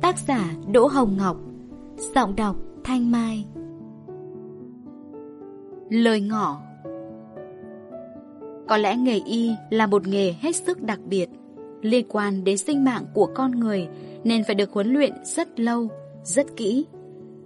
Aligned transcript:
Tác 0.00 0.18
giả 0.18 0.54
Đỗ 0.72 0.86
Hồng 0.86 1.16
Ngọc. 1.16 1.36
Giọng 2.14 2.36
đọc 2.36 2.56
Thanh 2.84 3.12
Mai. 3.12 3.46
Lời 5.90 6.20
ngỏ. 6.20 6.60
Có 8.68 8.76
lẽ 8.76 8.96
nghề 8.96 9.20
y 9.26 9.54
là 9.70 9.86
một 9.86 10.06
nghề 10.06 10.32
hết 10.32 10.56
sức 10.56 10.82
đặc 10.82 10.98
biệt. 11.04 11.26
Liên 11.82 12.06
quan 12.08 12.44
đến 12.44 12.58
sinh 12.58 12.84
mạng 12.84 13.04
của 13.14 13.26
con 13.34 13.50
người 13.50 13.88
Nên 14.24 14.44
phải 14.44 14.54
được 14.54 14.72
huấn 14.72 14.92
luyện 14.92 15.12
rất 15.24 15.60
lâu, 15.60 15.88
rất 16.24 16.46
kỹ. 16.56 16.86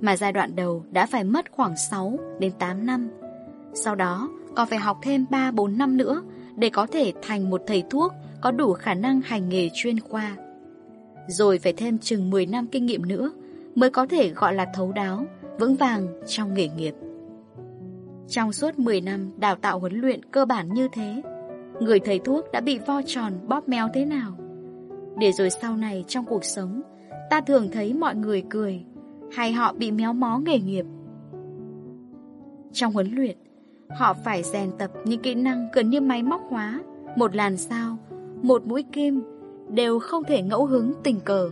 Mà 0.01 0.17
giai 0.17 0.33
đoạn 0.33 0.57
đầu 0.57 0.85
đã 0.91 1.07
phải 1.07 1.25
mất 1.25 1.45
khoảng 1.51 1.77
6 1.77 2.19
đến 2.39 2.53
8 2.59 2.87
năm. 2.87 3.11
Sau 3.75 3.95
đó 3.95 4.29
còn 4.57 4.69
phải 4.69 4.79
học 4.79 4.99
thêm 5.03 5.27
3-4 5.31 5.77
năm 5.77 5.97
nữa 5.97 6.23
Để 6.57 6.71
có 6.71 6.87
thể 6.87 7.13
thành 7.23 7.51
một 7.51 7.63
thầy 7.67 7.83
thuốc 7.91 8.13
có 8.41 8.51
đủ 8.51 8.73
khả 8.73 8.95
năng 8.95 9.21
hành 9.21 9.49
nghề 9.49 9.69
chuyên 9.75 10.01
khoa 10.01 10.37
rồi 11.29 11.59
phải 11.59 11.73
thêm 11.73 11.99
chừng 11.99 12.31
10 12.31 12.47
năm 12.47 12.67
kinh 12.67 12.87
nghiệm 12.87 13.09
nữa 13.09 13.33
mới 13.75 13.91
có 13.91 14.07
thể 14.07 14.31
gọi 14.31 14.55
là 14.55 14.67
thấu 14.75 14.93
đáo, 14.93 15.27
vững 15.59 15.77
vàng 15.77 16.07
trong 16.27 16.55
nghề 16.55 16.69
nghiệp. 16.69 16.95
Trong 18.29 18.53
suốt 18.53 18.79
10 18.79 19.01
năm 19.01 19.31
đào 19.37 19.57
tạo 19.57 19.79
huấn 19.79 19.93
luyện 19.93 20.21
cơ 20.25 20.45
bản 20.45 20.75
như 20.75 20.89
thế, 20.93 21.23
người 21.81 21.99
thầy 22.01 22.19
thuốc 22.19 22.45
đã 22.53 22.61
bị 22.61 22.79
vo 22.87 23.03
tròn 23.07 23.33
bóp 23.49 23.69
méo 23.69 23.89
thế 23.95 24.05
nào? 24.05 24.33
Để 25.19 25.33
rồi 25.33 25.51
sau 25.51 25.77
này 25.77 26.05
trong 26.09 26.25
cuộc 26.25 26.45
sống, 26.45 26.83
ta 27.31 27.41
thường 27.41 27.69
thấy 27.73 27.95
mọi 27.95 28.15
người 28.15 28.43
cười, 28.51 28.85
hay 29.33 29.53
họ 29.53 29.73
bị 29.73 29.91
méo 29.91 30.13
mó 30.13 30.39
nghề 30.39 30.59
nghiệp. 30.59 30.87
Trong 32.73 32.93
huấn 32.93 33.15
luyện, 33.15 33.37
họ 33.91 34.15
phải 34.25 34.43
rèn 34.43 34.71
tập 34.79 34.91
những 35.05 35.23
kỹ 35.23 35.35
năng 35.35 35.69
gần 35.73 35.91
như 35.91 36.01
máy 36.01 36.23
móc 36.23 36.41
hóa, 36.49 36.81
một 37.17 37.35
làn 37.35 37.57
sao, 37.57 37.97
một 38.43 38.67
mũi 38.67 38.85
kim, 38.93 39.23
đều 39.73 39.99
không 39.99 40.25
thể 40.25 40.43
ngẫu 40.43 40.67
hứng 40.67 40.93
tình 41.03 41.21
cờ. 41.21 41.51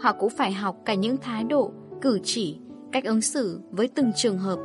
Họ 0.00 0.12
cũng 0.12 0.30
phải 0.30 0.52
học 0.52 0.76
cả 0.84 0.94
những 0.94 1.16
thái 1.16 1.44
độ, 1.44 1.72
cử 2.00 2.18
chỉ, 2.24 2.58
cách 2.92 3.04
ứng 3.04 3.20
xử 3.20 3.60
với 3.70 3.88
từng 3.88 4.12
trường 4.16 4.38
hợp. 4.38 4.58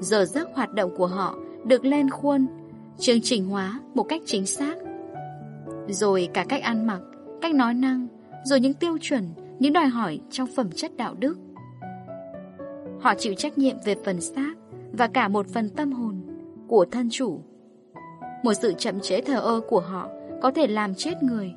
Giờ 0.00 0.24
giấc 0.24 0.48
hoạt 0.54 0.74
động 0.74 0.96
của 0.96 1.06
họ 1.06 1.34
được 1.64 1.84
lên 1.84 2.10
khuôn, 2.10 2.46
chương 2.98 3.20
trình 3.20 3.46
hóa 3.46 3.80
một 3.94 4.02
cách 4.02 4.22
chính 4.26 4.46
xác. 4.46 4.74
Rồi 5.88 6.28
cả 6.34 6.44
cách 6.48 6.62
ăn 6.62 6.86
mặc, 6.86 7.00
cách 7.40 7.54
nói 7.54 7.74
năng, 7.74 8.06
rồi 8.44 8.60
những 8.60 8.74
tiêu 8.74 8.98
chuẩn, 9.00 9.28
những 9.58 9.72
đòi 9.72 9.86
hỏi 9.86 10.20
trong 10.30 10.48
phẩm 10.56 10.70
chất 10.74 10.96
đạo 10.96 11.14
đức. 11.18 11.38
Họ 13.00 13.14
chịu 13.18 13.34
trách 13.34 13.58
nhiệm 13.58 13.76
về 13.84 13.96
phần 14.04 14.20
xác 14.20 14.54
và 14.92 15.06
cả 15.06 15.28
một 15.28 15.46
phần 15.48 15.68
tâm 15.68 15.92
hồn 15.92 16.20
của 16.68 16.84
thân 16.90 17.08
chủ. 17.10 17.40
Một 18.44 18.52
sự 18.54 18.72
chậm 18.78 19.00
trễ 19.00 19.20
thờ 19.20 19.40
ơ 19.40 19.60
của 19.68 19.80
họ 19.80 20.08
có 20.42 20.50
thể 20.50 20.66
làm 20.66 20.94
chết 20.94 21.22
người 21.22 21.54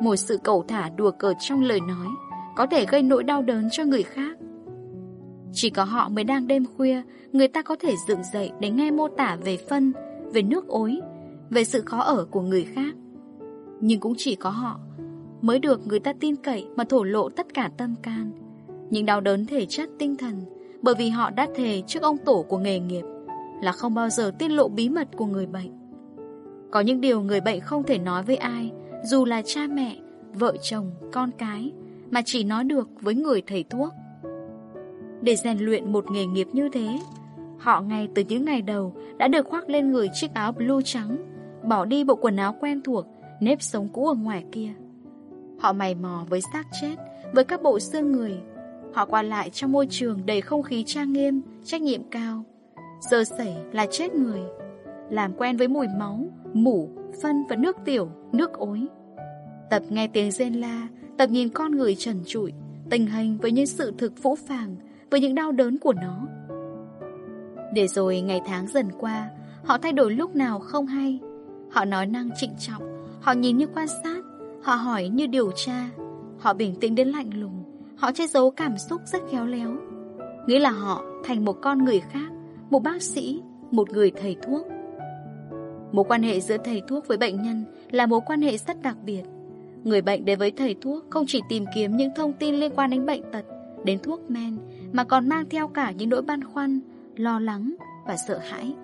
một 0.00 0.16
sự 0.16 0.38
cầu 0.44 0.64
thả 0.68 0.90
đùa 0.96 1.10
cợt 1.10 1.36
trong 1.40 1.62
lời 1.62 1.80
nói, 1.80 2.06
Có 2.56 2.66
thể 2.66 2.86
gây 2.86 3.02
nỗi 3.02 3.24
đau 3.24 3.42
đớn 3.42 3.68
cho 3.70 3.84
người 3.84 4.02
khác. 4.02 4.36
Chỉ 5.52 5.70
có 5.70 5.84
họ 5.84 6.08
mới 6.08 6.24
đang 6.24 6.46
đêm 6.46 6.64
khuya, 6.76 7.02
Người 7.32 7.48
ta 7.48 7.62
có 7.62 7.76
thể 7.80 7.94
dựng 8.08 8.20
dậy 8.32 8.50
để 8.60 8.70
nghe 8.70 8.90
mô 8.90 9.08
tả 9.08 9.36
về 9.44 9.56
phân, 9.56 9.92
Về 10.32 10.42
nước 10.42 10.68
ối, 10.68 11.00
Về 11.50 11.64
sự 11.64 11.82
khó 11.86 11.98
ở 11.98 12.24
của 12.24 12.40
người 12.40 12.64
khác. 12.64 12.94
Nhưng 13.80 14.00
cũng 14.00 14.14
chỉ 14.16 14.34
có 14.34 14.50
họ 14.50 14.80
Mới 15.42 15.58
được 15.58 15.86
người 15.86 16.00
ta 16.00 16.12
tin 16.20 16.36
cậy 16.36 16.66
mà 16.76 16.84
thổ 16.84 17.02
lộ 17.02 17.28
tất 17.28 17.54
cả 17.54 17.70
tâm 17.76 17.94
can. 18.02 18.32
Những 18.90 19.06
đau 19.06 19.20
đớn 19.20 19.46
thể 19.46 19.66
chất 19.66 19.88
tinh 19.98 20.16
thần, 20.16 20.40
Bởi 20.82 20.94
vì 20.98 21.08
họ 21.08 21.30
đã 21.30 21.46
thề 21.54 21.82
trước 21.86 22.02
ông 22.02 22.18
tổ 22.18 22.44
của 22.48 22.58
nghề 22.58 22.78
nghiệp, 22.78 23.04
Là 23.62 23.72
không 23.72 23.94
bao 23.94 24.08
giờ 24.08 24.32
tiết 24.38 24.48
lộ 24.48 24.68
bí 24.68 24.88
mật 24.88 25.08
của 25.16 25.26
người 25.26 25.46
bệnh. 25.46 25.70
Có 26.70 26.80
những 26.80 27.00
điều 27.00 27.20
người 27.20 27.40
bệnh 27.40 27.60
không 27.60 27.82
thể 27.82 27.98
nói 27.98 28.22
với 28.22 28.36
ai 28.36 28.72
dù 29.04 29.24
là 29.24 29.42
cha 29.44 29.66
mẹ, 29.70 29.96
vợ 30.32 30.56
chồng, 30.62 30.90
con 31.12 31.30
cái, 31.38 31.72
mà 32.10 32.22
chỉ 32.24 32.44
nói 32.44 32.64
được 32.64 32.88
với 33.00 33.14
người 33.14 33.42
thầy 33.46 33.64
thuốc. 33.70 33.92
Để 35.20 35.36
rèn 35.36 35.58
luyện 35.58 35.92
một 35.92 36.10
nghề 36.10 36.26
nghiệp 36.26 36.48
như 36.52 36.68
thế, 36.72 36.98
họ 37.58 37.80
ngay 37.80 38.08
từ 38.14 38.22
những 38.28 38.44
ngày 38.44 38.62
đầu 38.62 38.94
đã 39.16 39.28
được 39.28 39.46
khoác 39.46 39.68
lên 39.68 39.92
người 39.92 40.08
chiếc 40.12 40.34
áo 40.34 40.52
blue 40.52 40.82
trắng, 40.84 41.16
bỏ 41.64 41.84
đi 41.84 42.04
bộ 42.04 42.14
quần 42.14 42.36
áo 42.36 42.56
quen 42.60 42.82
thuộc, 42.82 43.06
nếp 43.40 43.62
sống 43.62 43.88
cũ 43.92 44.06
ở 44.06 44.14
ngoài 44.14 44.44
kia. 44.52 44.70
Họ 45.58 45.72
mày 45.72 45.94
mò 45.94 46.24
với 46.28 46.40
xác 46.52 46.66
chết, 46.80 46.96
với 47.32 47.44
các 47.44 47.62
bộ 47.62 47.80
xương 47.80 48.12
người. 48.12 48.38
Họ 48.94 49.06
qua 49.06 49.22
lại 49.22 49.50
trong 49.50 49.72
môi 49.72 49.86
trường 49.90 50.26
đầy 50.26 50.40
không 50.40 50.62
khí 50.62 50.84
trang 50.86 51.12
nghiêm, 51.12 51.42
trách 51.64 51.82
nhiệm 51.82 52.02
cao. 52.10 52.44
Giờ 53.10 53.24
xảy 53.24 53.56
là 53.72 53.86
chết 53.90 54.14
người. 54.14 54.40
Làm 55.10 55.32
quen 55.32 55.56
với 55.56 55.68
mùi 55.68 55.86
máu, 55.98 56.28
mủ, 56.52 56.90
phân 57.22 57.44
và 57.48 57.56
nước 57.56 57.76
tiểu, 57.84 58.08
nước 58.32 58.52
ối. 58.52 58.86
Tập 59.70 59.82
nghe 59.88 60.08
tiếng 60.08 60.30
rên 60.30 60.54
la, 60.54 60.88
tập 61.18 61.26
nhìn 61.26 61.48
con 61.48 61.72
người 61.72 61.94
trần 61.94 62.20
trụi, 62.26 62.52
tình 62.90 63.06
hình 63.06 63.38
với 63.38 63.52
những 63.52 63.66
sự 63.66 63.92
thực 63.98 64.12
phũ 64.22 64.34
phàng, 64.34 64.76
với 65.10 65.20
những 65.20 65.34
đau 65.34 65.52
đớn 65.52 65.78
của 65.78 65.92
nó. 65.92 66.26
Để 67.74 67.88
rồi 67.88 68.20
ngày 68.20 68.40
tháng 68.46 68.66
dần 68.66 68.86
qua, 68.98 69.30
họ 69.64 69.78
thay 69.78 69.92
đổi 69.92 70.12
lúc 70.12 70.36
nào 70.36 70.58
không 70.58 70.86
hay. 70.86 71.20
Họ 71.70 71.84
nói 71.84 72.06
năng 72.06 72.30
trịnh 72.36 72.52
trọng, 72.58 72.82
họ 73.20 73.32
nhìn 73.32 73.56
như 73.56 73.66
quan 73.74 73.86
sát, 73.88 74.22
họ 74.62 74.74
hỏi 74.74 75.08
như 75.08 75.26
điều 75.26 75.50
tra, 75.50 75.88
họ 76.38 76.54
bình 76.54 76.74
tĩnh 76.80 76.94
đến 76.94 77.08
lạnh 77.08 77.30
lùng, 77.40 77.64
họ 77.96 78.12
che 78.12 78.26
giấu 78.26 78.50
cảm 78.50 78.78
xúc 78.78 79.00
rất 79.06 79.22
khéo 79.30 79.46
léo. 79.46 79.76
Nghĩa 80.46 80.58
là 80.58 80.70
họ 80.70 81.04
thành 81.24 81.44
một 81.44 81.56
con 81.62 81.84
người 81.84 82.00
khác, 82.00 82.28
một 82.70 82.82
bác 82.82 83.02
sĩ, 83.02 83.42
một 83.70 83.90
người 83.90 84.10
thầy 84.10 84.36
thuốc. 84.42 84.66
Mối 85.92 86.04
quan 86.08 86.22
hệ 86.22 86.40
giữa 86.40 86.56
thầy 86.64 86.82
thuốc 86.88 87.06
với 87.08 87.18
bệnh 87.18 87.42
nhân 87.42 87.64
là 87.90 88.06
mối 88.06 88.20
quan 88.26 88.42
hệ 88.42 88.58
rất 88.58 88.82
đặc 88.82 88.96
biệt. 89.04 89.22
Người 89.84 90.02
bệnh 90.02 90.24
đến 90.24 90.38
với 90.38 90.50
thầy 90.50 90.76
thuốc 90.80 91.04
không 91.10 91.24
chỉ 91.28 91.40
tìm 91.48 91.64
kiếm 91.74 91.96
những 91.96 92.10
thông 92.16 92.32
tin 92.32 92.54
liên 92.54 92.72
quan 92.76 92.90
đến 92.90 93.06
bệnh 93.06 93.22
tật, 93.32 93.44
đến 93.84 93.98
thuốc 93.98 94.30
men, 94.30 94.58
mà 94.92 95.04
còn 95.04 95.28
mang 95.28 95.44
theo 95.50 95.68
cả 95.68 95.90
những 95.90 96.08
nỗi 96.08 96.22
băn 96.22 96.44
khoăn, 96.44 96.80
lo 97.16 97.38
lắng 97.38 97.74
và 98.06 98.16
sợ 98.28 98.38
hãi. 98.38 98.74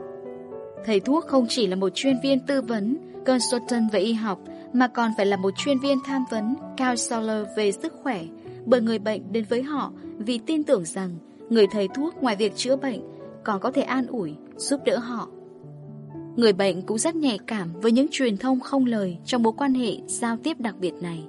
Thầy 0.85 1.01
thuốc 1.01 1.27
không 1.27 1.47
chỉ 1.49 1.67
là 1.67 1.77
một 1.77 1.89
chuyên 1.95 2.17
viên 2.23 2.41
tư 2.41 2.63
vấn, 2.63 2.97
consultant 3.27 3.93
về 3.93 4.01
y 4.01 4.13
học, 4.13 4.39
mà 4.73 4.89
còn 4.89 5.11
phải 5.17 5.27
là 5.27 5.37
một 5.37 5.51
chuyên 5.57 5.79
viên 5.79 5.99
tham 6.05 6.25
vấn, 6.31 6.55
counselor 6.79 7.47
về 7.57 7.73
sức 7.73 7.93
khỏe, 8.03 8.25
bởi 8.67 8.81
người 8.81 8.99
bệnh 8.99 9.33
đến 9.33 9.45
với 9.49 9.63
họ 9.63 9.93
vì 10.19 10.39
tin 10.39 10.65
tưởng 10.65 10.85
rằng 10.85 11.17
người 11.49 11.67
thầy 11.67 11.89
thuốc 11.89 12.23
ngoài 12.23 12.37
việc 12.37 12.57
chữa 12.57 12.77
bệnh 12.77 13.01
còn 13.45 13.61
có 13.61 13.71
thể 13.71 13.83
an 13.83 14.07
ủi, 14.07 14.35
giúp 14.57 14.81
đỡ 14.85 14.99
họ 14.99 15.29
Người 16.37 16.53
bệnh 16.53 16.83
cũng 16.83 16.99
rất 16.99 17.17
nhạy 17.17 17.39
cảm 17.47 17.73
với 17.73 17.93
những 17.93 18.07
truyền 18.11 18.37
thông 18.37 18.61
không 18.61 18.87
lời 18.87 19.19
trong 19.25 19.43
mối 19.43 19.53
quan 19.57 19.75
hệ 19.75 19.97
giao 20.07 20.37
tiếp 20.37 20.61
đặc 20.61 20.75
biệt 20.81 20.95
này. 21.01 21.25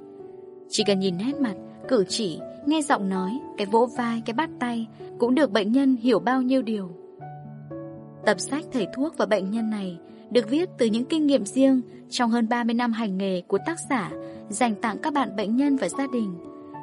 Chỉ 0.69 0.84
cần 0.88 1.00
nhìn 1.00 1.18
nét 1.18 1.36
mặt, 1.40 1.56
cử 1.88 2.06
chỉ, 2.08 2.40
nghe 2.66 2.81
giọng 2.81 3.09
nói, 3.09 3.40
cái 3.58 3.68
vỗ 3.68 3.90
vai, 3.97 4.22
cái 4.25 4.34
bắt 4.34 4.50
tay 4.59 4.88
cũng 5.19 5.36
được 5.36 5.52
bệnh 5.52 5.72
nhân 5.72 5.96
hiểu 5.96 6.19
bao 6.19 6.41
nhiêu 6.41 6.62
điều. 6.62 6.90
Tập 8.25 8.40
sách 8.40 8.66
thầy 8.72 8.88
thuốc 8.96 9.18
và 9.18 9.25
bệnh 9.25 9.52
nhân 9.52 9.69
này 9.69 9.97
được 10.31 10.50
viết 10.50 10.69
từ 10.78 10.86
những 10.86 11.06
kinh 11.06 11.28
nghiệm 11.28 11.46
riêng 11.46 11.81
trong 12.09 12.30
hơn 12.30 12.50
30 12.50 12.74
năm 12.74 12.94
hành 12.94 13.18
nghề 13.18 13.41
của 13.41 13.58
tác 13.66 13.78
giả 13.90 14.12
dành 14.50 14.75
tặng 14.75 14.97
các 14.97 15.14
bạn 15.14 15.35
bệnh 15.35 15.56
nhân 15.56 15.75
và 15.75 15.90
gia 15.90 16.08
đình, 16.14 16.35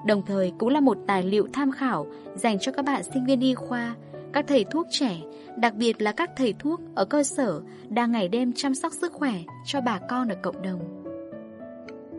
đồng 0.07 0.23
thời 0.27 0.53
cũng 0.59 0.69
là 0.69 0.81
một 0.81 0.99
tài 1.07 1.23
liệu 1.23 1.49
tham 1.53 1.73
khảo 1.73 2.07
dành 2.35 2.59
cho 2.59 2.73
các 2.73 2.85
bạn 2.85 3.03
sinh 3.15 3.25
viên 3.25 3.41
y 3.41 3.55
khoa, 3.55 3.95
các 4.33 4.45
thầy 4.49 4.65
thuốc 4.65 4.87
trẻ 4.91 5.17
đặc 5.57 5.75
biệt 5.75 6.03
là 6.03 6.13
các 6.13 6.31
thầy 6.37 6.55
thuốc 6.59 6.81
ở 6.95 7.05
cơ 7.05 7.23
sở 7.23 7.61
đang 7.89 8.13
ngày 8.13 8.29
đêm 8.29 8.53
chăm 8.53 8.75
sóc 8.75 8.93
sức 8.93 9.13
khỏe 9.13 9.35
cho 9.67 9.81
bà 9.81 9.99
con 10.09 10.29
ở 10.29 10.35
cộng 10.43 10.63
đồng. 10.63 10.81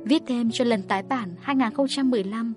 Viết 0.03 0.23
thêm 0.27 0.51
cho 0.51 0.65
lần 0.65 0.83
tái 0.83 1.03
bản 1.03 1.29
2015 1.41 2.53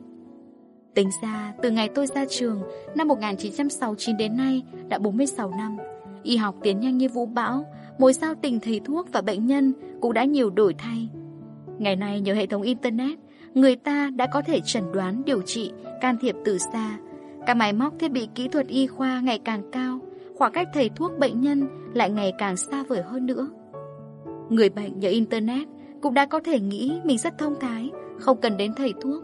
Tính 0.95 1.11
ra, 1.23 1.53
từ 1.63 1.71
ngày 1.71 1.89
tôi 1.95 2.07
ra 2.07 2.25
trường 2.31 2.63
năm 2.95 3.09
1969 3.09 4.17
đến 4.17 4.37
nay 4.37 4.63
đã 4.89 4.99
46 4.99 5.51
năm, 5.51 5.77
y 6.23 6.37
học 6.37 6.55
tiến 6.63 6.81
nhanh 6.81 6.99
như 6.99 7.09
vũ 7.09 7.27
bão, 7.27 7.65
mối 7.99 8.13
giao 8.13 8.35
tình 8.35 8.61
thầy 8.61 8.81
thuốc 8.85 9.13
và 9.13 9.21
bệnh 9.21 9.47
nhân 9.47 9.73
cũng 10.01 10.13
đã 10.13 10.25
nhiều 10.25 10.51
đổi 10.51 10.75
thay. 10.75 11.09
Ngày 11.79 11.97
nay 11.97 12.21
nhờ 12.21 12.35
hệ 12.35 12.47
thống 12.47 12.63
Internet, 12.63 13.19
người 13.55 13.77
ta 13.77 14.11
đã 14.17 14.27
có 14.27 14.43
thể 14.43 14.61
chẩn 14.65 14.83
đoán, 14.93 15.23
điều 15.25 15.43
trị, 15.43 15.73
can 16.01 16.17
thiệp 16.21 16.37
từ 16.45 16.59
xa. 16.59 16.99
Các 17.47 17.55
máy 17.55 17.73
móc 17.73 17.99
thiết 17.99 18.13
bị 18.13 18.29
kỹ 18.35 18.49
thuật 18.49 18.67
y 18.67 18.87
khoa 18.87 19.21
ngày 19.21 19.39
càng 19.39 19.63
cao, 19.73 20.01
khoảng 20.35 20.53
cách 20.53 20.69
thầy 20.75 20.89
thuốc 20.89 21.19
bệnh 21.19 21.41
nhân 21.41 21.69
lại 21.95 22.11
ngày 22.11 22.33
càng 22.39 22.57
xa 22.57 22.83
vời 22.89 23.03
hơn 23.03 23.27
nữa. 23.27 23.49
Người 24.49 24.69
bệnh 24.69 24.99
nhờ 24.99 25.09
Internet 25.09 25.69
cũng 26.03 26.15
đã 26.15 26.27
có 26.27 26.41
thể 26.45 26.61
nghĩ 26.61 27.01
mình 27.05 27.19
rất 27.19 27.39
thông 27.39 27.55
thái, 27.61 27.91
không 28.19 28.41
cần 28.41 28.57
đến 28.57 28.73
thầy 28.77 28.95
thuốc. 29.01 29.23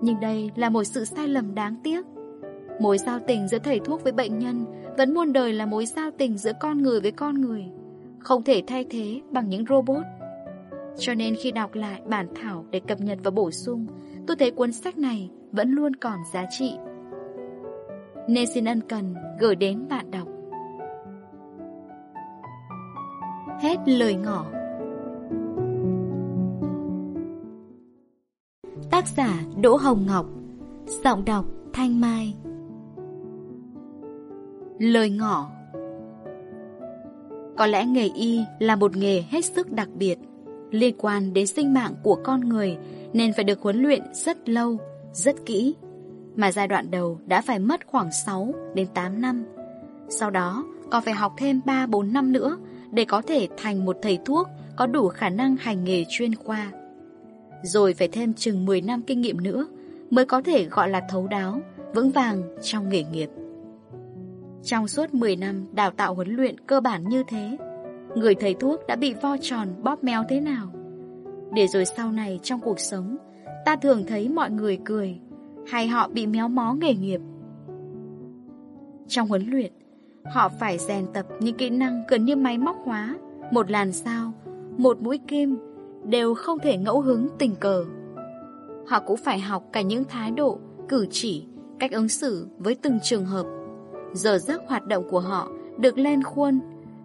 Nhưng 0.00 0.20
đây 0.20 0.50
là 0.56 0.70
một 0.70 0.84
sự 0.84 1.04
sai 1.04 1.28
lầm 1.28 1.54
đáng 1.54 1.76
tiếc. 1.84 2.06
Mối 2.80 2.98
giao 2.98 3.18
tình 3.26 3.48
giữa 3.48 3.58
thầy 3.58 3.80
thuốc 3.80 4.02
với 4.02 4.12
bệnh 4.12 4.38
nhân 4.38 4.64
vẫn 4.98 5.14
muôn 5.14 5.32
đời 5.32 5.52
là 5.52 5.66
mối 5.66 5.86
giao 5.86 6.10
tình 6.18 6.38
giữa 6.38 6.52
con 6.60 6.82
người 6.82 7.00
với 7.00 7.12
con 7.12 7.40
người, 7.40 7.64
không 8.18 8.42
thể 8.42 8.62
thay 8.66 8.84
thế 8.90 9.20
bằng 9.30 9.48
những 9.48 9.64
robot. 9.68 10.04
Cho 10.98 11.14
nên 11.14 11.34
khi 11.34 11.52
đọc 11.52 11.74
lại 11.74 12.00
bản 12.06 12.26
thảo 12.34 12.64
để 12.70 12.80
cập 12.80 13.00
nhật 13.00 13.18
và 13.24 13.30
bổ 13.30 13.50
sung, 13.50 13.86
tôi 14.26 14.36
thấy 14.36 14.50
cuốn 14.50 14.72
sách 14.72 14.98
này 14.98 15.30
vẫn 15.52 15.70
luôn 15.70 15.96
còn 15.96 16.18
giá 16.32 16.44
trị 16.58 16.72
nên 18.28 18.46
xin 18.46 18.64
ân 18.64 18.80
cần 18.88 19.14
gửi 19.40 19.54
đến 19.54 19.88
bạn 19.88 20.10
đọc. 20.10 20.28
Hết 23.60 23.76
lời 23.86 24.14
ngỏ. 24.14 24.46
Tác 28.90 29.04
Tác 29.04 29.16
giả 29.16 29.40
Đỗ 29.62 29.76
Hồng 29.76 30.06
Ngọc. 30.06 30.26
Giọng 31.04 31.24
đọc 31.24 31.46
Thanh 31.72 32.00
Mai. 32.00 32.34
Lời 34.78 35.10
ngỏ. 35.10 35.50
Có 37.56 37.66
lẽ 37.66 37.86
nghề 37.86 38.08
y 38.14 38.40
là 38.58 38.76
một 38.76 38.96
nghề 38.96 39.22
hết 39.22 39.44
sức 39.44 39.72
đặc 39.72 39.88
biệt. 39.94 40.18
Liên 40.70 40.94
quan 40.98 41.32
đến 41.32 41.46
sinh 41.46 41.74
mạng 41.74 41.94
của 42.02 42.18
con 42.24 42.40
người 42.40 42.76
nên 43.12 43.32
phải 43.32 43.44
được 43.44 43.60
huấn 43.60 43.82
luyện 43.82 44.02
rất 44.12 44.48
lâu, 44.48 44.76
rất 45.12 45.36
kỹ. 45.46 45.74
Mà 46.36 46.52
giai 46.52 46.68
đoạn 46.68 46.90
đầu 46.90 47.20
đã 47.26 47.40
phải 47.40 47.58
mất 47.58 47.86
khoảng 47.86 48.12
6 48.12 48.54
đến 48.74 48.86
8 48.94 49.20
năm. 49.20 49.44
Sau 50.08 50.30
đó 50.30 50.64
còn 50.90 51.02
phải 51.02 51.14
học 51.14 51.34
thêm 51.38 51.60
3-4 51.64 52.12
năm 52.12 52.32
nữa 52.32 52.58
để 52.90 53.04
có 53.04 53.22
thể 53.22 53.48
thành 53.56 53.84
một 53.84 53.96
thầy 54.02 54.18
thuốc 54.24 54.48
có 54.76 54.86
đủ 54.86 55.08
khả 55.08 55.28
năng 55.28 55.56
hành 55.56 55.84
nghề 55.84 56.04
chuyên 56.08 56.34
khoa. 56.34 56.70
Rồi 57.62 57.94
phải 57.94 58.08
thêm 58.08 58.34
chừng 58.34 58.66
10 58.66 58.80
năm 58.80 59.02
kinh 59.02 59.20
nghiệm 59.20 59.42
nữa 59.42 59.66
mới 60.10 60.24
có 60.24 60.42
thể 60.42 60.64
gọi 60.64 60.88
là 60.88 61.02
thấu 61.08 61.26
đáo, 61.26 61.60
vững 61.94 62.10
vàng 62.10 62.42
trong 62.62 62.88
nghề 62.88 63.04
nghiệp. 63.04 63.30
Trong 64.62 64.88
suốt 64.88 65.14
10 65.14 65.36
năm 65.36 65.66
đào 65.72 65.90
tạo 65.90 66.14
huấn 66.14 66.28
luyện 66.36 66.60
cơ 66.60 66.80
bản 66.80 67.08
như 67.08 67.22
thế, 67.28 67.56
người 68.14 68.34
thầy 68.34 68.54
thuốc 68.54 68.80
đã 68.88 68.96
bị 68.96 69.14
vo 69.14 69.36
tròn 69.40 69.68
bóp 69.82 70.04
méo 70.04 70.24
thế 70.28 70.40
nào? 70.40 70.68
Để 71.52 71.66
rồi 71.66 71.84
sau 71.84 72.12
này 72.12 72.40
trong 72.42 72.60
cuộc 72.60 72.80
sống, 72.80 73.16
ta 73.64 73.76
thường 73.76 74.04
thấy 74.06 74.28
mọi 74.28 74.50
người 74.50 74.78
cười, 74.84 75.18
hay 75.66 75.88
họ 75.88 76.08
bị 76.08 76.26
méo 76.26 76.48
mó 76.48 76.74
nghề 76.74 76.94
nghiệp. 76.94 77.20
Trong 79.08 79.28
huấn 79.28 79.50
luyện, 79.50 79.72
họ 80.24 80.48
phải 80.48 80.78
rèn 80.78 81.06
tập 81.14 81.26
những 81.40 81.56
kỹ 81.56 81.70
năng 81.70 82.02
gần 82.08 82.24
như 82.24 82.36
máy 82.36 82.58
móc 82.58 82.76
hóa, 82.84 83.16
một 83.50 83.70
làn 83.70 83.92
sao, 83.92 84.32
một 84.76 85.00
mũi 85.00 85.18
kim, 85.26 85.56
đều 86.04 86.34
không 86.34 86.58
thể 86.58 86.76
ngẫu 86.76 87.00
hứng 87.00 87.28
tình 87.38 87.54
cờ. 87.60 87.84
Họ 88.86 89.00
cũng 89.00 89.16
phải 89.16 89.38
học 89.38 89.64
cả 89.72 89.80
những 89.80 90.04
thái 90.04 90.30
độ, 90.30 90.58
cử 90.88 91.06
chỉ, 91.10 91.46
cách 91.78 91.92
ứng 91.92 92.08
xử 92.08 92.46
với 92.58 92.74
từng 92.74 92.98
trường 93.02 93.24
hợp. 93.24 93.46
Giờ 94.12 94.38
giấc 94.38 94.62
hoạt 94.66 94.86
động 94.86 95.04
của 95.10 95.20
họ 95.20 95.48
được 95.78 95.98
lên 95.98 96.22
khuôn, 96.22 96.60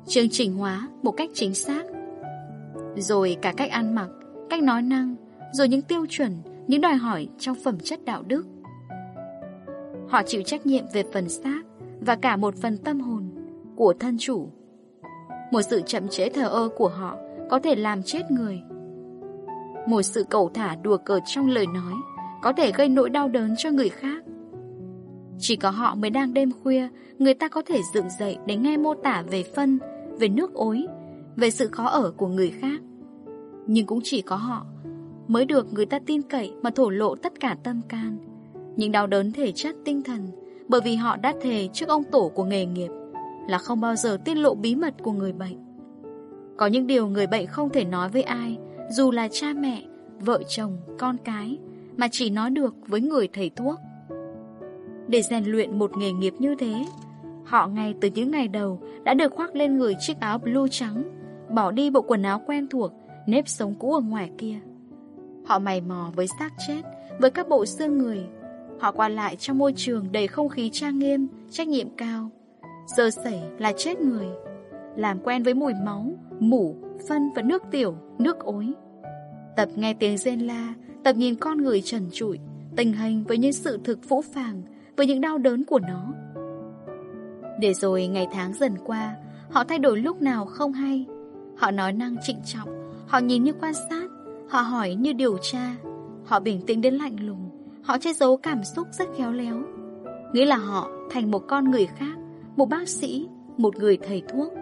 chương 0.07 0.29
trình 0.29 0.57
hóa 0.57 0.87
một 1.03 1.11
cách 1.11 1.29
chính 1.33 1.53
xác. 1.53 1.83
Rồi 2.95 3.37
cả 3.41 3.53
cách 3.57 3.71
ăn 3.71 3.95
mặc, 3.95 4.09
cách 4.49 4.63
nói 4.63 4.81
năng, 4.81 5.15
rồi 5.51 5.67
những 5.67 5.81
tiêu 5.81 6.05
chuẩn, 6.09 6.31
những 6.69 6.81
đòi 6.81 6.95
hỏi 6.95 7.27
trong 7.39 7.55
phẩm 7.63 7.79
chất 7.79 8.05
đạo 8.05 8.23
đức. 8.27 8.45
Họ 10.09 10.21
chịu 10.25 10.41
trách 10.41 10.65
nhiệm 10.65 10.83
về 10.93 11.03
phần 11.13 11.29
xác 11.29 11.61
và 11.99 12.15
cả 12.15 12.35
một 12.35 12.55
phần 12.55 12.77
tâm 12.77 12.99
hồn 12.99 13.29
của 13.75 13.93
thân 13.99 14.17
chủ. 14.19 14.49
Một 15.51 15.61
sự 15.61 15.81
chậm 15.85 16.07
trễ 16.07 16.29
thờ 16.29 16.47
ơ 16.47 16.69
của 16.77 16.87
họ 16.87 17.17
có 17.49 17.59
thể 17.59 17.75
làm 17.75 18.03
chết 18.03 18.31
người. 18.31 18.61
Một 19.87 20.01
sự 20.01 20.25
cầu 20.29 20.51
thả 20.53 20.75
đùa 20.83 20.97
cợt 20.97 21.23
trong 21.25 21.47
lời 21.47 21.65
nói 21.67 21.93
có 22.41 22.53
thể 22.53 22.71
gây 22.71 22.89
nỗi 22.89 23.09
đau 23.09 23.27
đớn 23.27 23.55
cho 23.57 23.71
người 23.71 23.89
khác. 23.89 24.23
Chỉ 25.39 25.55
có 25.55 25.69
họ 25.69 25.95
mới 25.95 26.09
đang 26.09 26.33
đêm 26.33 26.51
khuya, 26.63 26.87
người 27.19 27.33
ta 27.33 27.47
có 27.47 27.61
thể 27.65 27.81
dựng 27.93 28.09
dậy 28.19 28.37
để 28.45 28.55
nghe 28.55 28.77
mô 28.77 28.93
tả 28.93 29.23
về 29.29 29.43
phân, 29.55 29.79
về 30.19 30.27
nước 30.27 30.53
ối, 30.53 30.85
về 31.35 31.51
sự 31.51 31.67
khó 31.67 31.85
ở 31.85 32.11
của 32.11 32.27
người 32.27 32.49
khác. 32.49 32.81
Nhưng 33.67 33.85
cũng 33.85 33.99
chỉ 34.03 34.21
có 34.21 34.35
họ 34.35 34.65
mới 35.29 35.45
được 35.45 35.73
người 35.73 35.85
ta 35.85 35.99
tin 36.05 36.21
cậy 36.21 36.53
mà 36.61 36.69
thổ 36.69 36.89
lộ 36.89 37.15
tất 37.15 37.39
cả 37.39 37.57
tâm 37.63 37.81
can. 37.89 38.17
Những 38.75 38.91
đau 38.91 39.07
đớn 39.07 39.31
thể 39.31 39.51
chất 39.51 39.75
tinh 39.85 40.03
thần 40.03 40.27
bởi 40.67 40.81
vì 40.81 40.95
họ 40.95 41.17
đã 41.17 41.33
thề 41.41 41.67
trước 41.73 41.89
ông 41.89 42.03
tổ 42.03 42.31
của 42.35 42.43
nghề 42.43 42.65
nghiệp 42.65 42.91
là 43.47 43.57
không 43.57 43.81
bao 43.81 43.95
giờ 43.95 44.17
tiết 44.25 44.35
lộ 44.35 44.55
bí 44.55 44.75
mật 44.75 44.93
của 45.03 45.11
người 45.11 45.33
bệnh. 45.33 45.57
Có 46.57 46.67
những 46.67 46.87
điều 46.87 47.07
người 47.07 47.27
bệnh 47.27 47.47
không 47.47 47.69
thể 47.69 47.83
nói 47.83 48.09
với 48.09 48.23
ai, 48.23 48.57
dù 48.89 49.11
là 49.11 49.27
cha 49.31 49.53
mẹ, 49.53 49.83
vợ 50.19 50.43
chồng, 50.47 50.77
con 50.97 51.17
cái, 51.23 51.57
mà 51.97 52.07
chỉ 52.11 52.29
nói 52.29 52.49
được 52.49 52.75
với 52.87 53.01
người 53.01 53.27
thầy 53.33 53.49
thuốc. 53.55 53.79
Để 55.07 55.21
rèn 55.21 55.45
luyện 55.45 55.79
một 55.79 55.97
nghề 55.97 56.11
nghiệp 56.11 56.33
như 56.39 56.55
thế, 56.55 56.85
họ 57.43 57.67
ngay 57.67 57.93
từ 58.01 58.09
những 58.15 58.31
ngày 58.31 58.47
đầu 58.47 58.79
đã 59.03 59.13
được 59.13 59.33
khoác 59.33 59.55
lên 59.55 59.77
người 59.77 59.95
chiếc 59.99 60.19
áo 60.19 60.37
blue 60.37 60.67
trắng, 60.71 61.03
bỏ 61.49 61.71
đi 61.71 61.89
bộ 61.89 62.01
quần 62.01 62.23
áo 62.23 62.41
quen 62.47 62.67
thuộc, 62.67 62.91
nếp 63.27 63.47
sống 63.47 63.75
cũ 63.79 63.93
ở 63.93 63.99
ngoài 63.99 64.31
kia. 64.37 64.59
Họ 65.49 65.59
mày 65.59 65.81
mò 65.81 66.11
với 66.15 66.27
xác 66.39 66.49
chết, 66.67 66.81
với 67.19 67.31
các 67.31 67.49
bộ 67.49 67.65
xương 67.65 67.97
người. 67.97 68.27
Họ 68.79 68.91
qua 68.91 69.09
lại 69.09 69.35
trong 69.35 69.57
môi 69.57 69.73
trường 69.75 70.11
đầy 70.11 70.27
không 70.27 70.49
khí 70.49 70.69
trang 70.73 70.99
nghiêm, 70.99 71.27
trách 71.51 71.67
nhiệm 71.67 71.87
cao. 71.97 72.29
Giờ 72.97 73.09
xảy 73.09 73.43
là 73.57 73.73
chết 73.77 74.01
người. 74.01 74.27
Làm 74.95 75.19
quen 75.19 75.43
với 75.43 75.53
mùi 75.53 75.73
máu, 75.85 76.13
mủ, 76.39 76.75
phân 77.07 77.29
và 77.35 77.41
nước 77.41 77.63
tiểu, 77.71 77.95
nước 78.17 78.39
ối. 78.39 78.73
Tập 79.55 79.69
nghe 79.75 79.93
tiếng 79.93 80.17
rên 80.17 80.39
la, 80.39 80.73
tập 81.03 81.15
nhìn 81.15 81.35
con 81.35 81.57
người 81.57 81.81
trần 81.81 82.09
trụi, 82.13 82.39
tình 82.75 82.93
hình 82.93 83.23
với 83.23 83.37
những 83.37 83.53
sự 83.53 83.79
thực 83.83 83.99
phũ 84.03 84.21
phàng, 84.21 84.61
với 84.97 85.07
những 85.07 85.21
đau 85.21 85.37
đớn 85.37 85.65
của 85.65 85.79
nó. 85.79 86.13
Để 87.59 87.73
rồi 87.73 88.07
ngày 88.07 88.27
tháng 88.31 88.53
dần 88.53 88.75
qua, 88.85 89.15
họ 89.49 89.63
thay 89.63 89.79
đổi 89.79 89.97
lúc 89.97 90.21
nào 90.21 90.45
không 90.45 90.73
hay. 90.73 91.05
Họ 91.57 91.71
nói 91.71 91.93
năng 91.93 92.15
trịnh 92.23 92.41
trọng, 92.45 92.69
họ 93.07 93.19
nhìn 93.19 93.43
như 93.43 93.53
quan 93.53 93.73
sát, 93.89 94.08
họ 94.49 94.61
hỏi 94.61 94.95
như 94.95 95.13
điều 95.13 95.37
tra, 95.37 95.75
họ 96.25 96.39
bình 96.39 96.61
tĩnh 96.67 96.81
đến 96.81 96.93
lạnh 96.93 97.15
lùng, 97.27 97.49
họ 97.83 97.97
che 97.97 98.13
giấu 98.13 98.37
cảm 98.37 98.63
xúc 98.63 98.87
rất 98.91 99.07
khéo 99.17 99.31
léo. 99.31 99.55
Nghĩa 100.33 100.45
là 100.45 100.55
họ 100.55 100.89
thành 101.11 101.31
một 101.31 101.43
con 101.47 101.71
người 101.71 101.85
khác, 101.85 102.17
một 102.55 102.69
bác 102.69 102.87
sĩ, 102.87 103.27
một 103.57 103.75
người 103.75 103.97
thầy 103.97 104.23
thuốc. 104.29 104.53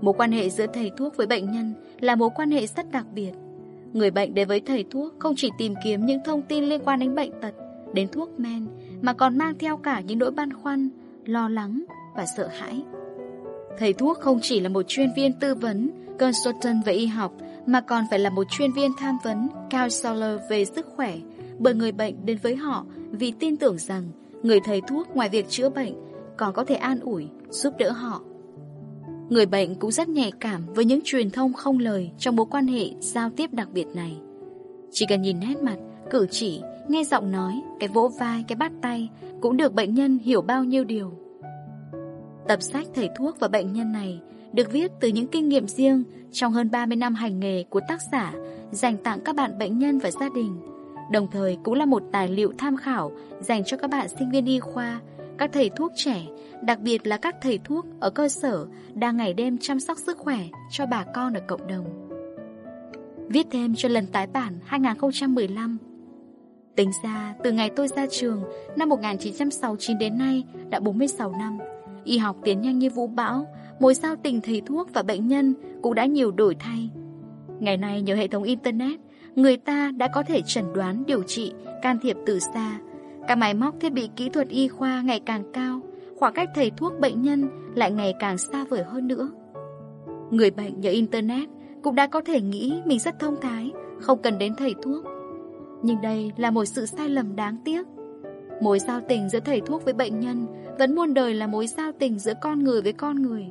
Mối 0.00 0.14
quan 0.18 0.32
hệ 0.32 0.48
giữa 0.48 0.66
thầy 0.66 0.90
thuốc 0.96 1.16
với 1.16 1.26
bệnh 1.26 1.52
nhân 1.52 1.74
là 2.00 2.16
mối 2.16 2.28
quan 2.34 2.50
hệ 2.50 2.66
rất 2.66 2.90
đặc 2.90 3.06
biệt. 3.14 3.32
Người 3.92 4.10
bệnh 4.10 4.34
đến 4.34 4.48
với 4.48 4.60
thầy 4.60 4.84
thuốc 4.90 5.14
không 5.18 5.34
chỉ 5.36 5.50
tìm 5.58 5.74
kiếm 5.84 6.06
những 6.06 6.20
thông 6.24 6.42
tin 6.42 6.64
liên 6.64 6.80
quan 6.84 7.00
đến 7.00 7.14
bệnh 7.14 7.32
tật, 7.40 7.54
đến 7.94 8.08
thuốc 8.08 8.40
men, 8.40 8.66
mà 9.02 9.12
còn 9.12 9.38
mang 9.38 9.54
theo 9.58 9.76
cả 9.76 10.00
những 10.00 10.18
nỗi 10.18 10.30
băn 10.30 10.52
khoăn, 10.52 10.88
lo 11.24 11.48
lắng 11.48 11.84
và 12.16 12.24
sợ 12.36 12.48
hãi. 12.58 12.82
Thầy 13.78 13.92
thuốc 13.92 14.18
không 14.18 14.38
chỉ 14.42 14.60
là 14.60 14.68
một 14.68 14.82
chuyên 14.88 15.08
viên 15.16 15.32
tư 15.32 15.54
vấn, 15.54 15.90
consultant 16.18 16.84
về 16.84 16.92
y 16.92 17.06
học, 17.06 17.32
mà 17.66 17.80
còn 17.80 18.04
phải 18.10 18.18
là 18.18 18.30
một 18.30 18.46
chuyên 18.50 18.72
viên 18.72 18.90
tham 18.98 19.18
vấn, 19.24 19.48
counselor 19.70 20.40
về 20.50 20.64
sức 20.64 20.86
khỏe, 20.96 21.16
bởi 21.58 21.74
người 21.74 21.92
bệnh 21.92 22.26
đến 22.26 22.38
với 22.42 22.56
họ 22.56 22.86
vì 23.10 23.32
tin 23.38 23.56
tưởng 23.56 23.78
rằng 23.78 24.08
người 24.42 24.60
thầy 24.64 24.80
thuốc 24.80 25.16
ngoài 25.16 25.28
việc 25.28 25.48
chữa 25.48 25.68
bệnh 25.68 25.94
còn 26.36 26.52
có 26.52 26.64
thể 26.64 26.74
an 26.74 27.00
ủi, 27.00 27.28
giúp 27.50 27.74
đỡ 27.78 27.90
họ. 27.90 28.20
Người 29.28 29.46
bệnh 29.46 29.74
cũng 29.74 29.90
rất 29.90 30.08
nhạy 30.08 30.32
cảm 30.40 30.62
với 30.74 30.84
những 30.84 31.00
truyền 31.04 31.30
thông 31.30 31.52
không 31.52 31.78
lời 31.78 32.10
trong 32.18 32.36
mối 32.36 32.46
quan 32.50 32.66
hệ 32.66 32.86
giao 33.00 33.30
tiếp 33.30 33.52
đặc 33.52 33.68
biệt 33.72 33.86
này. 33.94 34.16
Chỉ 34.90 35.06
cần 35.06 35.22
nhìn 35.22 35.40
nét 35.40 35.58
mặt, 35.62 35.76
cử 36.10 36.26
chỉ, 36.30 36.62
nghe 36.88 37.04
giọng 37.04 37.32
nói, 37.32 37.52
cái 37.80 37.88
vỗ 37.88 38.10
vai, 38.18 38.44
cái 38.48 38.56
bắt 38.56 38.72
tay 38.82 39.08
cũng 39.40 39.56
được 39.56 39.74
bệnh 39.74 39.94
nhân 39.94 40.18
hiểu 40.18 40.42
bao 40.42 40.64
nhiêu 40.64 40.84
điều. 40.84 41.12
Tập 42.48 42.62
sách 42.62 42.86
thầy 42.94 43.08
thuốc 43.16 43.36
và 43.40 43.48
bệnh 43.48 43.72
nhân 43.72 43.92
này 43.92 44.20
được 44.52 44.72
viết 44.72 44.90
từ 45.00 45.08
những 45.08 45.26
kinh 45.26 45.48
nghiệm 45.48 45.68
riêng 45.68 46.04
trong 46.32 46.52
hơn 46.52 46.70
30 46.70 46.96
năm 46.96 47.14
hành 47.14 47.40
nghề 47.40 47.62
của 47.62 47.80
tác 47.88 48.00
giả 48.12 48.32
dành 48.70 48.96
tặng 48.96 49.20
các 49.24 49.36
bạn 49.36 49.58
bệnh 49.58 49.78
nhân 49.78 49.98
và 49.98 50.10
gia 50.10 50.28
đình. 50.34 50.60
Đồng 51.10 51.26
thời 51.32 51.58
cũng 51.64 51.74
là 51.74 51.84
một 51.84 52.02
tài 52.12 52.28
liệu 52.28 52.52
tham 52.58 52.76
khảo 52.76 53.12
dành 53.40 53.64
cho 53.64 53.76
các 53.76 53.90
bạn 53.90 54.08
sinh 54.08 54.30
viên 54.30 54.46
y 54.46 54.60
khoa, 54.60 55.00
các 55.38 55.50
thầy 55.52 55.70
thuốc 55.76 55.92
trẻ, 55.96 56.26
đặc 56.62 56.80
biệt 56.80 57.06
là 57.06 57.16
các 57.16 57.36
thầy 57.40 57.58
thuốc 57.64 57.86
ở 58.00 58.10
cơ 58.10 58.28
sở 58.28 58.66
đang 58.94 59.16
ngày 59.16 59.34
đêm 59.34 59.58
chăm 59.58 59.80
sóc 59.80 59.98
sức 59.98 60.18
khỏe 60.18 60.38
cho 60.70 60.86
bà 60.86 61.04
con 61.14 61.34
ở 61.34 61.40
cộng 61.48 61.66
đồng. 61.66 62.08
Viết 63.28 63.46
thêm 63.50 63.74
cho 63.76 63.88
lần 63.88 64.06
tái 64.06 64.26
bản 64.26 64.58
2015 64.64 65.78
Tính 66.76 66.90
ra, 67.04 67.34
từ 67.44 67.52
ngày 67.52 67.70
tôi 67.76 67.88
ra 67.88 68.06
trường 68.10 68.44
năm 68.76 68.88
1969 68.88 69.98
đến 69.98 70.18
nay 70.18 70.44
đã 70.70 70.80
46 70.80 71.32
năm, 71.38 71.58
y 72.04 72.18
học 72.18 72.36
tiến 72.44 72.60
nhanh 72.60 72.78
như 72.78 72.90
vũ 72.90 73.06
bão, 73.06 73.46
mối 73.82 73.94
sao 73.94 74.16
tình 74.22 74.40
thầy 74.40 74.62
thuốc 74.66 74.88
và 74.92 75.02
bệnh 75.02 75.28
nhân 75.28 75.54
cũng 75.82 75.94
đã 75.94 76.06
nhiều 76.06 76.30
đổi 76.30 76.54
thay. 76.54 76.90
Ngày 77.60 77.76
nay 77.76 78.02
nhờ 78.02 78.14
hệ 78.14 78.28
thống 78.28 78.42
Internet, 78.42 79.00
người 79.34 79.56
ta 79.56 79.90
đã 79.96 80.08
có 80.14 80.22
thể 80.22 80.42
chẩn 80.46 80.64
đoán, 80.74 81.02
điều 81.06 81.22
trị, 81.22 81.52
can 81.82 81.98
thiệp 82.02 82.16
từ 82.26 82.38
xa. 82.38 82.78
Các 83.28 83.38
máy 83.38 83.54
móc 83.54 83.74
thiết 83.80 83.92
bị 83.92 84.08
kỹ 84.16 84.28
thuật 84.28 84.48
y 84.48 84.68
khoa 84.68 85.02
ngày 85.02 85.20
càng 85.20 85.42
cao, 85.52 85.80
khoảng 86.16 86.34
cách 86.34 86.48
thầy 86.54 86.70
thuốc 86.70 87.00
bệnh 87.00 87.22
nhân 87.22 87.48
lại 87.74 87.90
ngày 87.90 88.14
càng 88.18 88.38
xa 88.38 88.64
vời 88.64 88.82
hơn 88.82 89.08
nữa. 89.08 89.30
Người 90.30 90.50
bệnh 90.50 90.80
nhờ 90.80 90.90
Internet 90.90 91.48
cũng 91.82 91.94
đã 91.94 92.06
có 92.06 92.20
thể 92.20 92.40
nghĩ 92.40 92.82
mình 92.84 92.98
rất 92.98 93.18
thông 93.18 93.40
thái, 93.40 93.70
không 94.00 94.22
cần 94.22 94.38
đến 94.38 94.54
thầy 94.58 94.74
thuốc. 94.82 95.04
Nhưng 95.82 96.00
đây 96.00 96.32
là 96.36 96.50
một 96.50 96.64
sự 96.64 96.86
sai 96.86 97.08
lầm 97.08 97.36
đáng 97.36 97.56
tiếc. 97.64 97.86
Mối 98.60 98.78
giao 98.78 99.00
tình 99.08 99.28
giữa 99.28 99.40
thầy 99.40 99.60
thuốc 99.60 99.84
với 99.84 99.94
bệnh 99.94 100.20
nhân 100.20 100.46
vẫn 100.78 100.94
muôn 100.94 101.14
đời 101.14 101.34
là 101.34 101.46
mối 101.46 101.66
giao 101.66 101.92
tình 101.98 102.18
giữa 102.18 102.34
con 102.42 102.64
người 102.64 102.82
với 102.82 102.92
con 102.92 103.22
người, 103.22 103.46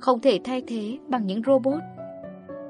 không 0.00 0.20
thể 0.20 0.40
thay 0.44 0.62
thế 0.66 0.98
bằng 1.08 1.26
những 1.26 1.42
robot. 1.46 1.80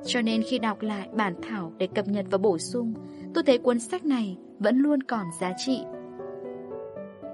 Cho 0.04 0.22
nên 0.22 0.42
khi 0.42 0.58
đọc 0.58 0.82
lại 0.82 1.08
bản 1.12 1.34
thảo 1.42 1.72
để 1.78 1.88
cập 1.94 2.08
nhật 2.08 2.26
và 2.30 2.38
bổ 2.38 2.58
sung, 2.58 2.94
tôi 3.34 3.44
thấy 3.44 3.58
cuốn 3.58 3.80
sách 3.80 4.04
này 4.04 4.36
vẫn 4.58 4.78
luôn 4.78 5.02
còn 5.02 5.24
giá 5.40 5.52
trị. 5.56 5.80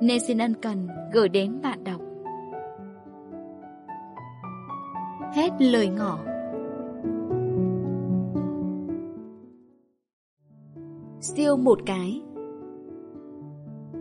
Nên 0.01 0.21
xin 0.21 0.39
ân 0.39 0.55
cần 0.63 0.89
gửi 1.13 1.29
đến 1.29 1.61
bạn 1.63 1.85
đọc. 1.85 2.01
Hết 5.35 5.51
lời 5.59 5.89
ngỏ 5.89 6.19
siêu 11.25 11.57
một 11.57 11.79
cái. 11.87 12.23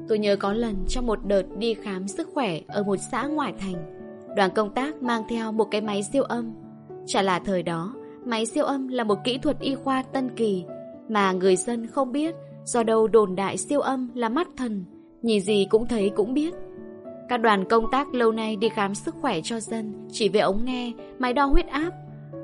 Tôi 0.07 0.19
nhớ 0.19 0.35
có 0.35 0.53
lần 0.53 0.75
trong 0.88 1.07
một 1.07 1.19
đợt 1.25 1.43
đi 1.57 1.73
khám 1.73 2.07
sức 2.07 2.29
khỏe 2.33 2.59
ở 2.67 2.83
một 2.83 2.95
xã 3.12 3.27
ngoại 3.27 3.53
thành, 3.59 4.02
đoàn 4.35 4.51
công 4.55 4.73
tác 4.73 5.03
mang 5.03 5.23
theo 5.29 5.51
một 5.51 5.65
cái 5.71 5.81
máy 5.81 6.03
siêu 6.03 6.23
âm. 6.23 6.53
Chả 7.05 7.21
là 7.21 7.39
thời 7.39 7.63
đó, 7.63 7.93
máy 8.25 8.45
siêu 8.45 8.65
âm 8.65 8.87
là 8.87 9.03
một 9.03 9.17
kỹ 9.23 9.37
thuật 9.37 9.59
y 9.59 9.75
khoa 9.75 10.03
tân 10.03 10.29
kỳ 10.35 10.63
mà 11.09 11.31
người 11.31 11.55
dân 11.55 11.87
không 11.87 12.11
biết 12.11 12.35
do 12.65 12.83
đâu 12.83 13.07
đồn 13.07 13.35
đại 13.35 13.57
siêu 13.57 13.79
âm 13.79 14.09
là 14.13 14.29
mắt 14.29 14.47
thần, 14.57 14.85
nhìn 15.21 15.41
gì 15.41 15.67
cũng 15.69 15.87
thấy 15.87 16.11
cũng 16.15 16.33
biết. 16.33 16.53
Các 17.29 17.37
đoàn 17.37 17.65
công 17.69 17.85
tác 17.91 18.13
lâu 18.13 18.31
nay 18.31 18.55
đi 18.55 18.69
khám 18.69 18.95
sức 18.95 19.15
khỏe 19.21 19.41
cho 19.43 19.59
dân 19.59 20.07
chỉ 20.11 20.29
về 20.29 20.39
ống 20.39 20.65
nghe, 20.65 20.91
máy 21.19 21.33
đo 21.33 21.45
huyết 21.45 21.67
áp. 21.67 21.91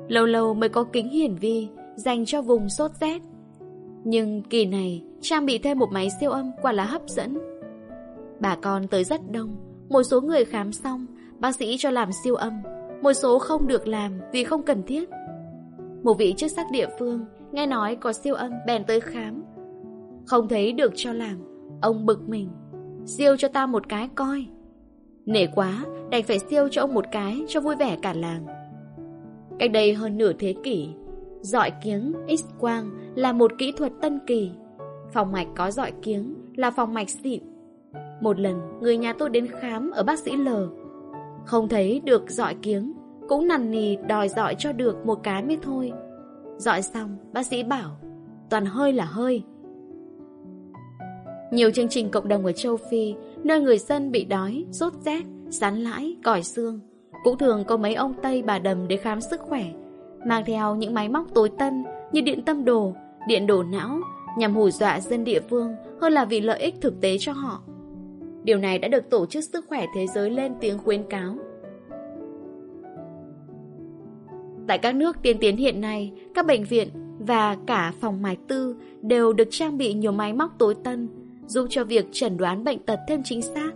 Lâu 0.08 0.26
lâu 0.26 0.54
mới 0.54 0.68
có 0.68 0.84
kính 0.84 1.08
hiển 1.08 1.34
vi 1.34 1.68
dành 1.94 2.24
cho 2.24 2.42
vùng 2.42 2.68
sốt 2.68 2.90
rét. 3.00 3.22
Nhưng 4.04 4.42
kỳ 4.42 4.66
này 4.66 5.04
trang 5.20 5.46
bị 5.46 5.58
thêm 5.58 5.78
một 5.78 5.88
máy 5.92 6.08
siêu 6.20 6.30
âm 6.30 6.50
quả 6.62 6.72
là 6.72 6.84
hấp 6.84 7.02
dẫn. 7.08 7.38
Bà 8.40 8.56
con 8.56 8.88
tới 8.88 9.04
rất 9.04 9.20
đông, 9.30 9.56
một 9.88 10.02
số 10.02 10.20
người 10.20 10.44
khám 10.44 10.72
xong, 10.72 11.06
bác 11.40 11.56
sĩ 11.56 11.76
cho 11.78 11.90
làm 11.90 12.08
siêu 12.24 12.34
âm, 12.34 12.52
một 13.02 13.12
số 13.12 13.38
không 13.38 13.66
được 13.66 13.88
làm 13.88 14.12
vì 14.32 14.44
không 14.44 14.62
cần 14.62 14.82
thiết. 14.82 15.08
Một 16.02 16.14
vị 16.18 16.34
chức 16.36 16.50
sắc 16.50 16.66
địa 16.72 16.86
phương 16.98 17.24
nghe 17.52 17.66
nói 17.66 17.96
có 17.96 18.12
siêu 18.12 18.34
âm 18.34 18.52
bèn 18.66 18.84
tới 18.84 19.00
khám. 19.00 19.42
Không 20.26 20.48
thấy 20.48 20.72
được 20.72 20.92
cho 20.94 21.12
làm, 21.12 21.38
ông 21.82 22.06
bực 22.06 22.28
mình. 22.28 22.48
Siêu 23.06 23.36
cho 23.36 23.48
ta 23.48 23.66
một 23.66 23.88
cái 23.88 24.08
coi. 24.14 24.46
Nể 25.26 25.46
quá, 25.46 25.84
đành 26.10 26.22
phải 26.22 26.38
siêu 26.38 26.68
cho 26.70 26.82
ông 26.82 26.94
một 26.94 27.04
cái 27.12 27.44
cho 27.48 27.60
vui 27.60 27.76
vẻ 27.76 27.96
cả 28.02 28.12
làng. 28.12 28.46
Cách 29.58 29.70
đây 29.72 29.94
hơn 29.94 30.18
nửa 30.18 30.32
thế 30.32 30.54
kỷ, 30.62 30.88
dọi 31.40 31.70
kiếng 31.84 32.12
X-quang 32.26 32.90
là 33.14 33.32
một 33.32 33.52
kỹ 33.58 33.72
thuật 33.76 33.92
tân 34.00 34.18
kỳ. 34.26 34.50
Phòng 35.12 35.32
mạch 35.32 35.46
có 35.56 35.70
dọi 35.70 35.92
kiếng 36.02 36.34
là 36.56 36.70
phòng 36.70 36.94
mạch 36.94 37.10
xịn. 37.10 37.42
Một 38.20 38.40
lần, 38.40 38.60
người 38.80 38.96
nhà 38.96 39.12
tôi 39.12 39.28
đến 39.28 39.46
khám 39.60 39.90
ở 39.90 40.02
bác 40.02 40.18
sĩ 40.18 40.36
L. 40.36 40.48
Không 41.44 41.68
thấy 41.68 42.00
được 42.04 42.30
dọi 42.30 42.54
kiếng, 42.62 42.92
cũng 43.28 43.48
nằn 43.48 43.70
nì 43.70 43.96
đòi 43.96 44.28
dọi 44.28 44.54
cho 44.58 44.72
được 44.72 45.06
một 45.06 45.22
cái 45.22 45.42
mới 45.42 45.58
thôi. 45.62 45.92
Dọi 46.56 46.82
xong, 46.82 47.16
bác 47.32 47.46
sĩ 47.46 47.62
bảo, 47.62 47.96
toàn 48.50 48.66
hơi 48.66 48.92
là 48.92 49.04
hơi. 49.04 49.42
Nhiều 51.52 51.70
chương 51.70 51.88
trình 51.88 52.10
cộng 52.10 52.28
đồng 52.28 52.46
ở 52.46 52.52
châu 52.52 52.76
Phi, 52.76 53.14
nơi 53.44 53.60
người 53.60 53.78
dân 53.78 54.10
bị 54.10 54.24
đói, 54.24 54.64
sốt 54.72 54.92
rét, 55.04 55.22
sán 55.50 55.76
lãi, 55.76 56.16
còi 56.24 56.42
xương, 56.42 56.80
cũng 57.24 57.38
thường 57.38 57.64
có 57.64 57.76
mấy 57.76 57.94
ông 57.94 58.14
Tây 58.22 58.42
bà 58.42 58.58
đầm 58.58 58.88
để 58.88 58.96
khám 58.96 59.20
sức 59.20 59.40
khỏe, 59.40 59.64
mang 60.26 60.44
theo 60.46 60.76
những 60.76 60.94
máy 60.94 61.08
móc 61.08 61.26
tối 61.34 61.50
tân 61.58 61.84
như 62.12 62.20
điện 62.20 62.42
tâm 62.44 62.64
đồ, 62.64 62.94
điện 63.28 63.46
đổ 63.46 63.62
não, 63.62 64.00
nhằm 64.38 64.54
hù 64.54 64.70
dọa 64.70 65.00
dân 65.00 65.24
địa 65.24 65.40
phương 65.50 65.74
hơn 66.00 66.12
là 66.12 66.24
vì 66.24 66.40
lợi 66.40 66.60
ích 66.60 66.74
thực 66.80 67.00
tế 67.00 67.16
cho 67.20 67.32
họ. 67.32 67.62
Điều 68.44 68.58
này 68.58 68.78
đã 68.78 68.88
được 68.88 69.10
Tổ 69.10 69.26
chức 69.26 69.44
Sức 69.44 69.64
khỏe 69.68 69.86
Thế 69.94 70.06
giới 70.06 70.30
lên 70.30 70.54
tiếng 70.60 70.78
khuyến 70.78 71.02
cáo. 71.02 71.36
Tại 74.68 74.78
các 74.78 74.94
nước 74.94 75.16
tiên 75.22 75.36
tiến 75.40 75.56
hiện 75.56 75.80
nay, 75.80 76.12
các 76.34 76.46
bệnh 76.46 76.64
viện 76.64 76.88
và 77.18 77.56
cả 77.66 77.92
phòng 78.00 78.22
mạch 78.22 78.38
tư 78.48 78.76
đều 79.02 79.32
được 79.32 79.48
trang 79.50 79.78
bị 79.78 79.94
nhiều 79.94 80.12
máy 80.12 80.32
móc 80.32 80.50
tối 80.58 80.74
tân, 80.84 81.08
giúp 81.46 81.66
cho 81.70 81.84
việc 81.84 82.06
chẩn 82.12 82.36
đoán 82.36 82.64
bệnh 82.64 82.78
tật 82.78 82.98
thêm 83.08 83.22
chính 83.24 83.42
xác. 83.42 83.70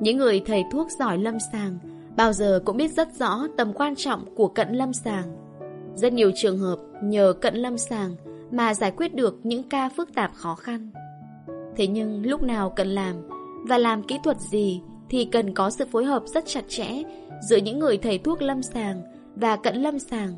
Những 0.00 0.16
người 0.16 0.42
thầy 0.46 0.64
thuốc 0.72 0.88
giỏi 0.98 1.18
lâm 1.18 1.34
sàng 1.52 1.78
bao 2.16 2.32
giờ 2.32 2.62
cũng 2.64 2.76
biết 2.76 2.92
rất 2.92 3.08
rõ 3.14 3.46
tầm 3.56 3.72
quan 3.72 3.94
trọng 3.96 4.34
của 4.34 4.48
cận 4.48 4.72
lâm 4.72 4.92
sàng. 4.92 5.36
Rất 5.94 6.12
nhiều 6.12 6.30
trường 6.36 6.58
hợp 6.58 6.78
nhờ 7.02 7.32
cận 7.40 7.54
lâm 7.54 7.78
sàng 7.78 8.16
mà 8.50 8.74
giải 8.74 8.90
quyết 8.96 9.14
được 9.14 9.38
những 9.42 9.62
ca 9.62 9.88
phức 9.88 10.14
tạp 10.14 10.30
khó 10.34 10.54
khăn. 10.54 10.90
Thế 11.76 11.86
nhưng 11.86 12.26
lúc 12.26 12.42
nào 12.42 12.72
cần 12.76 12.88
làm 12.88 13.14
và 13.68 13.78
làm 13.78 14.02
kỹ 14.02 14.18
thuật 14.24 14.40
gì 14.40 14.82
thì 15.08 15.24
cần 15.24 15.54
có 15.54 15.70
sự 15.70 15.84
phối 15.92 16.04
hợp 16.04 16.22
rất 16.26 16.44
chặt 16.46 16.64
chẽ 16.68 17.02
giữa 17.48 17.56
những 17.56 17.78
người 17.78 17.98
thầy 17.98 18.18
thuốc 18.18 18.42
lâm 18.42 18.62
sàng 18.62 19.02
và 19.36 19.56
cận 19.56 19.76
lâm 19.76 19.98
sàng 19.98 20.32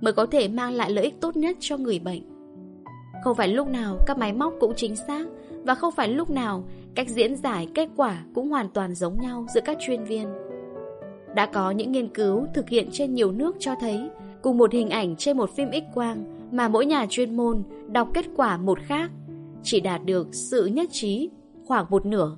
mới 0.00 0.12
có 0.12 0.26
thể 0.26 0.48
mang 0.48 0.72
lại 0.72 0.90
lợi 0.90 1.04
ích 1.04 1.20
tốt 1.20 1.36
nhất 1.36 1.56
cho 1.60 1.76
người 1.76 1.98
bệnh. 1.98 2.22
Không 3.24 3.36
phải 3.36 3.48
lúc 3.48 3.68
nào 3.68 3.98
các 4.06 4.18
máy 4.18 4.32
móc 4.32 4.54
cũng 4.60 4.72
chính 4.76 4.96
xác 4.96 5.26
và 5.64 5.74
không 5.74 5.94
phải 5.96 6.08
lúc 6.08 6.30
nào 6.30 6.64
cách 6.94 7.08
diễn 7.08 7.36
giải 7.36 7.68
kết 7.74 7.88
quả 7.96 8.24
cũng 8.34 8.48
hoàn 8.48 8.68
toàn 8.68 8.94
giống 8.94 9.20
nhau 9.20 9.46
giữa 9.54 9.60
các 9.64 9.78
chuyên 9.80 10.04
viên. 10.04 10.28
Đã 11.34 11.46
có 11.46 11.70
những 11.70 11.92
nghiên 11.92 12.08
cứu 12.08 12.46
thực 12.54 12.68
hiện 12.68 12.88
trên 12.92 13.14
nhiều 13.14 13.32
nước 13.32 13.56
cho 13.58 13.74
thấy, 13.80 14.10
cùng 14.42 14.58
một 14.58 14.72
hình 14.72 14.90
ảnh 14.90 15.16
trên 15.16 15.36
một 15.36 15.50
phim 15.50 15.70
X-quang 15.70 16.16
mà 16.52 16.68
mỗi 16.68 16.86
nhà 16.86 17.06
chuyên 17.10 17.36
môn 17.36 17.62
đọc 17.88 18.08
kết 18.14 18.26
quả 18.36 18.56
một 18.56 18.78
khác 18.82 19.10
chỉ 19.62 19.80
đạt 19.80 20.04
được 20.04 20.34
sự 20.34 20.66
nhất 20.66 20.88
trí 20.92 21.30
khoảng 21.66 21.86
một 21.90 22.06
nửa. 22.06 22.36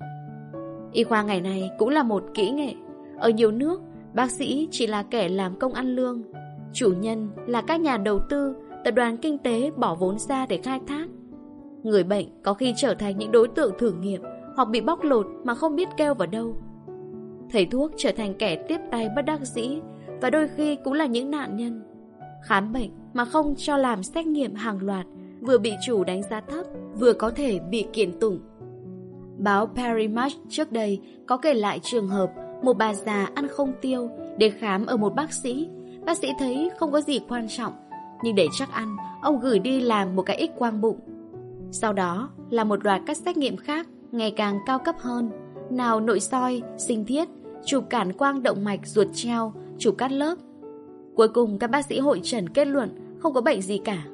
Y 0.93 1.05
khoa 1.05 1.23
ngày 1.23 1.41
nay 1.41 1.71
cũng 1.79 1.89
là 1.89 2.03
một 2.03 2.25
kỹ 2.35 2.51
nghệ. 2.51 2.75
Ở 3.19 3.31
nhiều 3.31 3.51
nước, 3.51 3.81
bác 4.15 4.31
sĩ 4.31 4.69
chỉ 4.71 4.87
là 4.87 5.03
kẻ 5.03 5.29
làm 5.29 5.59
công 5.59 5.73
ăn 5.73 5.97
lương. 5.97 6.23
Chủ 6.73 6.93
nhân 7.01 7.29
là 7.47 7.63
các 7.63 7.81
nhà 7.81 7.97
đầu 7.97 8.21
tư, 8.31 8.55
tập 8.85 8.91
đoàn 8.91 9.17
kinh 9.17 9.39
tế 9.39 9.71
bỏ 9.77 9.95
vốn 9.95 10.19
ra 10.19 10.47
để 10.47 10.57
khai 10.57 10.81
thác. 10.87 11.09
Người 11.83 12.05
bệnh 12.05 12.27
có 12.43 12.55
khi 12.55 12.75
trở 12.77 12.95
thành 12.95 13.19
những 13.19 13.33
đối 13.33 13.49
tượng 13.49 13.73
thử 13.79 13.93
nghiệm 13.93 14.23
hoặc 14.57 14.69
bị 14.69 14.81
bóc 14.81 15.03
lột 15.03 15.27
mà 15.45 15.55
không 15.55 15.77
biết 15.77 15.89
kêu 15.97 16.15
vào 16.15 16.29
đâu. 16.29 16.57
Thầy 17.51 17.67
thuốc 17.67 17.93
trở 17.97 18.13
thành 18.17 18.35
kẻ 18.35 18.57
tiếp 18.69 18.81
tay 18.91 19.09
bất 19.17 19.23
đắc 19.23 19.41
dĩ 19.41 19.81
và 20.21 20.31
đôi 20.31 20.49
khi 20.49 20.77
cũng 20.85 20.93
là 20.93 21.07
những 21.07 21.31
nạn 21.31 21.57
nhân. 21.57 21.83
Khám 22.45 22.73
bệnh 22.73 22.91
mà 23.15 23.25
không 23.25 23.55
cho 23.57 23.77
làm 23.77 24.03
xét 24.03 24.27
nghiệm 24.27 24.55
hàng 24.55 24.79
loạt 24.83 25.07
vừa 25.41 25.59
bị 25.59 25.73
chủ 25.87 26.05
đánh 26.05 26.23
giá 26.23 26.41
thấp 26.41 26.67
vừa 26.99 27.13
có 27.13 27.31
thể 27.31 27.59
bị 27.59 27.87
kiện 27.93 28.19
tụng. 28.19 28.39
Báo 29.39 29.67
Paris 29.67 30.11
Match 30.11 30.37
trước 30.49 30.73
đây 30.73 31.01
có 31.27 31.37
kể 31.37 31.55
lại 31.55 31.81
trường 31.83 32.09
hợp 32.09 32.31
một 32.63 32.77
bà 32.79 32.95
già 32.95 33.31
ăn 33.35 33.49
không 33.49 33.73
tiêu 33.81 34.11
để 34.39 34.51
khám 34.51 34.87
ở 34.87 34.97
một 34.97 35.15
bác 35.15 35.33
sĩ. 35.33 35.69
Bác 36.07 36.19
sĩ 36.19 36.29
thấy 36.39 36.71
không 36.79 36.93
có 36.93 37.01
gì 37.01 37.21
quan 37.29 37.47
trọng, 37.49 37.73
nhưng 38.23 38.35
để 38.35 38.47
chắc 38.59 38.73
ăn, 38.73 38.97
ông 39.23 39.41
gửi 39.41 39.59
đi 39.59 39.81
làm 39.81 40.17
một 40.17 40.23
cái 40.23 40.49
X 40.49 40.59
quang 40.59 40.81
bụng. 40.81 40.99
Sau 41.71 41.93
đó 41.93 42.31
là 42.51 42.65
một 42.65 42.85
loạt 42.85 43.01
các 43.07 43.17
xét 43.17 43.37
nghiệm 43.37 43.57
khác 43.57 43.89
ngày 44.13 44.31
càng 44.31 44.59
cao 44.67 44.79
cấp 44.79 44.95
hơn, 44.99 45.31
nào 45.71 46.01
nội 46.01 46.21
soi, 46.21 46.63
sinh 46.79 47.05
thiết, 47.05 47.29
chụp 47.65 47.85
cản 47.91 48.13
quang 48.13 48.43
động 48.43 48.65
mạch 48.65 48.87
ruột 48.87 49.07
treo, 49.15 49.53
chụp 49.79 49.95
cắt 49.99 50.13
lớp. 50.13 50.35
Cuối 51.15 51.29
cùng 51.29 51.59
các 51.59 51.71
bác 51.71 51.85
sĩ 51.87 51.99
hội 51.99 52.21
trần 52.23 52.49
kết 52.49 52.67
luận 52.67 53.19
không 53.19 53.35
có 53.35 53.41
bệnh 53.41 53.63
gì 53.63 53.79
cả. 53.79 54.05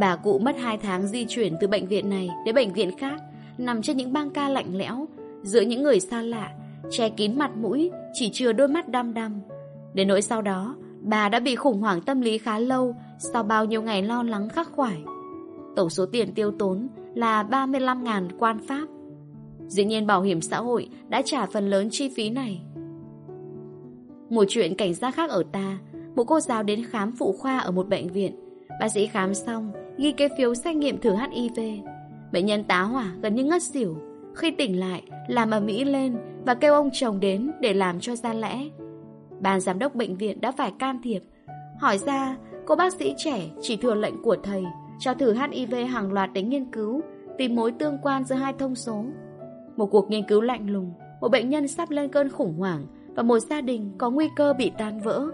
Bà 0.00 0.16
cụ 0.16 0.38
mất 0.38 0.56
2 0.58 0.78
tháng 0.78 1.06
di 1.06 1.24
chuyển 1.28 1.54
từ 1.60 1.66
bệnh 1.66 1.86
viện 1.86 2.10
này 2.10 2.30
đến 2.44 2.54
bệnh 2.54 2.72
viện 2.72 2.96
khác, 2.98 3.20
nằm 3.58 3.82
trên 3.82 3.96
những 3.96 4.12
băng 4.12 4.30
ca 4.30 4.48
lạnh 4.48 4.76
lẽo, 4.76 5.08
giữa 5.42 5.60
những 5.60 5.82
người 5.82 6.00
xa 6.00 6.22
lạ, 6.22 6.50
che 6.90 7.08
kín 7.08 7.38
mặt 7.38 7.56
mũi, 7.56 7.90
chỉ 8.12 8.30
chừa 8.32 8.52
đôi 8.52 8.68
mắt 8.68 8.88
đăm 8.88 9.14
đăm. 9.14 9.40
Đến 9.94 10.08
nỗi 10.08 10.22
sau 10.22 10.42
đó, 10.42 10.76
bà 11.00 11.28
đã 11.28 11.40
bị 11.40 11.56
khủng 11.56 11.80
hoảng 11.80 12.00
tâm 12.00 12.20
lý 12.20 12.38
khá 12.38 12.58
lâu 12.58 12.94
sau 13.18 13.42
bao 13.42 13.64
nhiêu 13.64 13.82
ngày 13.82 14.02
lo 14.02 14.22
lắng 14.22 14.48
khắc 14.48 14.72
khoải. 14.72 15.02
Tổng 15.76 15.90
số 15.90 16.06
tiền 16.06 16.34
tiêu 16.34 16.52
tốn 16.58 16.88
là 17.14 17.42
35.000 17.42 18.28
quan 18.38 18.58
pháp. 18.68 18.86
Dĩ 19.68 19.84
nhiên 19.84 20.06
bảo 20.06 20.22
hiểm 20.22 20.40
xã 20.40 20.58
hội 20.58 20.88
đã 21.08 21.22
trả 21.24 21.46
phần 21.46 21.70
lớn 21.70 21.88
chi 21.90 22.10
phí 22.16 22.30
này. 22.30 22.60
Một 24.30 24.44
chuyện 24.48 24.74
cảnh 24.74 24.94
giác 24.94 25.14
khác 25.14 25.30
ở 25.30 25.42
ta, 25.52 25.78
một 26.16 26.24
cô 26.24 26.40
giáo 26.40 26.62
đến 26.62 26.84
khám 26.84 27.12
phụ 27.12 27.32
khoa 27.32 27.58
ở 27.58 27.70
một 27.70 27.88
bệnh 27.88 28.08
viện. 28.08 28.34
Bác 28.80 28.88
sĩ 28.88 29.06
khám 29.06 29.34
xong, 29.34 29.72
ghi 29.98 30.12
cái 30.12 30.28
phiếu 30.38 30.54
xét 30.54 30.76
nghiệm 30.76 31.00
thử 31.00 31.14
HIV. 31.14 31.58
Bệnh 32.34 32.46
nhân 32.46 32.64
tá 32.64 32.82
hỏa 32.82 33.12
gần 33.22 33.34
như 33.34 33.44
ngất 33.44 33.62
xỉu. 33.62 33.96
Khi 34.34 34.50
tỉnh 34.50 34.80
lại, 34.80 35.02
làm 35.28 35.50
ở 35.50 35.60
Mỹ 35.60 35.84
lên 35.84 36.16
và 36.46 36.54
kêu 36.54 36.74
ông 36.74 36.90
chồng 36.92 37.20
đến 37.20 37.50
để 37.60 37.74
làm 37.74 38.00
cho 38.00 38.16
ra 38.16 38.32
lẽ. 38.32 38.64
Ban 39.40 39.60
giám 39.60 39.78
đốc 39.78 39.94
bệnh 39.94 40.16
viện 40.16 40.40
đã 40.40 40.52
phải 40.52 40.72
can 40.78 41.02
thiệp. 41.02 41.22
Hỏi 41.80 41.98
ra, 41.98 42.36
cô 42.66 42.76
bác 42.76 42.92
sĩ 42.92 43.14
trẻ 43.16 43.40
chỉ 43.60 43.76
thừa 43.76 43.94
lệnh 43.94 44.22
của 44.22 44.36
thầy 44.42 44.64
cho 44.98 45.14
thử 45.14 45.34
HIV 45.34 45.74
hàng 45.88 46.12
loạt 46.12 46.30
để 46.32 46.42
nghiên 46.42 46.72
cứu, 46.72 47.00
tìm 47.38 47.54
mối 47.54 47.72
tương 47.72 47.98
quan 48.02 48.24
giữa 48.24 48.34
hai 48.34 48.52
thông 48.58 48.74
số. 48.74 49.04
Một 49.76 49.86
cuộc 49.86 50.10
nghiên 50.10 50.28
cứu 50.28 50.40
lạnh 50.40 50.70
lùng, 50.70 50.92
một 51.20 51.28
bệnh 51.28 51.50
nhân 51.50 51.68
sắp 51.68 51.90
lên 51.90 52.08
cơn 52.08 52.28
khủng 52.28 52.54
hoảng 52.58 52.86
và 53.14 53.22
một 53.22 53.38
gia 53.38 53.60
đình 53.60 53.92
có 53.98 54.10
nguy 54.10 54.28
cơ 54.36 54.54
bị 54.58 54.72
tan 54.78 55.00
vỡ. 55.00 55.26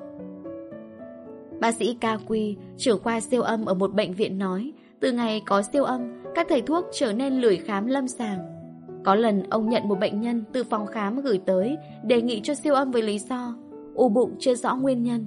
Bác 1.60 1.74
sĩ 1.74 1.96
Ca 2.00 2.18
Quy, 2.26 2.56
trưởng 2.76 3.02
khoa 3.02 3.20
siêu 3.20 3.42
âm 3.42 3.64
ở 3.64 3.74
một 3.74 3.94
bệnh 3.94 4.14
viện 4.14 4.38
nói, 4.38 4.72
từ 5.00 5.12
ngày 5.12 5.42
có 5.46 5.62
siêu 5.62 5.84
âm, 5.84 6.19
các 6.34 6.46
thầy 6.48 6.62
thuốc 6.62 6.84
trở 6.92 7.12
nên 7.12 7.40
lười 7.40 7.56
khám 7.56 7.86
lâm 7.86 8.08
sàng. 8.08 8.38
Có 9.04 9.14
lần 9.14 9.42
ông 9.50 9.68
nhận 9.68 9.88
một 9.88 9.98
bệnh 10.00 10.20
nhân 10.20 10.44
từ 10.52 10.64
phòng 10.64 10.86
khám 10.86 11.20
gửi 11.20 11.40
tới 11.46 11.76
đề 12.04 12.22
nghị 12.22 12.40
cho 12.40 12.54
siêu 12.54 12.74
âm 12.74 12.90
với 12.90 13.02
lý 13.02 13.18
do 13.18 13.54
u 13.94 14.08
bụng 14.08 14.36
chưa 14.38 14.54
rõ 14.54 14.76
nguyên 14.76 15.02
nhân. 15.02 15.26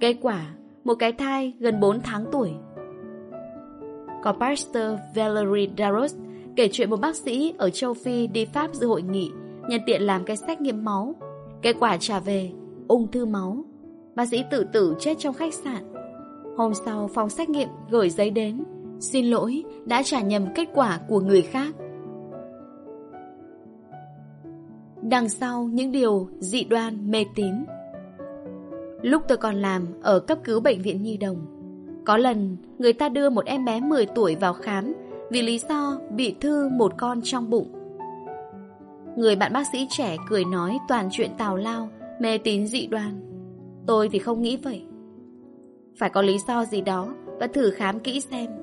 Kết 0.00 0.16
quả, 0.22 0.46
một 0.84 0.94
cái 0.94 1.12
thai 1.12 1.52
gần 1.58 1.80
4 1.80 2.00
tháng 2.00 2.24
tuổi. 2.32 2.50
Có 4.22 4.32
Pastor 4.32 4.98
Valerie 5.14 5.68
daros 5.78 6.16
kể 6.56 6.68
chuyện 6.72 6.90
một 6.90 7.00
bác 7.00 7.16
sĩ 7.16 7.54
ở 7.58 7.70
châu 7.70 7.94
Phi 7.94 8.26
đi 8.26 8.44
Pháp 8.44 8.74
dự 8.74 8.86
hội 8.86 9.02
nghị, 9.02 9.30
nhân 9.68 9.80
tiện 9.86 10.02
làm 10.02 10.24
cái 10.24 10.36
xét 10.36 10.60
nghiệm 10.60 10.84
máu. 10.84 11.14
Kết 11.62 11.76
quả 11.80 11.96
trả 12.00 12.20
về, 12.20 12.50
ung 12.88 13.10
thư 13.10 13.26
máu. 13.26 13.64
Bác 14.14 14.28
sĩ 14.28 14.44
tự 14.50 14.64
tử 14.72 14.94
chết 15.00 15.18
trong 15.18 15.34
khách 15.34 15.54
sạn. 15.54 15.92
Hôm 16.56 16.74
sau 16.74 17.08
phòng 17.14 17.30
xét 17.30 17.48
nghiệm 17.48 17.68
gửi 17.90 18.10
giấy 18.10 18.30
đến, 18.30 18.64
Xin 19.02 19.26
lỗi, 19.26 19.64
đã 19.84 20.02
trả 20.04 20.20
nhầm 20.20 20.46
kết 20.54 20.68
quả 20.74 21.00
của 21.08 21.20
người 21.20 21.42
khác. 21.42 21.74
Đằng 25.02 25.28
sau 25.28 25.64
những 25.72 25.92
điều 25.92 26.28
dị 26.38 26.64
đoan, 26.64 27.10
mê 27.10 27.24
tín. 27.34 27.54
Lúc 29.02 29.22
tôi 29.28 29.38
còn 29.38 29.54
làm 29.54 29.86
ở 30.02 30.20
cấp 30.20 30.38
cứu 30.44 30.60
bệnh 30.60 30.82
viện 30.82 31.02
Nhi 31.02 31.16
Đồng, 31.16 31.36
Có 32.04 32.16
lần 32.16 32.56
người 32.78 32.92
ta 32.92 33.08
đưa 33.08 33.30
một 33.30 33.44
em 33.44 33.64
bé 33.64 33.80
10 33.80 34.06
tuổi 34.06 34.34
vào 34.34 34.52
khám 34.52 34.92
Vì 35.30 35.42
lý 35.42 35.58
do 35.68 35.98
bị 36.10 36.36
thư 36.40 36.68
một 36.68 36.92
con 36.98 37.20
trong 37.22 37.50
bụng. 37.50 37.72
Người 39.16 39.36
bạn 39.36 39.52
bác 39.52 39.64
sĩ 39.72 39.86
trẻ 39.90 40.16
cười 40.28 40.44
nói 40.44 40.78
toàn 40.88 41.08
chuyện 41.12 41.30
tào 41.38 41.56
lao, 41.56 41.88
Mê 42.20 42.38
tín 42.38 42.66
dị 42.66 42.86
đoan. 42.86 43.20
Tôi 43.86 44.08
thì 44.08 44.18
không 44.18 44.42
nghĩ 44.42 44.56
vậy. 44.56 44.84
Phải 45.98 46.10
có 46.10 46.22
lý 46.22 46.36
do 46.48 46.64
gì 46.64 46.80
đó 46.80 47.14
Và 47.40 47.46
thử 47.46 47.70
khám 47.70 48.00
kỹ 48.00 48.20
xem. 48.20 48.61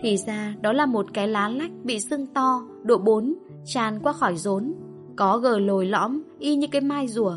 Thì 0.00 0.16
ra 0.16 0.54
đó 0.60 0.72
là 0.72 0.86
một 0.86 1.06
cái 1.14 1.28
lá 1.28 1.48
lách 1.48 1.70
bị 1.84 2.00
sưng 2.00 2.26
to 2.26 2.62
Độ 2.82 2.98
bốn 2.98 3.34
Tràn 3.64 4.00
qua 4.02 4.12
khỏi 4.12 4.36
rốn 4.36 4.74
Có 5.16 5.38
gờ 5.38 5.58
lồi 5.58 5.86
lõm 5.86 6.22
y 6.38 6.56
như 6.56 6.66
cái 6.66 6.80
mai 6.80 7.08
rùa 7.08 7.34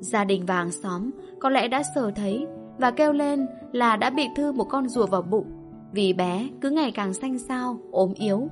Gia 0.00 0.24
đình 0.24 0.46
và 0.46 0.54
hàng 0.54 0.72
xóm 0.72 1.10
Có 1.38 1.50
lẽ 1.50 1.68
đã 1.68 1.82
sờ 1.94 2.10
thấy 2.10 2.46
Và 2.78 2.90
kêu 2.90 3.12
lên 3.12 3.46
là 3.72 3.96
đã 3.96 4.10
bị 4.10 4.26
thư 4.36 4.52
một 4.52 4.64
con 4.64 4.88
rùa 4.88 5.06
vào 5.06 5.22
bụng 5.22 5.46
Vì 5.92 6.12
bé 6.12 6.48
cứ 6.60 6.70
ngày 6.70 6.90
càng 6.90 7.14
xanh 7.14 7.38
xao 7.38 7.78
ốm 7.90 8.12
yếu 8.14 8.48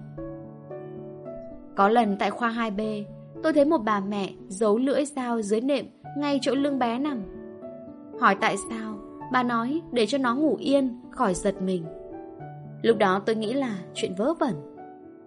Có 1.76 1.88
lần 1.88 2.16
tại 2.18 2.30
khoa 2.30 2.50
2B 2.50 3.04
Tôi 3.42 3.52
thấy 3.52 3.64
một 3.64 3.78
bà 3.78 4.00
mẹ 4.00 4.30
giấu 4.48 4.78
lưỡi 4.78 5.04
dao 5.04 5.42
dưới 5.42 5.60
nệm 5.60 5.86
ngay 6.16 6.38
chỗ 6.42 6.54
lưng 6.54 6.78
bé 6.78 6.98
nằm. 6.98 7.22
Hỏi 8.20 8.36
tại 8.40 8.56
sao, 8.70 8.94
bà 9.32 9.42
nói 9.42 9.80
để 9.92 10.06
cho 10.06 10.18
nó 10.18 10.34
ngủ 10.34 10.56
yên, 10.60 11.00
khỏi 11.10 11.34
giật 11.34 11.62
mình. 11.62 11.84
Lúc 12.82 12.98
đó 12.98 13.22
tôi 13.26 13.36
nghĩ 13.36 13.52
là 13.52 13.78
chuyện 13.94 14.14
vớ 14.14 14.34
vẩn. 14.34 14.54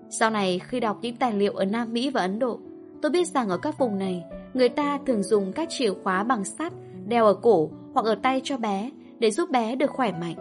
Sau 0.10 0.30
này 0.30 0.60
khi 0.60 0.80
đọc 0.80 0.98
những 1.02 1.16
tài 1.16 1.34
liệu 1.34 1.54
ở 1.54 1.66
Nam 1.66 1.94
Mỹ 1.94 2.10
và 2.10 2.22
Ấn 2.22 2.40
Độ, 2.40 2.60
tôi 3.02 3.12
biết 3.12 3.28
rằng 3.28 3.50
ở 3.50 3.58
các 3.58 3.78
vùng 3.78 3.98
này, 3.98 4.24
người 4.54 4.70
ta 4.70 5.00
thường 5.06 5.24
dùng 5.24 5.54
các 5.54 5.70
chìa 5.70 5.94
khóa 6.04 6.24
bằng 6.24 6.46
sắt 6.46 6.74
đeo 7.08 7.26
ở 7.26 7.34
cổ 7.34 7.70
hoặc 7.94 8.06
ở 8.06 8.16
tay 8.16 8.42
cho 8.44 8.58
bé 8.58 8.92
để 9.20 9.32
giúp 9.32 9.50
bé 9.50 9.76
được 9.76 9.90
khỏe 9.90 10.12
mạnh. 10.12 10.36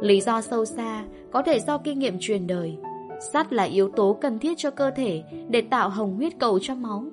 Lý 0.00 0.20
do 0.20 0.40
sâu 0.40 0.64
xa 0.64 1.04
có 1.32 1.42
thể 1.42 1.60
do 1.60 1.78
kinh 1.78 1.98
nghiệm 1.98 2.16
truyền 2.20 2.46
đời. 2.46 2.76
Sắt 3.32 3.52
là 3.52 3.62
yếu 3.62 3.90
tố 3.90 4.16
cần 4.20 4.38
thiết 4.38 4.58
cho 4.58 4.70
cơ 4.70 4.90
thể 4.90 5.22
để 5.48 5.60
tạo 5.60 5.88
hồng 5.88 6.16
huyết 6.16 6.32
cầu 6.38 6.58
cho 6.62 6.74
máu. 6.74 7.04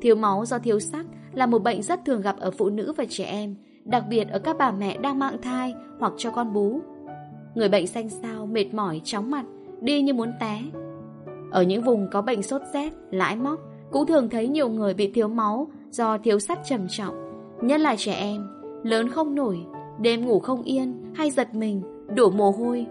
Thiếu 0.00 0.16
máu 0.16 0.44
do 0.46 0.58
thiếu 0.58 0.80
sắt 0.80 1.06
là 1.32 1.46
một 1.46 1.62
bệnh 1.62 1.82
rất 1.82 2.04
thường 2.04 2.20
gặp 2.20 2.36
ở 2.38 2.50
phụ 2.50 2.68
nữ 2.68 2.92
và 2.96 3.04
trẻ 3.08 3.24
em, 3.24 3.54
đặc 3.84 4.04
biệt 4.08 4.28
ở 4.28 4.38
các 4.38 4.58
bà 4.58 4.70
mẹ 4.70 4.98
đang 4.98 5.18
mang 5.18 5.42
thai 5.42 5.74
hoặc 5.98 6.12
cho 6.16 6.30
con 6.30 6.52
bú. 6.52 6.80
Người 7.58 7.68
bệnh 7.68 7.86
xanh 7.86 8.08
xao, 8.08 8.46
mệt 8.46 8.74
mỏi, 8.74 9.00
chóng 9.04 9.30
mặt, 9.30 9.44
đi 9.80 10.02
như 10.02 10.14
muốn 10.14 10.32
té. 10.40 10.62
Ở 11.50 11.62
những 11.62 11.82
vùng 11.82 12.08
có 12.12 12.22
bệnh 12.22 12.42
sốt 12.42 12.62
rét, 12.72 12.92
lãi 13.10 13.36
móc, 13.36 13.60
cũng 13.90 14.06
thường 14.06 14.28
thấy 14.28 14.48
nhiều 14.48 14.68
người 14.68 14.94
bị 14.94 15.12
thiếu 15.12 15.28
máu 15.28 15.68
do 15.90 16.18
thiếu 16.18 16.38
sắt 16.38 16.58
trầm 16.64 16.86
trọng, 16.88 17.14
nhất 17.62 17.80
là 17.80 17.96
trẻ 17.98 18.12
em, 18.12 18.46
lớn 18.82 19.08
không 19.08 19.34
nổi, 19.34 19.58
đêm 20.00 20.26
ngủ 20.26 20.40
không 20.40 20.62
yên 20.62 21.12
hay 21.14 21.30
giật 21.30 21.54
mình, 21.54 21.82
đổ 22.14 22.30
mồ 22.30 22.50
hôi. 22.50 22.86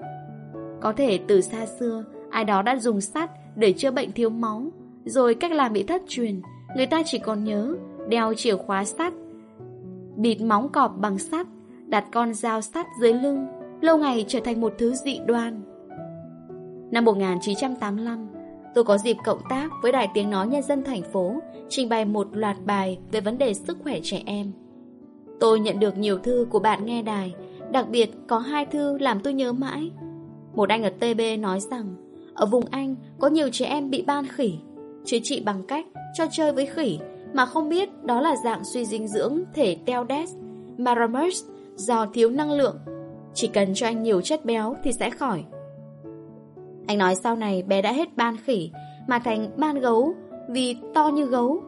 Có 0.81 0.93
thể 0.93 1.19
từ 1.27 1.41
xa 1.41 1.65
xưa, 1.65 2.03
ai 2.29 2.43
đó 2.43 2.62
đã 2.62 2.77
dùng 2.77 3.01
sắt 3.01 3.31
để 3.55 3.74
chữa 3.74 3.91
bệnh 3.91 4.12
thiếu 4.12 4.29
máu, 4.29 4.63
rồi 5.05 5.36
cách 5.36 5.51
làm 5.51 5.74
bị 5.74 5.83
thất 5.83 6.01
truyền, 6.07 6.41
người 6.75 6.86
ta 6.86 7.01
chỉ 7.05 7.19
còn 7.19 7.43
nhớ 7.43 7.75
đeo 8.09 8.33
chìa 8.33 8.55
khóa 8.55 8.86
sắt, 8.86 9.13
bịt 10.15 10.41
móng 10.41 10.69
cọp 10.69 10.97
bằng 10.97 11.17
sắt, 11.17 11.47
đặt 11.88 12.05
con 12.12 12.33
dao 12.33 12.62
sắt 12.62 12.86
dưới 13.01 13.13
lưng, 13.13 13.47
lâu 13.81 13.98
ngày 13.98 14.25
trở 14.27 14.39
thành 14.39 14.62
một 14.62 14.74
thứ 14.77 14.93
dị 14.93 15.19
đoan. 15.25 15.62
Năm 16.91 17.05
1985, 17.05 18.27
tôi 18.75 18.84
có 18.84 18.98
dịp 18.98 19.17
cộng 19.25 19.41
tác 19.50 19.69
với 19.84 19.91
Đài 19.91 20.07
Tiếng 20.13 20.29
Nói 20.29 20.48
Nhân 20.48 20.63
dân 20.63 20.84
thành 20.84 21.01
phố 21.01 21.36
trình 21.69 21.89
bày 21.89 22.05
một 22.05 22.27
loạt 22.31 22.57
bài 22.66 23.00
về 23.11 23.22
vấn 23.22 23.37
đề 23.37 23.53
sức 23.53 23.77
khỏe 23.83 24.00
trẻ 24.03 24.22
em. 24.25 24.51
Tôi 25.40 25.59
nhận 25.59 25.79
được 25.79 25.98
nhiều 25.98 26.18
thư 26.18 26.48
của 26.50 26.59
bạn 26.59 26.85
nghe 26.85 27.01
đài, 27.01 27.35
đặc 27.72 27.90
biệt 27.90 28.11
có 28.27 28.40
hai 28.40 28.66
thư 28.66 28.98
làm 28.98 29.20
tôi 29.20 29.33
nhớ 29.33 29.53
mãi. 29.53 29.92
Một 30.55 30.70
anh 30.70 30.83
ở 30.83 30.90
TB 30.90 31.22
nói 31.40 31.59
rằng, 31.59 31.96
ở 32.33 32.46
vùng 32.46 32.66
Anh 32.72 32.96
có 33.20 33.27
nhiều 33.27 33.50
trẻ 33.51 33.66
em 33.66 33.90
bị 33.90 34.01
ban 34.01 34.25
khỉ, 34.27 34.53
chữa 35.05 35.18
trị 35.24 35.42
bằng 35.46 35.63
cách 35.68 35.85
cho 36.13 36.25
chơi 36.31 36.53
với 36.53 36.66
khỉ 36.66 37.00
mà 37.33 37.46
không 37.46 37.70
biết 37.70 38.03
đó 38.03 38.22
là 38.22 38.35
dạng 38.44 38.63
suy 38.63 38.85
dinh 38.85 39.07
dưỡng 39.07 39.40
thể 39.53 39.77
Teldes, 39.85 40.35
Maramers 40.77 41.44
do 41.75 42.05
thiếu 42.13 42.29
năng 42.29 42.51
lượng. 42.51 42.77
Chỉ 43.37 43.47
cần 43.47 43.73
cho 43.73 43.87
anh 43.87 44.03
nhiều 44.03 44.21
chất 44.21 44.45
béo 44.45 44.75
thì 44.83 44.91
sẽ 44.93 45.09
khỏi. 45.09 45.43
Anh 46.87 46.97
nói 46.97 47.15
sau 47.15 47.35
này 47.35 47.63
bé 47.63 47.81
đã 47.81 47.91
hết 47.91 48.15
ban 48.15 48.37
khỉ 48.37 48.71
mà 49.07 49.19
thành 49.19 49.50
ban 49.57 49.79
gấu 49.79 50.13
vì 50.50 50.75
to 50.93 51.07
như 51.07 51.25
gấu. 51.25 51.63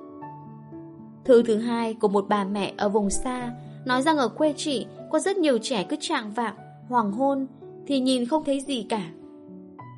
Thư 1.25 1.43
thứ 1.43 1.58
hai 1.58 1.93
của 1.93 2.08
một 2.08 2.25
bà 2.29 2.43
mẹ 2.43 2.73
ở 2.77 2.89
vùng 2.89 3.10
xa 3.10 3.51
nói 3.86 4.01
rằng 4.01 4.17
ở 4.17 4.27
quê 4.27 4.53
chị 4.58 4.86
có 5.12 5.19
rất 5.19 5.38
nhiều 5.38 5.58
trẻ 5.58 5.86
cứ 5.89 5.95
trạng 5.99 6.32
vạng, 6.32 6.55
hoàng 6.89 7.12
hôn 7.12 7.47
thì 7.88 7.99
nhìn 7.99 8.25
không 8.25 8.43
thấy 8.43 8.60
gì 8.62 8.86
cả. 8.89 9.10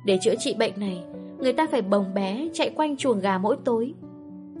Để 0.06 0.18
chữa 0.22 0.34
trị 0.38 0.54
bệnh 0.58 0.72
này, 0.76 1.04
người 1.38 1.52
ta 1.52 1.66
phải 1.70 1.82
bồng 1.82 2.14
bé 2.14 2.48
chạy 2.52 2.70
quanh 2.70 2.96
chuồng 2.96 3.20
gà 3.20 3.38
mỗi 3.38 3.56
tối. 3.64 3.94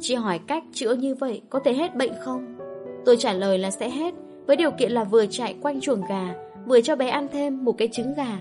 Chị 0.00 0.14
hỏi 0.14 0.40
cách 0.46 0.64
chữa 0.72 0.94
như 0.94 1.14
vậy 1.14 1.42
có 1.50 1.60
thể 1.64 1.74
hết 1.74 1.96
bệnh 1.96 2.12
không? 2.20 2.56
Tôi 3.04 3.16
trả 3.16 3.32
lời 3.32 3.58
là 3.58 3.70
sẽ 3.70 3.90
hết, 3.90 4.14
với 4.46 4.56
điều 4.56 4.70
kiện 4.70 4.92
là 4.92 5.04
vừa 5.04 5.26
chạy 5.26 5.54
quanh 5.62 5.80
chuồng 5.80 6.02
gà, 6.08 6.34
vừa 6.66 6.80
cho 6.80 6.96
bé 6.96 7.08
ăn 7.08 7.28
thêm 7.32 7.64
một 7.64 7.72
cái 7.78 7.88
trứng 7.92 8.14
gà. 8.14 8.38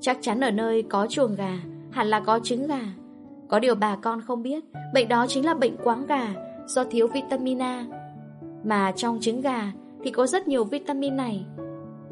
Chắc 0.00 0.18
chắn 0.20 0.40
ở 0.40 0.50
nơi 0.50 0.82
có 0.82 1.06
chuồng 1.10 1.34
gà, 1.34 1.58
hẳn 1.90 2.06
là 2.06 2.20
có 2.20 2.40
trứng 2.42 2.66
gà. 2.66 2.80
Có 3.48 3.58
điều 3.58 3.74
bà 3.74 3.96
con 3.96 4.20
không 4.20 4.42
biết, 4.42 4.64
bệnh 4.94 5.08
đó 5.08 5.26
chính 5.28 5.46
là 5.46 5.54
bệnh 5.54 5.76
quáng 5.76 6.06
gà, 6.06 6.34
do 6.66 6.84
thiếu 6.84 7.08
vitamin 7.08 7.62
A. 7.62 7.86
Mà 8.64 8.92
trong 8.96 9.18
trứng 9.20 9.40
gà 9.40 9.72
thì 10.04 10.10
có 10.10 10.26
rất 10.26 10.48
nhiều 10.48 10.64
vitamin 10.64 11.16
này. 11.16 11.46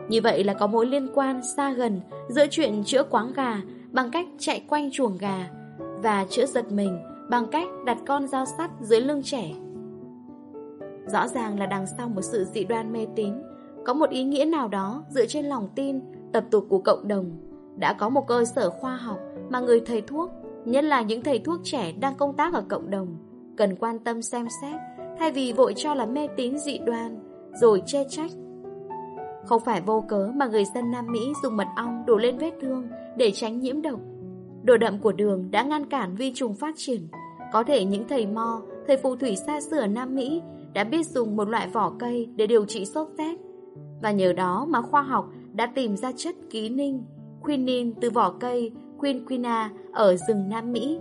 Như 0.09 0.21
vậy 0.21 0.45
là 0.45 0.55
có 0.55 0.67
mối 0.67 0.87
liên 0.87 1.09
quan 1.15 1.41
xa 1.57 1.73
gần 1.73 2.01
giữa 2.29 2.47
chuyện 2.51 2.85
chữa 2.85 3.03
quáng 3.03 3.33
gà 3.33 3.61
bằng 3.93 4.11
cách 4.11 4.27
chạy 4.39 4.65
quanh 4.69 4.91
chuồng 4.91 5.19
gà 5.19 5.51
và 5.79 6.27
chữa 6.31 6.47
giật 6.47 6.73
mình 6.73 6.99
bằng 7.31 7.47
cách 7.47 7.69
đặt 7.85 7.99
con 8.07 8.29
dao 8.29 8.45
sắt 8.59 8.71
dưới 8.81 9.01
lưng 9.01 9.23
trẻ. 9.25 9.51
Rõ 11.07 11.29
ràng 11.29 11.59
là 11.59 11.67
đằng 11.67 11.87
sau 11.99 12.09
một 12.09 12.23
sự 12.23 12.45
dị 12.45 12.65
đoan 12.65 12.93
mê 12.93 13.07
tín, 13.17 13.33
có 13.85 13.95
một 13.95 14.11
ý 14.11 14.25
nghĩa 14.25 14.45
nào 14.45 14.69
đó 14.69 15.05
dựa 15.11 15.27
trên 15.27 15.45
lòng 15.45 15.69
tin, 15.75 16.01
tập 16.33 16.45
tục 16.51 16.67
của 16.69 16.79
cộng 16.79 17.09
đồng. 17.09 17.31
Đã 17.77 17.93
có 17.93 18.09
một 18.09 18.27
cơ 18.27 18.45
sở 18.45 18.71
khoa 18.71 18.97
học 18.97 19.19
mà 19.51 19.61
người 19.61 19.81
thầy 19.81 20.01
thuốc, 20.01 20.31
nhất 20.65 20.85
là 20.85 21.03
những 21.03 21.23
thầy 21.23 21.39
thuốc 21.39 21.61
trẻ 21.65 21.93
đang 21.93 22.15
công 22.15 22.37
tác 22.37 22.55
ở 22.55 22.65
cộng 22.69 22.91
đồng, 22.91 23.17
cần 23.57 23.77
quan 23.77 23.99
tâm 23.99 24.23
xem 24.23 24.47
xét, 24.63 24.81
thay 25.19 25.33
vì 25.33 25.53
vội 25.53 25.75
cho 25.77 25.95
là 25.95 26.07
mê 26.07 26.29
tín 26.37 26.59
dị 26.59 26.79
đoan, 26.79 27.19
rồi 27.61 27.83
chê 27.87 28.05
trách. 28.09 28.31
Không 29.45 29.63
phải 29.65 29.81
vô 29.81 30.05
cớ 30.09 30.31
mà 30.35 30.47
người 30.47 30.65
dân 30.75 30.91
Nam 30.91 31.07
Mỹ 31.13 31.21
dùng 31.43 31.57
mật 31.57 31.67
ong 31.77 32.05
đổ 32.07 32.17
lên 32.17 32.39
vết 32.39 32.51
thương 32.61 32.89
để 33.17 33.31
tránh 33.31 33.61
nhiễm 33.61 33.83
độc. 33.83 34.01
Đồ 34.63 34.77
đậm 34.77 34.99
của 34.99 35.13
đường 35.13 35.51
đã 35.51 35.63
ngăn 35.63 35.87
cản 35.87 36.15
vi 36.15 36.33
trùng 36.35 36.55
phát 36.55 36.75
triển. 36.77 37.09
Có 37.53 37.63
thể 37.63 37.85
những 37.85 38.09
thầy 38.09 38.27
mo, 38.27 38.63
thầy 38.87 38.97
phù 38.97 39.17
thủy 39.17 39.37
xa 39.37 39.61
xưa 39.61 39.79
ở 39.79 39.87
Nam 39.87 40.15
Mỹ 40.15 40.43
đã 40.75 40.85
biết 40.85 41.07
dùng 41.07 41.37
một 41.37 41.49
loại 41.49 41.69
vỏ 41.69 41.93
cây 41.99 42.29
để 42.37 42.47
điều 42.47 42.65
trị 42.65 42.85
sốt 42.85 43.09
rét. 43.19 43.37
Và 44.03 44.11
nhờ 44.11 44.33
đó 44.33 44.67
mà 44.69 44.83
khoa 44.83 45.03
học 45.03 45.29
đã 45.53 45.67
tìm 45.75 45.97
ra 45.97 46.13
chất 46.17 46.35
ký 46.51 46.69
ninh, 46.69 47.05
quinin 47.43 47.95
từ 48.01 48.11
vỏ 48.11 48.35
cây 48.41 48.73
quinquina 48.99 49.71
ở 49.93 50.17
rừng 50.17 50.49
Nam 50.49 50.73
Mỹ. 50.73 50.99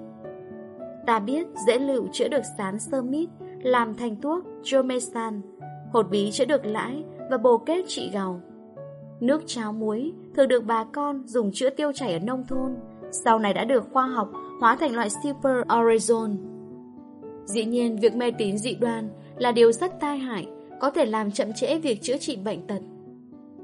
Ta 1.08 1.20
biết 1.20 1.48
dễ 1.68 1.80
lựu 1.80 2.08
chữa 2.12 2.28
được 2.28 2.42
sán 2.58 2.80
sơ 2.80 3.02
mít, 3.02 3.30
làm 3.64 3.96
thành 3.96 4.22
thuốc 4.22 4.44
Jomesan, 4.64 5.42
hột 5.94 6.10
bí 6.10 6.32
chữa 6.32 6.46
được 6.46 6.66
lãi 6.66 7.04
và 7.30 7.38
bồ 7.38 7.58
kết 7.58 7.86
trị 7.88 8.10
gầu 8.14 8.42
Nước 9.20 9.44
cháo 9.46 9.74
muối 9.74 10.14
thường 10.36 10.48
được 10.48 10.64
bà 10.66 10.84
con 10.84 11.28
dùng 11.28 11.52
chữa 11.54 11.70
tiêu 11.70 11.92
chảy 11.92 12.14
ở 12.14 12.20
nông 12.20 12.44
thôn, 12.48 12.76
sau 13.12 13.40
này 13.40 13.54
đã 13.54 13.64
được 13.64 13.84
khoa 13.94 14.08
học 14.08 14.32
hóa 14.60 14.76
thành 14.76 14.96
loại 14.96 15.10
super 15.10 15.58
orezon. 15.68 16.36
Dĩ 17.46 17.66
nhiên, 17.66 18.00
việc 18.02 18.16
mê 18.16 18.32
tín 18.32 18.58
dị 18.58 18.76
đoan 18.76 19.10
là 19.38 19.52
điều 19.52 19.72
rất 19.72 20.00
tai 20.00 20.18
hại, 20.18 20.48
có 20.80 20.90
thể 20.90 21.06
làm 21.06 21.32
chậm 21.32 21.54
trễ 21.54 21.80
việc 21.80 22.02
chữa 22.02 22.18
trị 22.18 22.36
bệnh 22.36 22.68
tật. 22.68 22.80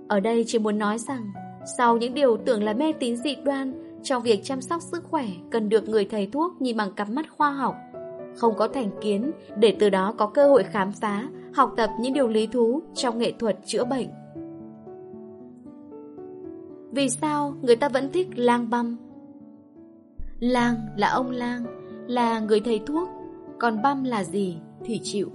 Ở 0.08 0.20
đây 0.20 0.44
chỉ 0.48 0.60
muốn 0.60 0.78
nói 0.78 0.98
rằng, 0.98 1.32
sau 1.78 1.98
những 1.98 2.14
điều 2.14 2.38
tưởng 2.38 2.64
là 2.64 2.74
mê 2.74 2.94
tín 3.00 3.18
dị 3.18 3.36
đoan, 3.36 3.74
trong 4.04 4.24
việc 4.24 4.44
chăm 4.44 4.62
sóc 4.62 4.82
sức 4.82 5.04
khỏe 5.04 5.26
cần 5.52 5.70
được 5.70 5.90
người 5.90 6.06
thầy 6.06 6.28
thuốc 6.28 6.62
nhìn 6.62 6.78
bằng 6.78 6.92
cặp 6.94 7.10
mắt 7.10 7.26
khoa 7.30 7.52
học, 7.52 7.76
không 8.36 8.56
có 8.58 8.68
thành 8.68 8.90
kiến 9.02 9.32
để 9.58 9.76
từ 9.80 9.90
đó 9.90 10.14
có 10.18 10.28
cơ 10.28 10.48
hội 10.48 10.64
khám 10.64 10.92
phá, 10.92 11.28
học 11.54 11.74
tập 11.78 11.90
những 12.00 12.14
điều 12.14 12.28
lý 12.28 12.48
thú 12.48 12.82
trong 12.94 13.18
nghệ 13.20 13.34
thuật 13.40 13.58
chữa 13.66 13.86
bệnh. 13.86 14.08
Vì 16.92 17.10
sao 17.10 17.56
người 17.62 17.76
ta 17.76 17.90
vẫn 17.90 18.12
thích 18.12 18.28
lang 18.36 18.70
băm 18.70 18.98
Lang 20.40 20.76
là 20.98 21.08
ông 21.08 21.32
Lang, 21.32 21.66
là 22.08 22.40
người 22.40 22.60
thầy 22.60 22.80
thuốc, 22.86 23.10
còn 23.60 23.82
băm 23.82 24.04
là 24.04 24.24
gì 24.24 24.58
thì 24.84 25.00
chịu. 25.04 25.32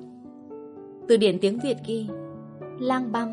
Từ 1.11 1.17
điển 1.17 1.39
tiếng 1.39 1.59
Việt 1.59 1.77
ghi, 1.87 2.09
Lang 2.79 3.13
băm, 3.13 3.29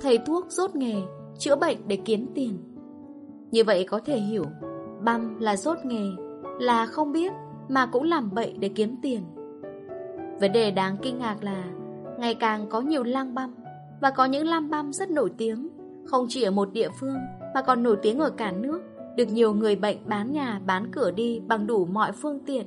thầy 0.00 0.18
thuốc 0.18 0.46
rốt 0.48 0.74
nghề, 0.74 0.94
chữa 1.38 1.56
bệnh 1.56 1.78
để 1.88 1.98
kiếm 2.04 2.26
tiền. 2.34 2.58
Như 3.50 3.64
vậy 3.64 3.86
có 3.88 4.00
thể 4.04 4.16
hiểu, 4.16 4.44
băm 5.04 5.38
là 5.40 5.56
rốt 5.56 5.78
nghề, 5.84 6.06
là 6.60 6.86
không 6.86 7.12
biết 7.12 7.32
mà 7.68 7.86
cũng 7.86 8.02
làm 8.02 8.34
bậy 8.34 8.54
để 8.58 8.68
kiếm 8.68 8.96
tiền. 9.02 9.22
Vấn 10.40 10.52
đề 10.52 10.70
đáng 10.70 10.96
kinh 11.02 11.18
ngạc 11.18 11.36
là 11.44 11.64
ngày 12.18 12.34
càng 12.34 12.68
có 12.68 12.80
nhiều 12.80 13.02
lang 13.02 13.34
băm 13.34 13.54
và 14.00 14.10
có 14.10 14.24
những 14.24 14.46
lang 14.46 14.70
băm 14.70 14.92
rất 14.92 15.10
nổi 15.10 15.30
tiếng, 15.38 15.68
không 16.06 16.26
chỉ 16.28 16.42
ở 16.42 16.50
một 16.50 16.72
địa 16.72 16.88
phương 17.00 17.16
mà 17.54 17.62
còn 17.62 17.82
nổi 17.82 17.96
tiếng 18.02 18.18
ở 18.18 18.30
cả 18.30 18.52
nước, 18.52 18.80
được 19.16 19.26
nhiều 19.32 19.54
người 19.54 19.76
bệnh 19.76 19.98
bán 20.06 20.32
nhà 20.32 20.60
bán 20.66 20.90
cửa 20.92 21.10
đi 21.10 21.40
bằng 21.46 21.66
đủ 21.66 21.84
mọi 21.84 22.12
phương 22.12 22.38
tiện. 22.46 22.66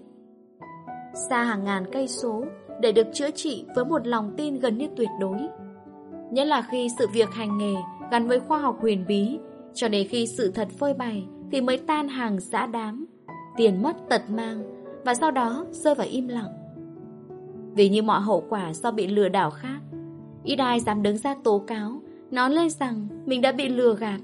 Xa 1.30 1.44
hàng 1.44 1.64
ngàn 1.64 1.84
cây 1.92 2.08
số 2.08 2.46
để 2.82 2.92
được 2.92 3.08
chữa 3.14 3.32
trị 3.32 3.66
với 3.76 3.86
một 3.86 4.08
lòng 4.08 4.34
tin 4.38 4.60
gần 4.60 4.78
như 4.78 4.88
tuyệt 4.96 5.10
đối. 5.20 5.38
Nhất 6.32 6.48
là 6.48 6.62
khi 6.72 6.88
sự 7.00 7.08
việc 7.14 7.30
hành 7.32 7.58
nghề 7.58 7.76
gắn 8.12 8.28
với 8.28 8.40
khoa 8.40 8.58
học 8.58 8.78
huyền 8.82 9.06
bí, 9.08 9.38
cho 9.74 9.88
đến 9.88 10.08
khi 10.08 10.28
sự 10.28 10.52
thật 10.52 10.68
phơi 10.80 10.94
bày 10.94 11.26
thì 11.52 11.62
mới 11.62 11.78
tan 11.78 12.08
hàng 12.08 12.40
giã 12.40 12.66
đám, 12.66 13.06
tiền 13.58 13.84
mất 13.84 13.96
tật 14.10 14.22
mang 14.30 14.64
và 15.06 15.14
sau 15.14 15.32
đó 15.32 15.66
rơi 15.72 15.96
vào 15.96 16.08
im 16.08 16.28
lặng. 16.28 16.54
Vì 17.76 17.90
như 17.90 18.02
mọi 18.02 18.22
hậu 18.22 18.44
quả 18.50 18.74
do 18.74 18.92
bị 18.92 19.08
lừa 19.08 19.30
đảo 19.30 19.52
khác, 19.52 19.80
ít 20.44 20.60
ai 20.60 20.80
dám 20.80 21.04
đứng 21.04 21.18
ra 21.18 21.36
tố 21.44 21.60
cáo, 21.60 22.02
nói 22.32 22.50
lên 22.50 22.70
rằng 22.70 23.08
mình 23.26 23.42
đã 23.42 23.52
bị 23.52 23.70
lừa 23.70 23.96
gạt. 23.96 24.20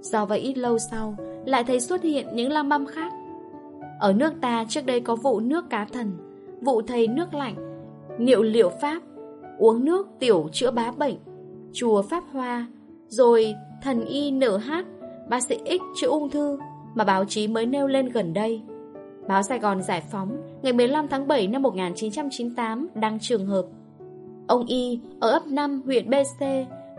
Do 0.00 0.26
vậy 0.26 0.38
ít 0.38 0.58
lâu 0.58 0.78
sau, 0.78 1.16
lại 1.46 1.64
thấy 1.64 1.80
xuất 1.80 2.02
hiện 2.02 2.26
những 2.34 2.52
lăng 2.52 2.68
băm 2.68 2.86
khác. 2.86 3.12
Ở 4.00 4.12
nước 4.12 4.32
ta 4.40 4.64
trước 4.68 4.86
đây 4.86 5.00
có 5.00 5.16
vụ 5.16 5.40
nước 5.40 5.70
cá 5.70 5.84
thần, 5.84 6.31
vụ 6.64 6.82
thầy 6.82 7.08
nước 7.08 7.34
lạnh, 7.34 7.54
niệu 8.18 8.42
liệu 8.42 8.70
pháp, 8.80 9.02
uống 9.58 9.84
nước 9.84 10.08
tiểu 10.18 10.48
chữa 10.52 10.70
bá 10.70 10.92
bệnh, 10.98 11.16
chùa 11.72 12.02
Pháp 12.02 12.24
Hoa, 12.32 12.66
rồi 13.08 13.54
thần 13.82 14.04
y 14.04 14.30
nở 14.30 14.56
hát, 14.56 14.86
bác 15.28 15.42
sĩ 15.42 15.58
X 15.64 16.00
chữa 16.00 16.08
ung 16.08 16.30
thư 16.30 16.58
mà 16.94 17.04
báo 17.04 17.24
chí 17.24 17.48
mới 17.48 17.66
nêu 17.66 17.86
lên 17.86 18.08
gần 18.08 18.32
đây. 18.34 18.62
Báo 19.28 19.42
Sài 19.42 19.58
Gòn 19.58 19.82
Giải 19.82 20.02
Phóng 20.10 20.36
ngày 20.62 20.72
15 20.72 21.08
tháng 21.08 21.28
7 21.28 21.46
năm 21.46 21.62
1998 21.62 22.88
đăng 22.94 23.18
trường 23.20 23.46
hợp. 23.46 23.66
Ông 24.46 24.66
Y 24.66 25.00
ở 25.20 25.30
ấp 25.30 25.46
5 25.46 25.82
huyện 25.84 26.10
BC 26.10 26.46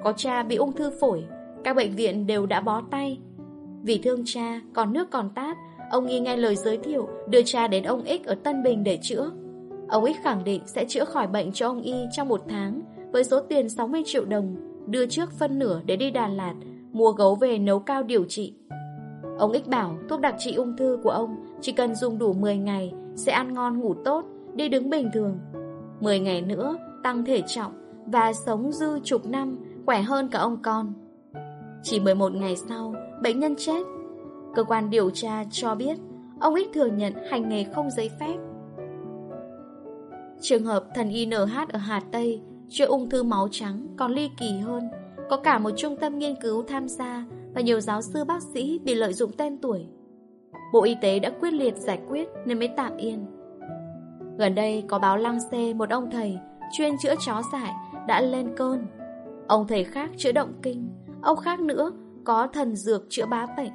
có 0.04 0.14
cha 0.14 0.44
bị 0.44 0.56
ung 0.56 0.72
thư 0.72 0.92
phổi, 1.00 1.24
các 1.64 1.76
bệnh 1.76 1.96
viện 1.96 2.28
đều 2.28 2.46
đã 2.46 2.62
bó 2.62 2.82
tay. 2.92 3.20
Vì 3.84 3.98
thương 3.98 4.22
cha, 4.26 4.62
còn 4.74 4.94
nước 4.94 5.12
còn 5.12 5.30
tát, 5.36 5.58
ông 5.92 6.08
Y 6.08 6.20
nghe 6.20 6.38
lời 6.38 6.56
giới 6.56 6.78
thiệu 6.78 7.08
đưa 7.30 7.42
cha 7.46 7.68
đến 7.68 7.84
ông 7.84 8.06
X 8.06 8.28
ở 8.28 8.36
Tân 8.36 8.64
Bình 8.64 8.84
để 8.84 9.00
chữa. 9.02 9.32
Ông 9.94 10.04
ích 10.04 10.24
khẳng 10.24 10.44
định 10.44 10.62
sẽ 10.66 10.86
chữa 10.86 11.06
khỏi 11.06 11.28
bệnh 11.28 11.52
cho 11.52 11.68
ông 11.68 11.82
Y 11.82 11.94
trong 12.12 12.28
một 12.28 12.42
tháng 12.50 12.82
với 13.12 13.24
số 13.24 13.40
tiền 13.40 13.70
60 13.70 14.02
triệu 14.06 14.26
đồng, 14.26 14.56
đưa 14.88 15.06
trước 15.06 15.32
phân 15.32 15.60
nửa 15.60 15.82
để 15.86 15.96
đi 15.96 16.12
Đà 16.12 16.28
Lạt, 16.28 16.54
mua 16.92 17.12
gấu 17.12 17.36
về 17.36 17.58
nấu 17.58 17.80
cao 17.80 18.04
điều 18.04 18.26
trị. 18.26 18.54
Ông 19.38 19.52
ích 19.52 19.68
bảo 19.68 19.96
thuốc 20.10 20.20
đặc 20.20 20.36
trị 20.38 20.54
ung 20.54 20.78
thư 20.78 21.00
của 21.04 21.10
ông 21.10 21.36
chỉ 21.62 21.72
cần 21.72 21.96
dùng 21.96 22.18
đủ 22.18 22.34
10 22.34 22.58
ngày 22.58 22.94
sẽ 23.16 23.32
ăn 23.32 23.54
ngon 23.54 23.80
ngủ 23.80 23.94
tốt, 24.06 24.26
đi 24.54 24.70
đứng 24.70 24.90
bình 24.90 25.10
thường. 25.14 25.40
10 26.00 26.20
ngày 26.20 26.42
nữa 26.42 26.78
tăng 27.04 27.26
thể 27.26 27.42
trọng 27.48 27.74
và 28.06 28.34
sống 28.34 28.72
dư 28.72 29.00
chục 29.04 29.26
năm 29.26 29.58
khỏe 29.86 30.02
hơn 30.02 30.30
cả 30.30 30.40
ông 30.40 30.58
con. 30.64 30.94
Chỉ 31.84 32.00
11 32.00 32.34
ngày 32.34 32.56
sau, 32.56 32.96
bệnh 33.22 33.40
nhân 33.40 33.56
chết. 33.58 33.84
Cơ 34.56 34.64
quan 34.64 34.90
điều 34.90 35.10
tra 35.10 35.44
cho 35.52 35.76
biết 35.76 35.98
ông 36.40 36.56
ích 36.56 36.70
thừa 36.74 36.88
nhận 36.88 37.14
hành 37.30 37.50
nghề 37.50 37.64
không 37.64 37.92
giấy 37.92 38.10
phép. 38.20 38.36
Trường 40.44 40.66
hợp 40.66 40.84
thần 40.96 41.10
INH 41.10 41.56
ở 41.70 41.80
Hà 41.80 42.02
Tây 42.12 42.42
chữa 42.70 42.86
ung 42.86 43.10
thư 43.10 43.24
máu 43.24 43.48
trắng 43.52 43.88
còn 43.98 44.12
ly 44.12 44.30
kỳ 44.38 44.60
hơn. 44.60 44.84
Có 45.30 45.38
cả 45.38 45.60
một 45.60 45.70
trung 45.78 45.96
tâm 45.98 46.20
nghiên 46.20 46.36
cứu 46.36 46.64
tham 46.68 46.88
gia 46.88 47.26
và 47.56 47.62
nhiều 47.62 47.80
giáo 47.80 48.02
sư 48.02 48.24
bác 48.24 48.42
sĩ 48.42 48.80
bị 48.84 48.94
lợi 48.94 49.14
dụng 49.14 49.32
tên 49.38 49.58
tuổi. 49.58 49.86
Bộ 50.74 50.84
Y 50.84 50.96
tế 51.02 51.20
đã 51.20 51.32
quyết 51.40 51.54
liệt 51.54 51.78
giải 51.78 52.00
quyết 52.10 52.28
nên 52.46 52.60
mới 52.60 52.68
tạm 52.68 52.98
yên. 52.98 53.26
Gần 54.38 54.56
đây 54.56 54.84
có 54.88 55.00
báo 55.00 55.18
lăng 55.18 55.40
xê 55.52 55.74
một 55.74 55.90
ông 55.90 56.12
thầy 56.12 56.38
chuyên 56.72 56.94
chữa 57.02 57.16
chó 57.26 57.42
dại 57.52 57.74
đã 58.08 58.22
lên 58.22 58.56
cơn. 58.56 58.86
Ông 59.48 59.68
thầy 59.68 59.84
khác 59.84 60.10
chữa 60.18 60.32
động 60.32 60.54
kinh, 60.62 60.90
ông 61.22 61.38
khác 61.38 61.60
nữa 61.60 61.92
có 62.24 62.48
thần 62.48 62.76
dược 62.76 63.06
chữa 63.10 63.26
bá 63.26 63.46
bệnh. 63.58 63.72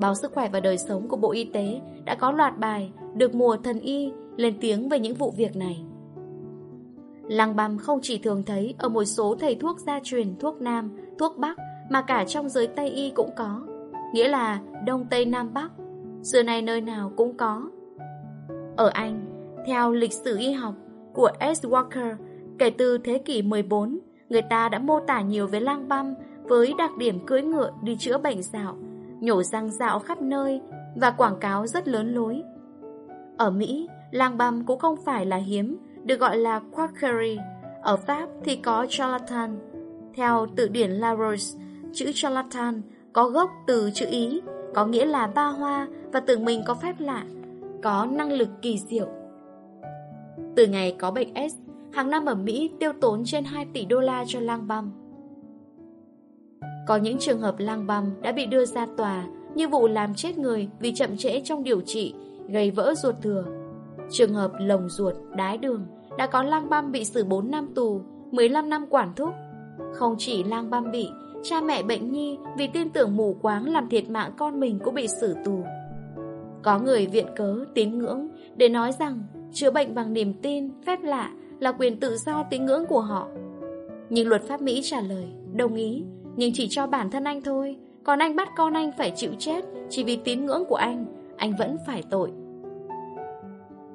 Báo 0.00 0.14
Sức 0.14 0.32
khỏe 0.34 0.48
và 0.48 0.60
đời 0.60 0.78
sống 0.78 1.08
của 1.08 1.16
Bộ 1.16 1.32
Y 1.32 1.44
tế 1.44 1.80
đã 2.04 2.14
có 2.14 2.32
loạt 2.32 2.58
bài 2.58 2.92
được 3.14 3.34
mùa 3.34 3.56
thần 3.56 3.80
y 3.80 4.12
lên 4.36 4.54
tiếng 4.60 4.88
về 4.88 4.98
những 4.98 5.14
vụ 5.14 5.30
việc 5.36 5.56
này. 5.56 5.84
Lăng 7.28 7.56
băm 7.56 7.78
không 7.78 7.98
chỉ 8.02 8.18
thường 8.18 8.42
thấy 8.46 8.74
ở 8.78 8.88
một 8.88 9.04
số 9.04 9.36
thầy 9.40 9.54
thuốc 9.54 9.80
gia 9.80 10.00
truyền 10.02 10.36
thuốc 10.38 10.60
Nam, 10.60 10.90
thuốc 11.18 11.38
Bắc 11.38 11.56
mà 11.90 12.02
cả 12.02 12.24
trong 12.24 12.48
giới 12.48 12.66
Tây 12.66 12.88
Y 12.90 13.10
cũng 13.10 13.30
có, 13.36 13.62
nghĩa 14.14 14.28
là 14.28 14.60
Đông 14.86 15.06
Tây 15.10 15.24
Nam 15.24 15.54
Bắc, 15.54 15.72
xưa 16.22 16.42
nay 16.42 16.62
nơi 16.62 16.80
nào 16.80 17.12
cũng 17.16 17.36
có. 17.36 17.70
Ở 18.76 18.88
Anh, 18.88 19.26
theo 19.66 19.92
lịch 19.92 20.12
sử 20.12 20.38
y 20.38 20.52
học 20.52 20.74
của 21.12 21.30
S. 21.54 21.64
Walker, 21.66 22.14
kể 22.58 22.70
từ 22.70 22.98
thế 22.98 23.18
kỷ 23.18 23.42
14, 23.42 23.98
người 24.28 24.42
ta 24.42 24.68
đã 24.68 24.78
mô 24.78 25.00
tả 25.00 25.20
nhiều 25.20 25.46
về 25.46 25.60
lang 25.60 25.88
băm 25.88 26.14
với 26.42 26.74
đặc 26.78 26.90
điểm 26.98 27.26
cưỡi 27.26 27.42
ngựa 27.42 27.70
đi 27.82 27.96
chữa 27.96 28.18
bệnh 28.18 28.42
dạo, 28.42 28.76
nhổ 29.20 29.42
răng 29.42 29.70
dạo 29.70 29.98
khắp 29.98 30.22
nơi 30.22 30.60
và 30.96 31.10
quảng 31.10 31.38
cáo 31.40 31.66
rất 31.66 31.88
lớn 31.88 32.14
lối. 32.14 32.42
Ở 33.36 33.50
Mỹ, 33.50 33.88
Làng 34.12 34.38
băm 34.38 34.64
cũng 34.64 34.78
không 34.78 34.96
phải 35.04 35.26
là 35.26 35.36
hiếm, 35.36 35.76
được 36.04 36.20
gọi 36.20 36.36
là 36.36 36.60
quackery. 36.72 37.38
Ở 37.82 37.96
Pháp 37.96 38.28
thì 38.44 38.56
có 38.56 38.86
charlatan. 38.88 39.58
Theo 40.14 40.46
từ 40.56 40.68
điển 40.68 40.90
Larousse, 40.90 41.58
chữ 41.92 42.10
charlatan 42.14 42.82
có 43.12 43.28
gốc 43.28 43.50
từ 43.66 43.90
chữ 43.94 44.06
Ý, 44.10 44.40
có 44.74 44.86
nghĩa 44.86 45.06
là 45.06 45.26
ba 45.26 45.46
hoa 45.46 45.88
và 46.12 46.20
tưởng 46.20 46.44
mình 46.44 46.62
có 46.66 46.74
phép 46.74 46.94
lạ, 46.98 47.24
có 47.82 48.06
năng 48.10 48.32
lực 48.32 48.48
kỳ 48.62 48.78
diệu. 48.78 49.08
Từ 50.56 50.66
ngày 50.66 50.96
có 50.98 51.10
bệnh 51.10 51.34
S, 51.34 51.54
hàng 51.92 52.10
năm 52.10 52.24
ở 52.24 52.34
Mỹ 52.34 52.70
tiêu 52.80 52.92
tốn 53.00 53.22
trên 53.24 53.44
2 53.44 53.66
tỷ 53.72 53.84
đô 53.84 54.00
la 54.00 54.24
cho 54.26 54.40
lang 54.40 54.68
băm. 54.68 54.92
Có 56.86 56.96
những 56.96 57.18
trường 57.18 57.40
hợp 57.40 57.54
lang 57.58 57.86
băm 57.86 58.04
đã 58.22 58.32
bị 58.32 58.46
đưa 58.46 58.64
ra 58.64 58.86
tòa 58.96 59.24
như 59.54 59.68
vụ 59.68 59.88
làm 59.88 60.14
chết 60.14 60.38
người 60.38 60.68
vì 60.80 60.92
chậm 60.94 61.16
trễ 61.16 61.40
trong 61.40 61.64
điều 61.64 61.80
trị, 61.80 62.14
gây 62.48 62.70
vỡ 62.70 62.94
ruột 62.94 63.14
thừa. 63.22 63.61
Trường 64.12 64.34
hợp 64.34 64.52
lồng 64.58 64.88
ruột, 64.88 65.14
đái 65.36 65.58
đường 65.58 65.86
đã 66.18 66.26
có 66.26 66.42
lang 66.42 66.70
băm 66.70 66.92
bị 66.92 67.04
xử 67.04 67.24
4 67.24 67.50
năm 67.50 67.68
tù, 67.74 68.00
15 68.30 68.68
năm 68.68 68.86
quản 68.90 69.14
thúc. 69.16 69.30
Không 69.92 70.14
chỉ 70.18 70.44
lang 70.44 70.70
băm 70.70 70.90
bị, 70.90 71.08
cha 71.42 71.60
mẹ 71.60 71.82
bệnh 71.82 72.12
nhi 72.12 72.38
vì 72.58 72.66
tin 72.66 72.90
tưởng 72.90 73.16
mù 73.16 73.36
quáng 73.42 73.72
làm 73.72 73.88
thiệt 73.88 74.10
mạng 74.10 74.32
con 74.36 74.60
mình 74.60 74.78
cũng 74.84 74.94
bị 74.94 75.06
xử 75.20 75.34
tù. 75.44 75.64
Có 76.62 76.78
người 76.78 77.06
viện 77.06 77.26
cớ, 77.36 77.64
tín 77.74 77.98
ngưỡng 77.98 78.28
để 78.56 78.68
nói 78.68 78.92
rằng 78.98 79.22
chữa 79.52 79.70
bệnh 79.70 79.94
bằng 79.94 80.12
niềm 80.12 80.34
tin, 80.42 80.70
phép 80.86 81.02
lạ 81.02 81.30
là 81.60 81.72
quyền 81.72 82.00
tự 82.00 82.16
do 82.16 82.42
tín 82.42 82.66
ngưỡng 82.66 82.86
của 82.86 83.00
họ. 83.00 83.28
Nhưng 84.10 84.28
luật 84.28 84.42
pháp 84.42 84.62
Mỹ 84.62 84.80
trả 84.84 85.00
lời, 85.00 85.24
đồng 85.54 85.74
ý, 85.74 86.04
nhưng 86.36 86.50
chỉ 86.54 86.68
cho 86.70 86.86
bản 86.86 87.10
thân 87.10 87.24
anh 87.24 87.42
thôi, 87.42 87.76
còn 88.04 88.18
anh 88.18 88.36
bắt 88.36 88.48
con 88.56 88.74
anh 88.74 88.90
phải 88.98 89.12
chịu 89.16 89.30
chết 89.38 89.64
chỉ 89.90 90.04
vì 90.04 90.16
tín 90.16 90.46
ngưỡng 90.46 90.64
của 90.64 90.76
anh, 90.76 91.06
anh 91.36 91.56
vẫn 91.58 91.76
phải 91.86 92.02
tội. 92.10 92.30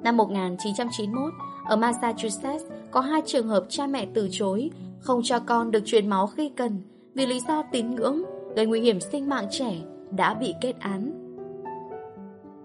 Năm 0.02 0.16
1991, 0.16 1.32
ở 1.64 1.76
Massachusetts 1.76 2.64
có 2.90 3.00
hai 3.00 3.22
trường 3.26 3.48
hợp 3.48 3.64
cha 3.68 3.86
mẹ 3.86 4.06
từ 4.14 4.28
chối 4.30 4.70
không 5.00 5.20
cho 5.24 5.38
con 5.38 5.70
được 5.70 5.82
truyền 5.84 6.08
máu 6.08 6.26
khi 6.26 6.48
cần 6.56 6.82
vì 7.14 7.26
lý 7.26 7.40
do 7.48 7.62
tín 7.72 7.90
ngưỡng 7.90 8.22
gây 8.56 8.66
nguy 8.66 8.80
hiểm 8.80 9.00
sinh 9.00 9.28
mạng 9.28 9.46
trẻ 9.50 9.76
đã 10.10 10.34
bị 10.34 10.54
kết 10.60 10.74
án. 10.80 11.12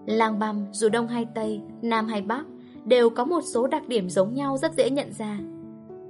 Lang 0.06 0.38
băm 0.38 0.66
dù 0.72 0.88
đông 0.88 1.08
hay 1.08 1.26
tây, 1.34 1.60
nam 1.82 2.06
hay 2.06 2.22
bắc 2.22 2.44
đều 2.84 3.10
có 3.10 3.24
một 3.24 3.40
số 3.44 3.66
đặc 3.66 3.88
điểm 3.88 4.10
giống 4.10 4.34
nhau 4.34 4.56
rất 4.62 4.72
dễ 4.76 4.90
nhận 4.90 5.12
ra. 5.12 5.38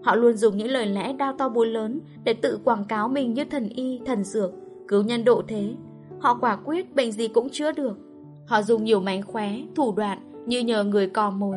Họ 0.02 0.14
luôn 0.14 0.36
dùng 0.36 0.56
những 0.56 0.70
lời 0.70 0.86
lẽ 0.86 1.12
đao 1.12 1.34
to 1.38 1.48
búa 1.48 1.64
lớn 1.64 2.00
để 2.24 2.34
tự 2.34 2.58
quảng 2.64 2.84
cáo 2.84 3.08
mình 3.08 3.34
như 3.34 3.44
thần 3.44 3.68
y, 3.68 4.00
thần 4.06 4.24
dược, 4.24 4.50
cứu 4.88 5.02
nhân 5.02 5.24
độ 5.24 5.42
thế. 5.48 5.74
Họ 6.20 6.34
quả 6.34 6.56
quyết 6.56 6.94
bệnh 6.94 7.12
gì 7.12 7.28
cũng 7.28 7.50
chữa 7.50 7.72
được. 7.72 7.98
Họ 8.46 8.62
dùng 8.62 8.84
nhiều 8.84 9.00
mánh 9.00 9.22
khóe, 9.22 9.58
thủ 9.74 9.92
đoạn 9.96 10.33
như 10.46 10.60
nhờ 10.60 10.84
người 10.84 11.06
cò 11.06 11.30
mồi. 11.30 11.56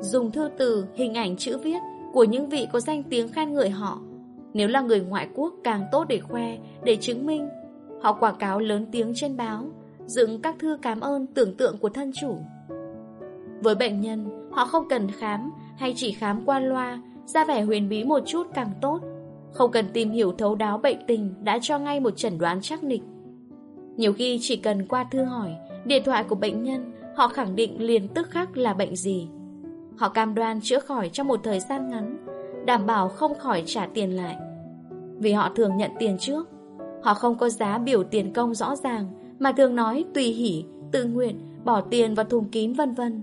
Dùng 0.00 0.30
thư 0.30 0.50
từ, 0.58 0.86
hình 0.94 1.14
ảnh 1.14 1.36
chữ 1.36 1.58
viết 1.58 1.78
của 2.12 2.24
những 2.24 2.48
vị 2.48 2.68
có 2.72 2.80
danh 2.80 3.02
tiếng 3.02 3.28
khen 3.28 3.54
ngợi 3.54 3.70
họ. 3.70 3.98
Nếu 4.54 4.68
là 4.68 4.80
người 4.80 5.00
ngoại 5.00 5.28
quốc 5.34 5.54
càng 5.64 5.84
tốt 5.92 6.04
để 6.08 6.20
khoe, 6.20 6.58
để 6.84 6.96
chứng 6.96 7.26
minh. 7.26 7.48
Họ 8.02 8.12
quảng 8.12 8.36
cáo 8.38 8.58
lớn 8.58 8.86
tiếng 8.92 9.12
trên 9.14 9.36
báo, 9.36 9.64
dựng 10.06 10.42
các 10.42 10.56
thư 10.58 10.78
cảm 10.82 11.00
ơn 11.00 11.26
tưởng 11.26 11.54
tượng 11.54 11.78
của 11.78 11.88
thân 11.88 12.12
chủ. 12.20 12.36
Với 13.60 13.74
bệnh 13.74 14.00
nhân, 14.00 14.48
họ 14.50 14.66
không 14.66 14.88
cần 14.88 15.10
khám 15.10 15.50
hay 15.76 15.94
chỉ 15.96 16.12
khám 16.12 16.42
qua 16.46 16.60
loa, 16.60 17.02
ra 17.26 17.44
vẻ 17.44 17.62
huyền 17.62 17.88
bí 17.88 18.04
một 18.04 18.22
chút 18.26 18.46
càng 18.54 18.70
tốt. 18.80 19.00
Không 19.52 19.70
cần 19.70 19.86
tìm 19.92 20.10
hiểu 20.10 20.32
thấu 20.38 20.54
đáo 20.54 20.78
bệnh 20.78 20.98
tình 21.06 21.34
đã 21.44 21.58
cho 21.62 21.78
ngay 21.78 22.00
một 22.00 22.16
chẩn 22.16 22.38
đoán 22.38 22.58
chắc 22.62 22.84
nịch. 22.84 23.02
Nhiều 23.96 24.12
khi 24.12 24.38
chỉ 24.42 24.56
cần 24.56 24.86
qua 24.86 25.04
thư 25.10 25.24
hỏi, 25.24 25.50
điện 25.84 26.02
thoại 26.04 26.24
của 26.24 26.34
bệnh 26.34 26.62
nhân, 26.62 26.92
họ 27.16 27.28
khẳng 27.28 27.56
định 27.56 27.82
liền 27.82 28.08
tức 28.08 28.30
khắc 28.30 28.56
là 28.56 28.74
bệnh 28.74 28.96
gì. 28.96 29.28
Họ 29.98 30.08
cam 30.08 30.34
đoan 30.34 30.60
chữa 30.60 30.78
khỏi 30.78 31.08
trong 31.08 31.28
một 31.28 31.40
thời 31.42 31.60
gian 31.60 31.88
ngắn, 31.88 32.26
đảm 32.66 32.86
bảo 32.86 33.08
không 33.08 33.38
khỏi 33.38 33.62
trả 33.66 33.86
tiền 33.86 34.16
lại. 34.16 34.36
Vì 35.18 35.32
họ 35.32 35.50
thường 35.56 35.76
nhận 35.76 35.90
tiền 35.98 36.16
trước. 36.18 36.48
Họ 37.02 37.14
không 37.14 37.38
có 37.38 37.48
giá 37.48 37.78
biểu 37.78 38.02
tiền 38.02 38.32
công 38.32 38.54
rõ 38.54 38.76
ràng, 38.76 39.06
mà 39.38 39.52
thường 39.52 39.76
nói 39.76 40.04
tùy 40.14 40.24
hỷ, 40.24 40.64
tự 40.92 41.04
nguyện, 41.04 41.40
bỏ 41.64 41.80
tiền 41.80 42.14
vào 42.14 42.26
thùng 42.26 42.48
kín 42.48 42.72
vân 42.72 42.94
vân. 42.94 43.22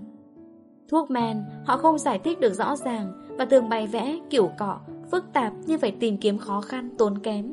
Thuốc 0.88 1.10
men, 1.10 1.44
họ 1.64 1.76
không 1.76 1.98
giải 1.98 2.18
thích 2.18 2.40
được 2.40 2.54
rõ 2.54 2.76
ràng 2.76 3.12
và 3.38 3.44
thường 3.44 3.68
bày 3.68 3.86
vẽ 3.86 4.18
kiểu 4.30 4.50
cọ, 4.58 4.78
phức 5.10 5.24
tạp 5.32 5.52
nhưng 5.66 5.78
phải 5.78 5.90
tìm 5.90 6.16
kiếm 6.16 6.38
khó 6.38 6.60
khăn, 6.60 6.90
tốn 6.98 7.18
kém. 7.18 7.52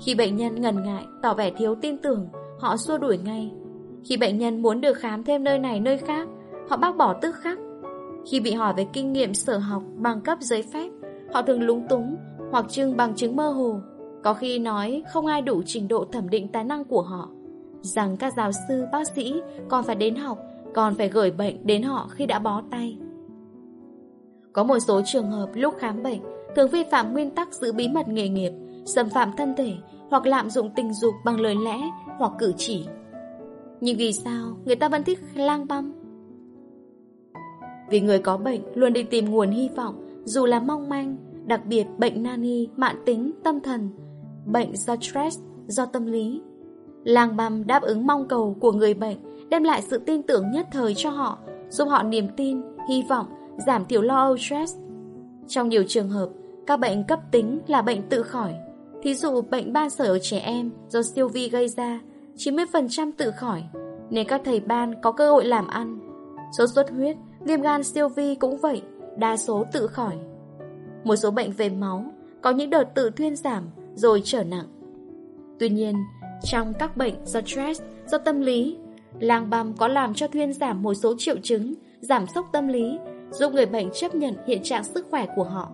Khi 0.00 0.14
bệnh 0.14 0.36
nhân 0.36 0.60
ngần 0.60 0.82
ngại, 0.82 1.04
tỏ 1.22 1.34
vẻ 1.34 1.50
thiếu 1.50 1.74
tin 1.74 1.98
tưởng, 1.98 2.28
họ 2.60 2.76
xua 2.76 2.98
đuổi 2.98 3.18
ngay. 3.18 3.52
Khi 4.04 4.16
bệnh 4.16 4.38
nhân 4.38 4.62
muốn 4.62 4.80
được 4.80 4.94
khám 4.94 5.24
thêm 5.24 5.44
nơi 5.44 5.58
này 5.58 5.80
nơi 5.80 5.98
khác, 5.98 6.28
họ 6.68 6.76
bác 6.76 6.96
bỏ 6.96 7.12
tức 7.12 7.34
khắc. 7.34 7.58
Khi 8.30 8.40
bị 8.40 8.52
hỏi 8.52 8.74
về 8.76 8.86
kinh 8.92 9.12
nghiệm 9.12 9.34
sở 9.34 9.58
học, 9.58 9.82
bằng 9.96 10.20
cấp 10.20 10.38
giấy 10.40 10.62
phép, 10.72 10.90
họ 11.32 11.42
thường 11.42 11.62
lúng 11.62 11.88
túng 11.88 12.16
hoặc 12.50 12.66
trưng 12.68 12.96
bằng 12.96 13.14
chứng 13.14 13.36
mơ 13.36 13.48
hồ. 13.48 13.80
Có 14.24 14.34
khi 14.34 14.58
nói 14.58 15.02
không 15.12 15.26
ai 15.26 15.42
đủ 15.42 15.62
trình 15.66 15.88
độ 15.88 16.04
thẩm 16.12 16.28
định 16.28 16.48
tài 16.48 16.64
năng 16.64 16.84
của 16.84 17.02
họ. 17.02 17.28
Rằng 17.80 18.16
các 18.16 18.32
giáo 18.36 18.50
sư, 18.68 18.84
bác 18.92 19.08
sĩ 19.08 19.34
còn 19.68 19.84
phải 19.84 19.96
đến 19.96 20.16
học, 20.16 20.38
còn 20.74 20.94
phải 20.94 21.08
gửi 21.08 21.30
bệnh 21.30 21.66
đến 21.66 21.82
họ 21.82 22.08
khi 22.10 22.26
đã 22.26 22.38
bó 22.38 22.62
tay. 22.70 22.98
Có 24.52 24.64
một 24.64 24.78
số 24.78 25.02
trường 25.04 25.30
hợp 25.30 25.50
lúc 25.54 25.74
khám 25.78 26.02
bệnh 26.02 26.20
thường 26.56 26.68
vi 26.68 26.84
phạm 26.90 27.12
nguyên 27.12 27.30
tắc 27.30 27.54
giữ 27.54 27.72
bí 27.72 27.88
mật 27.88 28.08
nghề 28.08 28.28
nghiệp, 28.28 28.52
xâm 28.84 29.08
phạm 29.08 29.30
thân 29.36 29.54
thể 29.56 29.74
hoặc 30.10 30.26
lạm 30.26 30.50
dụng 30.50 30.70
tình 30.76 30.92
dục 30.92 31.14
bằng 31.24 31.40
lời 31.40 31.54
lẽ 31.64 31.78
hoặc 32.18 32.32
cử 32.38 32.52
chỉ. 32.56 32.86
Nhưng 33.84 33.96
vì 33.96 34.12
sao 34.12 34.56
người 34.64 34.76
ta 34.76 34.88
vẫn 34.88 35.04
thích 35.04 35.18
lang 35.34 35.66
băm? 35.68 35.92
Vì 37.90 38.00
người 38.00 38.18
có 38.18 38.36
bệnh 38.36 38.60
luôn 38.74 38.92
đi 38.92 39.02
tìm 39.02 39.30
nguồn 39.30 39.50
hy 39.50 39.68
vọng, 39.76 40.06
dù 40.24 40.46
là 40.46 40.60
mong 40.60 40.88
manh, 40.88 41.16
đặc 41.46 41.66
biệt 41.66 41.86
bệnh 41.98 42.22
nani, 42.22 42.68
mạng 42.76 42.96
tính, 43.06 43.32
tâm 43.44 43.60
thần, 43.60 43.90
bệnh 44.46 44.76
do 44.76 44.96
stress, 45.00 45.40
do 45.66 45.86
tâm 45.86 46.06
lý. 46.06 46.40
Lang 47.04 47.36
băm 47.36 47.66
đáp 47.66 47.82
ứng 47.82 48.06
mong 48.06 48.28
cầu 48.28 48.56
của 48.60 48.72
người 48.72 48.94
bệnh, 48.94 49.16
đem 49.48 49.64
lại 49.64 49.82
sự 49.82 49.98
tin 49.98 50.22
tưởng 50.22 50.50
nhất 50.50 50.66
thời 50.72 50.94
cho 50.94 51.10
họ, 51.10 51.38
giúp 51.68 51.84
họ 51.84 52.02
niềm 52.02 52.28
tin, 52.36 52.60
hy 52.88 53.04
vọng, 53.08 53.26
giảm 53.66 53.84
thiểu 53.84 54.02
lo 54.02 54.16
âu 54.16 54.36
stress. 54.36 54.76
Trong 55.48 55.68
nhiều 55.68 55.84
trường 55.88 56.08
hợp, 56.08 56.28
các 56.66 56.76
bệnh 56.80 57.04
cấp 57.04 57.20
tính 57.30 57.58
là 57.66 57.82
bệnh 57.82 58.02
tự 58.08 58.22
khỏi. 58.22 58.54
Thí 59.02 59.14
dụ 59.14 59.40
bệnh 59.40 59.72
ban 59.72 59.90
sởi 59.90 60.08
ở 60.08 60.18
trẻ 60.22 60.38
em 60.38 60.70
do 60.88 61.02
siêu 61.02 61.28
vi 61.28 61.48
gây 61.48 61.68
ra, 61.68 62.00
90% 62.36 63.10
tự 63.16 63.30
khỏi, 63.30 63.62
nên 64.10 64.28
các 64.28 64.40
thầy 64.44 64.60
ban 64.60 65.00
có 65.02 65.12
cơ 65.12 65.30
hội 65.30 65.44
làm 65.44 65.68
ăn. 65.68 66.00
Sốt 66.58 66.68
xuất 66.74 66.90
huyết, 66.90 67.16
viêm 67.40 67.60
gan 67.60 67.84
siêu 67.84 68.08
vi 68.08 68.34
cũng 68.34 68.58
vậy, 68.58 68.82
đa 69.16 69.36
số 69.36 69.64
tự 69.72 69.86
khỏi. 69.86 70.16
Một 71.04 71.16
số 71.16 71.30
bệnh 71.30 71.52
về 71.52 71.68
máu, 71.68 72.04
có 72.40 72.50
những 72.50 72.70
đợt 72.70 72.84
tự 72.94 73.10
thuyên 73.10 73.36
giảm 73.36 73.64
rồi 73.94 74.20
trở 74.24 74.44
nặng. 74.44 74.66
Tuy 75.58 75.68
nhiên, 75.68 75.96
trong 76.44 76.72
các 76.78 76.96
bệnh 76.96 77.14
do 77.24 77.40
stress, 77.40 77.82
do 78.06 78.18
tâm 78.18 78.40
lý, 78.40 78.76
lang 79.20 79.50
băm 79.50 79.74
có 79.76 79.88
làm 79.88 80.14
cho 80.14 80.26
thuyên 80.28 80.52
giảm 80.52 80.82
một 80.82 80.94
số 80.94 81.14
triệu 81.18 81.36
chứng, 81.42 81.74
giảm 82.00 82.26
sốc 82.34 82.46
tâm 82.52 82.68
lý, 82.68 82.98
giúp 83.30 83.52
người 83.52 83.66
bệnh 83.66 83.90
chấp 83.90 84.14
nhận 84.14 84.34
hiện 84.46 84.62
trạng 84.62 84.84
sức 84.84 85.06
khỏe 85.10 85.26
của 85.36 85.44
họ. 85.44 85.72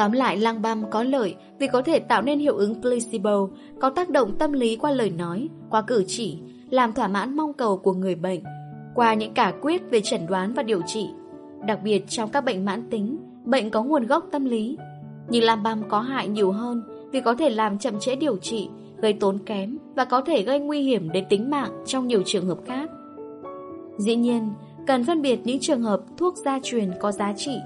Tóm 0.00 0.12
lại 0.12 0.36
lang 0.36 0.62
băm 0.62 0.90
có 0.90 1.02
lợi 1.02 1.34
vì 1.58 1.66
có 1.66 1.82
thể 1.82 1.98
tạo 1.98 2.22
nên 2.22 2.38
hiệu 2.38 2.56
ứng 2.56 2.82
placebo, 2.82 3.48
có 3.80 3.90
tác 3.90 4.10
động 4.10 4.36
tâm 4.38 4.52
lý 4.52 4.76
qua 4.76 4.90
lời 4.90 5.10
nói, 5.10 5.48
qua 5.70 5.82
cử 5.82 6.04
chỉ, 6.06 6.38
làm 6.70 6.92
thỏa 6.92 7.08
mãn 7.08 7.36
mong 7.36 7.52
cầu 7.52 7.76
của 7.76 7.92
người 7.92 8.14
bệnh, 8.14 8.40
qua 8.94 9.14
những 9.14 9.34
cả 9.34 9.52
quyết 9.60 9.82
về 9.90 10.00
chẩn 10.00 10.26
đoán 10.26 10.54
và 10.54 10.62
điều 10.62 10.80
trị. 10.86 11.06
Đặc 11.66 11.78
biệt 11.84 12.04
trong 12.08 12.30
các 12.30 12.44
bệnh 12.44 12.64
mãn 12.64 12.90
tính, 12.90 13.16
bệnh 13.44 13.70
có 13.70 13.82
nguồn 13.82 14.06
gốc 14.06 14.26
tâm 14.30 14.44
lý. 14.44 14.76
Nhưng 15.28 15.44
lang 15.44 15.62
băm 15.62 15.88
có 15.88 16.00
hại 16.00 16.28
nhiều 16.28 16.52
hơn 16.52 16.82
vì 17.12 17.20
có 17.20 17.34
thể 17.34 17.50
làm 17.50 17.78
chậm 17.78 17.98
trễ 18.00 18.16
điều 18.16 18.36
trị, 18.36 18.68
gây 18.96 19.12
tốn 19.12 19.38
kém 19.38 19.78
và 19.94 20.04
có 20.04 20.20
thể 20.20 20.42
gây 20.42 20.60
nguy 20.60 20.82
hiểm 20.82 21.10
đến 21.12 21.24
tính 21.28 21.50
mạng 21.50 21.82
trong 21.86 22.06
nhiều 22.06 22.22
trường 22.26 22.46
hợp 22.46 22.58
khác. 22.66 22.90
Dĩ 23.98 24.16
nhiên, 24.16 24.50
cần 24.86 25.04
phân 25.04 25.22
biệt 25.22 25.40
những 25.44 25.60
trường 25.60 25.82
hợp 25.82 26.00
thuốc 26.16 26.34
gia 26.36 26.60
truyền 26.62 26.90
có 27.00 27.12
giá 27.12 27.32
trị, 27.36 27.56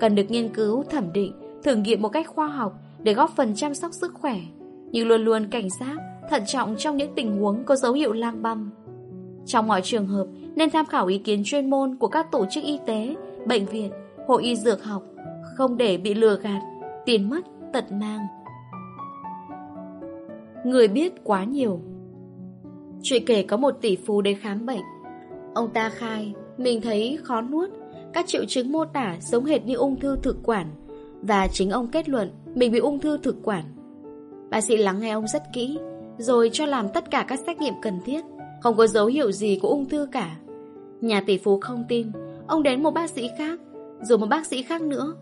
cần 0.00 0.14
được 0.14 0.30
nghiên 0.30 0.48
cứu, 0.48 0.84
thẩm 0.90 1.12
định 1.12 1.41
thử 1.64 1.74
nghiệm 1.74 2.02
một 2.02 2.08
cách 2.08 2.26
khoa 2.28 2.46
học 2.46 2.72
để 3.02 3.14
góp 3.14 3.30
phần 3.36 3.54
chăm 3.54 3.74
sóc 3.74 3.92
sức 3.92 4.14
khỏe, 4.14 4.36
nhưng 4.92 5.08
luôn 5.08 5.24
luôn 5.24 5.48
cảnh 5.50 5.68
giác, 5.80 5.96
thận 6.30 6.42
trọng 6.46 6.76
trong 6.78 6.96
những 6.96 7.14
tình 7.14 7.38
huống 7.38 7.64
có 7.64 7.76
dấu 7.76 7.92
hiệu 7.92 8.12
lang 8.12 8.42
băm. 8.42 8.70
Trong 9.46 9.66
mọi 9.66 9.80
trường 9.84 10.06
hợp, 10.06 10.26
nên 10.56 10.70
tham 10.70 10.86
khảo 10.86 11.06
ý 11.06 11.18
kiến 11.18 11.42
chuyên 11.44 11.70
môn 11.70 11.96
của 11.96 12.08
các 12.08 12.32
tổ 12.32 12.46
chức 12.50 12.64
y 12.64 12.78
tế, 12.86 13.14
bệnh 13.46 13.66
viện, 13.66 13.90
hội 14.26 14.42
y 14.42 14.56
dược 14.56 14.84
học, 14.84 15.02
không 15.56 15.76
để 15.76 15.96
bị 15.96 16.14
lừa 16.14 16.38
gạt, 16.42 16.60
tiền 17.06 17.30
mất, 17.30 17.40
tật 17.72 17.92
mang. 17.92 18.26
Người 20.64 20.88
biết 20.88 21.12
quá 21.24 21.44
nhiều 21.44 21.80
Chuyện 23.02 23.24
kể 23.26 23.42
có 23.42 23.56
một 23.56 23.74
tỷ 23.80 23.96
phú 23.96 24.20
đến 24.20 24.38
khám 24.40 24.66
bệnh. 24.66 24.82
Ông 25.54 25.70
ta 25.74 25.88
khai, 25.88 26.34
mình 26.56 26.80
thấy 26.80 27.18
khó 27.22 27.40
nuốt, 27.40 27.70
các 28.12 28.26
triệu 28.26 28.44
chứng 28.44 28.72
mô 28.72 28.84
tả 28.84 29.16
giống 29.20 29.44
hệt 29.44 29.64
như 29.64 29.74
ung 29.74 30.00
thư 30.00 30.16
thực 30.22 30.36
quản 30.42 30.66
và 31.22 31.46
chính 31.46 31.70
ông 31.70 31.88
kết 31.88 32.08
luận 32.08 32.30
mình 32.54 32.72
bị 32.72 32.78
ung 32.78 32.98
thư 32.98 33.18
thực 33.18 33.36
quản. 33.42 33.64
Bác 34.50 34.60
sĩ 34.60 34.76
lắng 34.76 35.00
nghe 35.00 35.10
ông 35.10 35.26
rất 35.26 35.42
kỹ, 35.52 35.78
rồi 36.18 36.50
cho 36.52 36.66
làm 36.66 36.88
tất 36.88 37.10
cả 37.10 37.24
các 37.28 37.40
xét 37.46 37.60
nghiệm 37.60 37.74
cần 37.82 38.00
thiết, 38.04 38.24
không 38.60 38.76
có 38.76 38.86
dấu 38.86 39.06
hiệu 39.06 39.32
gì 39.32 39.58
của 39.62 39.68
ung 39.68 39.88
thư 39.88 40.06
cả. 40.12 40.36
Nhà 41.00 41.22
tỷ 41.26 41.38
phú 41.38 41.58
không 41.60 41.84
tin, 41.88 42.06
ông 42.46 42.62
đến 42.62 42.82
một 42.82 42.90
bác 42.90 43.10
sĩ 43.10 43.28
khác, 43.38 43.60
rồi 44.02 44.18
một 44.18 44.26
bác 44.26 44.46
sĩ 44.46 44.62
khác 44.62 44.82
nữa. 44.82 45.14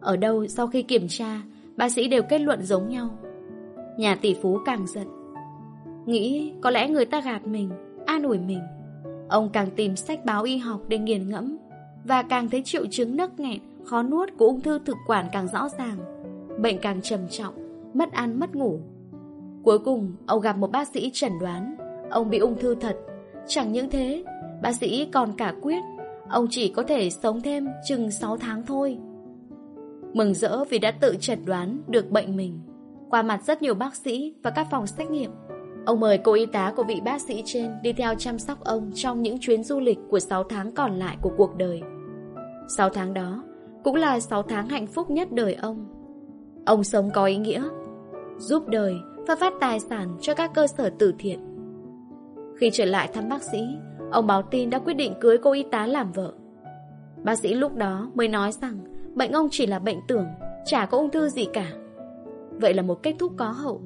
Ở 0.00 0.16
đâu 0.16 0.46
sau 0.46 0.66
khi 0.66 0.82
kiểm 0.82 1.08
tra, 1.08 1.42
bác 1.76 1.92
sĩ 1.92 2.08
đều 2.08 2.22
kết 2.22 2.40
luận 2.40 2.62
giống 2.62 2.88
nhau. 2.88 3.18
Nhà 3.98 4.14
tỷ 4.14 4.34
phú 4.42 4.58
càng 4.66 4.86
giận. 4.86 5.06
Nghĩ 6.06 6.52
có 6.60 6.70
lẽ 6.70 6.88
người 6.88 7.04
ta 7.04 7.20
gạt 7.20 7.46
mình, 7.46 7.70
an 8.06 8.22
ủi 8.22 8.38
mình. 8.38 8.60
Ông 9.28 9.50
càng 9.52 9.70
tìm 9.76 9.96
sách 9.96 10.24
báo 10.24 10.42
y 10.42 10.56
học 10.56 10.80
để 10.88 10.98
nghiền 10.98 11.28
ngẫm, 11.28 11.56
và 12.04 12.22
càng 12.22 12.48
thấy 12.48 12.62
triệu 12.62 12.86
chứng 12.86 13.16
nấc 13.16 13.40
nghẹn 13.40 13.58
khó 13.84 14.02
nuốt 14.02 14.28
của 14.38 14.46
ung 14.46 14.60
thư 14.60 14.78
thực 14.78 14.96
quản 15.06 15.26
càng 15.32 15.48
rõ 15.48 15.68
ràng. 15.78 15.98
Bệnh 16.60 16.78
càng 16.78 17.02
trầm 17.02 17.20
trọng, 17.30 17.54
mất 17.94 18.12
ăn 18.12 18.40
mất 18.40 18.54
ngủ. 18.54 18.80
Cuối 19.64 19.78
cùng, 19.78 20.12
ông 20.26 20.40
gặp 20.40 20.56
một 20.56 20.70
bác 20.70 20.88
sĩ 20.88 21.10
chẩn 21.12 21.32
đoán, 21.40 21.76
ông 22.10 22.30
bị 22.30 22.38
ung 22.38 22.58
thư 22.58 22.74
thật. 22.74 22.96
Chẳng 23.46 23.72
những 23.72 23.90
thế, 23.90 24.24
bác 24.62 24.72
sĩ 24.72 25.08
còn 25.12 25.32
cả 25.36 25.54
quyết, 25.62 25.80
ông 26.28 26.46
chỉ 26.50 26.72
có 26.72 26.82
thể 26.82 27.10
sống 27.10 27.40
thêm 27.40 27.68
chừng 27.88 28.10
6 28.10 28.36
tháng 28.36 28.62
thôi. 28.66 28.98
Mừng 30.12 30.34
rỡ 30.34 30.64
vì 30.64 30.78
đã 30.78 30.90
tự 30.90 31.16
chẩn 31.20 31.44
đoán 31.44 31.78
được 31.88 32.10
bệnh 32.10 32.36
mình. 32.36 32.60
Qua 33.10 33.22
mặt 33.22 33.44
rất 33.44 33.62
nhiều 33.62 33.74
bác 33.74 33.96
sĩ 33.96 34.34
và 34.42 34.50
các 34.50 34.66
phòng 34.70 34.86
xét 34.86 35.10
nghiệm, 35.10 35.30
ông 35.86 36.00
mời 36.00 36.18
cô 36.18 36.32
y 36.32 36.46
tá 36.46 36.72
của 36.76 36.82
vị 36.82 37.00
bác 37.04 37.20
sĩ 37.20 37.42
trên 37.46 37.70
đi 37.82 37.92
theo 37.92 38.14
chăm 38.14 38.38
sóc 38.38 38.64
ông 38.64 38.90
trong 38.94 39.22
những 39.22 39.38
chuyến 39.40 39.64
du 39.64 39.80
lịch 39.80 39.98
của 40.10 40.20
6 40.20 40.44
tháng 40.44 40.72
còn 40.72 40.98
lại 40.98 41.16
của 41.22 41.30
cuộc 41.36 41.56
đời. 41.56 41.82
6 42.76 42.90
tháng 42.90 43.14
đó, 43.14 43.44
cũng 43.84 43.94
là 43.94 44.20
6 44.20 44.42
tháng 44.42 44.68
hạnh 44.68 44.86
phúc 44.86 45.10
nhất 45.10 45.32
đời 45.32 45.54
ông. 45.54 45.86
Ông 46.66 46.84
sống 46.84 47.10
có 47.14 47.24
ý 47.24 47.36
nghĩa, 47.36 47.64
giúp 48.38 48.68
đời 48.68 48.94
và 49.28 49.36
phát 49.36 49.52
tài 49.60 49.80
sản 49.80 50.16
cho 50.20 50.34
các 50.34 50.50
cơ 50.54 50.66
sở 50.66 50.90
từ 50.98 51.14
thiện. 51.18 51.40
Khi 52.56 52.70
trở 52.72 52.84
lại 52.84 53.08
thăm 53.12 53.28
bác 53.28 53.42
sĩ, 53.42 53.58
ông 54.10 54.26
báo 54.26 54.42
tin 54.42 54.70
đã 54.70 54.78
quyết 54.78 54.94
định 54.94 55.14
cưới 55.20 55.38
cô 55.38 55.52
y 55.52 55.62
tá 55.62 55.86
làm 55.86 56.12
vợ. 56.12 56.32
Bác 57.24 57.38
sĩ 57.38 57.54
lúc 57.54 57.76
đó 57.76 58.10
mới 58.14 58.28
nói 58.28 58.52
rằng 58.52 58.78
bệnh 59.14 59.32
ông 59.32 59.48
chỉ 59.50 59.66
là 59.66 59.78
bệnh 59.78 59.98
tưởng, 60.08 60.26
chả 60.64 60.86
có 60.86 60.98
ung 60.98 61.10
thư 61.10 61.28
gì 61.28 61.46
cả. 61.52 61.72
Vậy 62.50 62.74
là 62.74 62.82
một 62.82 63.02
kết 63.02 63.14
thúc 63.18 63.32
có 63.36 63.48
hậu. 63.48 63.80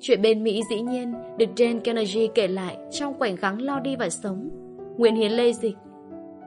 Chuyện 0.00 0.22
bên 0.22 0.42
Mỹ 0.42 0.62
dĩ 0.70 0.80
nhiên 0.80 1.14
được 1.38 1.46
Jane 1.56 1.80
Kennedy 1.80 2.28
kể 2.34 2.48
lại 2.48 2.76
trong 2.90 3.18
khoảnh 3.18 3.36
khắc 3.36 3.60
lo 3.60 3.80
đi 3.80 3.96
và 3.96 4.10
sống. 4.10 4.50
Nguyễn 4.96 5.14
hiến 5.14 5.32
lê 5.32 5.52
dịch 5.52 5.76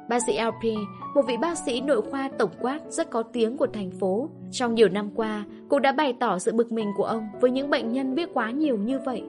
Bác 0.09 0.19
sĩ 0.27 0.39
LP, 0.39 0.77
một 1.15 1.21
vị 1.27 1.37
bác 1.41 1.57
sĩ 1.57 1.81
nội 1.81 2.01
khoa 2.01 2.29
tổng 2.37 2.49
quát 2.61 2.79
rất 2.89 3.09
có 3.09 3.23
tiếng 3.23 3.57
của 3.57 3.67
thành 3.67 3.91
phố, 3.91 4.29
trong 4.51 4.75
nhiều 4.75 4.89
năm 4.89 5.09
qua 5.15 5.45
cũng 5.69 5.81
đã 5.81 5.91
bày 5.91 6.13
tỏ 6.19 6.39
sự 6.39 6.53
bực 6.53 6.71
mình 6.71 6.91
của 6.97 7.03
ông 7.03 7.27
với 7.41 7.51
những 7.51 7.69
bệnh 7.69 7.91
nhân 7.91 8.15
biết 8.15 8.29
quá 8.33 8.51
nhiều 8.51 8.77
như 8.77 8.99
vậy. 9.05 9.23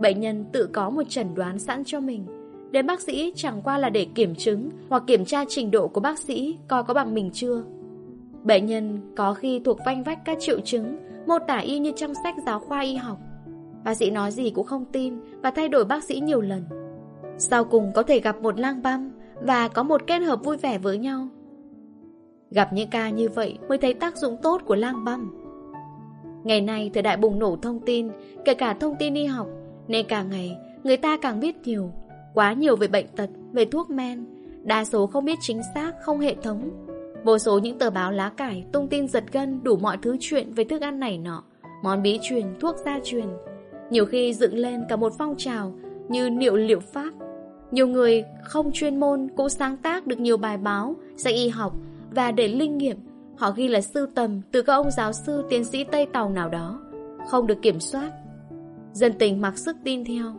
Bệnh 0.00 0.20
nhân 0.20 0.44
tự 0.52 0.66
có 0.66 0.90
một 0.90 1.02
chẩn 1.08 1.34
đoán 1.34 1.58
sẵn 1.58 1.84
cho 1.84 2.00
mình. 2.00 2.26
Đến 2.70 2.86
bác 2.86 3.00
sĩ 3.00 3.32
chẳng 3.36 3.62
qua 3.62 3.78
là 3.78 3.90
để 3.90 4.06
kiểm 4.14 4.34
chứng 4.34 4.70
hoặc 4.88 5.02
kiểm 5.06 5.24
tra 5.24 5.44
trình 5.48 5.70
độ 5.70 5.88
của 5.88 6.00
bác 6.00 6.18
sĩ 6.18 6.56
coi 6.68 6.84
có 6.84 6.94
bằng 6.94 7.14
mình 7.14 7.30
chưa. 7.32 7.62
Bệnh 8.42 8.66
nhân 8.66 9.00
có 9.16 9.34
khi 9.34 9.60
thuộc 9.64 9.78
vanh 9.86 10.02
vách 10.02 10.24
các 10.24 10.38
triệu 10.40 10.60
chứng, 10.60 10.96
mô 11.26 11.38
tả 11.38 11.56
y 11.58 11.78
như 11.78 11.92
trong 11.96 12.12
sách 12.22 12.34
giáo 12.46 12.60
khoa 12.60 12.80
y 12.80 12.94
học. 12.94 13.18
Bác 13.84 13.94
sĩ 13.94 14.10
nói 14.10 14.30
gì 14.30 14.50
cũng 14.50 14.66
không 14.66 14.84
tin 14.92 15.14
và 15.42 15.50
thay 15.50 15.68
đổi 15.68 15.84
bác 15.84 16.04
sĩ 16.04 16.20
nhiều 16.20 16.40
lần. 16.40 16.64
Sau 17.38 17.64
cùng 17.64 17.92
có 17.94 18.02
thể 18.02 18.20
gặp 18.20 18.42
một 18.42 18.58
lang 18.58 18.82
băm 18.82 19.10
và 19.40 19.68
có 19.68 19.82
một 19.82 20.06
kết 20.06 20.18
hợp 20.18 20.44
vui 20.44 20.56
vẻ 20.56 20.78
với 20.78 20.98
nhau. 20.98 21.28
Gặp 22.50 22.72
những 22.72 22.90
ca 22.90 23.10
như 23.10 23.28
vậy 23.28 23.58
mới 23.68 23.78
thấy 23.78 23.94
tác 23.94 24.16
dụng 24.16 24.36
tốt 24.42 24.62
của 24.64 24.74
lang 24.74 25.04
băm. 25.04 25.34
Ngày 26.44 26.60
nay 26.60 26.90
thời 26.94 27.02
đại 27.02 27.16
bùng 27.16 27.38
nổ 27.38 27.56
thông 27.56 27.80
tin, 27.80 28.08
kể 28.44 28.54
cả 28.54 28.74
thông 28.74 28.94
tin 28.98 29.14
y 29.14 29.24
học, 29.24 29.46
nên 29.88 30.06
càng 30.08 30.30
ngày 30.30 30.56
người 30.84 30.96
ta 30.96 31.16
càng 31.16 31.40
biết 31.40 31.56
nhiều, 31.64 31.92
quá 32.34 32.52
nhiều 32.52 32.76
về 32.76 32.88
bệnh 32.88 33.06
tật, 33.08 33.30
về 33.52 33.64
thuốc 33.64 33.90
men, 33.90 34.24
đa 34.62 34.84
số 34.84 35.06
không 35.06 35.24
biết 35.24 35.38
chính 35.40 35.60
xác, 35.74 35.92
không 36.02 36.20
hệ 36.20 36.34
thống. 36.42 36.70
Vô 37.24 37.38
số 37.38 37.58
những 37.58 37.78
tờ 37.78 37.90
báo 37.90 38.12
lá 38.12 38.28
cải 38.36 38.64
tung 38.72 38.88
tin 38.88 39.08
giật 39.08 39.24
gân 39.32 39.62
đủ 39.62 39.76
mọi 39.76 39.96
thứ 40.02 40.16
chuyện 40.20 40.52
về 40.54 40.64
thức 40.64 40.82
ăn 40.82 41.00
này 41.00 41.18
nọ, 41.18 41.44
món 41.82 42.02
bí 42.02 42.18
truyền, 42.22 42.46
thuốc 42.60 42.76
gia 42.84 42.98
truyền. 43.04 43.26
Nhiều 43.90 44.06
khi 44.06 44.34
dựng 44.34 44.54
lên 44.54 44.84
cả 44.88 44.96
một 44.96 45.12
phong 45.18 45.34
trào 45.38 45.74
như 46.08 46.30
niệu 46.30 46.56
liệu 46.56 46.80
pháp. 46.80 47.10
Nhiều 47.70 47.88
người 47.88 48.24
không 48.44 48.72
chuyên 48.72 49.00
môn 49.00 49.28
cũng 49.36 49.48
sáng 49.48 49.76
tác 49.76 50.06
được 50.06 50.20
nhiều 50.20 50.36
bài 50.36 50.56
báo, 50.56 50.96
dạy 51.16 51.34
y 51.34 51.48
học 51.48 51.72
và 52.10 52.32
để 52.32 52.48
linh 52.48 52.78
nghiệm, 52.78 52.96
họ 53.36 53.50
ghi 53.50 53.68
là 53.68 53.80
sưu 53.80 54.06
tầm 54.14 54.40
từ 54.52 54.62
các 54.62 54.72
ông 54.72 54.90
giáo 54.90 55.12
sư 55.12 55.44
tiến 55.50 55.64
sĩ 55.64 55.84
Tây 55.84 56.06
Tàu 56.06 56.30
nào 56.30 56.48
đó, 56.48 56.80
không 57.28 57.46
được 57.46 57.62
kiểm 57.62 57.80
soát. 57.80 58.12
Dân 58.92 59.12
tình 59.18 59.40
mặc 59.40 59.58
sức 59.58 59.76
tin 59.84 60.04
theo. 60.04 60.32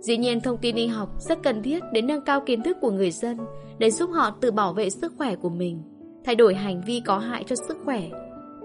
Dĩ 0.00 0.16
nhiên 0.16 0.40
thông 0.40 0.56
tin 0.56 0.76
y 0.76 0.86
học 0.86 1.08
rất 1.20 1.42
cần 1.42 1.62
thiết 1.62 1.82
để 1.92 2.02
nâng 2.02 2.20
cao 2.20 2.40
kiến 2.40 2.62
thức 2.62 2.76
của 2.80 2.90
người 2.90 3.10
dân, 3.10 3.38
để 3.78 3.90
giúp 3.90 4.10
họ 4.12 4.30
tự 4.40 4.50
bảo 4.50 4.72
vệ 4.72 4.90
sức 4.90 5.12
khỏe 5.18 5.36
của 5.36 5.48
mình, 5.48 5.82
thay 6.24 6.34
đổi 6.34 6.54
hành 6.54 6.82
vi 6.86 7.02
có 7.06 7.18
hại 7.18 7.44
cho 7.46 7.56
sức 7.56 7.76
khỏe, 7.84 8.02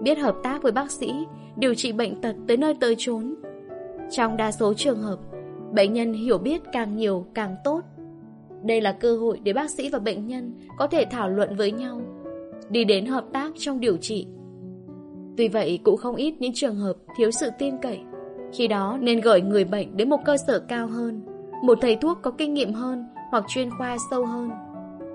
biết 0.02 0.18
hợp 0.18 0.36
tác 0.42 0.62
với 0.62 0.72
bác 0.72 0.90
sĩ, 0.90 1.12
điều 1.56 1.74
trị 1.74 1.92
bệnh 1.92 2.20
tật 2.20 2.36
tới 2.48 2.56
nơi 2.56 2.74
tới 2.80 2.94
chốn. 2.98 3.34
Trong 4.10 4.36
đa 4.36 4.52
số 4.52 4.74
trường 4.74 5.02
hợp, 5.02 5.18
bệnh 5.72 5.92
nhân 5.92 6.12
hiểu 6.12 6.38
biết 6.38 6.60
càng 6.72 6.96
nhiều 6.96 7.26
càng 7.34 7.56
tốt. 7.64 7.80
Đây 8.64 8.80
là 8.80 8.92
cơ 8.92 9.16
hội 9.16 9.40
để 9.42 9.52
bác 9.52 9.70
sĩ 9.70 9.88
và 9.88 9.98
bệnh 9.98 10.26
nhân 10.26 10.52
có 10.78 10.86
thể 10.86 11.04
thảo 11.10 11.28
luận 11.28 11.56
với 11.56 11.72
nhau, 11.72 12.00
đi 12.70 12.84
đến 12.84 13.06
hợp 13.06 13.24
tác 13.32 13.52
trong 13.56 13.80
điều 13.80 13.96
trị. 13.96 14.26
Tuy 15.36 15.48
vậy 15.48 15.78
cũng 15.84 15.96
không 15.96 16.16
ít 16.16 16.34
những 16.38 16.52
trường 16.54 16.76
hợp 16.76 16.96
thiếu 17.16 17.30
sự 17.30 17.48
tin 17.58 17.78
cậy. 17.82 18.00
Khi 18.52 18.68
đó 18.68 18.98
nên 19.00 19.20
gửi 19.20 19.40
người 19.40 19.64
bệnh 19.64 19.96
đến 19.96 20.10
một 20.10 20.20
cơ 20.24 20.36
sở 20.46 20.58
cao 20.68 20.86
hơn, 20.86 21.22
một 21.64 21.78
thầy 21.80 21.96
thuốc 21.96 22.18
có 22.22 22.30
kinh 22.30 22.54
nghiệm 22.54 22.72
hơn 22.72 23.04
hoặc 23.30 23.44
chuyên 23.48 23.70
khoa 23.78 23.96
sâu 24.10 24.26
hơn. 24.26 24.50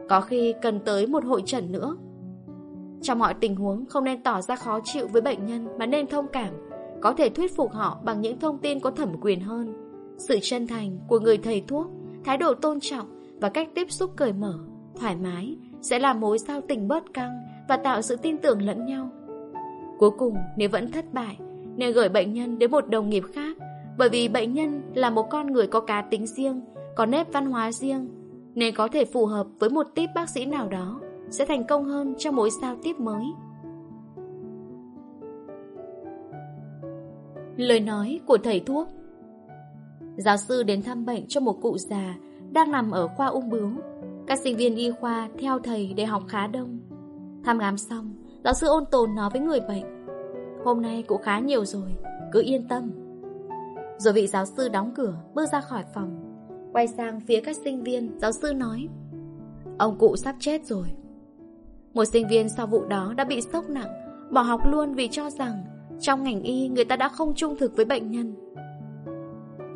Có 0.09 0.21
khi 0.21 0.53
cần 0.61 0.79
tới 0.79 1.07
một 1.07 1.25
hội 1.25 1.43
trần 1.45 1.71
nữa. 1.71 1.97
Trong 3.01 3.19
mọi 3.19 3.33
tình 3.33 3.55
huống 3.55 3.85
không 3.85 4.03
nên 4.03 4.23
tỏ 4.23 4.41
ra 4.41 4.55
khó 4.55 4.79
chịu 4.83 5.07
với 5.07 5.21
bệnh 5.21 5.45
nhân 5.45 5.67
mà 5.79 5.85
nên 5.85 6.07
thông 6.07 6.27
cảm, 6.27 6.53
có 7.01 7.13
thể 7.13 7.29
thuyết 7.29 7.55
phục 7.55 7.71
họ 7.71 7.99
bằng 8.03 8.21
những 8.21 8.39
thông 8.39 8.57
tin 8.57 8.79
có 8.79 8.91
thẩm 8.91 9.09
quyền 9.21 9.39
hơn. 9.39 9.73
Sự 10.17 10.39
chân 10.41 10.67
thành 10.67 10.97
của 11.07 11.19
người 11.19 11.37
thầy 11.37 11.63
thuốc, 11.67 11.87
thái 12.23 12.37
độ 12.37 12.53
tôn 12.53 12.79
trọng 12.79 13.22
và 13.41 13.49
cách 13.49 13.69
tiếp 13.75 13.91
xúc 13.91 14.11
cởi 14.15 14.33
mở, 14.33 14.59
thoải 14.99 15.15
mái 15.15 15.57
sẽ 15.81 15.99
làm 15.99 16.19
mối 16.19 16.39
sao 16.39 16.61
tình 16.61 16.87
bớt 16.87 17.13
căng 17.13 17.31
và 17.69 17.77
tạo 17.77 18.01
sự 18.01 18.15
tin 18.15 18.37
tưởng 18.37 18.61
lẫn 18.61 18.85
nhau. 18.85 19.09
Cuối 19.99 20.11
cùng, 20.17 20.35
nếu 20.57 20.69
vẫn 20.69 20.91
thất 20.91 21.13
bại, 21.13 21.37
nên 21.75 21.93
gửi 21.93 22.09
bệnh 22.09 22.33
nhân 22.33 22.59
đến 22.59 22.71
một 22.71 22.89
đồng 22.89 23.09
nghiệp 23.09 23.23
khác 23.33 23.57
bởi 23.97 24.09
vì 24.09 24.27
bệnh 24.27 24.53
nhân 24.53 24.81
là 24.93 25.09
một 25.09 25.29
con 25.29 25.47
người 25.47 25.67
có 25.67 25.79
cá 25.79 26.01
tính 26.01 26.27
riêng, 26.27 26.61
có 26.95 27.05
nếp 27.05 27.33
văn 27.33 27.45
hóa 27.45 27.71
riêng, 27.71 28.09
nên 28.55 28.75
có 28.75 28.87
thể 28.87 29.05
phù 29.05 29.25
hợp 29.25 29.47
với 29.59 29.69
một 29.69 29.87
tiếp 29.95 30.07
bác 30.15 30.29
sĩ 30.29 30.45
nào 30.45 30.69
đó, 30.69 31.01
sẽ 31.29 31.45
thành 31.45 31.67
công 31.67 31.85
hơn 31.85 32.13
trong 32.17 32.35
mối 32.35 32.49
giao 32.61 32.75
tiếp 32.83 32.99
mới. 32.99 33.25
Lời 37.57 37.79
nói 37.79 38.19
của 38.25 38.37
thầy 38.37 38.59
thuốc 38.59 38.87
Giáo 40.17 40.37
sư 40.37 40.63
đến 40.63 40.81
thăm 40.81 41.05
bệnh 41.05 41.27
cho 41.27 41.39
một 41.39 41.61
cụ 41.61 41.77
già 41.77 42.15
đang 42.53 42.71
nằm 42.71 42.91
ở 42.91 43.07
khoa 43.07 43.27
ung 43.27 43.49
bướu. 43.49 43.69
Các 44.27 44.39
sinh 44.39 44.57
viên 44.57 44.75
y 44.75 44.91
khoa 44.91 45.29
theo 45.39 45.59
thầy 45.59 45.93
để 45.93 46.05
học 46.05 46.23
khá 46.27 46.47
đông. 46.47 46.79
Thăm 47.43 47.59
khám 47.59 47.77
xong, 47.77 48.13
giáo 48.43 48.53
sư 48.53 48.67
ôn 48.67 48.83
tồn 48.91 49.15
nói 49.15 49.29
với 49.29 49.41
người 49.41 49.59
bệnh. 49.59 50.05
Hôm 50.63 50.81
nay 50.81 51.03
cũng 51.07 51.21
khá 51.21 51.39
nhiều 51.39 51.65
rồi, 51.65 51.89
cứ 52.31 52.41
yên 52.41 52.67
tâm. 52.67 52.91
Rồi 53.97 54.13
vị 54.13 54.27
giáo 54.27 54.45
sư 54.45 54.69
đóng 54.69 54.91
cửa, 54.95 55.15
bước 55.33 55.45
ra 55.51 55.61
khỏi 55.61 55.83
phòng. 55.93 56.19
Quay 56.73 56.87
sang 56.87 57.19
phía 57.19 57.41
các 57.41 57.55
sinh 57.63 57.83
viên, 57.83 58.19
giáo 58.19 58.31
sư 58.31 58.53
nói 58.53 58.87
Ông 59.77 59.97
cụ 59.97 60.15
sắp 60.15 60.35
chết 60.39 60.65
rồi. 60.65 60.87
Một 61.93 62.05
sinh 62.05 62.27
viên 62.27 62.49
sau 62.49 62.67
vụ 62.67 62.85
đó 62.85 63.13
đã 63.17 63.23
bị 63.23 63.41
sốc 63.41 63.69
nặng, 63.69 63.89
bỏ 64.31 64.41
học 64.41 64.61
luôn 64.65 64.93
vì 64.93 65.07
cho 65.07 65.29
rằng 65.29 65.63
trong 65.99 66.23
ngành 66.23 66.41
y 66.41 66.67
người 66.67 66.85
ta 66.85 66.95
đã 66.95 67.09
không 67.09 67.33
trung 67.35 67.55
thực 67.55 67.75
với 67.75 67.85
bệnh 67.85 68.11
nhân. 68.11 68.35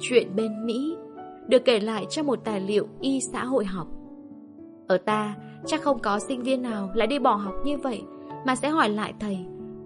Chuyện 0.02 0.36
bên 0.36 0.66
Mỹ 0.66 0.96
được 1.48 1.66
kể 1.66 1.80
lại 1.80 2.06
trong 2.10 2.28
một 2.28 2.40
tài 2.44 2.62
liệu 2.62 2.88
y 3.02 3.22
xã 3.22 3.46
hội 3.46 3.66
học. 3.66 3.88
Ở 4.88 4.98
ta, 4.98 5.36
chắc 5.66 5.82
không 5.82 6.00
có 6.00 6.20
sinh 6.20 6.44
viên 6.44 6.62
nào 6.62 6.90
lại 6.94 7.08
đi 7.08 7.20
bỏ 7.20 7.36
học 7.36 7.54
như 7.66 7.78
vậy 7.78 8.02
mà 8.46 8.56
sẽ 8.56 8.70
hỏi 8.70 8.90
lại 8.90 9.14
thầy, 9.20 9.38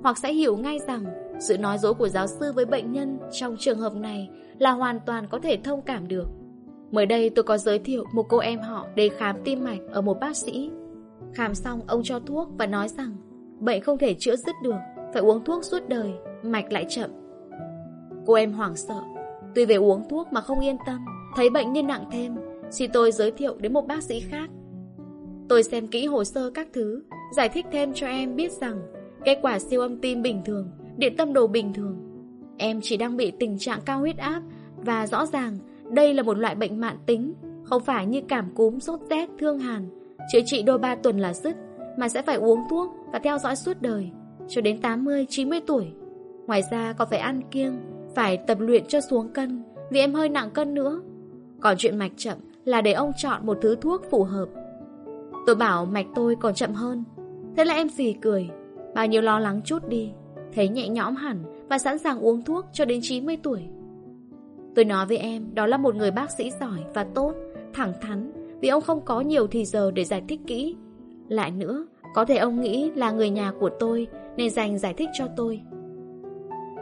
hoặc 0.04 0.18
sẽ 0.18 0.34
hiểu 0.34 0.58
ngay 0.58 0.80
rằng 0.88 1.06
sự 1.40 1.58
nói 1.58 1.78
dối 1.78 1.94
của 1.94 2.08
giáo 2.08 2.28
sư 2.28 2.52
với 2.56 2.66
bệnh 2.66 2.92
nhân 2.92 3.20
trong 3.32 3.56
trường 3.60 3.80
hợp 3.80 3.96
này 3.96 4.30
là 4.60 4.72
hoàn 4.72 5.00
toàn 5.06 5.28
có 5.30 5.40
thể 5.40 5.58
thông 5.64 5.82
cảm 5.82 6.08
được. 6.08 6.28
Mới 6.92 7.06
đây 7.06 7.30
tôi 7.30 7.44
có 7.44 7.58
giới 7.58 7.80
thiệu 7.80 8.06
một 8.14 8.26
cô 8.30 8.38
em 8.38 8.60
họ 8.60 8.88
để 8.96 9.10
khám 9.10 9.36
tim 9.44 9.64
mạch 9.64 9.80
ở 9.92 10.02
một 10.02 10.20
bác 10.20 10.38
sĩ. 10.38 10.72
Khám 11.34 11.56
xong 11.56 11.82
ông 11.88 12.02
cho 12.04 12.20
thuốc 12.20 12.50
và 12.58 12.66
nói 12.66 12.88
rằng 12.88 13.16
bệnh 13.60 13.82
không 13.82 13.98
thể 13.98 14.16
chữa 14.20 14.36
dứt 14.36 14.56
được, 14.64 14.78
phải 15.14 15.22
uống 15.22 15.44
thuốc 15.44 15.64
suốt 15.64 15.90
đời, 15.90 16.14
mạch 16.44 16.72
lại 16.72 16.86
chậm. 16.90 17.10
Cô 18.26 18.34
em 18.34 18.54
hoảng 18.54 18.76
sợ, 18.76 19.02
tuy 19.56 19.66
về 19.66 19.76
uống 19.76 20.10
thuốc 20.10 20.28
mà 20.34 20.42
không 20.42 20.60
yên 20.60 20.78
tâm, 20.86 21.06
thấy 21.36 21.50
bệnh 21.50 21.74
nhân 21.74 21.88
nặng 21.88 22.06
thêm, 22.12 22.36
xin 22.72 22.92
tôi 22.94 23.12
giới 23.12 23.32
thiệu 23.32 23.56
đến 23.60 23.74
một 23.74 23.88
bác 23.88 24.04
sĩ 24.04 24.20
khác. 24.20 24.50
Tôi 25.50 25.64
xem 25.64 25.88
kỹ 25.88 26.06
hồ 26.06 26.24
sơ 26.24 26.50
các 26.50 26.68
thứ, 26.74 27.04
giải 27.36 27.50
thích 27.50 27.66
thêm 27.72 27.94
cho 27.94 28.08
em 28.08 28.36
biết 28.36 28.52
rằng 28.52 28.82
kết 29.26 29.40
quả 29.42 29.60
siêu 29.60 29.82
âm 29.82 29.98
tim 29.98 30.22
bình 30.22 30.42
thường, 30.46 30.72
điện 30.98 31.16
tâm 31.18 31.34
đồ 31.34 31.48
bình 31.48 31.74
thường. 31.74 31.98
Em 32.58 32.80
chỉ 32.84 32.98
đang 32.98 33.18
bị 33.18 33.32
tình 33.40 33.58
trạng 33.58 33.82
cao 33.86 34.00
huyết 34.00 34.18
áp 34.18 34.42
và 34.78 35.08
rõ 35.08 35.26
ràng 35.26 35.58
đây 35.90 36.14
là 36.14 36.24
một 36.24 36.38
loại 36.38 36.56
bệnh 36.56 36.80
mạng 36.80 36.98
tính, 37.06 37.34
không 37.64 37.84
phải 37.84 38.06
như 38.06 38.22
cảm 38.28 38.56
cúm, 38.56 38.80
sốt 38.80 39.00
rét, 39.10 39.30
thương 39.40 39.60
hàn, 39.60 39.90
chữa 40.32 40.40
trị 40.46 40.64
đôi 40.64 40.78
ba 40.78 40.96
tuần 40.96 41.20
là 41.20 41.34
dứt, 41.34 41.56
mà 41.98 42.10
sẽ 42.10 42.22
phải 42.22 42.36
uống 42.36 42.60
thuốc 42.70 42.92
và 43.14 43.20
theo 43.20 43.38
dõi 43.38 43.56
suốt 43.56 43.82
đời, 43.82 44.10
cho 44.48 44.62
đến 44.62 44.82
80, 44.82 45.26
90 45.30 45.60
tuổi. 45.68 45.92
Ngoài 46.48 46.62
ra 46.72 46.94
còn 46.94 47.08
phải 47.10 47.20
ăn 47.20 47.42
kiêng, 47.52 47.74
phải 48.16 48.38
tập 48.38 48.58
luyện 48.60 48.86
cho 48.88 49.02
xuống 49.02 49.30
cân, 49.30 49.64
vì 49.92 50.00
em 50.00 50.14
hơi 50.14 50.30
nặng 50.30 50.50
cân 50.52 50.74
nữa. 50.74 51.02
Còn 51.62 51.78
chuyện 51.78 51.98
mạch 51.98 52.12
chậm 52.18 52.38
là 52.66 52.82
để 52.82 52.94
ông 52.94 53.12
chọn 53.18 53.46
một 53.46 53.58
thứ 53.62 53.76
thuốc 53.76 54.02
phù 54.10 54.24
hợp. 54.24 54.50
Tôi 55.46 55.56
bảo 55.56 55.86
mạch 55.86 56.06
tôi 56.16 56.36
còn 56.36 56.54
chậm 56.54 56.74
hơn. 56.74 57.04
Thế 57.58 57.66
là 57.66 57.74
em 57.74 57.90
gì 57.90 58.14
cười, 58.22 58.50
bao 58.96 59.08
nhiêu 59.08 59.22
lo 59.22 59.40
lắng 59.40 59.62
chút 59.66 59.88
đi, 59.88 60.12
thấy 60.56 60.70
nhẹ 60.70 60.90
nhõm 60.90 61.16
hẳn 61.16 61.44
và 61.70 61.78
sẵn 61.78 61.98
sàng 61.98 62.20
uống 62.20 62.44
thuốc 62.44 62.66
cho 62.74 62.86
đến 62.86 63.00
90 63.04 63.38
tuổi. 63.44 63.62
Tôi 64.76 64.86
nói 64.86 65.06
với 65.06 65.18
em 65.18 65.56
đó 65.56 65.66
là 65.66 65.78
một 65.78 65.96
người 65.96 66.12
bác 66.12 66.32
sĩ 66.32 66.52
giỏi 66.60 66.80
và 66.94 67.04
tốt, 67.04 67.34
thẳng 67.74 67.94
thắn 68.02 68.32
vì 68.62 68.70
ông 68.70 68.82
không 68.82 69.02
có 69.06 69.22
nhiều 69.22 69.48
thì 69.48 69.66
giờ 69.66 69.92
để 69.92 70.04
giải 70.04 70.24
thích 70.28 70.40
kỹ. 70.48 70.76
Lại 71.28 71.52
nữa, 71.52 71.86
có 72.14 72.26
thể 72.26 72.38
ông 72.38 72.62
nghĩ 72.62 72.92
là 72.96 73.12
người 73.12 73.30
nhà 73.30 73.52
của 73.60 73.70
tôi 73.80 74.08
nên 74.38 74.50
dành 74.50 74.78
giải 74.78 74.94
thích 74.94 75.10
cho 75.14 75.28
tôi. 75.36 75.62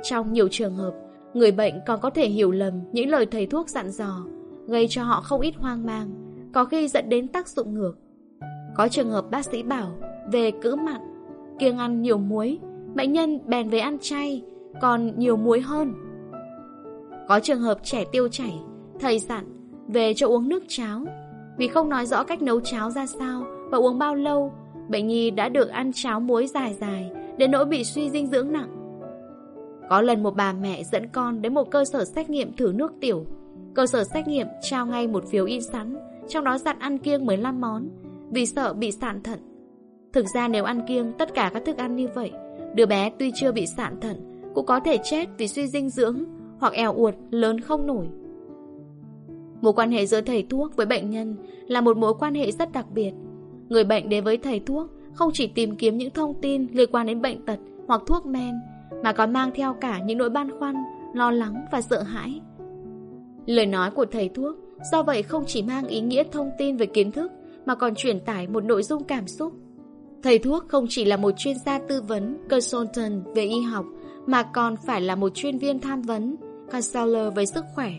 Trong 0.03 0.33
nhiều 0.33 0.47
trường 0.51 0.75
hợp, 0.75 0.93
người 1.33 1.51
bệnh 1.51 1.73
còn 1.87 1.99
có 2.01 2.09
thể 2.09 2.27
hiểu 2.27 2.51
lầm 2.51 2.73
những 2.91 3.09
lời 3.09 3.25
thầy 3.25 3.45
thuốc 3.45 3.69
dặn 3.69 3.91
dò, 3.91 4.25
gây 4.69 4.87
cho 4.89 5.03
họ 5.03 5.21
không 5.21 5.41
ít 5.41 5.55
hoang 5.57 5.85
mang, 5.85 6.09
có 6.53 6.65
khi 6.65 6.87
dẫn 6.87 7.09
đến 7.09 7.27
tác 7.27 7.47
dụng 7.47 7.73
ngược. 7.73 7.93
Có 8.75 8.87
trường 8.87 9.11
hợp 9.11 9.31
bác 9.31 9.45
sĩ 9.45 9.63
bảo 9.63 9.91
về 10.31 10.51
cữ 10.51 10.75
mặn, 10.75 11.01
kiêng 11.59 11.77
ăn 11.77 12.01
nhiều 12.01 12.17
muối, 12.17 12.59
bệnh 12.95 13.13
nhân 13.13 13.39
bèn 13.45 13.69
về 13.69 13.79
ăn 13.79 13.97
chay, 14.01 14.43
còn 14.81 15.19
nhiều 15.19 15.37
muối 15.37 15.61
hơn. 15.61 15.93
Có 17.27 17.39
trường 17.39 17.61
hợp 17.61 17.79
trẻ 17.83 18.05
tiêu 18.11 18.27
chảy, 18.27 18.59
thầy 18.99 19.19
dặn 19.19 19.45
về 19.87 20.13
cho 20.13 20.27
uống 20.27 20.49
nước 20.49 20.63
cháo. 20.67 21.05
Vì 21.57 21.67
không 21.67 21.89
nói 21.89 22.05
rõ 22.05 22.23
cách 22.23 22.41
nấu 22.41 22.59
cháo 22.61 22.91
ra 22.91 23.05
sao 23.05 23.43
và 23.71 23.77
uống 23.77 23.99
bao 23.99 24.15
lâu, 24.15 24.53
bệnh 24.89 25.07
nhi 25.07 25.31
đã 25.31 25.49
được 25.49 25.69
ăn 25.69 25.91
cháo 25.93 26.19
muối 26.19 26.47
dài 26.47 26.73
dài 26.73 27.11
đến 27.37 27.51
nỗi 27.51 27.65
bị 27.65 27.83
suy 27.83 28.09
dinh 28.09 28.27
dưỡng 28.27 28.51
nặng. 28.51 28.69
Có 29.89 30.01
lần 30.01 30.23
một 30.23 30.35
bà 30.35 30.53
mẹ 30.53 30.83
dẫn 30.83 31.07
con 31.07 31.41
đến 31.41 31.53
một 31.53 31.71
cơ 31.71 31.85
sở 31.85 32.05
xét 32.05 32.29
nghiệm 32.29 32.53
thử 32.53 32.71
nước 32.75 32.93
tiểu. 33.01 33.25
Cơ 33.73 33.85
sở 33.85 34.03
xét 34.03 34.27
nghiệm 34.27 34.47
trao 34.61 34.85
ngay 34.85 35.07
một 35.07 35.23
phiếu 35.29 35.45
in 35.45 35.61
sẵn, 35.61 35.95
trong 36.27 36.43
đó 36.43 36.57
dặn 36.57 36.79
ăn 36.79 36.97
kiêng 36.97 37.25
15 37.25 37.61
món, 37.61 37.89
vì 38.31 38.45
sợ 38.45 38.73
bị 38.73 38.91
sạn 38.91 39.23
thận. 39.23 39.39
Thực 40.13 40.25
ra 40.33 40.47
nếu 40.47 40.63
ăn 40.63 40.81
kiêng 40.87 41.13
tất 41.17 41.33
cả 41.33 41.51
các 41.53 41.63
thức 41.65 41.77
ăn 41.77 41.95
như 41.95 42.07
vậy, 42.15 42.31
đứa 42.75 42.85
bé 42.85 43.11
tuy 43.19 43.31
chưa 43.35 43.51
bị 43.51 43.65
sạn 43.77 43.99
thận, 43.99 44.41
cũng 44.55 44.65
có 44.65 44.79
thể 44.79 44.97
chết 45.03 45.29
vì 45.37 45.47
suy 45.47 45.67
dinh 45.67 45.89
dưỡng 45.89 46.23
hoặc 46.59 46.73
eo 46.73 46.93
uột 46.93 47.15
lớn 47.31 47.59
không 47.59 47.87
nổi. 47.87 48.07
Mối 49.61 49.73
quan 49.73 49.91
hệ 49.91 50.05
giữa 50.05 50.21
thầy 50.21 50.45
thuốc 50.49 50.75
với 50.75 50.85
bệnh 50.85 51.09
nhân 51.09 51.35
là 51.67 51.81
một 51.81 51.97
mối 51.97 52.13
quan 52.19 52.35
hệ 52.35 52.51
rất 52.51 52.71
đặc 52.71 52.85
biệt. 52.93 53.11
Người 53.69 53.83
bệnh 53.83 54.09
đến 54.09 54.23
với 54.23 54.37
thầy 54.37 54.59
thuốc 54.59 54.87
không 55.13 55.29
chỉ 55.33 55.47
tìm 55.47 55.75
kiếm 55.75 55.97
những 55.97 56.11
thông 56.13 56.41
tin 56.41 56.67
liên 56.71 56.89
quan 56.91 57.07
đến 57.07 57.21
bệnh 57.21 57.45
tật 57.45 57.59
hoặc 57.87 58.01
thuốc 58.07 58.25
men, 58.25 58.55
mà 59.03 59.13
còn 59.13 59.33
mang 59.33 59.51
theo 59.55 59.73
cả 59.73 59.99
những 59.99 60.17
nỗi 60.17 60.29
băn 60.29 60.59
khoăn, 60.59 60.75
lo 61.13 61.31
lắng 61.31 61.65
và 61.71 61.81
sợ 61.81 62.01
hãi. 62.01 62.41
Lời 63.45 63.65
nói 63.65 63.91
của 63.91 64.05
thầy 64.05 64.29
thuốc 64.29 64.55
do 64.91 65.03
vậy 65.03 65.23
không 65.23 65.43
chỉ 65.47 65.61
mang 65.61 65.87
ý 65.87 66.01
nghĩa 66.01 66.23
thông 66.31 66.51
tin 66.57 66.77
về 66.77 66.85
kiến 66.85 67.11
thức 67.11 67.31
mà 67.65 67.75
còn 67.75 67.95
truyền 67.95 68.19
tải 68.19 68.47
một 68.47 68.63
nội 68.63 68.83
dung 68.83 69.03
cảm 69.03 69.27
xúc. 69.27 69.53
Thầy 70.23 70.39
thuốc 70.39 70.67
không 70.67 70.85
chỉ 70.89 71.05
là 71.05 71.17
một 71.17 71.31
chuyên 71.37 71.55
gia 71.65 71.79
tư 71.79 72.01
vấn, 72.01 72.37
consultant 72.49 73.23
về 73.35 73.43
y 73.43 73.61
học, 73.61 73.85
mà 74.25 74.43
còn 74.43 74.75
phải 74.85 75.01
là 75.01 75.15
một 75.15 75.29
chuyên 75.35 75.57
viên 75.57 75.79
tham 75.79 76.01
vấn, 76.01 76.35
counselor 76.71 77.33
về 77.35 77.45
sức 77.45 77.65
khỏe, 77.75 77.91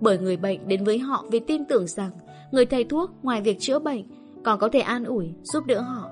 bởi 0.00 0.18
người 0.18 0.36
bệnh 0.36 0.68
đến 0.68 0.84
với 0.84 0.98
họ 0.98 1.24
vì 1.30 1.38
tin 1.38 1.64
tưởng 1.64 1.86
rằng 1.86 2.10
người 2.50 2.66
thầy 2.66 2.84
thuốc 2.84 3.10
ngoài 3.22 3.40
việc 3.40 3.60
chữa 3.60 3.78
bệnh 3.78 4.04
còn 4.44 4.58
có 4.58 4.68
thể 4.68 4.80
an 4.80 5.04
ủi, 5.04 5.32
giúp 5.42 5.66
đỡ 5.66 5.80
họ. 5.80 6.10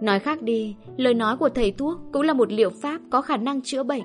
Nói 0.00 0.18
khác 0.18 0.42
đi, 0.42 0.76
lời 0.96 1.14
nói 1.14 1.36
của 1.36 1.48
thầy 1.48 1.72
thuốc 1.72 1.98
cũng 2.12 2.22
là 2.22 2.32
một 2.32 2.52
liệu 2.52 2.70
pháp 2.70 3.00
có 3.10 3.20
khả 3.20 3.36
năng 3.36 3.62
chữa 3.62 3.82
bệnh, 3.82 4.02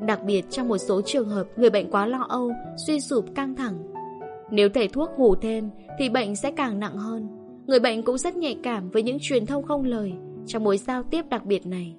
Đặc 0.00 0.24
biệt 0.24 0.44
trong 0.50 0.68
một 0.68 0.78
số 0.78 1.00
trường 1.04 1.28
hợp 1.28 1.46
người 1.56 1.70
bệnh 1.70 1.90
quá 1.90 2.06
lo 2.06 2.26
âu, 2.28 2.52
suy 2.86 3.00
sụp 3.00 3.24
căng 3.34 3.54
thẳng. 3.54 3.78
Nếu 4.50 4.68
thầy 4.68 4.88
thuốc 4.88 5.10
hù 5.16 5.34
thêm 5.34 5.70
thì 5.98 6.08
bệnh 6.08 6.36
sẽ 6.36 6.50
càng 6.50 6.80
nặng 6.80 6.96
hơn. 6.96 7.28
Người 7.66 7.80
bệnh 7.80 8.02
cũng 8.02 8.18
rất 8.18 8.36
nhạy 8.36 8.58
cảm 8.62 8.90
với 8.90 9.02
những 9.02 9.18
truyền 9.20 9.46
thông 9.46 9.62
không 9.62 9.84
lời 9.84 10.12
trong 10.46 10.64
mối 10.64 10.78
giao 10.78 11.02
tiếp 11.02 11.24
đặc 11.30 11.44
biệt 11.44 11.66
này. 11.66 11.94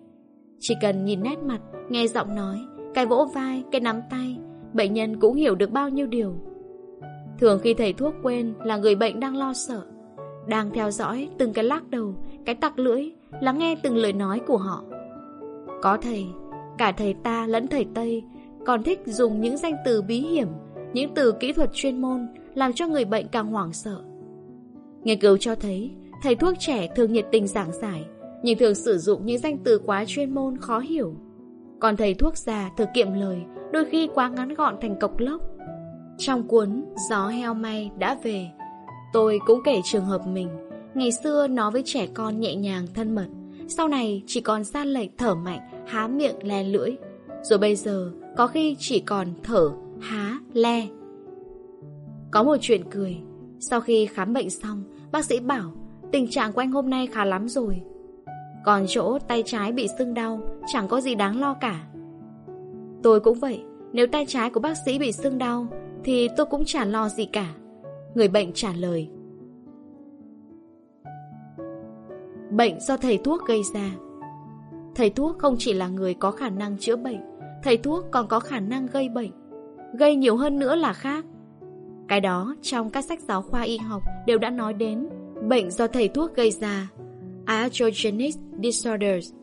Chỉ 0.59 0.75
cần 0.81 1.05
nhìn 1.05 1.23
nét 1.23 1.39
mặt, 1.39 1.59
nghe 1.89 2.07
giọng 2.07 2.35
nói, 2.35 2.59
cái 2.93 3.05
vỗ 3.05 3.27
vai, 3.33 3.63
cái 3.71 3.81
nắm 3.81 4.01
tay, 4.09 4.37
bệnh 4.73 4.93
nhân 4.93 5.19
cũng 5.19 5.35
hiểu 5.35 5.55
được 5.55 5.71
bao 5.71 5.89
nhiêu 5.89 6.07
điều. 6.07 6.35
Thường 7.39 7.59
khi 7.63 7.73
thầy 7.73 7.93
thuốc 7.93 8.13
quên 8.23 8.53
là 8.63 8.77
người 8.77 8.95
bệnh 8.95 9.19
đang 9.19 9.37
lo 9.37 9.53
sợ, 9.53 9.81
đang 10.47 10.71
theo 10.71 10.91
dõi 10.91 11.29
từng 11.37 11.53
cái 11.53 11.63
lắc 11.63 11.89
đầu, 11.89 12.15
cái 12.45 12.55
tặc 12.55 12.79
lưỡi, 12.79 13.11
lắng 13.41 13.59
nghe 13.59 13.75
từng 13.83 13.95
lời 13.95 14.13
nói 14.13 14.41
của 14.47 14.57
họ. 14.57 14.83
Có 15.81 15.97
thầy, 16.01 16.25
cả 16.77 16.91
thầy 16.91 17.13
ta 17.23 17.47
lẫn 17.47 17.67
thầy 17.67 17.85
Tây 17.93 18.23
còn 18.65 18.83
thích 18.83 19.01
dùng 19.05 19.41
những 19.41 19.57
danh 19.57 19.75
từ 19.85 20.01
bí 20.01 20.19
hiểm, 20.19 20.47
những 20.93 21.13
từ 21.13 21.31
kỹ 21.31 21.53
thuật 21.53 21.69
chuyên 21.73 22.01
môn 22.01 22.27
làm 22.53 22.73
cho 22.73 22.87
người 22.87 23.05
bệnh 23.05 23.27
càng 23.27 23.47
hoảng 23.47 23.73
sợ. 23.73 24.01
Nghiên 25.03 25.19
cứu 25.19 25.37
cho 25.37 25.55
thấy, 25.55 25.91
thầy 26.23 26.35
thuốc 26.35 26.53
trẻ 26.59 26.87
thường 26.95 27.13
nhiệt 27.13 27.25
tình 27.31 27.47
giảng 27.47 27.71
giải, 27.71 28.05
nhưng 28.43 28.57
thường 28.57 28.75
sử 28.75 28.97
dụng 28.97 29.25
những 29.25 29.39
danh 29.39 29.57
từ 29.63 29.81
quá 29.85 30.03
chuyên 30.07 30.35
môn 30.35 30.57
khó 30.57 30.79
hiểu. 30.79 31.15
Còn 31.79 31.97
thầy 31.97 32.13
thuốc 32.13 32.37
già 32.37 32.69
thực 32.77 32.89
kiệm 32.93 33.13
lời, 33.13 33.37
đôi 33.71 33.85
khi 33.85 34.09
quá 34.13 34.29
ngắn 34.29 34.53
gọn 34.53 34.75
thành 34.81 34.99
cộc 34.99 35.19
lốc. 35.19 35.41
Trong 36.17 36.47
cuốn 36.47 36.83
Gió 37.09 37.27
heo 37.27 37.53
may 37.53 37.91
đã 37.99 38.17
về, 38.23 38.47
tôi 39.13 39.39
cũng 39.45 39.59
kể 39.65 39.81
trường 39.83 40.05
hợp 40.05 40.27
mình. 40.27 40.49
Ngày 40.93 41.11
xưa 41.11 41.47
nói 41.47 41.71
với 41.71 41.81
trẻ 41.85 42.07
con 42.13 42.39
nhẹ 42.39 42.55
nhàng 42.55 42.87
thân 42.93 43.15
mật, 43.15 43.27
sau 43.67 43.87
này 43.87 44.23
chỉ 44.27 44.41
còn 44.41 44.63
ra 44.63 44.85
lệnh 44.85 45.09
thở 45.17 45.35
mạnh, 45.35 45.59
há 45.85 46.07
miệng 46.07 46.35
le 46.41 46.63
lưỡi. 46.63 46.91
Rồi 47.41 47.59
bây 47.59 47.75
giờ 47.75 48.11
có 48.37 48.47
khi 48.47 48.75
chỉ 48.79 48.99
còn 48.99 49.27
thở, 49.43 49.71
há, 49.99 50.39
le. 50.53 50.87
Có 52.31 52.43
một 52.43 52.57
chuyện 52.61 52.81
cười, 52.91 53.17
sau 53.59 53.81
khi 53.81 54.05
khám 54.05 54.33
bệnh 54.33 54.49
xong, 54.49 54.83
bác 55.11 55.25
sĩ 55.25 55.39
bảo 55.39 55.71
tình 56.11 56.27
trạng 56.29 56.53
của 56.53 56.61
anh 56.61 56.71
hôm 56.71 56.89
nay 56.89 57.07
khá 57.07 57.25
lắm 57.25 57.49
rồi. 57.49 57.81
Còn 58.65 58.85
chỗ 58.87 59.19
tay 59.27 59.43
trái 59.45 59.71
bị 59.71 59.87
sưng 59.97 60.13
đau, 60.13 60.41
chẳng 60.67 60.87
có 60.87 61.01
gì 61.01 61.15
đáng 61.15 61.39
lo 61.39 61.53
cả. 61.53 61.87
Tôi 63.03 63.19
cũng 63.19 63.39
vậy, 63.39 63.63
nếu 63.93 64.07
tay 64.07 64.25
trái 64.27 64.49
của 64.49 64.59
bác 64.59 64.73
sĩ 64.85 64.99
bị 64.99 65.11
sưng 65.11 65.37
đau, 65.37 65.67
thì 66.03 66.27
tôi 66.37 66.45
cũng 66.45 66.65
chẳng 66.65 66.91
lo 66.91 67.09
gì 67.09 67.25
cả. 67.25 67.53
Người 68.15 68.27
bệnh 68.27 68.53
trả 68.53 68.73
lời. 68.73 69.09
Bệnh 72.51 72.79
do 72.79 72.97
thầy 72.97 73.17
thuốc 73.17 73.45
gây 73.47 73.61
ra. 73.73 73.91
Thầy 74.95 75.09
thuốc 75.09 75.37
không 75.37 75.55
chỉ 75.59 75.73
là 75.73 75.87
người 75.87 76.13
có 76.13 76.31
khả 76.31 76.49
năng 76.49 76.77
chữa 76.77 76.95
bệnh, 76.95 77.19
thầy 77.63 77.77
thuốc 77.77 78.05
còn 78.11 78.27
có 78.27 78.39
khả 78.39 78.59
năng 78.59 78.85
gây 78.85 79.09
bệnh. 79.09 79.31
Gây 79.93 80.15
nhiều 80.15 80.35
hơn 80.37 80.59
nữa 80.59 80.75
là 80.75 80.93
khác. 80.93 81.25
Cái 82.07 82.21
đó 82.21 82.55
trong 82.61 82.89
các 82.89 83.05
sách 83.05 83.19
giáo 83.19 83.41
khoa 83.41 83.61
y 83.61 83.77
học 83.77 84.03
đều 84.27 84.37
đã 84.37 84.49
nói 84.49 84.73
đến 84.73 85.09
bệnh 85.49 85.71
do 85.71 85.87
thầy 85.87 86.07
thuốc 86.07 86.35
gây 86.35 86.51
ra, 86.51 86.89
iatrogenic 87.47 88.35
disorders. 88.63 89.33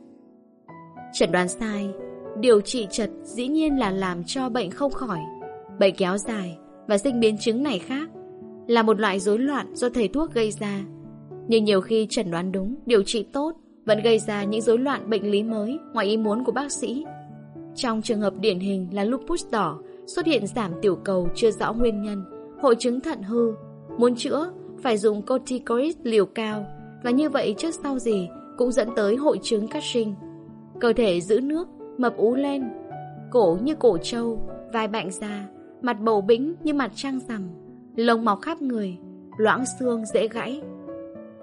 Chẩn 1.12 1.32
đoán 1.32 1.48
sai, 1.48 1.90
điều 2.40 2.60
trị 2.60 2.86
chật 2.90 3.10
dĩ 3.22 3.48
nhiên 3.48 3.78
là 3.78 3.90
làm 3.90 4.24
cho 4.24 4.48
bệnh 4.48 4.70
không 4.70 4.92
khỏi, 4.92 5.20
bệnh 5.78 5.94
kéo 5.96 6.18
dài 6.18 6.58
và 6.86 6.98
sinh 6.98 7.20
biến 7.20 7.38
chứng 7.38 7.62
này 7.62 7.78
khác, 7.78 8.08
là 8.66 8.82
một 8.82 9.00
loại 9.00 9.20
rối 9.20 9.38
loạn 9.38 9.74
do 9.74 9.88
thầy 9.88 10.08
thuốc 10.08 10.34
gây 10.34 10.50
ra. 10.50 10.80
Nhưng 11.48 11.64
nhiều 11.64 11.80
khi 11.80 12.06
chẩn 12.10 12.30
đoán 12.30 12.52
đúng, 12.52 12.74
điều 12.86 13.02
trị 13.02 13.26
tốt 13.32 13.52
vẫn 13.84 14.02
gây 14.02 14.18
ra 14.18 14.44
những 14.44 14.60
rối 14.60 14.78
loạn 14.78 15.10
bệnh 15.10 15.30
lý 15.30 15.42
mới 15.42 15.78
ngoài 15.92 16.06
ý 16.06 16.16
muốn 16.16 16.44
của 16.44 16.52
bác 16.52 16.72
sĩ. 16.72 17.04
Trong 17.74 18.02
trường 18.02 18.20
hợp 18.20 18.34
điển 18.40 18.58
hình 18.58 18.88
là 18.92 19.04
lupus 19.04 19.44
đỏ, 19.50 19.78
xuất 20.06 20.26
hiện 20.26 20.46
giảm 20.46 20.70
tiểu 20.82 20.96
cầu 20.96 21.28
chưa 21.34 21.50
rõ 21.50 21.72
nguyên 21.72 22.02
nhân, 22.02 22.24
hội 22.60 22.76
chứng 22.78 23.00
thận 23.00 23.22
hư, 23.22 23.54
muốn 23.98 24.14
chữa 24.16 24.50
phải 24.82 24.96
dùng 24.96 25.22
corticoid 25.22 25.96
liều 26.02 26.26
cao 26.26 26.66
và 27.02 27.10
như 27.10 27.28
vậy 27.28 27.54
trước 27.58 27.74
sau 27.82 27.98
gì 27.98 28.28
cũng 28.58 28.72
dẫn 28.72 28.88
tới 28.96 29.16
hội 29.16 29.38
chứng 29.42 29.68
cắt 29.68 29.82
sinh. 29.92 30.14
Cơ 30.80 30.92
thể 30.92 31.20
giữ 31.20 31.40
nước, 31.40 31.68
mập 31.98 32.16
ú 32.16 32.34
lên, 32.34 32.62
cổ 33.30 33.58
như 33.62 33.74
cổ 33.74 33.98
trâu, 33.98 34.48
vai 34.72 34.88
bạnh 34.88 35.10
ra, 35.10 35.48
mặt 35.82 35.96
bầu 36.00 36.20
bĩnh 36.20 36.54
như 36.64 36.74
mặt 36.74 36.92
trăng 36.94 37.20
rằm, 37.28 37.42
lông 37.96 38.24
mọc 38.24 38.40
khắp 38.40 38.62
người, 38.62 38.98
loãng 39.38 39.64
xương 39.78 40.06
dễ 40.06 40.28
gãy. 40.28 40.62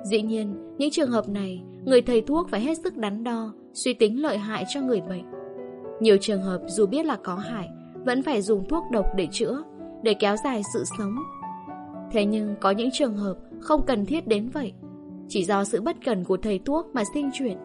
Dĩ 0.04 0.22
nhiên, 0.22 0.56
những 0.78 0.90
trường 0.92 1.10
hợp 1.10 1.30
này, 1.30 1.64
người 1.86 2.02
thầy 2.02 2.22
thuốc 2.22 2.50
phải 2.50 2.62
hết 2.62 2.78
sức 2.78 2.98
đắn 2.98 3.24
đo, 3.24 3.54
suy 3.74 3.94
tính 3.94 4.22
lợi 4.22 4.38
hại 4.38 4.66
cho 4.74 4.82
người 4.82 5.02
bệnh. 5.02 5.24
Nhiều 6.00 6.18
trường 6.22 6.42
hợp 6.42 6.62
dù 6.68 6.86
biết 6.86 7.06
là 7.06 7.18
có 7.24 7.36
hại, 7.36 7.70
vẫn 8.06 8.24
phải 8.24 8.42
dùng 8.42 8.68
thuốc 8.70 8.84
độc 8.92 9.06
để 9.16 9.28
chữa, 9.32 9.64
để 10.04 10.14
kéo 10.14 10.36
dài 10.44 10.62
sự 10.74 10.84
sống. 10.98 11.16
Thế 12.12 12.26
nhưng 12.26 12.56
có 12.62 12.72
những 12.72 12.90
trường 12.94 13.18
hợp 13.18 13.38
không 13.60 13.86
cần 13.88 14.06
thiết 14.06 14.28
đến 14.28 14.50
vậy, 14.54 14.74
chỉ 15.28 15.44
do 15.44 15.64
sự 15.64 15.82
bất 15.82 15.96
cần 16.06 16.24
của 16.24 16.38
thầy 16.38 16.60
thuốc 16.66 16.88
mà 16.94 17.04
sinh 17.14 17.30
chuyện. 17.34 17.58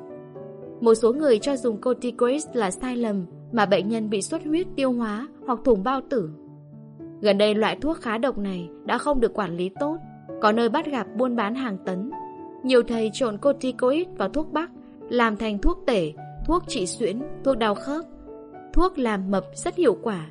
Một 0.81 0.95
số 0.95 1.13
người 1.13 1.39
cho 1.39 1.57
dùng 1.57 1.81
corticoids 1.81 2.47
là 2.53 2.71
sai 2.71 2.97
lầm 2.97 3.27
mà 3.53 3.67
bệnh 3.67 3.89
nhân 3.89 4.11
bị 4.11 4.23
xuất 4.23 4.45
huyết 4.45 4.67
tiêu 4.77 4.93
hóa 4.93 5.29
hoặc 5.47 5.59
thủng 5.65 5.85
bao 5.85 6.01
tử. 6.11 6.31
Gần 7.21 7.39
đây 7.39 7.55
loại 7.55 7.77
thuốc 7.81 7.97
khá 7.97 8.19
độc 8.19 8.39
này 8.39 8.69
đã 8.85 8.99
không 8.99 9.21
được 9.21 9.35
quản 9.35 9.57
lý 9.57 9.71
tốt, 9.81 9.97
có 10.43 10.53
nơi 10.53 10.69
bắt 10.69 10.87
gặp 10.87 11.07
buôn 11.17 11.37
bán 11.37 11.55
hàng 11.55 11.79
tấn. 11.85 12.11
Nhiều 12.65 12.83
thầy 12.83 13.11
trộn 13.13 13.39
corticoid 13.39 14.07
vào 14.17 14.29
thuốc 14.29 14.53
bắc, 14.53 14.71
làm 15.09 15.37
thành 15.37 15.59
thuốc 15.59 15.79
tể, 15.87 16.13
thuốc 16.47 16.63
trị 16.69 16.87
suyễn, 16.87 17.23
thuốc 17.45 17.59
đau 17.59 17.75
khớp. 17.75 18.05
Thuốc 18.73 18.99
làm 18.99 19.31
mập 19.31 19.45
rất 19.55 19.77
hiệu 19.77 19.97
quả. 20.03 20.27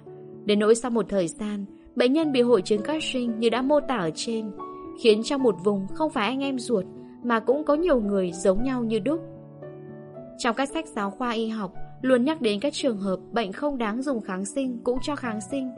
Đến 0.45 0.59
nỗi 0.59 0.75
sau 0.75 0.91
một 0.91 1.05
thời 1.09 1.27
gian, 1.27 1.65
bệnh 1.95 2.13
nhân 2.13 2.31
bị 2.31 2.41
hội 2.41 2.61
chứng 2.61 2.81
Cushing 2.83 3.39
như 3.39 3.49
đã 3.49 3.61
mô 3.61 3.79
tả 3.79 3.95
ở 3.95 4.09
trên, 4.15 4.51
khiến 5.01 5.23
trong 5.23 5.43
một 5.43 5.55
vùng 5.63 5.87
không 5.87 6.09
phải 6.09 6.27
anh 6.27 6.39
em 6.39 6.59
ruột 6.59 6.85
mà 7.23 7.39
cũng 7.39 7.63
có 7.63 7.75
nhiều 7.75 8.01
người 8.01 8.31
giống 8.31 8.63
nhau 8.63 8.83
như 8.83 8.99
đúc. 8.99 9.21
Trong 10.37 10.55
các 10.55 10.69
sách 10.69 10.87
giáo 10.87 11.11
khoa 11.11 11.31
y 11.31 11.47
học, 11.47 11.73
luôn 12.01 12.23
nhắc 12.23 12.41
đến 12.41 12.59
các 12.59 12.73
trường 12.73 12.97
hợp 12.97 13.19
bệnh 13.31 13.51
không 13.51 13.77
đáng 13.77 14.01
dùng 14.01 14.21
kháng 14.21 14.45
sinh 14.45 14.79
cũng 14.83 14.97
cho 15.01 15.15
kháng 15.15 15.39
sinh. 15.51 15.69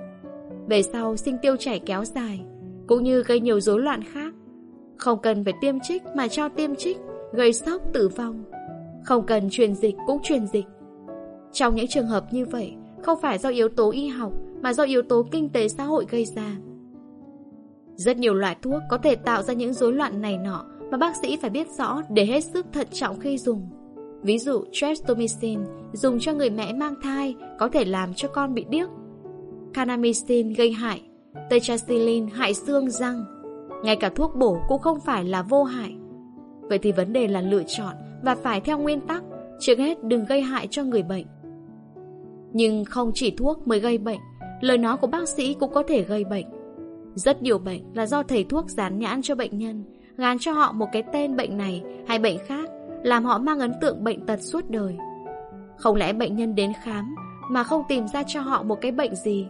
Về 0.67 0.83
sau 0.83 1.15
sinh 1.15 1.37
tiêu 1.41 1.55
chảy 1.55 1.79
kéo 1.79 2.05
dài, 2.05 2.41
cũng 2.87 3.03
như 3.03 3.23
gây 3.23 3.39
nhiều 3.39 3.59
rối 3.59 3.79
loạn 3.81 4.03
khác. 4.03 4.33
Không 4.97 5.19
cần 5.21 5.43
phải 5.43 5.53
tiêm 5.61 5.79
trích 5.79 6.03
mà 6.15 6.27
cho 6.27 6.49
tiêm 6.49 6.75
trích, 6.75 6.97
gây 7.33 7.53
sốc 7.53 7.81
tử 7.93 8.09
vong. 8.09 8.43
Không 9.03 9.25
cần 9.25 9.49
truyền 9.49 9.75
dịch 9.75 9.95
cũng 10.07 10.21
truyền 10.23 10.47
dịch. 10.47 10.65
Trong 11.51 11.75
những 11.75 11.87
trường 11.87 12.07
hợp 12.07 12.33
như 12.33 12.45
vậy, 12.45 12.73
không 13.03 13.21
phải 13.21 13.37
do 13.37 13.49
yếu 13.49 13.69
tố 13.69 13.91
y 13.91 14.07
học 14.07 14.33
mà 14.61 14.73
do 14.73 14.83
yếu 14.83 15.01
tố 15.01 15.25
kinh 15.31 15.49
tế 15.49 15.67
xã 15.67 15.83
hội 15.83 16.05
gây 16.09 16.25
ra. 16.25 16.55
Rất 17.95 18.17
nhiều 18.17 18.33
loại 18.33 18.55
thuốc 18.61 18.81
có 18.89 18.97
thể 18.97 19.15
tạo 19.15 19.43
ra 19.43 19.53
những 19.53 19.73
rối 19.73 19.93
loạn 19.93 20.21
này 20.21 20.37
nọ 20.37 20.65
mà 20.91 20.97
bác 20.97 21.15
sĩ 21.21 21.37
phải 21.41 21.49
biết 21.49 21.67
rõ 21.77 22.01
để 22.09 22.25
hết 22.25 22.43
sức 22.43 22.65
thận 22.71 22.87
trọng 22.91 23.19
khi 23.19 23.37
dùng. 23.37 23.69
Ví 24.21 24.39
dụ, 24.39 24.63
trestomycin 24.71 25.59
dùng 25.93 26.19
cho 26.19 26.33
người 26.33 26.49
mẹ 26.49 26.73
mang 26.73 26.93
thai 27.03 27.35
có 27.59 27.69
thể 27.69 27.85
làm 27.85 28.13
cho 28.13 28.27
con 28.27 28.53
bị 28.53 28.65
điếc. 28.69 28.89
Kanamycin 29.73 30.53
gây 30.53 30.71
hại, 30.71 31.01
tetracycline 31.49 32.31
hại 32.33 32.53
xương 32.53 32.89
răng. 32.89 33.34
Ngay 33.84 33.95
cả 33.95 34.09
thuốc 34.15 34.36
bổ 34.36 34.57
cũng 34.67 34.82
không 34.82 34.99
phải 34.99 35.23
là 35.23 35.41
vô 35.41 35.63
hại. 35.63 35.95
Vậy 36.61 36.78
thì 36.78 36.91
vấn 36.91 37.13
đề 37.13 37.28
là 37.28 37.41
lựa 37.41 37.63
chọn 37.67 37.95
và 38.23 38.36
phải 38.36 38.61
theo 38.61 38.78
nguyên 38.78 39.01
tắc, 39.01 39.23
trước 39.59 39.78
hết 39.78 40.03
đừng 40.03 40.26
gây 40.26 40.41
hại 40.41 40.67
cho 40.71 40.84
người 40.84 41.03
bệnh. 41.03 41.26
Nhưng 42.53 42.86
không 42.86 43.11
chỉ 43.13 43.32
thuốc 43.32 43.67
mới 43.67 43.80
gây 43.80 43.97
bệnh, 43.97 44.19
lời 44.61 44.78
nói 44.78 44.97
của 44.97 45.07
bác 45.07 45.30
sĩ 45.30 45.53
cũng 45.53 45.73
có 45.73 45.84
thể 45.88 46.03
gây 46.03 46.23
bệnh. 46.23 46.45
Rất 47.15 47.41
nhiều 47.41 47.57
bệnh 47.57 47.82
là 47.93 48.05
do 48.05 48.23
thầy 48.23 48.43
thuốc 48.43 48.69
dán 48.69 48.99
nhãn 48.99 49.21
cho 49.21 49.36
bệnh 49.36 49.57
nhân, 49.57 49.84
gán 50.17 50.38
cho 50.39 50.51
họ 50.51 50.71
một 50.71 50.88
cái 50.91 51.03
tên 51.13 51.36
bệnh 51.36 51.57
này 51.57 51.84
hay 52.07 52.19
bệnh 52.19 52.38
khác, 52.47 52.69
làm 53.03 53.26
họ 53.26 53.38
mang 53.38 53.59
ấn 53.59 53.73
tượng 53.82 54.03
bệnh 54.03 54.26
tật 54.26 54.41
suốt 54.41 54.69
đời. 54.69 54.97
Không 55.78 55.95
lẽ 55.95 56.13
bệnh 56.13 56.36
nhân 56.36 56.55
đến 56.55 56.71
khám 56.84 57.15
mà 57.49 57.63
không 57.63 57.84
tìm 57.89 58.07
ra 58.07 58.23
cho 58.23 58.41
họ 58.41 58.63
một 58.63 58.82
cái 58.82 58.91
bệnh 58.91 59.15
gì? 59.15 59.47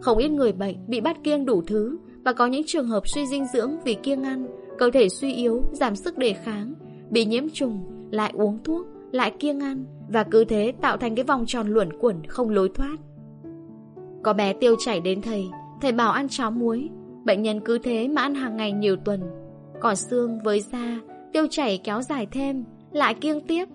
Không 0.00 0.18
ít 0.18 0.28
người 0.28 0.52
bệnh 0.52 0.76
bị 0.86 1.00
bắt 1.00 1.16
kiêng 1.24 1.46
đủ 1.46 1.62
thứ 1.66 1.98
và 2.26 2.32
có 2.32 2.46
những 2.46 2.62
trường 2.66 2.86
hợp 2.86 3.08
suy 3.08 3.26
dinh 3.26 3.46
dưỡng 3.46 3.72
vì 3.84 3.94
kiêng 3.94 4.22
ăn, 4.22 4.46
cơ 4.78 4.90
thể 4.90 5.08
suy 5.08 5.32
yếu, 5.32 5.62
giảm 5.72 5.96
sức 5.96 6.18
đề 6.18 6.32
kháng, 6.32 6.74
bị 7.10 7.24
nhiễm 7.24 7.48
trùng, 7.48 7.84
lại 8.10 8.32
uống 8.34 8.58
thuốc, 8.64 8.86
lại 9.12 9.32
kiêng 9.38 9.60
ăn 9.60 9.84
và 10.08 10.22
cứ 10.22 10.44
thế 10.44 10.72
tạo 10.80 10.96
thành 10.96 11.14
cái 11.14 11.24
vòng 11.24 11.44
tròn 11.46 11.68
luẩn 11.68 11.88
quẩn 12.00 12.26
không 12.28 12.50
lối 12.50 12.68
thoát. 12.68 12.96
Có 14.22 14.32
bé 14.32 14.52
tiêu 14.52 14.76
chảy 14.78 15.00
đến 15.00 15.22
thầy, 15.22 15.46
thầy 15.80 15.92
bảo 15.92 16.12
ăn 16.12 16.28
cháo 16.28 16.50
muối, 16.50 16.88
bệnh 17.24 17.42
nhân 17.42 17.60
cứ 17.60 17.78
thế 17.78 18.08
mà 18.08 18.22
ăn 18.22 18.34
hàng 18.34 18.56
ngày 18.56 18.72
nhiều 18.72 18.96
tuần. 18.96 19.20
Còn 19.80 19.96
xương 19.96 20.38
với 20.44 20.60
da, 20.60 21.00
tiêu 21.32 21.46
chảy 21.50 21.78
kéo 21.84 22.02
dài 22.02 22.26
thêm, 22.30 22.64
lại 22.92 23.14
kiêng 23.14 23.40
tiếp. 23.40 23.68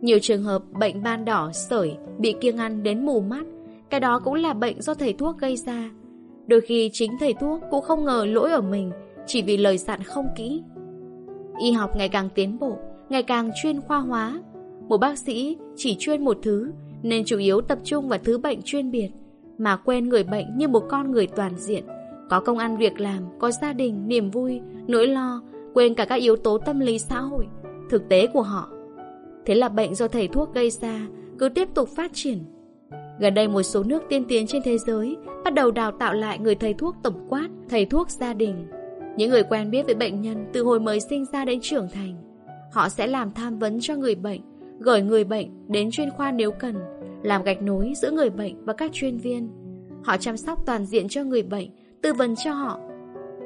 Nhiều 0.00 0.18
trường 0.22 0.42
hợp 0.42 0.62
bệnh 0.72 1.02
ban 1.02 1.24
đỏ, 1.24 1.50
sởi, 1.52 1.96
bị 2.18 2.34
kiêng 2.40 2.56
ăn 2.56 2.82
đến 2.82 3.06
mù 3.06 3.20
mắt, 3.20 3.44
cái 3.90 4.00
đó 4.00 4.20
cũng 4.24 4.34
là 4.34 4.52
bệnh 4.52 4.82
do 4.82 4.94
thầy 4.94 5.12
thuốc 5.12 5.38
gây 5.38 5.56
ra. 5.56 5.90
Đôi 6.46 6.60
khi 6.60 6.90
chính 6.92 7.12
thầy 7.20 7.34
thuốc 7.34 7.60
cũng 7.70 7.82
không 7.82 8.04
ngờ 8.04 8.26
lỗi 8.28 8.50
ở 8.50 8.60
mình, 8.60 8.90
chỉ 9.26 9.42
vì 9.42 9.56
lời 9.56 9.78
dặn 9.78 10.02
không 10.02 10.26
kỹ. 10.36 10.62
Y 11.60 11.72
học 11.72 11.96
ngày 11.96 12.08
càng 12.08 12.28
tiến 12.34 12.58
bộ, 12.58 12.78
ngày 13.08 13.22
càng 13.22 13.50
chuyên 13.62 13.80
khoa 13.80 13.98
hóa. 13.98 14.42
Một 14.88 14.98
bác 14.98 15.18
sĩ 15.18 15.56
chỉ 15.76 15.96
chuyên 15.98 16.24
một 16.24 16.38
thứ, 16.42 16.72
nên 17.02 17.24
chủ 17.24 17.38
yếu 17.38 17.60
tập 17.60 17.78
trung 17.84 18.08
vào 18.08 18.18
thứ 18.24 18.38
bệnh 18.38 18.62
chuyên 18.64 18.90
biệt, 18.90 19.08
mà 19.58 19.76
quên 19.76 20.08
người 20.08 20.24
bệnh 20.24 20.56
như 20.56 20.68
một 20.68 20.82
con 20.88 21.10
người 21.10 21.26
toàn 21.26 21.56
diện, 21.56 21.84
có 22.30 22.40
công 22.40 22.58
ăn 22.58 22.76
việc 22.76 23.00
làm, 23.00 23.22
có 23.38 23.50
gia 23.50 23.72
đình, 23.72 24.08
niềm 24.08 24.30
vui, 24.30 24.60
nỗi 24.86 25.06
lo, 25.06 25.42
quên 25.74 25.94
cả 25.94 26.04
các 26.04 26.14
yếu 26.14 26.36
tố 26.36 26.58
tâm 26.58 26.80
lý 26.80 26.98
xã 26.98 27.20
hội, 27.20 27.46
thực 27.90 28.08
tế 28.08 28.26
của 28.26 28.42
họ. 28.42 28.68
Thế 29.46 29.54
là 29.54 29.68
bệnh 29.68 29.94
do 29.94 30.08
thầy 30.08 30.28
thuốc 30.28 30.54
gây 30.54 30.70
ra 30.70 31.06
cứ 31.38 31.48
tiếp 31.48 31.68
tục 31.74 31.88
phát 31.88 32.10
triển. 32.14 32.38
Gần 33.18 33.34
đây 33.34 33.48
một 33.48 33.62
số 33.62 33.82
nước 33.82 34.02
tiên 34.08 34.24
tiến 34.28 34.46
trên 34.46 34.62
thế 34.64 34.78
giới 34.78 35.16
bắt 35.44 35.54
đầu 35.54 35.70
đào 35.70 35.92
tạo 35.92 36.14
lại 36.14 36.38
người 36.38 36.54
thầy 36.54 36.74
thuốc 36.74 36.96
tổng 37.02 37.26
quát, 37.28 37.48
thầy 37.68 37.84
thuốc 37.84 38.10
gia 38.10 38.34
đình. 38.34 38.66
Những 39.16 39.30
người 39.30 39.42
quen 39.42 39.70
biết 39.70 39.86
với 39.86 39.94
bệnh 39.94 40.20
nhân 40.20 40.46
từ 40.52 40.64
hồi 40.64 40.80
mới 40.80 41.00
sinh 41.00 41.24
ra 41.32 41.44
đến 41.44 41.58
trưởng 41.62 41.88
thành. 41.94 42.14
Họ 42.72 42.88
sẽ 42.88 43.06
làm 43.06 43.32
tham 43.32 43.58
vấn 43.58 43.80
cho 43.80 43.96
người 43.96 44.14
bệnh, 44.14 44.40
gửi 44.78 45.02
người 45.02 45.24
bệnh 45.24 45.48
đến 45.68 45.90
chuyên 45.90 46.10
khoa 46.10 46.32
nếu 46.32 46.50
cần, 46.50 46.74
làm 47.22 47.42
gạch 47.42 47.62
nối 47.62 47.92
giữa 48.02 48.10
người 48.10 48.30
bệnh 48.30 48.64
và 48.64 48.72
các 48.72 48.92
chuyên 48.92 49.18
viên. 49.18 49.48
Họ 50.04 50.16
chăm 50.16 50.36
sóc 50.36 50.66
toàn 50.66 50.86
diện 50.86 51.08
cho 51.08 51.24
người 51.24 51.42
bệnh, 51.42 51.68
tư 52.02 52.12
vấn 52.12 52.34
cho 52.36 52.52
họ. 52.52 52.80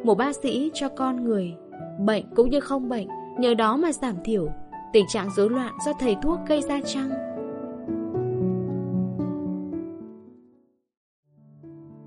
Một 0.04 0.14
bác 0.14 0.36
sĩ 0.36 0.70
cho 0.74 0.88
con 0.88 1.24
người, 1.24 1.54
bệnh 2.00 2.24
cũng 2.36 2.50
như 2.50 2.60
không 2.60 2.88
bệnh, 2.88 3.08
nhờ 3.38 3.54
đó 3.54 3.76
mà 3.76 3.92
giảm 3.92 4.14
thiểu 4.24 4.48
tình 4.92 5.04
trạng 5.08 5.30
rối 5.36 5.50
loạn 5.50 5.72
do 5.86 5.92
thầy 6.00 6.16
thuốc 6.22 6.38
gây 6.48 6.62
ra 6.62 6.80
chăng? 6.86 7.25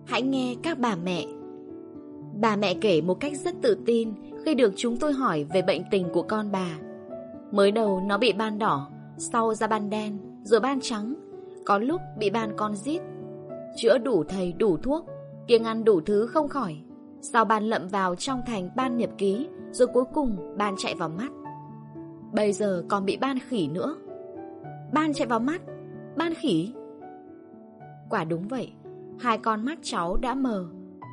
Hãy 0.10 0.22
nghe 0.22 0.55
các 0.64 0.80
bà 0.80 0.95
mẹ. 0.95 1.26
Bà 2.41 2.55
mẹ 2.55 2.74
kể 2.82 3.01
một 3.01 3.20
cách 3.20 3.38
rất 3.38 3.55
tự 3.62 3.78
tin 3.86 4.14
khi 4.45 4.55
được 4.55 4.74
chúng 4.76 4.97
tôi 4.97 5.14
hỏi 5.14 5.45
về 5.53 5.62
bệnh 5.62 5.82
tình 5.91 6.07
của 6.14 6.22
con 6.22 6.51
bà. 6.51 6.78
Mới 7.51 7.72
đầu 7.72 8.01
nó 8.07 8.18
bị 8.18 8.34
ban 8.34 8.60
đỏ, 8.60 8.89
sau 9.18 9.53
ra 9.53 9.68
ban 9.68 9.89
đen, 9.89 10.18
rồi 10.43 10.60
ban 10.60 10.80
trắng, 10.82 11.14
có 11.66 11.78
lúc 11.78 12.01
bị 12.18 12.30
ban 12.30 12.51
con 12.57 12.76
rít. 12.76 13.01
Chữa 13.78 13.97
đủ 13.97 14.24
thầy 14.24 14.53
đủ 14.53 14.78
thuốc, 14.78 15.05
kiêng 15.47 15.64
ăn 15.64 15.84
đủ 15.84 16.01
thứ 16.01 16.28
không 16.28 16.47
khỏi. 16.47 16.78
Sau 17.22 17.45
ban 17.45 17.64
lậm 17.64 17.88
vào 17.88 18.16
trong 18.16 18.41
thành 18.47 18.70
ban 18.76 18.97
nhập 18.97 19.10
ký, 19.18 19.47
rồi 19.72 19.88
cuối 19.88 20.05
cùng 20.14 20.38
ban 20.57 20.76
chạy 20.78 20.95
vào 20.95 21.10
mắt. 21.10 21.30
Bây 22.34 22.53
giờ 22.53 22.84
còn 22.88 23.05
bị 23.05 23.18
ban 23.18 23.39
khỉ 23.39 23.68
nữa. 23.68 23.95
Ban 24.93 25.14
chạy 25.14 25.28
vào 25.28 25.39
mắt, 25.39 25.62
ban 26.16 26.34
khỉ. 26.34 26.74
Quả 28.10 28.24
đúng 28.24 28.47
vậy, 28.47 28.72
hai 29.20 29.38
con 29.38 29.66
mắt 29.66 29.80
cháu 29.82 30.18
đã 30.18 30.34
mờ, 30.34 30.66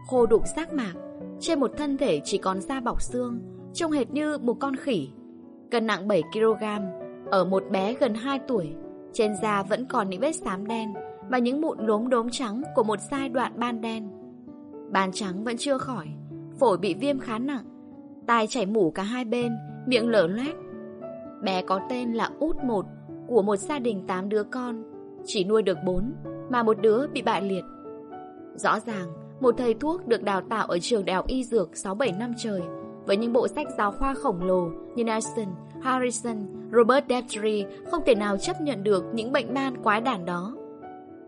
khô 0.07 0.27
đục 0.27 0.43
xác 0.57 0.73
mạc, 0.73 0.93
trên 1.41 1.61
một 1.61 1.71
thân 1.77 1.97
thể 1.97 2.21
chỉ 2.25 2.39
còn 2.39 2.61
da 2.61 2.81
bọc 2.81 3.03
xương, 3.03 3.39
trông 3.75 3.93
hệt 3.93 4.11
như 4.11 4.39
một 4.39 4.55
con 4.61 4.77
khỉ. 4.77 5.09
Cân 5.71 5.87
nặng 5.87 6.09
7kg, 6.09 6.81
ở 7.31 7.45
một 7.45 7.63
bé 7.71 7.95
gần 7.95 8.15
2 8.15 8.39
tuổi, 8.39 8.75
trên 9.13 9.35
da 9.43 9.63
vẫn 9.63 9.87
còn 9.87 10.11
những 10.11 10.21
vết 10.21 10.33
xám 10.33 10.67
đen 10.67 10.95
và 11.29 11.39
những 11.39 11.61
mụn 11.61 11.79
lốm 11.87 12.09
đốm 12.09 12.31
trắng 12.31 12.63
của 12.75 12.83
một 12.83 12.99
giai 13.11 13.29
đoạn 13.29 13.53
ban 13.57 13.81
đen. 13.81 14.09
Ban 14.91 15.13
trắng 15.13 15.45
vẫn 15.45 15.57
chưa 15.57 15.79
khỏi, 15.79 16.07
phổi 16.59 16.79
bị 16.79 16.95
viêm 16.95 17.19
khá 17.19 17.39
nặng, 17.39 17.65
tai 18.27 18.47
chảy 18.47 18.67
mủ 18.67 18.91
cả 18.91 19.03
hai 19.03 19.25
bên, 19.25 19.53
miệng 19.87 20.09
lở 20.09 20.27
loét. 20.27 20.55
Bé 21.43 21.63
có 21.63 21.81
tên 21.89 22.13
là 22.13 22.31
Út 22.39 22.57
một 22.65 22.87
của 23.27 23.43
một 23.43 23.57
gia 23.57 23.79
đình 23.79 24.07
8 24.07 24.29
đứa 24.29 24.43
con, 24.43 24.83
chỉ 25.25 25.45
nuôi 25.45 25.63
được 25.63 25.79
4 25.85 26.13
mà 26.51 26.63
một 26.63 26.81
đứa 26.81 27.07
bị 27.07 27.23
bại 27.23 27.43
liệt. 27.43 27.65
Rõ 28.57 28.81
ràng, 28.81 29.13
một 29.41 29.55
thầy 29.59 29.75
thuốc 29.75 30.07
được 30.07 30.23
đào 30.23 30.41
tạo 30.41 30.67
ở 30.67 30.79
trường 30.79 31.05
đại 31.05 31.17
học 31.17 31.27
y 31.27 31.45
dược 31.45 31.71
6-7 31.73 32.19
năm 32.19 32.33
trời 32.39 32.61
với 33.07 33.17
những 33.17 33.33
bộ 33.33 33.49
sách 33.49 33.67
giáo 33.79 33.93
khoa 33.93 34.15
khổng 34.15 34.43
lồ 34.43 34.69
như 34.95 35.05
Nelson, 35.05 35.47
Harrison, 35.83 36.37
Robert 36.73 37.07
Daftry 37.07 37.65
không 37.91 38.03
thể 38.07 38.15
nào 38.15 38.37
chấp 38.37 38.61
nhận 38.61 38.85
được 38.85 39.05
những 39.15 39.33
bệnh 39.33 39.55
ban 39.55 39.83
quái 39.83 40.01
đản 40.01 40.25
đó. 40.25 40.57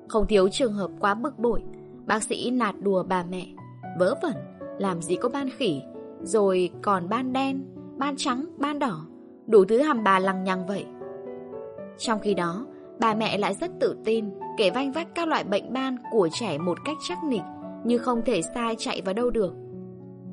Không 0.08 0.26
thiếu 0.26 0.48
trường 0.48 0.72
hợp 0.72 0.90
quá 1.00 1.14
bực 1.14 1.38
bội, 1.38 1.62
bác 2.06 2.22
sĩ 2.22 2.50
nạt 2.50 2.74
đùa 2.80 3.02
bà 3.02 3.24
mẹ. 3.30 3.46
Vớ 3.98 4.14
vẩn, 4.22 4.34
làm 4.78 5.02
gì 5.02 5.16
có 5.16 5.28
ban 5.28 5.50
khỉ, 5.50 5.82
rồi 6.22 6.70
còn 6.82 7.08
ban 7.08 7.32
đen, 7.32 7.64
ban 7.96 8.16
trắng, 8.16 8.44
ban 8.58 8.78
đỏ, 8.78 9.06
đủ 9.46 9.64
thứ 9.64 9.78
hàm 9.78 10.04
bà 10.04 10.18
lằng 10.18 10.44
nhằng 10.44 10.66
vậy. 10.66 10.86
Trong 11.98 12.20
khi 12.20 12.34
đó, 12.34 12.66
bà 13.00 13.14
mẹ 13.14 13.38
lại 13.38 13.54
rất 13.54 13.70
tự 13.80 13.96
tin 14.04 14.24
kể 14.58 14.70
vanh 14.70 14.92
vách 14.92 15.14
các 15.14 15.28
loại 15.28 15.44
bệnh 15.44 15.72
ban 15.72 15.96
của 16.10 16.28
trẻ 16.32 16.58
một 16.58 16.78
cách 16.84 16.96
chắc 17.08 17.18
nịch, 17.24 17.42
như 17.84 17.98
không 17.98 18.22
thể 18.24 18.42
sai 18.42 18.74
chạy 18.78 19.02
vào 19.04 19.14
đâu 19.14 19.30
được. 19.30 19.54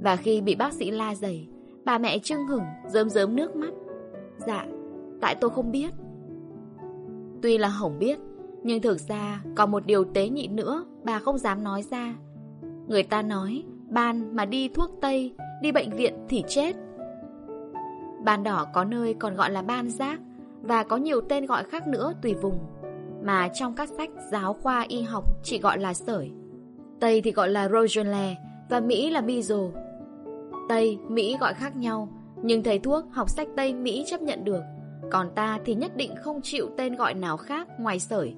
Và 0.02 0.16
khi 0.16 0.42
bị 0.42 0.56
bác 0.56 0.74
sĩ 0.74 0.92
la 0.92 1.16
dày, 1.16 1.48
bà 1.86 1.98
mẹ 1.98 2.20
trưng 2.20 2.48
hửng, 2.48 2.64
rơm 2.88 3.10
rớm 3.10 3.36
nước 3.36 3.56
mắt. 3.56 3.74
Dạ, 4.38 4.66
tại 5.22 5.36
tôi 5.36 5.50
không 5.50 5.72
biết. 5.72 5.90
Tuy 7.42 7.58
là 7.58 7.68
hỏng 7.68 8.00
biết, 8.00 8.20
nhưng 8.64 8.82
thực 8.82 9.00
ra 9.00 9.42
còn 9.56 9.72
một 9.72 9.86
điều 9.86 10.04
tế 10.04 10.30
nhị 10.30 10.48
nữa 10.48 10.86
bà 11.04 11.20
không 11.20 11.38
dám 11.38 11.64
nói 11.64 11.82
ra. 11.82 12.16
Người 12.88 13.04
ta 13.04 13.22
nói, 13.22 13.64
ban 13.90 14.36
mà 14.36 14.46
đi 14.46 14.68
thuốc 14.68 14.90
Tây, 15.02 15.36
đi 15.62 15.72
bệnh 15.72 15.90
viện 15.90 16.14
thì 16.30 16.44
chết. 16.48 16.76
Ban 18.24 18.44
đỏ 18.44 18.66
có 18.74 18.84
nơi 18.84 19.14
còn 19.14 19.36
gọi 19.36 19.52
là 19.52 19.62
ban 19.62 19.90
giác 19.90 20.20
và 20.62 20.84
có 20.84 20.98
nhiều 20.98 21.22
tên 21.22 21.46
gọi 21.46 21.64
khác 21.64 21.88
nữa 21.88 22.14
tùy 22.22 22.34
vùng 22.34 22.60
mà 23.26 23.48
trong 23.54 23.76
các 23.76 23.90
sách 23.90 24.10
giáo 24.32 24.54
khoa 24.54 24.86
y 24.88 25.02
học 25.02 25.24
chỉ 25.44 25.60
gọi 25.60 25.80
là 25.80 25.94
sởi. 25.94 26.32
Tây 27.00 27.22
thì 27.22 27.32
gọi 27.32 27.50
là 27.50 27.70
Rogenle 27.70 28.36
và 28.70 28.80
Mỹ 28.80 29.10
là 29.10 29.22
Mizo. 29.22 29.72
Tây, 30.70 30.98
Mỹ 31.10 31.38
gọi 31.40 31.54
khác 31.54 31.76
nhau, 31.76 32.10
nhưng 32.44 32.64
thầy 32.64 32.80
thuốc 32.80 33.06
học 33.12 33.30
sách 33.30 33.48
Tây 33.56 33.74
Mỹ 33.74 34.04
chấp 34.08 34.22
nhận 34.22 34.44
được, 34.44 34.62
còn 35.12 35.30
ta 35.36 35.60
thì 35.66 35.76
nhất 35.76 35.98
định 35.98 36.12
không 36.16 36.42
chịu 36.44 36.70
tên 36.78 36.96
gọi 36.96 37.14
nào 37.14 37.38
khác 37.38 37.68
ngoài 37.80 38.00
sởi. 38.00 38.36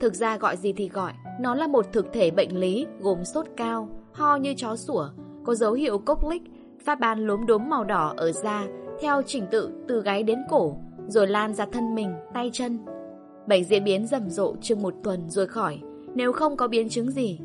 Thực 0.00 0.14
ra 0.14 0.36
gọi 0.36 0.56
gì 0.56 0.72
thì 0.72 0.88
gọi, 0.88 1.12
nó 1.40 1.54
là 1.54 1.66
một 1.66 1.86
thực 1.92 2.12
thể 2.12 2.30
bệnh 2.30 2.60
lý 2.60 2.86
gồm 3.00 3.24
sốt 3.24 3.46
cao, 3.56 3.88
ho 4.12 4.36
như 4.36 4.54
chó 4.56 4.76
sủa, 4.76 5.08
có 5.44 5.54
dấu 5.54 5.72
hiệu 5.72 5.98
cốc 5.98 6.28
lích, 6.30 6.42
phát 6.84 7.00
ban 7.00 7.26
lốm 7.26 7.46
đốm 7.46 7.68
màu 7.68 7.84
đỏ 7.84 8.14
ở 8.16 8.32
da 8.32 8.66
theo 9.00 9.22
trình 9.26 9.46
tự 9.50 9.70
từ 9.88 10.02
gáy 10.02 10.22
đến 10.22 10.38
cổ, 10.50 10.76
rồi 11.08 11.26
lan 11.26 11.54
ra 11.54 11.66
thân 11.72 11.94
mình, 11.94 12.14
tay 12.34 12.50
chân. 12.52 12.78
Bệnh 13.46 13.64
diễn 13.64 13.84
biến 13.84 14.06
rầm 14.06 14.30
rộ 14.30 14.54
chừng 14.60 14.82
một 14.82 14.94
tuần 15.02 15.30
rồi 15.30 15.46
khỏi, 15.46 15.80
nếu 16.14 16.32
không 16.32 16.56
có 16.56 16.68
biến 16.68 16.88
chứng 16.88 17.10
gì. 17.10 17.38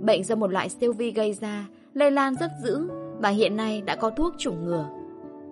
Bệnh 0.00 0.24
do 0.24 0.34
một 0.34 0.52
loại 0.52 0.68
siêu 0.68 0.92
vi 0.92 1.10
gây 1.10 1.32
ra, 1.32 1.68
lây 1.94 2.10
lan 2.10 2.34
rất 2.40 2.50
dữ 2.62 2.88
và 3.18 3.28
hiện 3.28 3.56
nay 3.56 3.80
đã 3.80 3.96
có 3.96 4.10
thuốc 4.10 4.34
chủng 4.38 4.64
ngừa. 4.64 4.88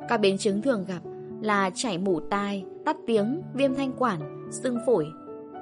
Các 0.08 0.16
biến 0.16 0.38
chứng 0.38 0.62
thường 0.62 0.84
gặp 0.88 1.00
là 1.40 1.70
chảy 1.74 1.98
mủ 1.98 2.20
tai, 2.20 2.64
tắt 2.84 2.96
tiếng, 3.06 3.42
viêm 3.54 3.74
thanh 3.74 3.92
quản, 3.98 4.48
sưng 4.50 4.78
phổi, 4.86 5.06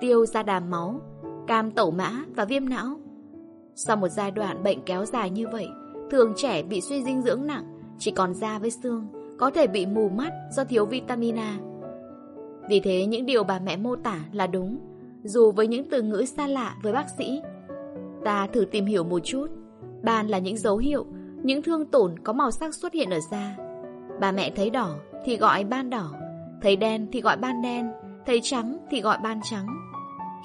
tiêu 0.01 0.27
ra 0.27 0.43
đàm 0.43 0.71
máu, 0.71 1.01
cam 1.47 1.71
tẩu 1.71 1.91
mã 1.91 2.11
và 2.37 2.45
viêm 2.45 2.69
não. 2.69 2.97
Sau 3.75 3.97
một 3.97 4.09
giai 4.09 4.31
đoạn 4.31 4.63
bệnh 4.63 4.83
kéo 4.87 5.05
dài 5.05 5.31
như 5.31 5.49
vậy, 5.53 5.67
thường 6.11 6.33
trẻ 6.37 6.63
bị 6.63 6.81
suy 6.81 7.03
dinh 7.03 7.23
dưỡng 7.23 7.47
nặng, 7.47 7.65
chỉ 7.99 8.11
còn 8.11 8.35
da 8.35 8.59
với 8.59 8.71
xương, 8.71 9.07
có 9.39 9.51
thể 9.51 9.67
bị 9.67 9.87
mù 9.87 10.09
mắt 10.09 10.33
do 10.53 10.65
thiếu 10.65 10.87
vitamin 10.87 11.37
A. 11.37 11.59
Vì 12.69 12.81
thế 12.81 13.07
những 13.07 13.27
điều 13.27 13.45
bà 13.45 13.59
mẹ 13.59 13.77
mô 13.77 13.97
tả 13.97 14.21
là 14.33 14.47
đúng, 14.47 14.79
dù 15.25 15.53
với 15.53 15.67
những 15.67 15.91
từ 15.91 16.03
ngữ 16.03 16.25
xa 16.25 16.47
lạ 16.47 16.77
với 16.83 16.93
bác 16.93 17.07
sĩ. 17.19 17.43
Ta 18.25 18.47
thử 18.47 18.65
tìm 18.65 18.87
hiểu 18.87 19.05
một 19.05 19.19
chút. 19.25 19.47
Ban 20.03 20.29
là 20.29 20.39
những 20.39 20.57
dấu 20.57 20.77
hiệu, 20.77 21.07
những 21.43 21.63
thương 21.63 21.87
tổn 21.87 22.19
có 22.19 22.33
màu 22.33 22.51
sắc 22.51 22.75
xuất 22.75 22.93
hiện 22.93 23.11
ở 23.11 23.19
da. 23.31 23.57
Bà 24.21 24.33
mẹ 24.33 24.51
thấy 24.57 24.71
đỏ 24.71 24.95
thì 25.25 25.37
gọi 25.37 25.65
ban 25.65 25.91
đỏ, 25.91 26.11
thấy 26.63 26.77
đen 26.77 27.07
thì 27.13 27.21
gọi 27.21 27.37
ban 27.37 27.63
đen, 27.63 27.93
thấy 28.27 28.41
trắng 28.43 28.79
thì 28.91 29.01
gọi 29.01 29.19
ban 29.23 29.41
trắng. 29.51 29.67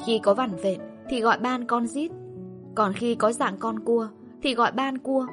Khi 0.05 0.19
có 0.23 0.33
vằn 0.33 0.49
vện 0.63 0.79
thì 1.09 1.21
gọi 1.21 1.39
ban 1.39 1.67
con 1.67 1.87
rít, 1.87 2.11
còn 2.75 2.93
khi 2.93 3.15
có 3.15 3.31
dạng 3.31 3.57
con 3.59 3.79
cua 3.79 4.07
thì 4.41 4.55
gọi 4.55 4.71
ban 4.71 4.97
cua, 4.97 5.27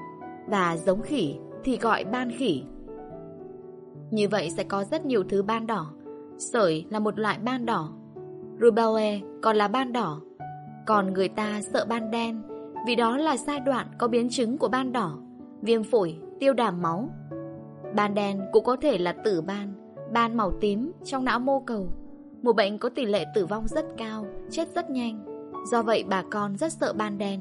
và 0.49 0.76
giống 0.76 1.03
khỉ 1.03 1.37
thì 1.64 1.78
gọi 1.78 2.05
ban 2.05 2.30
khỉ. 2.39 2.62
Như 4.11 4.28
vậy 4.28 4.51
sẽ 4.57 4.64
có 4.64 4.84
rất 4.84 5.07
nhiều 5.07 5.24
thứ 5.28 5.43
ban 5.43 5.66
đỏ. 5.66 5.93
Sởi 6.39 6.87
là 6.91 6.99
một 6.99 7.18
loại 7.18 7.39
ban 7.45 7.66
đỏ. 7.66 7.89
Rubella 8.61 9.26
còn 9.43 9.57
là 9.57 9.68
ban 9.68 9.93
đỏ. 9.93 10.20
Còn 10.87 11.12
người 11.12 11.28
ta 11.28 11.61
sợ 11.62 11.87
ban 11.89 12.11
đen 12.11 12.43
vì 12.87 12.97
đó 12.97 13.16
là 13.16 13.37
giai 13.37 13.61
đoạn 13.61 13.87
có 13.99 14.09
biến 14.09 14.28
chứng 14.30 14.59
của 14.59 14.68
ban 14.68 14.93
đỏ, 14.93 15.18
viêm 15.62 15.82
phổi, 15.82 16.16
tiêu 16.41 16.53
đàm 16.53 16.82
máu. 16.82 17.09
Ban 17.95 18.14
đen 18.14 18.41
cũng 18.53 18.64
có 18.64 18.76
thể 18.76 18.99
là 18.99 19.12
tử 19.12 19.41
ban, 19.41 19.72
ban 20.12 20.37
màu 20.37 20.53
tím 20.61 20.93
trong 21.05 21.24
não 21.24 21.39
mô 21.39 21.61
cầu. 21.61 21.89
Một 22.43 22.53
bệnh 22.57 22.78
có 22.78 22.89
tỷ 22.89 23.07
lệ 23.07 23.24
tử 23.34 23.47
vong 23.47 23.68
rất 23.68 23.87
cao, 23.97 24.26
chết 24.51 24.68
rất 24.74 24.91
nhanh. 24.91 25.24
Do 25.70 25.82
vậy 25.82 26.05
bà 26.09 26.22
con 26.30 26.57
rất 26.57 26.72
sợ 26.72 26.93
ban 26.93 27.18
đen. 27.18 27.41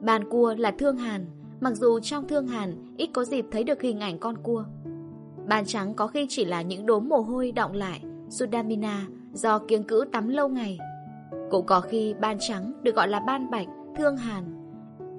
Ban 0.00 0.30
cua 0.30 0.54
là 0.58 0.70
thương 0.70 0.96
hàn, 0.96 1.26
mặc 1.60 1.74
dù 1.74 2.00
trong 2.00 2.28
thương 2.28 2.46
hàn 2.46 2.94
ít 2.96 3.10
có 3.12 3.24
dịp 3.24 3.46
thấy 3.50 3.64
được 3.64 3.82
hình 3.82 4.00
ảnh 4.00 4.18
con 4.18 4.36
cua. 4.38 4.64
Ban 5.48 5.64
trắng 5.66 5.94
có 5.94 6.06
khi 6.06 6.26
chỉ 6.28 6.44
là 6.44 6.62
những 6.62 6.86
đốm 6.86 7.08
mồ 7.08 7.16
hôi 7.16 7.52
động 7.52 7.72
lại, 7.72 8.02
sudamina, 8.28 9.06
do 9.32 9.58
kiêng 9.58 9.82
cữ 9.82 10.04
tắm 10.12 10.28
lâu 10.28 10.48
ngày. 10.48 10.78
Cũng 11.50 11.66
có 11.66 11.80
khi 11.80 12.14
ban 12.20 12.36
trắng 12.40 12.72
được 12.82 12.96
gọi 12.96 13.08
là 13.08 13.20
ban 13.20 13.50
bạch, 13.50 13.66
thương 13.96 14.16
hàn, 14.16 14.44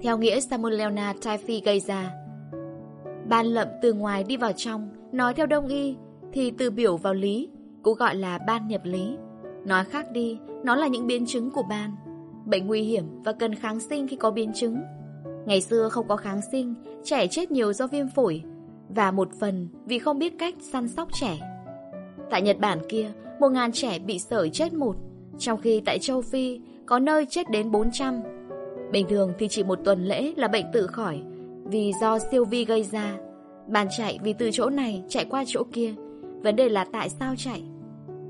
theo 0.00 0.18
nghĩa 0.18 0.40
samolena 0.40 1.14
typhi 1.24 1.60
gây 1.60 1.80
ra. 1.80 2.12
Ban 3.28 3.46
lậm 3.46 3.68
từ 3.82 3.92
ngoài 3.92 4.24
đi 4.24 4.36
vào 4.36 4.52
trong, 4.52 4.88
nói 5.12 5.34
theo 5.34 5.46
đông 5.46 5.68
y, 5.68 5.96
thì 6.32 6.50
từ 6.50 6.70
biểu 6.70 6.96
vào 6.96 7.14
lý, 7.14 7.48
cũng 7.82 7.98
gọi 7.98 8.14
là 8.14 8.38
ban 8.46 8.68
nhập 8.68 8.80
lý. 8.84 9.16
Nói 9.64 9.84
khác 9.84 10.10
đi, 10.12 10.38
nó 10.64 10.76
là 10.76 10.86
những 10.86 11.06
biến 11.06 11.26
chứng 11.26 11.50
của 11.50 11.62
ban. 11.62 11.96
Bệnh 12.46 12.66
nguy 12.66 12.82
hiểm 12.82 13.04
và 13.24 13.32
cần 13.32 13.54
kháng 13.54 13.80
sinh 13.80 14.08
khi 14.08 14.16
có 14.16 14.30
biến 14.30 14.52
chứng. 14.54 14.76
Ngày 15.46 15.60
xưa 15.60 15.88
không 15.88 16.08
có 16.08 16.16
kháng 16.16 16.40
sinh, 16.52 16.74
trẻ 17.04 17.26
chết 17.26 17.50
nhiều 17.50 17.72
do 17.72 17.86
viêm 17.86 18.08
phổi, 18.08 18.42
và 18.94 19.10
một 19.10 19.28
phần 19.40 19.68
vì 19.86 19.98
không 19.98 20.18
biết 20.18 20.38
cách 20.38 20.54
săn 20.60 20.88
sóc 20.88 21.08
trẻ. 21.12 21.38
Tại 22.30 22.42
Nhật 22.42 22.58
Bản 22.58 22.78
kia, 22.88 23.12
một 23.40 23.48
ngàn 23.48 23.72
trẻ 23.72 23.98
bị 23.98 24.18
sởi 24.18 24.50
chết 24.50 24.72
một, 24.72 24.96
trong 25.38 25.60
khi 25.60 25.82
tại 25.84 25.98
châu 25.98 26.22
Phi 26.22 26.60
có 26.86 26.98
nơi 26.98 27.26
chết 27.26 27.50
đến 27.50 27.70
400. 27.70 28.20
Bình 28.92 29.06
thường 29.08 29.32
thì 29.38 29.48
chỉ 29.48 29.62
một 29.62 29.78
tuần 29.84 30.04
lễ 30.04 30.32
là 30.36 30.48
bệnh 30.48 30.66
tự 30.72 30.86
khỏi, 30.86 31.22
vì 31.64 31.92
do 32.00 32.18
siêu 32.18 32.44
vi 32.44 32.64
gây 32.64 32.82
ra. 32.82 33.16
Bạn 33.68 33.86
chạy 33.98 34.18
vì 34.22 34.32
từ 34.32 34.50
chỗ 34.52 34.70
này 34.70 35.02
chạy 35.08 35.24
qua 35.24 35.44
chỗ 35.46 35.62
kia, 35.72 35.94
vấn 36.42 36.56
đề 36.56 36.68
là 36.68 36.86
tại 36.92 37.08
sao 37.08 37.34
chạy. 37.38 37.62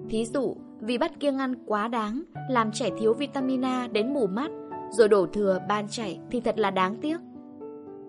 Thí 0.09 0.25
dụ, 0.25 0.57
vì 0.81 0.99
bắt 0.99 1.21
kiêng 1.21 1.39
ăn 1.39 1.55
quá 1.67 1.89
đáng, 1.89 2.23
làm 2.49 2.73
trẻ 2.73 2.91
thiếu 2.99 3.15
vitamin 3.15 3.65
A 3.65 3.89
đến 3.93 4.15
mù 4.15 4.27
mắt, 4.27 4.51
rồi 4.91 5.09
đổ 5.09 5.27
thừa 5.27 5.59
ban 5.69 5.89
chạy 5.89 6.19
thì 6.31 6.41
thật 6.41 6.59
là 6.59 6.71
đáng 6.71 6.97
tiếc. 6.97 7.17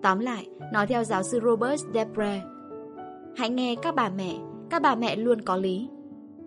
Tóm 0.02 0.18
lại, 0.18 0.46
nói 0.72 0.86
theo 0.86 1.04
giáo 1.04 1.22
sư 1.22 1.40
Robert 1.44 1.80
Depre, 1.94 2.42
hãy 3.36 3.50
nghe 3.50 3.74
các 3.82 3.94
bà 3.94 4.10
mẹ, 4.16 4.34
các 4.70 4.82
bà 4.82 4.94
mẹ 4.94 5.16
luôn 5.16 5.40
có 5.42 5.56
lý. 5.56 5.88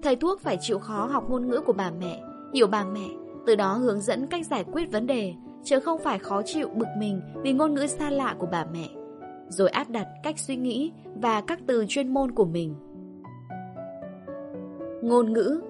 Thầy 0.01 0.15
thuốc 0.15 0.41
phải 0.41 0.57
chịu 0.61 0.79
khó 0.79 1.05
học 1.05 1.29
ngôn 1.29 1.47
ngữ 1.47 1.61
của 1.65 1.73
bà 1.73 1.91
mẹ, 1.99 2.21
hiểu 2.53 2.67
bà 2.67 2.85
mẹ, 2.85 3.07
từ 3.45 3.55
đó 3.55 3.73
hướng 3.73 4.01
dẫn 4.01 4.27
cách 4.27 4.45
giải 4.45 4.63
quyết 4.71 4.91
vấn 4.91 5.07
đề, 5.07 5.33
chứ 5.63 5.79
không 5.79 5.99
phải 6.03 6.19
khó 6.19 6.41
chịu 6.45 6.69
bực 6.69 6.87
mình 6.97 7.21
vì 7.43 7.53
ngôn 7.53 7.73
ngữ 7.73 7.87
xa 7.87 8.09
lạ 8.09 8.35
của 8.39 8.47
bà 8.51 8.65
mẹ. 8.73 8.89
Rồi 9.49 9.69
áp 9.69 9.89
đặt 9.89 10.07
cách 10.23 10.39
suy 10.39 10.55
nghĩ 10.55 10.91
và 11.15 11.41
các 11.41 11.59
từ 11.67 11.85
chuyên 11.87 12.13
môn 12.13 12.31
của 12.31 12.45
mình. 12.45 12.75
Ngôn 15.01 15.33
ngữ 15.33 15.61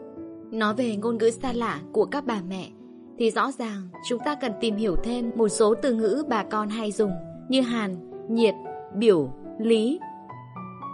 Nói 0.51 0.73
về 0.73 0.95
ngôn 0.95 1.17
ngữ 1.17 1.29
xa 1.29 1.53
lạ 1.53 1.81
của 1.91 2.05
các 2.05 2.25
bà 2.25 2.41
mẹ 2.47 2.69
thì 3.17 3.31
rõ 3.31 3.51
ràng 3.51 3.89
chúng 4.07 4.21
ta 4.25 4.35
cần 4.35 4.51
tìm 4.61 4.75
hiểu 4.75 4.95
thêm 5.03 5.31
một 5.35 5.49
số 5.49 5.75
từ 5.75 5.93
ngữ 5.93 6.23
bà 6.29 6.43
con 6.43 6.69
hay 6.69 6.91
dùng 6.91 7.11
như 7.49 7.61
hàn, 7.61 7.95
nhiệt, 8.29 8.55
biểu, 8.95 9.29
lý. 9.59 9.99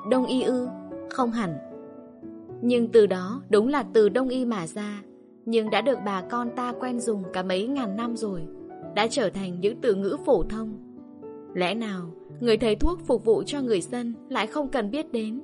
Đông 0.09 0.25
y 0.25 0.41
ư, 0.41 0.67
không 1.09 1.31
hẳn. 1.31 1.57
Nhưng 2.61 2.87
từ 2.87 3.05
đó 3.05 3.41
đúng 3.49 3.67
là 3.67 3.83
từ 3.93 4.09
đông 4.09 4.29
y 4.29 4.45
mà 4.45 4.67
ra, 4.67 5.01
nhưng 5.45 5.69
đã 5.69 5.81
được 5.81 5.97
bà 6.05 6.21
con 6.21 6.49
ta 6.55 6.73
quen 6.79 6.99
dùng 6.99 7.23
cả 7.33 7.43
mấy 7.43 7.67
ngàn 7.67 7.95
năm 7.95 8.15
rồi, 8.15 8.41
đã 8.95 9.07
trở 9.09 9.29
thành 9.29 9.59
những 9.59 9.81
từ 9.81 9.95
ngữ 9.95 10.17
phổ 10.25 10.43
thông. 10.43 10.73
Lẽ 11.53 11.73
nào 11.75 12.01
người 12.39 12.57
thầy 12.57 12.75
thuốc 12.75 12.99
phục 13.07 13.25
vụ 13.25 13.43
cho 13.45 13.61
người 13.61 13.81
dân 13.81 14.13
lại 14.29 14.47
không 14.47 14.67
cần 14.67 14.91
biết 14.91 15.11
đến? 15.11 15.41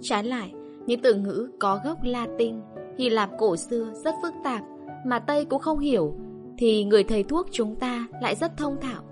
Trái 0.00 0.24
lại, 0.24 0.52
những 0.86 1.00
từ 1.02 1.14
ngữ 1.14 1.50
có 1.58 1.80
gốc 1.84 1.98
Latin, 2.02 2.54
Hy 2.98 3.10
Lạp 3.10 3.30
cổ 3.38 3.56
xưa 3.56 3.92
rất 4.04 4.14
phức 4.22 4.34
tạp 4.44 4.62
mà 5.06 5.18
Tây 5.18 5.44
cũng 5.44 5.60
không 5.60 5.78
hiểu, 5.78 6.14
thì 6.58 6.84
người 6.84 7.04
thầy 7.04 7.22
thuốc 7.22 7.46
chúng 7.50 7.76
ta 7.76 8.06
lại 8.22 8.34
rất 8.34 8.56
thông 8.56 8.80
thạo. 8.80 9.02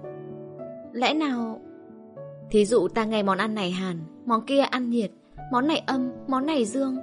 Lẽ 0.96 1.14
nào... 1.14 1.60
Thí 2.50 2.64
dụ 2.64 2.88
ta 2.88 3.04
nghe 3.04 3.22
món 3.22 3.38
ăn 3.38 3.54
này 3.54 3.70
hàn, 3.70 3.96
món 4.26 4.46
kia 4.46 4.60
ăn 4.60 4.90
nhiệt, 4.90 5.10
món 5.52 5.66
này 5.66 5.82
âm, 5.86 6.10
món 6.28 6.46
này 6.46 6.64
dương. 6.64 6.96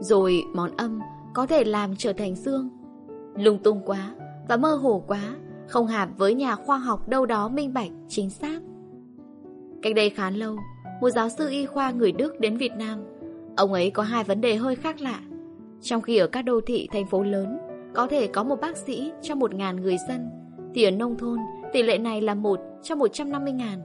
Rồi 0.00 0.42
món 0.54 0.70
âm 0.76 1.00
có 1.34 1.46
thể 1.46 1.64
làm 1.64 1.96
trở 1.96 2.12
thành 2.12 2.34
dương. 2.34 2.68
Lung 3.36 3.58
tung 3.58 3.80
quá 3.86 4.14
và 4.48 4.56
mơ 4.56 4.74
hồ 4.74 5.04
quá, 5.06 5.20
không 5.66 5.86
hạp 5.86 6.08
với 6.18 6.34
nhà 6.34 6.56
khoa 6.56 6.78
học 6.78 7.08
đâu 7.08 7.26
đó 7.26 7.48
minh 7.48 7.74
bạch, 7.74 7.90
chính 8.08 8.30
xác. 8.30 8.60
Cách 9.82 9.94
đây 9.94 10.10
khá 10.10 10.30
lâu, 10.30 10.56
một 11.00 11.10
giáo 11.10 11.28
sư 11.28 11.48
y 11.48 11.66
khoa 11.66 11.90
người 11.90 12.12
Đức 12.12 12.40
đến 12.40 12.56
Việt 12.56 12.72
Nam. 12.78 12.98
Ông 13.56 13.72
ấy 13.72 13.90
có 13.90 14.02
hai 14.02 14.24
vấn 14.24 14.40
đề 14.40 14.56
hơi 14.56 14.76
khác 14.76 15.00
lạ. 15.00 15.20
Trong 15.80 16.02
khi 16.02 16.16
ở 16.16 16.26
các 16.26 16.42
đô 16.42 16.60
thị, 16.66 16.88
thành 16.92 17.06
phố 17.06 17.22
lớn, 17.22 17.58
có 17.94 18.06
thể 18.06 18.26
có 18.26 18.42
một 18.44 18.60
bác 18.60 18.76
sĩ 18.76 19.12
cho 19.22 19.34
một 19.34 19.54
ngàn 19.54 19.80
người 19.80 19.96
dân, 20.08 20.30
thì 20.74 20.84
ở 20.84 20.90
nông 20.90 21.18
thôn, 21.18 21.38
tỷ 21.72 21.82
lệ 21.82 21.98
này 21.98 22.20
là 22.20 22.34
một 22.34 22.60
trong 22.82 22.98
150 22.98 23.52
ngàn. 23.52 23.78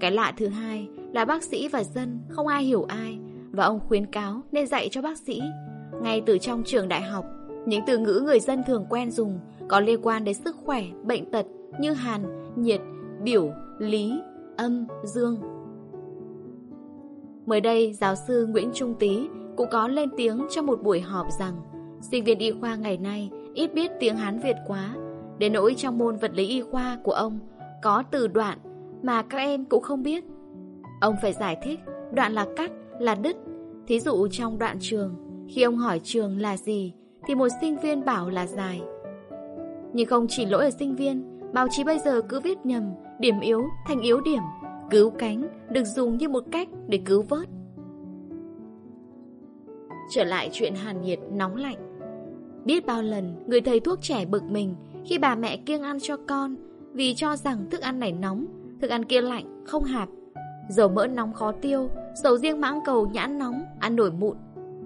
Cái 0.00 0.10
lạ 0.10 0.32
thứ 0.36 0.48
hai 0.48 0.88
là 1.12 1.24
bác 1.24 1.42
sĩ 1.42 1.68
và 1.68 1.84
dân 1.84 2.18
không 2.28 2.46
ai 2.46 2.62
hiểu 2.62 2.84
ai, 2.88 3.18
và 3.50 3.64
ông 3.64 3.80
khuyến 3.88 4.06
cáo 4.06 4.40
nên 4.52 4.66
dạy 4.66 4.88
cho 4.90 5.02
bác 5.02 5.18
sĩ. 5.18 5.42
Ngay 6.02 6.22
từ 6.26 6.38
trong 6.38 6.62
trường 6.66 6.88
đại 6.88 7.02
học, 7.02 7.24
những 7.66 7.82
từ 7.86 7.98
ngữ 7.98 8.22
người 8.24 8.40
dân 8.40 8.62
thường 8.66 8.86
quen 8.90 9.10
dùng 9.10 9.38
có 9.68 9.80
liên 9.80 10.00
quan 10.02 10.24
đến 10.24 10.34
sức 10.34 10.56
khỏe, 10.64 10.84
bệnh 11.02 11.30
tật 11.30 11.46
như 11.80 11.92
hàn, 11.92 12.22
nhiệt, 12.56 12.80
biểu, 13.22 13.52
lý, 13.78 14.20
âm, 14.56 14.86
dương. 15.04 15.40
Mới 17.46 17.60
đây, 17.60 17.92
giáo 17.92 18.14
sư 18.14 18.46
Nguyễn 18.46 18.70
Trung 18.74 18.94
Tý 18.98 19.28
cũng 19.56 19.68
có 19.70 19.88
lên 19.88 20.10
tiếng 20.16 20.46
trong 20.50 20.66
một 20.66 20.82
buổi 20.82 21.00
họp 21.00 21.26
rằng 21.38 21.54
sinh 22.00 22.24
viên 22.24 22.38
y 22.38 22.52
khoa 22.60 22.76
ngày 22.76 22.96
nay 22.96 23.30
ít 23.54 23.74
biết 23.74 23.90
tiếng 24.00 24.16
Hán 24.16 24.38
Việt 24.38 24.56
quá, 24.66 24.94
đến 25.38 25.52
nỗi 25.52 25.74
trong 25.74 25.98
môn 25.98 26.16
vật 26.16 26.30
lý 26.34 26.48
y 26.48 26.62
khoa 26.62 26.98
của 27.02 27.12
ông 27.12 27.38
có 27.82 28.02
từ 28.10 28.28
đoạn 28.28 28.58
mà 29.02 29.22
các 29.22 29.38
em 29.38 29.64
cũng 29.64 29.82
không 29.82 30.02
biết. 30.02 30.24
Ông 31.00 31.14
phải 31.22 31.32
giải 31.32 31.56
thích 31.62 31.80
đoạn 32.12 32.32
là 32.32 32.46
cắt, 32.56 32.70
là 33.00 33.14
đứt. 33.14 33.36
Thí 33.86 34.00
dụ 34.00 34.28
trong 34.28 34.58
đoạn 34.58 34.76
trường, 34.80 35.14
khi 35.48 35.62
ông 35.62 35.76
hỏi 35.76 36.00
trường 36.04 36.40
là 36.40 36.56
gì, 36.56 36.94
thì 37.26 37.34
một 37.34 37.48
sinh 37.60 37.76
viên 37.78 38.04
bảo 38.04 38.30
là 38.30 38.46
dài. 38.46 38.82
Nhưng 39.92 40.06
không 40.06 40.26
chỉ 40.28 40.46
lỗi 40.46 40.64
ở 40.64 40.70
sinh 40.70 40.96
viên, 40.96 41.40
báo 41.52 41.66
chí 41.70 41.84
bây 41.84 41.98
giờ 41.98 42.22
cứ 42.28 42.40
viết 42.40 42.66
nhầm, 42.66 42.82
điểm 43.18 43.40
yếu 43.40 43.62
thành 43.86 44.00
yếu 44.00 44.20
điểm, 44.20 44.42
cứu 44.90 45.10
cánh 45.10 45.48
được 45.70 45.84
dùng 45.84 46.16
như 46.16 46.28
một 46.28 46.44
cách 46.52 46.68
để 46.88 47.00
cứu 47.04 47.22
vớt. 47.22 47.48
Trở 50.10 50.24
lại 50.24 50.48
chuyện 50.52 50.74
hàn 50.74 51.00
nhiệt 51.00 51.18
nóng 51.32 51.56
lạnh. 51.56 51.76
Biết 52.64 52.86
bao 52.86 53.02
lần 53.02 53.44
người 53.46 53.60
thầy 53.60 53.80
thuốc 53.80 53.98
trẻ 54.02 54.24
bực 54.24 54.42
mình 54.42 54.74
khi 55.04 55.18
bà 55.18 55.34
mẹ 55.34 55.56
kiêng 55.56 55.82
ăn 55.82 55.98
cho 56.00 56.16
con 56.28 56.56
vì 56.92 57.14
cho 57.14 57.36
rằng 57.36 57.70
thức 57.70 57.80
ăn 57.80 57.98
này 57.98 58.12
nóng, 58.12 58.46
thức 58.80 58.90
ăn 58.90 59.04
kia 59.04 59.20
lạnh, 59.20 59.64
không 59.66 59.84
hạt. 59.84 60.06
Dầu 60.68 60.88
mỡ 60.88 61.06
nóng 61.06 61.32
khó 61.32 61.52
tiêu, 61.52 61.88
dầu 62.22 62.38
riêng 62.38 62.60
mãng 62.60 62.80
cầu 62.84 63.06
nhãn 63.06 63.38
nóng, 63.38 63.62
ăn 63.78 63.96
nổi 63.96 64.10
mụn. 64.12 64.36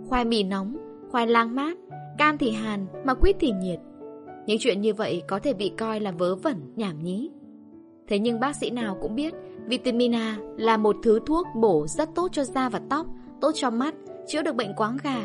Khoai 0.08 0.24
mì 0.24 0.42
nóng, 0.42 0.76
khoai 1.10 1.26
lang 1.26 1.54
mát, 1.54 1.78
cam 2.18 2.38
thì 2.38 2.50
hàn 2.50 2.86
mà 3.04 3.14
quýt 3.14 3.36
thì 3.40 3.52
nhiệt. 3.52 3.80
Những 4.46 4.56
chuyện 4.60 4.80
như 4.80 4.94
vậy 4.94 5.22
có 5.28 5.38
thể 5.38 5.54
bị 5.54 5.72
coi 5.78 6.00
là 6.00 6.10
vớ 6.10 6.34
vẩn, 6.34 6.56
nhảm 6.76 7.02
nhí. 7.02 7.30
Thế 8.08 8.18
nhưng 8.18 8.40
bác 8.40 8.56
sĩ 8.56 8.70
nào 8.70 8.98
cũng 9.02 9.14
biết 9.14 9.34
vitamin 9.66 10.14
A 10.14 10.36
là 10.56 10.76
một 10.76 10.96
thứ 11.02 11.20
thuốc 11.26 11.46
bổ 11.56 11.86
rất 11.86 12.08
tốt 12.14 12.28
cho 12.32 12.44
da 12.44 12.68
và 12.68 12.80
tóc, 12.90 13.06
tốt 13.40 13.50
cho 13.54 13.70
mắt, 13.70 13.94
chữa 14.26 14.42
được 14.42 14.54
bệnh 14.54 14.74
quáng 14.74 14.96
gà. 15.02 15.22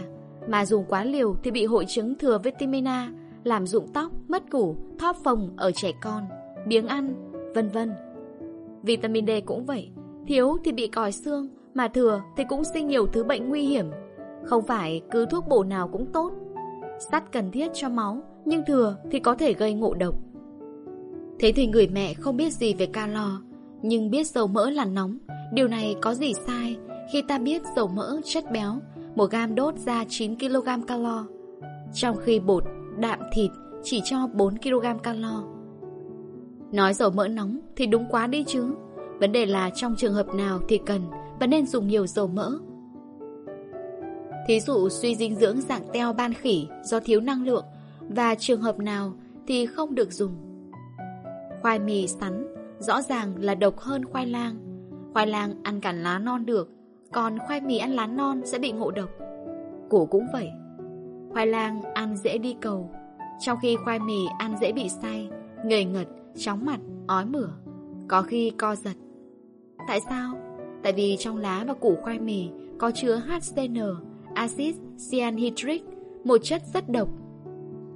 Mà 0.48 0.66
dùng 0.66 0.86
quá 0.90 1.04
liều 1.04 1.36
thì 1.44 1.52
bị 1.52 1.66
hội 1.66 1.86
chứng 1.88 2.16
thừa 2.18 2.38
vitamin 2.44 2.88
A, 2.88 3.12
làm 3.44 3.68
rụng 3.68 3.88
tóc, 3.94 4.12
mất 4.28 4.52
củ, 4.52 4.76
thóp 5.00 5.16
phồng 5.24 5.50
ở 5.58 5.72
trẻ 5.72 5.92
con, 6.02 6.24
biếng 6.68 6.88
ăn, 6.88 7.14
vân 7.56 7.70
vân. 7.70 7.92
Vitamin 8.84 9.28
D 9.28 9.30
cũng 9.46 9.66
vậy, 9.66 9.90
thiếu 10.28 10.58
thì 10.64 10.72
bị 10.72 10.88
còi 10.88 11.12
xương, 11.12 11.48
mà 11.74 11.88
thừa 11.88 12.22
thì 12.38 12.44
cũng 12.50 12.64
sinh 12.64 12.88
nhiều 12.88 13.08
thứ 13.08 13.24
bệnh 13.24 13.50
nguy 13.50 13.64
hiểm. 13.64 13.86
Không 14.44 14.64
phải 14.64 15.02
cứ 15.12 15.26
thuốc 15.26 15.48
bổ 15.48 15.64
nào 15.64 15.88
cũng 15.88 16.06
tốt. 16.06 16.32
Sắt 17.12 17.32
cần 17.32 17.52
thiết 17.52 17.72
cho 17.74 17.90
máu, 17.90 18.18
nhưng 18.46 18.66
thừa 18.68 18.98
thì 19.12 19.20
có 19.20 19.36
thể 19.36 19.54
gây 19.54 19.74
ngộ 19.74 19.94
độc. 19.94 20.16
Thế 21.40 21.52
thì 21.52 21.68
người 21.68 21.88
mẹ 21.88 22.14
không 22.14 22.38
biết 22.38 22.54
gì 22.54 22.74
về 22.74 22.86
calo, 22.86 23.42
nhưng 23.82 24.12
biết 24.12 24.28
dầu 24.28 24.48
mỡ 24.48 24.70
là 24.70 24.86
nóng. 24.86 25.18
Điều 25.54 25.68
này 25.68 25.96
có 26.02 26.14
gì 26.14 26.34
sai 26.34 26.78
khi 27.12 27.22
ta 27.22 27.38
biết 27.38 27.62
dầu 27.76 27.88
mỡ 27.88 28.22
chất 28.24 28.52
béo, 28.52 28.80
một 29.16 29.32
gam 29.32 29.56
đốt 29.56 29.76
ra 29.76 30.04
9kg 30.04 30.84
calo, 30.84 31.26
trong 31.94 32.18
khi 32.18 32.40
bột, 32.40 32.64
đạm 33.00 33.20
thịt 33.32 33.52
chỉ 33.84 34.02
cho 34.04 34.18
4kg 34.18 34.98
calo. 34.98 35.44
Nói 36.72 36.94
dầu 36.94 37.10
mỡ 37.10 37.28
nóng 37.28 37.60
thì 37.76 37.86
đúng 37.86 38.06
quá 38.10 38.28
đi 38.28 38.44
chứ. 38.48 38.76
Vấn 39.20 39.32
đề 39.32 39.46
là 39.46 39.70
trong 39.70 39.96
trường 39.98 40.14
hợp 40.14 40.28
nào 40.36 40.60
thì 40.70 40.80
cần 40.86 41.02
và 41.40 41.48
nên 41.48 41.68
dùng 41.68 41.88
nhiều 41.88 42.08
dầu 42.08 42.28
mỡ. 42.28 42.52
Thí 44.48 44.60
dụ 44.60 44.90
suy 44.90 45.16
dinh 45.16 45.36
dưỡng 45.36 45.62
dạng 45.62 45.84
teo 45.94 46.14
ban 46.14 46.34
khỉ 46.34 46.68
do 46.84 47.00
thiếu 47.00 47.22
năng 47.22 47.44
lượng 47.44 47.66
và 48.10 48.36
trường 48.36 48.62
hợp 48.62 48.80
nào 48.80 49.14
thì 49.48 49.66
không 49.66 49.96
được 49.96 50.12
dùng. 50.12 50.32
Khoai 51.62 51.80
mì 51.80 52.08
sắn 52.08 52.48
rõ 52.80 53.02
ràng 53.02 53.34
là 53.40 53.56
độc 53.56 53.80
hơn 53.80 54.06
khoai 54.06 54.26
lang. 54.26 54.56
Khoai 55.14 55.28
lang 55.28 55.54
ăn 55.64 55.82
cả 55.82 55.92
lá 55.92 56.20
non 56.20 56.46
được, 56.46 56.70
còn 57.12 57.40
khoai 57.40 57.62
mì 57.62 57.78
ăn 57.78 57.92
lá 57.92 58.08
non 58.08 58.42
sẽ 58.46 58.60
bị 58.60 58.72
ngộ 58.72 58.92
độc. 58.92 59.10
Củ 59.90 60.06
cũng 60.06 60.26
vậy. 60.34 60.50
Khoai 61.34 61.48
lang 61.48 61.82
ăn 61.94 62.18
dễ 62.18 62.38
đi 62.38 62.56
cầu, 62.62 62.90
trong 63.40 63.58
khi 63.62 63.76
khoai 63.84 64.00
mì 64.00 64.26
ăn 64.40 64.56
dễ 64.62 64.72
bị 64.72 64.90
say, 64.90 65.30
ngời 65.66 65.86
ngật, 65.86 66.08
chóng 66.38 66.66
mặt, 66.66 66.80
ói 67.08 67.26
mửa, 67.26 67.50
có 68.08 68.22
khi 68.22 68.52
co 68.58 68.76
giật. 68.76 68.96
Tại 69.88 70.00
sao? 70.10 70.36
Tại 70.84 70.94
vì 70.94 71.16
trong 71.20 71.38
lá 71.38 71.64
và 71.68 71.74
củ 71.74 71.96
khoai 72.02 72.20
mì 72.20 72.50
có 72.78 72.92
chứa 72.92 73.16
HCN, 73.16 73.78
axit 74.34 74.76
cyanhydric, 75.12 75.84
một 76.24 76.38
chất 76.44 76.62
rất 76.74 76.90
độc. 76.90 77.10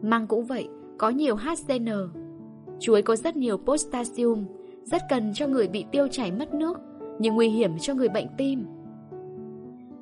Măng 0.02 0.28
cũng 0.28 0.46
vậy, 0.46 0.68
có 0.98 1.10
nhiều 1.10 1.36
HCN. 1.36 1.90
Chuối 2.80 3.02
có 3.02 3.16
rất 3.16 3.36
nhiều 3.36 3.58
potassium, 3.58 4.46
rất 4.84 5.02
cần 5.10 5.32
cho 5.34 5.48
người 5.48 5.68
bị 5.68 5.86
tiêu 5.92 6.08
chảy 6.08 6.32
mất 6.32 6.54
nước, 6.54 6.78
nhưng 7.20 7.36
nguy 7.36 7.50
hiểm 7.50 7.80
cho 7.80 7.94
người 7.94 8.10
bệnh 8.10 8.28
tim. 8.38 8.66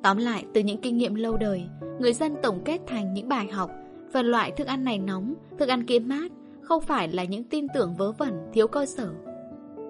Tóm 0.04 0.16
lại, 0.16 0.44
từ 0.54 0.60
những 0.60 0.80
kinh 0.80 0.96
nghiệm 0.96 1.14
lâu 1.14 1.36
đời, 1.36 1.64
người 1.98 2.12
dân 2.12 2.36
tổng 2.42 2.60
kết 2.64 2.80
thành 2.86 3.14
những 3.14 3.28
bài 3.28 3.48
học 3.52 3.70
và 4.12 4.22
loại 4.22 4.50
thức 4.50 4.66
ăn 4.66 4.84
này 4.84 4.98
nóng, 4.98 5.34
thức 5.58 5.68
ăn 5.68 5.84
kia 5.86 5.98
mát 5.98 6.32
không 6.60 6.82
phải 6.82 7.08
là 7.08 7.24
những 7.24 7.44
tin 7.44 7.66
tưởng 7.74 7.94
vớ 7.94 8.12
vẩn, 8.12 8.32
thiếu 8.52 8.66
cơ 8.66 8.86
sở. 8.86 9.10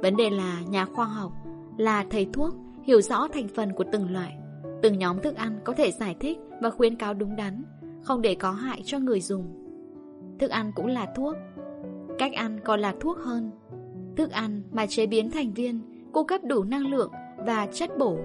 Vấn 0.02 0.16
đề 0.16 0.30
là 0.30 0.60
nhà 0.68 0.84
khoa 0.84 1.04
học, 1.04 1.32
là 1.78 2.04
thầy 2.10 2.26
thuốc, 2.32 2.54
hiểu 2.82 3.00
rõ 3.00 3.28
thành 3.28 3.48
phần 3.48 3.72
của 3.72 3.84
từng 3.92 4.12
loại. 4.12 4.36
Từng 4.82 4.98
nhóm 4.98 5.20
thức 5.20 5.36
ăn 5.36 5.60
có 5.64 5.72
thể 5.72 5.90
giải 5.90 6.16
thích 6.20 6.38
và 6.60 6.70
khuyến 6.70 6.96
cáo 6.96 7.14
đúng 7.14 7.36
đắn, 7.36 7.62
không 8.02 8.22
để 8.22 8.34
có 8.34 8.50
hại 8.50 8.82
cho 8.84 8.98
người 8.98 9.20
dùng. 9.20 9.44
Thức 10.38 10.50
ăn 10.50 10.72
cũng 10.74 10.86
là 10.86 11.06
thuốc. 11.16 11.36
Cách 12.18 12.32
ăn 12.32 12.60
còn 12.64 12.80
là 12.80 12.94
thuốc 13.00 13.18
hơn. 13.18 13.50
Thức 14.16 14.30
ăn 14.30 14.62
mà 14.72 14.86
chế 14.86 15.06
biến 15.06 15.30
thành 15.30 15.52
viên, 15.52 15.80
cung 16.12 16.26
cấp 16.26 16.40
đủ 16.44 16.64
năng 16.64 16.86
lượng 16.86 17.10
và 17.46 17.66
chất 17.72 17.98
bổ. 17.98 18.18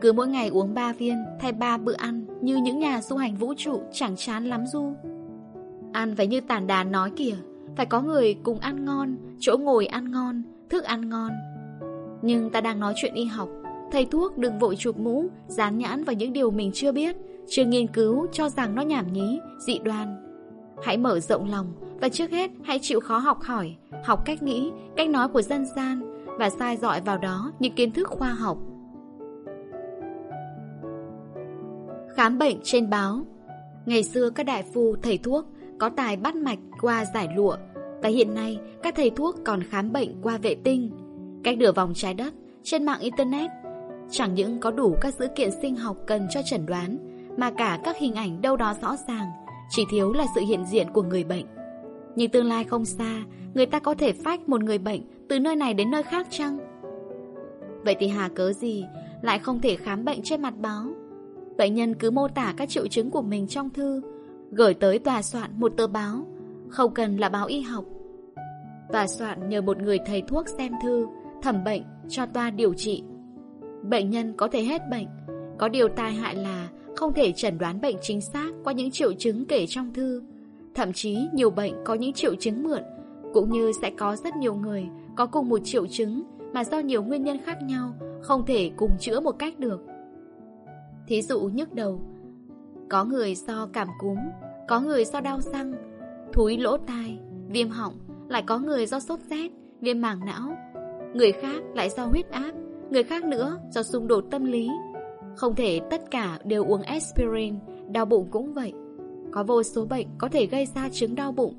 Cứ 0.00 0.12
mỗi 0.12 0.28
ngày 0.28 0.48
uống 0.48 0.74
3 0.74 0.92
viên 0.92 1.24
thay 1.40 1.52
3 1.52 1.76
bữa 1.76 1.94
ăn 1.94 2.26
như 2.40 2.56
những 2.56 2.78
nhà 2.78 3.00
du 3.00 3.16
hành 3.16 3.36
vũ 3.36 3.54
trụ 3.56 3.82
chẳng 3.92 4.16
chán 4.16 4.46
lắm 4.46 4.66
du. 4.66 4.92
Ăn 5.92 6.16
phải 6.16 6.26
như 6.26 6.40
tản 6.40 6.66
đàn 6.66 6.92
nói 6.92 7.10
kìa, 7.16 7.34
phải 7.76 7.86
có 7.86 8.00
người 8.00 8.34
cùng 8.42 8.58
ăn 8.58 8.84
ngon, 8.84 9.16
chỗ 9.38 9.56
ngồi 9.56 9.86
ăn 9.86 10.10
ngon, 10.10 10.42
thức 10.70 10.84
ăn 10.84 11.08
ngon. 11.08 11.30
Nhưng 12.22 12.50
ta 12.50 12.60
đang 12.60 12.80
nói 12.80 12.94
chuyện 12.96 13.14
y 13.14 13.24
học, 13.24 13.48
thầy 13.92 14.06
thuốc 14.06 14.38
đừng 14.38 14.58
vội 14.58 14.76
chụp 14.76 14.98
mũ, 14.98 15.24
dán 15.48 15.78
nhãn 15.78 16.04
vào 16.04 16.16
những 16.16 16.32
điều 16.32 16.50
mình 16.50 16.70
chưa 16.74 16.92
biết, 16.92 17.16
chưa 17.48 17.64
nghiên 17.64 17.86
cứu 17.86 18.26
cho 18.32 18.48
rằng 18.48 18.74
nó 18.74 18.82
nhảm 18.82 19.12
nhí, 19.12 19.38
dị 19.66 19.78
đoan. 19.78 20.16
Hãy 20.82 20.96
mở 20.96 21.20
rộng 21.20 21.50
lòng 21.50 21.72
và 22.00 22.08
trước 22.08 22.30
hết 22.30 22.50
hãy 22.64 22.78
chịu 22.82 23.00
khó 23.00 23.18
học 23.18 23.40
hỏi, 23.40 23.76
học 24.04 24.24
cách 24.24 24.42
nghĩ, 24.42 24.70
cách 24.96 25.08
nói 25.08 25.28
của 25.28 25.42
dân 25.42 25.66
gian 25.76 26.22
và 26.38 26.50
sai 26.50 26.76
dọi 26.76 27.00
vào 27.00 27.18
đó 27.18 27.52
những 27.58 27.74
kiến 27.74 27.90
thức 27.90 28.08
khoa 28.08 28.30
học. 28.30 28.58
Khám 32.18 32.38
bệnh 32.38 32.56
trên 32.62 32.90
báo 32.90 33.20
Ngày 33.86 34.02
xưa 34.02 34.30
các 34.30 34.46
đại 34.46 34.62
phu, 34.74 34.96
thầy 35.02 35.18
thuốc 35.18 35.46
có 35.78 35.88
tài 35.88 36.16
bắt 36.16 36.36
mạch 36.36 36.58
qua 36.80 37.04
giải 37.14 37.28
lụa 37.36 37.56
và 38.02 38.08
hiện 38.08 38.34
nay 38.34 38.58
các 38.82 38.94
thầy 38.96 39.10
thuốc 39.10 39.34
còn 39.44 39.62
khám 39.62 39.92
bệnh 39.92 40.22
qua 40.22 40.38
vệ 40.38 40.54
tinh, 40.54 40.90
cách 41.44 41.58
nửa 41.58 41.72
vòng 41.72 41.92
trái 41.94 42.14
đất, 42.14 42.34
trên 42.62 42.84
mạng 42.84 43.00
Internet. 43.00 43.50
Chẳng 44.10 44.34
những 44.34 44.60
có 44.60 44.70
đủ 44.70 44.96
các 45.00 45.14
dữ 45.14 45.26
kiện 45.36 45.50
sinh 45.62 45.76
học 45.76 45.96
cần 46.06 46.26
cho 46.30 46.40
chẩn 46.42 46.66
đoán, 46.66 46.98
mà 47.36 47.50
cả 47.50 47.78
các 47.84 47.96
hình 47.98 48.14
ảnh 48.14 48.40
đâu 48.40 48.56
đó 48.56 48.74
rõ 48.82 48.96
ràng, 49.08 49.26
chỉ 49.70 49.82
thiếu 49.90 50.12
là 50.12 50.26
sự 50.34 50.40
hiện 50.48 50.64
diện 50.64 50.86
của 50.92 51.02
người 51.02 51.24
bệnh. 51.24 51.46
Nhưng 52.16 52.30
tương 52.30 52.46
lai 52.46 52.64
không 52.64 52.84
xa, 52.84 53.22
người 53.54 53.66
ta 53.66 53.78
có 53.78 53.94
thể 53.94 54.12
phách 54.12 54.48
một 54.48 54.62
người 54.62 54.78
bệnh 54.78 55.00
từ 55.28 55.38
nơi 55.38 55.56
này 55.56 55.74
đến 55.74 55.90
nơi 55.90 56.02
khác 56.02 56.26
chăng? 56.30 56.58
Vậy 57.84 57.96
thì 58.00 58.08
hà 58.08 58.28
cớ 58.28 58.52
gì 58.52 58.84
lại 59.22 59.38
không 59.38 59.60
thể 59.60 59.76
khám 59.76 60.04
bệnh 60.04 60.22
trên 60.22 60.42
mặt 60.42 60.54
báo? 60.58 60.97
Bệnh 61.58 61.74
nhân 61.74 61.94
cứ 61.94 62.10
mô 62.10 62.28
tả 62.28 62.54
các 62.56 62.68
triệu 62.68 62.86
chứng 62.86 63.10
của 63.10 63.22
mình 63.22 63.46
trong 63.46 63.70
thư, 63.70 64.02
gửi 64.50 64.74
tới 64.74 64.98
tòa 64.98 65.22
soạn 65.22 65.50
một 65.60 65.72
tờ 65.76 65.86
báo, 65.86 66.26
không 66.68 66.94
cần 66.94 67.16
là 67.16 67.28
báo 67.28 67.46
y 67.46 67.60
học. 67.60 67.84
Tòa 68.92 69.06
soạn 69.06 69.48
nhờ 69.48 69.60
một 69.60 69.78
người 69.82 69.98
thầy 70.06 70.22
thuốc 70.28 70.48
xem 70.48 70.72
thư, 70.82 71.06
thẩm 71.42 71.64
bệnh, 71.64 71.82
cho 72.08 72.26
toa 72.26 72.50
điều 72.50 72.74
trị. 72.74 73.02
Bệnh 73.82 74.10
nhân 74.10 74.34
có 74.36 74.48
thể 74.48 74.62
hết 74.62 74.82
bệnh, 74.90 75.06
có 75.58 75.68
điều 75.68 75.88
tai 75.88 76.12
hại 76.12 76.34
là 76.34 76.68
không 76.96 77.12
thể 77.12 77.32
chẩn 77.32 77.58
đoán 77.58 77.80
bệnh 77.80 77.96
chính 78.02 78.20
xác 78.20 78.50
qua 78.64 78.72
những 78.72 78.90
triệu 78.90 79.12
chứng 79.12 79.44
kể 79.44 79.66
trong 79.66 79.92
thư. 79.94 80.22
Thậm 80.74 80.92
chí 80.92 81.18
nhiều 81.32 81.50
bệnh 81.50 81.74
có 81.84 81.94
những 81.94 82.12
triệu 82.12 82.34
chứng 82.34 82.62
mượn, 82.62 82.82
cũng 83.34 83.52
như 83.52 83.72
sẽ 83.82 83.90
có 83.90 84.16
rất 84.16 84.36
nhiều 84.36 84.54
người 84.54 84.86
có 85.16 85.26
cùng 85.26 85.48
một 85.48 85.60
triệu 85.64 85.86
chứng 85.86 86.22
mà 86.52 86.64
do 86.64 86.78
nhiều 86.78 87.02
nguyên 87.02 87.24
nhân 87.24 87.38
khác 87.44 87.58
nhau 87.62 87.94
không 88.22 88.46
thể 88.46 88.70
cùng 88.76 88.90
chữa 89.00 89.20
một 89.20 89.38
cách 89.38 89.58
được. 89.58 89.80
Thí 91.08 91.22
dụ 91.22 91.40
nhức 91.40 91.74
đầu, 91.74 92.00
có 92.90 93.04
người 93.04 93.34
do 93.34 93.68
cảm 93.72 93.88
cúm, 93.98 94.18
có 94.68 94.80
người 94.80 95.04
do 95.04 95.20
đau 95.20 95.40
răng, 95.40 95.74
thúi 96.32 96.58
lỗ 96.58 96.76
tai, 96.76 97.18
viêm 97.48 97.68
họng, 97.68 97.94
lại 98.28 98.42
có 98.46 98.58
người 98.58 98.86
do 98.86 99.00
sốt 99.00 99.20
rét, 99.30 99.50
viêm 99.80 100.00
màng 100.00 100.20
não. 100.26 100.56
Người 101.14 101.32
khác 101.32 101.62
lại 101.74 101.90
do 101.90 102.04
huyết 102.04 102.30
áp, 102.30 102.52
người 102.90 103.02
khác 103.02 103.24
nữa 103.24 103.58
do 103.70 103.82
xung 103.82 104.08
đột 104.08 104.24
tâm 104.30 104.44
lý. 104.44 104.68
Không 105.36 105.54
thể 105.54 105.80
tất 105.90 106.10
cả 106.10 106.38
đều 106.44 106.64
uống 106.64 106.82
aspirin, 106.82 107.54
đau 107.90 108.04
bụng 108.04 108.28
cũng 108.30 108.54
vậy. 108.54 108.72
Có 109.32 109.44
vô 109.44 109.62
số 109.62 109.84
bệnh 109.84 110.06
có 110.18 110.28
thể 110.28 110.46
gây 110.46 110.66
ra 110.66 110.88
chứng 110.88 111.14
đau 111.14 111.32
bụng. 111.32 111.54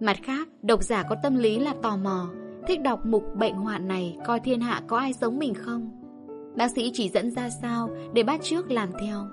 Mặt 0.00 0.16
khác, 0.22 0.48
độc 0.62 0.82
giả 0.82 1.02
có 1.02 1.16
tâm 1.22 1.36
lý 1.36 1.58
là 1.58 1.74
tò 1.82 1.96
mò, 1.96 2.30
thích 2.66 2.82
đọc 2.82 3.06
mục 3.06 3.24
bệnh 3.36 3.54
hoạn 3.54 3.88
này 3.88 4.16
coi 4.26 4.40
thiên 4.40 4.60
hạ 4.60 4.82
có 4.86 4.96
ai 4.96 5.12
giống 5.12 5.38
mình 5.38 5.54
không. 5.54 5.99
Bác 6.56 6.70
sĩ 6.70 6.90
chỉ 6.94 7.08
dẫn 7.08 7.30
ra 7.30 7.50
sao 7.50 7.90
để 8.12 8.22
bắt 8.22 8.40
trước 8.42 8.70
làm 8.70 8.88
theo. 9.00 9.26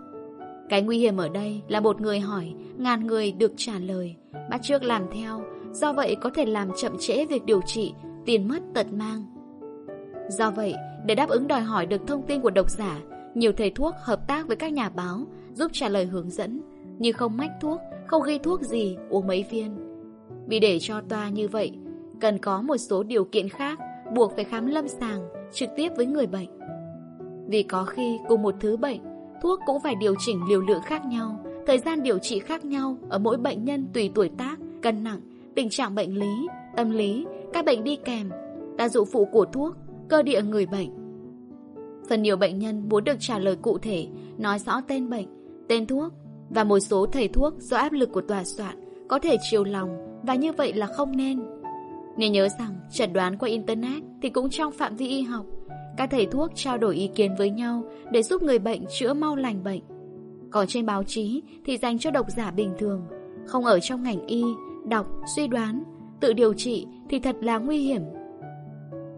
Cái 0.70 0.82
nguy 0.82 0.98
hiểm 0.98 1.18
ở 1.18 1.30
đây 1.30 1.62
là 1.68 1.80
một 1.80 2.02
người 2.02 2.20
hỏi, 2.20 2.54
ngàn 2.78 3.08
người 3.08 3.32
được 3.32 3.52
trả 3.58 3.80
lời, 3.80 4.16
bắt 4.50 4.62
trước 4.64 4.84
làm 4.84 5.04
theo, 5.14 5.42
do 5.72 5.94
vậy 5.94 6.16
có 6.22 6.30
thể 6.30 6.46
làm 6.46 6.70
chậm 6.78 6.98
trễ 7.00 7.26
việc 7.26 7.46
điều 7.46 7.62
trị, 7.62 7.94
tiền 8.26 8.48
mất 8.48 8.60
tật 8.74 8.88
mang. 8.94 9.26
Do 10.30 10.52
vậy, 10.52 10.74
để 11.06 11.16
đáp 11.16 11.30
ứng 11.30 11.48
đòi 11.48 11.62
hỏi 11.62 11.86
được 11.86 12.08
thông 12.08 12.22
tin 12.28 12.42
của 12.42 12.50
độc 12.50 12.70
giả, 12.70 13.00
nhiều 13.34 13.52
thầy 13.52 13.70
thuốc 13.70 13.94
hợp 13.98 14.28
tác 14.28 14.48
với 14.48 14.56
các 14.56 14.74
nhà 14.74 14.90
báo 14.90 15.26
giúp 15.54 15.72
trả 15.74 15.90
lời 15.90 16.06
hướng 16.06 16.30
dẫn, 16.30 16.62
như 17.00 17.12
không 17.12 17.38
mách 17.38 17.52
thuốc, 17.62 17.80
không 18.08 18.24
ghi 18.24 18.38
thuốc 18.38 18.62
gì, 18.62 18.98
uống 19.10 19.28
mấy 19.28 19.46
viên. 19.52 19.78
Vì 20.48 20.60
để 20.60 20.80
cho 20.80 21.02
toa 21.10 21.30
như 21.30 21.48
vậy, 21.48 21.72
cần 22.22 22.38
có 22.38 22.62
một 22.62 22.78
số 22.78 23.04
điều 23.04 23.24
kiện 23.24 23.50
khác 23.50 23.80
buộc 24.16 24.36
phải 24.36 24.44
khám 24.44 24.68
lâm 24.68 24.88
sàng 24.88 25.28
trực 25.54 25.70
tiếp 25.76 25.92
với 25.98 26.06
người 26.06 26.28
bệnh. 26.28 26.57
Vì 27.48 27.64
có 27.64 27.86
khi 27.86 28.20
cùng 28.28 28.42
một 28.42 28.56
thứ 28.60 28.78
bệnh 28.78 29.00
Thuốc 29.42 29.60
cũng 29.66 29.80
phải 29.80 29.96
điều 29.96 30.16
chỉnh 30.20 30.40
liều 30.50 30.62
lượng 30.62 30.82
khác 30.82 31.06
nhau, 31.06 31.40
thời 31.68 31.78
gian 31.78 32.04
điều 32.04 32.18
trị 32.18 32.40
khác 32.40 32.66
nhau 32.66 32.98
ở 33.10 33.20
mỗi 33.20 33.38
bệnh 33.38 33.66
nhân 33.66 33.88
tùy 33.94 34.12
tuổi 34.16 34.30
tác, 34.38 34.60
cân 34.82 35.04
nặng, 35.04 35.20
tình 35.56 35.70
trạng 35.70 35.96
bệnh 35.96 36.16
lý, 36.16 36.48
tâm 36.76 36.90
lý, 36.90 37.26
các 37.54 37.66
bệnh 37.66 37.84
đi 37.84 37.96
kèm, 37.96 38.30
tác 38.78 38.92
dụng 38.92 39.08
phụ 39.12 39.26
của 39.26 39.46
thuốc, 39.46 39.76
cơ 40.10 40.22
địa 40.22 40.42
người 40.42 40.66
bệnh. 40.66 40.90
Phần 42.10 42.22
nhiều 42.22 42.38
bệnh 42.38 42.60
nhân 42.60 42.90
muốn 42.90 43.04
được 43.04 43.16
trả 43.20 43.40
lời 43.40 43.56
cụ 43.56 43.78
thể, 43.78 44.08
nói 44.38 44.60
rõ 44.60 44.82
tên 44.88 45.10
bệnh, 45.10 45.28
tên 45.68 45.88
thuốc 45.88 46.14
và 46.50 46.64
một 46.64 46.80
số 46.80 47.06
thầy 47.06 47.28
thuốc 47.28 47.54
do 47.60 47.78
áp 47.78 47.92
lực 47.92 48.12
của 48.12 48.22
tòa 48.22 48.44
soạn 48.44 48.76
có 49.08 49.20
thể 49.20 49.38
chiều 49.52 49.64
lòng 49.64 50.20
và 50.24 50.36
như 50.36 50.52
vậy 50.52 50.74
là 50.74 50.88
không 50.88 51.18
nên. 51.18 51.40
Nên 52.18 52.32
nhớ 52.32 52.48
rằng 52.60 52.80
chẩn 52.92 53.14
đoán 53.14 53.38
qua 53.38 53.50
Internet 53.50 54.04
thì 54.22 54.30
cũng 54.30 54.50
trong 54.50 54.72
phạm 54.72 54.96
vi 54.96 55.08
y 55.08 55.22
học 55.22 55.46
các 55.98 56.10
thầy 56.12 56.26
thuốc 56.26 56.52
trao 56.56 56.78
đổi 56.78 56.96
ý 56.96 57.10
kiến 57.16 57.36
với 57.38 57.50
nhau 57.50 57.84
để 58.12 58.24
giúp 58.24 58.44
người 58.44 58.60
bệnh 58.60 58.86
chữa 59.00 59.14
mau 59.14 59.36
lành 59.36 59.64
bệnh. 59.64 59.82
Còn 60.52 60.68
trên 60.68 60.86
báo 60.86 61.04
chí 61.04 61.44
thì 61.66 61.78
dành 61.78 62.00
cho 62.00 62.12
độc 62.12 62.30
giả 62.30 62.52
bình 62.52 62.74
thường, 62.80 63.02
không 63.46 63.66
ở 63.66 63.80
trong 63.80 64.04
ngành 64.04 64.28
y, 64.28 64.44
đọc, 64.86 65.08
suy 65.36 65.48
đoán, 65.48 65.84
tự 66.20 66.34
điều 66.34 66.54
trị 66.54 66.88
thì 67.10 67.20
thật 67.20 67.36
là 67.42 67.58
nguy 67.58 67.78
hiểm. 67.78 68.02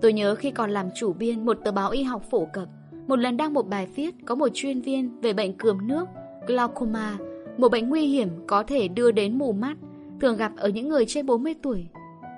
Tôi 0.01 0.13
nhớ 0.13 0.35
khi 0.35 0.51
còn 0.51 0.71
làm 0.71 0.89
chủ 0.95 1.13
biên 1.13 1.45
một 1.45 1.57
tờ 1.65 1.71
báo 1.71 1.89
y 1.89 2.03
học 2.03 2.23
phổ 2.29 2.47
cập, 2.53 2.67
một 3.07 3.15
lần 3.15 3.37
đăng 3.37 3.53
một 3.53 3.67
bài 3.67 3.87
viết 3.95 4.15
có 4.25 4.35
một 4.35 4.47
chuyên 4.53 4.81
viên 4.81 5.21
về 5.21 5.33
bệnh 5.33 5.57
cườm 5.57 5.87
nước, 5.87 6.05
glaucoma, 6.47 7.17
một 7.57 7.71
bệnh 7.71 7.89
nguy 7.89 8.05
hiểm 8.05 8.29
có 8.47 8.63
thể 8.63 8.87
đưa 8.87 9.11
đến 9.11 9.37
mù 9.37 9.51
mắt, 9.51 9.77
thường 10.21 10.37
gặp 10.37 10.51
ở 10.57 10.69
những 10.69 10.89
người 10.89 11.05
trên 11.05 11.25
40 11.25 11.53
tuổi. 11.61 11.87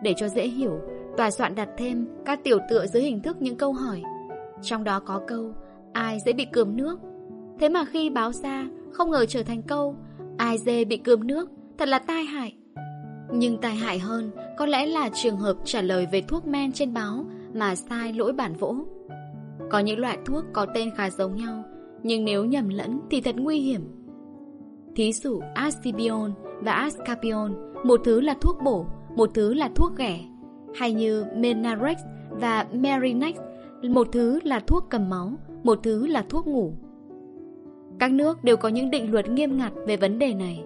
Để 0.03 0.13
cho 0.17 0.27
dễ 0.27 0.47
hiểu, 0.47 0.79
tòa 1.17 1.31
soạn 1.31 1.55
đặt 1.55 1.69
thêm 1.77 2.07
các 2.25 2.43
tiểu 2.43 2.57
tựa 2.69 2.85
dưới 2.87 3.03
hình 3.03 3.21
thức 3.21 3.41
những 3.41 3.57
câu 3.57 3.73
hỏi 3.73 4.01
trong 4.62 4.84
đó 4.84 4.99
có 4.99 5.22
câu, 5.28 5.53
Ai 5.93 6.20
dễ 6.26 6.34
bị 6.34 6.45
cườm 6.45 6.78
nước? 6.78 6.99
Thế 7.59 7.70
mà 7.70 7.86
khi 7.86 8.09
báo 8.09 8.32
ra, 8.32 8.68
Không 8.91 9.12
ngờ 9.12 9.26
trở 9.26 9.43
thành 9.43 9.62
câu, 9.62 9.95
Ai 10.38 10.57
dê 10.57 10.86
bị 10.86 10.97
cườm 10.97 11.28
nước? 11.28 11.49
Thật 11.78 11.88
là 11.88 11.99
tai 11.99 12.24
hại. 12.24 12.55
Nhưng 13.34 13.57
tai 13.57 13.76
hại 13.76 13.99
hơn 13.99 14.32
Có 14.57 14.66
lẽ 14.66 14.86
là 14.86 15.09
trường 15.14 15.38
hợp 15.38 15.55
trả 15.66 15.82
lời 15.82 16.07
về 16.12 16.22
thuốc 16.22 16.47
men 16.47 16.72
trên 16.72 16.93
báo 16.93 17.26
Mà 17.53 17.76
sai 17.76 18.14
lỗi 18.14 18.34
bản 18.34 18.53
vỗ. 18.55 18.76
Có 19.70 19.80
những 19.80 19.99
loại 19.99 20.18
thuốc 20.26 20.45
có 20.53 20.66
tên 20.74 20.89
khá 20.97 21.09
giống 21.09 21.36
nhau, 21.36 21.64
Nhưng 22.03 22.26
nếu 22.26 22.45
nhầm 22.45 22.70
lẫn 22.70 22.99
thì 23.12 23.22
thật 23.22 23.36
nguy 23.38 23.59
hiểm. 23.59 23.82
Thí 24.95 25.14
dụ 25.14 25.41
Ascipion 25.53 26.34
và 26.62 26.74
Ascapion, 26.74 27.74
Một 27.84 28.01
thứ 28.03 28.22
là 28.22 28.36
thuốc 28.41 28.57
bổ, 28.64 28.86
Một 29.16 29.30
thứ 29.34 29.53
là 29.53 29.70
thuốc 29.76 29.97
ghẻ, 29.97 30.20
Hay 30.76 30.93
như 30.93 31.26
Menarex 31.36 31.97
và 32.30 32.68
Merinax 32.74 33.36
một 33.89 34.07
thứ 34.11 34.39
là 34.43 34.59
thuốc 34.59 34.86
cầm 34.89 35.09
máu, 35.09 35.34
một 35.63 35.79
thứ 35.84 36.07
là 36.07 36.25
thuốc 36.29 36.47
ngủ. 36.47 36.73
Các 37.99 38.11
nước 38.11 38.43
đều 38.43 38.57
có 38.57 38.69
những 38.69 38.91
định 38.91 39.11
luật 39.11 39.29
nghiêm 39.29 39.57
ngặt 39.57 39.73
về 39.88 39.97
vấn 39.97 40.19
đề 40.19 40.34
này. 40.34 40.63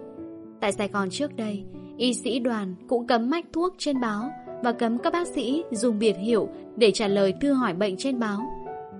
Tại 0.60 0.72
Sài 0.72 0.88
Gòn 0.88 1.10
trước 1.10 1.36
đây, 1.36 1.64
y 1.96 2.14
sĩ 2.14 2.38
đoàn 2.38 2.74
cũng 2.88 3.06
cấm 3.06 3.30
mách 3.30 3.44
thuốc 3.52 3.74
trên 3.78 4.00
báo 4.00 4.30
và 4.62 4.72
cấm 4.72 4.98
các 4.98 5.12
bác 5.12 5.28
sĩ 5.28 5.64
dùng 5.70 5.98
biệt 5.98 6.16
hiệu 6.16 6.48
để 6.76 6.90
trả 6.90 7.08
lời 7.08 7.34
thư 7.40 7.52
hỏi 7.52 7.74
bệnh 7.74 7.96
trên 7.96 8.18
báo. 8.18 8.40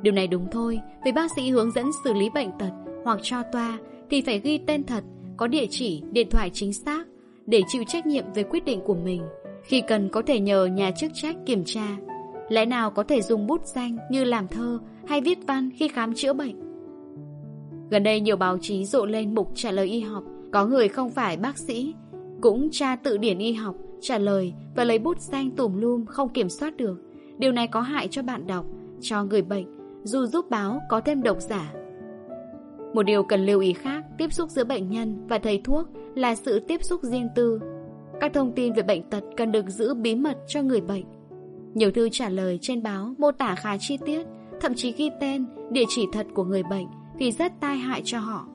Điều 0.03 0.13
này 0.13 0.27
đúng 0.27 0.47
thôi, 0.51 0.81
vì 1.05 1.13
bác 1.13 1.31
sĩ 1.37 1.51
hướng 1.51 1.71
dẫn 1.71 1.87
xử 2.05 2.13
lý 2.13 2.31
bệnh 2.35 2.51
tật 2.59 2.71
hoặc 3.05 3.19
cho 3.23 3.43
toa 3.53 3.79
thì 4.11 4.23
phải 4.23 4.39
ghi 4.39 4.59
tên 4.59 4.85
thật, 4.85 5.05
có 5.37 5.47
địa 5.47 5.67
chỉ, 5.71 6.03
điện 6.13 6.29
thoại 6.31 6.51
chính 6.53 6.73
xác 6.73 7.07
để 7.47 7.63
chịu 7.69 7.85
trách 7.87 8.07
nhiệm 8.07 8.25
về 8.35 8.43
quyết 8.43 8.65
định 8.65 8.81
của 8.85 8.95
mình. 8.95 9.23
Khi 9.63 9.81
cần 9.81 10.09
có 10.09 10.23
thể 10.23 10.41
nhờ 10.41 10.67
nhà 10.67 10.91
chức 10.91 11.13
trách 11.15 11.37
kiểm 11.47 11.63
tra 11.65 11.97
Lẽ 12.49 12.67
nào 12.67 12.91
có 12.91 13.03
thể 13.03 13.23
dùng 13.23 13.47
bút 13.47 13.67
danh 13.67 13.99
như 14.11 14.25
làm 14.25 14.49
thơ 14.49 14.79
hay 15.07 15.21
viết 15.21 15.39
văn 15.47 15.71
khi 15.77 15.89
khám 15.89 16.15
chữa 16.15 16.33
bệnh? 16.33 16.67
Gần 17.91 18.03
đây 18.03 18.21
nhiều 18.21 18.37
báo 18.37 18.59
chí 18.61 18.85
rộ 18.85 19.07
lên 19.07 19.35
mục 19.35 19.51
trả 19.55 19.71
lời 19.71 19.87
y 19.87 20.01
học. 20.01 20.25
Có 20.53 20.67
người 20.67 20.89
không 20.89 21.11
phải 21.11 21.37
bác 21.37 21.59
sĩ, 21.59 21.95
Cũng 22.41 22.69
tra 22.73 22.97
tự 22.97 23.19
điển 23.19 23.39
y 23.39 23.53
học, 23.53 23.75
Trả 24.01 24.19
lời 24.19 24.53
và 24.77 24.85
lấy 24.85 24.99
bút 24.99 25.21
danh 25.21 25.51
tùm 25.51 25.81
lum 25.81 26.05
Không 26.05 26.29
kiểm 26.29 26.49
soát 26.49 26.77
được. 26.77 27.01
Điều 27.39 27.53
này 27.53 27.67
có 27.67 27.81
hại 27.81 28.09
cho 28.09 28.23
bạn 28.23 28.47
đọc, 28.47 28.67
Cho 29.01 29.25
người 29.25 29.43
bệnh, 29.43 29.67
Dù 30.03 30.27
giúp 30.27 30.51
báo 30.51 30.81
có 30.89 31.01
thêm 31.01 31.23
độc 31.23 31.41
giả. 31.41 31.73
Một 32.95 33.03
điều 33.03 33.23
cần 33.23 33.47
lưu 33.47 33.61
ý 33.61 33.73
khác, 33.73 34.05
Tiếp 34.19 34.33
xúc 34.33 34.51
giữa 34.51 34.65
bệnh 34.65 34.91
nhân 34.91 35.27
và 35.29 35.39
thầy 35.39 35.61
thuốc 35.65 35.89
Là 36.15 36.35
sự 36.35 36.61
tiếp 36.61 36.85
xúc 36.85 37.03
riêng 37.03 37.29
tư. 37.35 37.61
Các 38.21 38.33
thông 38.35 38.53
tin 38.53 38.73
về 38.73 38.83
bệnh 38.83 39.11
tật 39.11 39.25
cần 39.37 39.53
được 39.53 39.69
giữ 39.69 39.95
bí 39.95 40.15
mật 40.15 40.37
cho 40.49 40.63
người 40.63 40.81
bệnh. 40.81 41.05
Nhiều 41.77 41.91
thư 41.91 42.09
trả 42.09 42.29
lời 42.29 42.59
trên 42.63 42.83
báo 42.83 43.15
mô 43.19 43.33
tả 43.33 43.55
khá 43.55 43.77
chi 43.79 43.99
tiết 44.07 44.27
Thậm 44.61 44.75
chí 44.75 44.93
ghi 44.93 45.11
tên, 45.21 45.47
địa 45.71 45.85
chỉ 45.89 46.07
thật 46.13 46.27
của 46.35 46.45
người 46.45 46.63
bệnh 46.63 46.87
Thì 47.19 47.33
rất 47.33 47.53
tai 47.61 47.77
hại 47.77 48.03
cho 48.05 48.19
họ. 48.19 48.47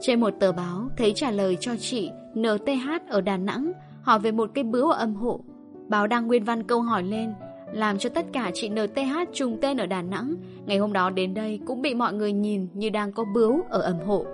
Trên 0.00 0.20
một 0.20 0.30
tờ 0.40 0.52
báo 0.52 0.88
thấy 0.96 1.12
trả 1.12 1.30
lời 1.30 1.56
cho 1.60 1.76
chị 1.76 2.10
NTH 2.38 3.08
ở 3.08 3.20
Đà 3.20 3.36
Nẵng 3.36 3.72
Hỏi 4.02 4.18
về 4.18 4.32
một 4.32 4.50
cái 4.54 4.64
bướu 4.64 4.90
ở 4.90 4.98
âm 4.98 5.14
hộ. 5.14 5.40
Báo 5.88 6.06
đăng 6.06 6.26
nguyên 6.26 6.44
văn 6.44 6.62
câu 6.62 6.80
hỏi 6.82 7.02
lên 7.02 7.32
Làm 7.72 7.98
cho 7.98 8.08
tất 8.08 8.26
cả 8.32 8.50
chị 8.54 8.68
NTH 8.68 9.32
trùng 9.32 9.58
tên 9.60 9.76
ở 9.76 9.86
Đà 9.86 10.02
Nẵng 10.02 10.34
Ngày 10.66 10.78
hôm 10.78 10.92
đó 10.92 11.10
đến 11.10 11.34
đây 11.34 11.60
cũng 11.66 11.82
bị 11.82 11.94
mọi 11.94 12.12
người 12.12 12.32
nhìn 12.32 12.68
như 12.74 12.90
đang 12.90 13.12
có 13.12 13.24
bướu 13.34 13.60
ở 13.68 13.80
âm 13.80 14.00
hộ. 14.00 14.24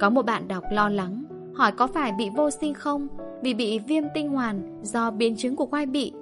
Có 0.00 0.10
một 0.10 0.26
bạn 0.26 0.48
đọc 0.48 0.64
lo 0.72 0.88
lắng 0.88 1.24
Hỏi 1.54 1.72
có 1.72 1.86
phải 1.86 2.12
bị 2.18 2.30
vô 2.36 2.50
sinh 2.50 2.74
không? 2.74 3.08
Vì 3.42 3.54
bị 3.54 3.78
viêm 3.78 4.04
tinh 4.14 4.28
hoàn 4.28 4.80
do 4.82 5.10
biến 5.10 5.36
chứng 5.36 5.56
của 5.56 5.66
quai 5.66 5.86
bị. 5.86 6.12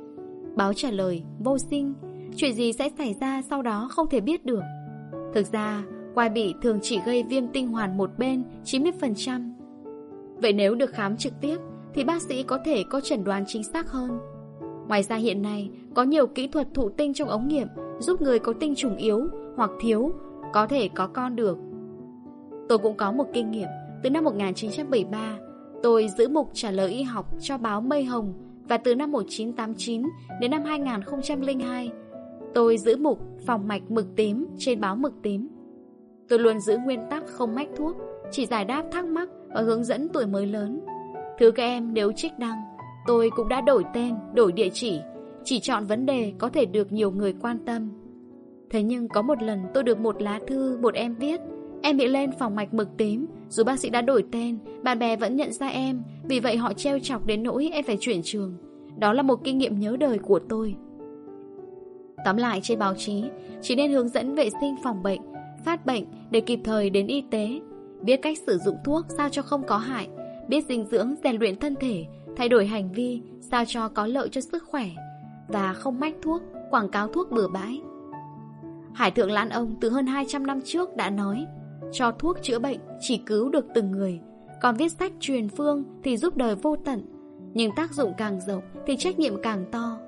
Báo 0.56 0.72
trả 0.72 0.90
lời, 0.90 1.22
vô 1.38 1.58
sinh, 1.58 1.94
Chuyện 2.36 2.54
gì 2.54 2.72
sẽ 2.72 2.88
xảy 2.98 3.14
ra 3.20 3.42
sau 3.42 3.62
đó 3.62 3.88
không 3.90 4.08
thể 4.10 4.20
biết 4.20 4.46
được. 4.46 4.62
Thực 5.34 5.52
ra, 5.52 5.82
Quai 6.14 6.28
bị 6.28 6.54
thường 6.62 6.78
chỉ 6.82 7.00
gây 7.06 7.22
viêm 7.22 7.48
tinh 7.48 7.68
hoàn 7.68 7.96
một 7.96 8.10
bên 8.18 8.44
90% 8.64 9.52
Vậy 10.36 10.52
nếu 10.52 10.74
được 10.74 10.90
khám 10.90 11.16
trực 11.16 11.32
tiếp, 11.40 11.56
Thì 11.94 12.04
bác 12.04 12.22
sĩ 12.22 12.42
có 12.42 12.58
thể 12.64 12.84
có 12.90 13.00
chẩn 13.00 13.24
đoán 13.24 13.44
chính 13.46 13.64
xác 13.64 13.90
hơn. 13.90 14.18
Ngoài 14.88 15.02
ra 15.02 15.16
hiện 15.16 15.42
nay, 15.42 15.70
Có 15.94 16.02
nhiều 16.02 16.26
kỹ 16.26 16.48
thuật 16.48 16.68
thụ 16.74 16.88
tinh 16.88 17.14
trong 17.14 17.28
ống 17.28 17.48
nghiệm 17.48 17.68
Giúp 17.98 18.22
người 18.22 18.38
có 18.38 18.52
tinh 18.52 18.74
trùng 18.74 18.96
yếu 18.96 19.26
hoặc 19.56 19.70
thiếu 19.80 20.12
Có 20.52 20.66
thể 20.66 20.88
có 20.88 21.06
con 21.06 21.36
được. 21.36 21.58
Tôi 22.68 22.78
cũng 22.78 22.96
có 22.96 23.12
một 23.12 23.26
kinh 23.32 23.50
nghiệm. 23.50 23.68
Từ 24.02 24.10
năm 24.10 24.24
1973 24.24 25.38
Tôi 25.82 26.08
giữ 26.18 26.28
mục 26.28 26.50
trả 26.52 26.70
lời 26.70 26.90
y 26.90 27.02
học 27.02 27.26
cho 27.40 27.58
báo 27.58 27.80
Mây 27.80 28.04
Hồng 28.04 28.32
và 28.68 28.76
từ 28.76 28.94
năm 28.94 29.12
1989 29.12 30.02
đến 30.40 30.50
năm 30.50 30.64
2002 30.64 31.90
Tôi 32.54 32.78
giữ 32.78 32.96
mục 32.96 33.18
phòng 33.46 33.68
mạch 33.68 33.90
mực 33.90 34.06
tím 34.16 34.46
trên 34.58 34.80
báo 34.80 34.96
mực 34.96 35.12
tím. 35.22 35.48
Tôi 36.28 36.38
luôn 36.38 36.60
giữ 36.60 36.78
nguyên 36.84 37.00
tắc 37.10 37.26
không 37.26 37.54
mách 37.54 37.68
thuốc, 37.76 37.96
chỉ 38.30 38.46
giải 38.46 38.64
đáp 38.64 38.84
thắc 38.92 39.04
mắc 39.04 39.28
và 39.54 39.60
hướng 39.60 39.84
dẫn 39.84 40.08
tuổi 40.08 40.26
mới 40.26 40.46
lớn. 40.46 40.80
Thứ 41.38 41.50
các 41.50 41.62
em 41.62 41.94
nếu 41.94 42.12
trích 42.12 42.38
đăng, 42.38 42.56
tôi 43.06 43.30
cũng 43.36 43.48
đã 43.48 43.60
đổi 43.60 43.84
tên, 43.94 44.14
đổi 44.34 44.52
địa 44.52 44.68
chỉ, 44.72 45.00
chỉ 45.44 45.60
chọn 45.60 45.86
vấn 45.86 46.06
đề 46.06 46.32
có 46.38 46.48
thể 46.48 46.64
được 46.64 46.92
nhiều 46.92 47.10
người 47.10 47.34
quan 47.40 47.58
tâm. 47.66 47.90
Thế 48.70 48.82
nhưng 48.82 49.08
có 49.08 49.22
một 49.22 49.42
lần 49.42 49.60
tôi 49.74 49.82
được 49.82 49.98
một 49.98 50.22
lá 50.22 50.40
thư 50.46 50.78
một 50.78 50.94
em 50.94 51.14
viết 51.14 51.40
Em 51.82 51.96
bị 51.96 52.08
lên 52.08 52.30
phòng 52.38 52.54
mạch 52.54 52.74
mực 52.74 52.88
tím 52.96 53.26
dù 53.52 53.64
bác 53.64 53.78
sĩ 53.78 53.90
đã 53.90 54.02
đổi 54.02 54.24
tên 54.32 54.58
Bạn 54.82 54.98
bè 54.98 55.16
vẫn 55.16 55.36
nhận 55.36 55.52
ra 55.52 55.66
em 55.66 56.02
Vì 56.24 56.40
vậy 56.40 56.56
họ 56.56 56.72
treo 56.72 56.98
chọc 56.98 57.26
đến 57.26 57.42
nỗi 57.42 57.68
em 57.72 57.84
phải 57.84 57.96
chuyển 58.00 58.20
trường. 58.22 58.54
Đó 58.98 59.12
là 59.12 59.22
một 59.22 59.44
kinh 59.44 59.58
nghiệm 59.58 59.78
nhớ 59.78 59.96
đời 60.00 60.18
của 60.18 60.38
tôi. 60.48 60.74
Tóm 62.24 62.36
lại 62.36 62.60
trên 62.62 62.78
báo 62.78 62.94
chí, 62.94 63.24
chỉ 63.62 63.74
nên 63.74 63.92
hướng 63.92 64.08
dẫn 64.08 64.34
vệ 64.34 64.50
sinh 64.60 64.74
phòng 64.84 65.02
bệnh, 65.02 65.20
phát 65.64 65.86
bệnh 65.86 66.04
để 66.30 66.40
kịp 66.40 66.60
thời 66.64 66.90
đến 66.90 67.06
y 67.06 67.24
tế, 67.30 67.60
biết 68.02 68.22
cách 68.22 68.38
sử 68.46 68.58
dụng 68.58 68.76
thuốc 68.84 69.06
sao 69.08 69.28
cho 69.28 69.42
không 69.42 69.62
có 69.66 69.78
hại, 69.78 70.08
biết 70.48 70.64
dinh 70.68 70.86
dưỡng 70.86 71.14
rèn 71.24 71.36
luyện 71.36 71.58
thân 71.58 71.74
thể, 71.80 72.04
thay 72.36 72.48
đổi 72.48 72.66
hành 72.66 72.92
vi 72.92 73.20
sao 73.40 73.64
cho 73.66 73.88
có 73.88 74.06
lợi 74.06 74.28
cho 74.28 74.40
sức 74.40 74.64
khỏe 74.66 74.86
và 75.48 75.72
không 75.72 76.00
mách 76.00 76.14
thuốc, 76.22 76.42
quảng 76.70 76.88
cáo 76.88 77.08
thuốc 77.08 77.30
bừa 77.30 77.48
bãi. 77.48 77.80
Hải 78.94 79.10
thượng 79.10 79.30
Lãn 79.30 79.48
Ông 79.48 79.74
từ 79.80 79.90
hơn 79.90 80.06
200 80.06 80.46
năm 80.46 80.60
trước 80.64 80.96
đã 80.96 81.10
nói 81.10 81.46
cho 81.92 82.12
thuốc 82.18 82.42
chữa 82.42 82.58
bệnh 82.58 82.78
chỉ 83.00 83.18
cứu 83.18 83.48
được 83.48 83.66
từng 83.74 83.90
người, 83.90 84.20
còn 84.62 84.76
viết 84.76 84.92
sách 84.92 85.12
truyền 85.20 85.48
phương 85.48 85.84
thì 86.02 86.16
giúp 86.16 86.36
đời 86.36 86.54
vô 86.54 86.76
tận, 86.76 87.02
nhưng 87.54 87.70
tác 87.76 87.92
dụng 87.92 88.12
càng 88.18 88.40
rộng 88.40 88.62
thì 88.86 88.96
trách 88.96 89.18
nhiệm 89.18 89.42
càng 89.42 89.64
to. 89.72 89.98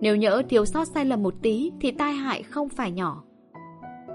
Nếu 0.00 0.16
nhỡ 0.16 0.42
thiếu 0.48 0.64
sót 0.64 0.84
sai 0.88 1.04
lầm 1.04 1.22
một 1.22 1.34
tí 1.42 1.72
thì 1.80 1.90
tai 1.90 2.12
hại 2.12 2.42
không 2.42 2.68
phải 2.68 2.90
nhỏ. 2.90 3.24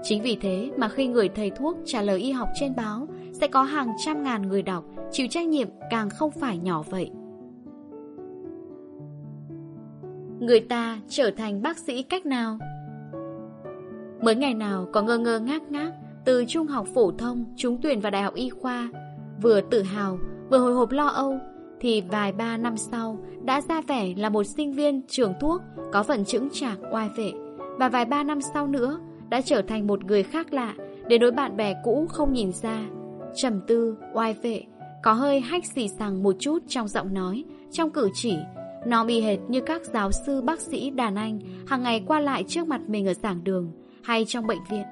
Chính 0.02 0.22
vì 0.22 0.36
thế 0.40 0.70
mà 0.76 0.88
khi 0.88 1.06
người 1.06 1.28
thầy 1.28 1.50
thuốc 1.50 1.76
trả 1.84 2.02
lời 2.02 2.18
y 2.18 2.32
học 2.32 2.48
trên 2.60 2.76
báo 2.76 3.08
sẽ 3.32 3.48
có 3.48 3.62
hàng 3.62 3.92
trăm 4.04 4.22
ngàn 4.22 4.42
người 4.42 4.62
đọc 4.62 4.84
chịu 5.10 5.26
trách 5.30 5.48
nhiệm 5.48 5.68
càng 5.90 6.10
không 6.10 6.30
phải 6.30 6.58
nhỏ 6.58 6.82
vậy. 6.82 7.10
Người 10.40 10.60
ta 10.60 10.98
trở 11.08 11.30
thành 11.36 11.62
bác 11.62 11.78
sĩ 11.78 12.02
cách 12.02 12.26
nào? 12.26 12.58
Mới 14.22 14.34
ngày 14.34 14.54
nào 14.54 14.86
có 14.92 15.02
ngơ 15.02 15.18
ngơ 15.18 15.40
ngác 15.40 15.62
ngác 15.70 15.92
từ 16.24 16.44
trung 16.48 16.66
học 16.66 16.86
phổ 16.94 17.10
thông, 17.10 17.44
trúng 17.56 17.78
tuyển 17.82 18.00
vào 18.00 18.10
đại 18.10 18.22
học 18.22 18.34
y 18.34 18.48
khoa, 18.48 18.88
vừa 19.42 19.60
tự 19.60 19.82
hào, 19.82 20.18
vừa 20.50 20.58
hồi 20.58 20.74
hộp 20.74 20.90
lo 20.90 21.06
âu, 21.06 21.38
thì 21.80 22.00
vài 22.00 22.32
ba 22.32 22.56
năm 22.56 22.76
sau 22.76 23.18
đã 23.42 23.60
ra 23.60 23.80
vẻ 23.80 24.14
là 24.16 24.28
một 24.28 24.44
sinh 24.44 24.72
viên 24.72 25.02
trường 25.08 25.34
thuốc 25.40 25.62
có 25.92 26.02
phần 26.02 26.24
chững 26.24 26.48
chạc, 26.52 26.78
oai 26.92 27.08
vệ. 27.16 27.32
Và 27.78 27.88
vài 27.88 28.04
ba 28.04 28.22
năm 28.22 28.40
sau 28.54 28.66
nữa, 28.66 28.98
đã 29.28 29.40
trở 29.40 29.62
thành 29.62 29.86
một 29.86 30.04
người 30.04 30.22
khác 30.22 30.52
lạ 30.52 30.74
để 31.08 31.18
đối 31.18 31.30
bạn 31.30 31.56
bè 31.56 31.74
cũ 31.84 32.06
không 32.08 32.32
nhìn 32.32 32.52
ra. 32.52 32.80
Trầm 33.34 33.60
tư, 33.66 33.96
oai 34.14 34.34
vệ, 34.34 34.62
có 35.02 35.12
hơi 35.12 35.40
hách 35.40 35.64
xì 35.66 35.88
xằng 35.88 36.22
một 36.22 36.36
chút 36.38 36.58
trong 36.68 36.88
giọng 36.88 37.14
nói, 37.14 37.44
trong 37.70 37.90
cử 37.90 38.08
chỉ. 38.14 38.36
Nó 38.86 39.04
bị 39.04 39.20
hệt 39.20 39.38
như 39.48 39.60
các 39.60 39.82
giáo 39.82 40.10
sư 40.26 40.40
bác 40.40 40.60
sĩ 40.60 40.90
đàn 40.90 41.14
anh, 41.14 41.38
hàng 41.66 41.82
ngày 41.82 42.04
qua 42.06 42.20
lại 42.20 42.44
trước 42.48 42.68
mặt 42.68 42.80
mình 42.86 43.06
ở 43.06 43.14
giảng 43.14 43.44
đường 43.44 43.72
hay 44.02 44.24
trong 44.24 44.46
bệnh 44.46 44.64
viện 44.70 44.84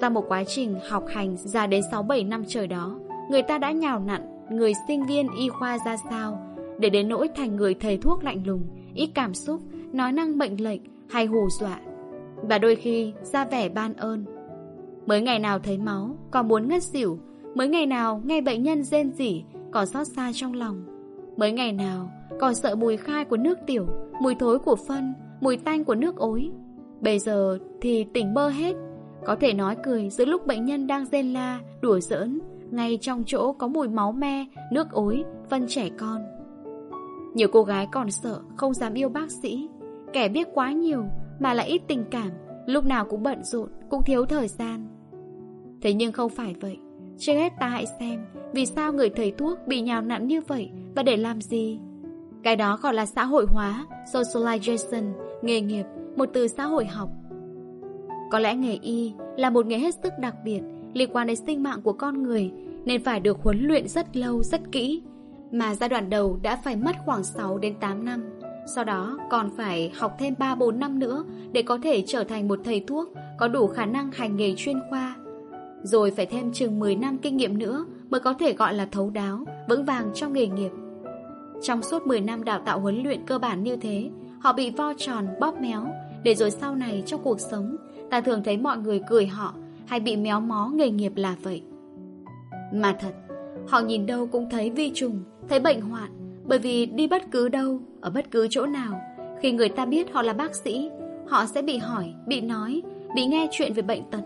sau 0.00 0.10
một 0.10 0.24
quá 0.28 0.44
trình 0.44 0.76
học 0.88 1.04
hành 1.08 1.36
dài 1.36 1.68
đến 1.68 1.82
6-7 1.92 2.28
năm 2.28 2.44
trời 2.48 2.66
đó 2.66 2.98
người 3.30 3.42
ta 3.42 3.58
đã 3.58 3.70
nhào 3.70 3.98
nặn 3.98 4.32
người 4.50 4.72
sinh 4.88 5.06
viên 5.06 5.26
y 5.38 5.48
khoa 5.48 5.78
ra 5.86 5.96
sao 6.10 6.52
để 6.82 6.90
đến 6.90 7.08
nỗi 7.08 7.28
thành 7.34 7.56
người 7.56 7.74
thầy 7.74 7.96
thuốc 7.96 8.24
lạnh 8.24 8.42
lùng, 8.46 8.62
ít 8.94 9.10
cảm 9.14 9.34
xúc, 9.34 9.60
nói 9.92 10.12
năng 10.12 10.38
bệnh 10.38 10.60
lệnh 10.60 10.80
hay 11.10 11.26
hù 11.26 11.48
dọa. 11.60 11.80
Và 12.36 12.58
đôi 12.58 12.76
khi 12.76 13.12
ra 13.22 13.44
vẻ 13.44 13.68
ban 13.68 13.94
ơn. 13.94 14.24
Mới 15.06 15.22
ngày 15.22 15.38
nào 15.38 15.58
thấy 15.58 15.78
máu, 15.78 16.16
còn 16.30 16.48
muốn 16.48 16.68
ngất 16.68 16.82
xỉu, 16.82 17.18
mới 17.54 17.68
ngày 17.68 17.86
nào 17.86 18.22
nghe 18.24 18.40
bệnh 18.40 18.62
nhân 18.62 18.82
rên 18.82 19.12
rỉ, 19.12 19.44
còn 19.70 19.86
xót 19.86 20.06
xa 20.06 20.30
trong 20.34 20.54
lòng. 20.54 20.84
Mới 21.36 21.52
ngày 21.52 21.72
nào 21.72 22.10
còn 22.40 22.54
sợ 22.54 22.74
mùi 22.74 22.96
khai 22.96 23.24
của 23.24 23.36
nước 23.36 23.58
tiểu, 23.66 23.86
mùi 24.20 24.34
thối 24.34 24.58
của 24.58 24.76
phân, 24.88 25.14
mùi 25.40 25.56
tanh 25.56 25.84
của 25.84 25.94
nước 25.94 26.16
ối. 26.16 26.50
Bây 27.00 27.18
giờ 27.18 27.58
thì 27.80 28.06
tỉnh 28.14 28.34
mơ 28.34 28.48
hết, 28.48 28.74
có 29.24 29.36
thể 29.36 29.52
nói 29.52 29.76
cười 29.82 30.10
giữa 30.10 30.24
lúc 30.24 30.46
bệnh 30.46 30.64
nhân 30.64 30.86
đang 30.86 31.06
rên 31.06 31.32
la, 31.32 31.60
đùa 31.80 32.00
giỡn, 32.00 32.40
ngay 32.70 32.98
trong 33.00 33.22
chỗ 33.26 33.52
có 33.52 33.68
mùi 33.68 33.88
máu 33.88 34.12
me, 34.12 34.46
nước 34.72 34.90
ối, 34.90 35.24
phân 35.50 35.66
trẻ 35.68 35.88
con. 35.98 36.22
Nhiều 37.34 37.48
cô 37.52 37.62
gái 37.62 37.88
còn 37.92 38.10
sợ, 38.10 38.40
không 38.56 38.74
dám 38.74 38.94
yêu 38.94 39.08
bác 39.08 39.30
sĩ. 39.42 39.68
Kẻ 40.12 40.28
biết 40.28 40.48
quá 40.54 40.72
nhiều, 40.72 41.04
mà 41.40 41.54
lại 41.54 41.66
ít 41.66 41.82
tình 41.88 42.04
cảm, 42.10 42.30
lúc 42.66 42.84
nào 42.84 43.04
cũng 43.04 43.22
bận 43.22 43.44
rộn, 43.44 43.68
cũng 43.90 44.02
thiếu 44.02 44.24
thời 44.26 44.48
gian. 44.48 44.88
Thế 45.82 45.94
nhưng 45.94 46.12
không 46.12 46.30
phải 46.30 46.54
vậy. 46.60 46.78
Trước 47.18 47.32
hết 47.32 47.52
ta 47.60 47.68
hãy 47.68 47.86
xem, 48.00 48.24
vì 48.52 48.66
sao 48.66 48.92
người 48.92 49.10
thầy 49.10 49.30
thuốc 49.30 49.58
bị 49.66 49.80
nhào 49.80 50.02
nặn 50.02 50.26
như 50.26 50.40
vậy 50.40 50.70
và 50.96 51.02
để 51.02 51.16
làm 51.16 51.40
gì? 51.40 51.78
Cái 52.42 52.56
đó 52.56 52.78
gọi 52.82 52.94
là 52.94 53.06
xã 53.06 53.24
hội 53.24 53.46
hóa, 53.48 53.86
socialization, 54.12 55.12
nghề 55.42 55.60
nghiệp, 55.60 55.84
một 56.16 56.28
từ 56.32 56.48
xã 56.48 56.64
hội 56.64 56.84
học. 56.84 57.08
Có 58.32 58.38
lẽ 58.38 58.54
nghề 58.54 58.78
y 58.82 59.12
là 59.36 59.50
một 59.50 59.66
nghề 59.66 59.78
hết 59.78 59.94
sức 60.02 60.12
đặc 60.18 60.34
biệt, 60.44 60.60
liên 60.94 61.10
quan 61.12 61.26
đến 61.26 61.36
sinh 61.36 61.62
mạng 61.62 61.82
của 61.82 61.92
con 61.92 62.22
người, 62.22 62.50
nên 62.84 63.04
phải 63.04 63.20
được 63.20 63.38
huấn 63.42 63.58
luyện 63.66 63.88
rất 63.88 64.16
lâu, 64.16 64.42
rất 64.42 64.60
kỹ, 64.72 65.02
mà 65.50 65.74
giai 65.74 65.88
đoạn 65.88 66.10
đầu 66.10 66.38
đã 66.42 66.56
phải 66.56 66.76
mất 66.76 66.96
khoảng 67.04 67.24
6 67.24 67.58
đến 67.58 67.74
8 67.80 68.04
năm. 68.04 68.24
Sau 68.74 68.84
đó 68.84 69.18
còn 69.30 69.50
phải 69.56 69.92
học 69.94 70.16
thêm 70.18 70.34
3-4 70.38 70.78
năm 70.78 70.98
nữa 70.98 71.24
để 71.52 71.62
có 71.62 71.78
thể 71.82 72.04
trở 72.06 72.24
thành 72.24 72.48
một 72.48 72.58
thầy 72.64 72.84
thuốc 72.86 73.08
có 73.38 73.48
đủ 73.48 73.66
khả 73.66 73.86
năng 73.86 74.12
hành 74.12 74.36
nghề 74.36 74.54
chuyên 74.56 74.76
khoa. 74.90 75.16
Rồi 75.82 76.10
phải 76.10 76.26
thêm 76.26 76.52
chừng 76.52 76.78
10 76.78 76.96
năm 76.96 77.18
kinh 77.18 77.36
nghiệm 77.36 77.58
nữa 77.58 77.84
mới 78.10 78.20
có 78.20 78.34
thể 78.34 78.52
gọi 78.52 78.74
là 78.74 78.86
thấu 78.86 79.10
đáo, 79.10 79.44
vững 79.68 79.84
vàng 79.84 80.10
trong 80.14 80.32
nghề 80.32 80.46
nghiệp. 80.46 80.70
Trong 81.62 81.82
suốt 81.82 82.06
10 82.06 82.20
năm 82.20 82.44
đào 82.44 82.60
tạo 82.64 82.80
huấn 82.80 83.02
luyện 83.02 83.26
cơ 83.26 83.38
bản 83.38 83.62
như 83.64 83.76
thế, 83.76 84.10
họ 84.40 84.52
bị 84.52 84.70
vo 84.70 84.92
tròn, 84.98 85.26
bóp 85.40 85.60
méo, 85.60 85.86
để 86.22 86.34
rồi 86.34 86.50
sau 86.50 86.74
này 86.74 87.02
trong 87.06 87.20
cuộc 87.22 87.40
sống, 87.40 87.76
ta 88.12 88.20
thường 88.20 88.42
thấy 88.44 88.56
mọi 88.56 88.78
người 88.78 89.00
cười 89.06 89.26
họ 89.26 89.54
hay 89.86 90.00
bị 90.00 90.16
méo 90.16 90.40
mó 90.40 90.70
nghề 90.74 90.90
nghiệp 90.90 91.12
là 91.16 91.36
vậy. 91.42 91.62
Mà 92.72 92.96
thật, 93.00 93.12
họ 93.68 93.80
nhìn 93.80 94.06
đâu 94.06 94.26
cũng 94.26 94.50
thấy 94.50 94.70
vi 94.70 94.90
trùng, 94.94 95.22
thấy 95.48 95.60
bệnh 95.60 95.80
hoạn, 95.80 96.10
bởi 96.44 96.58
vì 96.58 96.86
đi 96.86 97.06
bất 97.06 97.22
cứ 97.30 97.48
đâu, 97.48 97.80
ở 98.00 98.10
bất 98.10 98.30
cứ 98.30 98.46
chỗ 98.50 98.66
nào, 98.66 99.00
khi 99.40 99.52
người 99.52 99.68
ta 99.68 99.86
biết 99.86 100.12
họ 100.12 100.22
là 100.22 100.32
bác 100.32 100.54
sĩ, 100.54 100.90
họ 101.28 101.46
sẽ 101.46 101.62
bị 101.62 101.76
hỏi, 101.76 102.14
bị 102.26 102.40
nói, 102.40 102.82
bị 103.14 103.26
nghe 103.26 103.48
chuyện 103.52 103.72
về 103.72 103.82
bệnh 103.82 104.02
tật. 104.10 104.22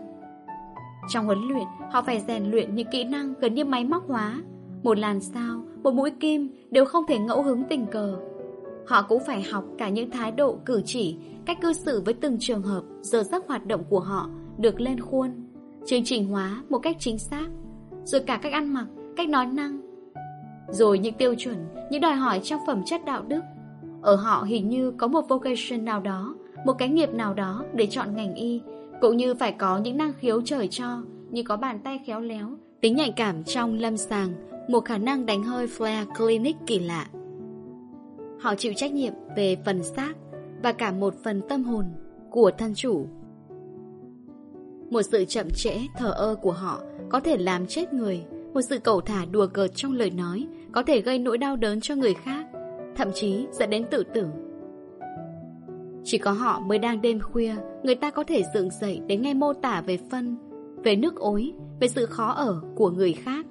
Trong 1.09 1.25
huấn 1.25 1.39
luyện, 1.47 1.65
họ 1.91 2.01
phải 2.01 2.23
rèn 2.27 2.51
luyện 2.51 2.75
những 2.75 2.87
kỹ 2.91 3.03
năng 3.03 3.33
gần 3.39 3.53
như 3.53 3.65
máy 3.65 3.83
móc 3.83 4.07
hóa. 4.07 4.41
Một 4.83 4.97
làn 4.97 5.19
sao, 5.19 5.61
một 5.83 5.93
mũi 5.93 6.11
kim 6.11 6.49
đều 6.71 6.85
không 6.85 7.03
thể 7.07 7.19
ngẫu 7.19 7.43
hứng 7.43 7.63
tình 7.63 7.85
cờ. 7.85 8.17
Họ 8.87 9.01
cũng 9.01 9.23
phải 9.27 9.41
học 9.41 9.63
cả 9.77 9.89
những 9.89 10.11
thái 10.11 10.31
độ, 10.31 10.57
cử 10.65 10.81
chỉ, 10.85 11.17
cách 11.47 11.61
cư 11.61 11.73
xử 11.73 12.01
với 12.01 12.13
từng 12.13 12.37
trường 12.39 12.61
hợp, 12.61 12.83
giờ 13.01 13.23
giấc 13.23 13.47
hoạt 13.47 13.65
động 13.65 13.83
của 13.89 13.99
họ 13.99 14.29
được 14.57 14.81
lên 14.81 14.99
khuôn, 14.99 15.31
chương 15.85 16.03
trình 16.03 16.27
hóa 16.27 16.63
một 16.69 16.79
cách 16.79 16.95
chính 16.99 17.17
xác, 17.17 17.47
rồi 18.03 18.21
cả 18.21 18.39
cách 18.43 18.53
ăn 18.53 18.73
mặc, 18.73 18.85
cách 19.15 19.29
nói 19.29 19.45
năng. 19.45 19.81
Rồi 20.69 20.99
những 20.99 21.13
tiêu 21.13 21.35
chuẩn, 21.37 21.55
những 21.91 22.01
đòi 22.01 22.15
hỏi 22.15 22.39
trong 22.43 22.59
phẩm 22.67 22.81
chất 22.85 23.05
đạo 23.05 23.23
đức. 23.27 23.41
Ở 24.01 24.15
họ 24.15 24.43
hình 24.47 24.69
như 24.69 24.91
có 24.91 25.07
một 25.07 25.21
vocation 25.29 25.85
nào 25.85 26.01
đó, 26.01 26.35
một 26.65 26.73
cái 26.73 26.89
nghiệp 26.89 27.09
nào 27.09 27.33
đó 27.33 27.65
để 27.73 27.85
chọn 27.85 28.15
ngành 28.15 28.35
y, 28.35 28.61
cũng 29.01 29.17
như 29.17 29.33
phải 29.33 29.51
có 29.51 29.77
những 29.77 29.97
năng 29.97 30.13
khiếu 30.13 30.41
trời 30.41 30.67
cho, 30.67 31.01
như 31.29 31.43
có 31.43 31.57
bàn 31.57 31.79
tay 31.83 31.99
khéo 32.05 32.19
léo, 32.19 32.49
tính 32.81 32.95
nhạy 32.95 33.11
cảm 33.11 33.43
trong 33.43 33.73
lâm 33.73 33.97
sàng, 33.97 34.29
một 34.69 34.85
khả 34.85 34.97
năng 34.97 35.25
đánh 35.25 35.43
hơi 35.43 35.67
flare 35.67 36.05
clinic 36.17 36.55
kỳ 36.65 36.79
lạ. 36.79 37.07
Họ 38.39 38.55
chịu 38.55 38.73
trách 38.75 38.93
nhiệm 38.93 39.13
về 39.35 39.57
phần 39.65 39.83
xác 39.83 40.13
và 40.63 40.71
cả 40.71 40.91
một 40.91 41.13
phần 41.23 41.41
tâm 41.49 41.63
hồn 41.63 41.85
của 42.29 42.51
thân 42.57 42.73
chủ. 42.75 43.07
Một 44.89 45.01
sự 45.01 45.25
chậm 45.25 45.47
trễ, 45.49 45.77
thờ 45.97 46.11
ơ 46.11 46.35
của 46.41 46.51
họ 46.51 46.81
có 47.09 47.19
thể 47.19 47.37
làm 47.37 47.67
chết 47.67 47.93
người, 47.93 48.25
một 48.53 48.61
sự 48.61 48.79
cầu 48.79 49.01
thả 49.01 49.25
đùa 49.31 49.47
cợt 49.47 49.71
trong 49.75 49.93
lời 49.93 50.09
nói 50.09 50.47
có 50.71 50.83
thể 50.83 51.01
gây 51.01 51.19
nỗi 51.19 51.37
đau 51.37 51.55
đớn 51.55 51.81
cho 51.81 51.95
người 51.95 52.13
khác, 52.13 52.45
thậm 52.95 53.11
chí 53.13 53.47
dẫn 53.51 53.69
đến 53.69 53.85
tự 53.91 54.03
tử. 54.03 54.27
Chỉ 56.03 56.17
có 56.17 56.31
họ 56.31 56.59
mới 56.59 56.79
đang 56.79 57.01
đêm 57.01 57.19
khuya, 57.19 57.55
người 57.83 57.95
ta 57.95 58.11
có 58.11 58.23
thể 58.23 58.43
dựng 58.53 58.69
dậy 58.69 59.01
để 59.07 59.17
nghe 59.17 59.33
mô 59.33 59.53
tả 59.53 59.81
về 59.81 59.97
phân, 60.11 60.37
về 60.83 60.95
nước 60.95 61.15
ối, 61.15 61.53
về 61.79 61.87
sự 61.87 62.05
khó 62.05 62.27
ở 62.27 62.61
của 62.75 62.89
người 62.91 63.13
khác. 63.13 63.45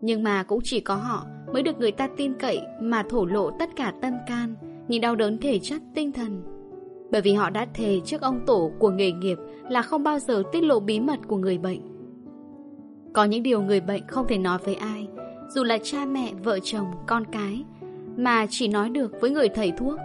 Nhưng 0.00 0.22
mà 0.22 0.42
cũng 0.42 0.60
chỉ 0.64 0.80
có 0.80 0.94
họ 0.94 1.26
mới 1.52 1.62
được 1.62 1.78
người 1.78 1.92
ta 1.92 2.08
tin 2.16 2.34
cậy 2.34 2.60
mà 2.80 3.02
thổ 3.10 3.24
lộ 3.24 3.50
tất 3.50 3.70
cả 3.76 3.92
tâm 4.02 4.14
can, 4.26 4.54
những 4.92 5.00
đau 5.00 5.16
đớn 5.16 5.38
thể 5.38 5.58
chất, 5.58 5.82
tinh 5.94 6.12
thần. 6.12 6.42
Bởi 7.10 7.20
vì 7.20 7.32
họ 7.32 7.50
đã 7.50 7.66
thề 7.74 8.00
trước 8.04 8.20
ông 8.20 8.40
tổ 8.46 8.72
của 8.78 8.90
nghề 8.90 9.12
nghiệp 9.12 9.38
là 9.68 9.82
không 9.82 10.02
bao 10.02 10.18
giờ 10.18 10.42
tiết 10.52 10.60
lộ 10.60 10.80
bí 10.80 11.00
mật 11.00 11.18
của 11.28 11.36
người 11.36 11.58
bệnh. 11.58 11.80
Có 13.12 13.24
những 13.24 13.42
điều 13.42 13.62
người 13.62 13.80
bệnh 13.80 14.06
không 14.06 14.26
thể 14.28 14.38
nói 14.38 14.58
với 14.64 14.74
ai, 14.74 15.08
dù 15.48 15.64
là 15.64 15.78
cha 15.82 16.04
mẹ, 16.04 16.32
vợ 16.44 16.58
chồng, 16.62 16.86
con 17.06 17.24
cái, 17.32 17.64
mà 18.16 18.46
chỉ 18.50 18.68
nói 18.68 18.90
được 18.90 19.20
với 19.20 19.30
người 19.30 19.48
thầy 19.48 19.72
thuốc. 19.78 19.98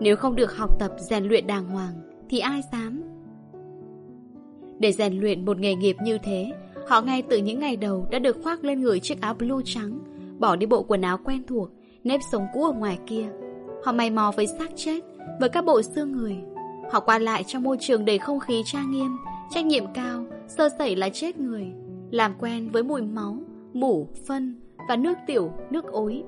Nếu 0.00 0.16
không 0.16 0.36
được 0.36 0.56
học 0.56 0.80
tập 0.80 0.92
rèn 0.98 1.24
luyện 1.24 1.46
đàng 1.46 1.66
hoàng, 1.66 1.94
thì 2.28 2.38
ai 2.38 2.62
dám? 2.72 3.02
Để 4.78 4.92
rèn 4.92 5.20
luyện 5.20 5.44
một 5.44 5.58
nghề 5.58 5.74
nghiệp 5.74 5.96
như 6.04 6.18
thế, 6.22 6.52
họ 6.88 7.02
ngay 7.02 7.22
từ 7.22 7.38
những 7.38 7.60
ngày 7.60 7.76
đầu 7.76 8.06
đã 8.10 8.18
được 8.18 8.36
khoác 8.42 8.64
lên 8.64 8.80
người 8.80 9.00
chiếc 9.00 9.20
áo 9.20 9.34
blue 9.34 9.62
trắng, 9.64 9.98
bỏ 10.38 10.56
đi 10.56 10.66
bộ 10.66 10.82
quần 10.82 11.02
áo 11.02 11.18
quen 11.24 11.42
thuộc, 11.46 11.70
nếp 12.04 12.20
sống 12.32 12.46
cũ 12.54 12.64
ở 12.64 12.72
ngoài 12.72 12.98
kia. 13.06 13.28
Họ 13.86 13.92
mày 13.92 14.10
mò 14.10 14.32
với 14.36 14.46
xác 14.46 14.70
chết, 14.76 15.00
với 15.40 15.48
các 15.48 15.64
bộ 15.64 15.82
xương 15.82 16.12
người. 16.12 16.36
Họ 16.90 17.00
qua 17.00 17.18
lại 17.18 17.44
trong 17.44 17.62
môi 17.62 17.76
trường 17.80 18.04
đầy 18.04 18.18
không 18.18 18.40
khí 18.40 18.62
trang 18.64 18.90
nghiêm, 18.90 19.16
trách 19.50 19.66
nhiệm 19.66 19.84
cao, 19.94 20.24
sơ 20.48 20.68
sẩy 20.78 20.96
là 20.96 21.08
chết 21.08 21.40
người. 21.40 21.66
Làm 22.10 22.34
quen 22.38 22.70
với 22.70 22.82
mùi 22.82 23.02
máu, 23.02 23.38
mủ, 23.72 24.08
phân 24.26 24.60
và 24.88 24.96
nước 24.96 25.14
tiểu, 25.26 25.52
nước 25.70 25.84
ối. 25.84 26.22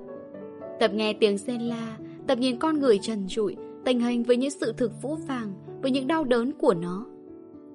Tập 0.81 0.91
nghe 0.95 1.13
tiếng 1.13 1.39
rên 1.39 1.61
la, 1.61 1.97
tập 2.27 2.39
nhìn 2.39 2.59
con 2.59 2.79
người 2.79 2.99
trần 3.03 3.25
trụi, 3.29 3.57
tình 3.85 4.01
hình 4.01 4.23
với 4.23 4.37
những 4.37 4.51
sự 4.51 4.73
thực 4.77 5.03
vũ 5.03 5.15
vàng, 5.15 5.53
với 5.83 5.91
những 5.91 6.07
đau 6.07 6.25
đớn 6.25 6.53
của 6.53 6.75
nó. 6.75 7.07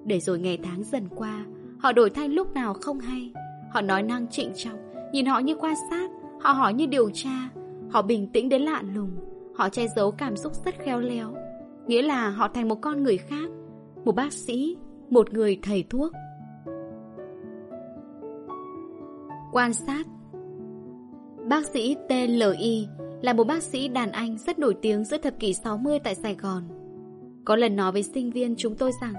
Để 0.04 0.20
rồi 0.20 0.38
ngày 0.38 0.58
tháng 0.62 0.84
dần 0.84 1.08
qua, 1.16 1.44
họ 1.78 1.92
đổi 1.92 2.10
thay 2.10 2.28
lúc 2.28 2.54
nào 2.54 2.74
không 2.74 3.00
hay. 3.00 3.32
Họ 3.72 3.80
nói 3.80 4.02
năng 4.02 4.28
trịnh 4.28 4.52
trọng, 4.54 4.78
nhìn 5.12 5.26
họ 5.26 5.38
như 5.38 5.54
quan 5.54 5.74
sát, 5.90 6.10
họ 6.40 6.52
hỏi 6.52 6.74
như 6.74 6.86
điều 6.86 7.10
tra, 7.10 7.48
họ 7.90 8.02
bình 8.02 8.28
tĩnh 8.32 8.48
đến 8.48 8.62
lạ 8.62 8.82
lùng, 8.94 9.10
họ 9.54 9.68
che 9.68 9.86
giấu 9.96 10.10
cảm 10.10 10.36
xúc 10.36 10.52
rất 10.64 10.74
khéo 10.78 11.00
léo. 11.00 11.34
Nghĩa 11.86 12.02
là 12.02 12.30
họ 12.30 12.48
thành 12.48 12.68
một 12.68 12.80
con 12.80 13.02
người 13.02 13.16
khác, 13.16 13.50
một 14.04 14.14
bác 14.14 14.32
sĩ, 14.32 14.76
một 15.10 15.32
người 15.32 15.58
thầy 15.62 15.84
thuốc. 15.90 16.12
Quan 19.52 19.74
sát 19.74 20.06
Bác 21.48 21.66
sĩ 21.66 21.96
TLI 22.08 22.88
là 23.22 23.32
một 23.32 23.44
bác 23.44 23.62
sĩ 23.62 23.88
đàn 23.88 24.12
anh 24.12 24.38
rất 24.38 24.58
nổi 24.58 24.76
tiếng 24.82 25.04
giữa 25.04 25.18
thập 25.18 25.38
kỷ 25.38 25.54
60 25.54 25.98
tại 25.98 26.14
Sài 26.14 26.34
Gòn. 26.34 26.62
Có 27.44 27.56
lần 27.56 27.76
nói 27.76 27.92
với 27.92 28.02
sinh 28.02 28.30
viên 28.30 28.54
chúng 28.56 28.74
tôi 28.76 28.90
rằng 29.00 29.14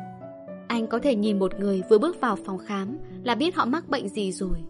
anh 0.67 0.87
có 0.87 0.99
thể 0.99 1.15
nhìn 1.15 1.39
một 1.39 1.59
người 1.59 1.81
vừa 1.89 1.97
bước 1.97 2.21
vào 2.21 2.35
phòng 2.35 2.57
khám 2.57 2.97
là 3.23 3.35
biết 3.35 3.55
họ 3.55 3.65
mắc 3.65 3.89
bệnh 3.89 4.09
gì 4.09 4.31
rồi. 4.31 4.63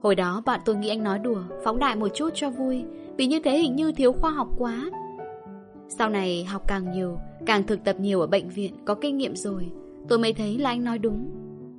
Hồi 0.00 0.14
đó 0.14 0.42
bạn 0.46 0.60
tôi 0.64 0.76
nghĩ 0.76 0.88
anh 0.88 1.04
nói 1.04 1.18
đùa, 1.18 1.42
phóng 1.64 1.78
đại 1.78 1.96
một 1.96 2.08
chút 2.14 2.30
cho 2.34 2.50
vui, 2.50 2.84
vì 3.20 3.26
như 3.26 3.40
thế 3.40 3.58
hình 3.58 3.76
như 3.76 3.92
thiếu 3.92 4.12
khoa 4.12 4.30
học 4.30 4.48
quá. 4.58 4.90
Sau 5.88 6.10
này 6.10 6.44
học 6.44 6.62
càng 6.66 6.92
nhiều, 6.92 7.18
càng 7.46 7.66
thực 7.66 7.84
tập 7.84 7.96
nhiều 8.00 8.20
ở 8.20 8.26
bệnh 8.26 8.48
viện, 8.48 8.74
có 8.84 8.94
kinh 8.94 9.16
nghiệm 9.16 9.36
rồi, 9.36 9.70
tôi 10.08 10.18
mới 10.18 10.32
thấy 10.32 10.58
là 10.58 10.70
anh 10.70 10.84
nói 10.84 10.98
đúng. 10.98 11.30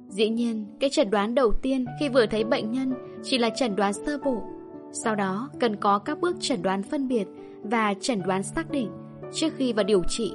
Dĩ 0.09 0.29
nhiên, 0.29 0.65
cái 0.79 0.89
chẩn 0.89 1.09
đoán 1.09 1.35
đầu 1.35 1.53
tiên 1.61 1.85
khi 1.99 2.09
vừa 2.09 2.25
thấy 2.25 2.43
bệnh 2.43 2.71
nhân 2.71 2.93
chỉ 3.23 3.37
là 3.37 3.49
chẩn 3.49 3.75
đoán 3.75 3.93
sơ 3.93 4.17
bộ. 4.17 4.43
Sau 4.91 5.15
đó 5.15 5.49
cần 5.59 5.75
có 5.75 5.99
các 5.99 6.19
bước 6.19 6.35
chẩn 6.39 6.61
đoán 6.61 6.83
phân 6.83 7.07
biệt 7.07 7.25
và 7.63 7.93
chẩn 8.01 8.21
đoán 8.21 8.43
xác 8.43 8.71
định 8.71 8.89
trước 9.33 9.53
khi 9.57 9.73
vào 9.73 9.83
điều 9.83 10.03
trị. 10.03 10.33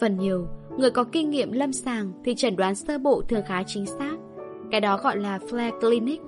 Phần 0.00 0.18
nhiều, 0.18 0.46
người 0.78 0.90
có 0.90 1.04
kinh 1.04 1.30
nghiệm 1.30 1.52
lâm 1.52 1.72
sàng 1.72 2.12
thì 2.24 2.34
chẩn 2.34 2.56
đoán 2.56 2.74
sơ 2.74 2.98
bộ 2.98 3.22
thường 3.28 3.44
khá 3.46 3.62
chính 3.66 3.86
xác. 3.86 4.16
Cái 4.70 4.80
đó 4.80 4.98
gọi 5.02 5.16
là 5.16 5.38
flare 5.38 5.80
clinic. 5.80 6.20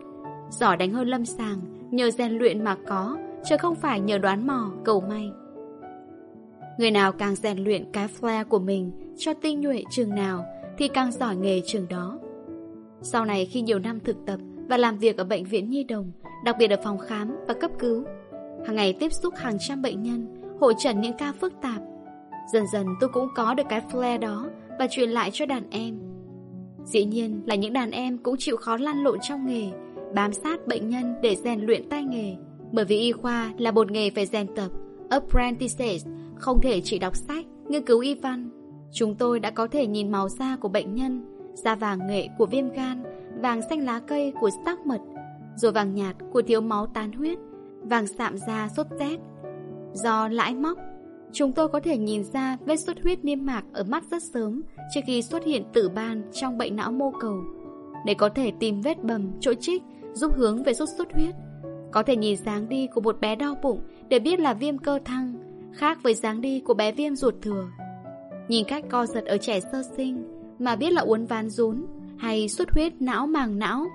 Giỏi 0.51 0.77
đánh 0.77 0.93
hơn 0.93 1.09
lâm 1.09 1.25
sàng, 1.25 1.61
nhờ 1.91 2.11
rèn 2.11 2.33
luyện 2.33 2.65
mà 2.65 2.77
có, 2.87 3.17
chứ 3.49 3.57
không 3.57 3.75
phải 3.75 4.01
nhờ 4.01 4.19
đoán 4.19 4.47
mò, 4.47 4.71
cầu 4.85 5.01
may. 5.01 5.31
Người 6.79 6.91
nào 6.91 7.13
càng 7.13 7.35
rèn 7.35 7.59
luyện 7.59 7.93
cái 7.93 8.09
flair 8.21 8.45
của 8.45 8.59
mình 8.59 8.91
cho 9.17 9.35
tinh 9.35 9.61
nhuệ 9.61 9.83
trường 9.91 10.15
nào 10.15 10.45
thì 10.79 10.89
càng 10.89 11.13
giỏi 11.13 11.37
nghề 11.37 11.61
trường 11.67 11.89
đó. 11.89 12.19
Sau 13.03 13.25
này 13.25 13.47
khi 13.47 13.61
nhiều 13.61 13.79
năm 13.79 14.01
thực 14.01 14.17
tập 14.27 14.41
và 14.69 14.77
làm 14.77 14.99
việc 14.99 15.17
ở 15.17 15.25
bệnh 15.25 15.45
viện 15.45 15.71
Nhi 15.71 15.85
Đồng, 15.85 16.13
đặc 16.45 16.57
biệt 16.59 16.71
ở 16.71 16.77
phòng 16.85 16.99
khám 16.99 17.37
và 17.49 17.55
cấp 17.55 17.71
cứu, 17.79 18.05
hàng 18.67 18.77
ngày 18.77 18.93
tiếp 19.01 19.13
xúc 19.13 19.35
hàng 19.37 19.57
trăm 19.61 19.83
bệnh 19.83 20.03
nhân, 20.03 20.27
hội 20.61 20.75
trần 20.79 21.01
những 21.01 21.17
ca 21.19 21.33
phức 21.41 21.53
tạp. 21.63 21.83
Dần 22.53 22.65
dần 22.73 22.87
tôi 23.01 23.11
cũng 23.13 23.29
có 23.35 23.55
được 23.55 23.67
cái 23.69 23.83
flair 23.93 24.19
đó 24.19 24.47
và 24.79 24.87
truyền 24.91 25.11
lại 25.11 25.31
cho 25.33 25.47
đàn 25.47 25.71
em. 25.71 25.99
Dĩ 26.85 27.05
nhiên 27.05 27.43
là 27.47 27.55
những 27.55 27.73
đàn 27.73 27.91
em 27.91 28.19
cũng 28.19 28.37
chịu 28.39 28.57
khó 28.57 28.77
lăn 28.77 29.03
lộn 29.03 29.19
trong 29.23 29.47
nghề, 29.47 29.71
bám 30.15 30.33
sát 30.33 30.67
bệnh 30.67 30.89
nhân 30.89 31.15
để 31.23 31.37
rèn 31.37 31.61
luyện 31.61 31.89
tay 31.89 32.05
nghề. 32.05 32.37
Bởi 32.73 32.85
vì 32.85 32.99
y 32.99 33.13
khoa 33.13 33.53
là 33.59 33.71
một 33.71 33.91
nghề 33.91 34.11
phải 34.11 34.27
rèn 34.27 34.47
tập, 34.55 34.69
apprentices, 35.11 36.07
không 36.35 36.61
thể 36.63 36.81
chỉ 36.81 36.99
đọc 36.99 37.17
sách, 37.17 37.45
nghiên 37.69 37.85
cứu 37.85 38.01
y 38.01 38.15
văn. 38.15 38.51
Chúng 38.93 39.15
tôi 39.15 39.41
đã 39.41 39.51
có 39.51 39.67
thể 39.67 39.87
nhìn 39.87 40.13
màu 40.13 40.29
da 40.29 40.57
của 40.57 40.69
bệnh 40.69 40.95
nhân 40.95 41.37
da 41.55 41.75
vàng 41.75 42.07
nghệ 42.07 42.29
của 42.39 42.47
viêm 42.47 42.71
gan, 42.71 43.03
vàng 43.41 43.61
xanh 43.71 43.85
lá 43.85 44.01
cây 44.01 44.33
của 44.41 44.51
tắc 44.65 44.87
mật, 44.87 45.01
rồi 45.57 45.73
vàng 45.73 45.95
nhạt 45.95 46.17
của 46.33 46.43
thiếu 46.43 46.61
máu 46.61 46.87
tán 46.87 47.13
huyết, 47.13 47.39
vàng 47.83 48.07
sạm 48.07 48.39
da 48.39 48.69
sốt 48.77 48.87
rét. 48.99 49.17
Do 49.93 50.29
lãi 50.29 50.55
móc, 50.55 50.79
chúng 51.33 51.53
tôi 51.53 51.69
có 51.69 51.81
thể 51.81 51.99
nhìn 51.99 52.25
ra 52.25 52.57
vết 52.67 52.77
xuất 52.77 53.03
huyết 53.03 53.25
niêm 53.25 53.47
mạc 53.47 53.65
ở 53.73 53.85
mắt 53.85 54.05
rất 54.11 54.23
sớm 54.23 54.63
trước 54.95 55.01
khi 55.07 55.23
xuất 55.23 55.45
hiện 55.45 55.65
tử 55.73 55.89
ban 55.89 56.23
trong 56.33 56.59
bệnh 56.59 56.77
não 56.77 56.93
mô 56.93 57.13
cầu. 57.21 57.39
Để 58.07 58.15
có 58.15 58.29
thể 58.29 58.53
tìm 58.61 58.81
vết 58.81 59.05
bầm, 59.05 59.31
chỗ 59.41 59.55
trích, 59.55 59.83
giúp 60.13 60.33
hướng 60.37 60.63
về 60.63 60.75
sốt 60.75 60.89
xuất 60.97 61.13
huyết. 61.13 61.35
Có 61.91 62.03
thể 62.03 62.17
nhìn 62.17 62.37
dáng 62.37 62.69
đi 62.69 62.87
của 62.95 63.01
một 63.01 63.21
bé 63.21 63.37
đau 63.37 63.55
bụng 63.63 63.81
để 64.09 64.19
biết 64.19 64.41
là 64.41 64.55
viêm 64.55 64.79
cơ 64.79 64.99
thăng, 65.05 65.35
khác 65.73 65.99
với 66.03 66.15
dáng 66.15 66.41
đi 66.41 66.61
của 66.61 66.75
bé 66.75 66.93
viêm 66.93 67.17
ruột 67.17 67.35
thừa. 67.43 67.69
Nhìn 68.49 68.65
cách 68.65 68.85
co 68.91 69.07
giật 69.07 69.25
ở 69.25 69.37
trẻ 69.39 69.61
sơ 69.61 69.83
sinh, 69.97 70.25
mà 70.59 70.77
biết 70.77 70.93
là 70.93 71.03
uốn 71.03 71.25
ván 71.25 71.51
rún 71.51 71.87
hay 72.17 72.49
xuất 72.49 72.71
huyết 72.71 72.93
não 73.01 73.27
màng 73.27 73.59
não. 73.59 73.87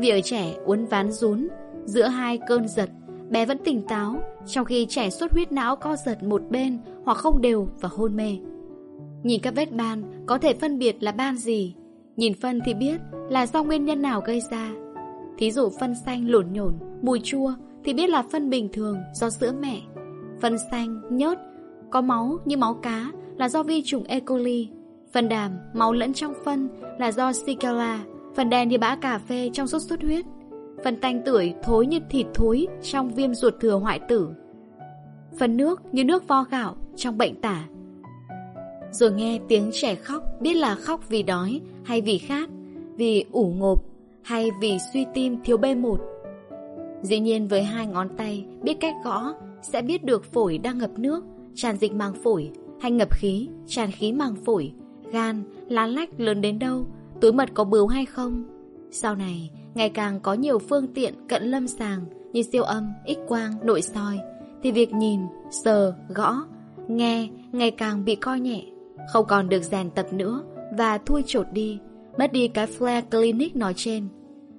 Vì 0.00 0.08
ở 0.08 0.20
trẻ 0.24 0.54
uốn 0.64 0.84
ván 0.84 1.12
rún, 1.12 1.48
giữa 1.84 2.06
hai 2.06 2.38
cơn 2.48 2.68
giật, 2.68 2.90
bé 3.30 3.46
vẫn 3.46 3.58
tỉnh 3.64 3.82
táo, 3.88 4.22
trong 4.46 4.64
khi 4.64 4.86
trẻ 4.88 5.10
xuất 5.10 5.32
huyết 5.32 5.52
não 5.52 5.76
co 5.76 5.96
giật 5.96 6.22
một 6.22 6.42
bên 6.50 6.78
hoặc 7.04 7.18
không 7.18 7.40
đều 7.40 7.68
và 7.80 7.88
hôn 7.92 8.16
mê. 8.16 8.36
Nhìn 9.22 9.40
các 9.40 9.54
vết 9.54 9.72
ban, 9.72 10.02
có 10.26 10.38
thể 10.38 10.54
phân 10.54 10.78
biệt 10.78 11.02
là 11.02 11.12
ban 11.12 11.36
gì. 11.36 11.74
Nhìn 12.16 12.34
phân 12.34 12.60
thì 12.64 12.74
biết 12.74 13.00
là 13.30 13.46
do 13.46 13.62
nguyên 13.62 13.84
nhân 13.84 14.02
nào 14.02 14.20
gây 14.20 14.42
ra. 14.50 14.70
Thí 15.38 15.50
dụ 15.50 15.70
phân 15.80 15.94
xanh 15.94 16.28
lổn 16.30 16.46
nhổn, 16.52 16.72
mùi 17.02 17.20
chua 17.24 17.52
thì 17.84 17.94
biết 17.94 18.10
là 18.10 18.24
phân 18.32 18.50
bình 18.50 18.68
thường 18.72 18.98
do 19.14 19.30
sữa 19.30 19.52
mẹ. 19.60 19.80
Phân 20.40 20.56
xanh, 20.70 21.00
nhớt, 21.10 21.38
có 21.90 22.00
máu 22.00 22.38
như 22.44 22.56
máu 22.56 22.74
cá 22.74 23.12
là 23.38 23.48
do 23.48 23.62
vi 23.62 23.82
trùng 23.84 24.04
E. 24.04 24.20
coli 24.20 24.68
Phần 25.12 25.28
đàm, 25.28 25.52
máu 25.74 25.92
lẫn 25.92 26.12
trong 26.12 26.34
phân 26.44 26.68
là 26.98 27.12
do 27.12 27.32
Shigella, 27.32 28.04
phần 28.34 28.50
đen 28.50 28.68
như 28.68 28.78
bã 28.78 28.96
cà 28.96 29.18
phê 29.18 29.50
trong 29.52 29.66
sốt 29.66 29.82
xuất 29.82 30.02
huyết, 30.02 30.24
phần 30.84 30.96
tanh 30.96 31.22
tưởi 31.24 31.54
thối 31.62 31.86
như 31.86 31.98
thịt 32.10 32.26
thối 32.34 32.66
trong 32.82 33.14
viêm 33.14 33.34
ruột 33.34 33.54
thừa 33.60 33.74
hoại 33.74 34.00
tử, 34.08 34.28
phần 35.38 35.56
nước 35.56 35.80
như 35.92 36.04
nước 36.04 36.28
vo 36.28 36.44
gạo 36.50 36.76
trong 36.96 37.18
bệnh 37.18 37.40
tả. 37.40 37.64
Rồi 38.90 39.12
nghe 39.12 39.40
tiếng 39.48 39.70
trẻ 39.72 39.94
khóc 39.94 40.22
biết 40.40 40.54
là 40.54 40.74
khóc 40.74 41.08
vì 41.08 41.22
đói 41.22 41.60
hay 41.84 42.00
vì 42.00 42.18
khát, 42.18 42.50
vì 42.96 43.24
ủ 43.32 43.52
ngộp 43.56 43.84
hay 44.24 44.50
vì 44.60 44.78
suy 44.92 45.06
tim 45.14 45.36
thiếu 45.44 45.58
B1. 45.58 45.96
Dĩ 47.02 47.20
nhiên 47.20 47.48
với 47.48 47.62
hai 47.62 47.86
ngón 47.86 48.08
tay 48.16 48.46
biết 48.62 48.74
cách 48.80 48.94
gõ 49.04 49.34
sẽ 49.62 49.82
biết 49.82 50.04
được 50.04 50.24
phổi 50.24 50.58
đang 50.58 50.78
ngập 50.78 50.98
nước, 50.98 51.24
tràn 51.54 51.76
dịch 51.76 51.92
màng 51.92 52.14
phổi 52.14 52.50
hay 52.80 52.90
ngập 52.90 53.14
khí, 53.14 53.48
tràn 53.66 53.90
khí 53.90 54.12
màng 54.12 54.34
phổi, 54.44 54.72
gan, 55.12 55.42
lá 55.68 55.86
lách 55.86 56.20
lớn 56.20 56.40
đến 56.40 56.58
đâu, 56.58 56.86
túi 57.20 57.32
mật 57.32 57.48
có 57.54 57.64
bướu 57.64 57.86
hay 57.86 58.06
không. 58.06 58.44
Sau 58.90 59.14
này, 59.14 59.50
ngày 59.74 59.90
càng 59.90 60.20
có 60.20 60.34
nhiều 60.34 60.58
phương 60.58 60.86
tiện 60.94 61.14
cận 61.28 61.42
lâm 61.42 61.68
sàng 61.68 62.04
như 62.32 62.42
siêu 62.42 62.62
âm, 62.62 62.92
x-quang, 63.06 63.52
nội 63.62 63.82
soi, 63.82 64.18
thì 64.62 64.72
việc 64.72 64.92
nhìn, 64.92 65.20
sờ, 65.64 65.94
gõ, 66.08 66.36
nghe 66.88 67.28
ngày 67.52 67.70
càng 67.70 68.04
bị 68.04 68.14
coi 68.14 68.40
nhẹ, 68.40 68.64
không 69.12 69.26
còn 69.26 69.48
được 69.48 69.62
rèn 69.62 69.90
tập 69.90 70.06
nữa 70.12 70.42
và 70.78 70.98
thui 70.98 71.22
chột 71.26 71.46
đi, 71.52 71.78
mất 72.18 72.32
đi 72.32 72.48
cái 72.48 72.66
flare 72.66 73.02
clinic 73.10 73.56
nói 73.56 73.72
trên. 73.76 74.08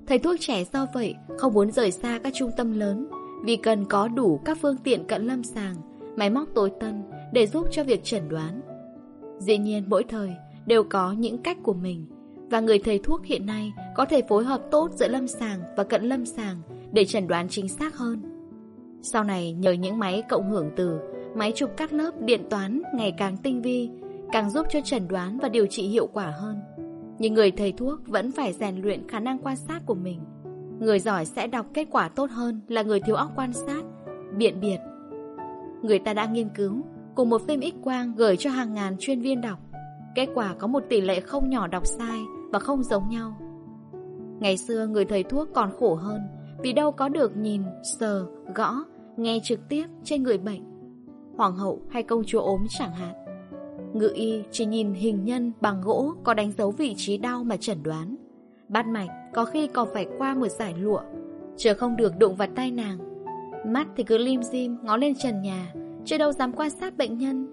Thầy 0.08 0.20
thuốc 0.20 0.36
trẻ 0.40 0.64
do 0.74 0.88
vậy 0.94 1.16
không 1.38 1.54
muốn 1.54 1.72
rời 1.72 1.92
xa 1.92 2.20
các 2.24 2.34
trung 2.34 2.52
tâm 2.58 2.80
lớn 2.80 3.08
vì 3.44 3.56
cần 3.56 3.86
có 3.86 4.08
đủ 4.08 4.40
các 4.46 4.58
phương 4.62 4.78
tiện 4.84 5.08
cận 5.08 5.28
lâm 5.28 5.44
sàng, 5.44 5.76
máy 6.16 6.30
móc 6.30 6.50
tối 6.56 6.72
tân 6.80 7.04
để 7.34 7.48
giúp 7.48 7.68
cho 7.72 7.84
việc 7.84 8.04
chẩn 8.04 8.30
đoán. 8.30 8.62
Dĩ 9.40 9.58
nhiên 9.58 9.84
mỗi 9.88 10.04
thời 10.04 10.30
đều 10.66 10.84
có 10.84 11.12
những 11.12 11.38
cách 11.38 11.58
của 11.64 11.74
mình 11.74 12.06
và 12.50 12.60
người 12.60 12.80
thầy 12.80 13.00
thuốc 13.00 13.26
hiện 13.26 13.46
nay 13.46 13.74
có 13.96 14.06
thể 14.06 14.22
phối 14.30 14.44
hợp 14.44 14.62
tốt 14.72 14.90
giữa 14.94 15.08
lâm 15.08 15.28
sàng 15.28 15.60
và 15.78 15.84
cận 15.84 16.04
lâm 16.04 16.26
sàng 16.26 16.62
để 16.92 17.06
chẩn 17.06 17.28
đoán 17.28 17.48
chính 17.50 17.68
xác 17.68 17.98
hơn. 17.98 18.22
Sau 19.02 19.24
này 19.24 19.54
nhờ 19.54 19.72
những 19.72 20.00
máy 20.00 20.24
cộng 20.30 20.50
hưởng 20.50 20.72
từ, 20.76 21.00
máy 21.36 21.52
chụp 21.56 21.70
cắt 21.78 21.94
lớp 21.94 22.12
điện 22.22 22.42
toán 22.50 22.82
ngày 22.96 23.14
càng 23.18 23.38
tinh 23.38 23.62
vi, 23.62 23.90
càng 24.32 24.50
giúp 24.50 24.68
cho 24.70 24.82
chẩn 24.82 25.08
đoán 25.08 25.40
và 25.42 25.50
điều 25.50 25.66
trị 25.66 25.88
hiệu 25.88 26.08
quả 26.08 26.34
hơn. 26.40 26.60
Nhưng 27.20 27.34
người 27.34 27.52
thầy 27.52 27.72
thuốc 27.72 28.08
vẫn 28.08 28.32
phải 28.32 28.54
rèn 28.54 28.76
luyện 28.82 29.08
khả 29.08 29.20
năng 29.20 29.38
quan 29.38 29.56
sát 29.56 29.80
của 29.86 29.96
mình. 29.96 30.20
Người 30.80 31.00
giỏi 31.00 31.26
sẽ 31.26 31.48
đọc 31.48 31.66
kết 31.74 31.88
quả 31.92 32.10
tốt 32.10 32.30
hơn 32.32 32.62
là 32.68 32.82
người 32.82 33.00
thiếu 33.00 33.16
óc 33.16 33.32
quan 33.36 33.54
sát, 33.54 33.84
biện 34.38 34.60
biệt. 34.62 34.78
Người 35.82 36.00
ta 36.00 36.14
đã 36.14 36.26
nghiên 36.26 36.50
cứu, 36.50 36.82
cùng 37.16 37.30
một 37.30 37.42
phim 37.48 37.60
x-quang 37.60 38.14
gửi 38.16 38.38
cho 38.38 38.50
hàng 38.50 38.74
ngàn 38.74 38.96
chuyên 39.00 39.22
viên 39.22 39.42
đọc. 39.42 39.60
Kết 40.16 40.30
quả 40.36 40.56
có 40.60 40.68
một 40.68 40.84
tỷ 40.90 41.02
lệ 41.02 41.20
không 41.20 41.50
nhỏ 41.50 41.68
đọc 41.68 41.86
sai 41.86 42.20
và 42.52 42.60
không 42.60 42.84
giống 42.84 43.10
nhau. 43.10 43.38
Ngày 44.40 44.58
xưa 44.58 44.88
người 44.88 45.06
thầy 45.06 45.24
thuốc 45.24 45.50
còn 45.54 45.72
khổ 45.80 45.96
hơn 45.96 46.22
vì 46.64 46.74
đâu 46.74 46.92
có 46.92 47.10
được 47.10 47.38
nhìn, 47.38 47.62
sờ, 48.00 48.26
gõ, 48.56 48.76
nghe 49.18 49.40
trực 49.44 49.60
tiếp 49.70 49.86
trên 50.04 50.24
người 50.24 50.38
bệnh. 50.38 50.64
Hoàng 51.38 51.56
hậu 51.56 51.82
hay 51.90 52.04
công 52.04 52.24
chúa 52.26 52.40
ốm 52.40 52.66
chẳng 52.70 52.94
hạn. 52.94 53.23
Ngự 53.94 54.12
y 54.14 54.42
chỉ 54.52 54.66
nhìn 54.66 54.94
hình 54.94 55.26
nhân 55.26 55.52
bằng 55.62 55.82
gỗ 55.82 56.14
có 56.24 56.34
đánh 56.34 56.52
dấu 56.58 56.72
vị 56.72 56.94
trí 56.98 57.18
đau 57.18 57.44
mà 57.44 57.58
chẩn 57.58 57.84
đoán. 57.84 58.16
Bát 58.70 58.88
mạch 58.88 59.10
có 59.34 59.46
khi 59.46 59.68
còn 59.68 59.88
phải 59.94 60.08
qua 60.18 60.34
một 60.34 60.48
giải 60.48 60.74
lụa, 60.80 61.02
chờ 61.58 61.74
không 61.74 61.96
được 61.96 62.14
đụng 62.20 62.36
vào 62.36 62.48
tay 62.56 62.72
nàng. 62.72 62.98
Mắt 63.68 63.88
thì 63.96 64.04
cứ 64.04 64.18
lim 64.18 64.44
dim 64.44 64.78
ngó 64.84 64.98
lên 64.98 65.14
trần 65.16 65.42
nhà, 65.42 65.74
chưa 66.06 66.18
đâu 66.18 66.32
dám 66.32 66.54
quan 66.54 66.70
sát 66.70 66.98
bệnh 66.98 67.18
nhân. 67.18 67.48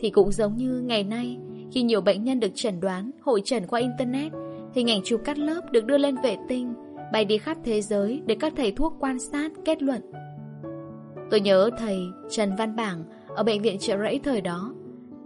Thì 0.00 0.10
cũng 0.10 0.32
giống 0.32 0.56
như 0.56 0.80
ngày 0.80 1.04
nay, 1.04 1.38
khi 1.72 1.82
nhiều 1.82 2.00
bệnh 2.00 2.24
nhân 2.24 2.40
được 2.40 2.50
chẩn 2.54 2.80
đoán, 2.80 3.10
hội 3.20 3.42
trần 3.44 3.66
qua 3.66 3.80
Internet, 3.80 4.32
hình 4.74 4.90
ảnh 4.90 5.00
chụp 5.04 5.20
cắt 5.24 5.38
lớp 5.38 5.72
được 5.72 5.84
đưa 5.84 5.98
lên 5.98 6.16
vệ 6.22 6.36
tinh, 6.48 6.74
bay 7.12 7.24
đi 7.24 7.38
khắp 7.38 7.56
thế 7.64 7.80
giới 7.80 8.22
để 8.26 8.36
các 8.40 8.52
thầy 8.56 8.72
thuốc 8.72 8.96
quan 9.00 9.18
sát, 9.18 9.52
kết 9.64 9.82
luận. 9.82 10.02
Tôi 11.30 11.40
nhớ 11.40 11.70
thầy 11.78 11.98
Trần 12.30 12.56
Văn 12.56 12.76
Bảng 12.76 13.04
ở 13.28 13.42
bệnh 13.42 13.62
viện 13.62 13.78
trợ 13.78 13.98
rẫy 13.98 14.20
thời 14.24 14.40
đó. 14.40 14.74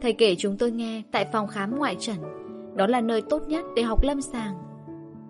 Thầy 0.00 0.12
kể 0.12 0.34
chúng 0.38 0.56
tôi 0.56 0.70
nghe 0.70 1.02
tại 1.10 1.26
phòng 1.32 1.46
khám 1.46 1.78
ngoại 1.78 1.96
trần. 1.98 2.16
Đó 2.76 2.86
là 2.86 3.00
nơi 3.00 3.22
tốt 3.22 3.42
nhất 3.48 3.64
để 3.76 3.82
học 3.82 4.02
lâm 4.02 4.20
sàng. 4.20 4.54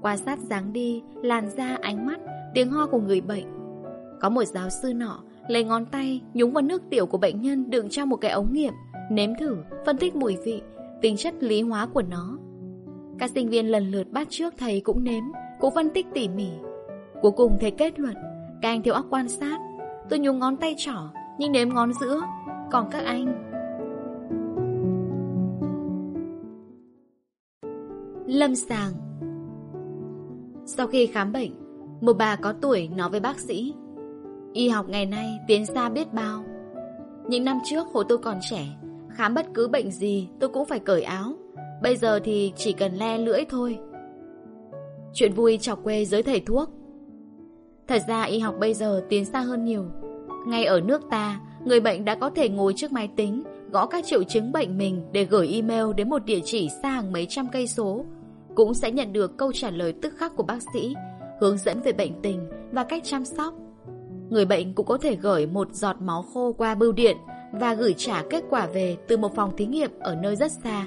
Quan 0.03 0.19
sát 0.19 0.39
dáng 0.39 0.73
đi, 0.73 1.03
làn 1.23 1.51
da, 1.51 1.79
ánh 1.81 2.07
mắt, 2.07 2.21
tiếng 2.55 2.71
ho 2.71 2.87
của 2.87 3.01
người 3.01 3.21
bệnh. 3.21 3.45
Có 4.21 4.29
một 4.29 4.45
giáo 4.45 4.69
sư 4.83 4.95
nọ 4.95 5.19
lấy 5.49 5.65
ngón 5.65 5.87
tay 5.87 6.21
nhúng 6.35 6.53
vào 6.53 6.63
nước 6.63 6.83
tiểu 6.91 7.07
của 7.07 7.19
bệnh 7.19 7.43
nhân 7.43 7.71
đựng 7.71 7.89
trong 7.89 8.09
một 8.09 8.17
cái 8.17 8.31
ống 8.31 8.53
nghiệm, 8.53 8.73
nếm 9.11 9.31
thử, 9.41 9.57
phân 9.87 9.97
tích 9.97 10.17
mùi 10.17 10.37
vị, 10.45 10.63
tính 11.01 11.17
chất 11.17 11.35
lý 11.41 11.63
hóa 11.63 11.87
của 11.87 12.03
nó. 12.03 12.39
Các 13.19 13.31
sinh 13.31 13.49
viên 13.49 13.67
lần 13.71 13.91
lượt 13.91 14.11
bắt 14.11 14.27
trước 14.31 14.55
thầy 14.59 14.81
cũng 14.81 15.05
nếm, 15.05 15.25
cũng 15.61 15.75
phân 15.75 15.91
tích 15.91 16.07
tỉ 16.15 16.29
mỉ. 16.29 16.49
Cuối 17.23 17.33
cùng 17.33 17.57
thầy 17.61 17.71
kết 17.71 18.01
luận, 18.01 18.15
các 18.63 18.69
anh 18.69 18.83
thiếu 18.83 18.95
óc 18.95 19.07
quan 19.11 19.29
sát. 19.29 19.59
Tôi 20.11 20.19
nhúng 20.19 20.39
ngón 20.39 20.57
tay 20.57 20.75
trỏ, 20.79 21.11
nhưng 21.39 21.53
nếm 21.53 21.69
ngón 21.69 21.93
giữa. 22.01 22.21
Còn 22.71 22.91
các 22.91 23.05
anh... 23.05 23.48
Lâm 28.29 28.55
sàng. 28.55 28.93
Sau 30.67 30.87
khi 30.87 31.07
khám 31.07 31.33
bệnh, 31.33 31.51
một 32.01 32.13
bà 32.19 32.37
có 32.37 32.53
tuổi 32.61 32.89
nói 32.97 33.11
với 33.11 33.21
bác 33.21 33.41
sĩ 33.41 33.75
Y 34.53 34.69
học 34.69 34.89
ngày 34.89 35.07
nay 35.07 35.39
tiến 35.47 35.67
xa 35.67 35.89
biết 35.89 36.13
bao. 36.13 36.45
Những 37.29 37.45
năm 37.45 37.59
trước 37.65 37.87
hồi 37.93 38.05
tôi 38.09 38.19
còn 38.19 38.39
trẻ 38.51 38.67
Khám 39.11 39.35
bất 39.35 39.47
cứ 39.55 39.69
bệnh 39.69 39.91
gì 39.91 40.29
tôi 40.41 40.51
cũng 40.51 40.65
phải 40.65 40.79
cởi 40.79 41.03
áo. 41.03 41.35
Bây 41.83 41.97
giờ 41.97 42.21
thì 42.25 42.53
chỉ 42.57 42.73
cần 42.73 42.95
le 42.95 43.19
lưỡi 43.19 43.45
thôi. 43.49 43.79
Chuyện 45.15 45.33
vui 45.33 45.59
chọc 45.61 45.85
quê 45.85 46.05
giới 46.05 46.23
thầy 46.23 46.41
thuốc. 46.41 46.71
Thật 47.87 48.03
ra 48.09 48.23
y 48.23 48.39
học 48.39 48.55
bây 48.61 48.75
giờ 48.75 49.05
tiến 49.09 49.25
xa 49.25 49.41
hơn 49.41 49.65
nhiều. 49.65 49.85
Ngay 50.47 50.65
ở 50.65 50.81
nước 50.81 51.03
ta 51.11 51.41
Người 51.65 51.81
bệnh 51.81 52.05
đã 52.05 52.15
có 52.15 52.31
thể 52.31 52.49
ngồi 52.49 52.73
trước 52.77 52.93
máy 52.93 53.09
tính 53.17 53.43
Gõ 53.73 53.87
các 53.87 54.05
triệu 54.07 54.23
chứng 54.23 54.53
bệnh 54.53 54.79
mình 54.79 55.03
Để 55.13 55.25
gửi 55.25 55.49
email 55.49 55.85
đến 55.97 56.09
một 56.09 56.25
địa 56.25 56.41
chỉ 56.45 56.69
xa 56.83 56.91
hàng 56.91 57.13
mấy 57.13 57.27
trăm 57.27 57.49
cây 57.53 57.67
số. 57.67 58.05
Cũng 58.59 58.75
sẽ 58.75 58.91
nhận 58.91 59.13
được 59.13 59.37
câu 59.37 59.53
trả 59.53 59.71
lời 59.71 59.95
tức 60.03 60.15
khắc 60.17 60.37
của 60.37 60.43
bác 60.43 60.59
sĩ 60.73 60.95
Hướng 61.41 61.59
dẫn 61.59 61.81
về 61.81 61.93
bệnh 61.93 62.13
tình 62.23 62.49
Và 62.73 62.85
cách 62.85 63.03
chăm 63.05 63.25
sóc 63.25 63.55
Người 64.31 64.45
bệnh 64.45 64.75
cũng 64.75 64.87
có 64.87 64.99
thể 64.99 65.17
gửi 65.17 65.47
một 65.47 65.69
giọt 65.73 65.97
máu 66.01 66.23
khô 66.23 66.53
qua 66.53 66.75
bưu 66.75 66.93
điện 66.93 67.17
Và 67.53 67.75
gửi 67.75 67.95
trả 67.97 68.23
kết 68.31 68.45
quả 68.51 68.67
về 68.67 68.97
từ 69.09 69.17
một 69.17 69.35
phòng 69.35 69.57
thí 69.57 69.67
nghiệm 69.67 69.91
ở 70.01 70.15
nơi 70.15 70.37
rất 70.37 70.53
xa 70.53 70.87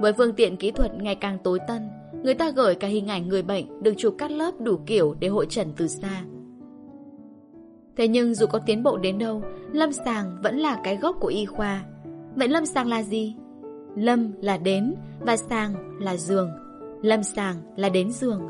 Với 0.00 0.12
phương 0.12 0.32
tiện 0.32 0.56
kỹ 0.56 0.70
thuật 0.70 0.90
ngày 0.94 1.14
càng 1.14 1.38
tối 1.44 1.58
tân 1.68 1.88
Người 2.22 2.34
ta 2.34 2.50
gửi 2.50 2.74
cả 2.74 2.88
hình 2.88 3.06
ảnh 3.06 3.28
người 3.28 3.42
bệnh 3.42 3.82
được 3.82 3.94
chụp 3.96 4.14
cắt 4.18 4.30
lớp 4.30 4.60
đủ 4.60 4.78
kiểu 4.86 5.14
để 5.20 5.28
hội 5.28 5.46
trần 5.50 5.72
từ 5.76 5.86
xa. 5.86 6.22
Thế 7.96 8.08
nhưng 8.08 8.34
dù 8.34 8.46
có 8.46 8.58
tiến 8.58 8.82
bộ 8.82 8.96
đến 8.96 9.18
đâu, 9.18 9.42
lâm 9.72 9.92
sàng 9.92 10.38
vẫn 10.42 10.58
là 10.58 10.80
cái 10.84 10.96
gốc 10.96 11.16
của 11.20 11.28
y 11.28 11.46
khoa. 11.46 11.84
Vậy 12.34 12.48
lâm 12.48 12.66
sàng 12.66 12.88
là 12.88 13.02
gì? 13.02 13.34
Lâm 13.96 14.32
là 14.40 14.56
đến 14.56 14.94
và 15.20 15.36
sàng 15.36 16.00
là 16.00 16.16
giường. 16.16 16.50
Lâm 17.02 17.22
sàng 17.22 17.56
là 17.76 17.88
đến 17.88 18.12
giường. 18.12 18.40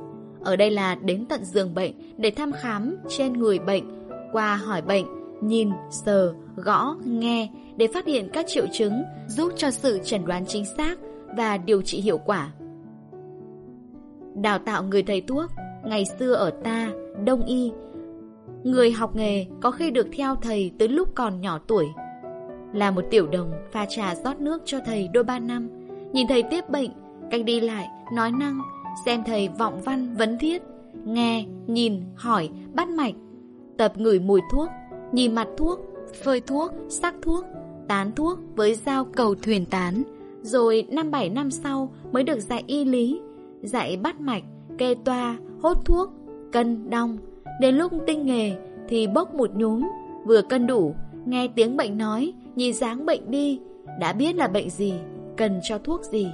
Ở 0.45 0.57
đây 0.57 0.71
là 0.71 0.95
đến 0.95 1.27
tận 1.29 1.45
giường 1.45 1.75
bệnh 1.75 1.93
để 2.17 2.31
thăm 2.31 2.53
khám 2.53 2.97
trên 3.09 3.33
người 3.33 3.59
bệnh, 3.59 3.85
qua 4.33 4.57
hỏi 4.57 4.83
bệnh, 4.83 5.07
nhìn, 5.41 5.71
sờ, 5.91 6.35
gõ, 6.57 6.97
nghe 7.05 7.51
để 7.77 7.89
phát 7.95 8.07
hiện 8.07 8.29
các 8.33 8.47
triệu 8.49 8.67
chứng 8.73 9.03
giúp 9.29 9.53
cho 9.57 9.71
sự 9.71 9.99
chẩn 10.05 10.25
đoán 10.25 10.45
chính 10.47 10.65
xác 10.65 10.99
và 11.37 11.59
điều 11.59 11.83
trị 11.83 12.01
hiệu 12.01 12.19
quả. 12.19 12.53
Đào 14.35 14.59
tạo 14.59 14.83
người 14.83 15.03
thầy 15.03 15.21
thuốc 15.21 15.51
Ngày 15.85 16.05
xưa 16.19 16.33
ở 16.33 16.51
ta, 16.51 16.91
đông 17.25 17.47
y 17.47 17.73
Người 18.65 18.91
học 18.91 19.17
nghề 19.17 19.47
có 19.61 19.71
khi 19.71 19.91
được 19.91 20.07
theo 20.13 20.35
thầy 20.35 20.73
từ 20.79 20.89
lúc 20.89 21.09
còn 21.15 21.41
nhỏ 21.41 21.59
tuổi 21.67 21.87
Là 22.73 22.91
một 22.91 23.05
tiểu 23.11 23.27
đồng 23.27 23.53
pha 23.73 23.87
trà 23.87 24.15
rót 24.15 24.41
nước 24.41 24.63
cho 24.65 24.79
thầy 24.87 25.09
đôi 25.09 25.25
ba 25.25 25.39
năm 25.39 25.69
Nhìn 26.13 26.27
thầy 26.29 26.43
tiếp 26.43 26.71
bệnh, 26.71 26.91
cách 27.31 27.45
đi 27.45 27.61
lại, 27.61 27.89
nói 28.13 28.33
năng 28.33 28.61
Xem 29.07 29.23
thầy 29.27 29.49
vọng 29.59 29.81
văn 29.85 30.15
vấn 30.19 30.39
thiết 30.39 30.63
Nghe, 31.05 31.45
nhìn, 31.67 32.03
hỏi, 32.15 32.49
bắt 32.75 32.89
mạch 32.89 33.15
Tập 33.77 33.93
ngửi 33.97 34.21
mùi 34.21 34.41
thuốc 34.53 34.69
Nhìn 35.13 35.35
mặt 35.35 35.49
thuốc, 35.57 35.81
phơi 36.25 36.41
thuốc, 36.41 36.73
sắc 36.89 37.15
thuốc 37.23 37.45
Tán 37.89 38.13
thuốc 38.13 38.39
với 38.57 38.75
dao 38.75 39.05
cầu 39.05 39.35
thuyền 39.35 39.67
tán 39.67 40.03
Rồi 40.43 40.87
năm 40.91 41.11
bảy 41.11 41.29
năm 41.29 41.51
sau 41.51 41.93
mới 42.13 42.23
được 42.23 42.41
dạy 42.41 42.65
y 42.67 42.85
lý 42.85 43.21
dạy 43.63 43.97
bắt 43.97 44.21
mạch, 44.21 44.43
kê 44.79 44.95
toa, 44.95 45.37
hốt 45.63 45.85
thuốc, 45.85 46.11
cân, 46.53 46.91
đong. 46.91 47.19
Đến 47.61 47.75
lúc 47.75 47.93
tinh 48.07 48.27
nghề 48.27 48.57
thì 48.89 49.07
bốc 49.07 49.35
một 49.35 49.51
nhúm, 49.55 49.83
vừa 50.25 50.43
cân 50.43 50.67
đủ, 50.67 50.95
nghe 51.27 51.49
tiếng 51.49 51.77
bệnh 51.77 51.99
nói, 51.99 52.33
nhìn 52.57 52.75
dáng 52.75 53.07
bệnh 53.07 53.31
đi, 53.31 53.61
đã 54.01 54.13
biết 54.13 54.37
là 54.37 54.49
bệnh 54.49 54.71
gì, 54.71 54.95
cần 55.37 55.61
cho 55.63 55.79
thuốc 55.79 56.05
gì. 56.05 56.29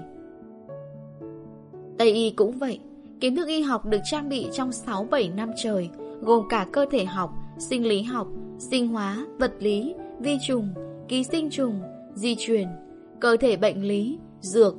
Tây 2.03 2.11
y 2.11 2.31
cũng 2.31 2.59
vậy, 2.59 2.79
kiến 3.20 3.37
thức 3.37 3.49
y 3.49 3.62
học 3.62 3.87
được 3.87 3.99
trang 4.05 4.29
bị 4.29 4.49
trong 4.53 4.70
6-7 4.70 5.35
năm 5.35 5.51
trời, 5.57 5.91
gồm 6.20 6.49
cả 6.49 6.66
cơ 6.73 6.87
thể 6.91 7.05
học, 7.05 7.31
sinh 7.59 7.87
lý 7.87 8.03
học, 8.03 8.27
sinh 8.59 8.89
hóa, 8.89 9.27
vật 9.39 9.53
lý, 9.59 9.95
vi 10.20 10.39
trùng, 10.47 10.69
ký 11.09 11.24
sinh 11.24 11.51
trùng, 11.51 11.81
di 12.15 12.37
truyền, 12.39 12.69
cơ 13.20 13.37
thể 13.41 13.57
bệnh 13.57 13.83
lý, 13.83 14.19
dược, 14.41 14.74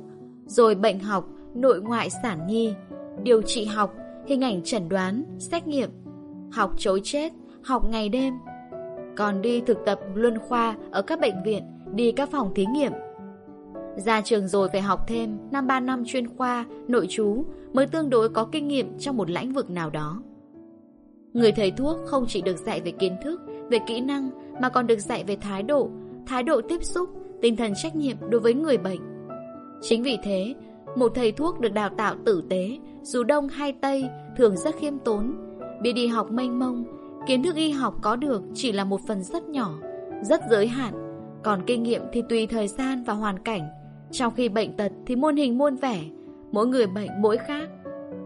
rồi 0.46 0.74
bệnh 0.74 0.98
học, 0.98 1.28
nội 1.54 1.80
ngoại 1.80 2.10
sản 2.10 2.46
nhi, 2.46 2.74
điều 3.22 3.42
trị 3.42 3.64
học, 3.64 3.94
hình 4.26 4.44
ảnh 4.44 4.62
chẩn 4.64 4.88
đoán, 4.88 5.24
xét 5.38 5.66
nghiệm, 5.66 5.90
học 6.52 6.72
chối 6.76 7.00
chết, 7.04 7.32
học 7.62 7.88
ngày 7.90 8.08
đêm. 8.08 8.34
Còn 9.16 9.42
đi 9.42 9.60
thực 9.60 9.78
tập 9.86 10.00
luân 10.14 10.38
khoa 10.38 10.76
ở 10.90 11.02
các 11.02 11.20
bệnh 11.20 11.42
viện, 11.44 11.62
đi 11.94 12.12
các 12.12 12.30
phòng 12.30 12.52
thí 12.54 12.66
nghiệm. 12.66 12.92
Ra 13.96 14.20
trường 14.20 14.48
rồi 14.48 14.68
phải 14.68 14.80
học 14.80 15.04
thêm 15.06 15.38
năm 15.50 15.66
ba 15.66 15.80
năm 15.80 16.04
chuyên 16.06 16.28
khoa, 16.36 16.64
nội 16.88 17.06
chú 17.10 17.44
mới 17.72 17.86
tương 17.86 18.10
đối 18.10 18.28
có 18.28 18.44
kinh 18.44 18.68
nghiệm 18.68 18.98
trong 18.98 19.16
một 19.16 19.30
lĩnh 19.30 19.52
vực 19.52 19.70
nào 19.70 19.90
đó. 19.90 20.22
Người 21.32 21.52
thầy 21.52 21.70
thuốc 21.70 21.96
không 22.06 22.24
chỉ 22.28 22.42
được 22.42 22.56
dạy 22.56 22.80
về 22.80 22.90
kiến 22.90 23.16
thức, 23.22 23.40
về 23.70 23.78
kỹ 23.86 24.00
năng 24.00 24.30
mà 24.60 24.68
còn 24.68 24.86
được 24.86 24.98
dạy 24.98 25.24
về 25.24 25.36
thái 25.36 25.62
độ, 25.62 25.90
thái 26.26 26.42
độ 26.42 26.60
tiếp 26.68 26.84
xúc, 26.84 27.10
tinh 27.42 27.56
thần 27.56 27.72
trách 27.82 27.96
nhiệm 27.96 28.16
đối 28.30 28.40
với 28.40 28.54
người 28.54 28.78
bệnh. 28.78 29.00
Chính 29.82 30.02
vì 30.02 30.18
thế, 30.22 30.54
một 30.96 31.12
thầy 31.14 31.32
thuốc 31.32 31.60
được 31.60 31.72
đào 31.72 31.88
tạo 31.88 32.14
tử 32.24 32.42
tế, 32.50 32.78
dù 33.02 33.24
đông 33.24 33.48
hay 33.48 33.72
tây, 33.72 34.08
thường 34.36 34.56
rất 34.56 34.74
khiêm 34.76 34.98
tốn, 34.98 35.32
biết 35.82 35.92
đi 35.92 36.06
học 36.06 36.30
mênh 36.30 36.58
mông, 36.58 36.84
kiến 37.26 37.42
thức 37.42 37.56
y 37.56 37.70
học 37.70 37.94
có 38.02 38.16
được 38.16 38.42
chỉ 38.54 38.72
là 38.72 38.84
một 38.84 39.00
phần 39.08 39.22
rất 39.22 39.48
nhỏ, 39.48 39.74
rất 40.22 40.40
giới 40.50 40.66
hạn, 40.66 40.94
còn 41.42 41.62
kinh 41.66 41.82
nghiệm 41.82 42.02
thì 42.12 42.22
tùy 42.28 42.46
thời 42.46 42.68
gian 42.68 43.04
và 43.04 43.12
hoàn 43.12 43.38
cảnh. 43.38 43.68
Trong 44.10 44.34
khi 44.34 44.48
bệnh 44.48 44.76
tật 44.76 44.92
thì 45.06 45.16
muôn 45.16 45.36
hình 45.36 45.58
muôn 45.58 45.76
vẻ, 45.76 46.04
mỗi 46.52 46.66
người 46.66 46.86
bệnh 46.86 47.10
mỗi 47.20 47.36
khác. 47.36 47.68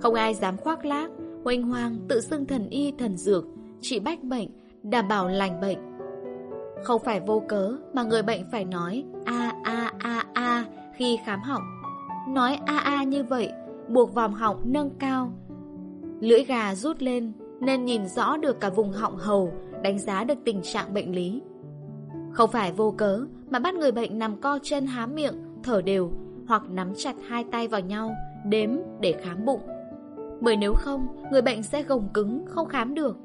Không 0.00 0.14
ai 0.14 0.34
dám 0.34 0.56
khoác 0.56 0.84
lác, 0.84 1.10
hoành 1.44 1.62
hoang 1.62 1.96
tự 2.09 2.20
xưng 2.20 2.46
thần 2.46 2.68
y 2.68 2.92
thần 2.98 3.16
dược, 3.16 3.44
trị 3.80 4.00
bách 4.00 4.24
bệnh, 4.24 4.48
đảm 4.82 5.09
bảo 5.09 5.28
lành 5.28 5.60
bệnh. 5.60 5.78
Không 6.84 7.02
phải 7.05 7.20
vô 7.20 7.42
cớ 7.48 7.72
mà 7.94 8.02
người 8.02 8.22
bệnh 8.22 8.40
phải 8.52 8.64
nói 8.64 9.05
a 9.24 9.52
a 9.64 9.92
a 9.98 10.24
a 10.32 10.64
khi 10.96 11.18
khám 11.24 11.40
họng. 11.40 11.62
Nói 12.28 12.59
a 12.66 12.78
a 12.78 13.05
như 13.05 13.24
vậy, 13.24 13.52
buộc 13.88 14.14
vòng 14.14 14.34
họng 14.34 14.60
nâng 14.64 14.90
cao. 14.98 15.32
Lưỡi 16.20 16.44
gà 16.44 16.74
rút 16.74 17.02
lên 17.02 17.32
nên 17.60 17.84
nhìn 17.84 18.09
rõ 18.09 18.36
được 18.36 18.60
cả 18.60 18.70
vùng 18.70 18.92
họng 18.92 19.16
hầu, 19.16 19.52
đánh 19.82 19.98
giá 19.98 20.24
được 20.24 20.38
tình 20.44 20.62
trạng 20.62 20.94
bệnh 20.94 21.14
lý. 21.14 21.42
Không 22.32 22.50
phải 22.50 22.72
vô 22.72 22.94
cớ 22.98 23.24
mà 23.50 23.59
bắt 23.59 23.74
người 23.74 23.92
bệnh 23.92 24.18
nằm 24.18 24.40
co 24.40 24.59
chân 24.62 24.86
há 24.86 25.06
miệng, 25.06 25.34
thở 25.62 25.82
đều 25.82 26.12
hoặc 26.48 26.62
nắm 26.70 26.93
chặt 26.97 27.14
hai 27.28 27.44
tay 27.44 27.68
vào 27.68 27.80
nhau, 27.80 28.14
đếm 28.44 28.70
để 29.01 29.12
khám 29.12 29.44
bụng. 29.44 29.60
Bởi 30.40 30.56
nếu 30.56 30.74
không, 30.74 31.06
người 31.32 31.43
bệnh 31.43 31.62
sẽ 31.62 31.82
gồng 31.82 32.09
cứng, 32.14 32.44
không 32.47 32.68
khám 32.68 32.94
được. 32.94 33.16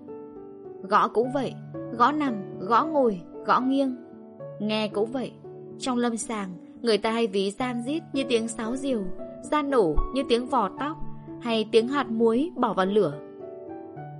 Gõ 0.82 1.08
cũng 1.08 1.32
vậy, 1.32 1.54
gõ 1.98 2.12
nằm, 2.12 2.36
gõ 2.60 2.86
ngồi, 2.86 3.22
gõ 3.46 3.60
nghiêng. 3.60 3.96
Nghe 4.60 4.88
cũng 4.88 5.12
vậy. 5.12 5.32
Trong 5.80 5.98
lâm 5.98 6.18
sàng, 6.18 6.50
người 6.82 6.98
ta 6.98 7.12
hay 7.12 7.28
ví 7.28 7.52
gian 7.52 7.82
rít 7.86 8.04
như 8.14 8.24
tiếng 8.30 8.48
sáo 8.48 8.76
diều, 8.76 9.04
gian 9.42 9.70
nổ 9.70 9.96
như 10.14 10.24
tiếng 10.30 10.48
vò 10.48 10.70
tóc, 10.80 10.98
hay 11.42 11.70
tiếng 11.72 11.88
hạt 11.88 12.10
muối 12.10 12.52
bỏ 12.56 12.74
vào 12.74 12.86
lửa. 12.86 13.14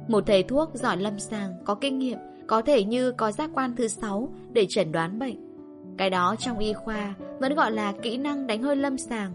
Một 0.08 0.24
thầy 0.26 0.44
thuốc 0.44 0.70
giỏi 0.74 0.98
lâm 0.98 1.20
sàng, 1.20 1.54
có 1.66 1.76
kinh 1.76 2.00
nghiệm, 2.00 2.18
có 2.48 2.62
thể 2.62 2.84
như 2.84 3.12
có 3.12 3.32
giác 3.32 3.50
quan 3.54 3.76
thứ 3.76 3.88
sáu 3.88 4.30
để 4.52 4.66
chẩn 4.70 4.92
đoán 4.92 5.20
bệnh. 5.20 5.53
Cái 5.98 6.10
đó 6.10 6.36
trong 6.40 6.60
y 6.60 6.74
khoa 6.74 7.14
vẫn 7.40 7.56
gọi 7.56 7.72
là 7.72 7.94
kỹ 8.02 8.18
năng 8.18 8.48
đánh 8.48 8.62
hơi 8.62 8.76
lâm 8.76 8.98
sàng. 8.98 9.32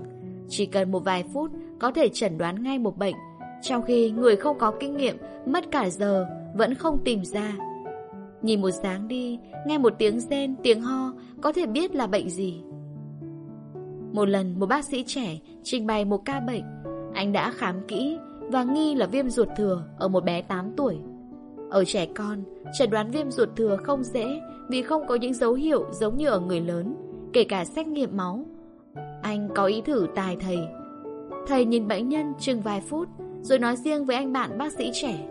Chỉ 0.49 0.67
cần 0.67 0.91
một 0.91 1.05
vài 1.05 1.25
phút 1.33 1.51
có 1.79 1.91
thể 1.91 2.09
chẩn 2.09 2.39
đoán 2.39 2.63
ngay 2.63 2.79
một 2.79 2.99
bệnh, 2.99 3.15
trong 3.63 3.83
khi 3.83 4.11
người 4.11 4.37
không 4.37 4.59
có 4.59 4.73
kinh 4.81 4.97
nghiệm 4.97 5.17
mất 5.47 5.71
cả 5.71 5.91
giờ 5.91 6.27
vẫn 6.55 6.75
không 6.75 6.99
tìm 7.05 7.25
ra. 7.25 7.53
Nhìn 8.43 8.63
một 8.63 8.71
dáng 8.71 9.09
đi, 9.09 9.39
nghe 9.67 9.79
một 9.79 9.95
tiếng 9.99 10.21
rên, 10.21 10.57
tiếng 10.63 10.81
ho, 10.81 11.13
có 11.41 11.53
thể 11.53 11.67
biết 11.67 11.95
là 11.95 12.07
bệnh 12.07 12.31
gì. 12.31 12.63
Một 14.13 14.25
lần 14.25 14.61
một 14.61 14.67
bác 14.67 14.85
sĩ 14.85 15.05
trẻ 15.07 15.39
trình 15.63 15.87
bày 15.87 16.05
một 16.05 16.25
ca 16.25 16.41
bệnh, 16.41 16.63
anh 17.15 17.33
đã 17.33 17.51
khám 17.51 17.87
kỹ 17.89 18.19
và 18.41 18.65
nghi 18.65 18.95
là 18.95 19.07
viêm 19.07 19.29
ruột 19.29 19.49
thừa 19.57 19.85
ở 19.99 20.09
một 20.09 20.25
bé 20.25 20.43
8 20.43 20.73
tuổi. 20.77 20.99
Ở 21.71 21.85
trẻ 21.85 22.07
con, 22.15 22.43
chẩn 22.79 22.91
đoán 22.91 23.11
viêm 23.11 23.31
ruột 23.31 23.49
thừa 23.57 23.77
không 23.77 24.05
dễ 24.05 24.41
vì 24.69 24.83
không 24.83 25.07
có 25.07 25.15
những 25.15 25.35
dấu 25.35 25.55
hiệu 25.55 25.87
giống 25.91 26.17
như 26.17 26.29
ở 26.29 26.41
người 26.41 26.61
lớn, 26.61 26.95
kể 27.33 27.45
cả 27.45 27.65
xét 27.65 27.87
nghiệm 27.87 28.17
máu. 28.17 28.45
Anh 29.23 29.49
có 29.55 29.65
ý 29.65 29.81
thử 29.81 30.07
tài 30.15 30.37
thầy. 30.37 30.59
Thầy 31.47 31.65
nhìn 31.65 31.89
bệnh 31.89 32.09
nhân 32.09 32.33
chừng 32.39 32.61
vài 32.61 32.81
phút 32.81 33.09
rồi 33.43 33.59
nói 33.59 33.77
riêng 33.77 34.05
với 34.05 34.17
anh 34.17 34.33
bạn 34.33 34.59
bác 34.59 34.73
sĩ 34.73 34.91
trẻ. 34.95 35.29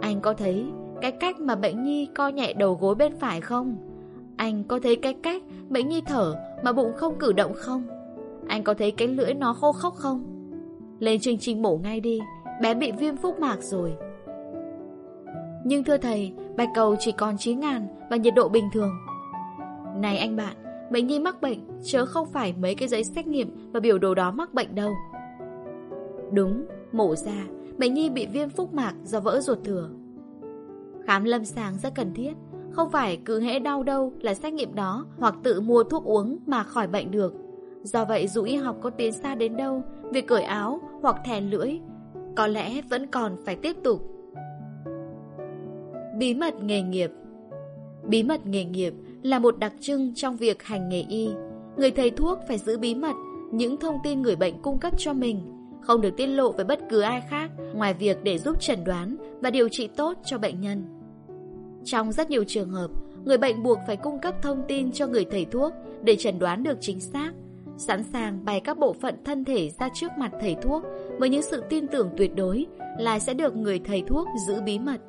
Anh 0.00 0.20
có 0.20 0.34
thấy 0.34 0.66
cái 1.00 1.12
cách 1.12 1.40
mà 1.40 1.54
bệnh 1.54 1.84
nhi 1.84 2.08
co 2.14 2.28
nhẹ 2.28 2.52
đầu 2.52 2.78
gối 2.80 2.94
bên 2.94 3.16
phải 3.18 3.40
không? 3.40 3.76
Anh 4.36 4.64
có 4.64 4.78
thấy 4.82 4.96
cái 4.96 5.14
cách 5.14 5.42
bệnh 5.68 5.88
nhi 5.88 6.00
thở 6.06 6.34
mà 6.62 6.72
bụng 6.72 6.92
không 6.96 7.18
cử 7.18 7.32
động 7.32 7.52
không? 7.54 7.82
Anh 8.46 8.64
có 8.64 8.74
thấy 8.74 8.90
cái 8.90 9.08
lưỡi 9.08 9.34
nó 9.34 9.52
khô 9.52 9.72
khốc 9.72 9.94
không? 9.94 10.24
Lên 10.98 11.20
chương 11.20 11.38
trình 11.38 11.62
mổ 11.62 11.76
ngay 11.76 12.00
đi, 12.00 12.20
bé 12.62 12.74
bị 12.74 12.92
viêm 12.92 13.16
phúc 13.16 13.40
mạc 13.40 13.62
rồi. 13.62 13.92
Nhưng 15.64 15.84
thưa 15.84 15.96
thầy, 15.96 16.32
bạch 16.56 16.68
cầu 16.74 16.96
chỉ 16.98 17.12
còn 17.12 17.38
9 17.38 17.60
ngàn 17.60 17.86
và 18.10 18.16
nhiệt 18.16 18.34
độ 18.34 18.48
bình 18.48 18.68
thường. 18.72 18.90
Này 19.96 20.18
anh 20.18 20.36
bạn, 20.36 20.56
bệnh 20.90 21.06
nhi 21.06 21.18
mắc 21.18 21.40
bệnh, 21.40 21.58
chớ 21.84 22.06
không 22.06 22.26
phải 22.26 22.54
mấy 22.60 22.74
cái 22.74 22.88
giấy 22.88 23.04
xét 23.04 23.26
nghiệm 23.26 23.72
và 23.72 23.80
biểu 23.80 23.98
đồ 23.98 24.14
đó 24.14 24.30
mắc 24.30 24.54
bệnh 24.54 24.74
đâu. 24.74 24.92
Đúng, 26.32 26.64
mổ 26.92 27.14
ra, 27.14 27.46
bệnh 27.78 27.94
nhi 27.94 28.10
bị 28.10 28.26
viêm 28.26 28.48
phúc 28.48 28.74
mạc 28.74 28.94
do 29.04 29.20
vỡ 29.20 29.40
ruột 29.40 29.58
thừa. 29.64 29.90
Khám 31.06 31.24
lâm 31.24 31.44
sàng 31.44 31.78
rất 31.78 31.94
cần 31.94 32.14
thiết, 32.14 32.32
không 32.70 32.90
phải 32.90 33.18
cứ 33.24 33.40
hễ 33.40 33.58
đau 33.58 33.82
đâu 33.82 34.12
là 34.20 34.34
xét 34.34 34.52
nghiệm 34.52 34.74
đó 34.74 35.06
hoặc 35.18 35.34
tự 35.42 35.60
mua 35.60 35.84
thuốc 35.84 36.04
uống 36.04 36.38
mà 36.46 36.62
khỏi 36.62 36.86
bệnh 36.86 37.10
được. 37.10 37.34
Do 37.82 38.04
vậy 38.04 38.28
dù 38.28 38.42
y 38.42 38.56
học 38.56 38.76
có 38.80 38.90
tiến 38.90 39.12
xa 39.12 39.34
đến 39.34 39.56
đâu, 39.56 39.82
việc 40.12 40.26
cởi 40.26 40.42
áo 40.42 40.80
hoặc 41.02 41.16
thèn 41.24 41.50
lưỡi 41.50 41.78
có 42.36 42.46
lẽ 42.46 42.82
vẫn 42.82 43.06
còn 43.06 43.36
phải 43.44 43.56
tiếp 43.56 43.76
tục. 43.84 44.11
Bí 46.22 46.34
mật 46.34 46.62
nghề 46.62 46.82
nghiệp 46.82 47.10
Bí 48.08 48.22
mật 48.22 48.46
nghề 48.46 48.64
nghiệp 48.64 48.94
là 49.22 49.38
một 49.38 49.58
đặc 49.58 49.72
trưng 49.80 50.14
trong 50.14 50.36
việc 50.36 50.62
hành 50.62 50.88
nghề 50.88 51.04
y. 51.08 51.28
Người 51.76 51.90
thầy 51.90 52.10
thuốc 52.10 52.38
phải 52.48 52.58
giữ 52.58 52.78
bí 52.78 52.94
mật 52.94 53.12
những 53.52 53.76
thông 53.76 53.98
tin 54.04 54.22
người 54.22 54.36
bệnh 54.36 54.62
cung 54.62 54.78
cấp 54.78 54.92
cho 54.98 55.12
mình, 55.12 55.40
không 55.80 56.00
được 56.00 56.16
tiết 56.16 56.26
lộ 56.26 56.52
với 56.52 56.64
bất 56.64 56.80
cứ 56.90 57.00
ai 57.00 57.22
khác 57.30 57.50
ngoài 57.74 57.94
việc 57.94 58.16
để 58.22 58.38
giúp 58.38 58.60
chẩn 58.60 58.84
đoán 58.84 59.16
và 59.40 59.50
điều 59.50 59.68
trị 59.68 59.88
tốt 59.96 60.18
cho 60.24 60.38
bệnh 60.38 60.60
nhân. 60.60 60.84
Trong 61.84 62.12
rất 62.12 62.30
nhiều 62.30 62.44
trường 62.44 62.70
hợp, 62.70 62.90
người 63.24 63.38
bệnh 63.38 63.62
buộc 63.62 63.78
phải 63.86 63.96
cung 63.96 64.18
cấp 64.18 64.34
thông 64.42 64.62
tin 64.68 64.92
cho 64.92 65.06
người 65.06 65.24
thầy 65.30 65.44
thuốc 65.44 65.72
để 66.02 66.16
chẩn 66.16 66.38
đoán 66.38 66.62
được 66.62 66.78
chính 66.80 67.00
xác, 67.00 67.32
sẵn 67.76 68.02
sàng 68.12 68.44
bày 68.44 68.60
các 68.60 68.78
bộ 68.78 68.92
phận 68.92 69.14
thân 69.24 69.44
thể 69.44 69.70
ra 69.78 69.88
trước 69.94 70.10
mặt 70.18 70.32
thầy 70.40 70.56
thuốc 70.62 70.82
với 71.18 71.28
những 71.28 71.42
sự 71.42 71.62
tin 71.68 71.86
tưởng 71.86 72.10
tuyệt 72.16 72.36
đối 72.36 72.66
là 72.98 73.18
sẽ 73.18 73.34
được 73.34 73.56
người 73.56 73.78
thầy 73.78 74.02
thuốc 74.06 74.28
giữ 74.46 74.60
bí 74.60 74.78
mật. 74.78 75.00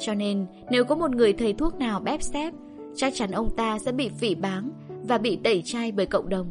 Cho 0.00 0.14
nên, 0.14 0.46
nếu 0.70 0.84
có 0.84 0.94
một 0.94 1.10
người 1.10 1.32
thầy 1.32 1.52
thuốc 1.52 1.78
nào 1.78 2.00
bép 2.00 2.22
xếp, 2.22 2.52
chắc 2.94 3.14
chắn 3.14 3.30
ông 3.30 3.56
ta 3.56 3.78
sẽ 3.78 3.92
bị 3.92 4.08
phỉ 4.08 4.34
báng 4.34 4.70
và 5.02 5.18
bị 5.18 5.38
tẩy 5.44 5.62
chay 5.64 5.92
bởi 5.92 6.06
cộng 6.06 6.28
đồng. 6.28 6.46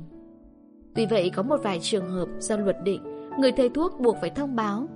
Vì 0.96 1.06
vậy, 1.06 1.32
có 1.36 1.44
một 1.44 1.58
vài 1.64 1.80
trường 1.82 2.10
hợp 2.10 2.28
do 2.40 2.58
luật 2.58 2.78
định, 2.84 3.02
người 3.40 3.52
thầy 3.52 3.70
thuốc 3.70 4.00
buộc 4.00 4.18
phải 4.22 4.30
thông 4.30 4.56
báo. 4.56 4.88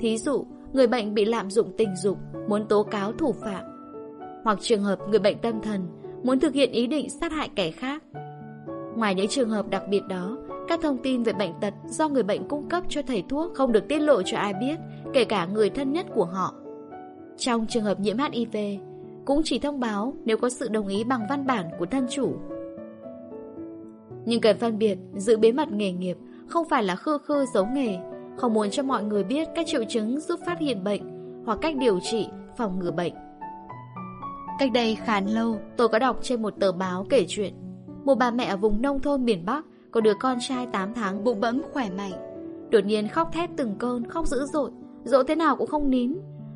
Thí 0.00 0.18
dụ, 0.18 0.46
người 0.72 0.86
bệnh 0.86 1.14
bị 1.14 1.24
lạm 1.24 1.50
dụng 1.50 1.72
tình 1.78 1.96
dục, 1.96 2.18
muốn 2.48 2.68
tố 2.68 2.82
cáo 2.82 3.12
thủ 3.12 3.32
phạm. 3.32 3.64
Hoặc 4.44 4.58
trường 4.60 4.82
hợp 4.82 4.98
người 5.08 5.18
bệnh 5.18 5.38
tâm 5.38 5.60
thần, 5.60 5.86
muốn 6.22 6.40
thực 6.40 6.54
hiện 6.54 6.72
ý 6.72 6.86
định 6.86 7.10
sát 7.10 7.32
hại 7.32 7.50
kẻ 7.56 7.70
khác. 7.70 8.02
Ngoài 8.96 9.14
những 9.14 9.28
trường 9.28 9.50
hợp 9.50 9.68
đặc 9.68 9.82
biệt 9.88 10.02
đó, 10.08 10.38
các 10.68 10.80
thông 10.82 10.98
tin 11.02 11.22
về 11.22 11.32
bệnh 11.32 11.52
tật 11.60 11.74
do 11.88 12.08
người 12.08 12.22
bệnh 12.22 12.48
cung 12.48 12.68
cấp 12.68 12.84
cho 12.88 13.02
thầy 13.02 13.24
thuốc 13.28 13.54
không 13.54 13.72
được 13.72 13.88
tiết 13.88 13.98
lộ 13.98 14.22
cho 14.22 14.38
ai 14.38 14.54
biết, 14.54 14.76
kể 15.12 15.24
cả 15.24 15.46
người 15.46 15.70
thân 15.70 15.92
nhất 15.92 16.06
của 16.14 16.24
họ. 16.24 16.54
Trong 17.36 17.66
trường 17.66 17.84
hợp 17.84 18.00
nhiễm 18.00 18.16
HIV, 18.18 18.56
cũng 19.24 19.40
chỉ 19.44 19.58
thông 19.58 19.80
báo 19.80 20.14
nếu 20.24 20.36
có 20.36 20.48
sự 20.48 20.68
đồng 20.68 20.88
ý 20.88 21.04
bằng 21.04 21.26
văn 21.28 21.46
bản 21.46 21.66
của 21.78 21.86
thân 21.86 22.06
chủ. 22.10 22.36
Nhưng 24.24 24.40
cần 24.40 24.58
phân 24.58 24.78
biệt 24.78 24.98
giữ 25.16 25.36
bí 25.36 25.52
mật 25.52 25.72
nghề 25.72 25.92
nghiệp 25.92 26.16
không 26.46 26.68
phải 26.68 26.82
là 26.82 26.96
khư 26.96 27.18
khư 27.18 27.46
giấu 27.54 27.66
nghề, 27.66 27.98
không 28.36 28.54
muốn 28.54 28.70
cho 28.70 28.82
mọi 28.82 29.04
người 29.04 29.24
biết 29.24 29.48
các 29.54 29.66
triệu 29.66 29.84
chứng 29.84 30.20
giúp 30.20 30.40
phát 30.46 30.58
hiện 30.58 30.84
bệnh 30.84 31.02
hoặc 31.46 31.58
cách 31.62 31.76
điều 31.76 32.00
trị, 32.00 32.28
phòng 32.56 32.78
ngừa 32.78 32.90
bệnh. 32.90 33.14
Cách 34.58 34.70
đây 34.74 34.94
khá 34.94 35.20
lâu, 35.20 35.58
tôi 35.76 35.88
có 35.88 35.98
đọc 35.98 36.18
trên 36.22 36.42
một 36.42 36.54
tờ 36.60 36.72
báo 36.72 37.06
kể 37.10 37.24
chuyện. 37.28 37.54
Một 38.04 38.14
bà 38.14 38.30
mẹ 38.30 38.44
ở 38.44 38.56
vùng 38.56 38.82
nông 38.82 39.00
thôn 39.00 39.24
miền 39.24 39.44
Bắc 39.44 39.64
có 39.90 40.00
đứa 40.00 40.14
con 40.20 40.38
trai 40.40 40.66
8 40.66 40.94
tháng 40.94 41.24
bụng 41.24 41.40
bẫm 41.40 41.62
khỏe 41.72 41.90
mạnh. 41.90 42.12
Đột 42.70 42.84
nhiên 42.84 43.08
khóc 43.08 43.32
thét 43.32 43.50
từng 43.56 43.74
cơn, 43.78 44.08
khóc 44.08 44.26
dữ 44.26 44.46
dội, 44.52 44.70
dỗ 45.04 45.22
thế 45.22 45.34
nào 45.34 45.56
cũng 45.56 45.66
không 45.66 45.90
nín. 45.90 46.14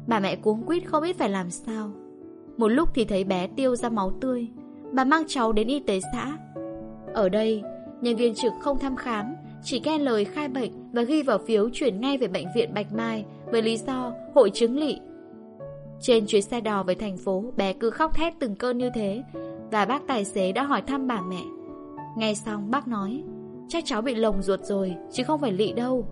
Bà 0.09 0.21
mẹ 0.21 0.37
cuống 0.37 0.63
quýt 0.63 0.87
không 0.87 1.03
biết 1.03 1.19
phải 1.19 1.31
làm 1.31 1.51
sao. 1.51 1.91
Một 2.57 2.69
lúc 2.69 2.89
thì 2.95 3.05
thấy 3.05 3.25
bé 3.25 3.47
tiêu 3.47 3.77
ra 3.77 3.89
máu 3.89 4.13
tươi. 4.21 4.49
Bà 4.93 5.05
mang 5.05 5.23
cháu 5.29 5.53
đến 5.53 5.69
y 5.69 5.81
tế 5.81 6.01
xã. 6.13 6.37
Ở 7.15 7.29
đây, 7.29 7.63
nhân 8.01 8.17
viên 8.17 8.35
trực 8.35 8.53
không 8.61 8.79
thăm 8.79 8.97
khám, 8.97 9.35
chỉ 9.63 9.81
nghe 9.85 9.99
lời 9.99 10.25
khai 10.25 10.49
bệnh 10.49 10.71
và 10.93 11.03
ghi 11.03 11.23
vào 11.23 11.39
phiếu 11.39 11.69
chuyển 11.73 12.01
ngay 12.01 12.19
về 12.19 12.29
bệnh 12.29 12.47
viện 12.55 12.75
Bạch 12.75 12.93
Mai 12.93 13.25
với 13.47 13.63
lý 13.63 13.77
do 13.77 14.13
hội 14.35 14.51
chứng 14.55 14.79
lị. 14.79 14.99
Trên 16.01 16.27
chuyến 16.27 16.43
xe 16.43 16.61
đò 16.61 16.83
về 16.83 16.95
thành 16.95 17.17
phố, 17.17 17.45
bé 17.57 17.73
cứ 17.73 17.91
khóc 17.91 18.15
thét 18.15 18.33
từng 18.39 18.57
cơn 18.57 18.79
như 18.79 18.91
thế 18.95 19.23
và 19.71 19.85
bác 19.85 20.07
tài 20.07 20.25
xế 20.25 20.53
đã 20.53 20.63
hỏi 20.63 20.83
thăm 20.83 21.07
bà 21.07 21.21
mẹ. 21.21 21.43
Nghe 22.17 22.35
xong 22.35 22.71
bác 22.71 22.89
nói, 22.89 23.23
chắc 23.69 23.85
cháu 23.87 24.03
bị 24.03 24.15
lồng 24.15 24.43
ruột 24.43 24.61
rồi, 24.63 24.95
chứ 25.13 25.25
không 25.25 25.41
phải 25.41 25.53
lị 25.53 25.73
đâu. 25.73 26.07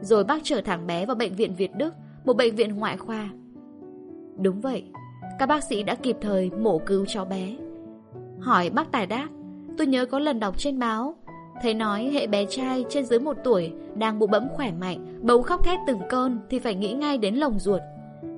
Rồi 0.00 0.24
bác 0.24 0.40
chở 0.42 0.60
thẳng 0.60 0.86
bé 0.86 1.06
vào 1.06 1.16
bệnh 1.16 1.34
viện 1.34 1.54
Việt 1.54 1.70
Đức, 1.76 1.94
một 2.28 2.36
bệnh 2.36 2.54
viện 2.54 2.76
ngoại 2.76 2.96
khoa. 2.96 3.28
Đúng 4.42 4.60
vậy, 4.60 4.84
các 5.38 5.46
bác 5.46 5.64
sĩ 5.64 5.82
đã 5.82 5.94
kịp 5.94 6.16
thời 6.20 6.50
mổ 6.50 6.78
cứu 6.78 7.06
cháu 7.06 7.24
bé. 7.24 7.56
Hỏi 8.40 8.70
bác 8.70 8.92
tài 8.92 9.06
đáp, 9.06 9.28
tôi 9.78 9.86
nhớ 9.86 10.06
có 10.06 10.18
lần 10.18 10.40
đọc 10.40 10.58
trên 10.58 10.78
báo, 10.78 11.14
Thầy 11.62 11.74
nói 11.74 12.10
hệ 12.14 12.26
bé 12.26 12.46
trai 12.46 12.84
trên 12.88 13.04
dưới 13.04 13.18
một 13.18 13.36
tuổi 13.44 13.72
đang 13.94 14.18
bụ 14.18 14.26
bẫm 14.26 14.48
khỏe 14.48 14.72
mạnh, 14.72 15.18
bấu 15.22 15.42
khóc 15.42 15.64
thét 15.64 15.78
từng 15.86 16.00
cơn 16.08 16.38
thì 16.50 16.58
phải 16.58 16.74
nghĩ 16.74 16.92
ngay 16.92 17.18
đến 17.18 17.34
lồng 17.34 17.58
ruột. 17.58 17.80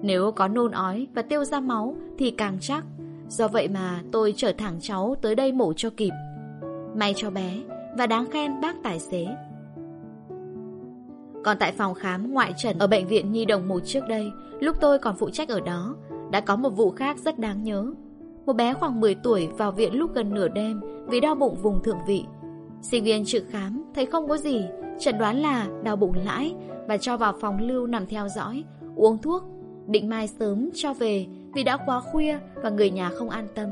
Nếu 0.03 0.33
có 0.33 0.49
nôn 0.49 0.71
ói 0.71 1.07
và 1.15 1.23
tiêu 1.23 1.45
ra 1.45 1.61
máu 1.61 1.95
thì 2.19 2.31
càng 2.31 2.57
chắc. 2.61 2.85
Do 3.29 3.49
vậy 3.49 3.69
mà 3.69 4.01
tôi 4.13 4.35
chở 4.37 4.53
thẳng 4.59 4.77
cháu 4.81 5.15
tới 5.23 5.35
đây 5.35 5.53
mổ 5.53 5.73
cho 5.73 5.91
kịp. 5.97 6.13
May 6.95 7.15
cho 7.17 7.31
bé 7.31 7.61
và 7.99 8.07
đáng 8.07 8.31
khen 8.31 8.61
bác 8.61 8.83
tài 8.83 8.99
xế. 8.99 9.27
Còn 11.45 11.57
tại 11.61 11.73
phòng 11.73 11.95
khám 11.95 12.33
ngoại 12.33 12.53
trần 12.57 12.79
ở 12.79 12.87
bệnh 12.87 13.07
viện 13.07 13.33
Nhi 13.33 13.45
Đồng 13.45 13.69
một 13.69 13.81
trước 13.85 14.01
đây, 14.09 14.31
lúc 14.61 14.77
tôi 14.81 14.99
còn 14.99 15.17
phụ 15.17 15.31
trách 15.31 15.49
ở 15.49 15.61
đó, 15.61 15.97
đã 16.31 16.41
có 16.41 16.57
một 16.57 16.71
vụ 16.71 16.91
khác 16.91 17.19
rất 17.19 17.39
đáng 17.39 17.63
nhớ. 17.63 17.93
Một 18.47 18.53
bé 18.53 18.75
khoảng 18.75 19.01
10 19.01 19.15
tuổi 19.15 19.49
vào 19.59 19.73
viện 19.73 19.95
lúc 19.95 20.15
gần 20.15 20.35
nửa 20.35 20.49
đêm 20.49 20.81
vì 21.07 21.21
đau 21.21 21.35
bụng 21.35 21.57
vùng 21.63 21.83
thượng 21.83 21.99
vị. 22.07 22.25
Sinh 22.83 23.05
viên 23.05 23.25
trực 23.25 23.45
khám 23.51 23.85
thấy 23.95 24.07
không 24.07 24.29
có 24.29 24.37
gì, 24.37 24.65
chẩn 24.99 25.19
đoán 25.19 25.37
là 25.37 25.69
đau 25.83 25.97
bụng 25.97 26.15
lãi 26.25 26.55
và 26.89 26.97
cho 26.97 27.17
vào 27.17 27.35
phòng 27.41 27.61
lưu 27.61 27.87
nằm 27.87 28.07
theo 28.07 28.29
dõi, 28.29 28.65
uống 28.97 29.19
thuốc, 29.19 29.43
định 29.87 30.09
mai 30.09 30.27
sớm 30.27 30.71
cho 30.75 30.95
về 30.95 31.27
vì 31.55 31.63
đã 31.63 31.77
quá 31.87 32.01
khuya 32.01 32.39
và 32.55 32.71
người 32.71 32.91
nhà 32.91 33.11
không 33.15 33.31
an 33.31 33.49
tâm. 33.55 33.69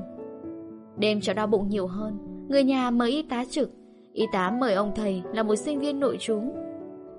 Đêm 0.97 1.21
cháu 1.21 1.35
đau 1.35 1.47
bụng 1.47 1.69
nhiều 1.69 1.87
hơn, 1.87 2.19
người 2.49 2.65
nhà 2.65 2.91
mời 2.91 3.11
y 3.11 3.23
tá 3.23 3.45
trực, 3.51 3.71
y 4.13 4.25
tá 4.33 4.51
mời 4.61 4.75
ông 4.75 4.93
thầy 4.97 5.23
là 5.35 5.43
một 5.43 5.57
sinh 5.57 5.81
viên 5.81 6.01
nội 6.01 6.17
trú. 6.21 6.41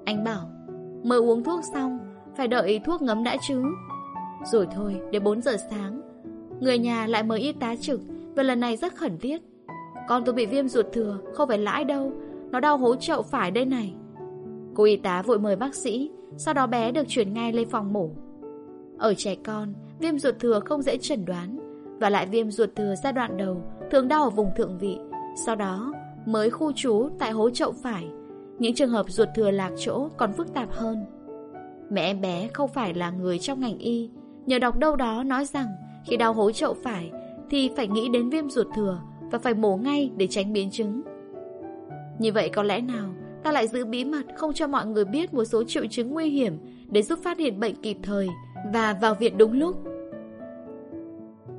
Anh 0.09 0.23
bảo, 0.23 0.49
mời 1.03 1.19
uống 1.19 1.43
thuốc 1.43 1.59
xong, 1.73 1.99
phải 2.37 2.47
đợi 2.47 2.81
thuốc 2.85 3.01
ngấm 3.01 3.23
đã 3.23 3.37
chứ. 3.47 3.63
Rồi 4.45 4.67
thôi, 4.75 5.01
đến 5.11 5.23
4 5.23 5.41
giờ 5.41 5.57
sáng, 5.69 6.01
người 6.59 6.77
nhà 6.77 7.07
lại 7.07 7.23
mời 7.23 7.39
y 7.39 7.51
tá 7.51 7.75
trực 7.75 8.01
và 8.35 8.43
lần 8.43 8.59
này 8.59 8.77
rất 8.77 8.95
khẩn 8.95 9.17
thiết. 9.17 9.41
Con 10.07 10.23
tôi 10.25 10.33
bị 10.35 10.45
viêm 10.45 10.67
ruột 10.67 10.85
thừa, 10.93 11.19
không 11.33 11.47
phải 11.47 11.57
lãi 11.57 11.83
đâu, 11.83 12.11
nó 12.51 12.59
đau 12.59 12.77
hố 12.77 12.95
chậu 12.95 13.21
phải 13.21 13.51
đây 13.51 13.65
này. 13.65 13.95
Cô 14.75 14.83
y 14.83 14.97
tá 14.97 15.21
vội 15.21 15.39
mời 15.39 15.55
bác 15.55 15.75
sĩ, 15.75 16.11
sau 16.37 16.53
đó 16.53 16.67
bé 16.67 16.91
được 16.91 17.07
chuyển 17.07 17.33
ngay 17.33 17.53
lên 17.53 17.69
phòng 17.69 17.93
mổ. 17.93 18.09
Ở 18.97 19.13
trẻ 19.13 19.35
con, 19.45 19.73
viêm 19.99 20.19
ruột 20.19 20.35
thừa 20.39 20.59
không 20.59 20.81
dễ 20.81 20.97
chẩn 20.97 21.25
đoán, 21.25 21.59
và 21.99 22.09
lại 22.09 22.25
viêm 22.25 22.51
ruột 22.51 22.69
thừa 22.75 22.93
giai 23.03 23.13
đoạn 23.13 23.37
đầu 23.37 23.63
thường 23.91 24.07
đau 24.07 24.23
ở 24.23 24.29
vùng 24.29 24.49
thượng 24.55 24.77
vị, 24.77 24.97
sau 25.45 25.55
đó 25.55 25.93
mới 26.25 26.49
khu 26.49 26.71
trú 26.71 27.09
tại 27.19 27.31
hố 27.31 27.49
chậu 27.49 27.71
phải. 27.71 28.07
Những 28.59 28.75
trường 28.75 28.89
hợp 28.89 29.05
ruột 29.09 29.27
thừa 29.35 29.51
lạc 29.51 29.71
chỗ 29.77 30.09
còn 30.17 30.33
phức 30.33 30.53
tạp 30.53 30.71
hơn. 30.71 31.05
Mẹ 31.91 32.01
em 32.01 32.21
bé 32.21 32.49
không 32.53 32.69
phải 32.73 32.93
là 32.93 33.11
người 33.11 33.39
trong 33.39 33.59
ngành 33.59 33.77
y, 33.77 34.09
nhờ 34.45 34.59
đọc 34.59 34.77
đâu 34.77 34.95
đó 34.95 35.23
nói 35.23 35.45
rằng 35.45 35.67
khi 36.05 36.17
đau 36.17 36.33
hố 36.33 36.51
chậu 36.51 36.73
phải 36.73 37.11
thì 37.49 37.69
phải 37.75 37.87
nghĩ 37.87 38.09
đến 38.09 38.29
viêm 38.29 38.49
ruột 38.49 38.67
thừa 38.75 39.01
và 39.31 39.39
phải 39.39 39.53
mổ 39.53 39.77
ngay 39.77 40.11
để 40.17 40.27
tránh 40.27 40.53
biến 40.53 40.71
chứng. 40.71 41.01
Như 42.19 42.31
vậy 42.31 42.49
có 42.49 42.63
lẽ 42.63 42.81
nào 42.81 43.09
ta 43.43 43.51
lại 43.51 43.67
giữ 43.67 43.85
bí 43.85 44.05
mật 44.05 44.23
không 44.35 44.53
cho 44.53 44.67
mọi 44.67 44.85
người 44.85 45.05
biết 45.05 45.33
một 45.33 45.45
số 45.45 45.63
triệu 45.63 45.85
chứng 45.89 46.11
nguy 46.11 46.29
hiểm 46.29 46.57
để 46.89 47.01
giúp 47.01 47.19
phát 47.23 47.37
hiện 47.37 47.59
bệnh 47.59 47.75
kịp 47.75 47.97
thời 48.03 48.27
và 48.73 48.97
vào 49.01 49.15
viện 49.15 49.37
đúng 49.37 49.53
lúc. 49.53 49.75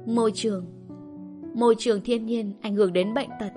Môi 0.07 0.33
trường 0.35 0.67
Môi 1.55 1.75
trường 1.79 2.01
thiên 2.01 2.27
nhiên 2.27 2.53
ảnh 2.61 2.75
hưởng 2.75 2.93
đến 2.93 3.15
bệnh 3.15 3.29
tật. 3.41 3.51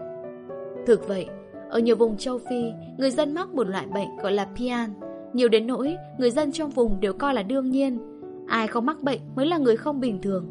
Thực 0.87 1.07
vậy, 1.07 1.27
ở 1.73 1.79
nhiều 1.79 1.95
vùng 1.95 2.17
châu 2.17 2.37
Phi, 2.37 2.71
người 2.97 3.11
dân 3.11 3.33
mắc 3.33 3.53
một 3.53 3.67
loại 3.67 3.85
bệnh 3.93 4.17
gọi 4.21 4.31
là 4.31 4.47
pian. 4.55 4.89
Nhiều 5.33 5.49
đến 5.49 5.67
nỗi, 5.67 5.95
người 6.17 6.31
dân 6.31 6.51
trong 6.51 6.69
vùng 6.69 6.99
đều 6.99 7.13
coi 7.13 7.33
là 7.33 7.43
đương 7.43 7.69
nhiên. 7.69 7.99
Ai 8.47 8.67
không 8.67 8.85
mắc 8.85 9.01
bệnh 9.01 9.19
mới 9.35 9.45
là 9.45 9.57
người 9.57 9.77
không 9.77 9.99
bình 9.99 10.21
thường. 10.21 10.45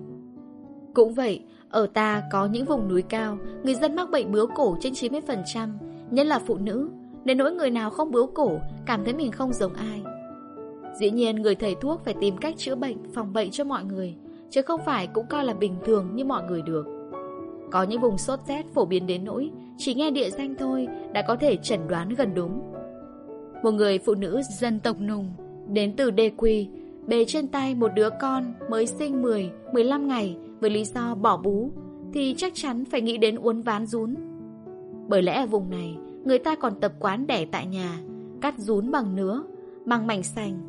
Cũng 0.95 1.15
vậy, 1.15 1.45
ở 1.71 1.87
ta 1.87 2.23
có 2.33 2.47
những 2.47 2.65
vùng 2.65 2.89
núi 2.89 3.03
cao, 3.03 3.39
người 3.63 3.75
dân 3.75 3.97
mắc 3.97 4.11
bệnh 4.11 4.33
bướu 4.33 4.47
cổ 4.55 4.77
trên 4.81 4.93
90%, 4.93 5.69
nhất 6.11 6.27
là 6.27 6.39
phụ 6.39 6.57
nữ. 6.57 6.89
Đến 7.25 7.39
nỗi 7.39 7.53
người 7.53 7.71
nào 7.71 7.91
không 7.91 8.11
bướu 8.11 8.27
cổ, 8.27 8.59
cảm 8.87 9.05
thấy 9.05 9.15
mình 9.15 9.33
không 9.33 9.53
giống 9.53 9.75
ai. 9.75 10.03
Dĩ 11.01 11.11
nhiên 11.11 11.37
người 11.37 11.55
thầy 11.55 11.75
thuốc 11.81 12.05
phải 12.05 12.15
tìm 12.21 12.37
cách 12.37 12.55
chữa 12.57 12.75
bệnh, 12.75 12.97
phòng 13.15 13.33
bệnh 13.33 13.51
cho 13.51 13.65
mọi 13.65 13.85
người, 13.85 14.15
chứ 14.51 14.63
không 14.63 14.81
phải 14.87 15.07
cũng 15.07 15.27
coi 15.27 15.45
là 15.45 15.55
bình 15.55 15.75
thường 15.85 16.09
như 16.15 16.25
mọi 16.25 16.43
người 16.43 16.63
được. 16.63 16.87
Có 17.71 17.83
những 17.83 18.01
vùng 18.01 18.19
sốt 18.19 18.41
rét 18.47 18.67
phổ 18.75 18.85
biến 18.85 19.07
đến 19.07 19.25
nỗi, 19.25 19.51
chỉ 19.85 19.95
nghe 19.95 20.11
địa 20.11 20.31
danh 20.31 20.55
thôi 20.59 20.89
đã 21.13 21.23
có 21.23 21.37
thể 21.37 21.57
chẩn 21.57 21.81
đoán 21.89 22.09
gần 22.09 22.35
đúng. 22.35 22.63
Một 23.63 23.71
người 23.71 23.99
phụ 23.99 24.15
nữ 24.15 24.43
dân 24.61 24.81
tộc 24.81 24.97
nùng, 25.01 25.33
đến 25.69 25.97
từ 25.97 26.11
Đê 26.11 26.31
Quy, 26.37 26.69
bề 27.07 27.25
trên 27.25 27.49
tay 27.49 27.75
một 27.75 27.89
đứa 27.95 28.09
con 28.21 28.45
mới 28.71 28.87
sinh 28.87 29.23
10, 29.23 29.51
15 29.73 30.09
ngày 30.09 30.37
với 30.61 30.71
lý 30.71 30.85
do 30.85 31.15
bỏ 31.15 31.37
bú, 31.37 31.71
thì 32.13 32.35
chắc 32.39 32.53
chắn 32.55 32.85
phải 32.85 33.01
nghĩ 33.01 33.19
đến 33.19 33.37
uốn 33.37 33.61
ván 33.61 33.87
rún. 33.87 34.15
Bởi 35.09 35.23
lẽ 35.23 35.41
ở 35.41 35.47
vùng 35.47 35.71
này, 35.71 35.97
người 36.25 36.39
ta 36.39 36.55
còn 36.55 36.81
tập 36.81 36.93
quán 36.99 37.27
đẻ 37.27 37.45
tại 37.45 37.67
nhà, 37.67 37.99
cắt 38.41 38.55
rún 38.59 38.91
bằng 38.91 39.17
nứa, 39.17 39.43
bằng 39.85 40.07
mảnh 40.07 40.23
sành, 40.23 40.61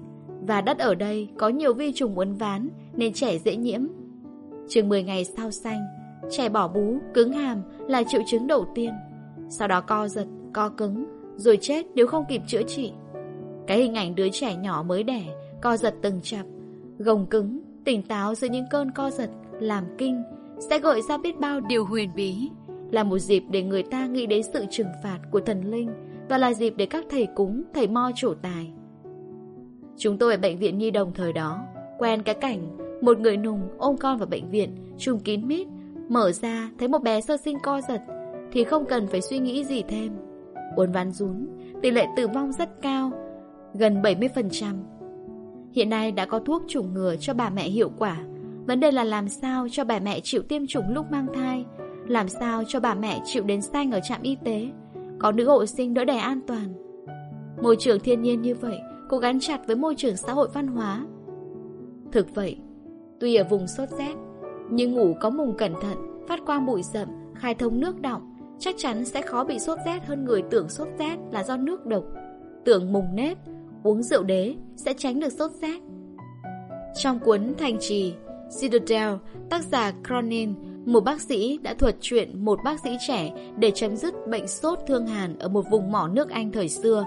và 0.47 0.61
đất 0.61 0.77
ở 0.77 0.95
đây 0.95 1.27
có 1.37 1.49
nhiều 1.49 1.73
vi 1.73 1.91
trùng 1.93 2.15
uốn 2.15 2.33
ván 2.33 2.69
nên 2.95 3.13
trẻ 3.13 3.37
dễ 3.37 3.55
nhiễm. 3.55 3.81
Chừng 4.69 4.89
10 4.89 5.03
ngày 5.03 5.25
sau 5.25 5.51
sanh, 5.51 5.79
trẻ 6.29 6.49
bỏ 6.49 6.67
bú, 6.67 6.97
cứng 7.13 7.31
hàm 7.31 7.61
là 7.87 8.03
triệu 8.03 8.21
chứng 8.27 8.47
đầu 8.47 8.65
tiên. 8.75 8.93
Sau 9.49 9.67
đó 9.67 9.81
co 9.81 10.07
giật, 10.07 10.27
co 10.53 10.69
cứng, 10.69 11.05
rồi 11.35 11.57
chết 11.61 11.85
nếu 11.95 12.07
không 12.07 12.25
kịp 12.29 12.41
chữa 12.47 12.63
trị. 12.63 12.91
Cái 13.67 13.77
hình 13.77 13.93
ảnh 13.93 14.15
đứa 14.15 14.29
trẻ 14.29 14.55
nhỏ 14.55 14.83
mới 14.87 15.03
đẻ, 15.03 15.23
co 15.61 15.77
giật 15.77 15.95
từng 16.01 16.19
chập, 16.23 16.43
gồng 16.97 17.25
cứng, 17.25 17.59
tỉnh 17.85 18.01
táo 18.01 18.35
giữa 18.35 18.47
những 18.47 18.65
cơn 18.71 18.91
co 18.91 19.09
giật, 19.09 19.29
làm 19.59 19.83
kinh, 19.97 20.23
sẽ 20.69 20.79
gợi 20.79 21.01
ra 21.09 21.17
biết 21.17 21.39
bao 21.39 21.59
điều 21.59 21.85
huyền 21.85 22.09
bí. 22.15 22.49
Là 22.91 23.03
một 23.03 23.19
dịp 23.19 23.43
để 23.49 23.63
người 23.63 23.83
ta 23.83 24.05
nghĩ 24.05 24.25
đến 24.25 24.43
sự 24.53 24.65
trừng 24.69 24.87
phạt 25.03 25.19
của 25.31 25.39
thần 25.39 25.71
linh 25.71 25.89
và 26.29 26.37
là 26.37 26.53
dịp 26.53 26.73
để 26.77 26.85
các 26.85 27.05
thầy 27.09 27.27
cúng, 27.35 27.63
thầy 27.73 27.87
mo 27.87 28.11
trổ 28.15 28.33
tài. 28.33 28.71
Chúng 29.97 30.17
tôi 30.17 30.31
ở 30.31 30.37
bệnh 30.37 30.57
viện 30.57 30.77
Nhi 30.77 30.91
Đồng 30.91 31.13
thời 31.13 31.33
đó, 31.33 31.59
quen 31.99 32.23
cái 32.23 32.35
cảnh 32.35 32.77
một 33.01 33.19
người 33.19 33.37
nùng 33.37 33.61
ôm 33.77 33.97
con 33.97 34.17
vào 34.17 34.27
bệnh 34.27 34.49
viện, 34.49 34.69
trùng 34.97 35.19
kín 35.19 35.47
mít, 35.47 35.67
mở 36.09 36.31
ra 36.31 36.69
thấy 36.79 36.87
một 36.87 37.03
bé 37.03 37.21
sơ 37.21 37.37
sinh 37.37 37.59
co 37.59 37.81
giật, 37.81 38.01
thì 38.51 38.63
không 38.63 38.85
cần 38.85 39.07
phải 39.07 39.21
suy 39.21 39.39
nghĩ 39.39 39.65
gì 39.65 39.83
thêm. 39.87 40.11
Uốn 40.75 40.91
ván 40.91 41.11
rún, 41.11 41.47
tỷ 41.81 41.91
lệ 41.91 42.05
tử 42.17 42.27
vong 42.27 42.51
rất 42.51 42.81
cao, 42.81 43.11
gần 43.73 44.01
70%. 44.01 44.75
Hiện 45.71 45.89
nay 45.89 46.11
đã 46.11 46.25
có 46.25 46.39
thuốc 46.39 46.63
chủng 46.67 46.93
ngừa 46.93 47.15
cho 47.15 47.33
bà 47.33 47.49
mẹ 47.49 47.69
hiệu 47.69 47.91
quả. 47.97 48.23
Vấn 48.67 48.79
đề 48.79 48.91
là 48.91 49.03
làm 49.03 49.29
sao 49.29 49.67
cho 49.71 49.83
bà 49.83 49.99
mẹ 49.99 50.19
chịu 50.19 50.41
tiêm 50.41 50.67
chủng 50.67 50.93
lúc 50.93 51.11
mang 51.11 51.27
thai, 51.33 51.65
làm 52.07 52.29
sao 52.29 52.63
cho 52.67 52.79
bà 52.79 52.93
mẹ 52.93 53.21
chịu 53.25 53.43
đến 53.43 53.61
xanh 53.61 53.91
ở 53.91 53.99
trạm 54.03 54.21
y 54.21 54.37
tế, 54.43 54.67
có 55.19 55.31
nữ 55.31 55.47
hộ 55.47 55.65
sinh 55.65 55.93
đỡ 55.93 56.05
đẻ 56.05 56.17
an 56.17 56.39
toàn. 56.47 56.73
Môi 57.61 57.75
trường 57.79 57.99
thiên 57.99 58.21
nhiên 58.21 58.41
như 58.41 58.55
vậy 58.55 58.79
cố 59.09 59.17
gắn 59.17 59.39
chặt 59.39 59.67
với 59.67 59.75
môi 59.75 59.95
trường 59.95 60.17
xã 60.17 60.33
hội 60.33 60.49
văn 60.53 60.67
hóa 60.67 61.05
Thực 62.11 62.35
vậy 62.35 62.57
Tuy 63.19 63.35
ở 63.35 63.43
vùng 63.43 63.67
sốt 63.67 63.89
rét 63.89 64.13
nhưng 64.73 64.93
ngủ 64.93 65.15
có 65.21 65.29
mùng 65.29 65.57
cẩn 65.57 65.73
thận 65.81 65.97
Phát 66.27 66.39
quang 66.45 66.65
bụi 66.65 66.83
rậm 66.83 67.07
Khai 67.35 67.55
thông 67.55 67.79
nước 67.79 68.01
động 68.01 68.35
Chắc 68.59 68.75
chắn 68.77 69.05
sẽ 69.05 69.21
khó 69.21 69.43
bị 69.43 69.59
sốt 69.59 69.79
rét 69.85 70.05
hơn 70.05 70.25
người 70.25 70.43
tưởng 70.51 70.69
sốt 70.69 70.87
rét 70.99 71.17
là 71.31 71.43
do 71.43 71.57
nước 71.57 71.85
độc. 71.85 72.03
Tưởng 72.65 72.93
mùng 72.93 73.15
nếp 73.15 73.37
Uống 73.83 74.03
rượu 74.03 74.23
đế 74.23 74.55
Sẽ 74.75 74.93
tránh 74.97 75.19
được 75.19 75.29
sốt 75.29 75.51
rét. 75.51 75.81
Trong 76.95 77.19
cuốn 77.19 77.53
Thành 77.57 77.77
Trì 77.79 78.13
Citadel 78.59 79.13
Tác 79.49 79.63
giả 79.63 79.93
Cronin 80.07 80.53
một 80.85 81.03
bác 81.03 81.21
sĩ 81.21 81.59
đã 81.63 81.73
thuật 81.73 81.95
chuyện 82.01 82.45
một 82.45 82.59
bác 82.63 82.79
sĩ 82.79 82.97
trẻ 83.07 83.31
để 83.57 83.71
chấm 83.71 83.95
dứt 83.95 84.13
bệnh 84.27 84.47
sốt 84.47 84.79
thương 84.87 85.07
hàn 85.07 85.39
ở 85.39 85.47
một 85.47 85.65
vùng 85.71 85.91
mỏ 85.91 86.07
nước 86.07 86.29
Anh 86.29 86.51
thời 86.51 86.69
xưa 86.69 87.05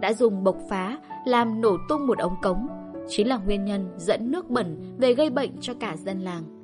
đã 0.00 0.12
dùng 0.12 0.44
bộc 0.44 0.56
phá 0.68 0.98
làm 1.26 1.60
nổ 1.60 1.76
tung 1.88 2.06
một 2.06 2.18
ống 2.18 2.36
cống, 2.42 2.66
chính 3.08 3.28
là 3.28 3.36
nguyên 3.36 3.64
nhân 3.64 3.88
dẫn 3.96 4.30
nước 4.30 4.50
bẩn 4.50 4.94
về 4.98 5.14
gây 5.14 5.30
bệnh 5.30 5.50
cho 5.60 5.74
cả 5.80 5.96
dân 6.04 6.20
làng. 6.20 6.57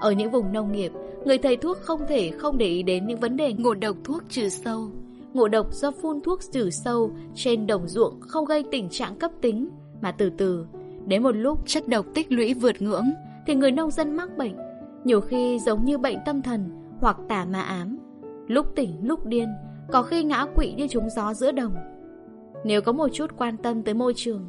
Ở 0.00 0.10
những 0.10 0.30
vùng 0.30 0.52
nông 0.52 0.72
nghiệp, 0.72 0.92
người 1.24 1.38
thầy 1.38 1.56
thuốc 1.56 1.76
không 1.76 2.00
thể 2.08 2.30
không 2.30 2.58
để 2.58 2.66
ý 2.66 2.82
đến 2.82 3.06
những 3.06 3.20
vấn 3.20 3.36
đề 3.36 3.52
ngộ 3.52 3.74
độc 3.74 3.96
thuốc 4.04 4.22
trừ 4.28 4.48
sâu. 4.48 4.90
Ngộ 5.34 5.48
độc 5.48 5.72
do 5.72 5.90
phun 5.90 6.20
thuốc 6.20 6.40
trừ 6.52 6.70
sâu 6.70 7.10
trên 7.34 7.66
đồng 7.66 7.88
ruộng 7.88 8.20
không 8.20 8.44
gây 8.44 8.64
tình 8.70 8.88
trạng 8.88 9.16
cấp 9.16 9.30
tính, 9.40 9.68
mà 10.00 10.12
từ 10.12 10.30
từ, 10.30 10.66
đến 11.06 11.22
một 11.22 11.36
lúc 11.36 11.66
chất 11.66 11.88
độc 11.88 12.06
tích 12.14 12.32
lũy 12.32 12.54
vượt 12.54 12.82
ngưỡng, 12.82 13.10
thì 13.46 13.54
người 13.54 13.70
nông 13.70 13.90
dân 13.90 14.16
mắc 14.16 14.36
bệnh, 14.36 14.56
nhiều 15.04 15.20
khi 15.20 15.58
giống 15.58 15.84
như 15.84 15.98
bệnh 15.98 16.18
tâm 16.26 16.42
thần 16.42 16.70
hoặc 17.00 17.16
tà 17.28 17.44
ma 17.44 17.60
ám. 17.60 17.98
Lúc 18.46 18.66
tỉnh 18.76 18.96
lúc 19.02 19.26
điên, 19.26 19.48
có 19.92 20.02
khi 20.02 20.24
ngã 20.24 20.46
quỵ 20.54 20.72
như 20.72 20.86
trúng 20.88 21.10
gió 21.16 21.34
giữa 21.34 21.52
đồng. 21.52 21.74
Nếu 22.64 22.82
có 22.82 22.92
một 22.92 23.08
chút 23.12 23.30
quan 23.38 23.56
tâm 23.56 23.82
tới 23.82 23.94
môi 23.94 24.12
trường, 24.16 24.48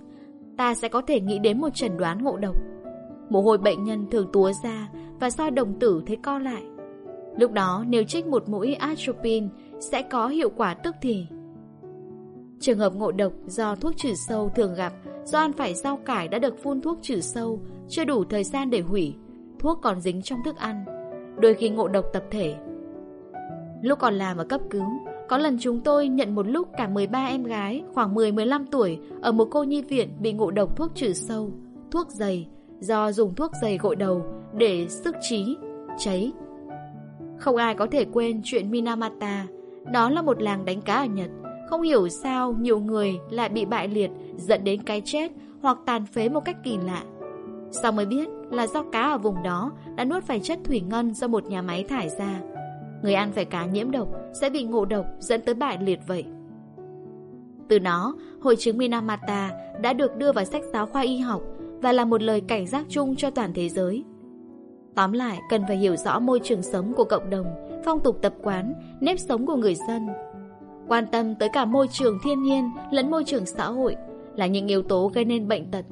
ta 0.58 0.74
sẽ 0.74 0.88
có 0.88 1.02
thể 1.02 1.20
nghĩ 1.22 1.40
đến 1.40 1.62
một 1.62 1.70
chẩn 1.70 1.98
đoán 1.98 2.24
ngộ 2.24 2.38
độc. 2.38 2.56
Mồ 3.30 3.42
hôi 3.42 3.58
bệnh 3.58 3.84
nhân 3.84 4.06
thường 4.12 4.30
túa 4.34 4.52
ra 4.64 4.90
và 5.20 5.30
soi 5.30 5.52
đồng 5.52 5.80
tử 5.80 6.04
thấy 6.06 6.18
co 6.24 6.40
lại. 6.40 6.64
Lúc 7.38 7.52
đó 7.52 7.84
nếu 7.88 8.04
trích 8.04 8.26
một 8.26 8.50
mũi 8.50 8.74
atropine 8.74 9.48
sẽ 9.80 10.02
có 10.02 10.28
hiệu 10.28 10.50
quả 10.50 10.74
tức 10.74 10.96
thì. 11.02 11.26
Trường 12.60 12.78
hợp 12.78 12.96
ngộ 12.96 13.12
độc 13.12 13.34
do 13.46 13.76
thuốc 13.76 13.94
trừ 13.98 14.14
sâu 14.28 14.52
thường 14.56 14.76
gặp 14.76 14.94
do 15.26 15.40
ăn 15.40 15.54
phải 15.54 15.74
rau 15.74 15.98
cải 15.98 16.28
đã 16.28 16.40
được 16.40 16.64
phun 16.64 16.82
thuốc 16.82 17.00
trừ 17.02 17.20
sâu, 17.20 17.60
chưa 17.90 18.06
đủ 18.06 18.24
thời 18.24 18.44
gian 18.44 18.70
để 18.70 18.82
hủy, 18.82 19.16
thuốc 19.60 19.80
còn 19.82 20.02
dính 20.02 20.22
trong 20.22 20.40
thức 20.46 20.58
ăn, 20.58 20.86
đôi 21.40 21.54
khi 21.54 21.70
ngộ 21.70 21.88
độc 21.88 22.06
tập 22.14 22.24
thể. 22.32 22.56
Lúc 23.82 24.00
còn 24.00 24.14
làm 24.14 24.38
ở 24.38 24.44
cấp 24.44 24.62
cứu, 24.70 24.86
Có 25.30 25.38
lần 25.38 25.58
chúng 25.60 25.82
tôi 25.82 26.08
nhận 26.08 26.36
một 26.36 26.48
lúc 26.48 26.68
cả 26.78 26.88
13 26.88 27.26
em 27.26 27.44
gái 27.44 27.84
khoảng 27.94 28.16
10-15 28.16 28.66
tuổi 28.72 29.00
ở 29.22 29.32
một 29.32 29.48
cô 29.52 29.64
nhi 29.64 29.82
viện 29.82 30.10
bị 30.20 30.34
ngộ 30.34 30.52
độc 30.52 30.78
thuốc 30.78 30.96
trừ 30.96 31.14
sâu, 31.14 31.52
thuốc 31.92 32.10
dày, 32.10 32.48
do 32.80 33.12
dùng 33.12 33.36
thuốc 33.36 33.52
dày 33.62 33.78
gội 33.78 33.96
đầu 33.96 34.26
để 34.54 34.88
sức 34.88 35.16
trí, 35.22 35.58
cháy. 35.98 36.32
Không 37.38 37.56
ai 37.56 37.76
có 37.76 37.88
thể 37.92 38.06
quên 38.06 38.42
chuyện 38.44 38.72
Minamata, 38.72 39.48
đó 39.92 40.10
là 40.10 40.22
một 40.22 40.42
làng 40.42 40.66
đánh 40.66 40.82
cá 40.82 40.96
ở 40.96 41.06
Nhật. 41.06 41.30
Không 41.70 41.82
hiểu 41.82 42.10
sao 42.10 42.56
nhiều 42.60 42.80
người 42.80 43.20
lại 43.30 43.50
bị 43.50 43.66
bại 43.66 43.88
liệt 43.88 44.12
dẫn 44.38 44.64
đến 44.64 44.84
cái 44.84 45.02
chết 45.06 45.32
hoặc 45.62 45.78
tàn 45.86 46.06
phế 46.06 46.30
một 46.30 46.46
cách 46.46 46.58
kỳ 46.64 46.78
lạ. 46.78 47.04
Sau 47.72 47.92
mới 47.92 48.06
biết 48.06 48.30
là 48.52 48.68
do 48.68 48.84
cá 48.92 49.02
ở 49.02 49.18
vùng 49.18 49.44
đó 49.44 49.72
đã 49.96 50.06
nuốt 50.06 50.24
phải 50.24 50.40
chất 50.40 50.60
thủy 50.64 50.80
ngân 50.80 51.14
do 51.14 51.28
một 51.28 51.46
nhà 51.46 51.62
máy 51.62 51.84
thải 51.84 52.10
ra. 52.10 52.42
Người 53.04 53.14
ăn 53.14 53.32
phải 53.32 53.46
cá 53.46 53.66
nhiễm 53.66 53.92
độc 53.92 54.08
sẽ 54.42 54.50
bị 54.50 54.64
ngộ 54.64 54.86
độc 54.86 55.06
dẫn 55.20 55.42
tới 55.42 55.56
bại 55.56 55.78
liệt 55.82 56.00
vậy. 56.08 56.26
Từ 57.68 57.80
đó, 57.80 58.16
hội 58.42 58.56
chứng 58.56 58.78
Minamata 58.78 59.52
đã 59.82 59.94
được 59.94 60.16
đưa 60.16 60.32
vào 60.32 60.46
sách 60.46 60.64
giáo 60.74 60.86
khoa 60.86 61.02
y 61.02 61.18
học 61.18 61.42
và 61.82 61.92
là 61.92 62.06
một 62.06 62.22
lời 62.22 62.42
cảnh 62.42 62.68
giác 62.68 62.86
chung 62.90 63.16
cho 63.16 63.30
toàn 63.30 63.52
thế 63.54 63.70
giới. 63.70 64.04
Tóm 64.96 65.12
lại, 65.12 65.40
cần 65.50 65.64
phải 65.68 65.78
hiểu 65.78 65.96
rõ 65.96 66.20
môi 66.20 66.40
trường 66.44 66.62
sống 66.62 66.94
của 66.94 67.04
cộng 67.04 67.30
đồng, 67.30 67.46
phong 67.86 68.00
tục 68.00 68.18
tập 68.22 68.34
quán, 68.44 68.74
nếp 69.02 69.20
sống 69.20 69.46
của 69.46 69.56
người 69.56 69.76
dân. 69.88 70.08
Quan 70.88 71.06
tâm 71.12 71.36
tới 71.36 71.50
cả 71.54 71.66
môi 71.66 71.88
trường 71.92 72.20
thiên 72.24 72.44
nhiên 72.44 72.72
lẫn 72.92 73.12
môi 73.12 73.24
trường 73.24 73.46
xã 73.46 73.66
hội 73.66 73.96
là 74.36 74.48
những 74.48 74.68
yếu 74.68 74.82
tố 74.82 75.12
gây 75.14 75.26
nên 75.26 75.48
bệnh 75.48 75.72
tật, 75.72 75.86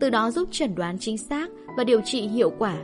từ 0.00 0.10
đó 0.10 0.30
giúp 0.30 0.48
chẩn 0.52 0.74
đoán 0.74 0.98
chính 0.98 1.18
xác 1.18 1.50
và 1.76 1.84
điều 1.84 2.00
trị 2.00 2.20
hiệu 2.20 2.52
quả. 2.58 2.76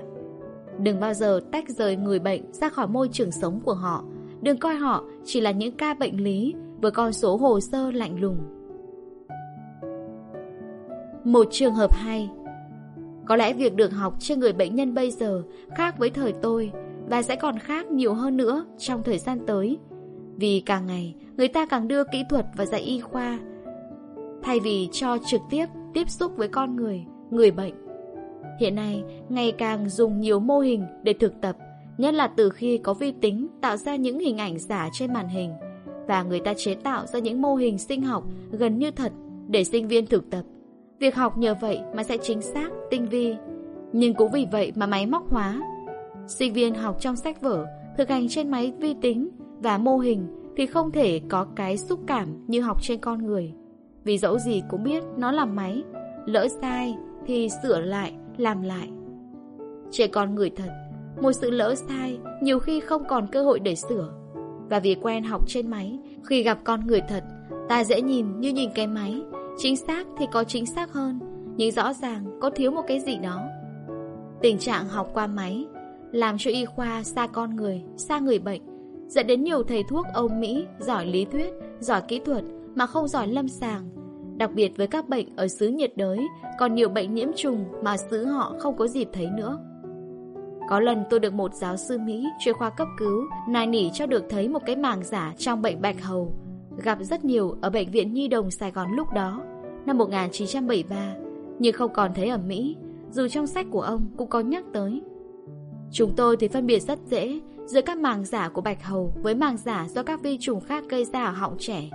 Đừng 0.78 1.01
bao 1.01 1.15
giờ 1.15 1.41
tách 1.53 1.69
rời 1.69 1.97
người 1.97 2.19
bệnh 2.19 2.53
ra 2.53 2.69
khỏi 2.69 2.87
môi 2.87 3.09
trường 3.12 3.32
sống 3.32 3.61
của 3.65 3.74
họ. 3.74 4.05
Đừng 4.43 4.59
coi 4.59 4.74
họ 4.74 5.05
chỉ 5.24 5.41
là 5.41 5.51
những 5.51 5.77
ca 5.77 5.95
bệnh 5.95 6.24
lý 6.24 6.55
với 6.81 6.91
con 6.91 7.12
số 7.12 7.37
hồ 7.37 7.61
sơ 7.61 7.91
lạnh 7.91 8.20
lùng. 8.20 8.39
Một 11.24 11.47
trường 11.51 11.74
hợp 11.74 11.95
hay 11.95 12.31
có 13.31 13.36
lẽ 13.36 13.52
việc 13.52 13.74
được 13.74 13.93
học 13.93 14.15
trên 14.19 14.40
người 14.40 14.52
bệnh 14.52 14.74
nhân 14.74 14.94
bây 14.94 15.11
giờ 15.11 15.43
khác 15.77 15.98
với 15.98 16.11
thời 16.11 16.32
tôi 16.32 16.73
và 17.09 17.23
sẽ 17.23 17.36
còn 17.36 17.59
khác 17.59 17.86
nhiều 17.86 18.15
hơn 18.15 18.36
nữa 18.36 18.65
trong 18.78 19.02
thời 19.02 19.19
gian 19.19 19.39
tới. 19.47 19.78
Vì 20.36 20.62
càng 20.66 20.86
ngày, 20.86 21.15
người 21.36 21.48
ta 21.48 21.66
càng 21.66 21.89
đưa 21.89 22.05
kỹ 22.05 22.24
thuật 22.31 22.47
và 22.57 22.66
dạy 22.66 22.81
y 22.81 23.01
khoa 23.01 23.39
thay 24.43 24.61
vì 24.61 24.89
cho 24.93 25.19
trực 25.27 25.40
tiếp 25.51 25.66
tiếp 25.94 26.11
xúc 26.11 26.32
với 26.36 26.48
con 26.48 26.77
người, 26.77 27.05
người 27.31 27.51
bệnh. 27.51 27.74
Hiện 28.61 28.74
nay, 28.74 29.02
ngày 29.28 29.52
càng 29.52 29.89
dùng 29.89 30.20
nhiều 30.20 30.40
mô 30.40 30.59
hình 30.59 30.86
để 31.02 31.12
thực 31.12 31.40
tập, 31.40 31.57
nhất 31.98 32.15
là 32.15 32.27
từ 32.27 32.51
khi 32.51 32.78
có 32.78 32.94
vi 32.94 33.12
tính 33.12 33.47
tạo 33.61 33.77
ra 33.77 33.97
những 33.97 34.19
hình 34.19 34.39
ảnh 34.39 34.59
giả 34.59 34.89
trên 34.93 35.12
màn 35.12 35.28
hình 35.28 35.51
và 36.09 36.23
người 36.23 36.40
ta 36.40 36.55
chế 36.57 36.74
tạo 36.74 37.07
ra 37.07 37.19
những 37.19 37.43
mô 37.43 37.55
hình 37.55 37.78
sinh 37.78 38.02
học 38.02 38.24
gần 38.51 38.78
như 38.78 38.90
thật 38.90 39.12
để 39.48 39.65
sinh 39.65 39.89
viên 39.89 40.07
thực 40.07 40.31
tập. 40.31 40.43
Việc 41.01 41.14
học 41.14 41.39
nhờ 41.39 41.55
vậy 41.60 41.81
mà 41.94 42.02
sẽ 42.02 42.16
chính 42.16 42.43
xác, 42.43 42.70
tinh 42.90 43.09
vi, 43.09 43.36
nhưng 43.93 44.14
cũng 44.14 44.31
vì 44.32 44.47
vậy 44.52 44.72
mà 44.77 44.86
máy 44.86 45.06
móc 45.06 45.31
hóa. 45.31 45.60
Sinh 46.27 46.52
viên 46.52 46.74
học 46.74 46.97
trong 47.01 47.16
sách 47.16 47.40
vở, 47.40 47.66
thực 47.98 48.09
hành 48.09 48.28
trên 48.28 48.51
máy 48.51 48.72
vi 48.78 48.94
tính 49.02 49.28
và 49.60 49.78
mô 49.78 49.98
hình 49.98 50.27
thì 50.56 50.66
không 50.66 50.90
thể 50.90 51.20
có 51.28 51.47
cái 51.56 51.77
xúc 51.77 52.01
cảm 52.06 52.47
như 52.47 52.60
học 52.60 52.82
trên 52.82 53.01
con 53.01 53.27
người. 53.27 53.52
Vì 54.05 54.18
dẫu 54.18 54.39
gì 54.39 54.62
cũng 54.70 54.85
biết 54.85 55.05
nó 55.16 55.32
là 55.32 55.44
máy, 55.44 55.82
lỡ 56.27 56.48
sai 56.60 56.97
thì 57.27 57.48
sửa 57.62 57.81
lại, 57.81 58.14
làm 58.36 58.62
lại. 58.62 58.89
Trẻ 59.90 60.06
con 60.06 60.35
người 60.35 60.51
thật, 60.51 60.70
một 61.20 61.32
sự 61.32 61.51
lỡ 61.51 61.74
sai 61.74 62.18
nhiều 62.43 62.59
khi 62.59 62.81
không 62.81 63.02
còn 63.09 63.27
cơ 63.27 63.43
hội 63.43 63.60
để 63.60 63.74
sửa. 63.74 64.12
Và 64.68 64.81
vì 64.81 64.97
quen 65.02 65.24
học 65.24 65.48
trên 65.48 65.70
máy, 65.70 65.98
khi 66.24 66.43
gặp 66.43 66.59
con 66.64 66.86
người 66.86 67.01
thật, 67.09 67.24
ta 67.68 67.85
dễ 67.85 68.02
nhìn 68.02 68.40
như 68.40 68.52
nhìn 68.52 68.70
cái 68.74 68.86
máy, 68.86 69.22
chính 69.62 69.77
xác 69.77 70.07
thì 70.19 70.27
có 70.32 70.45
chính 70.45 70.66
xác 70.66 70.93
hơn, 70.93 71.19
nhưng 71.57 71.70
rõ 71.70 71.93
ràng 71.93 72.39
có 72.41 72.51
thiếu 72.51 72.70
một 72.70 72.82
cái 72.87 73.01
gì 73.01 73.19
đó. 73.19 73.43
Tình 74.43 74.59
trạng 74.59 74.89
học 74.89 75.11
qua 75.15 75.27
máy 75.27 75.66
làm 76.12 76.37
cho 76.39 76.51
y 76.51 76.65
khoa 76.65 77.03
xa 77.03 77.27
con 77.27 77.57
người, 77.57 77.82
xa 77.97 78.19
người 78.19 78.39
bệnh, 78.39 78.62
dẫn 79.09 79.27
đến 79.27 79.45
nhiều 79.45 79.62
thầy 79.62 79.82
thuốc 79.89 80.07
Âu 80.15 80.28
Mỹ 80.28 80.66
giỏi 80.78 81.07
lý 81.07 81.24
thuyết, 81.24 81.53
giỏi 81.81 82.03
kỹ 82.09 82.20
thuật 82.24 82.45
mà 82.74 82.87
không 82.87 83.09
giỏi 83.09 83.28
lâm 83.28 83.49
sàng. 83.49 83.89
Đặc 84.37 84.51
biệt 84.55 84.73
với 84.77 84.87
các 84.87 85.09
bệnh 85.09 85.37
ở 85.37 85.49
xứ 85.49 85.69
nhiệt 85.69 85.97
đới, 85.97 86.19
còn 86.59 86.74
nhiều 86.74 86.89
bệnh 86.89 87.15
nhiễm 87.15 87.28
trùng 87.37 87.65
mà 87.82 87.97
xứ 87.97 88.24
họ 88.24 88.55
không 88.59 88.77
có 88.77 88.87
dịp 88.87 89.09
thấy 89.12 89.27
nữa. 89.37 89.59
Có 90.69 90.81
lần 90.81 91.05
tôi 91.11 91.20
được 91.20 91.32
một 91.32 91.55
giáo 91.55 91.77
sư 91.77 91.99
Mỹ 91.99 92.27
chuyên 92.41 92.55
khoa 92.55 92.70
cấp 92.70 92.89
cứu 92.99 93.24
nài 93.49 93.66
nỉ 93.66 93.91
cho 93.95 94.07
được 94.07 94.24
thấy 94.28 94.49
một 94.49 94.62
cái 94.66 94.77
màng 94.77 95.05
giả 95.05 95.35
trong 95.39 95.62
bệnh 95.62 95.81
bạch 95.82 96.03
hầu, 96.03 96.32
gặp 96.85 96.99
rất 97.01 97.24
nhiều 97.24 97.57
ở 97.61 97.70
Bệnh 97.70 97.91
viện 97.91 98.12
Nhi 98.12 98.28
Đồng 98.28 98.51
Sài 98.51 98.70
Gòn 98.70 98.89
lúc 98.97 99.12
đó, 99.15 99.43
năm 99.86 99.98
1973, 99.98 101.15
nhưng 101.59 101.73
không 101.73 101.93
còn 101.93 102.15
thấy 102.15 102.28
ở 102.28 102.39
Mỹ, 102.39 102.77
dù 103.11 103.28
trong 103.28 103.47
sách 103.47 103.66
của 103.70 103.81
ông 103.81 104.07
cũng 104.16 104.28
có 104.28 104.40
nhắc 104.40 104.65
tới. 104.73 105.02
Chúng 105.93 106.12
tôi 106.16 106.36
thì 106.36 106.48
phân 106.48 106.66
biệt 106.66 106.81
rất 106.81 106.98
dễ 107.07 107.40
giữa 107.66 107.81
các 107.81 107.98
màng 107.98 108.24
giả 108.24 108.48
của 108.48 108.61
bạch 108.61 108.85
hầu 108.85 109.12
với 109.23 109.35
màng 109.35 109.57
giả 109.57 109.86
do 109.89 110.02
các 110.02 110.23
vi 110.23 110.39
trùng 110.40 110.61
khác 110.61 110.85
gây 110.89 111.05
ra 111.05 111.24
ở 111.24 111.32
họng 111.32 111.57
trẻ. 111.59 111.90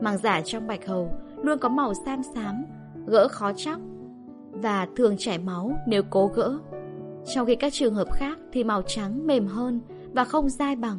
Màng 0.00 0.18
giả 0.18 0.40
trong 0.44 0.66
bạch 0.66 0.86
hầu 0.86 1.10
luôn 1.42 1.58
có 1.58 1.68
màu 1.68 1.94
xám 1.94 2.22
xám, 2.34 2.64
gỡ 3.06 3.28
khó 3.28 3.52
chóc 3.52 3.80
và 4.50 4.88
thường 4.96 5.14
chảy 5.18 5.38
máu 5.38 5.72
nếu 5.86 6.02
cố 6.10 6.30
gỡ. 6.34 6.58
Trong 7.34 7.46
khi 7.46 7.54
các 7.54 7.72
trường 7.72 7.94
hợp 7.94 8.12
khác 8.12 8.38
thì 8.52 8.64
màu 8.64 8.82
trắng 8.82 9.26
mềm 9.26 9.46
hơn 9.46 9.80
và 10.12 10.24
không 10.24 10.48
dai 10.48 10.76
bằng. 10.76 10.98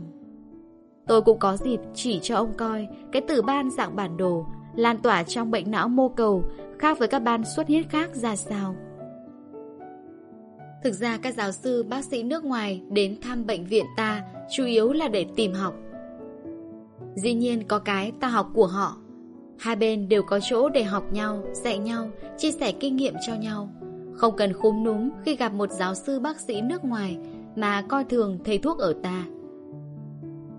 Tôi 1.07 1.21
cũng 1.21 1.39
có 1.39 1.57
dịp 1.57 1.79
chỉ 1.93 2.19
cho 2.21 2.35
ông 2.35 2.53
coi 2.57 2.87
cái 3.11 3.21
tử 3.21 3.41
ban 3.41 3.71
dạng 3.71 3.95
bản 3.95 4.17
đồ 4.17 4.45
lan 4.77 4.97
tỏa 4.97 5.23
trong 5.23 5.51
bệnh 5.51 5.71
não 5.71 5.89
mô 5.89 6.09
cầu 6.09 6.43
khác 6.79 6.99
với 6.99 7.07
các 7.07 7.19
ban 7.19 7.43
xuất 7.55 7.67
huyết 7.67 7.89
khác 7.89 8.15
ra 8.15 8.35
sao. 8.35 8.75
Thực 10.83 10.93
ra 10.93 11.17
các 11.17 11.35
giáo 11.35 11.51
sư 11.51 11.83
bác 11.83 12.05
sĩ 12.05 12.23
nước 12.23 12.43
ngoài 12.43 12.81
đến 12.89 13.17
thăm 13.21 13.45
bệnh 13.45 13.65
viện 13.65 13.85
ta 13.97 14.23
chủ 14.51 14.65
yếu 14.65 14.93
là 14.93 15.07
để 15.07 15.25
tìm 15.35 15.53
học. 15.53 15.73
Dĩ 17.15 17.33
nhiên 17.33 17.63
có 17.67 17.79
cái 17.79 18.11
ta 18.19 18.27
học 18.27 18.49
của 18.53 18.67
họ. 18.67 18.97
Hai 19.59 19.75
bên 19.75 20.09
đều 20.09 20.23
có 20.23 20.39
chỗ 20.49 20.69
để 20.69 20.83
học 20.83 21.13
nhau, 21.13 21.43
dạy 21.53 21.77
nhau, 21.77 22.09
chia 22.37 22.51
sẻ 22.51 22.71
kinh 22.71 22.95
nghiệm 22.95 23.13
cho 23.27 23.35
nhau. 23.35 23.69
Không 24.13 24.35
cần 24.37 24.53
khúm 24.53 24.83
núm 24.83 25.09
khi 25.25 25.35
gặp 25.35 25.53
một 25.53 25.71
giáo 25.71 25.95
sư 25.95 26.19
bác 26.19 26.39
sĩ 26.39 26.61
nước 26.61 26.85
ngoài 26.85 27.17
mà 27.55 27.81
coi 27.81 28.03
thường 28.03 28.39
thầy 28.45 28.57
thuốc 28.57 28.77
ở 28.79 28.93
ta. 29.03 29.25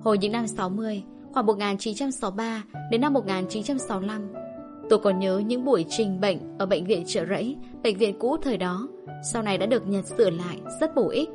Hồi 0.03 0.19
những 0.19 0.32
năm 0.32 0.47
60, 0.47 1.03
khoảng 1.32 1.46
1963 1.46 2.62
đến 2.90 3.00
năm 3.00 3.12
1965, 3.12 4.28
tôi 4.90 4.98
còn 4.98 5.18
nhớ 5.18 5.38
những 5.38 5.64
buổi 5.64 5.84
trình 5.88 6.20
bệnh 6.20 6.38
ở 6.59 6.66
bệnh 6.66 6.84
viện 6.84 7.05
trợ 7.06 7.24
rẫy, 7.26 7.56
bệnh 7.82 7.98
viện 7.98 8.18
cũ 8.18 8.36
thời 8.42 8.56
đó, 8.56 8.88
sau 9.32 9.42
này 9.42 9.59
đã 9.59 9.66
được 9.66 9.88
nhật 9.88 10.05
sửa 10.06 10.30
lại, 10.30 10.59
rất 10.80 10.94
bổ 10.94 11.09
ích. 11.09 11.28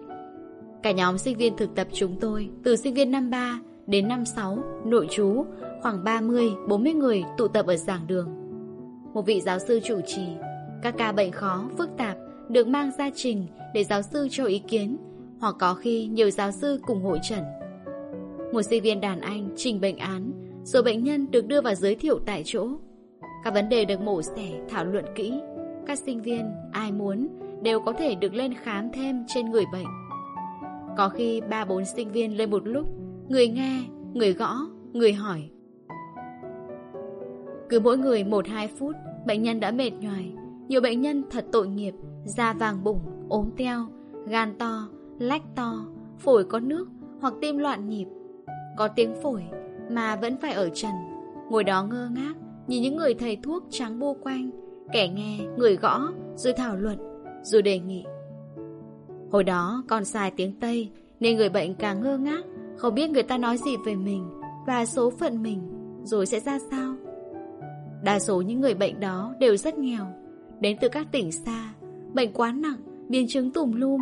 Cả 0.84 0.92
nhóm 0.92 1.18
sinh 1.18 1.38
viên 1.38 1.58
thực 1.58 1.76
tập 1.76 1.88
chúng 1.94 2.20
tôi, 2.20 2.50
từ 2.64 2.76
sinh 2.76 2.94
viên 2.94 3.12
năm 3.12 3.30
3 3.30 3.60
đến 3.88 4.08
năm 4.08 4.26
6, 4.26 4.58
nội 4.86 5.08
trú, 5.12 5.46
khoảng 5.82 6.04
30-40 6.04 6.98
người 6.98 7.24
tụ 7.38 7.48
tập 7.48 7.66
ở 7.68 7.76
giảng 7.76 8.08
đường. 8.08 8.30
Một 9.14 9.22
vị 9.26 9.42
giáo 9.42 9.60
sư 9.60 9.80
chủ 9.84 10.02
trì, 10.06 10.28
các 10.82 10.96
ca 10.98 11.12
bệnh 11.12 11.32
khó, 11.32 11.70
phức 11.78 11.90
tạp 11.98 12.18
được 12.50 12.68
mang 12.68 12.92
ra 12.98 13.10
trình 13.16 13.48
để 13.74 13.84
giáo 13.84 14.02
sư 14.02 14.28
cho 14.32 14.46
ý 14.46 14.60
kiến, 14.60 14.98
hoặc 15.40 15.56
có 15.60 15.74
khi 15.74 16.06
nhiều 16.06 16.32
giáo 16.32 16.52
sư 16.52 16.80
cùng 16.86 17.04
hội 17.04 17.20
trần. 17.30 17.44
Một 18.54 18.62
sinh 18.62 18.84
viên 18.84 19.02
đàn 19.02 19.22
anh 19.22 19.50
trình 19.56 19.82
bệnh 19.82 19.98
án, 19.98 20.32
rồi 20.64 20.84
bệnh 20.84 21.04
nhân 21.04 21.32
được 21.32 21.48
đưa 21.48 21.62
vào 21.62 21.76
giới 21.76 21.96
thiệu 21.96 22.20
tại 22.26 22.42
chỗ. 22.46 22.68
Các 23.44 23.54
vấn 23.54 23.70
đề 23.70 23.86
được 23.86 24.02
mổ 24.02 24.22
xẻ, 24.22 24.62
thảo 24.70 24.86
luận 24.86 25.06
kỹ. 25.16 25.34
Các 25.88 26.00
sinh 26.00 26.22
viên, 26.22 26.52
ai 26.72 26.92
muốn, 26.92 27.28
đều 27.62 27.80
có 27.80 27.94
thể 27.94 28.16
được 28.16 28.34
lên 28.34 28.54
khám 28.54 28.92
thêm 28.94 29.24
trên 29.28 29.52
người 29.52 29.64
bệnh. 29.74 29.86
Có 30.98 31.10
khi 31.10 31.42
ba 31.50 31.66
bốn 31.66 31.86
sinh 31.86 32.12
viên 32.12 32.38
lên 32.38 32.52
một 32.52 32.68
lúc, 32.68 32.88
người 33.30 33.48
nghe, 33.48 33.84
người 34.14 34.34
gõ, 34.34 34.56
người 34.94 35.14
hỏi. 35.14 35.50
Cứ 37.70 37.80
mỗi 37.80 37.98
người 37.98 38.24
1-2 38.24 38.68
phút, 38.78 38.96
bệnh 39.28 39.44
nhân 39.44 39.60
đã 39.60 39.72
mệt 39.72 39.92
nhoài. 40.00 40.32
Nhiều 40.68 40.82
bệnh 40.82 41.02
nhân 41.02 41.24
thật 41.30 41.46
tội 41.52 41.68
nghiệp, 41.68 41.94
da 42.26 42.54
vàng 42.54 42.84
bụng, 42.84 43.00
ốm 43.30 43.50
teo, 43.58 43.86
gan 44.28 44.58
to, 44.58 44.88
lách 45.20 45.44
to, 45.56 45.86
phổi 46.20 46.44
có 46.44 46.60
nước 46.60 46.88
hoặc 47.22 47.34
tim 47.42 47.58
loạn 47.58 47.90
nhịp. 47.90 48.06
Có 48.78 48.88
tiếng 48.88 49.16
phổi 49.22 49.44
mà 49.92 50.16
vẫn 50.16 50.38
phải 50.38 50.54
ở 50.54 50.70
trần, 50.70 50.92
ngồi 51.50 51.64
đó 51.64 51.84
ngơ 51.84 52.10
ngác, 52.16 52.34
nhìn 52.68 52.84
những 52.84 52.96
người 52.96 53.14
thầy 53.14 53.38
thuốc 53.44 53.64
trắng 53.70 54.00
bu 54.00 54.14
quanh, 54.14 54.50
kẻ 54.94 55.08
nghe, 55.08 55.38
người 55.58 55.76
gõ, 55.76 56.12
rồi 56.36 56.54
thảo 56.54 56.76
luận, 56.76 56.98
rồi 57.44 57.62
đề 57.62 57.80
nghị. 57.80 58.06
Hồi 59.32 59.44
đó 59.44 59.84
còn 59.88 60.06
xài 60.06 60.32
tiếng 60.32 60.60
Tây 60.60 60.90
nên 61.20 61.38
người 61.38 61.50
bệnh 61.50 61.76
càng 61.76 62.02
ngơ 62.02 62.18
ngác, 62.18 62.44
không 62.78 62.96
biết 62.96 63.12
người 63.12 63.24
ta 63.24 63.38
nói 63.38 63.58
gì 63.58 63.72
về 63.86 63.96
mình 63.96 64.30
và 64.68 64.86
số 64.86 65.10
phận 65.10 65.44
mình, 65.44 65.62
rồi 66.04 66.26
sẽ 66.26 66.40
ra 66.40 66.60
sao. 66.72 66.96
Đa 68.04 68.20
số 68.20 68.42
những 68.42 68.60
người 68.60 68.74
bệnh 68.74 69.00
đó 69.00 69.36
đều 69.40 69.58
rất 69.58 69.78
nghèo, 69.78 70.06
đến 70.60 70.78
từ 70.82 70.90
các 70.90 71.08
tỉnh 71.12 71.32
xa, 71.32 71.74
bệnh 72.14 72.34
quá 72.34 72.52
nặng, 72.52 72.78
biến 73.10 73.26
chứng 73.30 73.52
tùm 73.52 73.72
lum. 73.72 74.02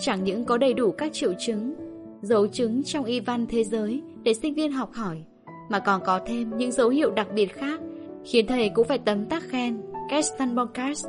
Chẳng 0.00 0.24
những 0.24 0.44
có 0.44 0.58
đầy 0.58 0.74
đủ 0.74 0.90
các 0.90 1.12
triệu 1.12 1.32
chứng, 1.38 1.74
dấu 2.22 2.46
chứng 2.46 2.82
trong 2.82 3.04
y 3.04 3.20
văn 3.20 3.46
thế 3.46 3.64
giới 3.64 4.02
để 4.22 4.34
sinh 4.34 4.54
viên 4.54 4.72
học 4.72 4.92
hỏi, 4.92 5.22
Mà 5.68 5.78
còn 5.78 6.00
có 6.04 6.20
thêm 6.26 6.56
những 6.56 6.72
dấu 6.72 6.88
hiệu 6.88 7.10
đặc 7.10 7.28
biệt 7.34 7.52
khác 7.52 7.80
Khiến 8.24 8.46
thầy 8.46 8.68
cũng 8.68 8.88
phải 8.88 8.98
tấm 8.98 9.26
tắc 9.26 9.42
khen 9.42 9.80
Kestan 10.10 10.56
Bonkars, 10.56 11.06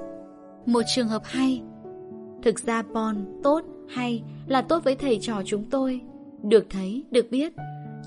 Một 0.66 0.82
trường 0.96 1.08
hợp 1.08 1.22
hay. 1.26 1.62
Thực 2.44 2.60
ra 2.60 2.84
Bon 2.94 3.40
tốt 3.44 3.62
hay 3.90 4.24
là 4.48 4.62
tốt 4.62 4.84
với 4.84 4.96
thầy 4.96 5.20
trò 5.22 5.42
chúng 5.46 5.64
tôi. 5.70 6.02
Được 6.44 6.66
thấy, 6.70 7.04
được 7.12 7.26
biết. 7.32 7.54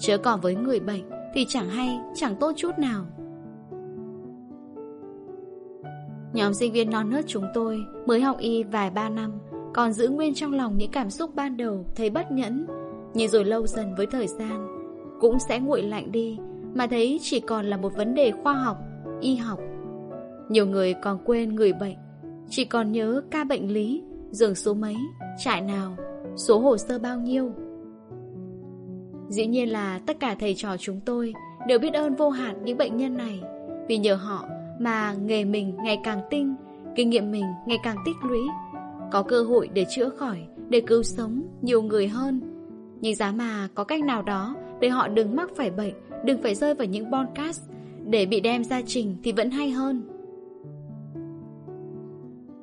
Chớ 0.01 0.19
còn 0.19 0.41
với 0.41 0.55
người 0.55 0.81
bệnh 0.81 1.03
Thì 1.35 1.45
chẳng 1.49 1.69
hay, 1.69 1.99
chẳng 2.15 2.37
tốt 2.41 2.53
chút 2.57 2.79
nào. 2.79 3.07
Nhóm 6.33 6.55
sinh 6.55 6.73
viên 6.73 6.91
non 6.91 7.11
nớt 7.11 7.25
chúng 7.27 7.47
tôi 7.55 7.85
Mới 8.07 8.21
học 8.21 8.39
y 8.39 8.63
vài 8.63 8.91
ba 8.91 9.09
năm 9.09 9.33
Còn 9.75 9.93
giữ 9.93 10.09
nguyên 10.09 10.35
trong 10.35 10.53
lòng 10.53 10.79
những 10.79 10.91
cảm 10.91 11.11
xúc 11.11 11.35
ban 11.35 11.57
đầu 11.57 11.87
Thấy 11.95 12.11
bất 12.11 12.33
nhẫn 12.33 12.67
nhưng 13.15 13.29
rồi 13.29 13.45
lâu 13.45 13.67
dần 13.67 13.95
với 13.95 14.07
thời 14.07 14.27
gian 14.27 14.69
Cũng 15.21 15.39
sẽ 15.49 15.61
nguội 15.61 15.83
lạnh 15.83 16.13
đi 16.13 16.39
Mà 16.75 16.87
thấy 16.87 17.19
chỉ 17.23 17.41
còn 17.41 17.67
là 17.67 17.77
một 17.77 17.97
vấn 17.97 18.15
đề 18.15 18.33
khoa 18.43 18.55
học 18.55 18.77
Y 19.21 19.37
học. 19.37 19.61
Nhiều 20.49 20.67
người 20.67 20.95
còn 20.95 21.19
quên 21.25 21.55
người 21.55 21.73
bệnh 21.73 21.97
Chỉ 22.49 22.65
còn 22.65 22.93
nhớ 22.93 23.23
ca 23.31 23.45
bệnh 23.45 23.73
lý 23.73 24.03
Giường 24.31 24.55
số 24.55 24.75
mấy, 24.75 24.97
trại 25.45 25.61
nào 25.61 25.97
Số 26.37 26.59
hồ 26.59 26.77
sơ 26.77 26.99
bao 26.99 27.19
nhiêu. 27.21 27.53
Dĩ 29.29 29.47
nhiên 29.47 29.73
là 29.73 30.01
tất 30.07 30.21
cả 30.21 30.37
thầy 30.41 30.55
trò 30.55 30.77
chúng 30.77 31.01
tôi 31.05 31.35
Đều 31.69 31.79
biết 31.79 31.95
ơn 31.95 32.15
vô 32.15 32.31
hạn 32.31 32.65
những 32.65 32.79
bệnh 32.79 32.97
nhân 32.97 33.17
này 33.17 33.41
Vì 33.89 33.99
nhờ 33.99 34.15
họ 34.15 34.49
mà 34.81 35.15
nghề 35.15 35.45
mình 35.45 35.77
ngày 35.85 35.99
càng 36.05 36.21
tinh 36.31 36.55
Kinh 36.97 37.11
nghiệm 37.11 37.31
mình 37.31 37.45
ngày 37.67 37.79
càng 37.83 37.97
tích 38.07 38.17
lũy 38.23 38.41
Có 39.13 39.23
cơ 39.23 39.43
hội 39.43 39.69
để 39.75 39.87
chữa 39.91 40.09
khỏi 40.09 40.39
Để 40.69 40.81
cứu 40.81 41.03
sống 41.03 41.43
nhiều 41.63 41.83
người 41.83 42.09
hơn. 42.09 42.52
Nhưng 43.03 43.15
giá 43.15 43.33
mà 43.33 43.69
có 43.75 43.85
cách 43.85 44.05
nào 44.05 44.23
đó 44.23 44.57
Để 44.81 44.89
họ 44.89 45.09
đừng 45.09 45.37
mắc 45.37 45.51
phải 45.57 45.71
bệnh 45.71 45.95
Đừng 46.25 46.43
phải 46.43 46.55
rơi 46.55 46.75
vào 46.75 46.87
những 46.87 47.13
podcast. 47.13 47.63
Để 48.07 48.27
bị 48.27 48.41
đem 48.41 48.65
ra 48.65 48.83
trình 48.87 49.17
thì 49.23 49.33
vẫn 49.33 49.51
hay 49.51 49.71
hơn. 49.71 50.03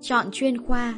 Chọn 0.01 0.25
chuyên 0.31 0.65
khoa. 0.65 0.93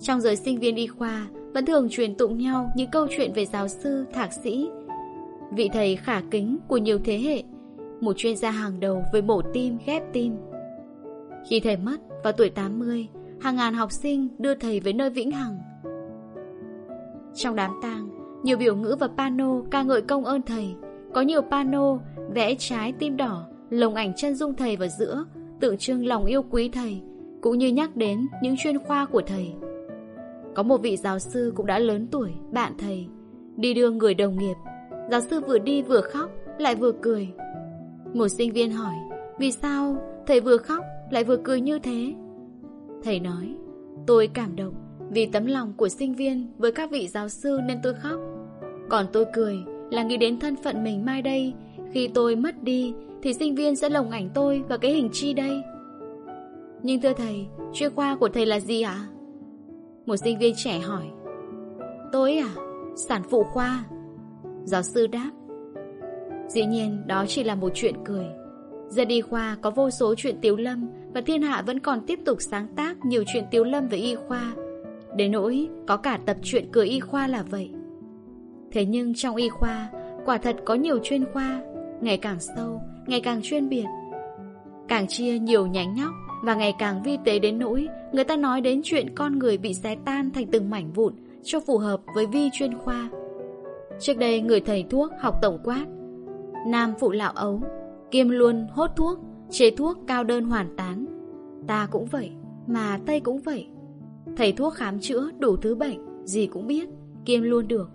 Trong 0.00 0.20
giới 0.20 0.36
sinh 0.36 0.58
viên 0.58 0.76
y 0.76 0.86
khoa 0.86 1.26
Vẫn 1.54 1.66
thường 1.66 1.88
truyền 1.90 2.14
tụng 2.14 2.38
nhau 2.38 2.70
những 2.76 2.90
câu 2.90 3.06
chuyện 3.16 3.32
về 3.32 3.46
giáo 3.46 3.68
sư, 3.68 4.06
thạc 4.12 4.32
sĩ. 4.32 4.68
Vị 5.52 5.68
thầy 5.72 5.96
khả 5.96 6.22
kính 6.30 6.58
của 6.68 6.76
nhiều 6.76 6.98
thế 7.04 7.18
hệ 7.18 7.42
Một 8.00 8.12
chuyên 8.16 8.36
gia 8.36 8.50
hàng 8.50 8.80
đầu 8.80 9.02
với 9.12 9.22
mổ 9.22 9.42
tim, 9.52 9.78
ghép 9.86 10.02
tim. 10.12 10.36
Khi 11.48 11.60
thầy 11.60 11.76
mất 11.76 11.96
vào 12.24 12.32
tuổi 12.32 12.50
80 12.50 13.08
Hàng 13.40 13.56
ngàn 13.56 13.74
học 13.74 13.92
sinh 13.92 14.28
đưa 14.38 14.54
thầy 14.54 14.80
về 14.80 14.92
nơi 14.92 15.10
vĩnh 15.10 15.30
hằng. 15.30 15.58
Trong 17.34 17.56
đám 17.56 17.70
tang 17.82 18.15
nhiều 18.46 18.56
biểu 18.56 18.76
ngữ 18.76 18.96
và 19.00 19.08
pano 19.08 19.62
ca 19.70 19.82
ngợi 19.82 20.02
công 20.02 20.24
ơn 20.24 20.42
thầy. 20.42 20.74
Có 21.14 21.20
nhiều 21.20 21.42
pano, 21.42 21.98
vẽ 22.34 22.54
trái 22.58 22.92
tim 22.98 23.16
đỏ, 23.16 23.46
Lồng 23.70 23.94
ảnh 23.94 24.12
chân 24.16 24.34
dung 24.34 24.54
thầy 24.54 24.76
vào 24.76 24.88
giữa, 24.88 25.24
Tượng 25.60 25.78
trưng 25.78 26.06
lòng 26.06 26.24
yêu 26.24 26.42
quý 26.50 26.68
thầy, 26.68 27.00
Cũng 27.40 27.58
như 27.58 27.68
nhắc 27.68 27.96
đến 27.96 28.26
những 28.42 28.56
chuyên 28.58 28.78
khoa 28.78 29.04
của 29.04 29.22
thầy. 29.26 29.52
Có 30.54 30.62
một 30.62 30.76
vị 30.76 30.96
giáo 30.96 31.18
sư 31.18 31.52
cũng 31.56 31.66
đã 31.66 31.78
lớn 31.78 32.06
tuổi, 32.10 32.30
Bạn 32.52 32.72
thầy, 32.78 33.06
Đi 33.56 33.74
đưa 33.74 33.90
người 33.90 34.14
đồng 34.14 34.38
nghiệp. 34.38 34.56
Giáo 35.10 35.20
sư 35.20 35.40
vừa 35.40 35.58
đi 35.58 35.82
vừa 35.82 36.00
khóc, 36.00 36.30
Lại 36.58 36.74
vừa 36.74 36.92
cười. 36.92 37.28
Một 38.14 38.28
sinh 38.28 38.52
viên 38.52 38.72
hỏi, 38.72 38.94
Vì 39.38 39.52
sao 39.52 39.96
thầy 40.26 40.40
vừa 40.40 40.56
khóc, 40.56 40.84
lại 41.10 41.24
vừa 41.24 41.36
cười 41.36 41.60
như 41.60 41.78
thế? 41.78 42.14
Thầy 43.02 43.20
nói, 43.20 43.54
Tôi 44.06 44.26
cảm 44.26 44.56
động 44.56 44.74
vì 45.10 45.26
tấm 45.26 45.46
lòng 45.46 45.72
của 45.76 45.88
sinh 45.88 46.14
viên 46.14 46.52
Với 46.58 46.72
các 46.72 46.90
vị 46.90 47.08
giáo 47.08 47.28
sư 47.28 47.60
nên 47.66 47.78
tôi 47.82 47.94
khóc. 47.94 48.20
Còn 48.88 49.06
tôi 49.12 49.24
cười, 49.34 49.58
là 49.90 50.02
nghĩ 50.02 50.16
đến 50.16 50.38
thân 50.38 50.56
phận 50.56 50.84
mình 50.84 51.04
mai 51.04 51.22
đây. 51.22 51.54
Khi 51.92 52.08
tôi 52.08 52.36
mất 52.36 52.62
đi, 52.62 52.94
Thì 53.22 53.34
sinh 53.34 53.54
viên 53.54 53.76
sẽ 53.76 53.88
lồng 53.88 54.10
ảnh 54.10 54.30
tôi 54.34 54.62
và 54.68 54.76
cái 54.76 54.92
hình 54.92 55.08
chi 55.12 55.32
đây. 55.32 55.62
Nhưng 56.82 57.00
thưa 57.00 57.12
thầy, 57.12 57.46
Chuyên 57.72 57.94
khoa 57.94 58.16
của 58.16 58.28
thầy 58.28 58.46
là 58.46 58.60
gì 58.60 58.82
ạ? 58.82 59.06
Một 60.06 60.16
sinh 60.16 60.38
viên 60.38 60.54
trẻ 60.56 60.78
hỏi. 60.78 61.04
Tôi 62.12 62.36
à? 62.36 62.48
Sản 62.96 63.22
phụ 63.30 63.44
khoa. 63.44 63.84
Giáo 64.64 64.82
sư 64.82 65.06
đáp. 65.06 65.30
Dĩ 66.48 66.66
nhiên, 66.66 67.02
đó 67.06 67.24
chỉ 67.28 67.44
là 67.44 67.54
một 67.54 67.72
chuyện 67.74 67.94
cười. 68.04 68.26
Giờ 68.88 69.04
đi 69.04 69.20
khoa 69.20 69.56
có 69.62 69.70
vô 69.70 69.90
số 69.90 70.14
chuyện 70.14 70.36
tiếu 70.40 70.56
lâm 70.56 70.88
Và 71.14 71.20
thiên 71.20 71.42
hạ 71.42 71.62
vẫn 71.66 71.80
còn 71.80 72.00
tiếp 72.06 72.18
tục 72.24 72.38
sáng 72.40 72.66
tác 72.76 73.04
Nhiều 73.04 73.24
chuyện 73.26 73.44
tiếu 73.50 73.64
lâm 73.64 73.88
về 73.88 73.98
y 73.98 74.14
khoa. 74.14 74.54
Đến 75.16 75.32
nỗi 75.32 75.68
có 75.86 75.96
cả 75.96 76.18
tập 76.26 76.36
truyện 76.42 76.68
cười 76.72 76.86
y 76.86 77.00
khoa 77.00 77.26
là 77.26 77.42
vậy. 77.50 77.70
Thế 78.76 78.84
nhưng 78.84 79.14
trong 79.14 79.36
y 79.36 79.48
khoa 79.48 79.90
Quả 80.24 80.38
thật 80.38 80.56
có 80.64 80.74
nhiều 80.74 80.98
chuyên 81.02 81.24
khoa 81.32 81.62
Ngày 82.00 82.16
càng 82.16 82.40
sâu, 82.40 82.80
ngày 83.06 83.20
càng 83.20 83.40
chuyên 83.42 83.68
biệt. 83.68 83.84
Càng 84.88 85.06
chia 85.06 85.38
nhiều 85.38 85.66
nhánh 85.66 85.94
nhóc 85.94 86.10
Và 86.44 86.54
ngày 86.54 86.74
càng 86.78 87.02
vi 87.02 87.18
tế 87.24 87.38
đến 87.38 87.58
nỗi 87.58 87.88
Người 88.12 88.24
ta 88.24 88.36
nói 88.36 88.60
đến 88.60 88.80
chuyện 88.84 89.14
con 89.14 89.38
người 89.38 89.58
bị 89.58 89.74
xé 89.74 89.96
tan 90.04 90.30
Thành 90.30 90.46
từng 90.46 90.70
mảnh 90.70 90.92
vụn 90.92 91.14
Cho 91.42 91.60
phù 91.60 91.78
hợp 91.78 92.00
với 92.14 92.26
vi 92.26 92.50
chuyên 92.52 92.78
khoa. 92.78 93.08
Trước 94.00 94.18
đây 94.18 94.40
người 94.40 94.60
thầy 94.60 94.84
thuốc 94.90 95.12
học 95.20 95.38
tổng 95.42 95.58
quát 95.64 95.86
Nam 96.66 96.94
phụ 97.00 97.10
lão 97.10 97.32
ấu 97.32 97.62
Kiêm 98.10 98.28
luôn 98.28 98.66
hốt 98.70 98.90
thuốc 98.96 99.18
Chế 99.50 99.70
thuốc 99.70 99.98
cao 100.06 100.24
đơn 100.24 100.44
hoàn 100.44 100.76
tán. 100.76 101.06
Ta 101.66 101.88
cũng 101.90 102.06
vậy 102.06 102.30
Mà 102.66 102.98
Tây 103.06 103.20
cũng 103.20 103.40
vậy. 103.40 103.66
Thầy 104.36 104.52
thuốc 104.52 104.74
khám 104.74 105.00
chữa 105.00 105.30
đủ 105.38 105.56
thứ 105.56 105.74
bệnh 105.74 106.24
Gì 106.24 106.46
cũng 106.46 106.66
biết 106.66 106.88
Kiêm 107.24 107.42
luôn 107.42 107.68
được. 107.68 107.90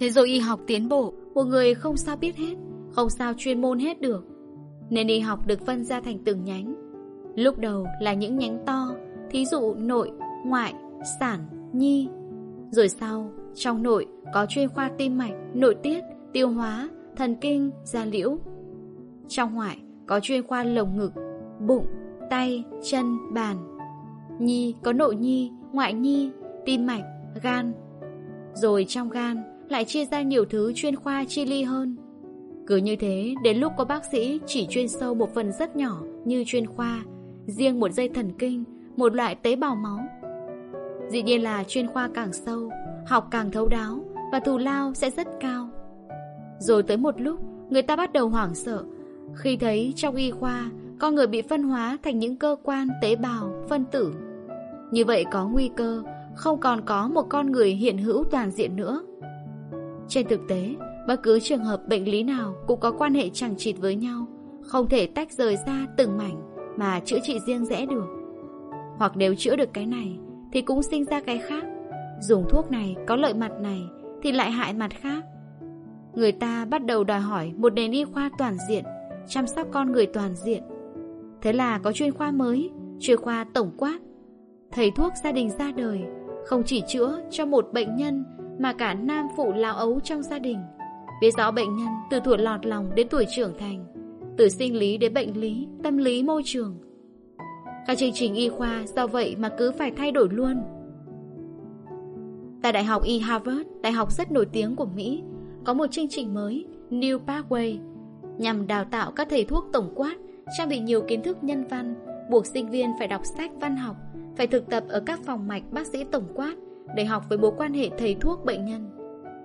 Thế 0.00 0.10
rồi 0.10 0.28
y 0.28 0.38
học 0.38 0.60
tiến 0.66 0.88
bộ 0.88 1.12
Một 1.34 1.44
người 1.44 1.74
không 1.74 1.96
sao 1.96 2.16
biết 2.16 2.36
hết 2.36 2.54
Không 2.92 3.10
sao 3.10 3.32
chuyên 3.36 3.60
môn 3.60 3.78
hết 3.78 4.00
được 4.00 4.24
Nên 4.90 5.06
y 5.06 5.18
học 5.18 5.46
được 5.46 5.66
phân 5.66 5.84
ra 5.84 6.00
thành 6.00 6.18
từng 6.24 6.44
nhánh 6.44 6.74
Lúc 7.36 7.58
đầu 7.58 7.86
là 8.00 8.14
những 8.14 8.38
nhánh 8.38 8.62
to 8.66 8.88
Thí 9.30 9.46
dụ 9.46 9.74
nội, 9.74 10.10
ngoại, 10.46 10.74
sản, 11.20 11.40
nhi 11.72 12.08
Rồi 12.70 12.88
sau 12.88 13.30
Trong 13.54 13.82
nội 13.82 14.06
có 14.34 14.46
chuyên 14.48 14.68
khoa 14.68 14.90
tim 14.98 15.18
mạch, 15.18 15.34
nội 15.54 15.74
tiết, 15.82 16.00
tiêu 16.32 16.48
hóa, 16.48 16.88
thần 17.16 17.36
kinh, 17.40 17.70
da 17.84 18.04
liễu 18.04 18.38
trong 19.30 19.54
ngoại 19.54 19.78
có 20.06 20.20
chuyên 20.20 20.46
khoa 20.46 20.64
lồng 20.64 20.96
ngực, 20.96 21.12
bụng, 21.66 21.86
tay, 22.30 22.64
chân, 22.82 23.34
bàn. 23.34 23.56
Nhi 24.38 24.74
có 24.82 24.92
nội 24.92 25.16
nhi, 25.16 25.50
ngoại 25.72 25.94
nhi, 25.94 26.30
tim 26.64 26.86
mạch, 26.86 27.04
gan. 27.42 27.72
Rồi 28.54 28.84
trong 28.88 29.10
gan 29.10 29.49
lại 29.70 29.84
chia 29.84 30.04
ra 30.04 30.22
nhiều 30.22 30.44
thứ 30.44 30.72
chuyên 30.74 30.96
khoa 30.96 31.24
chi 31.28 31.44
ly 31.44 31.62
hơn. 31.62 31.96
Cứ 32.66 32.76
như 32.76 32.96
thế, 32.96 33.34
đến 33.44 33.56
lúc 33.56 33.72
có 33.78 33.84
bác 33.84 34.04
sĩ 34.12 34.40
chỉ 34.46 34.66
chuyên 34.66 34.88
sâu 34.88 35.14
một 35.14 35.34
phần 35.34 35.52
rất 35.52 35.76
nhỏ 35.76 36.02
như 36.24 36.44
chuyên 36.46 36.66
khoa, 36.66 37.04
riêng 37.46 37.80
một 37.80 37.92
dây 37.92 38.08
thần 38.08 38.32
kinh, 38.38 38.64
một 38.96 39.14
loại 39.14 39.34
tế 39.34 39.56
bào 39.56 39.74
máu. 39.74 39.98
Dĩ 41.08 41.22
nhiên 41.22 41.42
là 41.42 41.64
chuyên 41.64 41.86
khoa 41.86 42.08
càng 42.14 42.32
sâu, 42.32 42.70
học 43.06 43.28
càng 43.30 43.50
thấu 43.50 43.68
đáo 43.68 44.04
và 44.32 44.40
thù 44.40 44.58
lao 44.58 44.94
sẽ 44.94 45.10
rất 45.10 45.28
cao. 45.40 45.68
Rồi 46.58 46.82
tới 46.82 46.96
một 46.96 47.20
lúc, 47.20 47.40
người 47.70 47.82
ta 47.82 47.96
bắt 47.96 48.12
đầu 48.12 48.28
hoảng 48.28 48.54
sợ 48.54 48.84
khi 49.34 49.56
thấy 49.56 49.92
trong 49.96 50.14
y 50.14 50.30
khoa, 50.30 50.70
con 50.98 51.14
người 51.14 51.26
bị 51.26 51.42
phân 51.42 51.62
hóa 51.62 51.98
thành 52.02 52.18
những 52.18 52.36
cơ 52.36 52.56
quan, 52.62 52.88
tế 53.02 53.16
bào, 53.16 53.52
phân 53.68 53.84
tử. 53.84 54.14
Như 54.90 55.04
vậy 55.04 55.24
có 55.32 55.48
nguy 55.48 55.70
cơ, 55.76 56.02
không 56.34 56.60
còn 56.60 56.80
có 56.84 57.08
một 57.08 57.26
con 57.28 57.52
người 57.52 57.70
hiện 57.70 57.98
hữu 57.98 58.24
toàn 58.24 58.50
diện 58.50 58.76
nữa. 58.76 59.02
Trên 60.10 60.26
thực 60.28 60.40
tế, 60.48 60.74
bất 61.08 61.22
cứ 61.22 61.40
trường 61.40 61.64
hợp 61.64 61.88
bệnh 61.88 62.08
lý 62.08 62.22
nào 62.22 62.54
cũng 62.66 62.80
có 62.80 62.90
quan 62.90 63.14
hệ 63.14 63.28
chẳng 63.28 63.54
chịt 63.58 63.76
với 63.78 63.96
nhau, 63.96 64.26
không 64.62 64.88
thể 64.88 65.06
tách 65.06 65.32
rời 65.32 65.56
ra 65.66 65.86
từng 65.96 66.18
mảnh 66.18 66.40
mà 66.76 67.00
chữa 67.00 67.18
trị 67.22 67.38
riêng 67.46 67.64
rẽ 67.64 67.86
được. 67.86 68.06
Hoặc 68.96 69.12
nếu 69.16 69.34
chữa 69.34 69.56
được 69.56 69.68
cái 69.72 69.86
này, 69.86 70.18
thì 70.52 70.62
cũng 70.62 70.82
sinh 70.82 71.04
ra 71.04 71.20
cái 71.20 71.38
khác. 71.38 71.64
Dùng 72.20 72.44
thuốc 72.48 72.70
này 72.70 72.96
có 73.06 73.16
lợi 73.16 73.34
mặt 73.34 73.52
này, 73.60 73.82
thì 74.22 74.32
lại 74.32 74.50
hại 74.50 74.74
mặt 74.74 74.90
khác. 75.00 75.24
Người 76.14 76.32
ta 76.32 76.64
bắt 76.64 76.84
đầu 76.84 77.04
đòi 77.04 77.20
hỏi 77.20 77.52
một 77.56 77.72
nền 77.72 77.92
y 77.92 78.04
khoa 78.04 78.30
toàn 78.38 78.56
diện 78.68 78.84
chăm 79.28 79.46
sóc 79.46 79.66
con 79.70 79.92
người 79.92 80.06
toàn 80.06 80.34
diện. 80.34 80.62
Thế 81.42 81.52
là 81.52 81.78
có 81.78 81.92
chuyên 81.92 82.12
khoa 82.12 82.30
mới, 82.30 82.70
chuyên 83.00 83.16
khoa 83.16 83.44
tổng 83.54 83.70
quát. 83.76 83.98
Thầy 84.72 84.90
thuốc 84.90 85.12
gia 85.24 85.32
đình 85.32 85.50
ra 85.50 85.72
đời, 85.76 86.00
không 86.46 86.62
chỉ 86.66 86.82
chữa 86.88 87.20
cho 87.30 87.46
một 87.46 87.68
bệnh 87.72 87.96
nhân 87.96 88.24
mà 88.60 88.72
cả 88.72 88.94
nam 88.94 89.28
phụ 89.36 89.52
lao 89.52 89.74
ấu 89.74 90.00
trong 90.00 90.22
gia 90.22 90.38
đình. 90.38 90.58
Biết 91.20 91.30
rõ 91.36 91.50
bệnh 91.50 91.76
nhân 91.76 91.88
từ 92.10 92.20
tuổi 92.24 92.38
lọt 92.38 92.66
lòng 92.66 92.94
đến 92.94 93.08
tuổi 93.10 93.26
trưởng 93.36 93.58
thành, 93.58 93.84
từ 94.36 94.48
sinh 94.48 94.76
lý 94.76 94.98
đến 94.98 95.14
bệnh 95.14 95.40
lý, 95.40 95.68
tâm 95.82 95.96
lý 95.96 96.22
môi 96.22 96.42
trường. 96.44 96.76
Các 97.86 97.98
chương 97.98 98.12
trình 98.14 98.34
y 98.34 98.48
khoa 98.48 98.82
do 98.96 99.06
vậy 99.06 99.36
mà 99.38 99.48
cứ 99.58 99.72
phải 99.72 99.90
thay 99.90 100.12
đổi 100.12 100.28
luôn. 100.30 100.62
Tại 102.62 102.72
Đại 102.72 102.84
học 102.84 103.02
Y 103.04 103.18
Harvard, 103.18 103.68
đại 103.82 103.92
học 103.92 104.12
rất 104.12 104.32
nổi 104.32 104.46
tiếng 104.52 104.76
của 104.76 104.86
Mỹ, 104.86 105.22
có 105.64 105.74
một 105.74 105.86
chương 105.90 106.08
trình 106.08 106.34
mới, 106.34 106.66
New 106.90 107.18
Pathway, 107.26 107.78
nhằm 108.38 108.66
đào 108.66 108.84
tạo 108.84 109.10
các 109.10 109.26
thầy 109.30 109.44
thuốc 109.44 109.64
tổng 109.72 109.92
quát, 109.94 110.16
trang 110.58 110.68
bị 110.68 110.78
nhiều 110.78 111.02
kiến 111.08 111.22
thức 111.22 111.38
nhân 111.42 111.64
văn, 111.70 111.94
buộc 112.30 112.46
sinh 112.46 112.70
viên 112.70 112.90
phải 112.98 113.08
đọc 113.08 113.22
sách 113.24 113.50
văn 113.60 113.76
học, 113.76 113.96
phải 114.36 114.46
thực 114.46 114.70
tập 114.70 114.84
ở 114.88 115.02
các 115.06 115.20
phòng 115.24 115.48
mạch 115.48 115.62
bác 115.70 115.86
sĩ 115.86 116.04
tổng 116.04 116.26
quát 116.34 116.54
để 116.94 117.04
học 117.04 117.24
với 117.28 117.38
mối 117.38 117.52
quan 117.56 117.74
hệ 117.74 117.90
thầy 117.98 118.14
thuốc 118.14 118.44
bệnh 118.44 118.64
nhân. 118.64 118.90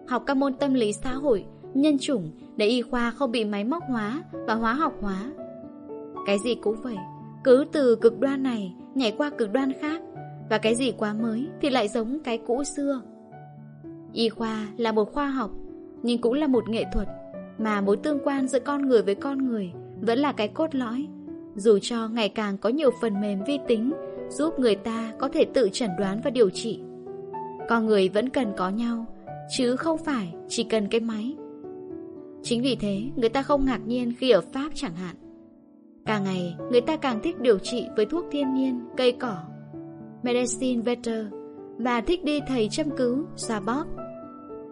Học 0.07 0.23
các 0.25 0.37
môn 0.37 0.53
tâm 0.53 0.73
lý 0.73 0.93
xã 0.93 1.13
hội 1.13 1.45
nhân 1.73 1.97
chủng 1.99 2.31
để 2.55 2.65
y 2.65 2.81
khoa 2.81 3.11
không 3.11 3.31
bị 3.31 3.45
máy 3.45 3.63
móc 3.63 3.83
hóa 3.89 4.23
và 4.31 4.53
hóa 4.53 4.73
học 4.73 4.93
hóa. 5.01 5.31
Cái 6.25 6.37
gì 6.43 6.55
cũng 6.55 6.81
vậy, 6.81 6.97
cứ 7.43 7.65
từ 7.71 7.95
cực 7.95 8.19
đoan 8.19 8.43
này 8.43 8.73
nhảy 8.95 9.11
qua 9.11 9.29
cực 9.29 9.53
đoan 9.53 9.73
khác, 9.73 10.01
và 10.49 10.57
cái 10.57 10.75
gì 10.75 10.91
quá 10.91 11.13
mới 11.13 11.47
thì 11.61 11.69
lại 11.69 11.87
giống 11.87 12.19
cái 12.23 12.37
cũ 12.37 12.63
xưa. 12.63 13.01
Y 14.13 14.29
khoa 14.29 14.67
là 14.77 14.91
một 14.91 15.13
khoa 15.13 15.27
học, 15.27 15.51
nhưng 16.03 16.21
cũng 16.21 16.33
là 16.33 16.47
một 16.47 16.69
nghệ 16.69 16.83
thuật, 16.93 17.07
mà 17.57 17.81
mối 17.81 17.97
tương 17.97 18.19
quan 18.23 18.47
giữa 18.47 18.59
con 18.59 18.87
người 18.87 19.01
với 19.01 19.15
con 19.15 19.47
người 19.47 19.71
vẫn 20.01 20.19
là 20.19 20.31
cái 20.31 20.47
cốt 20.47 20.75
lõi. 20.75 21.07
Dù 21.55 21.79
cho 21.81 22.07
ngày 22.07 22.29
càng 22.29 22.57
có 22.57 22.69
nhiều 22.69 22.91
phần 23.01 23.21
mềm 23.21 23.43
vi 23.43 23.59
tính 23.67 23.93
giúp 24.29 24.59
người 24.59 24.75
ta 24.75 25.11
có 25.17 25.29
thể 25.29 25.45
tự 25.45 25.69
chẩn 25.73 25.89
đoán 25.99 26.21
và 26.23 26.29
điều 26.29 26.49
trị. 26.49 26.81
Con 27.69 27.85
người 27.85 28.09
vẫn 28.09 28.29
cần 28.29 28.53
có 28.57 28.69
nhau, 28.69 29.05
chứ 29.57 29.75
không 29.75 29.97
phải 29.97 30.33
chỉ 30.47 30.63
cần 30.63 30.87
cái 30.87 31.01
máy. 31.01 31.35
Chính 32.43 32.61
vì 32.61 32.75
thế, 32.75 33.01
người 33.15 33.29
ta 33.29 33.41
không 33.41 33.65
ngạc 33.65 33.81
nhiên 33.85 34.13
khi 34.17 34.29
ở 34.29 34.41
Pháp 34.41 34.69
chẳng 34.73 34.95
hạn. 34.95 35.15
Càng 36.05 36.23
ngày, 36.23 36.55
người 36.71 36.81
ta 36.81 36.97
càng 36.97 37.19
thích 37.23 37.39
điều 37.39 37.59
trị 37.59 37.85
với 37.95 38.05
thuốc 38.05 38.25
thiên 38.31 38.53
nhiên, 38.53 38.79
cây 38.97 39.11
cỏ, 39.11 39.37
medicine 40.23 40.81
Vetter 40.81 41.25
và 41.77 42.01
thích 42.01 42.23
đi 42.23 42.39
thầy 42.47 42.69
châm 42.69 42.89
cứu, 42.97 43.25
xoa 43.35 43.59
bóp. 43.59 43.85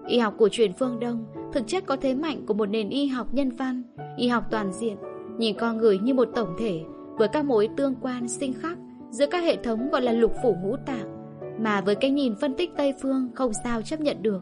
Y 0.07 0.19
học 0.19 0.33
của 0.37 0.49
truyền 0.49 0.73
phương 0.73 0.99
Đông 0.99 1.25
thực 1.53 1.67
chất 1.67 1.85
có 1.85 1.95
thế 1.95 2.13
mạnh 2.13 2.45
của 2.45 2.53
một 2.53 2.65
nền 2.65 2.89
y 2.89 3.07
học 3.07 3.33
nhân 3.33 3.49
văn, 3.49 3.83
y 4.17 4.27
học 4.27 4.43
toàn 4.51 4.73
diện, 4.73 4.97
nhìn 5.37 5.57
con 5.59 5.77
người 5.77 5.99
như 5.99 6.13
một 6.13 6.27
tổng 6.35 6.55
thể 6.59 6.81
với 7.17 7.27
các 7.27 7.45
mối 7.45 7.69
tương 7.77 7.95
quan 8.01 8.27
sinh 8.27 8.53
khắc 8.53 8.77
giữa 9.09 9.25
các 9.31 9.43
hệ 9.43 9.55
thống 9.55 9.89
gọi 9.91 10.01
là 10.01 10.11
lục 10.11 10.31
phủ 10.43 10.55
ngũ 10.63 10.75
tạng, 10.85 11.12
mà 11.59 11.81
với 11.81 11.95
cái 11.95 12.11
nhìn 12.11 12.35
phân 12.35 12.53
tích 12.53 12.71
Tây 12.77 12.93
phương 13.01 13.29
không 13.35 13.51
sao 13.63 13.81
chấp 13.81 14.01
nhận 14.01 14.21
được. 14.21 14.41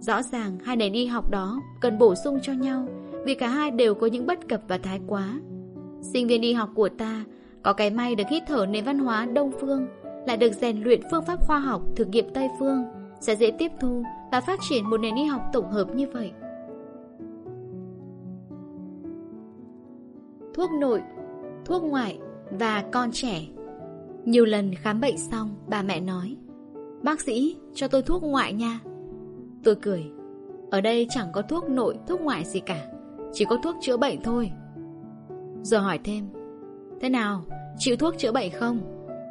Rõ 0.00 0.22
ràng 0.22 0.58
hai 0.64 0.76
nền 0.76 0.92
y 0.92 1.06
học 1.06 1.30
đó 1.30 1.60
cần 1.80 1.98
bổ 1.98 2.14
sung 2.14 2.38
cho 2.42 2.52
nhau 2.52 2.88
vì 3.24 3.34
cả 3.34 3.48
hai 3.48 3.70
đều 3.70 3.94
có 3.94 4.06
những 4.06 4.26
bất 4.26 4.48
cập 4.48 4.60
và 4.68 4.78
thái 4.78 5.00
quá. 5.06 5.40
Sinh 6.00 6.26
viên 6.26 6.42
y 6.42 6.52
học 6.52 6.70
của 6.74 6.88
ta 6.88 7.24
có 7.62 7.72
cái 7.72 7.90
may 7.90 8.14
được 8.14 8.28
hít 8.28 8.42
thở 8.46 8.66
nền 8.66 8.84
văn 8.84 8.98
hóa 8.98 9.26
Đông 9.26 9.52
phương, 9.60 9.86
lại 10.26 10.36
được 10.36 10.52
rèn 10.52 10.82
luyện 10.82 11.00
phương 11.10 11.24
pháp 11.24 11.46
khoa 11.46 11.58
học 11.58 11.82
thực 11.96 12.08
nghiệm 12.08 12.34
Tây 12.34 12.48
phương, 12.58 12.84
sẽ 13.20 13.36
dễ 13.36 13.50
tiếp 13.50 13.72
thu 13.80 14.02
và 14.32 14.40
phát 14.40 14.58
triển 14.68 14.90
một 14.90 15.00
nền 15.00 15.14
y 15.14 15.24
học 15.24 15.42
tổng 15.52 15.70
hợp 15.70 15.94
như 15.94 16.06
vậy. 16.12 16.32
Thuốc 20.54 20.70
nội, 20.80 21.02
thuốc 21.64 21.82
ngoại 21.82 22.18
và 22.50 22.84
con 22.92 23.10
trẻ 23.12 23.40
nhiều 24.24 24.44
lần 24.44 24.74
khám 24.74 25.00
bệnh 25.00 25.18
xong, 25.18 25.54
bà 25.68 25.82
mẹ 25.82 26.00
nói 26.00 26.36
Bác 27.02 27.20
sĩ, 27.20 27.56
cho 27.74 27.88
tôi 27.88 28.02
thuốc 28.02 28.22
ngoại 28.22 28.52
nha 28.52 28.80
Tôi 29.64 29.74
cười 29.74 30.04
Ở 30.70 30.80
đây 30.80 31.06
chẳng 31.10 31.28
có 31.32 31.42
thuốc 31.42 31.70
nội, 31.70 31.94
thuốc 32.06 32.20
ngoại 32.20 32.44
gì 32.44 32.60
cả 32.60 32.86
Chỉ 33.32 33.44
có 33.44 33.58
thuốc 33.62 33.76
chữa 33.80 33.96
bệnh 33.96 34.22
thôi 34.22 34.50
giờ 35.62 35.78
hỏi 35.78 35.98
thêm 36.04 36.24
Thế 37.00 37.08
nào, 37.08 37.42
chịu 37.78 37.96
thuốc 37.96 38.18
chữa 38.18 38.32
bệnh 38.32 38.52
không? 38.52 38.80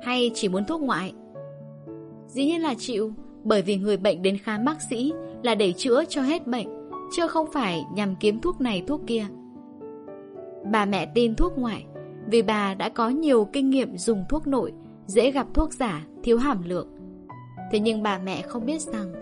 Hay 0.04 0.32
chỉ 0.34 0.50
muốn 0.50 0.66
thuốc 0.66 0.82
ngoại? 0.82 1.14
Dĩ 2.28 2.46
nhiên 2.46 2.62
là 2.62 2.74
chịu 2.78 3.14
Bởi 3.44 3.62
vì 3.62 3.78
người 3.78 3.98
bệnh 3.98 4.22
đến 4.22 4.38
khám 4.38 4.66
bác 4.66 4.82
sĩ 4.82 5.14
Là 5.44 5.56
để 5.56 5.74
chữa 5.74 6.04
cho 6.06 6.22
hết 6.22 6.48
bệnh 6.48 6.68
Chứ 7.16 7.28
không 7.28 7.48
phải 7.54 7.84
nhằm 7.94 8.16
kiếm 8.20 8.42
thuốc 8.42 8.62
này 8.62 8.84
thuốc 8.88 9.02
kia 9.08 9.26
Bà 10.72 10.86
mẹ 10.86 11.06
tin 11.16 11.36
thuốc 11.36 11.58
ngoại 11.58 11.86
Vì 12.28 12.42
bà 12.42 12.74
đã 12.74 12.90
có 12.90 13.10
nhiều 13.10 13.50
kinh 13.54 13.70
nghiệm 13.70 13.98
dùng 13.98 14.24
thuốc 14.30 14.48
nội 14.48 14.74
Dễ 15.12 15.32
gặp 15.32 15.48
thuốc 15.54 15.74
giả, 15.74 16.06
thiếu 16.24 16.38
hàm 16.38 16.64
lượng 16.66 16.88
Thế 17.72 17.80
nhưng 17.80 18.04
bà 18.04 18.20
mẹ 18.24 18.42
không 18.42 18.66
biết 18.66 18.82
rằng 18.82 19.14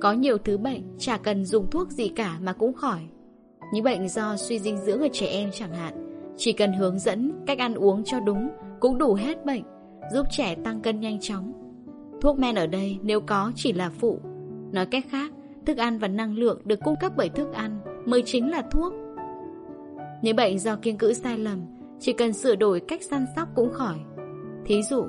có 0.00 0.12
nhiều 0.12 0.38
thứ 0.38 0.58
bệnh 0.58 0.82
chả 0.98 1.18
cần 1.18 1.44
dùng 1.44 1.70
thuốc 1.70 1.90
gì 1.90 2.08
cả 2.08 2.38
mà 2.42 2.52
cũng 2.52 2.72
khỏi. 2.72 3.00
Những 3.72 3.84
bệnh 3.84 4.08
do 4.08 4.36
suy 4.36 4.58
dinh 4.58 4.78
dưỡng 4.78 5.00
ở 5.00 5.08
trẻ 5.12 5.26
em 5.26 5.50
chẳng 5.52 5.74
hạn, 5.74 6.22
chỉ 6.36 6.52
cần 6.52 6.72
hướng 6.72 6.98
dẫn 6.98 7.32
cách 7.46 7.58
ăn 7.58 7.74
uống 7.74 8.04
cho 8.04 8.20
đúng 8.20 8.48
cũng 8.80 8.98
đủ 8.98 9.14
hết 9.14 9.46
bệnh, 9.46 9.62
giúp 10.12 10.26
trẻ 10.30 10.54
tăng 10.64 10.80
cân 10.80 11.00
nhanh 11.00 11.20
chóng. 11.20 11.52
Thuốc 12.20 12.38
men 12.38 12.54
ở 12.54 12.66
đây 12.66 12.98
nếu 13.02 13.20
có 13.20 13.52
chỉ 13.54 13.72
là 13.72 13.90
phụ. 13.90 14.18
Nói 14.72 14.86
cách 14.86 15.04
khác, 15.10 15.32
thức 15.66 15.76
ăn 15.76 15.98
và 15.98 16.08
năng 16.08 16.34
lượng 16.34 16.60
được 16.64 16.80
cung 16.84 16.96
cấp 17.00 17.12
bởi 17.16 17.28
thức 17.28 17.52
ăn 17.52 17.80
mới 18.06 18.22
chính 18.26 18.50
là 18.50 18.62
thuốc. 18.70 18.92
Những 20.22 20.36
bệnh 20.36 20.58
do 20.58 20.76
kiêng 20.76 20.98
cữ 20.98 21.12
sai 21.12 21.38
lầm, 21.38 21.60
chỉ 22.00 22.12
cần 22.12 22.32
sửa 22.32 22.54
đổi 22.54 22.80
cách 22.80 23.02
săn 23.02 23.26
sóc 23.36 23.48
cũng 23.54 23.72
khỏi. 23.72 23.96
Thí 24.64 24.82
dụ, 24.82 25.04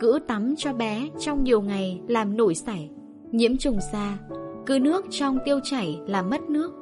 cữ 0.00 0.18
tắm 0.26 0.54
cho 0.56 0.72
bé 0.72 1.08
trong 1.18 1.44
nhiều 1.44 1.62
ngày 1.62 2.00
làm 2.08 2.36
nổi 2.36 2.54
sảy 2.54 2.90
nhiễm 3.32 3.56
trùng 3.56 3.78
da, 3.92 4.18
cứ 4.66 4.78
nước 4.78 5.06
trong 5.10 5.38
tiêu 5.44 5.60
chảy 5.64 6.00
làm 6.06 6.30
mất 6.30 6.42
nước, 6.42 6.72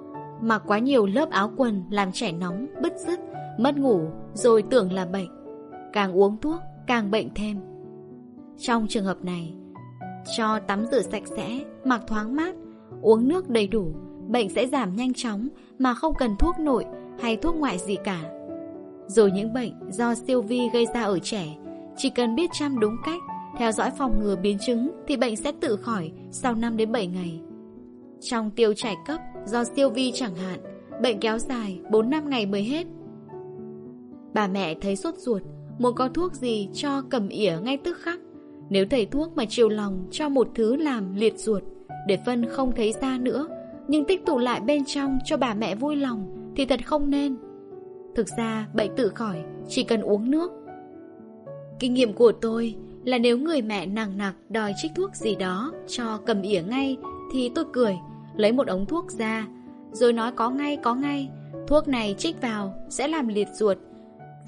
mặc 0.42 0.62
quá 0.66 0.78
nhiều 0.78 1.06
lớp 1.06 1.30
áo 1.30 1.52
quần 1.56 1.84
làm 1.90 2.12
trẻ 2.12 2.32
nóng, 2.32 2.66
bứt 2.82 2.92
rứt, 3.06 3.20
mất 3.58 3.76
ngủ 3.76 4.00
rồi 4.34 4.62
tưởng 4.62 4.92
là 4.92 5.06
bệnh. 5.06 5.28
Càng 5.92 6.12
uống 6.12 6.36
thuốc, 6.40 6.60
càng 6.86 7.10
bệnh 7.10 7.28
thêm. 7.34 7.60
Trong 8.58 8.86
trường 8.88 9.04
hợp 9.04 9.24
này, 9.24 9.54
cho 10.36 10.58
tắm 10.58 10.86
rửa 10.90 11.02
sạch 11.02 11.22
sẽ, 11.36 11.64
mặc 11.84 12.02
thoáng 12.06 12.36
mát, 12.36 12.54
uống 13.02 13.28
nước 13.28 13.48
đầy 13.48 13.66
đủ, 13.66 13.92
bệnh 14.28 14.48
sẽ 14.48 14.66
giảm 14.66 14.96
nhanh 14.96 15.14
chóng 15.14 15.48
mà 15.78 15.94
không 15.94 16.14
cần 16.18 16.36
thuốc 16.38 16.58
nội 16.58 16.84
hay 17.20 17.36
thuốc 17.36 17.56
ngoại 17.56 17.78
gì 17.78 17.96
cả. 18.04 18.20
Rồi 19.06 19.30
những 19.30 19.52
bệnh 19.52 19.72
do 19.90 20.14
siêu 20.14 20.42
vi 20.42 20.68
gây 20.72 20.86
ra 20.94 21.02
ở 21.02 21.18
trẻ, 21.18 21.56
chỉ 22.02 22.10
cần 22.10 22.34
biết 22.34 22.50
chăm 22.52 22.80
đúng 22.80 22.96
cách 23.04 23.20
theo 23.58 23.72
dõi 23.72 23.90
phòng 23.98 24.20
ngừa 24.20 24.36
biến 24.36 24.58
chứng 24.66 24.90
thì 25.06 25.16
bệnh 25.16 25.36
sẽ 25.36 25.52
tự 25.60 25.76
khỏi 25.76 26.12
sau 26.30 26.54
5 26.54 26.76
đến 26.76 26.92
7 26.92 27.06
ngày. 27.06 27.40
Trong 28.20 28.50
tiêu 28.50 28.72
chảy 28.74 28.96
cấp 29.06 29.20
do 29.46 29.64
siêu 29.64 29.90
vi 29.90 30.12
chẳng 30.14 30.34
hạn, 30.34 30.60
bệnh 31.02 31.20
kéo 31.20 31.38
dài 31.38 31.80
4-5 31.90 32.28
ngày 32.28 32.46
mới 32.46 32.62
hết. 32.62 32.86
Bà 34.34 34.48
mẹ 34.48 34.74
thấy 34.80 34.96
sốt 34.96 35.14
ruột, 35.14 35.42
muốn 35.78 35.94
có 35.94 36.08
thuốc 36.08 36.34
gì 36.34 36.68
cho 36.74 37.02
cầm 37.10 37.28
ỉa 37.28 37.56
ngay 37.62 37.76
tức 37.76 37.96
khắc. 38.00 38.18
Nếu 38.70 38.84
thầy 38.90 39.06
thuốc 39.06 39.36
mà 39.36 39.44
chiều 39.48 39.68
lòng 39.68 40.08
cho 40.10 40.28
một 40.28 40.48
thứ 40.54 40.76
làm 40.76 41.14
liệt 41.14 41.38
ruột, 41.38 41.62
để 42.06 42.18
phân 42.26 42.46
không 42.46 42.72
thấy 42.76 42.92
ra 43.00 43.18
nữa, 43.18 43.46
nhưng 43.88 44.04
tích 44.04 44.26
tụ 44.26 44.38
lại 44.38 44.60
bên 44.60 44.84
trong 44.84 45.18
cho 45.24 45.36
bà 45.36 45.54
mẹ 45.54 45.74
vui 45.74 45.96
lòng 45.96 46.52
thì 46.56 46.66
thật 46.66 46.86
không 46.86 47.10
nên. 47.10 47.36
Thực 48.14 48.26
ra 48.38 48.68
bệnh 48.74 48.96
tự 48.96 49.08
khỏi, 49.08 49.36
chỉ 49.68 49.82
cần 49.82 50.00
uống 50.00 50.30
nước. 50.30 50.59
Kinh 51.80 51.94
nghiệm 51.94 52.12
của 52.12 52.32
tôi 52.32 52.74
là 53.04 53.18
nếu 53.18 53.38
người 53.38 53.62
mẹ 53.62 53.86
nặng 53.86 54.18
nặc 54.18 54.34
đòi 54.48 54.72
trích 54.76 54.92
thuốc 54.96 55.14
gì 55.14 55.34
đó 55.34 55.72
cho 55.88 56.18
cầm 56.26 56.42
ỉa 56.42 56.62
ngay 56.62 56.96
thì 57.32 57.50
tôi 57.54 57.64
cười, 57.72 57.98
lấy 58.36 58.52
một 58.52 58.66
ống 58.66 58.86
thuốc 58.86 59.10
ra, 59.10 59.46
rồi 59.92 60.12
nói 60.12 60.32
có 60.32 60.50
ngay 60.50 60.76
có 60.76 60.94
ngay, 60.94 61.28
thuốc 61.68 61.88
này 61.88 62.14
trích 62.18 62.40
vào 62.40 62.74
sẽ 62.88 63.08
làm 63.08 63.28
liệt 63.28 63.48
ruột, 63.52 63.78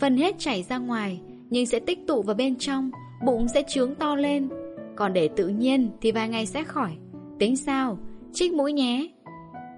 phần 0.01 0.17
hết 0.17 0.35
chảy 0.39 0.63
ra 0.63 0.79
ngoài 0.79 1.21
nhưng 1.51 1.67
sẽ 1.67 1.79
tích 1.79 1.99
tụ 2.07 2.23
vào 2.23 2.37
bên 2.37 2.57
trong, 2.57 2.91
bụng 3.25 3.49
sẽ 3.49 3.63
trướng 3.69 3.95
to 3.95 4.17
lên, 4.17 4.49
còn 4.97 5.13
để 5.13 5.29
tự 5.29 5.49
nhiên 5.49 5.91
thì 6.01 6.13
vài 6.13 6.29
ngày 6.29 6.47
sẽ 6.47 6.65
khỏi. 6.65 6.91
Tính 7.39 7.57
sao? 7.57 7.99
Trích 8.33 8.53
mũi 8.53 8.73
nhé. 8.73 9.09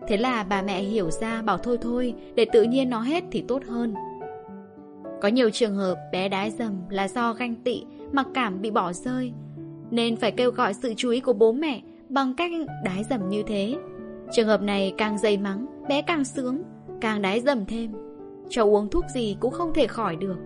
Thế 0.09 0.17
là 0.17 0.45
bà 0.45 0.63
mẹ 0.63 0.83
hiểu 0.83 1.11
ra 1.11 1.43
bảo 1.43 1.59
thôi 1.59 1.79
thôi, 1.81 2.15
để 2.35 2.45
tự 2.53 2.63
nhiên 2.63 2.91
nó 2.91 3.01
hết 3.01 3.25
thì 3.31 3.45
tốt 3.49 3.63
hơn. 3.67 3.95
Có 5.25 5.29
nhiều 5.29 5.51
trường 5.51 5.77
hợp 5.77 5.99
bé 6.13 6.29
đái 6.29 6.51
dầm 6.51 6.89
là 6.89 7.09
do 7.09 7.33
ganh 7.33 7.55
tị 7.55 7.83
mặc 8.13 8.27
cảm 8.35 8.61
bị 8.61 8.71
bỏ 8.71 8.93
rơi 8.93 9.33
Nên 9.91 10.17
phải 10.17 10.33
kêu 10.33 10.51
gọi 10.51 10.75
sự 10.75 10.95
chú 10.97 11.11
ý 11.11 11.21
của 11.21 11.33
bố 11.33 11.53
mẹ 11.53 11.83
Bằng 12.09 12.35
cách 12.35 12.51
đái 12.85 13.05
dầm 13.11 13.29
như 13.29 13.43
thế. 13.43 13.77
Trường 14.33 14.47
hợp 14.47 14.63
này 14.63 14.95
càng 14.99 15.19
dày 15.19 15.37
mắng 15.37 15.67
Bé 15.89 16.03
càng 16.03 16.25
sướng 16.25 16.63
Càng 17.01 17.23
đái 17.23 17.41
dầm 17.41 17.67
thêm. 17.67 17.93
Cho 18.49 18.65
uống 18.65 18.91
thuốc 18.91 19.05
gì 19.15 19.37
cũng 19.41 19.53
không 19.53 19.73
thể 19.75 19.87
khỏi 19.87 20.17
được. 20.17 20.37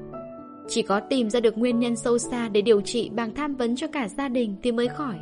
Chỉ 0.68 0.82
có 0.82 1.00
tìm 1.00 1.30
ra 1.30 1.40
được 1.40 1.59
nguyên 1.59 1.78
nhân 1.78 1.96
sâu 1.96 2.18
xa 2.18 2.48
Để 2.48 2.62
điều 2.62 2.80
trị 2.80 3.10
bằng 3.14 3.34
tham 3.34 3.55
vấn 3.55 3.76
cho 3.76 3.86
cả 3.86 4.09
gia 4.09 4.28
đình 4.28 4.56
Thì 4.62 4.72
mới 4.72 4.88
khỏi. 4.88 5.16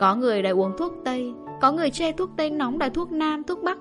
Có 0.00 0.14
người 0.14 0.42
đã 0.42 0.50
uống 0.50 0.72
thuốc 0.78 0.92
Tây 1.04 1.32
Có 1.60 1.72
người 1.72 1.90
chê 1.90 2.12
thuốc 2.12 2.30
Tây 2.36 2.50
nóng 2.50 2.80
là 2.80 2.88
thuốc 2.88 3.12
Nam, 3.12 3.42
thuốc 3.44 3.62
Bắc. 3.62 3.78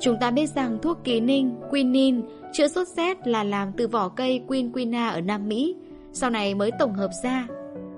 Chúng 0.00 0.16
ta 0.20 0.30
biết 0.30 0.46
rằng 0.46 0.78
thuốc 0.82 0.98
ký 1.04 1.20
ninh, 1.20 1.54
quinin, 1.70 2.22
chữa 2.52 2.68
sốt 2.68 2.88
rét 2.88 3.26
là 3.26 3.44
làm 3.44 3.72
từ 3.76 3.88
vỏ 3.88 4.08
cây 4.08 4.42
quinquina 4.46 5.08
ở 5.08 5.20
Nam 5.20 5.48
Mỹ 5.48 5.76
sau 6.12 6.30
này 6.30 6.54
mới 6.54 6.70
tổng 6.78 6.94
hợp 6.94 7.10
ra. 7.22 7.46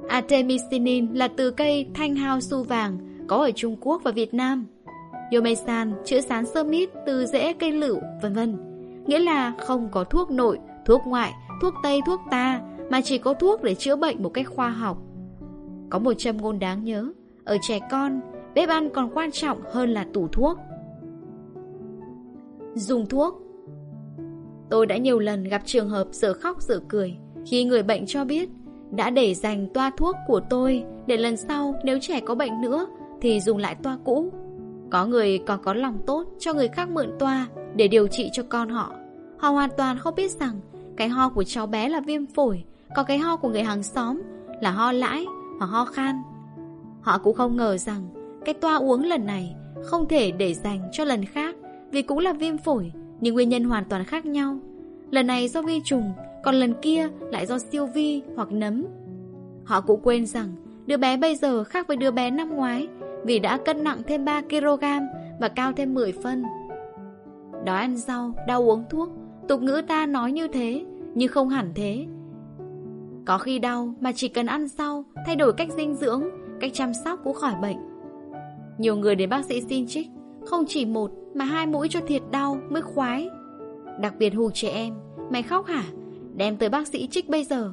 Artemisinin 0.08 1.14
là 1.14 1.28
từ 1.28 1.50
cây 1.50 1.86
thanh 1.94 2.14
hao 2.14 2.40
su 2.40 2.62
vàng 2.62 2.98
có 3.28 3.36
ở 3.36 3.50
Trung 3.50 3.76
Quốc 3.80 4.02
và 4.04 4.10
Việt 4.10 4.34
Nam. 4.34 4.66
Yomesan 5.32 5.92
chữa 6.04 6.20
sán 6.20 6.46
sơ 6.46 6.64
mít 6.64 6.90
từ 7.06 7.26
rễ 7.26 7.52
cây 7.52 7.72
lựu, 7.72 7.98
vân 8.22 8.32
vân. 8.32 8.56
Nghĩa 9.06 9.18
là 9.18 9.52
không 9.58 9.88
có 9.92 10.04
thuốc 10.04 10.30
nội, 10.30 10.58
thuốc 10.84 11.02
ngoại, 11.06 11.32
thuốc 11.62 11.74
tây, 11.82 12.00
thuốc 12.06 12.20
ta, 12.30 12.60
mà 12.90 13.00
chỉ 13.00 13.18
có 13.18 13.34
thuốc 13.34 13.62
để 13.62 13.74
chữa 13.74 13.96
bệnh 13.96 14.22
một 14.22 14.28
cách 14.28 14.46
khoa 14.48 14.68
học. 14.68 14.98
Có 15.90 15.98
một 15.98 16.12
châm 16.18 16.36
ngôn 16.36 16.58
đáng 16.58 16.84
nhớ, 16.84 17.12
ở 17.44 17.56
trẻ 17.62 17.80
con, 17.90 18.20
bếp 18.54 18.68
ăn 18.68 18.90
còn 18.90 19.10
quan 19.14 19.30
trọng 19.30 19.58
hơn 19.72 19.90
là 19.90 20.06
tủ 20.12 20.28
thuốc. 20.28 20.58
Dùng 22.74 23.06
thuốc 23.06 23.42
Tôi 24.70 24.86
đã 24.86 24.96
nhiều 24.96 25.18
lần 25.18 25.44
gặp 25.44 25.62
trường 25.64 25.88
hợp 25.88 26.08
giờ 26.12 26.34
khóc 26.34 26.62
giờ 26.62 26.80
cười 26.88 27.16
khi 27.46 27.64
người 27.64 27.82
bệnh 27.82 28.06
cho 28.06 28.24
biết 28.24 28.48
đã 28.90 29.10
để 29.10 29.34
dành 29.34 29.68
toa 29.74 29.90
thuốc 29.96 30.16
của 30.26 30.40
tôi 30.50 30.84
để 31.06 31.16
lần 31.16 31.36
sau 31.36 31.74
nếu 31.84 31.98
trẻ 32.00 32.20
có 32.20 32.34
bệnh 32.34 32.60
nữa 32.60 32.86
thì 33.20 33.40
dùng 33.40 33.58
lại 33.58 33.76
toa 33.82 33.98
cũ. 34.04 34.32
Có 34.90 35.06
người 35.06 35.38
còn 35.38 35.62
có 35.62 35.74
lòng 35.74 35.98
tốt 36.06 36.24
cho 36.38 36.52
người 36.52 36.68
khác 36.68 36.90
mượn 36.90 37.10
toa 37.18 37.46
để 37.74 37.88
điều 37.88 38.06
trị 38.06 38.30
cho 38.32 38.42
con 38.48 38.68
họ. 38.68 38.94
Họ 39.38 39.50
hoàn 39.50 39.70
toàn 39.76 39.98
không 39.98 40.14
biết 40.14 40.30
rằng 40.30 40.60
cái 40.96 41.08
ho 41.08 41.28
của 41.28 41.44
cháu 41.44 41.66
bé 41.66 41.88
là 41.88 42.00
viêm 42.00 42.26
phổi, 42.26 42.64
còn 42.96 43.06
cái 43.06 43.18
ho 43.18 43.36
của 43.36 43.48
người 43.48 43.62
hàng 43.62 43.82
xóm 43.82 44.22
là 44.60 44.70
ho 44.70 44.92
lãi 44.92 45.26
hoặc 45.58 45.66
ho 45.66 45.84
khan. 45.84 46.22
Họ 47.00 47.18
cũng 47.18 47.36
không 47.36 47.56
ngờ 47.56 47.76
rằng 47.76 48.08
cái 48.44 48.54
toa 48.54 48.76
uống 48.76 49.04
lần 49.04 49.26
này 49.26 49.54
không 49.84 50.08
thể 50.08 50.30
để 50.30 50.54
dành 50.54 50.88
cho 50.92 51.04
lần 51.04 51.24
khác 51.24 51.56
vì 51.90 52.02
cũng 52.02 52.18
là 52.18 52.32
viêm 52.32 52.58
phổi 52.58 52.92
nhưng 53.20 53.34
nguyên 53.34 53.48
nhân 53.48 53.64
hoàn 53.64 53.84
toàn 53.84 54.04
khác 54.04 54.26
nhau. 54.26 54.58
Lần 55.10 55.26
này 55.26 55.48
do 55.48 55.62
vi 55.62 55.80
trùng, 55.84 56.12
còn 56.42 56.54
lần 56.54 56.74
kia 56.82 57.08
lại 57.30 57.46
do 57.46 57.58
siêu 57.58 57.86
vi 57.86 58.22
hoặc 58.36 58.52
nấm. 58.52 58.86
Họ 59.64 59.80
cũng 59.80 60.00
quên 60.02 60.26
rằng 60.26 60.48
đứa 60.86 60.96
bé 60.96 61.16
bây 61.16 61.36
giờ 61.36 61.64
khác 61.64 61.88
với 61.88 61.96
đứa 61.96 62.10
bé 62.10 62.30
năm 62.30 62.54
ngoái 62.54 62.88
vì 63.24 63.38
đã 63.38 63.58
cân 63.64 63.84
nặng 63.84 64.02
thêm 64.06 64.24
3kg 64.24 65.06
và 65.40 65.48
cao 65.48 65.72
thêm 65.72 65.94
10 65.94 66.12
phân. 66.12 66.44
Đói 67.64 67.80
ăn 67.80 67.96
rau, 67.96 68.32
đau 68.46 68.70
uống 68.70 68.84
thuốc, 68.90 69.08
tục 69.48 69.62
ngữ 69.62 69.82
ta 69.88 70.06
nói 70.06 70.32
như 70.32 70.48
thế, 70.48 70.84
nhưng 71.14 71.28
không 71.28 71.48
hẳn 71.48 71.72
thế. 71.74 72.06
Có 73.24 73.38
khi 73.38 73.58
đau 73.58 73.94
mà 74.00 74.12
chỉ 74.12 74.28
cần 74.28 74.46
ăn 74.46 74.68
rau, 74.68 75.04
thay 75.26 75.36
đổi 75.36 75.52
cách 75.52 75.68
dinh 75.76 75.94
dưỡng, 75.94 76.24
cách 76.60 76.70
chăm 76.74 76.94
sóc 77.04 77.20
cũng 77.24 77.34
khỏi 77.34 77.54
bệnh. 77.62 77.76
Nhiều 78.78 78.96
người 78.96 79.14
đến 79.14 79.30
bác 79.30 79.44
sĩ 79.44 79.60
xin 79.60 79.86
trích, 79.86 80.06
không 80.46 80.64
chỉ 80.68 80.84
một 80.84 81.10
mà 81.34 81.44
hai 81.44 81.66
mũi 81.66 81.88
cho 81.90 82.00
thiệt 82.06 82.22
đau 82.30 82.58
mới 82.70 82.82
khoái. 82.82 83.30
Đặc 84.00 84.14
biệt 84.18 84.30
hù 84.30 84.50
trẻ 84.50 84.68
em, 84.68 84.94
mày 85.30 85.42
khóc 85.42 85.66
hả? 85.66 85.84
Đem 86.36 86.56
tới 86.56 86.68
bác 86.68 86.88
sĩ 86.88 87.08
trích 87.10 87.28
bây 87.28 87.44
giờ. 87.44 87.72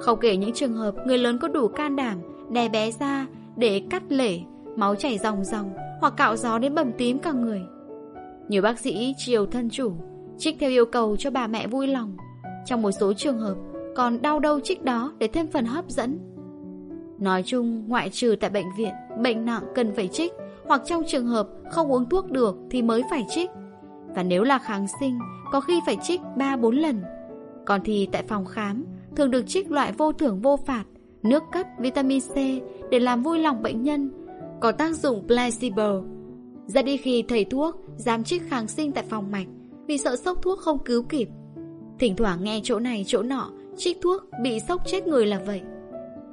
Không 0.00 0.18
kể 0.20 0.36
những 0.36 0.52
trường 0.52 0.74
hợp 0.74 0.94
người 1.06 1.18
lớn 1.18 1.38
có 1.38 1.48
đủ 1.48 1.68
can 1.68 1.96
đảm 1.96 2.18
đè 2.50 2.68
bé 2.68 2.90
ra 2.90 3.26
để 3.56 3.82
cắt 3.90 4.02
lể, 4.08 4.38
máu 4.76 4.94
chảy 4.94 5.18
ròng 5.18 5.44
ròng 5.44 5.70
hoặc 6.00 6.14
cạo 6.16 6.36
gió 6.36 6.58
đến 6.58 6.74
bầm 6.74 6.92
tím 6.92 7.18
cả 7.18 7.32
người. 7.32 7.62
Nhiều 8.48 8.62
bác 8.62 8.78
sĩ 8.78 9.14
chiều 9.16 9.46
thân 9.46 9.70
chủ, 9.70 9.92
trích 10.38 10.56
theo 10.60 10.70
yêu 10.70 10.86
cầu 10.86 11.16
cho 11.16 11.30
bà 11.30 11.46
mẹ 11.46 11.66
vui 11.66 11.86
lòng. 11.86 12.16
Trong 12.66 12.82
một 12.82 12.90
số 12.90 13.12
trường 13.12 13.38
hợp, 13.38 13.56
còn 13.96 14.22
đau 14.22 14.38
đâu 14.38 14.60
trích 14.60 14.84
đó 14.84 15.12
để 15.18 15.28
thêm 15.28 15.46
phần 15.46 15.64
hấp 15.64 15.90
dẫn. 15.90 16.18
Nói 17.18 17.42
chung, 17.46 17.88
ngoại 17.88 18.10
trừ 18.12 18.36
tại 18.40 18.50
bệnh 18.50 18.66
viện, 18.78 18.92
bệnh 19.22 19.44
nặng 19.44 19.62
cần 19.74 19.94
phải 19.94 20.08
trích, 20.08 20.32
hoặc 20.68 20.82
trong 20.84 21.02
trường 21.06 21.26
hợp 21.26 21.48
không 21.70 21.92
uống 21.92 22.08
thuốc 22.08 22.30
được 22.30 22.56
thì 22.70 22.82
mới 22.82 23.02
phải 23.10 23.26
trích. 23.28 23.50
Và 24.14 24.22
nếu 24.22 24.42
là 24.42 24.58
kháng 24.58 24.86
sinh, 25.00 25.18
có 25.52 25.60
khi 25.60 25.80
phải 25.86 25.96
trích 26.02 26.20
3-4 26.36 26.70
lần. 26.70 27.02
Còn 27.66 27.80
thì 27.84 28.08
tại 28.12 28.22
phòng 28.22 28.44
khám, 28.44 28.84
thường 29.16 29.30
được 29.30 29.46
trích 29.46 29.70
loại 29.70 29.92
vô 29.92 30.12
thưởng 30.12 30.40
vô 30.40 30.56
phạt, 30.56 30.84
nước 31.22 31.42
cất 31.52 31.66
vitamin 31.78 32.20
C 32.20 32.34
để 32.90 32.98
làm 32.98 33.22
vui 33.22 33.38
lòng 33.38 33.62
bệnh 33.62 33.82
nhân, 33.82 34.10
có 34.60 34.72
tác 34.72 34.96
dụng 34.96 35.26
placebo. 35.26 36.02
ra 36.66 36.82
đi 36.82 36.96
khi 36.96 37.24
thầy 37.28 37.44
thuốc 37.44 37.76
dám 37.96 38.24
trích 38.24 38.42
kháng 38.50 38.68
sinh 38.68 38.92
tại 38.92 39.04
phòng 39.08 39.30
mạch 39.30 39.46
vì 39.86 39.98
sợ 39.98 40.16
sốc 40.16 40.42
thuốc 40.42 40.58
không 40.58 40.78
cứu 40.84 41.02
kịp. 41.02 41.28
Thỉnh 41.98 42.16
thoảng 42.16 42.44
nghe 42.44 42.60
chỗ 42.62 42.78
này 42.78 43.04
chỗ 43.06 43.22
nọ, 43.22 43.50
trích 43.76 43.98
thuốc 44.02 44.22
bị 44.42 44.60
sốc 44.68 44.82
chết 44.86 45.06
người 45.06 45.26
là 45.26 45.40
vậy. 45.46 45.60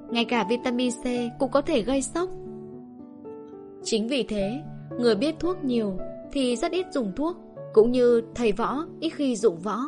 Ngay 0.10 0.26
cả 0.26 0.46
vitamin 0.50 0.92
C 0.92 1.04
cũng 1.40 1.52
có 1.52 1.62
thể 1.62 1.82
gây 1.82 2.02
sốc. 2.02 2.30
Chính 3.86 4.08
vì 4.08 4.24
thế, 4.24 4.62
người 5.00 5.16
biết 5.16 5.36
thuốc 5.40 5.64
nhiều 5.64 5.98
thì 6.32 6.56
rất 6.56 6.72
ít 6.72 6.86
dùng 6.92 7.12
thuốc, 7.16 7.38
cũng 7.74 7.92
như 7.92 8.22
thầy 8.36 8.52
võ 8.52 8.86
ít 9.00 9.10
khi 9.10 9.36
dụng 9.36 9.60
võ. 9.60 9.80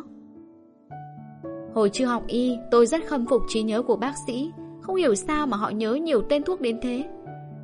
Hồi 1.74 1.90
chưa 1.92 2.06
học 2.06 2.24
y, 2.26 2.56
tôi 2.70 2.86
rất 2.86 3.06
khâm 3.06 3.26
phục 3.26 3.42
trí 3.48 3.62
nhớ 3.62 3.82
của 3.82 3.96
bác 3.96 4.12
sĩ, 4.26 4.50
không 4.80 4.96
hiểu 4.96 5.14
sao 5.14 5.46
mà 5.46 5.56
họ 5.56 5.70
nhớ 5.70 5.94
nhiều 5.94 6.22
tên 6.28 6.42
thuốc 6.42 6.60
đến 6.60 6.78
thế. 6.82 7.04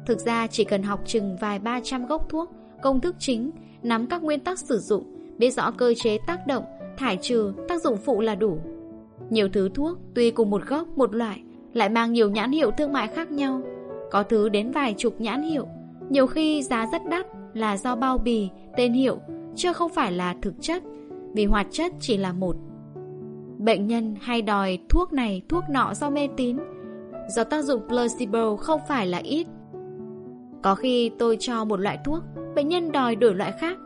Thực 0.06 0.18
ra 0.18 0.46
chỉ 0.46 0.64
cần 0.64 0.82
học 0.82 1.00
chừng 1.06 1.36
vài 1.40 1.58
ba 1.58 1.80
trăm 1.82 2.06
gốc 2.06 2.28
thuốc, 2.28 2.50
công 2.82 3.00
thức 3.00 3.16
chính, 3.18 3.50
nắm 3.82 4.06
các 4.06 4.22
nguyên 4.22 4.40
tắc 4.40 4.58
sử 4.58 4.78
dụng, 4.78 5.04
biết 5.38 5.50
rõ 5.50 5.70
cơ 5.70 5.94
chế 5.96 6.18
tác 6.26 6.46
động, 6.46 6.64
thải 6.96 7.18
trừ, 7.20 7.52
tác 7.68 7.82
dụng 7.82 7.96
phụ 7.96 8.20
là 8.20 8.34
đủ. 8.34 8.58
Nhiều 9.30 9.48
thứ 9.52 9.68
thuốc, 9.74 9.98
tuy 10.14 10.30
cùng 10.30 10.50
một 10.50 10.62
gốc, 10.66 10.88
một 10.98 11.14
loại, 11.14 11.42
lại 11.72 11.88
mang 11.88 12.12
nhiều 12.12 12.30
nhãn 12.30 12.52
hiệu 12.52 12.70
thương 12.70 12.92
mại 12.92 13.08
khác 13.08 13.30
nhau. 13.30 13.62
Có 14.10 14.22
thứ 14.22 14.48
đến 14.48 14.70
vài 14.70 14.94
chục 14.98 15.20
nhãn 15.20 15.42
hiệu, 15.42 15.66
nhiều 16.10 16.26
khi 16.26 16.62
giá 16.62 16.86
rất 16.92 17.02
đắt 17.10 17.26
là 17.54 17.76
do 17.76 17.96
bao 17.96 18.18
bì, 18.18 18.48
tên 18.76 18.92
hiệu, 18.92 19.18
chứ 19.56 19.72
không 19.72 19.90
phải 19.90 20.12
là 20.12 20.34
thực 20.42 20.54
chất, 20.60 20.82
vì 21.32 21.44
hoạt 21.44 21.66
chất 21.70 21.92
chỉ 22.00 22.16
là 22.16 22.32
một. 22.32 22.56
Bệnh 23.58 23.86
nhân 23.86 24.14
hay 24.20 24.42
đòi 24.42 24.78
thuốc 24.88 25.12
này, 25.12 25.42
thuốc 25.48 25.64
nọ 25.70 25.94
do 25.94 26.10
mê 26.10 26.28
tín, 26.36 26.56
do 27.28 27.44
tác 27.44 27.64
dụng 27.64 27.88
placebo 27.88 28.56
không 28.56 28.80
phải 28.88 29.06
là 29.06 29.18
ít. 29.18 29.46
Có 30.62 30.74
khi 30.74 31.10
tôi 31.18 31.36
cho 31.40 31.64
một 31.64 31.80
loại 31.80 31.98
thuốc, 32.04 32.22
bệnh 32.54 32.68
nhân 32.68 32.92
đòi 32.92 33.16
đổi 33.16 33.34
loại 33.34 33.52
khác. 33.60 33.76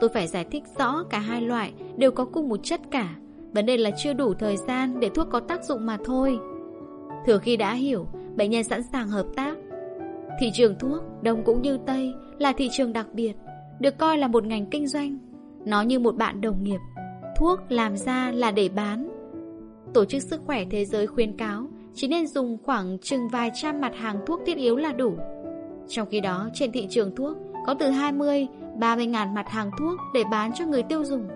Tôi 0.00 0.10
phải 0.14 0.26
giải 0.26 0.44
thích 0.44 0.64
rõ 0.78 1.02
cả 1.10 1.18
hai 1.18 1.42
loại 1.42 1.72
đều 1.96 2.10
có 2.10 2.24
cùng 2.24 2.48
một 2.48 2.60
chất 2.62 2.80
cả. 2.90 3.14
Vấn 3.52 3.66
đề 3.66 3.76
là 3.76 3.90
chưa 3.90 4.12
đủ 4.12 4.34
thời 4.34 4.56
gian 4.56 5.00
để 5.00 5.08
thuốc 5.08 5.28
có 5.30 5.40
tác 5.40 5.64
dụng 5.64 5.86
mà 5.86 5.98
thôi. 6.04 6.38
Thừa 7.26 7.38
khi 7.38 7.56
đã 7.56 7.72
hiểu, 7.72 8.06
bệnh 8.36 8.50
nhân 8.50 8.64
sẵn 8.64 8.82
sàng 8.82 9.08
hợp 9.08 9.26
tác. 9.36 9.56
Thị 10.38 10.50
trường 10.54 10.78
thuốc, 10.78 11.02
Đông 11.22 11.44
cũng 11.44 11.62
như 11.62 11.78
Tây, 11.86 12.14
là 12.38 12.52
thị 12.52 12.68
trường 12.72 12.92
đặc 12.92 13.06
biệt, 13.12 13.32
được 13.80 13.98
coi 13.98 14.18
là 14.18 14.28
một 14.28 14.44
ngành 14.44 14.66
kinh 14.66 14.86
doanh. 14.86 15.18
Nó 15.64 15.82
như 15.82 15.98
một 15.98 16.16
bạn 16.16 16.40
đồng 16.40 16.64
nghiệp. 16.64 16.78
Thuốc 17.38 17.60
làm 17.68 17.96
ra 17.96 18.32
là 18.34 18.50
để 18.50 18.68
bán. 18.68 19.08
Tổ 19.94 20.04
chức 20.04 20.22
Sức 20.22 20.40
khỏe 20.46 20.64
Thế 20.70 20.84
giới 20.84 21.06
khuyên 21.06 21.36
cáo 21.36 21.66
chỉ 21.94 22.08
nên 22.08 22.26
dùng 22.26 22.58
khoảng 22.64 22.98
chừng 22.98 23.28
vài 23.28 23.50
trăm 23.54 23.80
mặt 23.80 23.92
hàng 23.96 24.20
thuốc 24.26 24.40
thiết 24.46 24.56
yếu 24.56 24.76
là 24.76 24.92
đủ. 24.92 25.16
Trong 25.88 26.08
khi 26.10 26.20
đó, 26.20 26.48
trên 26.54 26.72
thị 26.72 26.86
trường 26.90 27.16
thuốc 27.16 27.36
có 27.66 27.74
từ 27.74 27.90
20, 27.90 28.46
30 28.78 29.06
ngàn 29.06 29.34
mặt 29.34 29.48
hàng 29.48 29.70
thuốc 29.78 30.00
để 30.14 30.24
bán 30.30 30.52
cho 30.54 30.66
người 30.66 30.82
tiêu 30.82 31.04
dùng. 31.04 31.28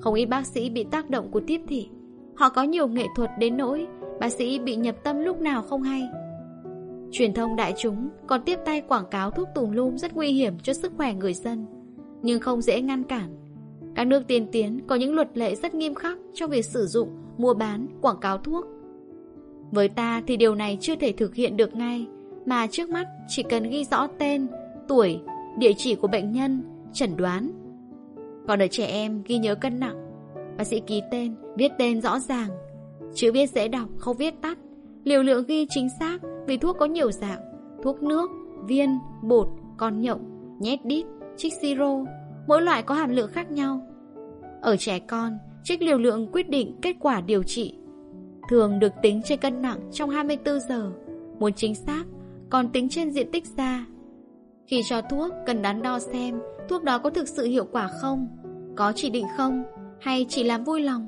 Không 0.00 0.14
ít 0.14 0.26
bác 0.26 0.46
sĩ 0.46 0.70
bị 0.70 0.84
tác 0.84 1.10
động 1.10 1.30
của 1.30 1.40
tiếp 1.46 1.60
thị. 1.68 1.88
Họ 2.36 2.48
có 2.48 2.62
nhiều 2.62 2.88
nghệ 2.88 3.06
thuật 3.16 3.30
đến 3.38 3.56
nỗi 3.56 3.86
bác 4.20 4.32
sĩ 4.32 4.58
bị 4.58 4.76
nhập 4.76 4.96
tâm 5.04 5.18
lúc 5.18 5.40
nào 5.40 5.62
không 5.62 5.82
hay. 5.82 6.02
Truyền 7.10 7.34
thông 7.34 7.56
đại 7.56 7.74
chúng 7.78 8.08
còn 8.26 8.42
tiếp 8.44 8.58
tay 8.64 8.80
quảng 8.80 9.06
cáo 9.10 9.30
thuốc 9.30 9.48
tùm 9.54 9.70
lum 9.70 9.96
rất 9.96 10.14
nguy 10.16 10.32
hiểm 10.32 10.58
cho 10.62 10.72
sức 10.72 10.92
khỏe 10.96 11.14
người 11.14 11.34
dân, 11.34 11.66
nhưng 12.22 12.40
không 12.40 12.62
dễ 12.62 12.80
ngăn 12.80 13.04
cản. 13.04 13.34
Các 13.94 14.06
nước 14.06 14.26
tiên 14.26 14.46
tiến 14.52 14.80
có 14.86 14.94
những 14.94 15.14
luật 15.14 15.38
lệ 15.38 15.54
rất 15.54 15.74
nghiêm 15.74 15.94
khắc 15.94 16.18
trong 16.34 16.50
việc 16.50 16.64
sử 16.64 16.86
dụng, 16.86 17.08
mua 17.38 17.54
bán, 17.54 17.86
quảng 18.02 18.20
cáo 18.20 18.38
thuốc. 18.38 18.64
Với 19.70 19.88
ta 19.88 20.22
thì 20.26 20.36
điều 20.36 20.54
này 20.54 20.78
chưa 20.80 20.96
thể 20.96 21.12
thực 21.12 21.34
hiện 21.34 21.56
được 21.56 21.76
ngay, 21.76 22.06
mà 22.46 22.66
trước 22.66 22.88
mắt 22.90 23.06
chỉ 23.28 23.42
cần 23.42 23.70
ghi 23.70 23.84
rõ 23.84 24.06
tên, 24.18 24.46
tuổi, 24.88 25.20
địa 25.58 25.72
chỉ 25.76 25.94
của 25.94 26.08
bệnh 26.08 26.32
nhân, 26.32 26.62
chẩn 26.92 27.16
đoán. 27.16 27.50
Còn 28.48 28.62
ở 28.62 28.66
trẻ 28.70 28.86
em 28.86 29.22
ghi 29.26 29.38
nhớ 29.38 29.54
cân 29.54 29.80
nặng, 29.80 30.06
bác 30.58 30.64
sĩ 30.64 30.80
ký 30.80 31.02
tên, 31.10 31.34
viết 31.56 31.72
tên 31.78 32.00
rõ 32.00 32.18
ràng, 32.18 32.50
chữ 33.14 33.32
viết 33.32 33.50
dễ 33.50 33.68
đọc, 33.68 33.88
không 33.96 34.16
viết 34.16 34.34
tắt, 34.42 34.58
liều 35.08 35.22
lượng 35.22 35.44
ghi 35.48 35.66
chính 35.70 35.88
xác 36.00 36.18
vì 36.46 36.56
thuốc 36.56 36.76
có 36.78 36.86
nhiều 36.86 37.12
dạng, 37.12 37.40
thuốc 37.82 38.02
nước, 38.02 38.30
viên, 38.64 38.98
bột, 39.22 39.48
con 39.76 40.00
nhộng, 40.00 40.20
nhét 40.60 40.84
đít, 40.84 41.06
trích 41.36 41.52
siro, 41.62 42.04
mỗi 42.46 42.62
loại 42.62 42.82
có 42.82 42.94
hàm 42.94 43.10
lượng 43.10 43.30
khác 43.32 43.50
nhau. 43.50 43.80
Ở 44.62 44.76
trẻ 44.76 44.98
con, 44.98 45.38
trích 45.64 45.82
liều 45.82 45.98
lượng 45.98 46.28
quyết 46.32 46.48
định 46.50 46.78
kết 46.82 46.96
quả 47.00 47.20
điều 47.20 47.42
trị. 47.42 47.74
Thường 48.50 48.78
được 48.78 48.92
tính 49.02 49.20
trên 49.24 49.40
cân 49.40 49.62
nặng 49.62 49.80
trong 49.92 50.10
24 50.10 50.60
giờ, 50.60 50.92
muốn 51.38 51.52
chính 51.52 51.74
xác, 51.74 52.04
còn 52.50 52.68
tính 52.68 52.88
trên 52.88 53.10
diện 53.10 53.30
tích 53.32 53.46
da. 53.46 53.86
Khi 54.66 54.82
cho 54.88 55.00
thuốc, 55.02 55.32
cần 55.46 55.62
đắn 55.62 55.82
đo 55.82 55.98
xem 55.98 56.40
thuốc 56.68 56.84
đó 56.84 56.98
có 56.98 57.10
thực 57.10 57.28
sự 57.28 57.44
hiệu 57.44 57.64
quả 57.72 57.88
không, 58.00 58.28
có 58.76 58.92
chỉ 58.96 59.10
định 59.10 59.26
không, 59.36 59.64
hay 60.00 60.26
chỉ 60.28 60.44
làm 60.44 60.64
vui 60.64 60.80
lòng. 60.80 61.06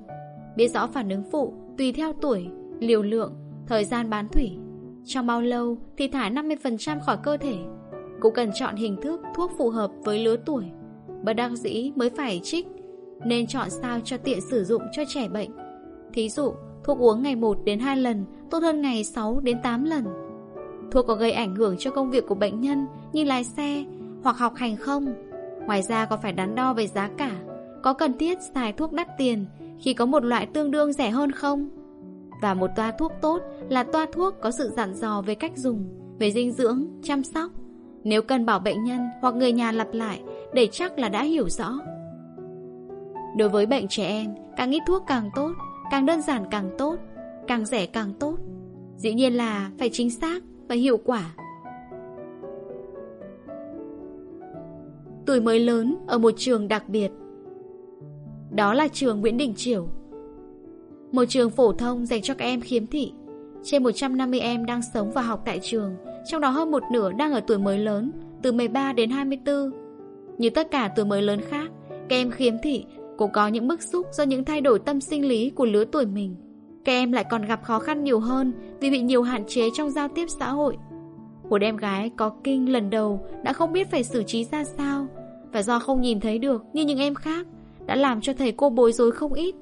Biết 0.57 0.69
rõ 0.69 0.87
phản 0.87 1.09
ứng 1.09 1.23
phụ 1.31 1.55
tùy 1.79 1.93
theo 1.93 2.13
tuổi, 2.13 2.47
liều 2.81 3.03
lượng, 3.03 3.33
thời 3.71 3.85
gian 3.85 4.11
bán 4.11 4.29
thủy. 4.29 4.51
Trong 5.05 5.27
bao 5.27 5.43
lâu 5.43 5.79
thì 5.97 6.09
thải 6.09 6.31
50% 6.31 7.01
khỏi 7.01 7.17
cơ 7.23 7.37
thể. 7.37 7.55
Cũng 8.21 8.35
cần 8.35 8.51
chọn 8.55 8.77
hình 8.77 8.97
thức 9.03 9.21
thuốc 9.35 9.51
phù 9.59 9.71
hợp 9.71 9.91
với 10.05 10.19
lứa 10.19 10.37
tuổi. 10.47 10.65
Bất 11.23 11.33
đắc 11.33 11.51
dĩ 11.55 11.93
mới 11.97 12.11
phải 12.11 12.41
trích, 12.45 12.67
nên 13.25 13.47
chọn 13.47 13.71
sao 13.71 14.01
cho 14.05 14.17
tiện 14.17 14.41
sử 14.51 14.65
dụng 14.65 14.83
cho 14.93 15.03
trẻ 15.09 15.29
bệnh. 15.29 15.51
Thí 16.13 16.29
dụ, 16.29 16.53
thuốc 16.85 16.99
uống 16.99 17.23
ngày 17.23 17.37
1 17.37 17.59
đến 17.65 17.79
2 17.79 17.97
lần 17.97 18.25
tốt 18.51 18.59
hơn 18.63 18.83
ngày 18.83 19.05
6 19.05 19.41
đến 19.41 19.59
8 19.63 19.85
lần. 19.85 20.05
Thuốc 20.91 21.07
có 21.07 21.15
gây 21.15 21.33
ảnh 21.33 21.57
hưởng 21.57 21.77
cho 21.79 21.91
công 21.91 22.11
việc 22.11 22.27
của 22.27 22.35
bệnh 22.35 22.61
nhân 22.61 22.87
như 23.13 23.25
lái 23.25 23.45
xe 23.45 23.85
hoặc 24.23 24.39
học 24.39 24.55
hành 24.55 24.77
không? 24.77 25.15
Ngoài 25.67 25.83
ra 25.83 26.07
còn 26.07 26.19
phải 26.23 26.33
đắn 26.33 26.55
đo 26.55 26.75
về 26.75 26.87
giá 26.87 27.11
cả. 27.17 27.33
Có 27.83 27.93
cần 27.93 28.19
thiết 28.19 28.39
xài 28.55 28.73
thuốc 28.73 28.93
đắt 28.93 29.09
tiền 29.19 29.47
khi 29.79 29.95
có 29.95 30.07
một 30.07 30.25
loại 30.25 30.47
tương 30.47 30.71
đương 30.71 30.93
rẻ 30.93 31.11
hơn 31.11 31.33
không? 31.33 31.80
Và 32.43 32.55
một 32.55 32.71
toa 32.77 32.91
thuốc 32.91 33.13
tốt 33.21 33.43
là 33.69 33.83
toa 33.83 34.07
thuốc 34.13 34.35
có 34.41 34.51
sự 34.51 34.71
dặn 34.77 34.95
dò 34.95 35.23
về 35.23 35.35
cách 35.35 35.53
dùng, 35.57 35.85
về 36.19 36.31
dinh 36.31 36.53
dưỡng, 36.53 36.87
chăm 37.03 37.25
sóc. 37.25 37.51
Nếu 38.05 38.23
cần 38.23 38.47
bảo 38.47 38.59
bệnh 38.59 38.85
nhân 38.85 39.01
hoặc 39.21 39.35
người 39.35 39.53
nhà 39.53 39.73
lặp 39.73 39.89
lại 39.93 40.23
để 40.55 40.69
chắc 40.73 40.99
là 40.99 41.09
đã 41.09 41.23
hiểu 41.23 41.49
rõ. 41.49 41.79
Đối 43.37 43.49
với 43.49 43.67
bệnh 43.67 43.89
trẻ 43.89 44.07
em, 44.07 44.35
càng 44.57 44.71
ít 44.71 44.83
thuốc 44.87 45.03
càng 45.07 45.31
tốt, 45.35 45.53
càng 45.91 46.07
đơn 46.07 46.23
giản 46.23 46.45
càng 46.51 46.71
tốt, 46.79 46.97
càng 47.47 47.67
rẻ 47.67 47.87
càng 47.87 48.13
tốt. 48.21 48.37
Dĩ 48.97 49.15
nhiên 49.15 49.37
là 49.37 49.71
phải 49.79 49.91
chính 49.93 50.11
xác 50.11 50.43
và 50.69 50.75
hiệu 50.75 50.99
quả. 51.05 51.31
tuổi 55.31 55.41
mới 55.41 55.61
lớn 55.61 55.97
ở 56.07 56.19
một 56.19 56.31
trường 56.37 56.69
đặc 56.69 56.89
biệt. 56.89 57.11
Đó 58.51 58.75
là 58.75 58.89
trường 58.89 59.21
Nguyễn 59.21 59.37
Đình 59.37 59.55
Chiểu. 59.57 59.89
Một 61.13 61.25
trường 61.29 61.51
phổ 61.51 61.73
thông 61.73 62.07
dành 62.07 62.23
cho 62.23 62.35
các 62.35 62.45
em 62.45 62.61
khiếm 62.61 62.87
thị. 62.87 63.13
Trên 63.63 63.83
150 63.83 64.41
em 64.41 64.67
đang 64.67 64.81
sống 64.95 65.11
và 65.13 65.23
học 65.23 65.43
tại 65.45 65.61
trường, 65.63 65.97
trong 66.27 66.41
đó 66.41 66.49
hơn 66.49 66.71
một 66.71 66.83
nửa 66.93 67.13
đang 67.13 67.33
ở 67.33 67.41
tuổi 67.41 67.59
mới 67.59 67.79
lớn, 67.79 68.13
từ 68.43 68.53
13 68.53 68.93
đến 68.93 69.11
24. 69.11 69.71
Như 70.39 70.51
tất 70.51 70.71
cả 70.71 70.91
tuổi 70.97 71.05
mới 71.05 71.23
lớn 71.23 71.41
khác, 71.49 71.71
các 71.89 72.17
em 72.17 72.31
khiếm 72.31 72.55
thị 72.63 72.85
cũng 73.19 73.33
có 73.33 73.49
những 73.49 73.69
bức 73.69 73.83
xúc 73.83 74.07
do 74.13 74.25
những 74.25 74.45
thay 74.45 74.61
đổi 74.61 74.79
tâm 74.79 75.01
sinh 75.01 75.29
lý 75.29 75.51
của 75.51 75.65
lứa 75.67 75.85
tuổi 75.85 76.07
mình. 76.07 76.37
Các 76.85 76.93
em 76.93 77.13
lại 77.13 77.25
còn 77.31 77.47
gặp 77.47 77.63
khó 77.63 77.79
khăn 77.79 78.05
nhiều 78.05 78.21
hơn 78.21 78.53
vì 78.81 78.91
bị 78.91 79.01
nhiều 79.01 79.23
hạn 79.23 79.45
chế 79.49 79.69
trong 79.75 79.91
giao 79.91 80.09
tiếp 80.09 80.27
xã 80.39 80.51
hội. 80.51 80.77
Một 81.49 81.63
em 81.63 81.77
gái 81.77 82.11
có 82.17 82.33
kinh 82.45 82.73
lần 82.73 82.91
đầu 82.91 83.27
đã 83.45 83.53
không 83.53 83.73
biết 83.73 83.91
phải 83.91 84.05
xử 84.05 84.23
trí 84.23 84.45
ra 84.45 84.65
sao 84.65 85.07
và 85.53 85.63
do 85.63 85.79
không 85.79 86.01
nhìn 86.01 86.21
thấy 86.21 86.39
được 86.39 86.65
như 86.73 86.85
những 86.85 86.99
em 86.99 87.15
khác 87.15 87.47
đã 87.87 87.97
làm 87.97 88.21
cho 88.21 88.33
thầy 88.33 88.53
cô 88.53 88.71
bối 88.71 88.93
rối 88.93 89.13
không 89.13 89.33
ít. 89.33 89.55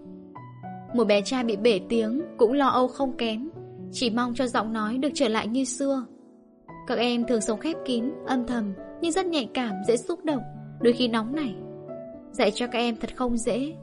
Một 0.95 1.05
bé 1.05 1.23
trai 1.23 1.45
bị 1.45 1.57
bể 1.57 1.81
tiếng 1.89 2.23
cũng 2.37 2.53
lo 2.53 2.69
âu 2.69 2.89
không 2.89 3.17
kém, 3.17 3.49
chỉ 3.93 4.11
mong 4.11 4.35
cho 4.35 4.47
giọng 4.47 4.73
nói 4.73 4.99
được 4.99 5.09
trở 5.15 5.29
lại 5.29 5.49
như 5.49 5.65
xưa. 5.65 6.05
Các 6.87 6.99
em 6.99 7.25
thường 7.25 7.41
sống 7.41 7.61
khép 7.61 7.77
kín, 7.85 8.05
âm 8.27 8.47
thầm 8.47 8.73
nhưng 9.01 9.13
rất 9.13 9.27
nhạy 9.27 9.49
cảm, 9.55 9.75
dễ 9.89 9.97
xúc 9.97 10.25
động, 10.25 10.43
đôi 10.81 10.93
khi 10.93 11.09
nóng 11.09 11.37
nảy. 11.37 11.55
Dạy 12.33 12.51
cho 12.55 12.67
các 12.67 12.79
em 12.79 12.97
thật 12.97 13.17
không 13.17 13.37
dễ. 13.37 13.75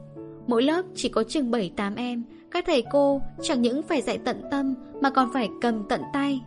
Mỗi 0.46 0.62
lớp 0.62 0.82
chỉ 0.94 1.08
có 1.08 1.24
chừng 1.24 1.50
7-8 1.50 1.96
em, 1.96 2.22
các 2.50 2.64
thầy 2.66 2.84
cô 2.92 3.20
chẳng 3.42 3.62
những 3.62 3.82
phải 3.82 4.02
dạy 4.02 4.18
tận 4.18 4.42
tâm 4.50 4.74
mà 5.00 5.10
còn 5.10 5.30
phải 5.32 5.48
cầm 5.60 5.84
tận 5.88 6.00
tay. 6.12 6.40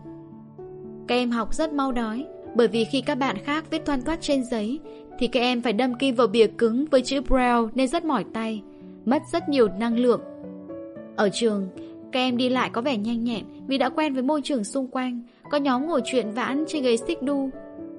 Các 1.07 1.15
em 1.15 1.31
học 1.31 1.53
rất 1.53 1.73
mau 1.73 1.91
đói, 1.91 2.26
bởi 2.56 2.68
vì 2.68 2.86
khi 2.86 3.02
các 3.02 3.15
bạn 3.15 3.38
khác 3.44 3.65
viết 3.72 3.86
thoăn 3.86 4.02
thoát 4.02 4.22
trên 4.22 4.44
giấy 4.44 4.80
thì 5.19 5.27
các 5.27 5.40
em 5.40 5.61
phải 5.61 5.73
đâm 5.73 5.94
kim 5.94 6.15
vào 6.15 6.27
bìa 6.27 6.48
cứng 6.48 6.86
với 6.86 7.02
chữ 7.02 7.22
Braille 7.22 7.68
nên 7.76 7.88
rất 7.88 8.06
mỏi 8.06 8.26
tay, 8.34 8.64
mất 9.06 9.22
rất 9.31 9.49
nhiều 9.49 9.68
năng 9.68 9.98
lượng. 9.98 10.22
Ở 11.20 11.30
trường, 11.34 11.68
các 12.12 12.20
em 12.20 12.38
đi 12.38 12.50
lại 12.50 12.70
có 12.70 12.82
vẻ 12.82 12.98
nhanh 12.98 13.24
nhẹn 13.24 13.44
vì 13.68 13.78
đã 13.78 13.90
quen 13.90 14.14
với 14.14 14.24
môi 14.24 14.41
trường 14.41 14.64
xung 14.64 14.88
quanh, 14.88 15.22
có 15.52 15.58
nhóm 15.58 15.88
ngồi 15.88 16.02
chuyện 16.06 16.32
vãn 16.32 16.64
trên 16.68 16.84
ghế 16.84 16.98
xích 16.98 17.22
đu, 17.24 17.50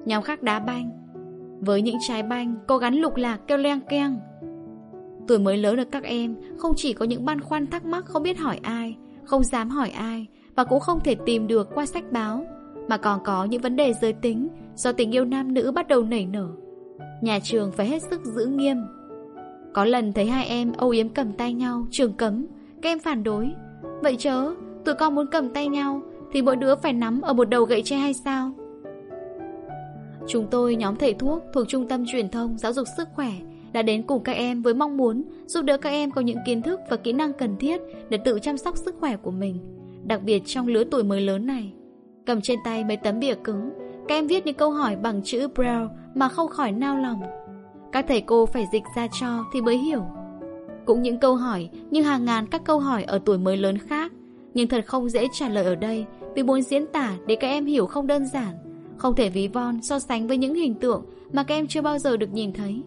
nhóm 0.05 0.23
khác 0.23 0.43
đá 0.43 0.59
banh. 0.59 0.91
Với 1.59 1.81
những 1.81 1.97
trái 2.07 2.23
banh, 2.23 2.55
cô 2.67 2.77
gắn 2.77 2.93
lục 2.93 3.15
lạc 3.15 3.39
kêu 3.47 3.57
leng 3.57 3.79
keng. 3.89 4.19
Tuổi 5.27 5.39
mới 5.39 5.57
lớn 5.57 5.75
được 5.75 5.91
các 5.91 6.03
em 6.03 6.35
không 6.57 6.73
chỉ 6.75 6.93
có 6.93 7.05
những 7.05 7.25
băn 7.25 7.41
khoăn 7.41 7.67
thắc 7.67 7.85
mắc 7.85 8.05
không 8.05 8.23
biết 8.23 8.37
hỏi 8.37 8.59
ai, 8.61 8.95
không 9.23 9.43
dám 9.43 9.69
hỏi 9.69 9.89
ai 9.89 10.27
và 10.55 10.63
cũng 10.63 10.79
không 10.79 10.99
thể 10.99 11.15
tìm 11.25 11.47
được 11.47 11.69
qua 11.73 11.85
sách 11.85 12.11
báo, 12.11 12.45
mà 12.87 12.97
còn 12.97 13.23
có 13.23 13.45
những 13.45 13.61
vấn 13.61 13.75
đề 13.75 13.93
giới 13.93 14.13
tính 14.13 14.47
do 14.75 14.91
tình 14.91 15.15
yêu 15.15 15.25
nam 15.25 15.53
nữ 15.53 15.71
bắt 15.71 15.87
đầu 15.87 16.03
nảy 16.03 16.25
nở. 16.25 16.47
Nhà 17.21 17.39
trường 17.43 17.71
phải 17.71 17.87
hết 17.87 18.03
sức 18.03 18.25
giữ 18.25 18.45
nghiêm. 18.45 18.77
Có 19.73 19.85
lần 19.85 20.13
thấy 20.13 20.25
hai 20.25 20.45
em 20.45 20.73
âu 20.77 20.89
yếm 20.89 21.09
cầm 21.09 21.33
tay 21.33 21.53
nhau, 21.53 21.87
trường 21.91 22.13
cấm, 22.13 22.45
các 22.81 22.89
em 22.89 22.99
phản 22.99 23.23
đối. 23.23 23.51
Vậy 24.01 24.15
chớ, 24.15 24.51
tụi 24.85 24.95
con 24.95 25.15
muốn 25.15 25.27
cầm 25.27 25.49
tay 25.49 25.67
nhau 25.67 26.01
thì 26.31 26.41
mỗi 26.41 26.55
đứa 26.55 26.75
phải 26.75 26.93
nắm 26.93 27.21
ở 27.21 27.33
một 27.33 27.49
đầu 27.49 27.63
gậy 27.63 27.81
tre 27.81 27.95
hay 27.95 28.13
sao? 28.13 28.51
Chúng 30.27 30.47
tôi, 30.51 30.75
nhóm 30.75 30.95
thầy 30.95 31.13
thuốc 31.13 31.43
thuộc 31.53 31.67
Trung 31.67 31.87
tâm 31.87 32.05
Truyền 32.11 32.29
thông 32.29 32.57
Giáo 32.57 32.73
dục 32.73 32.87
Sức 32.97 33.07
khỏe, 33.15 33.31
đã 33.73 33.81
đến 33.81 34.03
cùng 34.03 34.23
các 34.23 34.31
em 34.31 34.61
với 34.61 34.73
mong 34.73 34.97
muốn 34.97 35.23
giúp 35.45 35.61
đỡ 35.61 35.77
các 35.77 35.89
em 35.89 36.11
có 36.11 36.21
những 36.21 36.37
kiến 36.45 36.61
thức 36.61 36.79
và 36.89 36.97
kỹ 36.97 37.13
năng 37.13 37.33
cần 37.33 37.57
thiết 37.57 37.81
để 38.09 38.17
tự 38.17 38.39
chăm 38.39 38.57
sóc 38.57 38.77
sức 38.77 38.95
khỏe 38.99 39.17
của 39.17 39.31
mình, 39.31 39.57
đặc 40.03 40.21
biệt 40.23 40.41
trong 40.45 40.67
lứa 40.67 40.83
tuổi 40.83 41.03
mới 41.03 41.21
lớn 41.21 41.45
này. 41.45 41.73
Cầm 42.25 42.41
trên 42.41 42.59
tay 42.63 42.83
mấy 42.83 42.97
tấm 42.97 43.19
bìa 43.19 43.35
cứng, 43.43 43.69
các 44.07 44.15
em 44.15 44.27
viết 44.27 44.45
những 44.45 44.55
câu 44.55 44.71
hỏi 44.71 44.95
bằng 44.95 45.21
chữ 45.23 45.47
Braille 45.55 45.87
mà 46.15 46.29
không 46.29 46.47
khỏi 46.47 46.71
nao 46.71 46.97
lòng. 46.97 47.21
Các 47.91 48.05
thầy 48.07 48.21
cô 48.21 48.45
phải 48.45 48.65
dịch 48.71 48.83
ra 48.95 49.07
cho 49.19 49.45
thì 49.53 49.61
mới 49.61 49.77
hiểu. 49.77 50.03
Cũng 50.85 51.01
những 51.01 51.17
câu 51.17 51.35
hỏi 51.35 51.69
như 51.91 52.01
hàng 52.01 52.25
ngàn 52.25 52.47
các 52.47 52.61
câu 52.65 52.79
hỏi 52.79 53.03
ở 53.03 53.19
tuổi 53.25 53.37
mới 53.37 53.57
lớn 53.57 53.77
khác, 53.77 54.11
nhưng 54.53 54.67
thật 54.67 54.85
không 54.85 55.09
dễ 55.09 55.27
trả 55.33 55.49
lời 55.49 55.65
ở 55.65 55.75
đây 55.75 56.05
vì 56.35 56.43
muốn 56.43 56.61
diễn 56.61 56.85
tả 56.87 57.13
để 57.27 57.35
các 57.35 57.47
em 57.47 57.65
hiểu 57.65 57.85
không 57.85 58.07
đơn 58.07 58.25
giản, 58.25 58.55
không 58.97 59.15
thể 59.15 59.29
ví 59.29 59.47
von 59.47 59.81
so 59.81 59.99
sánh 59.99 60.27
với 60.27 60.37
những 60.37 60.55
hình 60.55 60.73
tượng 60.73 61.05
mà 61.33 61.43
các 61.43 61.55
em 61.55 61.67
chưa 61.67 61.81
bao 61.81 61.99
giờ 61.99 62.17
được 62.17 62.33
nhìn 62.33 62.53
thấy. 62.53 62.81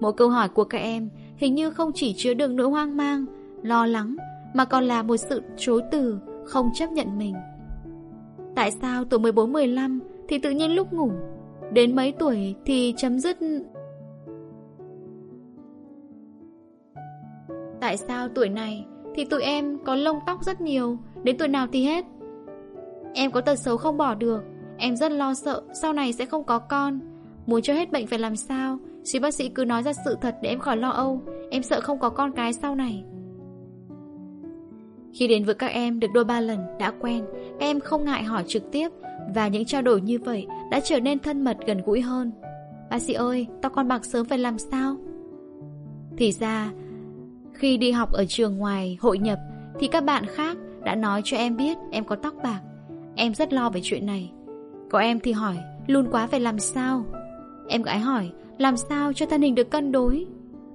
Mỗi 0.00 0.12
câu 0.12 0.28
hỏi 0.28 0.48
của 0.48 0.64
các 0.64 0.78
em 0.78 1.08
hình 1.36 1.54
như 1.54 1.70
không 1.70 1.92
chỉ 1.94 2.14
chứa 2.16 2.34
đựng 2.34 2.56
nỗi 2.56 2.68
hoang 2.68 2.96
mang, 2.96 3.26
lo 3.62 3.86
lắng, 3.86 4.16
mà 4.54 4.64
còn 4.64 4.84
là 4.84 5.02
một 5.02 5.16
sự 5.16 5.42
chối 5.56 5.82
từ, 5.90 6.18
không 6.44 6.70
chấp 6.74 6.92
nhận 6.92 7.18
mình. 7.18 7.34
Tại 8.54 8.70
sao 8.70 9.04
tuổi 9.04 9.20
14-15 9.20 9.98
thì 10.28 10.38
tự 10.38 10.50
nhiên 10.50 10.74
lúc 10.74 10.92
ngủ, 10.92 11.10
đến 11.72 11.96
mấy 11.96 12.12
tuổi 12.12 12.54
thì 12.64 12.94
chấm 12.96 13.20
dứt... 13.20 13.36
Tại 17.84 17.96
sao 17.96 18.28
tuổi 18.28 18.48
này 18.48 18.86
thì 19.14 19.24
tụi 19.24 19.42
em 19.42 19.78
có 19.84 19.94
lông 19.94 20.18
tóc 20.26 20.44
rất 20.44 20.60
nhiều, 20.60 20.98
đến 21.22 21.38
tuổi 21.38 21.48
nào 21.48 21.66
thì 21.72 21.84
hết? 21.84 22.04
Em 23.14 23.30
có 23.30 23.40
tật 23.40 23.56
xấu 23.56 23.76
không 23.76 23.96
bỏ 23.96 24.14
được, 24.14 24.42
em 24.78 24.96
rất 24.96 25.12
lo 25.12 25.34
sợ 25.34 25.62
sau 25.82 25.92
này 25.92 26.12
sẽ 26.12 26.26
không 26.26 26.44
có 26.44 26.58
con. 26.58 27.00
Muốn 27.46 27.62
cho 27.62 27.74
hết 27.74 27.92
bệnh 27.92 28.06
phải 28.06 28.18
làm 28.18 28.36
sao? 28.36 28.78
Chị 29.04 29.18
bác 29.18 29.34
sĩ 29.34 29.48
cứ 29.48 29.64
nói 29.64 29.82
ra 29.82 29.92
sự 30.04 30.16
thật 30.20 30.36
để 30.42 30.48
em 30.48 30.58
khỏi 30.58 30.76
lo 30.76 30.88
âu, 30.88 31.22
em 31.50 31.62
sợ 31.62 31.80
không 31.80 31.98
có 31.98 32.08
con 32.08 32.32
cái 32.32 32.52
sau 32.52 32.74
này. 32.74 33.04
Khi 35.12 35.28
đến 35.28 35.44
với 35.44 35.54
các 35.54 35.66
em 35.66 36.00
được 36.00 36.08
đôi 36.14 36.24
ba 36.24 36.40
lần 36.40 36.58
đã 36.78 36.92
quen, 37.00 37.24
các 37.34 37.66
em 37.66 37.80
không 37.80 38.04
ngại 38.04 38.22
hỏi 38.22 38.44
trực 38.46 38.72
tiếp 38.72 38.88
và 39.34 39.48
những 39.48 39.64
trao 39.64 39.82
đổi 39.82 40.00
như 40.00 40.18
vậy 40.18 40.46
đã 40.70 40.80
trở 40.80 41.00
nên 41.00 41.18
thân 41.18 41.44
mật 41.44 41.56
gần 41.66 41.82
gũi 41.86 42.00
hơn. 42.00 42.32
Bác 42.90 42.98
sĩ 42.98 43.12
ơi, 43.12 43.46
tao 43.62 43.70
con 43.70 43.88
bạc 43.88 44.04
sớm 44.04 44.26
phải 44.26 44.38
làm 44.38 44.58
sao? 44.58 44.96
Thì 46.16 46.32
ra, 46.32 46.72
khi 47.54 47.76
đi 47.76 47.90
học 47.90 48.12
ở 48.12 48.24
trường 48.28 48.56
ngoài 48.56 48.98
hội 49.00 49.18
nhập 49.18 49.38
thì 49.80 49.86
các 49.86 50.04
bạn 50.04 50.26
khác 50.26 50.56
đã 50.84 50.94
nói 50.94 51.20
cho 51.24 51.36
em 51.36 51.56
biết 51.56 51.78
em 51.90 52.04
có 52.04 52.16
tóc 52.16 52.34
bạc. 52.42 52.60
Em 53.14 53.34
rất 53.34 53.52
lo 53.52 53.70
về 53.70 53.80
chuyện 53.84 54.06
này. 54.06 54.32
Có 54.90 54.98
em 54.98 55.20
thì 55.20 55.32
hỏi, 55.32 55.56
luôn 55.86 56.06
quá 56.10 56.26
phải 56.26 56.40
làm 56.40 56.58
sao? 56.58 57.04
Em 57.68 57.82
gái 57.82 57.98
hỏi, 57.98 58.30
làm 58.58 58.76
sao 58.76 59.12
cho 59.12 59.26
thân 59.26 59.42
hình 59.42 59.54
được 59.54 59.70
cân 59.70 59.92
đối? 59.92 60.26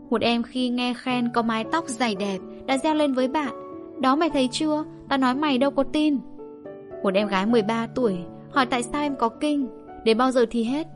Một 0.09 0.21
em 0.21 0.43
khi 0.43 0.69
nghe 0.69 0.93
khen 0.93 1.29
có 1.33 1.41
mái 1.41 1.63
tóc 1.71 1.87
dày 1.87 2.15
đẹp 2.15 2.37
đã 2.65 2.77
reo 2.77 2.95
lên 2.95 3.13
với 3.13 3.27
bạn. 3.27 3.53
Đó 4.01 4.15
mày 4.15 4.29
thấy 4.29 4.49
chưa? 4.51 4.83
Tao 5.09 5.17
nói 5.17 5.35
mày 5.35 5.57
đâu 5.57 5.71
có 5.71 5.83
tin. 5.83 6.17
Một 7.03 7.13
em 7.13 7.27
gái 7.27 7.45
13 7.45 7.87
tuổi 7.95 8.17
hỏi 8.51 8.65
tại 8.65 8.83
sao 8.83 9.01
em 9.01 9.15
có 9.15 9.29
kinh, 9.29 9.67
đến 10.03 10.17
bao 10.17 10.31
giờ 10.31 10.45
thì 10.49 10.63
hết. 10.63 10.87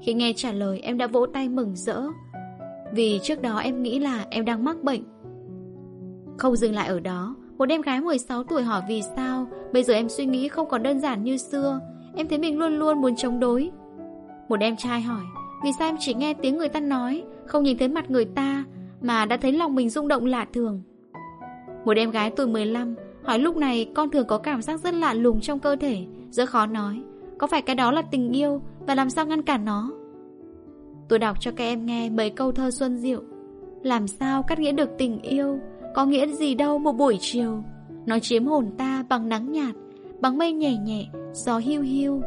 Khi 0.00 0.14
nghe 0.14 0.32
trả 0.36 0.52
lời 0.52 0.80
em 0.80 0.98
đã 0.98 1.06
vỗ 1.06 1.26
tay 1.26 1.48
mừng 1.48 1.76
rỡ 1.76 2.02
vì 2.96 3.20
trước 3.22 3.42
đó 3.42 3.58
em 3.58 3.82
nghĩ 3.82 3.98
là 3.98 4.26
em 4.30 4.44
đang 4.44 4.64
mắc 4.64 4.82
bệnh. 4.82 5.02
Không 6.38 6.56
dừng 6.56 6.74
lại 6.74 6.88
ở 6.88 7.00
đó. 7.00 7.36
Một 7.58 7.68
em 7.68 7.80
gái 7.80 8.00
16 8.00 8.44
tuổi 8.44 8.62
hỏi 8.62 8.82
vì 8.88 9.02
sao. 9.16 9.46
Bây 9.72 9.82
giờ 9.82 9.94
em 9.94 10.08
suy 10.08 10.26
nghĩ 10.26 10.48
không 10.48 10.68
còn 10.68 10.82
đơn 10.82 11.00
giản 11.00 11.24
như 11.24 11.36
xưa. 11.36 11.80
Em 12.14 12.28
thấy 12.28 12.38
mình 12.38 12.58
luôn 12.58 12.78
luôn 12.78 13.00
muốn 13.00 13.16
chống 13.16 13.40
đối. 13.40 13.70
Một 14.48 14.60
em 14.60 14.76
trai 14.76 15.00
hỏi, 15.00 15.22
Vì 15.64 15.70
sao 15.78 15.88
em 15.88 15.96
chỉ 16.00 16.14
nghe 16.14 16.34
tiếng 16.34 16.58
người 16.58 16.68
ta 16.68 16.80
nói, 16.80 17.22
Không 17.46 17.62
nhìn 17.62 17.78
thấy 17.78 17.88
mặt 17.88 18.10
người 18.10 18.24
ta, 18.24 18.64
Mà 19.00 19.24
đã 19.24 19.36
thấy 19.36 19.52
lòng 19.52 19.74
mình 19.74 19.90
rung 19.90 20.08
động 20.08 20.26
lạ 20.26 20.46
thường? 20.52 20.82
Một 21.84 21.96
em 21.96 22.10
gái 22.10 22.30
tuổi 22.30 22.46
15 22.46 22.94
Hỏi, 23.22 23.38
lúc 23.38 23.56
này 23.56 23.90
con 23.94 24.10
thường 24.10 24.26
có 24.26 24.38
cảm 24.38 24.62
giác 24.62 24.80
rất 24.80 24.94
lạ 24.94 25.14
lùng 25.14 25.40
trong 25.40 25.58
cơ 25.58 25.76
thể, 25.76 26.06
Rất 26.30 26.48
khó 26.48 26.66
nói. 26.66 27.02
Có 27.38 27.46
phải 27.46 27.62
cái 27.62 27.76
đó 27.76 27.92
là 27.92 28.02
tình 28.02 28.36
yêu, 28.36 28.62
Và 28.86 28.94
làm 28.94 29.10
sao 29.10 29.26
ngăn 29.26 29.42
cản 29.42 29.64
nó? 29.64 29.90
Tôi 31.08 31.18
đọc 31.18 31.36
cho 31.40 31.50
các 31.50 31.64
em 31.64 31.86
nghe 31.86 32.10
mấy 32.10 32.30
câu 32.30 32.52
thơ 32.52 32.70
xuân 32.70 32.98
diệu. 32.98 33.22
Làm 33.82 34.06
sao 34.08 34.42
cắt 34.42 34.58
nghĩa 34.58 34.72
được 34.72 34.90
tình 34.98 35.22
yêu 35.22 35.58
Có 35.94 36.06
nghĩa 36.06 36.26
gì 36.26 36.54
đâu 36.54 36.78
một 36.78 36.92
buổi 36.92 37.16
chiều. 37.20 37.62
Nó 38.06 38.18
chiếm 38.18 38.46
hồn 38.46 38.70
ta 38.78 39.04
bằng 39.08 39.28
nắng 39.28 39.52
nhạt 39.52 39.74
Bằng 40.20 40.38
mây 40.38 40.52
nhẹ 40.52 40.76
nhẹ 40.76 41.06
Gió 41.32 41.58
hiu 41.58 41.82
hiu. 41.82 42.22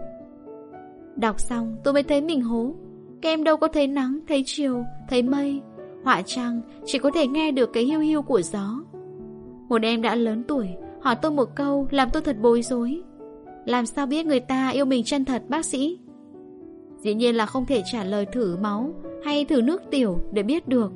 Đọc 1.16 1.40
xong 1.40 1.76
tôi 1.84 1.94
mới 1.94 2.04
thấy 2.04 2.22
mình 2.22 2.42
hố 2.42 2.74
Các 3.22 3.30
em 3.30 3.44
đâu 3.44 3.58
có 3.58 3.68
thấy 3.68 3.88
nắng, 3.88 4.20
thấy 4.28 4.44
chiều, 4.46 4.84
thấy 5.10 5.24
mây. 5.24 5.62
Họa 6.04 6.22
trăng 6.22 6.62
chỉ 6.86 6.98
có 6.98 7.12
thể 7.12 7.28
nghe 7.28 7.52
được 7.52 7.74
cái 7.74 7.84
hiu 7.84 8.00
hiu 8.00 8.22
của 8.22 8.42
gió. 8.42 8.84
Một 9.70 9.82
em 9.82 10.02
đã 10.02 10.16
lớn 10.16 10.44
tuổi 10.48 10.68
Hỏi 11.02 11.16
tôi 11.22 11.32
một 11.32 11.56
câu 11.56 11.88
làm 11.92 12.10
tôi 12.14 12.22
thật 12.22 12.38
bối 12.42 12.62
rối. 12.62 13.02
Làm 13.66 13.86
sao 13.86 14.06
biết 14.06 14.26
người 14.26 14.40
ta 14.40 14.70
yêu 14.70 14.86
mình 14.86 15.04
chân 15.04 15.26
thật 15.26 15.44
bác 15.48 15.66
sĩ? 15.66 16.00
Dĩ 17.00 17.14
nhiên 17.14 17.36
là 17.36 17.46
không 17.46 17.66
thể 17.66 17.82
trả 17.92 18.04
lời 18.04 18.26
thử 18.26 18.58
máu 18.62 18.94
hay 19.24 19.46
thử 19.46 19.62
nước 19.62 19.82
tiểu 19.92 20.20
để 20.32 20.44
biết 20.44 20.68
được, 20.68 20.92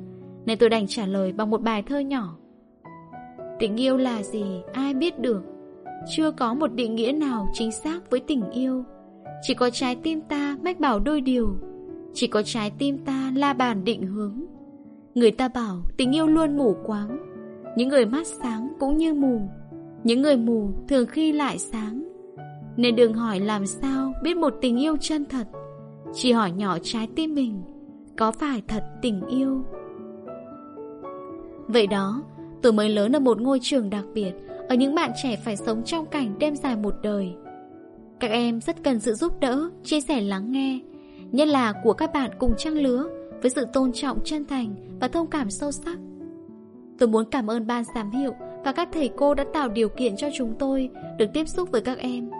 nên 0.46 0.58
tôi 0.58 0.68
đành 0.68 0.86
trả 0.86 1.06
lời 1.06 1.32
bằng 1.32 1.50
một 1.50 1.62
bài 1.62 1.82
thơ 1.82 1.98
nhỏ. 1.98 2.36
Tình 3.58 3.76
yêu 3.80 3.96
là 3.96 4.22
gì 4.22 4.44
ai 4.72 4.94
biết 4.94 5.18
được, 5.18 5.42
chưa 6.16 6.30
có 6.30 6.54
một 6.54 6.72
định 6.72 6.94
nghĩa 6.94 7.12
nào 7.12 7.48
chính 7.52 7.72
xác 7.72 8.10
với 8.10 8.20
tình 8.20 8.50
yêu. 8.50 8.84
Chỉ 9.42 9.54
có 9.54 9.70
trái 9.70 9.96
tim 9.96 10.20
ta 10.20 10.56
mách 10.62 10.80
bảo 10.80 10.98
đôi 10.98 11.20
điều, 11.20 11.56
chỉ 12.14 12.26
có 12.26 12.42
trái 12.42 12.72
tim 12.78 12.98
ta 12.98 13.32
la 13.34 13.52
bàn 13.52 13.84
định 13.84 14.02
hướng. 14.02 14.44
Người 15.14 15.30
ta 15.30 15.48
bảo 15.48 15.82
tình 15.96 16.14
yêu 16.14 16.26
luôn 16.26 16.56
mù 16.56 16.76
quáng, 16.86 17.18
những 17.76 17.88
người 17.88 18.06
mắt 18.06 18.26
sáng 18.26 18.72
cũng 18.80 18.96
như 18.96 19.14
mù, 19.14 19.40
những 20.04 20.22
người 20.22 20.36
mù 20.36 20.70
thường 20.88 21.06
khi 21.06 21.32
lại 21.32 21.58
sáng. 21.58 22.08
Nên 22.76 22.96
đừng 22.96 23.12
hỏi 23.14 23.40
làm 23.40 23.66
sao 23.66 24.12
biết 24.22 24.36
một 24.36 24.54
tình 24.60 24.80
yêu 24.80 24.96
chân 25.00 25.24
thật 25.24 25.46
chỉ 26.14 26.32
hỏi 26.32 26.50
nhỏ 26.50 26.78
trái 26.82 27.08
tim 27.16 27.34
mình 27.34 27.62
có 28.16 28.32
phải 28.32 28.62
thật 28.68 28.84
tình 29.02 29.26
yêu? 29.26 29.64
Vậy 31.68 31.86
đó, 31.86 32.22
tôi 32.62 32.72
mới 32.72 32.88
lớn 32.88 33.16
ở 33.16 33.20
một 33.20 33.40
ngôi 33.40 33.58
trường 33.62 33.90
đặc 33.90 34.04
biệt, 34.14 34.32
ở 34.68 34.74
những 34.74 34.94
bạn 34.94 35.10
trẻ 35.22 35.36
phải 35.44 35.56
sống 35.56 35.82
trong 35.84 36.06
cảnh 36.06 36.38
đêm 36.38 36.56
dài 36.56 36.76
một 36.76 36.94
đời. 37.02 37.34
Các 38.20 38.30
em 38.30 38.60
rất 38.60 38.82
cần 38.84 39.00
sự 39.00 39.14
giúp 39.14 39.40
đỡ, 39.40 39.70
chia 39.84 40.00
sẻ 40.00 40.20
lắng 40.20 40.52
nghe, 40.52 40.80
nhất 41.32 41.48
là 41.48 41.72
của 41.84 41.92
các 41.92 42.12
bạn 42.12 42.30
cùng 42.38 42.54
trang 42.58 42.74
lứa, 42.74 43.08
với 43.42 43.50
sự 43.50 43.66
tôn 43.72 43.92
trọng 43.92 44.18
chân 44.24 44.44
thành 44.44 44.74
và 45.00 45.08
thông 45.08 45.26
cảm 45.26 45.50
sâu 45.50 45.72
sắc. 45.72 45.98
Tôi 46.98 47.08
muốn 47.08 47.24
cảm 47.30 47.50
ơn 47.50 47.66
ban 47.66 47.84
giám 47.94 48.10
hiệu 48.10 48.32
và 48.64 48.72
các 48.72 48.88
thầy 48.92 49.10
cô 49.16 49.34
đã 49.34 49.44
tạo 49.54 49.68
điều 49.68 49.88
kiện 49.88 50.16
cho 50.16 50.28
chúng 50.34 50.54
tôi 50.58 50.90
được 51.18 51.26
tiếp 51.34 51.48
xúc 51.48 51.70
với 51.72 51.80
các 51.80 51.98
em. 51.98 52.30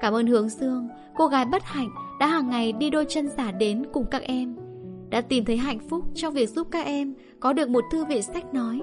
Cảm 0.00 0.14
ơn 0.14 0.26
Hướng 0.26 0.48
Dương, 0.48 0.88
cô 1.16 1.26
gái 1.26 1.44
bất 1.44 1.62
hạnh 1.62 1.88
đã 2.20 2.26
hàng 2.26 2.50
ngày 2.50 2.72
đi 2.72 2.90
đôi 2.90 3.06
chân 3.08 3.28
giả 3.28 3.52
đến 3.52 3.84
cùng 3.92 4.04
các 4.10 4.22
em. 4.22 4.56
Đã 5.10 5.20
tìm 5.20 5.44
thấy 5.44 5.56
hạnh 5.56 5.78
phúc 5.88 6.04
trong 6.14 6.34
việc 6.34 6.48
giúp 6.48 6.68
các 6.70 6.86
em 6.86 7.14
có 7.40 7.52
được 7.52 7.68
một 7.68 7.84
thư 7.92 8.04
viện 8.04 8.22
sách 8.22 8.54
nói. 8.54 8.80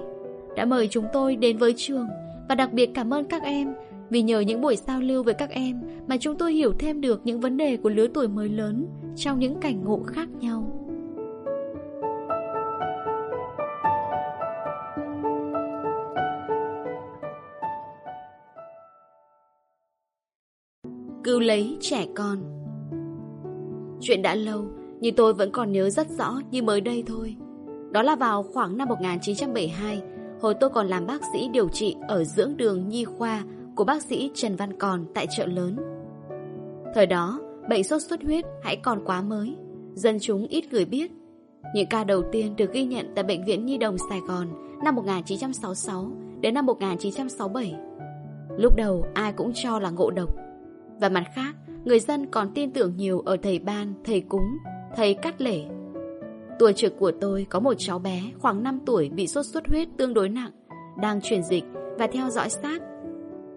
Đã 0.56 0.64
mời 0.64 0.88
chúng 0.88 1.06
tôi 1.12 1.36
đến 1.36 1.58
với 1.58 1.74
trường 1.76 2.06
và 2.48 2.54
đặc 2.54 2.72
biệt 2.72 2.90
cảm 2.94 3.14
ơn 3.14 3.24
các 3.24 3.42
em 3.42 3.74
vì 4.10 4.22
nhờ 4.22 4.40
những 4.40 4.60
buổi 4.60 4.76
giao 4.76 5.00
lưu 5.00 5.22
với 5.22 5.34
các 5.34 5.50
em 5.50 5.80
mà 6.06 6.16
chúng 6.20 6.38
tôi 6.38 6.52
hiểu 6.52 6.72
thêm 6.78 7.00
được 7.00 7.20
những 7.24 7.40
vấn 7.40 7.56
đề 7.56 7.76
của 7.76 7.88
lứa 7.88 8.06
tuổi 8.14 8.28
mới 8.28 8.48
lớn 8.48 8.86
trong 9.16 9.38
những 9.38 9.60
cảnh 9.60 9.84
ngộ 9.84 10.02
khác 10.06 10.28
nhau. 10.40 10.78
Cứu 21.24 21.40
lấy 21.40 21.76
trẻ 21.80 22.06
con 22.14 22.61
Chuyện 24.02 24.22
đã 24.22 24.34
lâu 24.34 24.64
Nhưng 25.00 25.16
tôi 25.16 25.34
vẫn 25.34 25.50
còn 25.52 25.72
nhớ 25.72 25.90
rất 25.90 26.10
rõ 26.10 26.40
như 26.50 26.62
mới 26.62 26.80
đây 26.80 27.04
thôi. 27.06 27.36
Đó 27.90 28.02
là 28.02 28.16
vào 28.16 28.42
khoảng 28.42 28.76
năm 28.76 28.88
1972 28.88 30.02
Hồi 30.40 30.54
tôi 30.60 30.70
còn 30.70 30.86
làm 30.86 31.06
bác 31.06 31.22
sĩ 31.32 31.48
điều 31.52 31.68
trị 31.68 31.96
Ở 32.08 32.24
dưỡng 32.24 32.56
đường 32.56 32.88
nhi 32.88 33.04
khoa 33.04 33.42
Của 33.76 33.84
bác 33.84 34.02
sĩ 34.02 34.30
Trần 34.34 34.56
Văn 34.56 34.78
Còn 34.78 35.04
tại 35.14 35.26
chợ 35.36 35.46
lớn. 35.46 35.76
Thời 36.94 37.06
đó 37.06 37.40
Bệnh 37.68 37.84
sốt 37.84 38.02
xuất 38.02 38.22
huyết 38.22 38.44
hãy 38.62 38.76
còn 38.76 39.04
quá 39.04 39.22
mới 39.22 39.56
Dân 39.94 40.18
chúng 40.20 40.46
ít 40.46 40.72
người 40.72 40.84
biết. 40.84 41.12
Những 41.74 41.86
ca 41.90 42.04
đầu 42.04 42.22
tiên 42.32 42.56
được 42.56 42.72
ghi 42.72 42.84
nhận 42.84 43.12
tại 43.14 43.24
Bệnh 43.24 43.44
viện 43.44 43.66
Nhi 43.66 43.78
Đồng 43.78 43.96
Sài 44.10 44.20
Gòn 44.20 44.48
năm 44.84 44.94
1966 44.94 46.12
đến 46.40 46.54
năm 46.54 46.66
1967. 46.66 47.74
Lúc 48.58 48.76
đầu 48.76 49.06
ai 49.14 49.32
cũng 49.32 49.52
cho 49.54 49.78
là 49.78 49.90
ngộ 49.90 50.10
độc. 50.10 50.34
Và 51.00 51.08
mặt 51.08 51.24
khác, 51.34 51.54
người 51.84 52.00
dân 52.00 52.26
còn 52.26 52.50
tin 52.54 52.70
tưởng 52.70 52.96
nhiều 52.96 53.20
ở 53.20 53.36
thầy 53.36 53.58
Ban, 53.58 53.94
thầy 54.04 54.20
Cúng, 54.20 54.58
thầy 54.96 55.14
Cắt 55.14 55.40
lễ. 55.40 55.64
Tuổi 56.58 56.72
trực 56.72 56.98
của 56.98 57.12
tôi 57.20 57.46
có 57.50 57.60
một 57.60 57.74
cháu 57.78 57.98
bé 57.98 58.22
khoảng 58.38 58.62
5 58.62 58.78
tuổi 58.86 59.08
bị 59.08 59.26
sốt 59.26 59.46
xuất 59.46 59.68
huyết 59.68 59.88
tương 59.96 60.14
đối 60.14 60.28
nặng, 60.28 60.50
đang 61.00 61.20
truyền 61.20 61.42
dịch 61.42 61.64
và 61.98 62.06
theo 62.06 62.30
dõi 62.30 62.50
sát. 62.50 62.82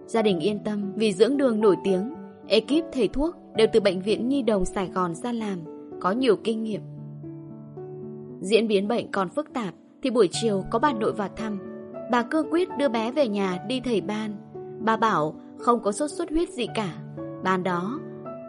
Gia 0.06 0.22
đình 0.22 0.40
yên 0.40 0.64
tâm 0.64 0.92
vì 0.96 1.12
dưỡng 1.12 1.36
đường 1.36 1.60
nổi 1.60 1.76
tiếng, 1.84 2.14
ekip 2.48 2.84
thầy 2.92 3.08
thuốc 3.08 3.34
đều 3.56 3.66
từ 3.72 3.80
Bệnh 3.80 4.00
viện 4.02 4.28
Nhi 4.28 4.42
Đồng 4.42 4.64
Sài 4.64 4.86
Gòn 4.86 5.14
ra 5.14 5.32
làm, 5.32 5.58
có 6.00 6.10
nhiều 6.10 6.36
kinh 6.44 6.62
nghiệm. 6.62 6.80
Diễn 8.40 8.68
biến 8.68 8.88
bệnh 8.88 9.12
còn 9.12 9.28
phức 9.28 9.52
tạp 9.52 9.74
thì 10.02 10.10
buổi 10.10 10.28
chiều 10.32 10.64
có 10.70 10.78
bà 10.78 10.92
nội 10.92 11.12
vào 11.12 11.28
thăm. 11.36 11.58
Bà 12.10 12.22
cương 12.22 12.50
quyết 12.50 12.68
đưa 12.78 12.88
bé 12.88 13.12
về 13.12 13.28
nhà 13.28 13.64
đi 13.68 13.80
thầy 13.80 14.00
ban. 14.00 14.36
Bà 14.80 14.96
bảo 14.96 15.40
không 15.58 15.82
có 15.82 15.92
sốt 15.92 16.10
xuất 16.10 16.30
huyết 16.30 16.48
gì 16.48 16.66
cả. 16.74 16.94
Ban 17.44 17.62
đó, 17.62 18.00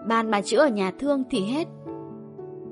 ban 0.08 0.32
bà 0.32 0.42
chữa 0.42 0.60
ở 0.60 0.68
nhà 0.68 0.92
thương 1.00 1.24
thì 1.30 1.44
hết. 1.44 1.68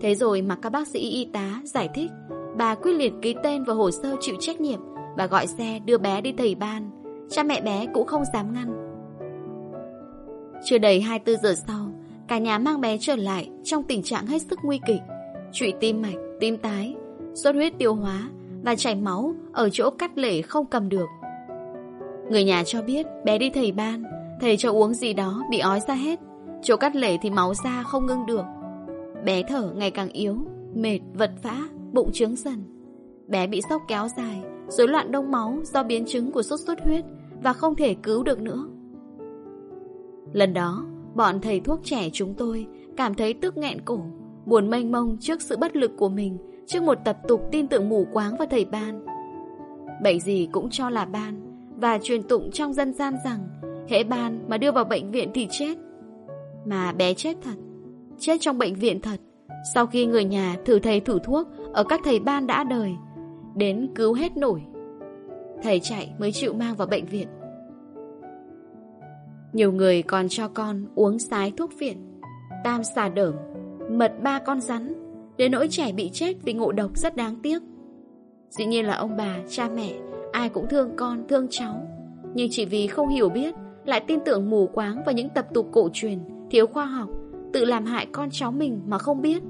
Thế 0.01 0.15
rồi 0.15 0.41
mà 0.41 0.55
các 0.55 0.69
bác 0.69 0.87
sĩ 0.87 0.99
y 0.99 1.29
tá 1.33 1.61
giải 1.63 1.89
thích, 1.93 2.11
bà 2.57 2.75
quyết 2.75 2.93
liệt 2.93 3.13
ký 3.21 3.35
tên 3.43 3.63
vào 3.63 3.75
hồ 3.75 3.91
sơ 3.91 4.15
chịu 4.19 4.35
trách 4.39 4.61
nhiệm 4.61 4.79
và 5.17 5.25
gọi 5.25 5.47
xe 5.47 5.79
đưa 5.85 5.97
bé 5.97 6.21
đi 6.21 6.33
thầy 6.37 6.55
ban. 6.55 6.91
Cha 7.29 7.43
mẹ 7.43 7.61
bé 7.61 7.85
cũng 7.93 8.07
không 8.07 8.23
dám 8.33 8.53
ngăn. 8.53 8.85
Chưa 10.63 10.77
đầy 10.77 11.01
24 11.01 11.41
giờ 11.43 11.53
sau, 11.67 11.91
cả 12.27 12.37
nhà 12.37 12.57
mang 12.57 12.81
bé 12.81 12.97
trở 12.99 13.15
lại 13.15 13.49
trong 13.63 13.83
tình 13.83 14.03
trạng 14.03 14.27
hết 14.27 14.41
sức 14.41 14.59
nguy 14.63 14.79
kịch. 14.87 15.01
Trụy 15.51 15.73
tim 15.79 16.01
mạch, 16.01 16.17
tim 16.39 16.57
tái, 16.57 16.95
xuất 17.33 17.55
huyết 17.55 17.73
tiêu 17.77 17.95
hóa 17.95 18.29
và 18.63 18.75
chảy 18.75 18.95
máu 18.95 19.35
ở 19.53 19.69
chỗ 19.69 19.89
cắt 19.89 20.17
lể 20.17 20.41
không 20.41 20.65
cầm 20.65 20.89
được. 20.89 21.07
Người 22.29 22.43
nhà 22.43 22.63
cho 22.63 22.81
biết 22.81 23.05
bé 23.25 23.37
đi 23.37 23.49
thầy 23.49 23.71
ban 23.71 24.03
Thầy 24.41 24.57
cho 24.57 24.71
uống 24.71 24.93
gì 24.93 25.13
đó 25.13 25.43
bị 25.49 25.59
ói 25.59 25.79
ra 25.87 25.93
hết 25.93 26.19
Chỗ 26.65 26.77
cắt 26.77 26.95
lể 26.95 27.17
thì 27.17 27.29
máu 27.29 27.53
ra 27.53 27.83
không 27.83 28.05
ngưng 28.05 28.25
được. 28.25 28.45
Bé 29.25 29.43
thở 29.47 29.71
ngày 29.75 29.91
càng 29.91 30.09
yếu 30.09 30.37
Mệt, 30.73 30.99
vật 31.13 31.31
vã, 31.43 31.57
bụng 31.93 32.09
trướng 32.13 32.35
dần. 32.35 32.63
Bé 33.27 33.47
bị 33.47 33.61
sốc 33.69 33.81
kéo 33.87 34.07
dài 34.17 34.41
rối 34.67 34.87
loạn 34.87 35.11
đông 35.11 35.31
máu 35.31 35.57
do 35.63 35.83
biến 35.83 36.05
chứng 36.05 36.31
của 36.31 36.41
sốt 36.41 36.59
xuất 36.59 36.83
huyết 36.83 37.05
Và 37.43 37.53
không 37.53 37.75
thể 37.75 37.93
cứu 37.93 38.23
được 38.23 38.41
nữa. 38.41 38.67
Lần 40.33 40.53
đó 40.53 40.85
Bọn 41.15 41.41
thầy 41.41 41.59
thuốc 41.59 41.79
trẻ 41.83 42.09
chúng 42.13 42.33
tôi 42.33 42.67
Cảm 42.97 43.15
thấy 43.15 43.33
tức 43.33 43.57
nghẹn 43.57 43.81
cổ 43.81 43.99
Buồn 44.45 44.69
mênh 44.69 44.91
mông 44.91 45.17
trước 45.19 45.41
sự 45.41 45.57
bất 45.57 45.75
lực 45.75 45.91
của 45.97 46.09
mình 46.09 46.37
Trước 46.67 46.83
một 46.83 46.97
tập 47.05 47.17
tục 47.27 47.41
tin 47.51 47.67
tưởng 47.67 47.89
mù 47.89 48.07
quáng 48.13 48.37
vào 48.37 48.47
thầy 48.51 48.65
ban. 48.65 49.05
Bệnh 50.03 50.19
gì 50.19 50.49
cũng 50.51 50.69
cho 50.69 50.89
là 50.89 51.05
ban 51.05 51.41
Và 51.77 51.99
truyền 52.03 52.23
tụng 52.23 52.51
trong 52.51 52.73
dân 52.73 52.93
gian 52.93 53.15
rằng 53.25 53.47
Hễ 53.89 54.03
ban 54.03 54.45
mà 54.47 54.57
đưa 54.57 54.71
vào 54.71 54.85
bệnh 54.85 55.11
viện 55.11 55.31
thì 55.33 55.47
chết 55.51 55.75
mà 56.65 56.91
bé 56.91 57.13
chết 57.13 57.37
thật 57.41 57.55
Chết 58.19 58.37
trong 58.41 58.57
bệnh 58.57 58.75
viện 58.75 59.01
thật. 59.01 59.19
Sau 59.73 59.85
khi 59.85 60.05
người 60.05 60.23
nhà 60.23 60.55
thử 60.65 60.79
thầy 60.79 60.99
thử 60.99 61.19
thuốc 61.23 61.47
Ở 61.73 61.83
các 61.83 62.01
thầy 62.03 62.19
ban 62.19 62.47
đã 62.47 62.63
đời 62.63 62.95
Đến 63.55 63.89
cứu 63.95 64.13
hết 64.13 64.37
nổi 64.37 64.61
Thầy 65.63 65.79
chạy 65.79 66.13
mới 66.19 66.31
chịu 66.31 66.53
mang 66.53 66.75
vào 66.75 66.87
bệnh 66.87 67.05
viện. 67.05 67.27
Nhiều 69.53 69.71
người 69.71 70.01
còn 70.01 70.29
cho 70.29 70.47
con 70.47 70.85
uống 70.95 71.19
sái 71.19 71.53
thuốc 71.57 71.71
viện 71.79 72.19
Tam 72.63 72.83
xà 72.83 73.09
đởm 73.09 73.33
Mật 73.91 74.13
ba 74.23 74.39
con 74.39 74.61
rắn 74.61 74.93
Đến 75.37 75.51
nỗi 75.51 75.67
trẻ 75.67 75.91
bị 75.91 76.09
chết 76.13 76.33
vì 76.43 76.53
ngộ 76.53 76.71
độc 76.71 76.97
rất 76.97 77.15
đáng 77.15 77.35
tiếc. 77.43 77.61
Dĩ 78.49 78.65
nhiên 78.65 78.85
là 78.85 78.95
ông 78.95 79.17
bà, 79.17 79.37
cha 79.49 79.69
mẹ 79.75 79.93
Ai 80.31 80.49
cũng 80.49 80.67
thương 80.69 80.91
con, 80.95 81.27
thương 81.27 81.47
cháu. 81.49 81.87
Nhưng 82.33 82.47
chỉ 82.51 82.65
vì 82.65 82.87
không 82.87 83.09
hiểu 83.09 83.29
biết 83.29 83.55
lại 83.85 84.03
tin 84.07 84.19
tưởng 84.25 84.49
mù 84.49 84.67
quáng 84.67 85.03
vào 85.05 85.13
những 85.13 85.29
tập 85.29 85.47
tục 85.53 85.69
cổ 85.71 85.89
truyền, 85.93 86.19
thiếu 86.49 86.67
khoa 86.67 86.85
học, 86.85 87.09
tự 87.53 87.65
làm 87.65 87.85
hại 87.85 88.07
con 88.11 88.29
cháu 88.31 88.51
mình 88.51 88.81
mà 88.87 88.97
không 88.97 89.21
biết. 89.21 89.43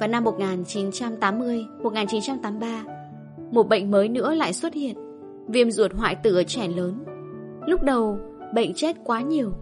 Vào 0.00 0.08
năm 0.08 0.24
1980, 0.24 1.66
1983, 1.82 2.84
một 3.50 3.68
bệnh 3.68 3.90
mới 3.90 4.08
nữa 4.08 4.34
lại 4.34 4.52
xuất 4.52 4.74
hiện, 4.74 4.96
viêm 5.48 5.70
ruột 5.70 5.92
hoại 5.92 6.14
tử 6.14 6.36
ở 6.36 6.42
trẻ 6.42 6.68
lớn. 6.68 7.04
Lúc 7.66 7.82
đầu, 7.82 8.18
bệnh 8.54 8.74
chết 8.74 8.96
quá 9.04 9.20
nhiều. 9.20 9.52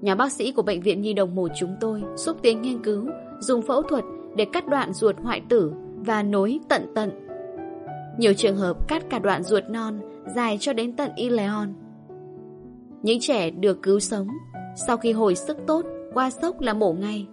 Nhà 0.00 0.14
bác 0.14 0.32
sĩ 0.32 0.52
của 0.52 0.62
Bệnh 0.62 0.80
viện 0.80 1.00
Nhi 1.00 1.12
Đồng 1.12 1.34
1 1.34 1.50
chúng 1.56 1.76
tôi 1.80 2.02
xúc 2.16 2.36
tiến 2.42 2.62
nghiên 2.62 2.82
cứu, 2.82 3.06
dùng 3.40 3.62
phẫu 3.62 3.82
thuật 3.82 4.04
để 4.36 4.44
cắt 4.52 4.68
đoạn 4.68 4.92
ruột 4.92 5.16
hoại 5.18 5.42
tử 5.48 5.72
và 5.96 6.22
nối 6.22 6.60
tận 6.68 6.82
tận. 6.94 7.10
Nhiều 8.18 8.34
trường 8.34 8.56
hợp 8.56 8.88
cắt 8.88 9.10
cả 9.10 9.18
đoạn 9.18 9.42
ruột 9.42 9.64
non 9.68 10.00
dài 10.34 10.56
cho 10.60 10.72
đến 10.72 10.96
tận 10.96 11.10
Ileon. 11.16 11.66
Những 13.04 13.20
trẻ 13.20 13.50
được 13.50 13.82
cứu 13.82 14.00
sống, 14.00 14.28
sau 14.86 14.96
khi 14.96 15.12
hồi 15.12 15.34
sức 15.34 15.56
tốt, 15.66 15.84
qua 16.14 16.30
sốc 16.30 16.60
là 16.60 16.74
mổ 16.74 16.92
ngay. 16.92 17.26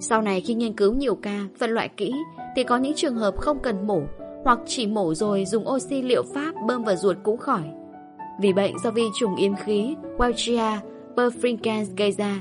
Sau 0.00 0.22
này 0.22 0.40
khi 0.40 0.54
nghiên 0.54 0.72
cứu 0.72 0.94
nhiều 0.94 1.14
ca, 1.14 1.40
phân 1.58 1.70
loại 1.70 1.88
kỹ, 1.96 2.14
thì 2.56 2.64
có 2.64 2.76
những 2.76 2.94
trường 2.94 3.16
hợp 3.16 3.36
không 3.38 3.58
cần 3.62 3.86
mổ, 3.86 4.02
hoặc 4.44 4.58
chỉ 4.66 4.86
mổ 4.86 5.14
rồi 5.14 5.44
dùng 5.44 5.68
oxy 5.68 6.02
liệu 6.02 6.22
pháp 6.34 6.54
bơm 6.66 6.84
vào 6.84 6.96
ruột 6.96 7.16
cũng 7.22 7.36
khỏi. 7.36 7.62
Vì 8.40 8.52
bệnh 8.52 8.78
do 8.78 8.90
vi 8.90 9.04
trùng 9.20 9.36
yếm 9.36 9.56
khí 9.56 9.94
Welchia 10.18 10.76
perfringens 11.16 11.86
gây 11.96 12.12
ra, 12.12 12.40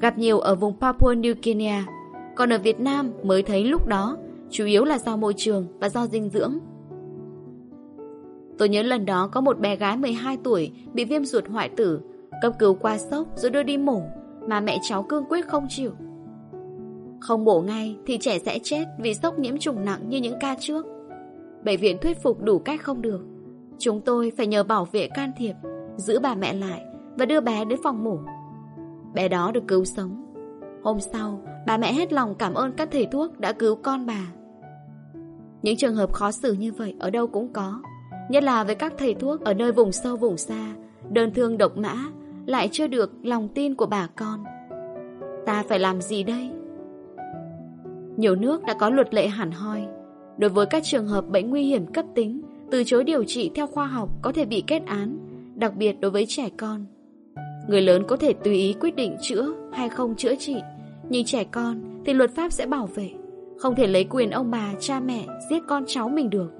gặp 0.00 0.18
nhiều 0.18 0.38
ở 0.38 0.54
vùng 0.54 0.80
Papua 0.80 1.14
New 1.14 1.34
Guinea. 1.42 1.86
Còn 2.34 2.52
ở 2.52 2.58
Việt 2.58 2.80
Nam 2.80 3.12
mới 3.22 3.42
thấy 3.42 3.64
lúc 3.64 3.86
đó, 3.86 4.16
chủ 4.50 4.64
yếu 4.64 4.84
là 4.84 4.98
do 4.98 5.16
môi 5.16 5.34
trường 5.36 5.66
và 5.80 5.88
do 5.88 6.06
dinh 6.06 6.28
dưỡng. 6.28 6.58
Tôi 8.58 8.68
nhớ 8.68 8.82
lần 8.82 9.06
đó 9.06 9.28
có 9.32 9.40
một 9.40 9.58
bé 9.58 9.76
gái 9.76 9.96
12 9.96 10.38
tuổi 10.44 10.72
bị 10.92 11.04
viêm 11.04 11.24
ruột 11.24 11.48
hoại 11.48 11.68
tử, 11.68 12.00
cấp 12.42 12.52
cứu 12.58 12.74
qua 12.74 12.98
sốc 12.98 13.26
rồi 13.36 13.50
đưa 13.50 13.62
đi 13.62 13.76
mổ, 13.76 14.02
mà 14.48 14.60
mẹ 14.60 14.78
cháu 14.82 15.02
cương 15.02 15.24
quyết 15.28 15.46
không 15.46 15.66
chịu. 15.68 15.90
Không 17.20 17.44
mổ 17.44 17.60
ngay 17.60 17.96
thì 18.06 18.18
trẻ 18.18 18.38
sẽ 18.38 18.58
chết 18.62 18.84
vì 18.98 19.14
sốc 19.14 19.38
nhiễm 19.38 19.58
trùng 19.58 19.84
nặng 19.84 20.08
như 20.08 20.18
những 20.18 20.38
ca 20.40 20.56
trước. 20.60 20.86
Bệnh 21.64 21.80
viện 21.80 21.98
thuyết 22.02 22.22
phục 22.22 22.42
đủ 22.42 22.58
cách 22.58 22.82
không 22.82 23.02
được. 23.02 23.20
Chúng 23.78 24.00
tôi 24.00 24.32
phải 24.36 24.46
nhờ 24.46 24.62
bảo 24.62 24.84
vệ 24.84 25.08
can 25.08 25.32
thiệp, 25.36 25.54
giữ 25.96 26.18
bà 26.18 26.34
mẹ 26.34 26.52
lại 26.52 26.82
và 27.18 27.26
đưa 27.26 27.40
bé 27.40 27.64
đến 27.64 27.78
phòng 27.84 28.04
mổ. 28.04 28.18
Bé 29.14 29.28
đó 29.28 29.50
được 29.54 29.64
cứu 29.68 29.84
sống. 29.84 30.22
Hôm 30.82 31.00
sau, 31.00 31.42
bà 31.66 31.76
mẹ 31.76 31.92
hết 31.92 32.12
lòng 32.12 32.34
cảm 32.34 32.54
ơn 32.54 32.72
các 32.72 32.88
thầy 32.92 33.06
thuốc 33.06 33.38
đã 33.38 33.52
cứu 33.52 33.74
con 33.74 34.06
bà. 34.06 34.26
Những 35.62 35.76
trường 35.76 35.94
hợp 35.94 36.12
khó 36.12 36.32
xử 36.32 36.52
như 36.52 36.72
vậy 36.72 36.94
ở 36.98 37.10
đâu 37.10 37.26
cũng 37.26 37.52
có. 37.52 37.80
Nhất 38.28 38.42
là 38.42 38.64
với 38.64 38.74
các 38.74 38.92
thầy 38.98 39.14
thuốc 39.14 39.40
ở 39.40 39.54
nơi 39.54 39.72
vùng 39.72 39.92
sâu 39.92 40.16
vùng 40.16 40.36
xa 40.36 40.74
Đơn 41.10 41.34
thương 41.34 41.58
độc 41.58 41.76
mã 41.76 41.94
Lại 42.46 42.68
chưa 42.72 42.86
được 42.86 43.12
lòng 43.22 43.48
tin 43.48 43.74
của 43.74 43.86
bà 43.86 44.08
con 44.16 44.44
Ta 45.46 45.62
phải 45.68 45.78
làm 45.78 46.00
gì 46.00 46.22
đây 46.22 46.50
Nhiều 48.16 48.34
nước 48.34 48.64
đã 48.64 48.74
có 48.74 48.90
luật 48.90 49.14
lệ 49.14 49.28
hẳn 49.28 49.50
hoi. 49.50 49.86
Đối 50.38 50.50
với 50.50 50.66
các 50.66 50.82
trường 50.84 51.06
hợp 51.06 51.28
bệnh 51.28 51.50
nguy 51.50 51.62
hiểm 51.62 51.86
cấp 51.86 52.04
tính, 52.14 52.42
từ 52.70 52.84
chối 52.84 53.04
điều 53.04 53.24
trị 53.24 53.50
theo 53.54 53.66
khoa 53.66 53.86
học 53.86 54.08
có 54.22 54.32
thể 54.32 54.44
bị 54.44 54.64
kết 54.66 54.82
án, 54.86 55.18
đặc 55.54 55.76
biệt 55.76 56.00
đối 56.00 56.10
với 56.10 56.26
trẻ 56.28 56.48
con. 56.56 56.86
Người 57.68 57.82
lớn 57.82 58.02
có 58.08 58.16
thể 58.16 58.32
tùy 58.32 58.54
ý 58.54 58.72
quyết 58.80 58.96
định 58.96 59.16
chữa 59.22 59.54
hay 59.72 59.88
không 59.88 60.16
chữa 60.16 60.34
trị, 60.34 60.56
nhưng 61.08 61.24
trẻ 61.24 61.44
con 61.44 61.80
thì 62.04 62.12
luật 62.12 62.30
pháp 62.30 62.52
sẽ 62.52 62.66
bảo 62.66 62.86
vệ, 62.94 63.10
không 63.58 63.74
thể 63.74 63.86
lấy 63.86 64.04
quyền 64.04 64.30
ông 64.30 64.50
bà, 64.50 64.72
cha 64.80 65.00
mẹ 65.00 65.26
giết 65.50 65.62
con 65.68 65.84
cháu 65.86 66.08
mình 66.08 66.30
được. 66.30 66.52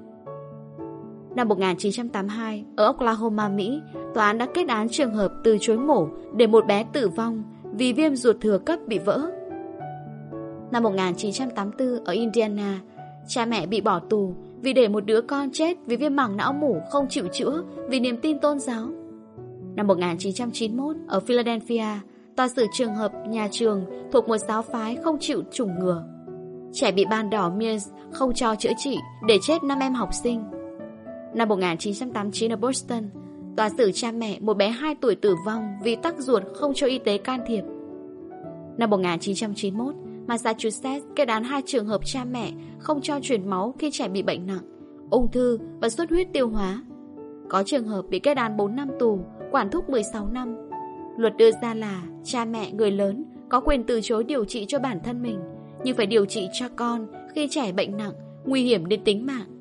Năm 1.37 1.47
1982, 1.47 2.63
ở 2.75 2.85
Oklahoma, 2.85 3.49
Mỹ, 3.49 3.81
tòa 4.13 4.25
án 4.25 4.37
đã 4.37 4.47
kết 4.53 4.67
án 4.67 4.89
trường 4.89 5.13
hợp 5.13 5.33
từ 5.43 5.57
chối 5.61 5.77
mổ 5.77 6.07
để 6.35 6.47
một 6.47 6.65
bé 6.67 6.85
tử 6.93 7.09
vong 7.09 7.43
vì 7.73 7.93
viêm 7.93 8.15
ruột 8.15 8.35
thừa 8.41 8.57
cấp 8.57 8.79
bị 8.87 8.99
vỡ. 8.99 9.21
Năm 10.71 10.83
1984, 10.83 12.05
ở 12.05 12.13
Indiana, 12.13 12.79
cha 13.27 13.45
mẹ 13.45 13.65
bị 13.65 13.81
bỏ 13.81 13.99
tù 13.99 14.33
vì 14.61 14.73
để 14.73 14.87
một 14.87 15.05
đứa 15.05 15.21
con 15.21 15.49
chết 15.53 15.77
vì 15.85 15.95
viêm 15.95 16.15
mảng 16.15 16.37
não 16.37 16.53
mủ 16.53 16.81
không 16.91 17.07
chịu 17.09 17.27
chữa 17.33 17.63
vì 17.87 17.99
niềm 17.99 18.17
tin 18.17 18.39
tôn 18.39 18.59
giáo. 18.59 18.87
Năm 19.75 19.87
1991, 19.87 20.95
ở 21.07 21.19
Philadelphia, 21.19 21.99
tòa 22.35 22.47
xử 22.47 22.65
trường 22.73 22.95
hợp 22.95 23.11
nhà 23.27 23.47
trường 23.51 23.85
thuộc 24.11 24.27
một 24.27 24.37
giáo 24.37 24.61
phái 24.61 24.95
không 24.95 25.17
chịu 25.19 25.43
chủng 25.51 25.79
ngừa. 25.79 26.03
Trẻ 26.73 26.91
bị 26.91 27.05
ban 27.05 27.29
đỏ 27.29 27.49
Mears 27.49 27.89
không 28.11 28.33
cho 28.33 28.55
chữa 28.55 28.73
trị 28.77 28.97
để 29.27 29.37
chết 29.41 29.63
năm 29.63 29.79
em 29.79 29.93
học 29.93 30.09
sinh. 30.23 30.43
Năm 31.37 31.49
1989 31.49 32.51
ở 32.51 32.55
Boston, 32.55 33.03
tòa 33.57 33.69
xử 33.77 33.91
cha 33.91 34.11
mẹ 34.11 34.39
một 34.39 34.57
bé 34.57 34.69
2 34.69 34.95
tuổi 34.95 35.15
tử 35.15 35.35
vong 35.45 35.63
vì 35.83 35.95
tắc 35.95 36.19
ruột 36.19 36.43
không 36.53 36.73
cho 36.73 36.87
y 36.87 36.99
tế 36.99 37.17
can 37.17 37.39
thiệp. 37.47 37.61
Năm 38.77 38.89
1991, 38.89 39.95
Massachusetts 40.27 41.05
kết 41.15 41.27
án 41.27 41.43
hai 41.43 41.61
trường 41.65 41.85
hợp 41.85 42.01
cha 42.05 42.23
mẹ 42.23 42.51
không 42.79 43.01
cho 43.01 43.19
truyền 43.21 43.49
máu 43.49 43.75
khi 43.79 43.91
trẻ 43.91 44.07
bị 44.07 44.21
bệnh 44.21 44.47
nặng, 44.47 44.61
ung 45.09 45.31
thư 45.31 45.59
và 45.81 45.89
xuất 45.89 46.09
huyết 46.09 46.27
tiêu 46.33 46.49
hóa. 46.49 46.83
Có 47.49 47.63
trường 47.65 47.87
hợp 47.87 48.05
bị 48.09 48.19
kết 48.19 48.37
án 48.37 48.57
4 48.57 48.75
năm 48.75 48.89
tù, 48.99 49.19
quản 49.51 49.69
thúc 49.71 49.89
16 49.89 50.27
năm. 50.27 50.55
Luật 51.17 51.37
đưa 51.37 51.51
ra 51.61 51.73
là 51.73 52.03
cha 52.23 52.45
mẹ 52.45 52.71
người 52.71 52.91
lớn 52.91 53.23
có 53.49 53.59
quyền 53.59 53.83
từ 53.83 53.99
chối 54.03 54.23
điều 54.23 54.45
trị 54.45 54.65
cho 54.67 54.79
bản 54.79 54.99
thân 55.03 55.23
mình, 55.23 55.39
nhưng 55.83 55.95
phải 55.95 56.05
điều 56.05 56.25
trị 56.25 56.47
cho 56.59 56.65
con 56.75 57.07
khi 57.35 57.47
trẻ 57.51 57.71
bệnh 57.71 57.97
nặng, 57.97 58.13
nguy 58.45 58.63
hiểm 58.63 58.85
đến 58.85 59.03
tính 59.03 59.25
mạng. 59.25 59.56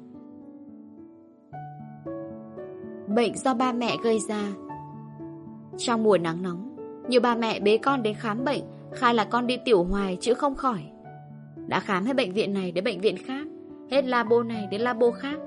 Bệnh 3.16 3.36
do 3.36 3.54
ba 3.54 3.72
mẹ 3.72 3.96
gây 4.02 4.18
ra. 4.18 4.52
Trong 5.78 6.02
mùa 6.02 6.18
nắng 6.18 6.42
nóng, 6.42 6.76
nhiều 7.08 7.20
bà 7.20 7.34
mẹ 7.34 7.60
bế 7.60 7.76
con 7.76 8.02
đến 8.02 8.14
khám 8.14 8.44
bệnh 8.44 8.62
Khai 8.92 9.14
là 9.14 9.24
con 9.24 9.46
đi 9.46 9.56
tiểu 9.64 9.84
hoài 9.84 10.18
chứ 10.20 10.34
không 10.34 10.54
khỏi. 10.54 10.78
Đã 11.66 11.80
khám 11.80 12.04
hết 12.04 12.16
bệnh 12.16 12.32
viện 12.32 12.54
này 12.54 12.72
đến 12.72 12.84
bệnh 12.84 13.00
viện 13.00 13.16
khác 13.26 13.46
Hết 13.90 14.04
labo 14.04 14.42
này 14.42 14.68
đến 14.70 14.80
labo 14.80 15.10
khác. 15.10 15.38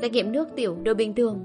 Xét 0.00 0.12
nghiệm 0.12 0.32
nước 0.32 0.48
tiểu 0.56 0.76
đều 0.82 0.94
bình 0.94 1.14
thường. 1.14 1.38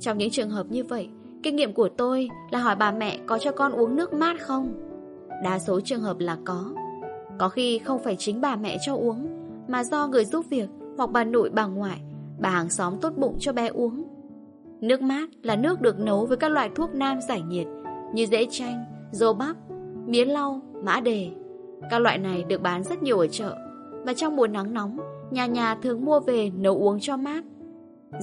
Trong 0.00 0.18
những 0.18 0.30
trường 0.30 0.50
hợp 0.50 0.66
như 0.70 0.84
vậy 0.84 1.08
Kinh 1.42 1.56
nghiệm 1.56 1.72
của 1.72 1.88
tôi 1.88 2.28
là 2.50 2.58
hỏi 2.58 2.76
bà 2.76 2.90
mẹ 2.90 3.18
có 3.26 3.38
cho 3.38 3.52
con 3.52 3.72
uống 3.72 3.96
nước 3.96 4.12
mát 4.12 4.40
không? 4.40 4.72
Đa 5.44 5.58
số 5.58 5.80
trường 5.80 6.02
hợp 6.02 6.16
là 6.18 6.36
có. 6.44 6.72
Có 7.38 7.48
khi 7.48 7.78
không 7.78 8.02
phải 8.04 8.16
chính 8.16 8.40
bà 8.40 8.56
mẹ 8.56 8.76
cho 8.86 8.94
uống 8.94 9.28
Mà 9.68 9.84
do 9.84 10.06
người 10.06 10.24
giúp 10.24 10.46
việc 10.50 10.68
Hoặc 10.96 11.10
bà 11.10 11.24
nội 11.24 11.50
bà 11.50 11.66
ngoại 11.66 12.00
Bà 12.40 12.50
hàng 12.50 12.70
xóm 12.70 12.98
tốt 13.00 13.12
bụng 13.16 13.36
cho 13.40 13.52
bé 13.52 13.66
uống. 13.66 14.05
Nước 14.80 15.02
mát 15.02 15.26
là 15.42 15.56
nước 15.56 15.80
được 15.80 16.00
nấu 16.00 16.26
với 16.26 16.36
các 16.36 16.48
loại 16.48 16.70
thuốc 16.74 16.94
nam 16.94 17.20
giải 17.28 17.42
nhiệt 17.42 17.66
Như 18.14 18.26
dễ 18.26 18.46
chanh, 18.50 18.84
dô 19.12 19.32
bắp 19.32 19.56
mía 20.06 20.24
lau, 20.24 20.60
mã 20.82 21.00
đề. 21.00 21.30
Các 21.90 21.98
loại 21.98 22.18
này 22.18 22.44
được 22.48 22.62
bán 22.62 22.82
rất 22.82 23.02
nhiều 23.02 23.18
ở 23.18 23.26
chợ 23.26 23.56
và 24.04 24.14
trong 24.14 24.36
mùa 24.36 24.46
nắng 24.46 24.74
nóng, 24.74 24.98
nhà 25.30 25.46
nhà 25.46 25.74
thường 25.74 26.04
mua 26.04 26.20
về 26.20 26.50
nấu 26.50 26.76
uống 26.76 27.00
cho 27.00 27.16
mát. 27.16 27.44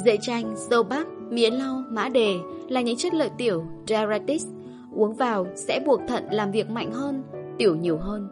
Dễ 0.05 0.17
chanh, 0.21 0.55
dâu 0.55 0.83
bắp, 0.83 1.07
mía 1.29 1.49
lau, 1.49 1.83
mã 1.89 2.09
đề 2.09 2.35
là 2.69 2.81
những 2.81 2.97
chất 2.97 3.13
lợi 3.13 3.29
tiểu 3.37 3.63
diuretics 3.87 4.47
uống 4.95 5.13
vào 5.13 5.47
sẽ 5.55 5.79
buộc 5.85 6.01
thận 6.07 6.23
làm 6.31 6.51
việc 6.51 6.69
mạnh 6.69 6.91
hơn, 6.91 7.23
tiểu 7.57 7.75
nhiều 7.75 7.97
hơn. 7.97 8.27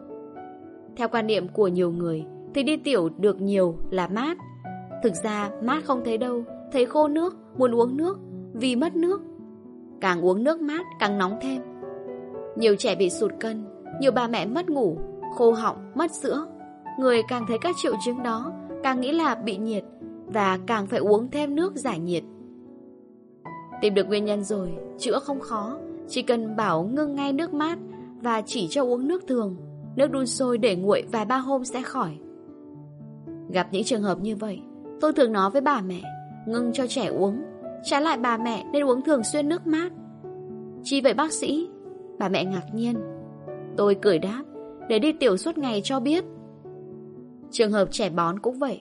Theo 0.96 1.08
quan 1.08 1.26
niệm 1.26 1.48
của 1.48 1.68
nhiều 1.68 1.90
người 1.90 2.24
thì 2.54 2.62
đi 2.62 2.76
tiểu 2.76 3.08
được 3.18 3.40
nhiều 3.40 3.76
là 3.90 4.08
mát. 4.08 4.38
Thực 5.02 5.14
ra 5.14 5.50
mát 5.62 5.84
không 5.84 6.02
thấy 6.04 6.18
đâu, 6.18 6.44
thấy 6.72 6.86
khô 6.86 7.08
nước, 7.08 7.36
muốn 7.58 7.74
uống 7.74 7.96
nước 7.96 8.18
vì 8.52 8.76
mất 8.76 8.96
nước. 8.96 9.20
Càng 10.00 10.24
uống 10.24 10.44
nước 10.44 10.60
mát 10.60 10.86
càng 10.98 11.18
nóng 11.18 11.38
thêm. 11.40 11.62
Nhiều 12.56 12.76
trẻ 12.76 12.94
bị 12.94 13.10
sụt 13.10 13.32
cân, 13.40 13.64
nhiều 14.00 14.12
bà 14.12 14.28
mẹ 14.28 14.46
mất 14.46 14.70
ngủ, 14.70 14.98
khô 15.34 15.52
họng, 15.52 15.92
mất 15.94 16.10
sữa. 16.10 16.46
Người 16.98 17.22
càng 17.28 17.44
thấy 17.48 17.58
các 17.60 17.76
triệu 17.82 17.92
chứng 18.04 18.22
đó, 18.22 18.52
càng 18.82 19.00
nghĩ 19.00 19.12
là 19.12 19.34
bị 19.34 19.56
nhiệt 19.56 19.84
và 20.26 20.58
càng 20.66 20.86
phải 20.86 21.00
uống 21.00 21.30
thêm 21.30 21.54
nước 21.54 21.76
giải 21.76 21.98
nhiệt. 21.98 22.22
Tìm 23.80 23.94
được 23.94 24.08
nguyên 24.08 24.24
nhân 24.24 24.44
rồi, 24.44 24.72
chữa 24.98 25.18
không 25.18 25.40
khó, 25.40 25.78
chỉ 26.08 26.22
cần 26.22 26.56
bảo 26.56 26.82
ngưng 26.82 27.14
ngay 27.14 27.32
nước 27.32 27.54
mát 27.54 27.78
và 28.22 28.42
chỉ 28.46 28.68
cho 28.70 28.84
uống 28.84 29.08
nước 29.08 29.22
thường, 29.28 29.56
nước 29.96 30.10
đun 30.10 30.26
sôi 30.26 30.58
để 30.58 30.76
nguội 30.76 31.04
vài 31.12 31.24
ba 31.24 31.36
hôm 31.36 31.64
sẽ 31.64 31.82
khỏi. 31.82 32.18
Gặp 33.52 33.68
những 33.72 33.84
trường 33.84 34.02
hợp 34.02 34.18
như 34.20 34.36
vậy, 34.36 34.60
tôi 35.00 35.12
thường 35.12 35.32
nói 35.32 35.50
với 35.50 35.60
bà 35.60 35.80
mẹ, 35.80 36.02
ngưng 36.46 36.72
cho 36.72 36.86
trẻ 36.86 37.06
uống, 37.06 37.42
trái 37.82 38.02
lại 38.02 38.18
bà 38.18 38.36
mẹ 38.36 38.64
nên 38.72 38.84
uống 38.84 39.02
thường 39.02 39.24
xuyên 39.24 39.48
nước 39.48 39.66
mát. 39.66 39.92
Chi 40.82 41.00
vậy 41.00 41.14
bác 41.14 41.32
sĩ, 41.32 41.68
Bà 42.22 42.28
mẹ 42.28 42.44
ngạc 42.44 42.74
nhiên. 42.74 42.96
Tôi 43.76 43.96
cười 44.02 44.18
đáp 44.18 44.42
Để 44.88 44.98
đi 44.98 45.12
tiểu 45.12 45.36
suốt 45.36 45.58
ngày 45.58 45.80
cho 45.84 46.00
biết. 46.00 46.24
Trường 47.50 47.72
hợp 47.72 47.88
trẻ 47.90 48.10
bón 48.10 48.38
cũng 48.38 48.58
vậy. 48.58 48.80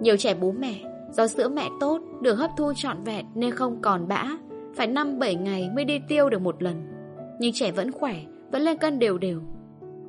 Nhiều 0.00 0.16
trẻ 0.16 0.34
bú 0.34 0.52
mẹ 0.52 0.74
Do 1.10 1.26
sữa 1.26 1.48
mẹ 1.48 1.68
tốt 1.80 2.00
Được 2.22 2.34
hấp 2.34 2.50
thu 2.56 2.72
trọn 2.76 3.02
vẹn 3.04 3.26
nên 3.34 3.50
không 3.50 3.82
còn 3.82 4.08
bã. 4.08 4.24
Phải 4.74 4.88
5-7 4.88 5.42
ngày 5.42 5.70
mới 5.74 5.84
đi 5.84 5.98
tiêu 6.08 6.30
được 6.30 6.42
một 6.42 6.62
lần. 6.62 6.82
Nhưng 7.40 7.52
trẻ 7.52 7.72
vẫn 7.72 7.92
khỏe 7.92 8.14
Vẫn 8.52 8.62
lên 8.62 8.78
cân 8.78 8.98
đều 8.98 9.18
đều. 9.18 9.40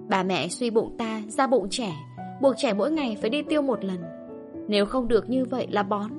Bà 0.09 0.23
mẹ 0.23 0.47
suy 0.47 0.69
bụng 0.69 0.95
ta 0.97 1.21
ra 1.27 1.47
bụng 1.47 1.67
trẻ. 1.69 1.91
Buộc 2.41 2.53
trẻ 2.57 2.73
mỗi 2.73 2.91
ngày 2.91 3.17
phải 3.21 3.29
đi 3.29 3.43
tiêu 3.43 3.61
một 3.61 3.85
lần. 3.85 3.99
Nếu 4.67 4.85
không 4.85 5.07
được 5.07 5.29
như 5.29 5.45
vậy 5.45 5.67
là 5.71 5.83
bón. 5.83 6.11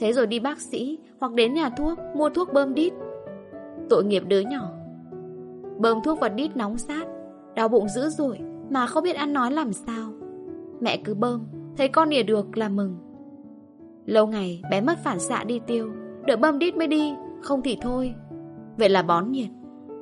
Thế 0.00 0.12
rồi 0.12 0.26
đi 0.26 0.40
bác 0.40 0.60
sĩ, 0.60 0.98
Hoặc 1.20 1.32
đến 1.32 1.54
nhà 1.54 1.70
thuốc, 1.70 1.98
mua 2.14 2.30
thuốc 2.30 2.52
bơm 2.52 2.74
đít. 2.74 2.92
Tội 3.90 4.04
nghiệp 4.04 4.22
đứa 4.28 4.40
nhỏ. 4.40 4.70
Bơm 5.78 6.02
thuốc 6.04 6.20
vào 6.20 6.30
đít 6.30 6.56
nóng 6.56 6.78
sát, 6.78 7.06
Đau 7.54 7.68
bụng 7.68 7.88
dữ 7.88 8.08
dội, 8.08 8.38
Mà 8.70 8.86
không 8.86 9.04
biết 9.04 9.16
ăn 9.16 9.32
nói 9.32 9.52
làm 9.52 9.72
sao. 9.72 10.12
Mẹ 10.80 10.96
cứ 11.04 11.14
bơm, 11.14 11.44
Thấy 11.76 11.88
con 11.88 12.08
nỉa 12.08 12.22
được 12.22 12.58
là 12.58 12.68
mừng. 12.68 12.96
Lâu 14.06 14.26
ngày, 14.26 14.62
bé 14.70 14.80
mất 14.80 14.98
phản 15.04 15.18
xạ 15.18 15.44
đi 15.44 15.60
tiêu, 15.66 15.90
Đợi 16.26 16.36
bơm 16.36 16.58
đít 16.58 16.76
mới 16.76 16.86
đi, 16.86 17.14
Không 17.42 17.62
thì 17.62 17.78
thôi. 17.80 18.14
Vậy 18.76 18.88
là 18.88 19.02
bón 19.02 19.32
nhiệt, 19.32 19.48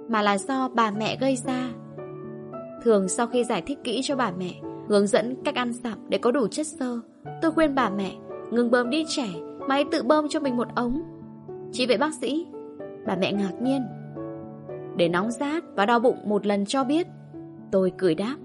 Mà 0.08 0.22
là 0.22 0.38
do 0.38 0.68
bà 0.68 0.90
mẹ 0.90 1.16
gây 1.20 1.36
ra. 1.36 1.68
Thường 2.82 3.08
sau 3.08 3.26
khi 3.26 3.44
giải 3.44 3.62
thích 3.66 3.78
kỹ 3.84 4.00
cho 4.04 4.16
bà 4.16 4.32
mẹ, 4.38 4.52
Hướng 4.88 5.06
dẫn 5.06 5.36
cách 5.44 5.54
ăn 5.54 5.72
dặm 5.72 5.98
để 6.08 6.18
có 6.18 6.30
đủ 6.30 6.46
chất 6.48 6.66
xơ, 6.66 7.00
Tôi 7.42 7.50
khuyên 7.50 7.74
bà 7.74 7.90
mẹ 7.90 8.12
Ngừng 8.50 8.70
bơm 8.70 8.90
đít 8.90 9.06
trẻ 9.08 9.28
mà 9.68 9.74
hãy 9.74 9.84
tự 9.92 10.02
bơm 10.02 10.28
cho 10.28 10.40
mình 10.40 10.56
một 10.56 10.68
ống 10.74 11.02
Chỉ 11.72 11.86
vậy 11.86 11.98
bác 11.98 12.14
sĩ 12.14 12.46
Bà 13.06 13.16
mẹ 13.16 13.32
ngạc 13.32 13.62
nhiên 13.62 13.82
để 14.96 15.08
nóng 15.08 15.30
rát 15.30 15.64
và 15.74 15.86
đau 15.86 16.00
bụng 16.00 16.16
một 16.24 16.46
lần 16.46 16.66
cho 16.66 16.84
biết. 16.84 17.06
Tôi 17.70 17.92
cười 17.98 18.14
đáp. 18.14 18.36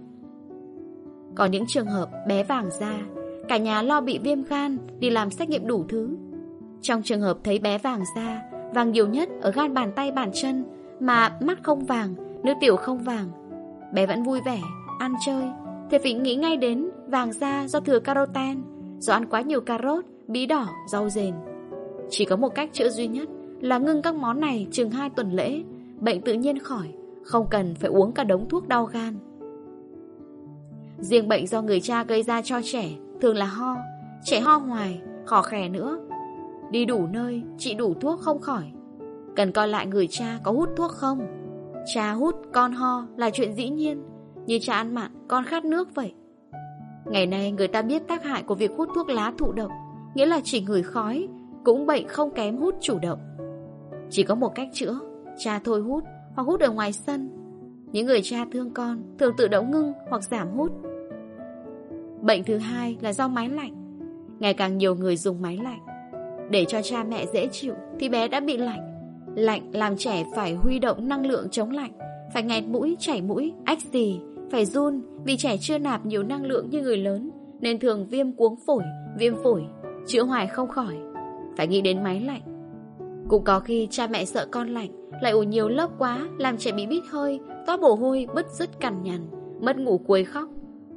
có 1.35 1.45
những 1.45 1.63
trường 1.67 1.87
hợp 1.87 2.09
bé 2.27 2.43
vàng 2.43 2.69
da, 2.79 2.93
cả 3.47 3.57
nhà 3.57 3.81
lo 3.81 4.01
bị 4.01 4.19
viêm 4.19 4.43
gan 4.43 4.77
đi 4.99 5.09
làm 5.09 5.29
xét 5.29 5.49
nghiệm 5.49 5.67
đủ 5.67 5.85
thứ. 5.89 6.17
Trong 6.81 7.03
trường 7.03 7.21
hợp 7.21 7.37
thấy 7.43 7.59
bé 7.59 7.77
vàng 7.77 8.03
da, 8.15 8.41
vàng 8.73 8.91
nhiều 8.91 9.07
nhất 9.07 9.29
ở 9.41 9.51
gan 9.51 9.73
bàn 9.73 9.91
tay 9.95 10.11
bàn 10.11 10.29
chân, 10.33 10.63
mà 10.99 11.37
mắt 11.41 11.63
không 11.63 11.85
vàng, 11.85 12.15
nước 12.43 12.53
tiểu 12.61 12.75
không 12.75 12.97
vàng. 12.97 13.27
Bé 13.93 14.05
vẫn 14.05 14.23
vui 14.23 14.39
vẻ, 14.45 14.59
ăn 14.99 15.13
chơi, 15.25 15.43
thì 15.91 15.97
phải 15.97 16.13
nghĩ 16.13 16.35
ngay 16.35 16.57
đến 16.57 16.89
vàng 17.07 17.33
da 17.33 17.67
do 17.67 17.79
thừa 17.79 17.99
caroten, 17.99 18.61
do 18.99 19.13
ăn 19.13 19.25
quá 19.25 19.41
nhiều 19.41 19.61
cà 19.61 19.79
rốt, 19.83 20.05
bí 20.27 20.45
đỏ, 20.45 20.67
rau 20.87 21.09
rền. 21.09 21.33
Chỉ 22.09 22.25
có 22.25 22.35
một 22.35 22.55
cách 22.55 22.69
chữa 22.73 22.89
duy 22.89 23.07
nhất 23.07 23.29
là 23.61 23.77
ngưng 23.77 24.01
các 24.01 24.15
món 24.15 24.39
này 24.39 24.67
chừng 24.71 24.91
2 24.91 25.09
tuần 25.09 25.31
lễ 25.31 25.63
bệnh 25.99 26.21
tự 26.21 26.33
nhiên 26.33 26.59
khỏi, 26.59 26.87
không 27.23 27.47
cần 27.49 27.75
phải 27.75 27.89
uống 27.89 28.11
cả 28.11 28.23
đống 28.23 28.49
thuốc 28.49 28.67
đau 28.67 28.85
gan. 28.85 29.15
Riêng 30.99 31.27
bệnh 31.27 31.47
do 31.47 31.61
người 31.61 31.81
cha 31.81 32.03
gây 32.03 32.23
ra 32.23 32.41
cho 32.41 32.59
trẻ 32.63 32.89
thường 33.21 33.35
là 33.35 33.45
ho, 33.45 33.75
trẻ 34.23 34.39
ho 34.39 34.55
hoài, 34.55 35.01
khó 35.25 35.41
khè 35.41 35.69
nữa. 35.69 35.99
Đi 36.71 36.85
đủ 36.85 37.07
nơi, 37.07 37.43
trị 37.57 37.73
đủ 37.73 37.93
thuốc 37.93 38.19
không 38.19 38.39
khỏi. 38.39 38.63
Cần 39.35 39.51
coi 39.51 39.67
lại 39.67 39.87
người 39.87 40.07
cha 40.07 40.39
có 40.43 40.51
hút 40.51 40.69
thuốc 40.77 40.91
không. 40.91 41.27
Cha 41.93 42.11
hút, 42.11 42.35
con 42.53 42.73
ho 42.73 43.05
là 43.17 43.29
chuyện 43.29 43.53
dĩ 43.53 43.69
nhiên, 43.69 44.03
như 44.45 44.59
cha 44.61 44.73
ăn 44.73 44.95
mặn, 44.95 45.11
con 45.27 45.43
khát 45.43 45.65
nước 45.65 45.95
vậy. 45.95 46.13
Ngày 47.05 47.25
nay 47.25 47.51
người 47.51 47.67
ta 47.67 47.81
biết 47.81 48.07
tác 48.07 48.23
hại 48.23 48.43
của 48.43 48.55
việc 48.55 48.71
hút 48.77 48.89
thuốc 48.95 49.09
lá 49.09 49.33
thụ 49.37 49.51
động, 49.51 49.71
nghĩa 50.15 50.25
là 50.25 50.41
chỉ 50.43 50.61
ngửi 50.61 50.83
khói, 50.83 51.27
cũng 51.63 51.85
bệnh 51.85 52.07
không 52.07 52.31
kém 52.31 52.57
hút 52.57 52.75
chủ 52.81 52.99
động. 52.99 53.19
Chỉ 54.09 54.23
có 54.23 54.35
một 54.35 54.55
cách 54.55 54.69
chữa, 54.73 54.99
Cha 55.37 55.59
thôi 55.63 55.81
hút 55.81 56.03
hoặc 56.35 56.43
hút 56.43 56.59
ở 56.59 56.71
ngoài 56.71 56.93
sân 56.93 57.29
Những 57.91 58.05
người 58.05 58.21
cha 58.23 58.45
thương 58.51 58.71
con 58.71 59.01
Thường 59.19 59.33
tự 59.37 59.47
động 59.47 59.71
ngưng 59.71 59.93
hoặc 60.09 60.23
giảm 60.23 60.47
hút 60.57 60.71
Bệnh 62.21 62.43
thứ 62.43 62.57
hai 62.57 62.97
là 63.01 63.13
do 63.13 63.27
máy 63.27 63.49
lạnh. 63.49 63.73
Ngày 64.39 64.53
càng 64.53 64.77
nhiều 64.77 64.95
người 64.95 65.15
dùng 65.15 65.41
máy 65.41 65.59
lạnh. 65.63 65.79
Để 66.49 66.65
cho 66.67 66.81
cha 66.81 67.03
mẹ 67.03 67.25
dễ 67.33 67.47
chịu 67.51 67.73
thì 67.99 68.09
bé 68.09 68.27
đã 68.27 68.39
bị 68.39 68.57
lạnh. 68.57 68.79
Lạnh 69.35 69.71
làm 69.73 69.97
trẻ 69.97 70.23
phải 70.35 70.53
huy 70.53 70.79
động 70.79 71.07
năng 71.07 71.25
lượng 71.25 71.49
chống 71.49 71.71
lạnh, 71.71 71.91
phải 72.33 72.43
nghẹt 72.43 72.63
mũi, 72.63 72.95
chảy 72.99 73.21
mũi, 73.21 73.53
ách 73.65 73.79
gì, 73.81 74.19
phải 74.51 74.65
run 74.65 75.01
vì 75.25 75.37
trẻ 75.37 75.57
chưa 75.57 75.77
nạp 75.77 76.05
nhiều 76.05 76.23
năng 76.23 76.45
lượng 76.45 76.69
như 76.69 76.81
người 76.81 76.97
lớn 76.97 77.29
nên 77.61 77.79
thường 77.79 78.07
viêm 78.07 78.31
cuống 78.31 78.55
phổi, 78.65 78.83
viêm 79.17 79.33
phổi, 79.43 79.63
chữa 80.07 80.23
hoài 80.23 80.47
không 80.47 80.67
khỏi. 80.67 80.97
Phải 81.57 81.67
nghĩ 81.67 81.81
đến 81.81 82.03
máy 82.03 82.19
lạnh. 82.21 82.41
Cũng 83.27 83.43
có 83.43 83.59
khi 83.59 83.87
cha 83.91 84.07
mẹ 84.07 84.25
sợ 84.25 84.47
con 84.51 84.67
lạnh, 84.67 84.89
lại 85.21 85.31
ủ 85.31 85.43
nhiều 85.43 85.69
lớp 85.69 85.89
quá 85.97 86.27
làm 86.37 86.57
trẻ 86.57 86.71
bị 86.71 86.87
bít 86.87 87.03
hơi, 87.09 87.39
toa 87.67 87.77
mồ 87.77 87.95
hôi, 87.95 88.27
bứt 88.35 88.45
rứt 88.49 88.79
cằn 88.79 89.03
nhằn, 89.03 89.27
mất 89.61 89.77
ngủ 89.77 90.01
quấy 90.07 90.23
khóc. 90.23 90.49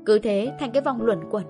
Cứ 0.06 0.18
thế 0.18 0.52
thành 0.60 0.70
cái 0.72 0.82
vòng 0.82 1.02
luẩn 1.02 1.18
quẩn. 1.30 1.44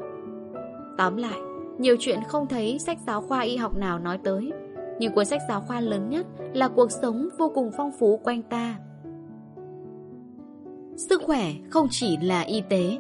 Tóm 0.99 1.17
lại, 1.17 1.39
nhiều 1.79 1.97
chuyện 1.99 2.19
không 2.29 2.47
thấy 2.47 2.79
sách 2.79 2.99
giáo 3.07 3.21
khoa 3.21 3.41
y 3.41 3.57
học 3.57 3.77
nào 3.77 3.99
nói 3.99 4.19
tới. 4.25 4.53
Nhưng 4.99 5.15
cuốn 5.15 5.25
sách 5.25 5.41
giáo 5.49 5.61
khoa 5.61 5.81
lớn 5.81 6.11
nhất 6.11 6.27
là 6.53 6.69
cuộc 6.69 6.91
sống 6.91 7.29
vô 7.39 7.53
cùng 7.55 7.71
phong 7.77 7.91
phú 7.99 8.21
quanh 8.25 8.43
ta. 8.43 8.79
Sức 10.97 11.23
khỏe 11.23 11.53
không 11.71 11.87
chỉ 11.91 12.17
là 12.17 12.41
y 12.41 12.63
tế. 12.69 12.99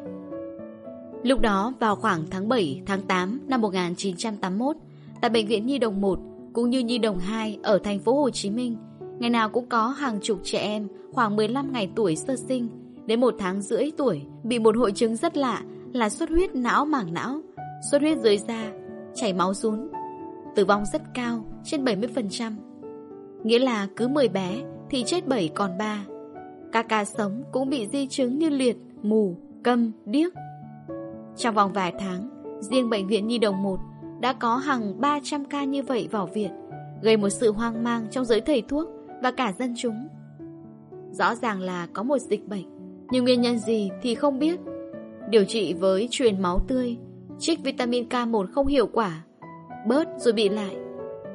Lúc 1.24 1.40
đó 1.40 1.72
vào 1.80 1.96
khoảng 1.96 2.24
tháng 2.30 2.48
7, 2.48 2.82
tháng 2.86 3.02
8 3.02 3.40
năm 3.48 3.60
1981, 3.60 4.76
tại 5.20 5.30
Bệnh 5.30 5.46
viện 5.46 5.66
Nhi 5.66 5.78
Đồng 5.78 6.00
1 6.00 6.18
cũng 6.52 6.70
như 6.70 6.80
Nhi 6.80 6.98
Đồng 6.98 7.18
2 7.18 7.58
ở 7.62 7.78
thành 7.84 7.98
phố 7.98 8.20
Hồ 8.22 8.30
Chí 8.30 8.50
Minh, 8.50 8.76
ngày 9.18 9.30
nào 9.30 9.48
cũng 9.48 9.68
có 9.68 9.88
hàng 9.88 10.18
chục 10.22 10.38
trẻ 10.42 10.58
em 10.58 10.88
khoảng 11.12 11.36
15 11.36 11.72
ngày 11.72 11.90
tuổi 11.96 12.16
sơ 12.16 12.36
sinh 12.36 12.68
đến 13.06 13.20
một 13.20 13.34
tháng 13.38 13.62
rưỡi 13.62 13.90
tuổi 13.96 14.22
bị 14.42 14.58
một 14.58 14.76
hội 14.76 14.92
chứng 14.92 15.16
rất 15.16 15.36
lạ 15.36 15.62
là 15.92 16.08
xuất 16.08 16.28
huyết 16.28 16.54
não 16.54 16.84
màng 16.84 17.14
não, 17.14 17.40
xuất 17.90 18.02
huyết 18.02 18.18
dưới 18.18 18.38
da, 18.38 18.72
chảy 19.14 19.32
máu 19.32 19.54
rún. 19.54 19.88
Tử 20.56 20.64
vong 20.64 20.84
rất 20.92 21.02
cao, 21.14 21.44
trên 21.64 21.84
70%. 21.84 22.52
Nghĩa 23.44 23.58
là 23.58 23.88
cứ 23.96 24.08
10 24.08 24.28
bé 24.28 24.62
thì 24.90 25.04
chết 25.06 25.28
7 25.28 25.50
còn 25.54 25.78
3. 25.78 26.04
Các 26.72 26.88
ca 26.88 27.04
sống 27.04 27.42
cũng 27.52 27.70
bị 27.70 27.86
di 27.86 28.06
chứng 28.06 28.38
như 28.38 28.48
liệt, 28.48 28.76
mù, 29.02 29.36
câm, 29.62 29.92
điếc. 30.06 30.32
Trong 31.36 31.54
vòng 31.54 31.72
vài 31.72 31.92
tháng, 31.98 32.30
riêng 32.60 32.90
Bệnh 32.90 33.06
viện 33.06 33.26
Nhi 33.26 33.38
Đồng 33.38 33.62
1 33.62 33.78
đã 34.20 34.32
có 34.32 34.56
hàng 34.56 35.00
300 35.00 35.44
ca 35.44 35.64
như 35.64 35.82
vậy 35.82 36.08
vào 36.10 36.26
viện, 36.26 36.50
gây 37.02 37.16
một 37.16 37.28
sự 37.28 37.52
hoang 37.52 37.84
mang 37.84 38.06
trong 38.10 38.24
giới 38.24 38.40
thầy 38.40 38.62
thuốc 38.62 38.88
và 39.22 39.30
cả 39.30 39.52
dân 39.58 39.74
chúng. 39.76 40.08
Rõ 41.10 41.34
ràng 41.34 41.60
là 41.60 41.86
có 41.92 42.02
một 42.02 42.18
dịch 42.18 42.48
bệnh, 42.48 42.64
nhưng 43.10 43.24
nguyên 43.24 43.40
nhân 43.40 43.58
gì 43.58 43.90
thì 44.02 44.14
không 44.14 44.38
biết. 44.38 44.60
Điều 45.30 45.44
trị 45.44 45.74
với 45.74 46.08
truyền 46.10 46.42
máu 46.42 46.60
tươi, 46.68 46.96
trích 47.38 47.60
vitamin 47.62 48.08
K1 48.08 48.46
không 48.52 48.66
hiệu 48.66 48.86
quả, 48.86 49.24
bớt 49.86 50.08
rồi 50.18 50.32
bị 50.32 50.48
lại. 50.48 50.76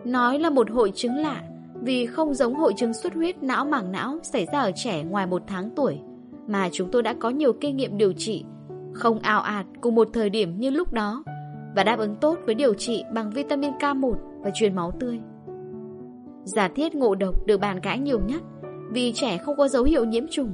Nói 0.06 0.40
là 0.40 0.50
một 0.50 0.72
hội 0.72 0.92
chứng 0.96 1.16
lạ 1.16 1.44
vì 1.82 2.06
không 2.06 2.34
giống 2.34 2.56
hội 2.56 2.74
chứng 2.78 2.94
xuất 2.94 3.14
huyết 3.14 3.44
não 3.44 3.66
mảng 3.66 3.92
não 3.92 4.20
xảy 4.24 4.48
ra 4.52 4.60
ở 4.60 4.72
trẻ 4.76 5.04
ngoài 5.04 5.28
một 5.28 5.44
tháng 5.48 5.70
tuổi, 5.76 6.00
mà 6.48 6.70
chúng 6.72 6.92
tôi 6.92 7.04
đã 7.04 7.14
có 7.14 7.30
nhiều 7.30 7.54
kinh 7.54 7.78
nghiệm 7.78 7.98
điều 7.98 8.14
trị, 8.14 8.46
không 9.00 9.20
ào 9.20 9.42
ạt 9.42 9.66
cùng 9.82 9.96
một 9.96 10.10
thời 10.14 10.30
điểm 10.30 10.60
như 10.60 10.70
lúc 10.70 10.94
đó, 10.94 11.24
và 11.76 11.84
đáp 11.84 12.00
ứng 12.00 12.16
tốt 12.16 12.38
với 12.46 12.56
điều 12.56 12.74
trị 12.74 13.04
bằng 13.14 13.32
vitamin 13.32 13.72
K1 13.72 14.16
và 14.42 14.52
truyền 14.54 14.76
máu 14.76 14.92
tươi. 15.00 15.20
Giả 16.44 16.68
thiết 16.68 16.96
ngộ 16.96 17.16
độc 17.16 17.46
được 17.46 17.60
bàn 17.60 17.80
cãi 17.80 18.00
nhiều 18.00 18.20
nhất 18.28 18.42
vì 18.92 19.12
trẻ 19.16 19.38
không 19.38 19.58
có 19.58 19.68
dấu 19.68 19.84
hiệu 19.84 20.06
nhiễm 20.06 20.24
trùng. 20.32 20.52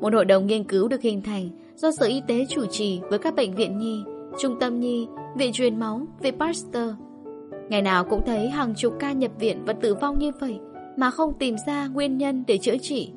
Một 0.00 0.12
hội 0.12 0.24
đồng 0.24 0.46
nghiên 0.46 0.64
cứu 0.64 0.88
được 0.88 1.02
hình 1.02 1.22
thành 1.22 1.48
do 1.76 1.90
Sở 1.90 2.06
Y 2.06 2.22
tế 2.26 2.46
chủ 2.48 2.66
trì 2.66 3.00
với 3.10 3.18
các 3.18 3.34
bệnh 3.34 3.54
viện 3.54 3.78
nhi, 3.78 4.02
trung 4.38 4.56
tâm 4.60 4.80
nhi, 4.80 5.08
viện 5.36 5.52
truyền 5.52 5.78
máu, 5.78 6.00
viện 6.20 6.34
Pasteur. 6.38 6.90
Ngày 7.68 7.82
nào 7.82 8.04
cũng 8.04 8.22
thấy 8.26 8.48
hàng 8.48 8.74
chục 8.74 8.94
ca 9.00 9.12
nhập 9.12 9.30
viện 9.38 9.62
và 9.64 9.72
tử 9.72 9.94
vong 9.94 10.18
như 10.18 10.30
vậy 10.40 10.58
mà 10.96 11.10
không 11.10 11.32
tìm 11.38 11.56
ra 11.66 11.86
nguyên 11.86 12.18
nhân 12.18 12.44
để 12.46 12.58
chữa 12.58 12.76
trị 12.76 13.12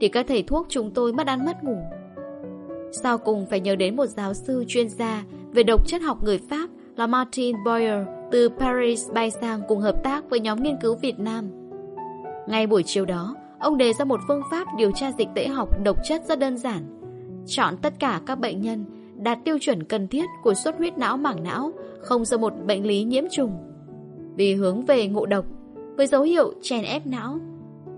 thì 0.00 0.08
các 0.08 0.26
thầy 0.28 0.42
thuốc 0.42 0.66
chúng 0.68 0.90
tôi 0.90 1.12
mất 1.12 1.26
ăn 1.26 1.44
mất 1.44 1.64
ngủ. 1.64 1.78
Sau 2.92 3.18
cùng 3.18 3.46
phải 3.46 3.60
nhớ 3.60 3.76
đến 3.76 3.96
một 3.96 4.06
giáo 4.06 4.34
sư 4.34 4.64
chuyên 4.68 4.88
gia 4.88 5.24
về 5.52 5.62
độc 5.62 5.86
chất 5.86 6.02
học 6.02 6.22
người 6.22 6.38
Pháp 6.50 6.68
là 6.96 7.06
Martin 7.06 7.56
Boyer 7.64 8.06
từ 8.30 8.48
Paris 8.48 9.10
bay 9.12 9.30
sang 9.30 9.60
cùng 9.68 9.80
hợp 9.80 10.04
tác 10.04 10.30
với 10.30 10.40
nhóm 10.40 10.62
nghiên 10.62 10.76
cứu 10.80 10.94
Việt 10.94 11.18
Nam. 11.18 11.48
Ngay 12.48 12.66
buổi 12.66 12.82
chiều 12.86 13.04
đó, 13.04 13.36
ông 13.60 13.78
đề 13.78 13.92
ra 13.92 14.04
một 14.04 14.20
phương 14.28 14.42
pháp 14.50 14.66
điều 14.76 14.90
tra 14.94 15.12
dịch 15.18 15.28
tễ 15.34 15.48
học 15.48 15.82
độc 15.84 15.96
chất 16.04 16.22
rất 16.28 16.38
đơn 16.38 16.58
giản. 16.58 16.82
Chọn 17.46 17.76
tất 17.82 17.94
cả 17.98 18.20
các 18.26 18.34
bệnh 18.34 18.60
nhân 18.60 18.84
đạt 19.16 19.38
tiêu 19.44 19.58
chuẩn 19.60 19.82
cần 19.82 20.08
thiết 20.08 20.24
của 20.42 20.54
xuất 20.54 20.78
huyết 20.78 20.98
não 20.98 21.16
mảng 21.16 21.42
não, 21.42 21.72
không 22.00 22.24
do 22.24 22.36
một 22.38 22.52
bệnh 22.66 22.86
lý 22.86 23.04
nhiễm 23.04 23.24
trùng. 23.30 23.52
Vì 24.36 24.54
hướng 24.54 24.84
về 24.84 25.08
ngộ 25.08 25.26
độc, 25.26 25.44
với 25.96 26.06
dấu 26.06 26.22
hiệu 26.22 26.52
chèn 26.62 26.84
ép 26.84 27.06
não, 27.06 27.38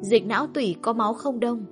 dịch 0.00 0.26
não 0.26 0.46
tủy 0.46 0.76
có 0.82 0.92
máu 0.92 1.14
không 1.14 1.40
đông. 1.40 1.64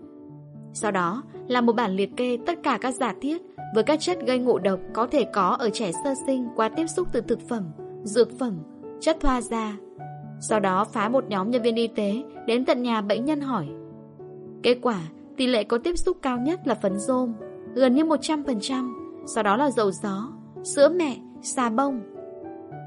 Sau 0.73 0.91
đó 0.91 1.23
là 1.49 1.61
một 1.61 1.73
bản 1.73 1.97
liệt 1.97 2.17
kê 2.17 2.39
tất 2.47 2.59
cả 2.63 2.79
các 2.81 2.95
giả 2.95 3.15
thiết 3.21 3.43
với 3.75 3.85
các 3.85 4.01
chất 4.01 4.19
gây 4.27 4.39
ngộ 4.39 4.59
độc 4.59 4.81
có 4.93 5.07
thể 5.07 5.25
có 5.25 5.57
ở 5.59 5.71
trẻ 5.71 5.91
sơ 6.05 6.15
sinh 6.27 6.49
qua 6.57 6.69
tiếp 6.69 6.87
xúc 6.87 7.09
từ 7.13 7.21
thực 7.21 7.49
phẩm, 7.49 7.65
dược 8.03 8.39
phẩm, 8.39 8.59
chất 9.01 9.17
thoa 9.21 9.41
da. 9.41 9.77
Sau 10.41 10.61
đó 10.61 10.85
phái 10.85 11.09
một 11.09 11.25
nhóm 11.29 11.51
nhân 11.51 11.63
viên 11.63 11.77
y 11.77 11.87
tế 11.87 12.23
đến 12.47 12.65
tận 12.65 12.83
nhà 12.83 13.01
bệnh 13.01 13.25
nhân 13.25 13.41
hỏi. 13.41 13.67
Kết 14.63 14.79
quả, 14.83 14.99
tỷ 15.37 15.47
lệ 15.47 15.65
có 15.65 15.79
tiếp 15.79 15.99
xúc 15.99 16.17
cao 16.23 16.39
nhất 16.39 16.61
là 16.67 16.75
phấn 16.75 16.99
rôm, 16.99 17.33
gần 17.75 17.95
như 17.95 18.05
100%, 18.05 18.95
sau 19.27 19.45
đó 19.45 19.57
là 19.57 19.71
dầu 19.71 19.91
gió, 19.91 20.29
sữa 20.65 20.89
mẹ, 20.89 21.17
xà 21.43 21.71
bông. 21.71 22.01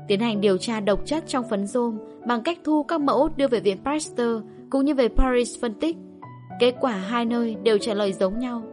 Tiến 0.07 0.19
hành 0.19 0.41
điều 0.41 0.57
tra 0.57 0.79
độc 0.79 1.05
chất 1.05 1.23
trong 1.27 1.49
phấn 1.49 1.67
rôm 1.67 1.97
bằng 2.27 2.41
cách 2.43 2.59
thu 2.63 2.83
các 2.83 3.01
mẫu 3.01 3.29
đưa 3.37 3.47
về 3.47 3.59
viện 3.59 3.77
Pasteur 3.85 4.43
cũng 4.69 4.85
như 4.85 4.93
về 4.93 5.07
Paris 5.07 5.59
phân 5.61 5.73
tích. 5.73 5.97
Kết 6.59 6.75
quả 6.81 6.91
hai 6.91 7.25
nơi 7.25 7.55
đều 7.63 7.77
trả 7.77 7.93
lời 7.93 8.13
giống 8.13 8.39
nhau. 8.39 8.63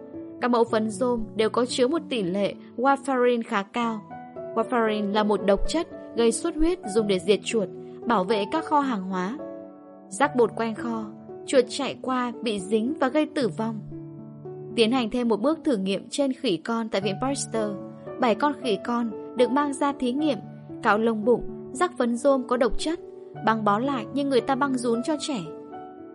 Các 0.41 0.51
mẫu 0.51 0.65
phấn 0.65 0.91
rôm 0.91 1.25
đều 1.37 1.51
có 1.51 1.67
chứa 1.67 1.89
một 1.89 2.03
tỷ 2.09 2.23
lệ 2.23 2.55
warfarin 2.77 3.43
khá 3.47 3.63
cao. 3.63 4.01
Warfarin 4.55 5.13
là 5.13 5.23
một 5.23 5.47
độc 5.47 5.61
chất 5.69 5.89
gây 6.17 6.33
xuất 6.33 6.57
huyết 6.57 6.79
dùng 6.87 7.07
để 7.07 7.19
diệt 7.19 7.41
chuột, 7.45 7.69
bảo 8.07 8.25
vệ 8.25 8.45
các 8.53 8.65
kho 8.65 8.81
hàng 8.81 9.03
hóa. 9.03 9.39
Rắc 10.09 10.37
bột 10.37 10.51
quanh 10.57 10.75
kho, 10.75 11.05
chuột 11.47 11.65
chạy 11.69 11.97
qua 12.03 12.33
bị 12.43 12.61
dính 12.61 12.95
và 13.01 13.09
gây 13.09 13.27
tử 13.27 13.49
vong. 13.49 13.81
Tiến 14.77 14.93
hành 14.93 15.11
thêm 15.11 15.29
một 15.29 15.41
bước 15.41 15.59
thử 15.65 15.77
nghiệm 15.77 16.09
trên 16.11 16.33
khỉ 16.33 16.57
con 16.57 16.89
tại 16.89 17.01
viện 17.01 17.17
Pasteur. 17.23 17.71
Bảy 18.21 18.35
con 18.35 18.53
khỉ 18.63 18.79
con 18.85 19.37
được 19.37 19.51
mang 19.51 19.73
ra 19.73 19.93
thí 19.93 20.13
nghiệm, 20.13 20.39
cạo 20.83 20.99
lông 20.99 21.25
bụng, 21.25 21.43
rắc 21.73 21.99
phấn 21.99 22.17
rôm 22.17 22.49
có 22.49 22.57
độc 22.57 22.79
chất, 22.79 23.01
băng 23.47 23.65
bó 23.65 23.79
lại 23.79 24.07
như 24.15 24.25
người 24.25 24.41
ta 24.41 24.55
băng 24.55 24.79
rún 24.79 25.03
cho 25.03 25.17
trẻ. 25.21 25.39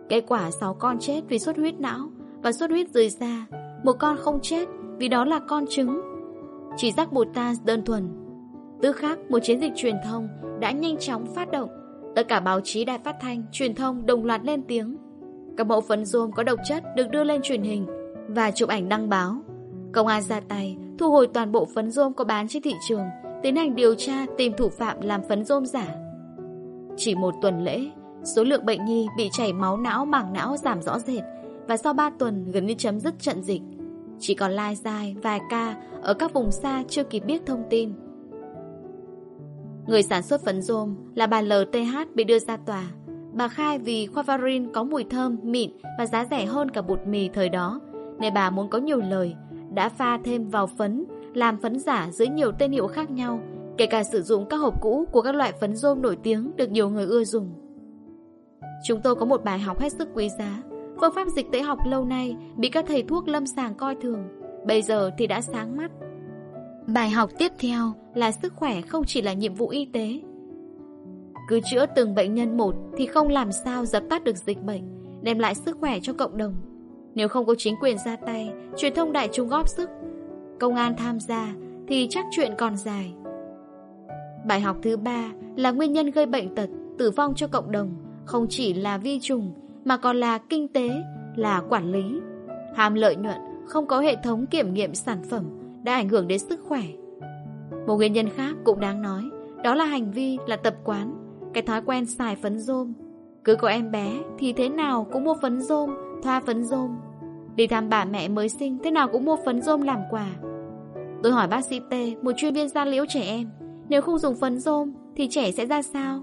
Kết 0.08 0.24
quả 0.28 0.50
6 0.50 0.74
con 0.74 0.98
chết 0.98 1.20
vì 1.28 1.38
xuất 1.38 1.56
huyết 1.56 1.80
não 1.80 2.08
và 2.42 2.52
xuất 2.52 2.70
huyết 2.70 2.88
dưới 2.88 3.08
da, 3.08 3.46
một 3.84 3.92
con 3.98 4.16
không 4.16 4.38
chết 4.42 4.68
vì 4.98 5.08
đó 5.08 5.24
là 5.24 5.38
con 5.48 5.64
trứng. 5.66 6.00
Chỉ 6.76 6.92
giác 6.92 7.12
bột 7.12 7.26
tan 7.34 7.54
đơn 7.64 7.84
thuần. 7.84 8.08
Tư 8.82 8.92
khác, 8.92 9.18
một 9.30 9.38
chiến 9.42 9.60
dịch 9.60 9.72
truyền 9.76 9.96
thông 10.04 10.28
đã 10.60 10.70
nhanh 10.70 10.96
chóng 10.96 11.26
phát 11.34 11.50
động. 11.50 11.68
Tất 12.16 12.28
cả 12.28 12.40
báo 12.40 12.60
chí 12.60 12.84
đài 12.84 12.98
phát 12.98 13.16
thanh, 13.20 13.42
truyền 13.52 13.74
thông 13.74 14.06
đồng 14.06 14.24
loạt 14.24 14.44
lên 14.44 14.62
tiếng. 14.62 14.96
Các 15.56 15.66
mẫu 15.66 15.80
phấn 15.80 16.04
rôm 16.04 16.32
có 16.32 16.42
độc 16.42 16.58
chất 16.64 16.84
được 16.96 17.10
đưa 17.10 17.24
lên 17.24 17.40
truyền 17.42 17.62
hình 17.62 17.86
và 18.28 18.50
chụp 18.50 18.68
ảnh 18.68 18.88
đăng 18.88 19.08
báo. 19.08 19.34
Công 19.92 20.06
an 20.06 20.22
ra 20.22 20.40
tay, 20.40 20.76
thu 20.98 21.10
hồi 21.10 21.26
toàn 21.26 21.52
bộ 21.52 21.64
phấn 21.74 21.90
rôm 21.90 22.14
có 22.14 22.24
bán 22.24 22.48
trên 22.48 22.62
thị 22.62 22.74
trường, 22.88 23.04
tiến 23.42 23.56
hành 23.56 23.74
điều 23.74 23.94
tra 23.94 24.26
tìm 24.36 24.52
thủ 24.56 24.68
phạm 24.68 25.00
làm 25.00 25.20
phấn 25.28 25.44
rôm 25.44 25.66
giả. 25.66 25.86
Chỉ 26.96 27.14
một 27.14 27.34
tuần 27.42 27.64
lễ, 27.64 27.90
số 28.36 28.44
lượng 28.44 28.66
bệnh 28.66 28.84
nhi 28.84 29.06
bị 29.16 29.28
chảy 29.32 29.52
máu 29.52 29.76
não 29.76 30.04
mảng 30.04 30.32
não 30.32 30.56
giảm 30.56 30.82
rõ 30.82 30.98
rệt 30.98 31.22
và 31.68 31.76
sau 31.76 31.92
3 31.92 32.10
tuần 32.18 32.50
gần 32.50 32.66
như 32.66 32.74
chấm 32.78 33.00
dứt 33.00 33.14
trận 33.18 33.42
dịch. 33.42 33.62
Chỉ 34.20 34.34
còn 34.34 34.52
lai 34.52 34.76
dài 34.76 35.16
vài 35.22 35.40
ca 35.50 35.76
ở 36.02 36.14
các 36.14 36.32
vùng 36.32 36.50
xa 36.50 36.84
chưa 36.88 37.04
kịp 37.04 37.22
biết 37.26 37.46
thông 37.46 37.64
tin. 37.70 37.92
Người 39.86 40.02
sản 40.02 40.22
xuất 40.22 40.44
phấn 40.44 40.62
rôm 40.62 40.96
là 41.14 41.26
bà 41.26 41.40
LTH 41.40 42.14
bị 42.14 42.24
đưa 42.24 42.38
ra 42.38 42.56
tòa. 42.56 42.84
Bà 43.32 43.48
khai 43.48 43.78
vì 43.78 44.06
Quavarin 44.06 44.72
có 44.72 44.82
mùi 44.84 45.04
thơm, 45.04 45.38
mịn 45.42 45.70
và 45.98 46.06
giá 46.06 46.26
rẻ 46.30 46.46
hơn 46.46 46.70
cả 46.70 46.82
bột 46.82 47.06
mì 47.06 47.28
thời 47.28 47.48
đó, 47.48 47.80
nên 48.18 48.34
bà 48.34 48.50
muốn 48.50 48.70
có 48.70 48.78
nhiều 48.78 49.00
lời, 49.00 49.34
đã 49.74 49.88
pha 49.88 50.18
thêm 50.24 50.48
vào 50.48 50.66
phấn, 50.66 51.04
làm 51.34 51.60
phấn 51.60 51.78
giả 51.78 52.08
dưới 52.12 52.28
nhiều 52.28 52.52
tên 52.58 52.72
hiệu 52.72 52.86
khác 52.86 53.10
nhau, 53.10 53.40
kể 53.76 53.86
cả 53.86 54.02
sử 54.04 54.22
dụng 54.22 54.46
các 54.50 54.56
hộp 54.56 54.80
cũ 54.80 55.04
của 55.12 55.22
các 55.22 55.34
loại 55.34 55.52
phấn 55.60 55.76
rôm 55.76 56.02
nổi 56.02 56.16
tiếng 56.22 56.50
được 56.56 56.70
nhiều 56.70 56.90
người 56.90 57.06
ưa 57.06 57.24
dùng. 57.24 57.67
Chúng 58.84 59.00
tôi 59.00 59.14
có 59.14 59.26
một 59.26 59.44
bài 59.44 59.58
học 59.58 59.80
hết 59.80 59.92
sức 59.92 60.08
quý 60.14 60.28
giá. 60.38 60.62
Phương 61.00 61.14
pháp 61.14 61.28
dịch 61.28 61.46
tễ 61.52 61.62
học 61.62 61.78
lâu 61.86 62.04
nay 62.04 62.36
bị 62.56 62.68
các 62.68 62.84
thầy 62.88 63.02
thuốc 63.02 63.28
lâm 63.28 63.46
sàng 63.46 63.74
coi 63.74 63.94
thường, 63.94 64.28
bây 64.66 64.82
giờ 64.82 65.10
thì 65.18 65.26
đã 65.26 65.40
sáng 65.40 65.76
mắt. 65.76 65.90
Bài 66.86 67.10
học 67.10 67.30
tiếp 67.38 67.52
theo 67.58 67.92
là 68.14 68.32
sức 68.32 68.52
khỏe 68.56 68.80
không 68.80 69.04
chỉ 69.04 69.22
là 69.22 69.32
nhiệm 69.32 69.54
vụ 69.54 69.68
y 69.68 69.84
tế. 69.84 70.20
Cứ 71.48 71.60
chữa 71.70 71.86
từng 71.86 72.14
bệnh 72.14 72.34
nhân 72.34 72.56
một 72.56 72.74
thì 72.96 73.06
không 73.06 73.28
làm 73.28 73.52
sao 73.52 73.84
dập 73.84 74.02
tắt 74.10 74.24
được 74.24 74.36
dịch 74.36 74.62
bệnh, 74.62 74.82
đem 75.22 75.38
lại 75.38 75.54
sức 75.54 75.76
khỏe 75.80 75.98
cho 76.02 76.12
cộng 76.12 76.36
đồng. 76.36 76.54
Nếu 77.14 77.28
không 77.28 77.46
có 77.46 77.54
chính 77.58 77.76
quyền 77.80 77.98
ra 77.98 78.16
tay, 78.16 78.52
truyền 78.76 78.94
thông 78.94 79.12
đại 79.12 79.28
chúng 79.32 79.48
góp 79.48 79.68
sức, 79.68 79.90
công 80.60 80.74
an 80.74 80.94
tham 80.96 81.20
gia, 81.20 81.54
thì 81.88 82.06
chắc 82.10 82.26
chuyện 82.30 82.52
còn 82.58 82.76
dài. 82.76 83.14
Bài 84.46 84.60
học 84.60 84.76
thứ 84.82 84.96
ba 84.96 85.24
là 85.56 85.70
nguyên 85.70 85.92
nhân 85.92 86.10
gây 86.10 86.26
bệnh 86.26 86.54
tật, 86.54 86.68
tử 86.98 87.10
vong 87.10 87.34
cho 87.34 87.46
cộng 87.46 87.72
đồng, 87.72 87.90
không 88.28 88.46
chỉ 88.48 88.74
là 88.74 88.98
vi 88.98 89.20
trùng 89.20 89.52
mà 89.84 89.96
còn 89.96 90.16
là 90.16 90.38
kinh 90.38 90.68
tế, 90.68 90.90
là 91.36 91.62
quản 91.68 91.92
lý. 91.92 92.20
Hàm 92.74 92.94
lợi 92.94 93.16
nhuận, 93.16 93.36
không 93.66 93.86
có 93.86 94.00
hệ 94.00 94.16
thống 94.22 94.46
kiểm 94.46 94.74
nghiệm 94.74 94.94
sản 94.94 95.22
phẩm 95.30 95.44
đã 95.82 95.94
ảnh 95.94 96.08
hưởng 96.08 96.28
đến 96.28 96.38
sức 96.38 96.60
khỏe. 96.62 96.82
Một 97.86 97.96
nguyên 97.96 98.12
nhân 98.12 98.28
khác 98.28 98.56
cũng 98.64 98.80
đáng 98.80 99.02
nói, 99.02 99.22
đó 99.64 99.74
là 99.74 99.84
hành 99.84 100.10
vi, 100.10 100.38
là 100.46 100.56
tập 100.56 100.74
quán, 100.84 101.14
cái 101.54 101.62
thói 101.62 101.82
quen 101.82 102.06
xài 102.06 102.36
phấn 102.36 102.58
rôm. 102.58 102.92
Cứ 103.44 103.56
có 103.56 103.68
em 103.68 103.90
bé 103.90 104.12
thì 104.38 104.52
thế 104.52 104.68
nào 104.68 105.06
cũng 105.12 105.24
mua 105.24 105.34
phấn 105.42 105.60
rôm, 105.60 105.90
thoa 106.22 106.40
phấn 106.40 106.64
rôm. 106.64 106.90
Đi 107.56 107.66
thăm 107.66 107.88
bà 107.88 108.04
mẹ 108.04 108.28
mới 108.28 108.48
sinh, 108.48 108.78
thế 108.84 108.90
nào 108.90 109.08
cũng 109.08 109.24
mua 109.24 109.36
phấn 109.44 109.62
rôm 109.62 109.82
làm 109.82 110.00
quà. 110.10 110.26
Tôi 111.22 111.32
hỏi 111.32 111.48
bác 111.48 111.64
sĩ 111.64 111.80
T, 111.90 111.94
một 112.22 112.32
chuyên 112.36 112.54
viên 112.54 112.68
da 112.68 112.84
liễu 112.84 113.04
trẻ 113.08 113.22
em, 113.22 113.48
nếu 113.88 114.02
không 114.02 114.18
dùng 114.18 114.36
phấn 114.40 114.58
rôm 114.58 114.92
thì 115.16 115.28
trẻ 115.28 115.52
sẽ 115.52 115.66
ra 115.66 115.82
sao? 115.82 116.22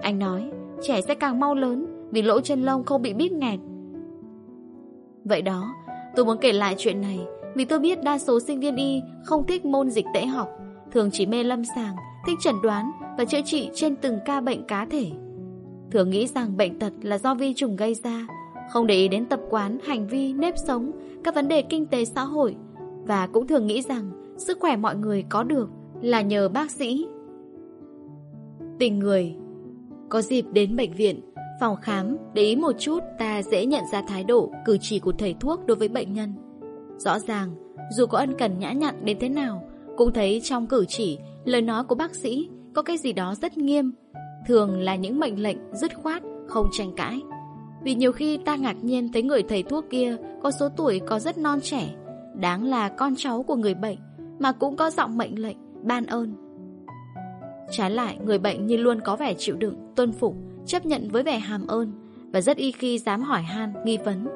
Anh 0.00 0.18
nói, 0.18 0.50
trẻ 0.82 1.00
sẽ 1.00 1.14
càng 1.14 1.40
mau 1.40 1.54
lớn 1.54 1.86
vì 2.10 2.22
lỗ 2.22 2.40
chân 2.40 2.62
lông 2.62 2.84
không 2.84 3.02
bị 3.02 3.14
bít 3.14 3.32
nghẹt. 3.32 3.58
Vậy 5.24 5.42
đó, 5.42 5.74
tôi 6.16 6.24
muốn 6.24 6.38
kể 6.40 6.52
lại 6.52 6.74
chuyện 6.78 7.00
này 7.00 7.20
vì 7.54 7.64
tôi 7.64 7.78
biết 7.78 8.02
đa 8.02 8.18
số 8.18 8.40
sinh 8.40 8.60
viên 8.60 8.76
y 8.76 9.02
không 9.24 9.46
thích 9.46 9.64
môn 9.64 9.90
dịch 9.90 10.06
tễ 10.14 10.26
học, 10.26 10.48
thường 10.92 11.10
chỉ 11.12 11.26
mê 11.26 11.44
lâm 11.44 11.64
sàng, 11.64 11.96
thích 12.26 12.38
chẩn 12.40 12.54
đoán 12.62 12.90
và 13.18 13.24
chữa 13.24 13.40
trị 13.44 13.70
trên 13.74 13.96
từng 13.96 14.18
ca 14.24 14.40
bệnh 14.40 14.64
cá 14.64 14.84
thể. 14.84 15.10
Thường 15.90 16.10
nghĩ 16.10 16.26
rằng 16.26 16.56
bệnh 16.56 16.78
tật 16.78 16.92
là 17.02 17.18
do 17.18 17.34
vi 17.34 17.54
trùng 17.54 17.76
gây 17.76 17.94
ra, 17.94 18.26
không 18.70 18.86
để 18.86 18.94
ý 18.94 19.08
đến 19.08 19.26
tập 19.26 19.40
quán, 19.50 19.78
hành 19.84 20.06
vi, 20.06 20.32
nếp 20.32 20.54
sống, 20.58 20.90
các 21.24 21.34
vấn 21.34 21.48
đề 21.48 21.62
kinh 21.62 21.86
tế 21.86 22.04
xã 22.04 22.24
hội 22.24 22.56
và 23.06 23.26
cũng 23.26 23.46
thường 23.46 23.66
nghĩ 23.66 23.82
rằng 23.82 24.10
sức 24.36 24.58
khỏe 24.60 24.76
mọi 24.76 24.96
người 24.96 25.24
có 25.28 25.42
được 25.42 25.68
là 26.02 26.20
nhờ 26.20 26.48
bác 26.48 26.70
sĩ. 26.70 27.06
Tình 28.78 28.98
người 28.98 29.34
có 30.08 30.22
dịp 30.22 30.44
đến 30.52 30.76
bệnh 30.76 30.92
viện, 30.92 31.20
phòng 31.60 31.76
khám, 31.82 32.16
để 32.34 32.42
ý 32.42 32.56
một 32.56 32.72
chút 32.78 33.00
ta 33.18 33.42
dễ 33.42 33.66
nhận 33.66 33.84
ra 33.92 34.02
thái 34.08 34.24
độ, 34.24 34.50
cử 34.64 34.78
chỉ 34.80 34.98
của 34.98 35.12
thầy 35.12 35.34
thuốc 35.40 35.66
đối 35.66 35.76
với 35.76 35.88
bệnh 35.88 36.12
nhân. 36.12 36.34
Rõ 36.98 37.18
ràng, 37.18 37.54
dù 37.90 38.06
có 38.06 38.18
ân 38.18 38.34
cần 38.38 38.58
nhã 38.58 38.72
nhặn 38.72 39.04
đến 39.04 39.16
thế 39.20 39.28
nào, 39.28 39.68
cũng 39.96 40.12
thấy 40.12 40.40
trong 40.44 40.66
cử 40.66 40.84
chỉ, 40.88 41.18
lời 41.44 41.62
nói 41.62 41.84
của 41.84 41.94
bác 41.94 42.14
sĩ 42.14 42.48
có 42.74 42.82
cái 42.82 42.98
gì 42.98 43.12
đó 43.12 43.34
rất 43.34 43.58
nghiêm, 43.58 43.92
thường 44.46 44.80
là 44.80 44.96
những 44.96 45.20
mệnh 45.20 45.42
lệnh 45.42 45.56
dứt 45.72 45.94
khoát, 45.94 46.22
không 46.46 46.66
tranh 46.72 46.92
cãi. 46.96 47.20
Vì 47.82 47.94
nhiều 47.94 48.12
khi 48.12 48.36
ta 48.36 48.56
ngạc 48.56 48.84
nhiên 48.84 49.12
thấy 49.12 49.22
người 49.22 49.42
thầy 49.42 49.62
thuốc 49.62 49.84
kia 49.90 50.16
có 50.42 50.50
số 50.50 50.68
tuổi 50.76 51.00
có 51.06 51.18
rất 51.18 51.38
non 51.38 51.60
trẻ, 51.62 51.94
đáng 52.34 52.64
là 52.64 52.88
con 52.88 53.14
cháu 53.16 53.42
của 53.42 53.56
người 53.56 53.74
bệnh, 53.74 53.98
mà 54.38 54.52
cũng 54.52 54.76
có 54.76 54.90
giọng 54.90 55.18
mệnh 55.18 55.42
lệnh, 55.42 55.56
ban 55.82 56.06
ơn. 56.06 56.47
Trái 57.70 57.90
lại, 57.90 58.18
người 58.24 58.38
bệnh 58.38 58.66
như 58.66 58.76
luôn 58.76 59.00
có 59.00 59.16
vẻ 59.16 59.34
chịu 59.34 59.56
đựng, 59.56 59.76
tuân 59.96 60.12
phục, 60.12 60.36
chấp 60.66 60.86
nhận 60.86 61.08
với 61.08 61.22
vẻ 61.22 61.38
hàm 61.38 61.66
ơn 61.66 61.92
và 62.32 62.40
rất 62.40 62.56
y 62.56 62.72
khi 62.72 62.98
dám 62.98 63.22
hỏi 63.22 63.42
han, 63.42 63.72
nghi 63.84 63.98
vấn. 64.04 64.28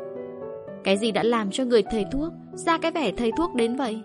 Cái 0.84 0.96
gì 0.96 1.10
đã 1.10 1.22
làm 1.22 1.50
cho 1.50 1.64
người 1.64 1.82
thầy 1.82 2.04
thuốc 2.12 2.32
ra 2.52 2.78
cái 2.78 2.90
vẻ 2.92 3.12
thầy 3.16 3.32
thuốc 3.36 3.54
đến 3.54 3.76
vậy? 3.76 4.02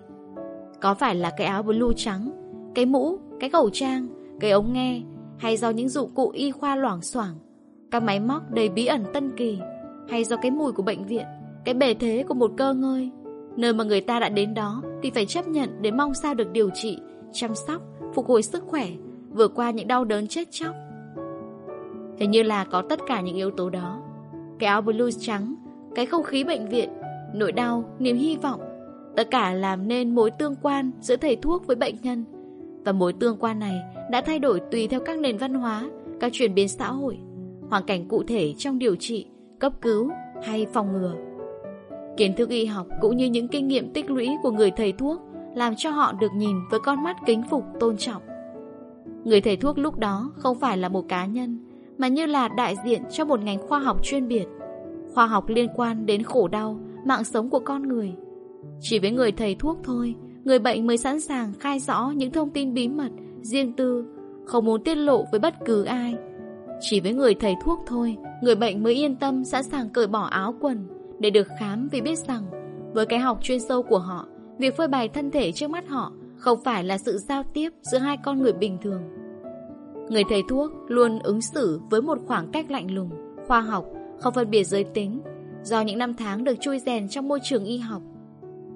Có 0.81 0.93
phải 0.93 1.15
là 1.15 1.31
cái 1.37 1.47
áo 1.47 1.63
blue 1.63 1.93
trắng, 1.95 2.31
cái 2.75 2.85
mũ, 2.85 3.19
cái 3.39 3.49
khẩu 3.49 3.69
trang, 3.73 4.07
cái 4.39 4.51
ống 4.51 4.73
nghe 4.73 5.01
hay 5.37 5.57
do 5.57 5.69
những 5.69 5.89
dụng 5.89 6.09
cụ 6.15 6.29
y 6.29 6.51
khoa 6.51 6.75
loảng 6.75 7.01
xoảng, 7.01 7.35
các 7.91 8.03
máy 8.03 8.19
móc 8.19 8.51
đầy 8.51 8.69
bí 8.69 8.85
ẩn 8.85 9.03
tân 9.13 9.31
kỳ 9.37 9.59
hay 10.09 10.23
do 10.23 10.37
cái 10.37 10.51
mùi 10.51 10.71
của 10.71 10.83
bệnh 10.83 11.05
viện, 11.05 11.25
cái 11.65 11.73
bề 11.73 11.93
thế 11.93 12.23
của 12.27 12.33
một 12.33 12.51
cơ 12.57 12.73
ngơi, 12.73 13.11
nơi 13.55 13.73
mà 13.73 13.83
người 13.83 14.01
ta 14.01 14.19
đã 14.19 14.29
đến 14.29 14.53
đó 14.53 14.81
thì 15.03 15.09
phải 15.09 15.25
chấp 15.25 15.47
nhận 15.47 15.69
để 15.81 15.91
mong 15.91 16.13
sao 16.13 16.33
được 16.33 16.51
điều 16.51 16.69
trị, 16.69 16.97
chăm 17.33 17.55
sóc, 17.55 17.81
phục 18.13 18.27
hồi 18.27 18.43
sức 18.43 18.63
khỏe, 18.67 18.87
vượt 19.37 19.51
qua 19.55 19.71
những 19.71 19.87
đau 19.87 20.05
đớn 20.05 20.27
chết 20.27 20.47
chóc. 20.51 20.75
Hình 22.17 22.31
như 22.31 22.43
là 22.43 22.63
có 22.63 22.81
tất 22.81 22.99
cả 23.07 23.21
những 23.21 23.35
yếu 23.35 23.51
tố 23.51 23.69
đó. 23.69 24.01
Cái 24.59 24.67
áo 24.67 24.81
blues 24.81 25.17
trắng, 25.19 25.55
cái 25.95 26.05
không 26.05 26.23
khí 26.23 26.43
bệnh 26.43 26.69
viện, 26.69 26.89
nỗi 27.33 27.51
đau, 27.51 27.83
niềm 27.99 28.17
hy 28.17 28.37
vọng, 28.37 28.59
tất 29.15 29.31
cả 29.31 29.53
làm 29.53 29.87
nên 29.87 30.15
mối 30.15 30.31
tương 30.31 30.55
quan 30.61 30.91
giữa 31.01 31.15
thầy 31.15 31.35
thuốc 31.35 31.67
với 31.67 31.75
bệnh 31.75 31.95
nhân. 32.03 32.25
Và 32.85 32.91
mối 32.91 33.13
tương 33.13 33.37
quan 33.37 33.59
này 33.59 33.81
đã 34.11 34.21
thay 34.21 34.39
đổi 34.39 34.61
tùy 34.71 34.87
theo 34.87 34.99
các 34.99 35.19
nền 35.19 35.37
văn 35.37 35.53
hóa, 35.53 35.89
các 36.19 36.33
chuyển 36.33 36.53
biến 36.53 36.67
xã 36.67 36.91
hội, 36.91 37.17
hoàn 37.69 37.83
cảnh 37.83 38.07
cụ 38.07 38.23
thể 38.23 38.53
trong 38.57 38.79
điều 38.79 38.95
trị, 38.95 39.25
cấp 39.59 39.73
cứu 39.81 40.09
hay 40.43 40.65
phòng 40.73 40.93
ngừa. 40.93 41.15
Kiến 42.17 42.33
thức 42.35 42.49
y 42.49 42.65
học 42.65 42.87
cũng 43.01 43.17
như 43.17 43.25
những 43.25 43.47
kinh 43.47 43.67
nghiệm 43.67 43.93
tích 43.93 44.09
lũy 44.09 44.29
của 44.43 44.51
người 44.51 44.71
thầy 44.71 44.91
thuốc 44.91 45.21
làm 45.55 45.73
cho 45.77 45.89
họ 45.89 46.13
được 46.13 46.31
nhìn 46.35 46.55
với 46.69 46.79
con 46.79 47.03
mắt 47.03 47.17
kính 47.25 47.43
phục 47.49 47.63
tôn 47.79 47.97
trọng. 47.97 48.21
Người 49.27 49.41
thầy 49.41 49.57
thuốc 49.57 49.77
lúc 49.77 49.99
đó 49.99 50.31
không 50.35 50.59
phải 50.59 50.77
là 50.77 50.89
một 50.89 51.05
cá 51.09 51.25
nhân, 51.25 51.57
mà 51.97 52.07
như 52.07 52.25
là 52.25 52.47
đại 52.47 52.75
diện 52.85 53.01
cho 53.11 53.25
một 53.25 53.39
ngành 53.39 53.67
khoa 53.67 53.79
học 53.79 54.03
chuyên 54.03 54.27
biệt. 54.27 54.45
Khoa 55.13 55.27
học 55.27 55.49
liên 55.49 55.69
quan 55.75 56.05
đến 56.05 56.23
khổ 56.23 56.47
đau, 56.47 56.79
mạng 57.05 57.23
sống 57.23 57.49
của 57.49 57.59
con 57.59 57.87
người. 57.87 58.13
Chỉ 58.81 58.99
với 58.99 59.11
người 59.11 59.31
thầy 59.31 59.55
thuốc 59.55 59.77
thôi, 59.83 60.15
người 60.43 60.59
bệnh 60.59 60.87
mới 60.87 60.97
sẵn 60.97 61.21
sàng 61.21 61.53
khai 61.59 61.79
rõ 61.79 62.11
những 62.15 62.31
thông 62.31 62.49
tin 62.49 62.73
bí 62.73 62.87
mật, 62.87 63.09
riêng 63.41 63.73
tư, 63.73 64.05
không 64.45 64.65
muốn 64.65 64.83
tiết 64.83 64.95
lộ 64.95 65.25
với 65.31 65.39
bất 65.39 65.53
cứ 65.65 65.83
ai. 65.83 66.15
Chỉ 66.79 66.99
với 66.99 67.13
người 67.13 67.35
thầy 67.35 67.55
thuốc 67.63 67.79
thôi, 67.87 68.17
người 68.41 68.55
bệnh 68.55 68.83
mới 68.83 68.93
yên 68.93 69.15
tâm 69.15 69.43
sẵn 69.43 69.63
sàng 69.63 69.89
cởi 69.89 70.07
bỏ 70.07 70.23
áo 70.23 70.55
quần 70.61 70.87
để 71.19 71.29
được 71.29 71.47
khám 71.59 71.87
vì 71.91 72.01
biết 72.01 72.19
rằng 72.19 72.43
với 72.93 73.05
cái 73.05 73.19
học 73.19 73.39
chuyên 73.41 73.59
sâu 73.59 73.83
của 73.83 73.99
họ, 73.99 74.27
việc 74.57 74.77
phơi 74.77 74.87
bày 74.87 75.09
thân 75.09 75.31
thể 75.31 75.51
trước 75.51 75.69
mắt 75.69 75.87
họ 75.87 76.11
không 76.47 76.63
phải 76.63 76.83
là 76.83 76.97
sự 76.97 77.17
giao 77.17 77.43
tiếp 77.53 77.69
giữa 77.81 77.97
hai 77.97 78.17
con 78.17 78.41
người 78.41 78.53
bình 78.53 78.77
thường. 78.81 79.01
Người 80.09 80.23
thầy 80.29 80.41
thuốc 80.49 80.71
luôn 80.87 81.19
ứng 81.19 81.41
xử 81.41 81.79
với 81.89 82.01
một 82.01 82.19
khoảng 82.25 82.51
cách 82.51 82.71
lạnh 82.71 82.91
lùng, 82.91 83.09
khoa 83.47 83.61
học, 83.61 83.85
không 84.19 84.33
phân 84.33 84.49
biệt 84.49 84.63
giới 84.63 84.83
tính, 84.83 85.21
do 85.63 85.81
những 85.81 85.97
năm 85.97 86.13
tháng 86.13 86.43
được 86.43 86.53
chui 86.61 86.79
rèn 86.79 87.09
trong 87.09 87.27
môi 87.27 87.39
trường 87.43 87.65
y 87.65 87.77
học. 87.77 88.01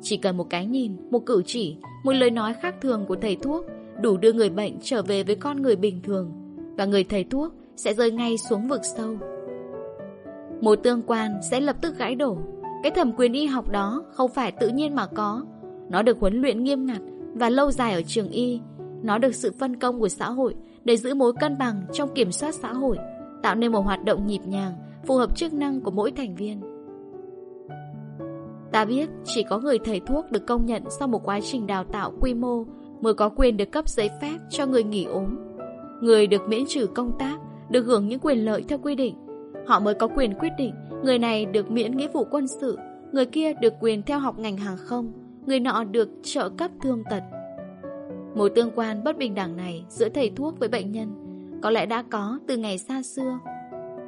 Chỉ 0.02 0.18
cần 0.18 0.38
một 0.38 0.50
cái 0.50 0.66
nhìn, 0.66 0.98
một 1.12 1.26
cử 1.26 1.44
chỉ, 1.46 1.78
một 2.04 2.12
lời 2.12 2.32
nói 2.32 2.54
khác 2.62 2.76
thường 2.82 3.06
của 3.08 3.16
thầy 3.16 3.36
thuốc 3.36 3.66
đủ 4.02 4.18
đưa 4.18 4.34
người 4.34 4.50
bệnh 4.50 4.78
trở 4.82 5.02
về 5.02 5.24
với 5.24 5.36
con 5.36 5.62
người 5.62 5.76
bình 5.76 6.02
thường 6.04 6.32
và 6.78 6.86
người 6.86 7.04
thầy 7.04 7.24
thuốc 7.24 7.54
sẽ 7.76 7.94
rơi 7.94 8.12
ngay 8.12 8.38
xuống 8.50 8.68
vực 8.68 8.82
sâu. 8.98 9.18
Mối 10.62 10.78
tương 10.78 11.02
quan 11.02 11.40
sẽ 11.52 11.62
lập 11.62 11.76
tức 11.82 11.98
gãy 11.98 12.16
đổ. 12.16 12.38
Cái 12.84 12.92
thẩm 12.92 13.12
quyền 13.18 13.34
y 13.34 13.46
học 13.46 13.72
đó 13.72 14.04
không 14.12 14.32
phải 14.32 14.52
tự 14.52 14.68
nhiên 14.68 14.96
mà 14.96 15.08
có. 15.08 15.46
Nó 15.90 16.02
được 16.02 16.20
huấn 16.20 16.42
luyện 16.42 16.64
nghiêm 16.64 16.86
ngặt 16.86 17.02
và 17.34 17.50
lâu 17.50 17.72
dài 17.72 17.94
ở 17.94 18.02
trường 18.02 18.30
y. 18.30 18.60
Nó 19.04 19.18
được 19.18 19.36
sự 19.36 19.52
phân 19.60 19.76
công 19.76 20.00
của 20.00 20.10
xã 20.10 20.30
hội 20.30 20.56
để 20.84 20.98
giữ 20.98 21.14
mối 21.14 21.34
cân 21.40 21.58
bằng 21.58 21.82
trong 21.94 22.14
kiểm 22.16 22.32
soát 22.32 22.56
xã 22.56 22.74
hội, 22.74 22.98
tạo 23.44 23.56
nên 23.56 23.72
một 23.72 23.82
hoạt 23.82 24.04
động 24.06 24.28
nhịp 24.28 24.42
nhàng, 24.46 24.74
phù 25.08 25.16
hợp 25.16 25.38
chức 25.38 25.54
năng 25.54 25.82
của 25.82 25.92
mỗi 25.92 26.12
thành 26.12 26.36
viên. 26.36 26.62
Ta 28.72 28.86
biết 28.86 29.10
chỉ 29.26 29.44
có 29.44 29.60
người 29.60 29.80
thầy 29.80 30.00
thuốc 30.00 30.32
được 30.32 30.48
công 30.48 30.66
nhận 30.66 30.84
sau 31.00 31.08
một 31.08 31.26
quá 31.26 31.40
trình 31.44 31.68
đào 31.68 31.84
tạo 31.84 32.14
quy 32.22 32.34
mô 32.34 32.64
mới 33.02 33.14
có 33.14 33.30
quyền 33.30 33.58
được 33.58 33.72
cấp 33.72 33.90
giấy 33.90 34.10
phép 34.22 34.38
cho 34.50 34.66
người 34.66 34.84
nghỉ 34.84 35.04
ốm. 35.04 35.38
Người 36.02 36.28
được 36.28 36.42
miễn 36.48 36.64
trừ 36.68 36.88
công 36.88 37.12
tác, 37.20 37.38
được 37.70 37.86
hưởng 37.86 38.08
những 38.08 38.20
quyền 38.20 38.46
lợi 38.46 38.64
theo 38.68 38.80
quy 38.84 38.96
định. 38.96 39.16
Họ 39.68 39.80
mới 39.80 39.94
có 39.94 40.08
quyền 40.08 40.34
quyết 40.34 40.52
định 40.58 40.74
người 41.04 41.20
này 41.20 41.46
được 41.46 41.72
miễn 41.72 41.98
nghĩa 41.98 42.08
vụ 42.14 42.28
quân 42.32 42.48
sự, 42.48 42.78
người 43.12 43.26
kia 43.26 43.54
được 43.54 43.74
quyền 43.80 44.04
theo 44.04 44.20
học 44.20 44.40
ngành 44.40 44.58
hàng 44.58 44.78
không, 44.78 45.12
người 45.46 45.60
nọ 45.60 45.84
được 45.84 46.10
trợ 46.24 46.50
cấp 46.50 46.72
thương 46.82 47.04
tật. 47.10 47.24
Mối 48.36 48.50
tương 48.50 48.72
quan 48.76 49.04
bất 49.04 49.18
bình 49.18 49.36
đẳng 49.36 49.58
này 49.58 49.86
giữa 49.90 50.10
thầy 50.10 50.32
thuốc 50.36 50.60
với 50.60 50.70
bệnh 50.70 50.92
nhân 50.92 51.10
có 51.64 51.70
lẽ 51.70 51.86
đã 51.86 52.04
có 52.12 52.40
từ 52.48 52.58
ngày 52.58 52.78
xa 52.78 53.02
xưa. 53.04 53.40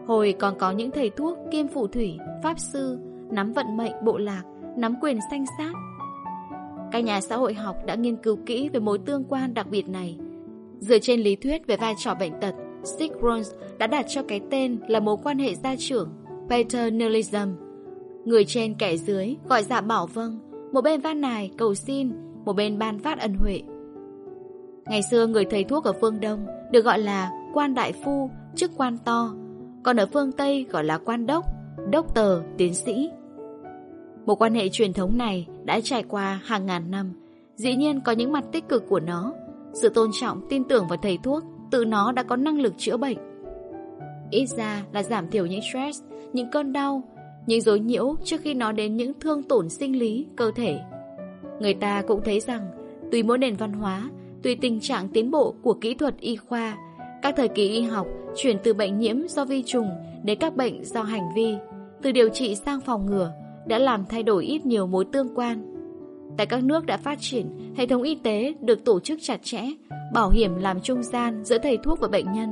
Hồi 0.08 0.36
còn 0.40 0.58
có 0.60 0.72
những 0.72 0.92
thầy 0.92 1.10
thuốc 1.10 1.38
kiêm 1.52 1.68
phù 1.68 1.88
thủy, 1.88 2.18
pháp 2.44 2.60
sư, 2.60 3.00
nắm 3.32 3.54
vận 3.54 3.78
mệnh 3.78 3.94
bộ 4.04 4.18
lạc, 4.18 4.44
nắm 4.78 4.96
quyền 5.02 5.20
sanh 5.32 5.46
sát. 5.58 5.74
Các 6.92 7.00
nhà 7.00 7.22
xã 7.22 7.36
hội 7.36 7.54
học 7.54 7.76
đã 7.86 7.96
nghiên 7.96 8.16
cứu 8.16 8.38
kỹ 8.46 8.70
về 8.70 8.80
mối 8.80 8.98
tương 9.06 9.24
quan 9.24 9.54
đặc 9.54 9.68
biệt 9.70 9.90
này. 9.90 10.18
Dựa 10.80 11.00
trên 11.00 11.20
lý 11.20 11.36
thuyết 11.36 11.68
về 11.68 11.78
vai 11.78 11.94
trò 11.98 12.16
bệnh 12.16 12.34
tật, 12.42 12.56
Stigrons 12.84 13.52
đã 13.78 13.88
đặt 13.88 14.06
cho 14.10 14.24
cái 14.28 14.42
tên 14.52 14.80
là 14.88 15.00
mối 15.00 15.18
quan 15.24 15.40
hệ 15.40 15.56
gia 15.56 15.76
trưởng, 15.76 16.10
paternalism. 16.50 17.38
Người 18.26 18.46
trên 18.46 18.74
kẻ 18.74 18.98
dưới 18.98 19.36
gọi 19.50 19.64
dạ 19.64 19.82
bảo 19.82 20.08
vâng, 20.08 20.40
một 20.74 20.82
bên 20.82 21.02
van 21.02 21.22
nài 21.22 21.52
cầu 21.58 21.76
xin, 21.76 22.12
một 22.46 22.54
bên 22.54 22.80
ban 22.80 23.00
phát 23.00 23.20
ân 23.20 23.34
huệ. 23.34 23.62
Ngày 24.86 25.02
xưa 25.12 25.28
người 25.28 25.46
thầy 25.46 25.64
thuốc 25.64 25.84
ở 25.84 25.94
phương 26.02 26.20
Đông 26.20 26.46
được 26.72 26.86
gọi 26.86 27.00
là 27.00 27.32
quan 27.54 27.74
đại 27.74 27.94
phu, 27.94 28.30
chức 28.56 28.72
quan 28.78 28.98
to, 28.98 29.34
còn 29.84 29.98
ở 29.98 30.06
phương 30.06 30.32
Tây 30.32 30.66
gọi 30.70 30.84
là 30.84 30.98
quan 30.98 31.26
đốc, 31.26 31.46
đốc 31.92 32.16
tờ, 32.16 32.42
tiến 32.58 32.74
sĩ. 32.74 33.10
Một 34.26 34.42
quan 34.42 34.54
hệ 34.54 34.70
truyền 34.70 34.94
thống 34.94 35.18
này 35.18 35.48
đã 35.64 35.80
trải 35.84 36.04
qua 36.04 36.40
hàng 36.44 36.66
ngàn 36.66 36.92
năm, 36.92 37.14
dĩ 37.56 37.76
nhiên 37.76 38.02
có 38.02 38.12
những 38.12 38.32
mặt 38.32 38.44
tích 38.52 38.70
cực 38.70 38.90
của 38.90 39.00
nó. 39.00 39.34
Sự 39.74 39.90
tôn 39.90 40.10
trọng, 40.14 40.42
tin 40.50 40.64
tưởng 40.64 40.88
vào 40.88 40.98
thầy 41.02 41.18
thuốc, 41.24 41.44
tự 41.72 41.86
nó 41.86 42.12
đã 42.12 42.24
có 42.24 42.36
năng 42.36 42.62
lực 42.62 42.74
chữa 42.78 42.98
bệnh. 42.98 43.18
Ít 44.30 44.46
ra 44.46 44.84
là 44.92 45.04
giảm 45.04 45.30
thiểu 45.30 45.46
những 45.46 45.62
stress, 45.72 46.04
những 46.34 46.52
cơn 46.52 46.74
đau, 46.74 47.04
những 47.48 47.62
dối 47.62 47.80
nhiễu 47.80 48.16
trước 48.24 48.42
khi 48.42 48.54
nó 48.54 48.72
đến 48.72 48.98
những 48.98 49.14
thương 49.20 49.44
tổn 49.44 49.70
sinh 49.70 50.00
lý, 50.00 50.26
cơ 50.36 50.52
thể. 50.56 50.80
Người 51.60 51.74
ta 51.74 52.04
cũng 52.08 52.22
thấy 52.26 52.40
rằng 52.40 52.68
Tùy 53.14 53.24
mỗi 53.24 53.38
nền 53.38 53.56
văn 53.56 53.74
hóa, 53.74 54.10
tùy 54.44 54.56
tình 54.56 54.80
trạng 54.80 55.08
tiến 55.10 55.32
bộ 55.32 55.56
của 55.62 55.74
kỹ 55.74 55.94
thuật 55.94 56.20
y 56.20 56.36
khoa, 56.36 56.78
các 57.22 57.34
thời 57.38 57.48
kỳ 57.48 57.70
y 57.70 57.82
học 57.82 58.08
chuyển 58.36 58.58
từ 58.64 58.74
bệnh 58.74 59.00
nhiễm 59.00 59.28
do 59.28 59.46
vi 59.46 59.64
trùng 59.64 59.88
đến 60.24 60.40
các 60.40 60.56
bệnh 60.56 60.86
do 60.86 61.04
hành 61.04 61.34
vi, 61.36 61.56
từ 62.02 62.12
điều 62.12 62.30
trị 62.30 62.56
sang 62.56 62.82
phòng 62.82 63.06
ngừa, 63.06 63.32
đã 63.68 63.80
làm 63.80 64.06
thay 64.10 64.24
đổi 64.24 64.46
ít 64.46 64.66
nhiều 64.66 64.88
mối 64.88 65.06
tương 65.06 65.36
quan. 65.36 65.76
Tại 66.38 66.46
các 66.46 66.64
nước 66.64 66.86
đã 66.86 66.98
phát 66.98 67.18
triển, 67.22 67.74
hệ 67.78 67.88
thống 67.88 68.02
y 68.02 68.16
tế 68.16 68.54
được 68.62 68.86
tổ 68.86 69.00
chức 69.00 69.20
chặt 69.22 69.40
chẽ, 69.44 69.62
bảo 70.14 70.30
hiểm 70.30 70.56
làm 70.56 70.82
trung 70.82 71.04
gian 71.04 71.44
giữa 71.44 71.58
thầy 71.58 71.78
thuốc 71.78 72.00
và 72.00 72.08
bệnh 72.08 72.32
nhân. 72.32 72.50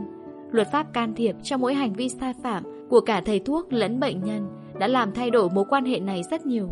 Luật 0.52 0.72
pháp 0.72 0.94
can 0.94 1.14
thiệp 1.16 1.36
trong 1.44 1.62
mỗi 1.62 1.74
hành 1.74 1.94
vi 1.94 2.10
sai 2.10 2.34
phạm 2.44 2.64
của 2.90 3.02
cả 3.02 3.22
thầy 3.26 3.40
thuốc 3.40 3.74
lẫn 3.74 4.00
bệnh 4.00 4.24
nhân 4.24 4.48
đã 4.82 4.88
làm 4.88 5.12
thay 5.12 5.30
đổi 5.30 5.50
mối 5.50 5.66
quan 5.70 5.86
hệ 5.86 6.00
này 6.00 6.24
rất 6.24 6.46
nhiều. 6.46 6.70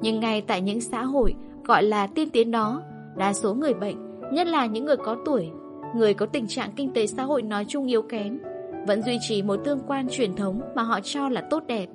Nhưng 0.00 0.20
ngay 0.20 0.40
tại 0.40 0.60
những 0.60 0.80
xã 0.80 1.04
hội 1.04 1.34
gọi 1.64 1.82
là 1.82 2.06
tiên 2.06 2.30
tiến 2.30 2.50
đó, 2.50 2.82
đa 3.16 3.32
số 3.32 3.54
người 3.54 3.74
bệnh, 3.74 3.96
nhất 4.32 4.46
là 4.46 4.66
những 4.66 4.84
người 4.84 4.96
có 4.96 5.16
tuổi, 5.24 5.50
người 5.96 6.14
có 6.14 6.26
tình 6.26 6.46
trạng 6.46 6.72
kinh 6.76 6.92
tế 6.92 7.06
xã 7.06 7.22
hội 7.22 7.42
nói 7.42 7.64
chung 7.68 7.86
yếu 7.86 8.02
kém, 8.02 8.38
vẫn 8.86 9.02
duy 9.02 9.18
trì 9.20 9.42
mối 9.42 9.58
tương 9.64 9.80
quan 9.86 10.08
truyền 10.08 10.36
thống 10.36 10.60
mà 10.74 10.82
họ 10.82 11.00
cho 11.02 11.28
là 11.28 11.40
tốt 11.50 11.62
đẹp. 11.66 11.86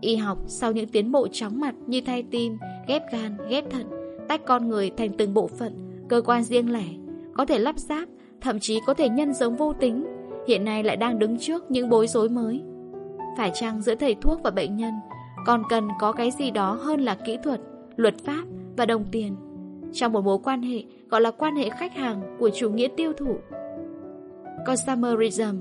Y 0.00 0.16
học 0.16 0.38
sau 0.46 0.72
những 0.72 0.88
tiến 0.88 1.12
bộ 1.12 1.28
chóng 1.32 1.60
mặt 1.60 1.74
như 1.86 2.00
thay 2.06 2.22
tim, 2.30 2.58
ghép 2.86 3.02
gan, 3.12 3.36
ghép 3.48 3.70
thận, 3.70 3.86
tách 4.28 4.44
con 4.46 4.68
người 4.68 4.90
thành 4.96 5.12
từng 5.18 5.34
bộ 5.34 5.46
phận, 5.46 5.72
cơ 6.08 6.22
quan 6.24 6.42
riêng 6.42 6.72
lẻ, 6.72 6.86
có 7.34 7.46
thể 7.46 7.58
lắp 7.58 7.78
ráp, 7.78 8.08
thậm 8.40 8.60
chí 8.60 8.80
có 8.86 8.94
thể 8.94 9.08
nhân 9.08 9.34
giống 9.34 9.56
vô 9.56 9.72
tính, 9.72 10.04
hiện 10.48 10.64
nay 10.64 10.82
lại 10.82 10.96
đang 10.96 11.18
đứng 11.18 11.38
trước 11.38 11.70
những 11.70 11.88
bối 11.88 12.06
rối 12.06 12.28
mới. 12.28 12.62
Phải 13.36 13.50
chăng 13.54 13.82
giữa 13.82 13.94
thầy 13.94 14.14
thuốc 14.14 14.40
và 14.42 14.50
bệnh 14.50 14.76
nhân 14.76 14.94
còn 15.46 15.62
cần 15.68 15.88
có 16.00 16.12
cái 16.12 16.30
gì 16.30 16.50
đó 16.50 16.78
hơn 16.82 17.00
là 17.00 17.14
kỹ 17.14 17.38
thuật, 17.44 17.60
luật 17.96 18.14
pháp 18.24 18.44
và 18.76 18.86
đồng 18.86 19.04
tiền? 19.12 19.36
Trong 19.92 20.12
một 20.12 20.24
mối 20.24 20.38
quan 20.44 20.62
hệ 20.62 20.84
gọi 21.08 21.20
là 21.20 21.30
quan 21.30 21.56
hệ 21.56 21.68
khách 21.68 21.94
hàng 21.94 22.36
của 22.38 22.50
chủ 22.50 22.70
nghĩa 22.70 22.88
tiêu 22.96 23.12
thụ. 23.12 23.36
Consumerism 24.66 25.60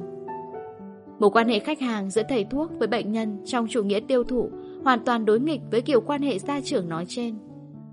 Một 1.20 1.36
quan 1.36 1.48
hệ 1.48 1.60
khách 1.60 1.80
hàng 1.80 2.10
giữa 2.10 2.24
thầy 2.30 2.44
thuốc 2.44 2.72
với 2.80 2.88
bệnh 2.88 3.12
nhân 3.12 3.38
trong 3.46 3.68
chủ 3.70 3.84
nghĩa 3.84 4.00
tiêu 4.08 4.24
thụ 4.24 4.50
hoàn 4.84 5.00
toàn 5.06 5.26
đối 5.26 5.40
nghịch 5.40 5.62
với 5.72 5.82
kiểu 5.82 6.02
quan 6.02 6.22
hệ 6.22 6.40
gia 6.40 6.62
trưởng 6.62 6.90
nói 6.90 7.06
trên. 7.08 7.36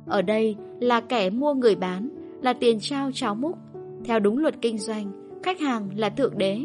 Ở 0.07 0.23
đây 0.23 0.57
là 0.81 1.01
kẻ 1.01 1.31
mua 1.31 1.55
người 1.55 1.74
bán, 1.74 2.09
là 2.43 2.52
tiền 2.52 2.78
trao 2.81 3.11
cháo 3.15 3.35
múc. 3.35 3.59
Theo 4.05 4.20
đúng 4.20 4.39
luật 4.39 4.55
kinh 4.61 4.78
doanh, 4.78 5.12
khách 5.43 5.61
hàng 5.61 5.89
là 5.97 6.11
thượng 6.11 6.39
đế. 6.39 6.65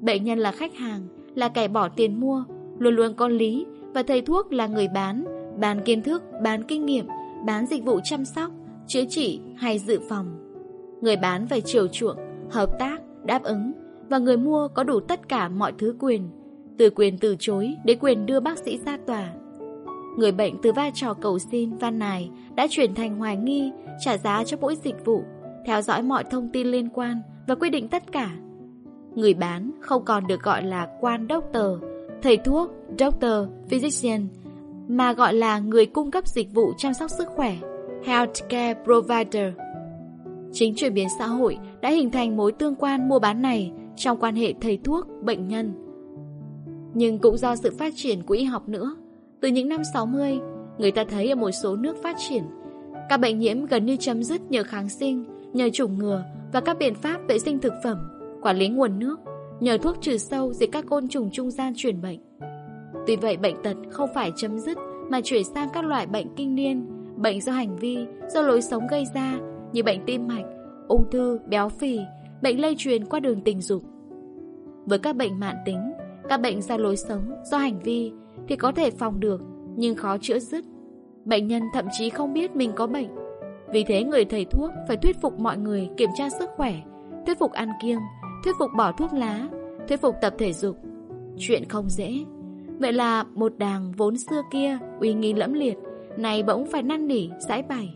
Bệnh 0.00 0.24
nhân 0.24 0.38
là 0.38 0.52
khách 0.52 0.74
hàng, 0.74 1.00
là 1.34 1.48
kẻ 1.48 1.68
bỏ 1.68 1.88
tiền 1.88 2.20
mua, 2.20 2.44
luôn 2.78 2.94
luôn 2.94 3.14
có 3.14 3.28
lý 3.28 3.66
và 3.94 4.02
thầy 4.02 4.22
thuốc 4.22 4.52
là 4.52 4.66
người 4.66 4.88
bán, 4.94 5.24
bán 5.60 5.80
kiến 5.84 6.02
thức, 6.02 6.22
bán 6.42 6.62
kinh 6.62 6.86
nghiệm, 6.86 7.06
bán 7.46 7.66
dịch 7.66 7.84
vụ 7.84 8.00
chăm 8.04 8.24
sóc, 8.24 8.50
chữa 8.86 9.04
trị 9.08 9.40
hay 9.56 9.78
dự 9.78 10.00
phòng. 10.08 10.26
Người 11.00 11.16
bán 11.16 11.46
phải 11.46 11.60
chiều 11.60 11.86
chuộng, 11.88 12.16
hợp 12.50 12.70
tác, 12.78 12.98
đáp 13.24 13.42
ứng 13.42 13.72
và 14.08 14.18
người 14.18 14.36
mua 14.36 14.68
có 14.68 14.84
đủ 14.84 15.00
tất 15.00 15.28
cả 15.28 15.48
mọi 15.48 15.72
thứ 15.78 15.96
quyền, 15.98 16.28
từ 16.78 16.90
quyền 16.90 17.18
từ 17.18 17.36
chối 17.38 17.74
đến 17.84 17.98
quyền 18.00 18.26
đưa 18.26 18.40
bác 18.40 18.58
sĩ 18.58 18.78
ra 18.86 18.98
tòa. 19.06 19.32
Người 20.18 20.32
bệnh 20.32 20.54
từ 20.62 20.72
vai 20.72 20.90
trò 20.94 21.14
cầu 21.14 21.38
xin, 21.38 21.76
van 21.76 21.98
nài 21.98 22.30
đã 22.54 22.66
chuyển 22.70 22.94
thành 22.94 23.18
hoài 23.18 23.36
nghi, 23.36 23.72
trả 24.00 24.16
giá 24.16 24.44
cho 24.44 24.56
mỗi 24.60 24.76
dịch 24.84 25.04
vụ, 25.04 25.22
theo 25.66 25.82
dõi 25.82 26.02
mọi 26.02 26.24
thông 26.24 26.48
tin 26.48 26.66
liên 26.66 26.88
quan 26.88 27.22
và 27.46 27.54
quyết 27.54 27.70
định 27.70 27.88
tất 27.88 28.12
cả. 28.12 28.30
Người 29.14 29.34
bán 29.34 29.70
không 29.80 30.04
còn 30.04 30.26
được 30.26 30.42
gọi 30.42 30.62
là 30.62 30.88
quan 31.00 31.26
doctor, 31.30 31.82
thầy 32.22 32.36
thuốc, 32.36 32.70
doctor, 32.98 33.48
physician, 33.68 34.26
mà 34.88 35.12
gọi 35.12 35.34
là 35.34 35.58
người 35.58 35.86
cung 35.86 36.10
cấp 36.10 36.26
dịch 36.26 36.54
vụ 36.54 36.72
chăm 36.78 36.94
sóc 36.94 37.10
sức 37.10 37.28
khỏe, 37.28 37.56
healthcare 38.04 38.74
provider. 38.84 39.52
Chính 40.52 40.74
chuyển 40.76 40.94
biến 40.94 41.08
xã 41.18 41.26
hội 41.26 41.58
đã 41.80 41.90
hình 41.90 42.10
thành 42.10 42.36
mối 42.36 42.52
tương 42.52 42.74
quan 42.74 43.08
mua 43.08 43.18
bán 43.18 43.42
này 43.42 43.72
trong 43.96 44.18
quan 44.20 44.36
hệ 44.36 44.54
thầy 44.60 44.78
thuốc, 44.84 45.06
bệnh 45.22 45.48
nhân. 45.48 45.72
Nhưng 46.94 47.18
cũng 47.18 47.36
do 47.36 47.56
sự 47.56 47.70
phát 47.78 47.92
triển 47.96 48.22
của 48.22 48.34
y 48.34 48.44
học 48.44 48.68
nữa, 48.68 48.96
từ 49.40 49.48
những 49.48 49.68
năm 49.68 49.80
60, 49.92 50.38
người 50.78 50.90
ta 50.90 51.04
thấy 51.08 51.28
ở 51.28 51.34
một 51.34 51.50
số 51.50 51.76
nước 51.76 51.96
phát 52.02 52.16
triển, 52.28 52.42
các 53.08 53.16
bệnh 53.16 53.38
nhiễm 53.38 53.66
gần 53.66 53.86
như 53.86 53.96
chấm 53.96 54.22
dứt 54.22 54.40
nhờ 54.50 54.64
kháng 54.64 54.88
sinh, 54.88 55.24
nhờ 55.52 55.70
chủng 55.72 55.98
ngừa 55.98 56.24
và 56.52 56.60
các 56.60 56.78
biện 56.78 56.94
pháp 56.94 57.18
vệ 57.28 57.38
sinh 57.38 57.58
thực 57.58 57.72
phẩm, 57.84 58.11
quản 58.42 58.56
lý 58.56 58.68
nguồn 58.68 58.98
nước, 58.98 59.20
nhờ 59.60 59.78
thuốc 59.78 59.96
trừ 60.00 60.18
sâu 60.18 60.52
diệt 60.52 60.68
các 60.72 60.84
côn 60.86 61.08
trùng 61.08 61.30
trung 61.30 61.50
gian 61.50 61.72
truyền 61.76 62.00
bệnh. 62.00 62.18
Tuy 63.06 63.16
vậy 63.16 63.36
bệnh 63.36 63.62
tật 63.62 63.76
không 63.90 64.10
phải 64.14 64.32
chấm 64.36 64.58
dứt 64.58 64.78
mà 65.10 65.20
chuyển 65.24 65.44
sang 65.44 65.68
các 65.72 65.84
loại 65.84 66.06
bệnh 66.06 66.26
kinh 66.36 66.54
niên, 66.54 66.86
bệnh 67.16 67.40
do 67.40 67.52
hành 67.52 67.76
vi, 67.76 67.98
do 68.28 68.42
lối 68.42 68.62
sống 68.62 68.86
gây 68.90 69.04
ra 69.14 69.38
như 69.72 69.82
bệnh 69.82 70.04
tim 70.06 70.28
mạch, 70.28 70.44
ung 70.88 71.10
thư, 71.10 71.38
béo 71.46 71.68
phì, 71.68 72.00
bệnh 72.42 72.60
lây 72.60 72.74
truyền 72.78 73.04
qua 73.04 73.20
đường 73.20 73.40
tình 73.40 73.60
dục. 73.60 73.82
Với 74.86 74.98
các 74.98 75.16
bệnh 75.16 75.40
mạn 75.40 75.56
tính, 75.64 75.92
các 76.28 76.40
bệnh 76.40 76.62
do 76.62 76.76
lối 76.76 76.96
sống, 76.96 77.22
do 77.44 77.58
hành 77.58 77.78
vi 77.78 78.12
thì 78.48 78.56
có 78.56 78.72
thể 78.72 78.90
phòng 78.90 79.20
được 79.20 79.40
nhưng 79.76 79.96
khó 79.96 80.16
chữa 80.20 80.38
dứt. 80.38 80.64
Bệnh 81.24 81.48
nhân 81.48 81.62
thậm 81.74 81.84
chí 81.92 82.10
không 82.10 82.32
biết 82.34 82.56
mình 82.56 82.72
có 82.74 82.86
bệnh. 82.86 83.08
Vì 83.72 83.84
thế 83.84 84.04
người 84.04 84.24
thầy 84.24 84.44
thuốc 84.44 84.70
phải 84.88 84.96
thuyết 84.96 85.20
phục 85.20 85.38
mọi 85.40 85.58
người 85.58 85.88
kiểm 85.96 86.10
tra 86.16 86.30
sức 86.30 86.50
khỏe, 86.56 86.74
thuyết 87.26 87.38
phục 87.38 87.52
ăn 87.52 87.68
kiêng, 87.82 87.98
thuyết 88.44 88.56
phục 88.58 88.70
bỏ 88.76 88.92
thuốc 88.92 89.12
lá, 89.12 89.48
thuyết 89.88 90.00
phục 90.00 90.14
tập 90.20 90.34
thể 90.38 90.52
dục. 90.52 90.76
Chuyện 91.38 91.68
không 91.68 91.88
dễ. 91.88 92.24
Vậy 92.78 92.92
là 92.92 93.24
một 93.34 93.52
đàng 93.58 93.92
vốn 93.96 94.16
xưa 94.18 94.42
kia 94.50 94.78
uy 95.00 95.14
nghi 95.14 95.32
lẫm 95.32 95.52
liệt, 95.52 95.78
nay 96.16 96.42
bỗng 96.42 96.66
phải 96.66 96.82
năn 96.82 97.08
nỉ, 97.08 97.28
giải 97.48 97.62
bày. 97.62 97.94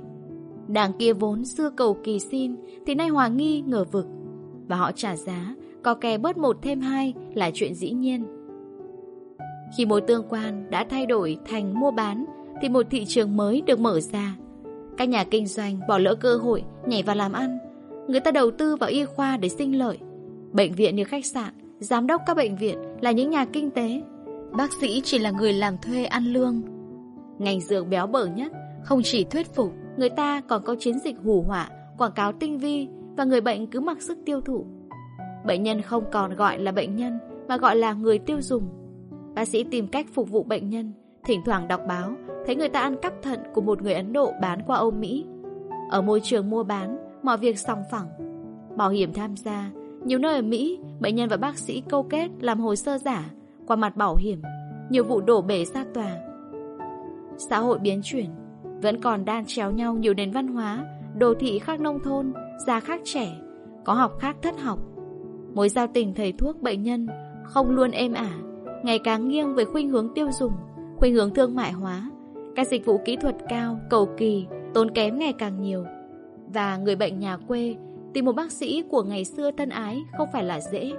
Đảng 0.69 0.93
kia 0.99 1.13
vốn 1.13 1.45
xưa 1.45 1.71
cầu 1.71 1.97
kỳ 2.05 2.19
xin 2.19 2.57
thì 2.87 2.95
nay 2.95 3.09
hòa 3.09 3.29
nghi 3.29 3.61
ngờ 3.61 3.85
vực. 3.85 4.07
Và 4.69 4.77
họ 4.77 4.93
trả 4.93 5.17
giá, 5.17 5.55
có 5.83 5.95
kè 5.95 6.19
bớt 6.19 6.39
một 6.39 6.57
thêm 6.63 6.81
hai 6.81 7.15
là 7.35 7.51
chuyện 7.55 7.75
dĩ 7.75 7.91
nhiên. 7.91 8.25
Khi 9.77 9.87
mối 9.87 10.01
tương 10.01 10.25
quan 10.29 10.71
đã 10.71 10.87
thay 10.91 11.07
đổi 11.07 11.39
thành 11.51 11.81
mua 11.81 11.91
bán 11.91 12.25
thì 12.63 12.69
một 12.69 12.87
thị 12.91 13.05
trường 13.05 13.37
mới 13.37 13.63
được 13.67 13.79
mở 13.79 14.01
ra. 14.01 14.37
Các 14.97 15.09
nhà 15.09 15.25
kinh 15.25 15.47
doanh 15.47 15.81
bỏ 15.89 15.99
lỡ 15.99 16.15
cơ 16.15 16.37
hội 16.37 16.65
nhảy 16.87 17.03
vào 17.03 17.17
làm 17.17 17.33
ăn. 17.33 17.59
Người 18.09 18.21
ta 18.21 18.31
đầu 18.31 18.51
tư 18.51 18.77
vào 18.77 18.91
y 18.91 19.05
khoa 19.05 19.37
để 19.37 19.49
sinh 19.49 19.79
lợi. 19.79 19.99
Bệnh 20.57 20.73
viện 20.73 20.97
như 20.97 21.05
khách 21.05 21.27
sạn, 21.27 21.53
giám 21.79 22.07
đốc 22.07 22.23
các 22.27 22.37
bệnh 22.37 22.57
viện 22.57 22.79
là 23.01 23.11
những 23.11 23.31
nhà 23.31 23.45
kinh 23.45 23.71
tế. 23.71 24.03
Bác 24.53 24.73
sĩ 24.81 25.01
chỉ 25.05 25.19
là 25.19 25.31
người 25.31 25.53
làm 25.53 25.79
thuê 25.79 26.05
ăn 26.05 26.25
lương. 26.25 26.63
Ngành 27.39 27.61
dược 27.61 27.89
béo 27.89 28.07
bở 28.07 28.27
nhất, 28.27 28.53
không 28.85 29.01
chỉ 29.05 29.25
thuyết 29.25 29.55
phục, 29.55 29.73
người 29.97 30.09
ta 30.11 30.41
còn 30.41 30.63
có 30.65 30.77
chiến 30.79 30.99
dịch 30.99 31.17
hủ 31.25 31.43
họa, 31.43 31.69
quảng 31.99 32.13
cáo 32.13 32.33
tinh 32.33 32.59
vi 32.59 32.89
và 33.17 33.25
người 33.25 33.41
bệnh 33.41 33.67
cứ 33.67 33.81
mặc 33.81 34.03
sức 34.03 34.19
tiêu 34.25 34.41
thụ. 34.41 34.67
Bệnh 35.47 35.63
nhân 35.63 35.83
không 35.83 36.05
còn 36.13 36.37
gọi 36.37 36.59
là 36.59 36.73
bệnh 36.73 36.97
nhân 36.97 37.19
mà 37.49 37.57
gọi 37.57 37.77
là 37.77 37.93
người 37.93 38.19
tiêu 38.19 38.41
dùng. 38.41 38.69
Bác 39.35 39.49
sĩ 39.49 39.65
tìm 39.65 39.87
cách 39.87 40.07
phục 40.15 40.31
vụ 40.31 40.43
bệnh 40.43 40.71
nhân, 40.71 40.93
thỉnh 41.25 41.41
thoảng 41.45 41.69
đọc 41.69 41.81
báo, 41.89 42.13
thấy 42.47 42.57
người 42.57 42.69
ta 42.69 42.81
ăn 42.81 42.97
cắp 43.03 43.13
thận 43.23 43.41
của 43.55 43.61
một 43.61 43.83
người 43.83 43.95
Ấn 43.95 44.13
Độ 44.13 44.33
bán 44.43 44.63
qua 44.67 44.77
Âu 44.77 44.91
Mỹ. 44.91 45.25
Ở 45.91 46.03
môi 46.03 46.21
trường 46.21 46.51
mua 46.51 46.63
bán, 46.63 46.99
mọi 47.23 47.37
việc 47.37 47.59
song 47.59 47.83
phẳng. 47.91 48.09
Bảo 48.77 48.91
hiểm 48.91 49.13
tham 49.13 49.37
gia, 49.37 49.71
nhiều 50.07 50.19
nơi 50.19 50.35
ở 50.35 50.43
Mỹ, 50.43 50.79
bệnh 51.01 51.15
nhân 51.15 51.29
và 51.29 51.37
bác 51.37 51.59
sĩ 51.59 51.83
câu 51.89 52.03
kết 52.03 52.29
làm 52.41 52.61
hồ 52.61 52.75
sơ 52.75 52.99
giả 52.99 53.31
qua 53.67 53.77
mặt 53.77 53.97
bảo 53.97 54.17
hiểm, 54.17 54.43
nhiều 54.91 55.05
vụ 55.05 55.21
đổ 55.21 55.41
bể 55.43 55.65
ra 55.65 55.85
tòa. 55.95 56.17
Xã 57.37 57.59
hội 57.59 57.79
biến 57.79 58.01
chuyển, 58.05 58.31
vẫn 58.83 59.01
còn 59.01 59.25
đan 59.25 59.45
chéo 59.47 59.71
nhau 59.71 59.95
nhiều 59.95 60.15
nền 60.15 60.31
văn 60.31 60.49
hóa, 60.49 60.85
đô 61.19 61.35
thị 61.35 61.59
khác 61.59 61.81
nông 61.81 62.01
thôn, 62.01 62.33
già 62.67 62.81
khác 62.81 63.01
trẻ, 63.05 63.37
có 63.85 63.95
học 63.95 64.13
khác 64.21 64.37
thất 64.43 64.61
học. 64.61 64.79
Mối 65.55 65.69
giao 65.69 65.87
tình 65.87 66.15
thầy 66.15 66.33
thuốc 66.33 66.63
bệnh 66.63 66.83
nhân 66.83 67.07
không 67.45 67.71
luôn 67.71 67.91
êm 67.91 68.13
ả, 68.13 68.31
ngày 68.83 68.99
càng 68.99 69.29
nghiêng 69.29 69.55
về 69.55 69.65
khuynh 69.65 69.89
hướng 69.89 70.15
tiêu 70.15 70.29
dùng, 70.33 70.53
khuynh 70.97 71.15
hướng 71.15 71.35
thương 71.35 71.55
mại 71.55 71.73
hóa. 71.73 72.11
Các 72.57 72.69
dịch 72.69 72.87
vụ 72.87 73.01
kỹ 73.05 73.17
thuật 73.17 73.37
cao, 73.49 73.81
cầu 73.91 74.09
kỳ, 74.17 74.47
tốn 74.75 74.91
kém 74.91 75.19
ngày 75.19 75.33
càng 75.33 75.61
nhiều. 75.61 75.85
Và 76.55 76.77
người 76.77 76.97
bệnh 76.97 77.19
nhà 77.19 77.37
quê 77.37 77.77
tìm 78.17 78.25
một 78.25 78.33
bác 78.33 78.53
sĩ 78.53 78.83
của 78.91 79.03
ngày 79.03 79.25
xưa 79.25 79.51
thân 79.51 79.69
ái 79.69 80.05
không 80.19 80.29
phải 80.33 80.45
là 80.45 80.61
dễ. 80.61 80.93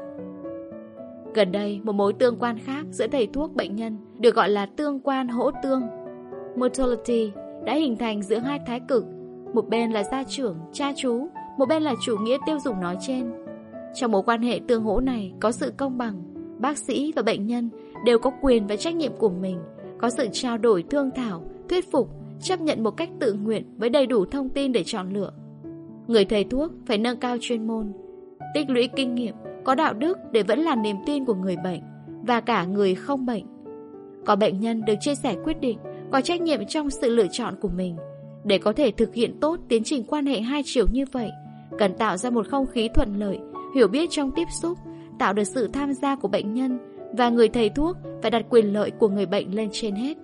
Gần 1.34 1.52
đây, 1.52 1.80
một 1.84 1.91
mối 1.91 2.14
tương 2.14 2.39
quan 2.39 2.57
khác 2.60 2.85
giữa 2.91 3.07
thầy 3.07 3.27
thuốc 3.27 3.56
bệnh 3.56 3.76
nhân 3.76 3.98
được 4.19 4.35
gọi 4.35 4.49
là 4.49 4.65
tương 4.65 4.99
quan 4.99 5.27
hỗ 5.27 5.52
tương. 5.64 5.81
Mutuality 6.56 7.31
đã 7.65 7.73
hình 7.73 7.98
thành 7.98 8.22
giữa 8.22 8.38
hai 8.38 8.60
thái 8.68 8.81
cực, 8.88 9.06
một 9.53 9.69
bên 9.69 9.91
là 9.91 10.03
gia 10.03 10.23
trưởng, 10.23 10.57
cha 10.73 10.94
chú, 10.98 11.27
một 11.57 11.65
bên 11.65 11.84
là 11.84 11.94
chủ 12.06 12.18
nghĩa 12.18 12.38
tiêu 12.45 12.57
dùng 12.60 12.80
nói 12.81 12.98
trên. 13.07 13.31
Trong 13.95 14.11
mối 14.11 14.23
quan 14.26 14.41
hệ 14.41 14.60
tương 14.68 14.84
hỗ 14.84 14.99
này 14.99 15.34
có 15.39 15.52
sự 15.52 15.73
công 15.77 15.98
bằng, 15.98 16.23
bác 16.60 16.77
sĩ 16.77 17.14
và 17.15 17.22
bệnh 17.22 17.48
nhân 17.48 17.69
đều 18.06 18.19
có 18.19 18.31
quyền 18.41 18.68
và 18.68 18.76
trách 18.76 18.95
nhiệm 18.95 19.11
của 19.18 19.30
mình, 19.30 19.60
có 19.98 20.10
sự 20.10 20.27
trao 20.31 20.57
đổi 20.57 20.84
thương 20.89 21.11
thảo, 21.15 21.44
thuyết 21.69 21.91
phục, 21.91 22.10
chấp 22.41 22.61
nhận 22.61 22.84
một 22.84 22.91
cách 22.91 23.10
tự 23.19 23.34
nguyện 23.34 23.64
với 23.77 23.89
đầy 23.89 24.06
đủ 24.06 24.26
thông 24.26 24.49
tin 24.49 24.72
để 24.72 24.84
chọn 24.84 25.14
lựa. 25.14 25.31
Người 26.08 26.26
thầy 26.26 26.44
thuốc 26.44 26.72
phải 26.86 26.98
nâng 26.98 27.18
cao 27.18 27.38
chuyên 27.42 27.68
môn, 27.68 27.94
tích 28.54 28.70
lũy 28.70 28.90
kinh 28.96 29.16
nghiệm, 29.16 29.36
có 29.64 29.76
đạo 29.76 29.94
đức 29.94 30.18
để 30.32 30.44
vẫn 30.44 30.60
là 30.60 30.76
niềm 30.76 30.96
tin 31.06 31.26
của 31.26 31.34
người 31.34 31.56
bệnh 31.64 31.82
và 32.28 32.42
cả 32.42 32.66
người 32.66 32.96
không 32.96 33.26
bệnh. 33.26 33.46
Có 34.26 34.36
bệnh 34.36 34.60
nhân 34.60 34.86
được 34.86 34.94
chia 35.00 35.16
sẻ 35.16 35.36
quyết 35.44 35.62
định, 35.62 35.80
có 36.12 36.22
trách 36.22 36.42
nhiệm 36.42 36.66
trong 36.66 36.90
sự 36.90 37.10
lựa 37.10 37.28
chọn 37.32 37.56
của 37.62 37.70
mình, 37.70 37.96
Để 38.46 38.58
có 38.58 38.74
thể 38.74 38.92
thực 38.92 39.14
hiện 39.14 39.40
tốt 39.40 39.60
tiến 39.68 39.84
trình 39.84 40.04
quan 40.08 40.26
hệ 40.26 40.42
hai 40.42 40.62
chiều 40.66 40.86
như 40.92 41.06
vậy, 41.12 41.32
cần 41.80 41.98
tạo 41.98 42.18
ra 42.18 42.30
một 42.30 42.48
không 42.48 42.66
khí 42.66 42.90
thuận 42.94 43.20
lợi, 43.20 43.40
hiểu 43.76 43.88
biết 43.88 44.10
trong 44.12 44.32
tiếp 44.36 44.46
xúc, 44.62 44.78
tạo 45.20 45.34
được 45.34 45.44
sự 45.44 45.68
tham 45.68 45.94
gia 45.94 46.16
của 46.16 46.28
bệnh 46.28 46.54
nhân 46.54 46.80
và 47.18 47.30
người 47.30 47.48
thầy 47.48 47.70
thuốc 47.70 47.98
phải 48.22 48.32
đặt 48.32 48.46
quyền 48.50 48.74
lợi 48.74 48.92
của 48.92 49.10
người 49.10 49.26
bệnh 49.26 49.56
lên 49.56 49.70
trên 49.72 49.96
hết. 49.96 50.18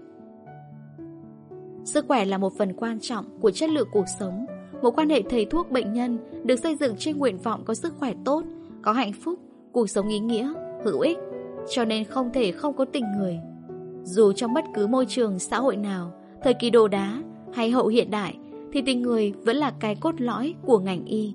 Sức 1.85 2.05
khỏe 2.07 2.25
là 2.25 2.37
một 2.37 2.57
phần 2.57 2.73
quan 2.73 2.99
trọng 2.99 3.25
của 3.39 3.51
chất 3.51 3.69
lượng 3.69 3.87
cuộc 3.91 4.05
sống. 4.19 4.45
Một 4.83 4.95
quan 4.97 5.09
hệ 5.09 5.21
thầy 5.21 5.45
thuốc 5.45 5.71
bệnh 5.71 5.93
nhân 5.93 6.17
được 6.43 6.55
xây 6.55 6.75
dựng 6.75 6.95
trên 6.97 7.17
nguyện 7.17 7.37
vọng 7.37 7.63
có 7.65 7.73
sức 7.73 7.93
khỏe 7.99 8.13
tốt, 8.25 8.43
có 8.81 8.91
hạnh 8.91 9.13
phúc, 9.13 9.39
cuộc 9.71 9.89
sống 9.89 10.07
ý 10.07 10.19
nghĩa, 10.19 10.53
hữu 10.85 10.99
ích, 10.99 11.17
cho 11.69 11.85
nên 11.85 12.03
không 12.03 12.29
thể 12.33 12.51
không 12.51 12.73
có 12.75 12.85
tình 12.85 13.05
người. 13.17 13.39
Dù 14.03 14.33
trong 14.33 14.53
bất 14.53 14.65
cứ 14.73 14.87
môi 14.87 15.05
trường 15.05 15.39
xã 15.39 15.59
hội 15.59 15.77
nào, 15.77 16.13
thời 16.43 16.53
kỳ 16.53 16.69
đồ 16.69 16.87
đá 16.87 17.23
hay 17.53 17.71
hậu 17.71 17.87
hiện 17.87 18.11
đại, 18.11 18.37
thì 18.73 18.81
tình 18.81 19.01
người 19.01 19.33
vẫn 19.43 19.55
là 19.55 19.73
cái 19.79 19.95
cốt 19.95 20.21
lõi 20.21 20.53
của 20.65 20.79
ngành 20.79 21.05
y. 21.05 21.33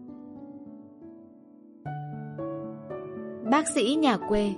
Bác 3.51 3.69
sĩ 3.69 3.95
nhà 3.95 4.17
quê 4.17 4.53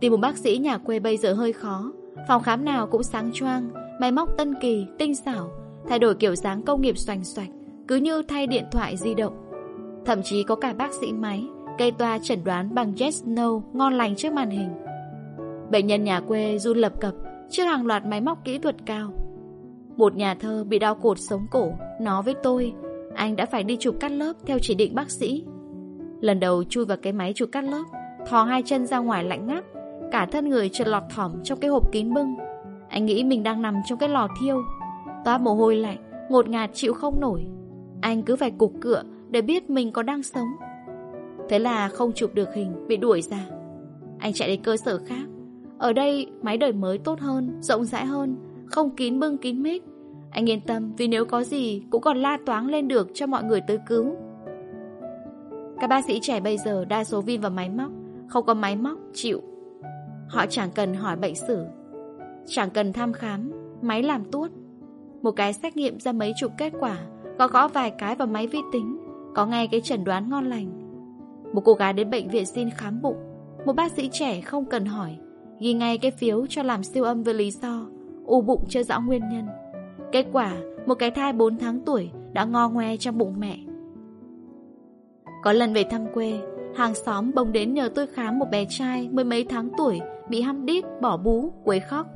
Tìm 0.00 0.12
một 0.12 0.18
bác 0.18 0.36
sĩ 0.36 0.58
nhà 0.58 0.78
quê 0.78 1.00
bây 1.00 1.16
giờ 1.16 1.32
hơi 1.32 1.52
khó 1.52 1.92
Phòng 2.28 2.42
khám 2.42 2.64
nào 2.64 2.86
cũng 2.86 3.02
sáng 3.02 3.30
choang 3.32 3.68
Máy 4.00 4.12
móc 4.12 4.36
tân 4.36 4.54
kỳ, 4.60 4.86
tinh 4.98 5.14
xảo 5.14 5.65
Thay 5.88 5.98
đổi 5.98 6.14
kiểu 6.14 6.34
dáng 6.34 6.62
công 6.62 6.80
nghiệp 6.80 6.98
xoành 6.98 7.24
xoạch, 7.24 7.48
Cứ 7.88 7.96
như 7.96 8.22
thay 8.22 8.46
điện 8.46 8.64
thoại 8.70 8.96
di 8.96 9.14
động. 9.14 9.32
Thậm 10.04 10.22
chí 10.22 10.42
có 10.42 10.54
cả 10.54 10.72
bác 10.72 10.92
sĩ 10.92 11.12
máy 11.12 11.44
Cây 11.78 11.90
toa 11.90 12.18
chẩn 12.18 12.44
đoán 12.44 12.74
bằng 12.74 12.92
yes 13.00 13.22
no 13.26 13.60
Ngon 13.72 13.94
lành 13.94 14.16
trước 14.16 14.32
màn 14.32 14.50
hình. 14.50 14.68
Bệnh 15.70 15.86
nhân 15.86 16.04
nhà 16.04 16.20
quê 16.20 16.58
run 16.58 16.78
lập 16.78 16.92
cập 17.00 17.14
Trước 17.50 17.64
hàng 17.64 17.86
loạt 17.86 18.06
máy 18.06 18.20
móc 18.20 18.44
kỹ 18.44 18.58
thuật 18.58 18.76
cao. 18.86 19.12
Một 19.96 20.16
nhà 20.16 20.34
thơ 20.34 20.64
bị 20.68 20.78
đau 20.78 20.94
cột 20.94 21.18
sống 21.18 21.46
cổ 21.50 21.72
Nói 22.00 22.22
với 22.22 22.34
tôi, 22.42 22.72
Anh 23.14 23.36
đã 23.36 23.46
phải 23.46 23.64
đi 23.64 23.76
chụp 23.80 23.96
cắt 24.00 24.12
lớp 24.12 24.32
theo 24.46 24.58
chỉ 24.62 24.74
định 24.74 24.94
bác 24.94 25.10
sĩ. 25.10 25.44
Lần 26.20 26.40
đầu 26.40 26.64
chui 26.64 26.84
vào 26.84 26.96
cái 27.02 27.12
máy 27.12 27.32
chụp 27.32 27.48
cắt 27.52 27.64
lớp, 27.64 27.84
Thò 28.26 28.44
hai 28.44 28.62
chân 28.62 28.86
ra 28.86 28.98
ngoài 28.98 29.24
lạnh 29.24 29.46
ngắt, 29.46 29.64
Cả 30.12 30.26
thân 30.26 30.48
người 30.48 30.68
trượt 30.68 30.88
lọt 30.88 31.02
thỏm 31.14 31.32
trong 31.44 31.60
cái 31.60 31.70
hộp 31.70 31.92
kín 31.92 32.14
bưng. 32.14 32.36
Anh 32.88 33.06
nghĩ 33.06 33.24
mình 33.24 33.42
đang 33.42 33.62
nằm 33.62 33.74
trong 33.86 33.98
cái 33.98 34.08
lò 34.08 34.28
thiêu. 34.40 34.62
Toát 35.26 35.40
mồ 35.40 35.54
hôi 35.54 35.76
lạnh, 35.76 35.98
Ngột 36.30 36.48
ngạt 36.48 36.70
chịu 36.74 36.92
không 36.92 37.20
nổi. 37.20 37.46
Anh 38.00 38.22
cứ 38.22 38.36
phải 38.36 38.50
cục 38.50 38.72
cựa 38.80 39.02
để 39.30 39.42
biết 39.42 39.70
mình 39.70 39.92
có 39.92 40.02
đang 40.02 40.22
sống. 40.22 40.48
Thế 41.48 41.58
là 41.58 41.88
không 41.88 42.12
chụp 42.12 42.34
được 42.34 42.54
hình, 42.54 42.86
Bị 42.88 42.96
đuổi 42.96 43.22
ra. 43.22 43.46
Anh 44.18 44.32
chạy 44.32 44.48
đến 44.48 44.62
cơ 44.62 44.76
sở 44.76 44.98
khác. 45.06 45.26
Ở 45.78 45.92
đây 45.92 46.30
máy 46.42 46.56
đời 46.56 46.72
mới 46.72 46.98
tốt 46.98 47.20
hơn, 47.20 47.58
Rộng 47.60 47.84
rãi 47.84 48.06
hơn, 48.06 48.36
Không 48.66 48.96
kín 48.96 49.20
bưng 49.20 49.38
kín 49.38 49.62
mít. 49.62 49.82
Anh 50.30 50.50
yên 50.50 50.60
tâm, 50.60 50.92
vì 50.96 51.08
nếu 51.08 51.24
có 51.24 51.44
gì 51.44 51.82
Cũng 51.90 52.02
còn 52.02 52.16
la 52.16 52.38
toáng 52.46 52.66
lên 52.66 52.88
được 52.88 53.08
cho 53.14 53.26
mọi 53.26 53.44
người 53.44 53.60
tới 53.60 53.78
cứu. 53.86 54.16
Các 55.80 55.86
bác 55.86 56.04
sĩ 56.04 56.18
trẻ 56.22 56.40
bây 56.40 56.58
giờ 56.58 56.84
đa 56.84 57.04
số 57.04 57.20
vin 57.20 57.40
vào 57.40 57.50
máy 57.50 57.70
móc, 57.70 57.90
Không 58.28 58.46
có 58.46 58.54
máy 58.54 58.76
móc 58.76 58.98
chịu. 59.14 59.42
Họ 60.28 60.46
chẳng 60.46 60.70
cần 60.74 60.94
hỏi 60.94 61.16
bệnh 61.16 61.34
sử, 61.34 61.64
Chẳng 62.46 62.70
cần 62.70 62.92
thăm 62.92 63.12
khám, 63.12 63.52
Máy 63.82 64.02
làm 64.02 64.24
tuốt. 64.24 64.50
Một 65.26 65.32
cái 65.32 65.52
xét 65.52 65.76
nghiệm 65.76 66.00
ra 66.00 66.12
mấy 66.12 66.32
chục 66.36 66.52
kết 66.58 66.72
quả 66.80 66.98
Có 67.38 67.48
gõ 67.48 67.68
vài 67.68 67.90
cái 67.90 68.14
vào 68.14 68.28
máy 68.28 68.46
vi 68.46 68.58
tính 68.72 68.98
Có 69.34 69.46
ngay 69.46 69.68
cái 69.68 69.80
chẩn 69.80 70.04
đoán 70.04 70.30
ngon 70.30 70.44
lành. 70.44 70.70
Một 71.52 71.60
cô 71.64 71.74
gái 71.74 71.92
đến 71.92 72.10
bệnh 72.10 72.28
viện 72.28 72.46
xin 72.46 72.70
khám 72.70 73.02
bụng. 73.02 73.16
Một 73.66 73.72
bác 73.72 73.92
sĩ 73.92 74.08
trẻ 74.12 74.40
không 74.40 74.64
cần 74.64 74.84
hỏi 74.84 75.16
Ghi 75.60 75.72
ngay 75.72 75.98
cái 75.98 76.10
phiếu 76.10 76.46
cho 76.46 76.62
làm 76.62 76.82
siêu 76.82 77.04
âm 77.04 77.22
với 77.22 77.34
lý 77.34 77.50
do 77.50 77.86
U 78.24 78.40
bụng 78.40 78.64
chưa 78.68 78.82
rõ 78.82 79.00
nguyên 79.00 79.22
nhân. 79.28 79.46
Kết 80.12 80.26
quả 80.32 80.52
Một 80.86 80.94
cái 80.94 81.10
thai 81.10 81.32
4 81.32 81.58
tháng 81.58 81.80
tuổi 81.80 82.10
Đã 82.32 82.44
ngo 82.44 82.68
ngoe 82.68 82.96
trong 82.96 83.18
bụng 83.18 83.34
mẹ. 83.38 83.58
Có 85.42 85.52
lần 85.52 85.72
về 85.72 85.84
thăm 85.84 86.06
quê 86.14 86.40
Hàng 86.76 86.94
xóm 86.94 87.34
bồng 87.34 87.52
đến 87.52 87.74
nhờ 87.74 87.88
tôi 87.94 88.06
khám 88.06 88.38
một 88.38 88.46
bé 88.50 88.66
trai 88.68 89.08
Mười 89.12 89.24
mấy 89.24 89.44
tháng 89.44 89.68
tuổi 89.78 90.00
Bị 90.28 90.40
ham 90.40 90.66
đít, 90.66 90.84
bỏ 91.00 91.16
bú, 91.16 91.52
quấy 91.64 91.80
khóc. 91.80 92.06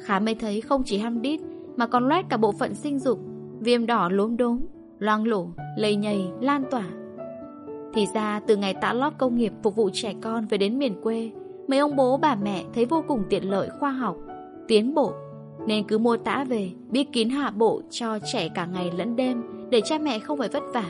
Khám 0.00 0.24
mới 0.24 0.34
thấy 0.34 0.60
không 0.60 0.82
chỉ 0.84 0.98
ham 0.98 1.22
đít 1.22 1.40
mà 1.78 1.86
còn 1.86 2.08
loét 2.08 2.24
cả 2.28 2.36
bộ 2.36 2.52
phận 2.52 2.74
sinh 2.74 2.98
dục 2.98 3.18
Viêm 3.60 3.86
đỏ 3.86 4.08
lốm 4.12 4.36
đốm 4.36 4.58
Loang 4.98 5.26
lổ, 5.26 5.48
lầy 5.76 5.96
nhầy, 5.96 6.24
lan 6.40 6.64
tỏa. 6.70 6.84
Thì 7.94 8.06
ra 8.14 8.40
từ 8.46 8.56
ngày 8.56 8.74
tã 8.74 8.92
lót 8.92 9.12
công 9.18 9.36
nghiệp 9.36 9.52
Phục 9.62 9.76
vụ 9.76 9.90
trẻ 9.92 10.14
con 10.20 10.46
về 10.46 10.58
đến 10.58 10.78
miền 10.78 11.00
quê 11.02 11.30
Mấy 11.68 11.78
ông 11.78 11.96
bố 11.96 12.16
bà 12.16 12.34
mẹ 12.34 12.64
thấy 12.74 12.84
vô 12.84 13.04
cùng 13.08 13.22
tiện 13.30 13.50
lợi 13.50 13.68
khoa 13.80 13.90
học 13.90 14.16
Tiến 14.68 14.94
bộ. 14.94 15.12
Nên 15.66 15.84
cứ 15.88 15.98
mua 15.98 16.16
tã 16.16 16.44
về 16.44 16.70
Biết 16.90 17.12
kín 17.12 17.28
hạ 17.28 17.50
bộ 17.50 17.82
cho 17.90 18.18
trẻ 18.32 18.48
cả 18.54 18.66
ngày 18.66 18.90
lẫn 18.96 19.16
đêm 19.16 19.42
Để 19.70 19.80
cha 19.80 19.98
mẹ 19.98 20.18
không 20.18 20.38
phải 20.38 20.48
vất 20.48 20.62
vả. 20.74 20.86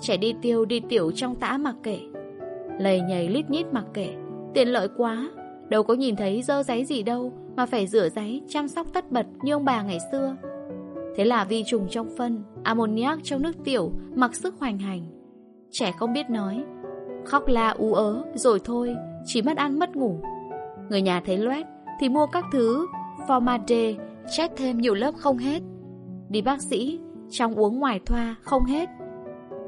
Trẻ 0.00 0.16
đi 0.16 0.34
tiêu 0.42 0.64
đi 0.64 0.80
tiểu 0.80 1.10
trong 1.10 1.34
tã 1.34 1.58
mặc 1.58 1.74
kệ 1.82 1.98
Lầy 2.80 3.00
nhầy 3.00 3.28
lít 3.28 3.50
nhít 3.50 3.66
mặc 3.72 3.84
kệ. 3.94 4.08
Tiện 4.54 4.68
lợi 4.68 4.88
quá 4.96 5.30
Đâu 5.68 5.82
có 5.82 5.94
nhìn 5.94 6.16
thấy 6.16 6.42
dơ 6.42 6.62
giấy 6.62 6.84
gì 6.84 7.02
đâu 7.02 7.32
mà 7.56 7.66
phải 7.66 7.86
rửa 7.86 8.08
giấy, 8.08 8.42
chăm 8.48 8.68
sóc 8.68 8.86
tất 8.92 9.12
bật 9.12 9.26
như 9.42 9.52
ông 9.52 9.64
bà 9.64 9.82
ngày 9.82 9.98
xưa. 10.12 10.36
Thế 11.16 11.24
là 11.24 11.44
vi 11.44 11.64
trùng 11.66 11.86
trong 11.90 12.08
phân, 12.16 12.42
Ammoniac 12.62 13.18
trong 13.22 13.42
nước 13.42 13.52
tiểu, 13.64 13.92
Mặc 14.14 14.34
sức 14.34 14.54
hoành 14.60 14.78
hành. 14.78 15.06
Trẻ 15.70 15.92
không 15.98 16.12
biết 16.12 16.30
nói, 16.30 16.64
Khóc 17.24 17.48
la 17.48 17.68
ú 17.68 17.94
ớ, 17.94 18.22
rồi 18.34 18.60
thôi, 18.64 18.94
Chỉ 19.24 19.42
mất 19.42 19.56
ăn 19.56 19.78
mất 19.78 19.96
ngủ. 19.96 20.20
Người 20.88 21.02
nhà 21.02 21.22
thấy 21.26 21.38
loét, 21.38 21.66
Thì 22.00 22.08
mua 22.08 22.26
các 22.26 22.44
thứ, 22.52 22.86
Formade, 23.26 23.94
Chết 24.36 24.52
thêm 24.56 24.78
nhiều 24.78 24.94
lớp 24.94 25.14
không 25.16 25.38
hết. 25.38 25.62
Đi 26.28 26.42
bác 26.42 26.62
sĩ, 26.62 26.98
Trong 27.30 27.54
uống 27.54 27.78
ngoài 27.78 28.00
thoa 28.06 28.34
không 28.42 28.64
hết. 28.64 28.88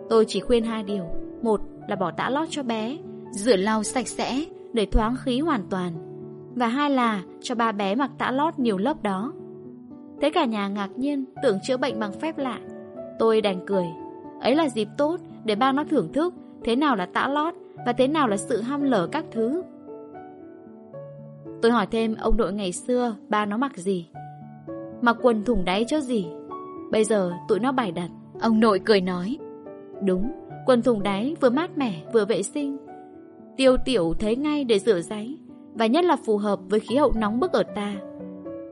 Tôi 0.08 0.24
chỉ 0.28 0.40
khuyên 0.40 0.64
hai 0.64 0.82
điều, 0.82 1.04
Một 1.42 1.60
là 1.88 1.96
bỏ 1.96 2.10
tã 2.10 2.30
lót 2.30 2.48
cho 2.50 2.62
bé, 2.62 2.96
Rửa 3.30 3.56
lau 3.56 3.82
sạch 3.82 4.08
sẽ, 4.08 4.44
để 4.72 4.86
thoáng 4.86 5.16
khí 5.24 5.40
hoàn 5.40 5.62
toàn. 5.70 6.07
Và 6.58 6.66
hai 6.66 6.90
là 6.90 7.22
cho 7.40 7.54
ba 7.54 7.72
bé 7.72 7.94
mặc 7.94 8.10
tã 8.18 8.30
lót 8.30 8.58
nhiều 8.58 8.78
lớp 8.78 9.02
đó. 9.02 9.32
Thế 10.20 10.30
cả 10.30 10.44
nhà 10.44 10.68
ngạc 10.68 10.88
nhiên 10.96 11.24
tưởng 11.42 11.58
chữa 11.62 11.76
bệnh 11.76 11.98
bằng 11.98 12.12
phép 12.12 12.38
lạ. 12.38 12.58
Tôi 13.18 13.40
đành 13.40 13.60
cười. 13.66 13.86
Ấy 14.40 14.54
là 14.54 14.68
dịp 14.68 14.88
tốt 14.96 15.16
để 15.44 15.54
ba 15.54 15.72
nó 15.72 15.84
thưởng 15.84 16.12
thức 16.12 16.34
Thế 16.64 16.76
nào 16.76 16.96
là 16.96 17.06
tã 17.06 17.28
lót 17.28 17.54
Và 17.86 17.92
thế 17.92 18.08
nào 18.08 18.28
là 18.28 18.36
sự 18.36 18.60
ham 18.60 18.82
lở 18.82 19.06
các 19.06 19.24
thứ. 19.32 19.62
Tôi 21.62 21.72
hỏi 21.72 21.86
thêm 21.90 22.14
ông 22.14 22.36
nội 22.36 22.52
ngày 22.52 22.72
xưa 22.72 23.16
Ba 23.28 23.46
nó 23.46 23.56
mặc 23.56 23.76
gì. 23.76 24.08
Mặc 25.00 25.16
quần 25.22 25.44
thủng 25.44 25.64
đáy 25.64 25.84
cho 25.88 26.00
gì? 26.00 26.26
Bây 26.90 27.04
giờ 27.04 27.32
tụi 27.48 27.58
nó 27.58 27.72
bày 27.72 27.92
đặt. 27.92 28.08
Ông 28.40 28.60
nội 28.60 28.80
cười 28.84 29.00
nói. 29.00 29.38
Đúng, 30.02 30.32
quần 30.66 30.82
thùng 30.82 31.02
đáy 31.02 31.36
vừa 31.40 31.50
mát 31.50 31.78
mẻ 31.78 31.94
vừa 32.12 32.24
vệ 32.24 32.42
sinh. 32.42 32.76
Tiêu 33.56 33.76
tiểu 33.84 34.14
thấy 34.18 34.36
ngay 34.36 34.64
để 34.64 34.78
rửa 34.78 35.00
giấy. 35.00 35.38
Và 35.74 35.86
nhất 35.86 36.04
là 36.04 36.16
phù 36.16 36.36
hợp 36.36 36.60
với 36.68 36.80
khí 36.80 36.96
hậu 36.96 37.12
nóng 37.16 37.40
bức 37.40 37.52
ở 37.52 37.62
ta. 37.62 37.94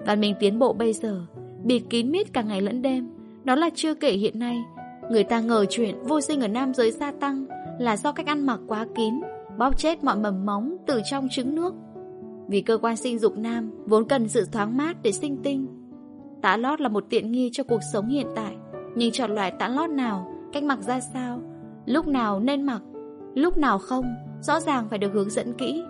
Văn 0.07 0.21
minh 0.21 0.35
tiến 0.41 0.59
bộ 0.59 0.73
bây 0.73 0.93
giờ, 0.93 1.21
Bịt 1.65 1.83
kín 1.91 2.11
mít 2.11 2.33
cả 2.33 2.43
ngày 2.43 2.61
lẫn 2.61 2.83
đêm. 2.83 3.09
Đó 3.45 3.55
là 3.55 3.71
chưa 3.75 3.95
kể 3.95 4.13
hiện 4.13 4.39
nay, 4.39 4.65
Người 5.11 5.25
ta 5.25 5.41
ngờ 5.41 5.65
chuyện 5.71 5.95
vô 6.03 6.21
sinh 6.21 6.41
ở 6.41 6.49
nam 6.49 6.75
giới 6.75 6.91
gia 6.91 7.13
tăng 7.13 7.47
Là 7.79 7.97
do 7.97 8.13
cách 8.13 8.27
ăn 8.27 8.47
mặc 8.47 8.61
quá 8.67 8.87
kín, 8.95 9.15
Bóp 9.59 9.79
chết 9.79 10.05
mọi 10.05 10.17
mầm 10.17 10.47
móng 10.47 10.77
từ 10.87 11.01
trong 11.11 11.29
trứng 11.31 11.55
nước. 11.55 11.75
Vì 12.49 12.61
cơ 12.61 12.79
quan 12.83 12.97
sinh 12.97 13.19
dục 13.19 13.37
nam 13.37 13.71
Vốn 13.87 14.09
cần 14.09 14.29
sự 14.29 14.45
thoáng 14.53 14.77
mát 14.77 14.97
để 15.03 15.13
sinh 15.13 15.37
tinh. 15.43 15.67
Tã 16.43 16.57
lót 16.57 16.81
là 16.81 16.89
một 16.89 17.05
tiện 17.11 17.33
nghi 17.33 17.51
cho 17.53 17.65
cuộc 17.65 17.81
sống 17.93 18.09
hiện 18.09 18.27
tại, 18.37 18.57
Nhưng 18.95 19.11
chọn 19.13 19.35
loại 19.35 19.53
tã 19.59 19.69
lót 19.69 19.91
nào, 19.91 20.33
Cách 20.53 20.63
mặc 20.63 20.79
ra 20.83 21.01
sao, 21.01 21.41
Lúc 21.87 22.07
nào 22.07 22.41
nên 22.41 22.63
mặc, 22.63 22.83
Lúc 23.35 23.59
nào 23.59 23.79
không, 23.79 24.05
Rõ 24.41 24.61
ràng 24.61 24.87
phải 24.91 24.99
được 24.99 25.13
hướng 25.13 25.31
dẫn 25.31 25.53
kỹ. 25.53 25.83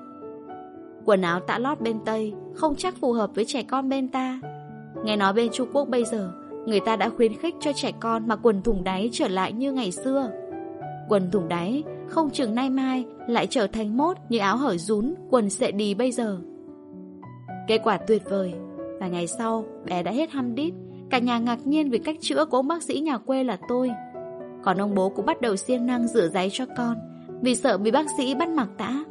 Quần 1.06 1.22
áo 1.22 1.40
tã 1.40 1.58
lót 1.58 1.80
bên 1.80 1.98
Tây 2.04 2.32
Không 2.54 2.74
chắc 2.76 2.94
phù 3.00 3.12
hợp 3.12 3.30
với 3.34 3.44
trẻ 3.44 3.62
con 3.62 3.88
bên 3.88 4.08
ta. 4.08 4.40
Nghe 5.04 5.16
nói 5.16 5.32
bên 5.32 5.48
Trung 5.52 5.68
Quốc 5.72 5.88
bây 5.88 6.04
giờ, 6.04 6.32
Người 6.66 6.80
ta 6.80 6.96
đã 6.96 7.08
khuyến 7.08 7.36
khích 7.36 7.54
cho 7.60 7.72
trẻ 7.72 7.92
con 8.00 8.28
Mặc 8.28 8.38
quần 8.42 8.62
thủng 8.62 8.84
đáy 8.84 9.08
trở 9.12 9.28
lại 9.28 9.52
như 9.52 9.72
ngày 9.72 9.92
xưa. 9.92 10.30
Quần 11.08 11.30
thủng 11.30 11.48
đáy, 11.48 11.82
Không 12.08 12.30
chừng 12.30 12.54
nay 12.54 12.70
mai 12.70 13.04
Lại 13.28 13.46
trở 13.46 13.66
thành 13.66 13.96
mốt 13.96 14.16
như 14.28 14.38
áo 14.38 14.56
hở 14.56 14.76
rún, 14.76 15.14
Quần 15.30 15.50
sệ 15.50 15.72
đi 15.72 15.94
bây 15.94 16.12
giờ. 16.12 16.38
Kết 17.68 17.80
quả 17.84 17.96
tuyệt 17.96 18.22
vời, 18.30 18.54
Và 19.00 19.08
ngày 19.08 19.26
sau, 19.26 19.64
bé 19.84 20.02
đã 20.02 20.10
hết 20.10 20.30
hăm 20.30 20.54
đít. 20.54 20.74
Cả 21.10 21.18
nhà 21.18 21.38
ngạc 21.38 21.66
nhiên 21.66 21.90
vì 21.90 21.98
cách 21.98 22.16
chữa 22.20 22.44
của 22.44 22.56
ông 22.56 22.68
bác 22.68 22.82
sĩ 22.82 23.00
nhà 23.00 23.18
quê 23.18 23.44
là 23.44 23.58
tôi. 23.68 23.90
Còn 24.62 24.80
ông 24.80 24.94
bố 24.94 25.08
cũng 25.08 25.26
bắt 25.26 25.40
đầu 25.40 25.56
siêng 25.56 25.86
năng 25.86 26.08
rửa 26.08 26.28
giấy 26.28 26.48
cho 26.52 26.64
con, 26.76 26.96
vì 27.42 27.54
sợ 27.54 27.78
bị 27.78 27.90
bác 27.90 28.06
sĩ 28.18 28.34
bắt 28.34 28.48
mặc 28.48 28.68
tã. 28.78 29.04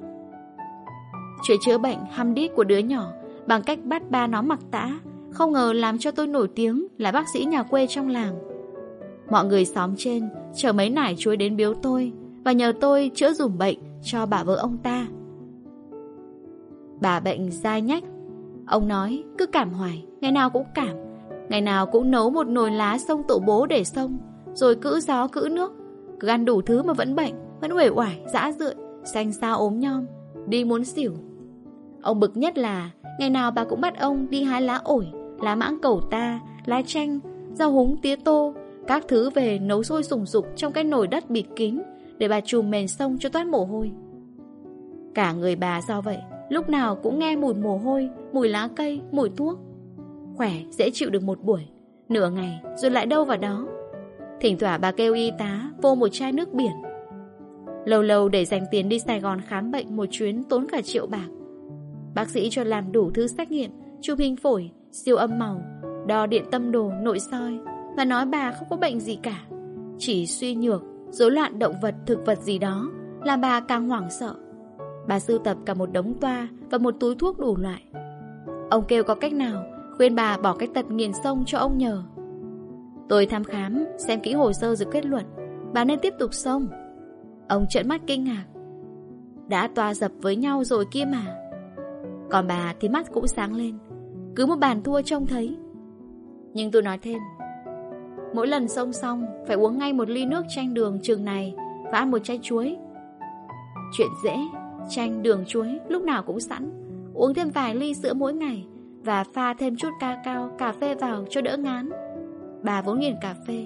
Chuyện 1.48 1.58
chữa 1.62 1.78
bệnh 1.78 1.98
hăm 2.12 2.34
đít 2.34 2.52
của 2.56 2.64
đứa 2.64 2.78
nhỏ 2.78 3.12
bằng 3.48 3.64
cách 3.64 3.80
bắt 3.84 4.12
ba 4.12 4.28
nó 4.28 4.42
mặc 4.42 4.60
tã, 4.72 5.00
không 5.32 5.52
ngờ 5.52 5.74
làm 5.74 5.98
cho 5.98 6.12
tôi 6.12 6.28
nổi 6.28 6.48
tiếng 6.56 6.88
là 6.98 7.12
bác 7.12 7.26
sĩ 7.34 7.46
nhà 7.46 7.64
quê 7.64 7.88
trong 7.88 8.08
làng. 8.08 8.36
Mọi 9.30 9.46
người 9.46 9.66
xóm 9.66 9.94
trên 9.98 10.30
chở 10.56 10.74
mấy 10.74 10.90
nải 10.90 11.16
chuối 11.16 11.38
đến 11.38 11.56
biếu 11.58 11.74
tôi 11.74 12.12
và 12.44 12.52
nhờ 12.52 12.74
tôi 12.82 13.12
chữa 13.16 13.34
dùm 13.34 13.58
bệnh 13.58 13.78
cho 14.04 14.26
bà 14.26 14.44
vợ 14.44 14.56
ông 14.56 14.78
ta. 14.78 15.08
Bà 17.02 17.20
bệnh 17.20 17.52
dai 17.52 17.82
nhách. 17.82 18.04
Ông 18.68 18.88
nói 18.88 19.24
cứ 19.38 19.46
cảm 19.46 19.74
hoài, 19.74 20.06
ngày 20.22 20.32
nào 20.32 20.50
cũng 20.50 20.66
cảm. 20.74 20.96
Ngày 21.50 21.62
nào 21.62 21.86
cũng 21.86 22.12
nấu 22.12 22.30
một 22.30 22.48
nồi 22.48 22.72
lá 22.72 22.98
sông 22.98 23.24
tổ 23.28 23.40
bố 23.40 23.66
để 23.66 23.84
sông 23.84 24.18
Rồi 24.54 24.76
cữ 24.76 25.00
gió 25.00 25.28
cữ 25.28 25.48
nước 25.52 25.74
Cứ 26.20 26.28
ăn 26.28 26.46
đủ 26.46 26.62
thứ 26.62 26.84
mà 26.84 26.94
vẫn 26.94 27.16
bệnh 27.16 27.34
Vẫn 27.62 27.74
uể 27.74 27.90
oải, 27.90 28.22
dã 28.34 28.52
rượi 28.60 28.74
Xanh 29.14 29.34
xao 29.34 29.58
ốm 29.58 29.80
nhom 29.80 30.06
Đi 30.48 30.64
muốn 30.64 30.84
xỉu 30.84 31.14
Ông 32.06 32.20
bực 32.20 32.38
nhất 32.38 32.58
là 32.58 32.92
Ngày 33.20 33.30
nào 33.30 33.52
bà 33.52 33.64
cũng 33.64 33.82
bắt 33.82 34.00
ông 34.00 34.30
đi 34.30 34.44
hái 34.44 34.62
lá 34.62 34.76
ổi 34.84 35.08
Lá 35.42 35.56
mãng 35.56 35.78
cầu 35.82 36.02
ta, 36.12 36.40
lá 36.66 36.82
chanh 36.86 37.20
Rau 37.54 37.72
húng 37.72 37.98
tía 38.02 38.16
tô 38.16 38.54
Các 38.88 39.04
thứ 39.08 39.30
về 39.30 39.60
nấu 39.60 39.84
sôi 39.84 40.04
sùng 40.04 40.26
sục 40.26 40.48
Trong 40.56 40.74
cái 40.74 40.84
nồi 40.84 41.08
đất 41.08 41.30
bịt 41.30 41.46
kín 41.56 41.82
Để 42.18 42.28
bà 42.28 42.42
chùm 42.42 42.72
mền 42.72 42.88
sông 42.88 43.18
cho 43.20 43.30
toát 43.30 43.48
mồ 43.48 43.66
hôi. 43.66 43.92
Cả 45.16 45.34
người 45.34 45.56
bà 45.56 45.82
do 45.88 46.02
vậy 46.02 46.18
Lúc 46.50 46.70
nào 46.70 46.96
cũng 46.96 47.20
nghe 47.20 47.36
mùi 47.36 47.54
mồ 47.54 47.78
hôi 47.78 48.10
Mùi 48.34 48.50
lá 48.50 48.70
cây, 48.76 49.02
mùi 49.12 49.30
thuốc. 49.38 49.60
Khỏe, 50.36 50.52
dễ 50.72 50.90
chịu 50.94 51.10
được 51.10 51.24
một 51.24 51.44
buổi 51.44 51.62
Nửa 52.10 52.30
ngày, 52.30 52.62
rồi 52.76 52.92
lại 52.92 53.06
đâu 53.06 53.26
vào 53.26 53.38
đó. 53.38 53.68
Thỉnh 54.42 54.58
thoảng 54.58 54.82
bà 54.82 54.92
kêu 54.92 55.14
y 55.14 55.32
tá 55.38 55.72
Vô 55.82 55.96
một 55.96 56.08
chai 56.12 56.32
nước 56.32 56.54
biển. 56.54 56.72
Lâu 57.86 58.02
lâu 58.02 58.30
để 58.30 58.46
dành 58.46 58.66
tiền 58.72 58.90
đi 58.90 59.00
Sài 59.00 59.20
Gòn 59.20 59.42
khám 59.42 59.72
bệnh 59.72 59.96
Một 59.96 60.06
chuyến 60.12 60.44
tốn 60.44 60.68
cả 60.72 60.82
triệu 60.82 61.08
bạc. 61.08 61.28
Bác 62.16 62.30
sĩ 62.30 62.50
cho 62.52 62.64
làm 62.64 62.92
đủ 62.92 63.12
thứ 63.12 63.28
xét 63.28 63.52
nghiệm 63.52 63.72
Chụp 64.02 64.20
hình 64.20 64.36
phổi, 64.36 64.72
siêu 64.92 65.16
âm 65.16 65.40
màu 65.40 65.62
Đo 66.08 66.26
điện 66.26 66.44
tâm 66.52 66.72
đồ, 66.72 66.92
nội 67.02 67.20
soi. 67.20 67.60
Và 67.98 68.06
nói 68.06 68.26
bà 68.26 68.52
không 68.52 68.70
có 68.70 68.78
bệnh 68.78 69.00
gì 69.00 69.16
cả. 69.16 69.42
Chỉ 69.98 70.28
suy 70.28 70.56
nhược, 70.56 70.84
rối 71.10 71.32
loạn 71.32 71.60
động 71.60 71.76
vật, 71.82 71.96
thực 72.06 72.26
vật 72.26 72.40
gì 72.42 72.60
đó 72.60 72.92
Làm 73.24 73.42
bà 73.42 73.60
càng 73.60 73.88
hoảng 73.88 74.10
sợ. 74.10 74.36
Bà 75.08 75.20
sưu 75.20 75.38
tập 75.38 75.58
cả 75.66 75.74
một 75.74 75.92
đống 75.92 76.14
toa 76.22 76.48
Và 76.70 76.78
một 76.78 76.96
túi 77.00 77.16
thuốc 77.16 77.40
đủ 77.40 77.58
loại. 77.58 77.84
Ông 78.70 78.84
kêu 78.88 79.04
có 79.04 79.16
cách 79.16 79.34
nào 79.34 79.64
Khuyên 79.98 80.16
bà 80.16 80.38
bỏ 80.38 80.54
cái 80.54 80.70
tật 80.74 80.92
nghiền 80.92 81.12
sông 81.24 81.44
cho 81.46 81.58
ông 81.58 81.78
nhờ. 81.78 82.04
Tôi 83.10 83.26
thăm 83.26 83.44
khám 83.44 83.86
Xem 83.98 84.20
kỹ 84.20 84.34
hồ 84.34 84.54
sơ 84.54 84.76
rồi 84.76 84.88
kết 84.92 85.06
luận. 85.06 85.24
Bà 85.74 85.84
nên 85.84 86.00
tiếp 86.00 86.14
tục 86.20 86.34
sông. 86.34 86.68
Ông 87.48 87.66
trợn 87.70 87.88
mắt 87.88 88.02
kinh 88.08 88.24
ngạc. 88.24 88.46
Đã 89.48 89.70
toa 89.76 89.94
dập 89.94 90.12
với 90.22 90.36
nhau 90.36 90.64
rồi 90.64 90.86
kia 90.92 91.06
mà. 91.06 91.35
Còn 92.36 92.48
bà 92.48 92.74
thì 92.80 92.90
mắt 92.90 93.12
cũng 93.14 93.28
sáng 93.28 93.54
lên. 93.54 93.78
Cứ 94.36 94.46
một 94.46 94.56
bàn 94.56 94.84
thua 94.84 95.02
trông 95.02 95.28
thấy. 95.28 95.58
Nhưng 96.54 96.72
tôi 96.72 96.82
nói 96.82 96.98
thêm 96.98 97.20
Mỗi 98.34 98.48
lần 98.48 98.68
sông 98.68 98.94
xong 98.94 99.26
Phải 99.48 99.56
uống 99.56 99.78
ngay 99.78 99.94
một 99.94 100.10
ly 100.10 100.26
nước 100.26 100.46
chanh 100.56 100.74
đường 100.74 101.00
trường 101.02 101.26
này 101.26 101.56
Và 101.92 101.98
ăn 101.98 102.12
một 102.12 102.20
chai 102.24 102.40
chuối. 102.44 102.78
Chuyện 103.98 104.08
dễ 104.24 104.38
Chanh, 104.90 105.24
đường, 105.24 105.44
chuối 105.48 105.80
lúc 105.90 106.04
nào 106.04 106.24
cũng 106.24 106.40
sẵn. 106.40 106.70
Uống 107.14 107.34
thêm 107.34 107.50
vài 107.50 107.76
ly 107.76 107.94
sữa 107.94 108.14
mỗi 108.14 108.34
ngày 108.34 108.66
Và 109.04 109.24
pha 109.24 109.54
thêm 109.54 109.76
chút 109.76 109.90
ca 110.00 110.22
cao, 110.24 110.52
cà 110.58 110.72
phê 110.72 110.96
vào 110.96 111.26
cho 111.30 111.42
đỡ 111.42 111.58
ngán. 111.58 111.90
Bà 112.64 112.82
vốn 112.82 113.00
nghiền 113.00 113.16
cà 113.22 113.36
phê 113.48 113.66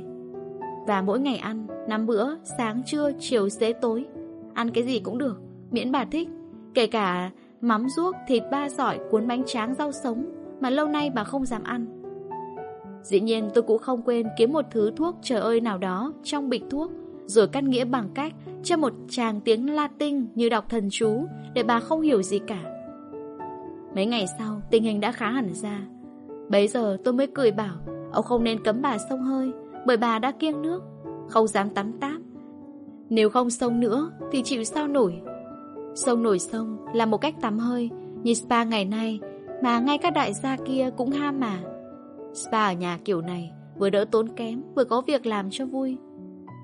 Và 0.88 1.02
mỗi 1.02 1.20
ngày 1.20 1.38
ăn 1.38 1.68
năm 1.88 2.06
bữa, 2.06 2.36
sáng, 2.58 2.82
trưa, 2.86 3.12
chiều, 3.20 3.50
xế, 3.50 3.74
tối. 3.74 4.06
Ăn 4.54 4.70
cái 4.70 4.84
gì 4.84 5.00
cũng 5.00 5.18
được 5.18 5.42
Miễn 5.72 5.92
bà 5.92 6.06
thích 6.06 6.30
Kể 6.74 6.88
cả 6.88 7.32
mắm 7.62 7.88
ruốc, 7.90 8.16
thịt 8.28 8.44
ba 8.52 8.70
sỏi, 8.70 9.00
cuốn 9.12 9.28
bánh 9.28 9.44
tráng, 9.46 9.76
rau 9.76 9.92
sống 9.92 10.26
Mà 10.60 10.70
lâu 10.70 10.88
nay 10.88 11.10
bà 11.16 11.24
không 11.24 11.46
dám 11.46 11.64
ăn 11.64 11.86
Dĩ 13.04 13.20
nhiên 13.20 13.50
tôi 13.54 13.62
cũng 13.62 13.80
không 13.80 14.02
quên 14.02 14.28
kiếm 14.38 14.54
một 14.54 14.66
thứ 14.72 14.92
thuốc 14.96 15.16
trời 15.22 15.40
ơi 15.40 15.62
nào 15.62 15.78
đó 15.78 16.14
trong 16.24 16.50
bịch 16.50 16.64
thuốc 16.70 16.92
rồi 17.26 17.48
cắt 17.48 17.64
nghĩa 17.64 17.86
bằng 17.86 18.10
cách 18.14 18.34
cho 18.64 18.78
một 18.78 18.94
chàng 19.10 19.42
tiếng 19.42 19.76
Latin 19.76 20.26
như 20.36 20.50
đọc 20.50 20.70
thần 20.70 20.88
chú 20.92 21.26
để 21.54 21.64
bà 21.64 21.80
không 21.80 22.02
hiểu 22.02 22.22
gì 22.22 22.40
cả. 22.40 22.64
Mấy 23.96 24.06
ngày 24.06 24.26
sau, 24.40 24.62
tình 24.72 24.84
hình 24.84 25.00
đã 25.00 25.12
khá 25.12 25.30
hẳn 25.30 25.54
ra. 25.54 25.80
Bấy 26.50 26.68
giờ 26.68 26.98
tôi 27.04 27.14
mới 27.14 27.28
cười 27.28 27.52
bảo 27.52 27.76
ông 28.12 28.26
không 28.26 28.44
nên 28.44 28.64
cấm 28.64 28.82
bà 28.82 28.98
sông 29.10 29.24
hơi 29.24 29.52
bởi 29.86 29.98
bà 29.98 30.20
đã 30.20 30.32
kiêng 30.32 30.62
nước, 30.62 30.84
không 31.28 31.48
dám 31.48 31.70
tắm 31.70 32.00
táp. 32.00 32.22
Nếu 33.10 33.30
không 33.30 33.50
sông 33.50 33.80
nữa 33.80 34.12
thì 34.32 34.44
chịu 34.44 34.64
sao 34.64 34.88
nổi. 34.88 35.22
Sông 36.06 36.24
nổi 36.24 36.40
sông 36.40 36.78
là 36.94 37.06
một 37.06 37.18
cách 37.18 37.36
tắm 37.42 37.60
hơi 37.60 37.90
như 38.24 38.34
spa 38.34 38.64
ngày 38.64 38.86
nay 38.86 39.20
mà 39.64 39.80
ngay 39.80 39.98
các 39.98 40.14
đại 40.14 40.34
gia 40.34 40.58
kia 40.58 40.90
cũng 40.98 41.12
ham 41.12 41.40
mà. 41.40 41.60
Spa 42.34 42.66
ở 42.66 42.74
nhà 42.74 43.00
kiểu 43.06 43.22
này 43.22 43.52
vừa 43.78 43.90
đỡ 43.90 44.06
tốn 44.12 44.30
kém 44.30 44.62
vừa 44.76 44.84
có 44.84 45.02
việc 45.02 45.26
làm 45.26 45.50
cho 45.52 45.66
vui. 45.66 45.98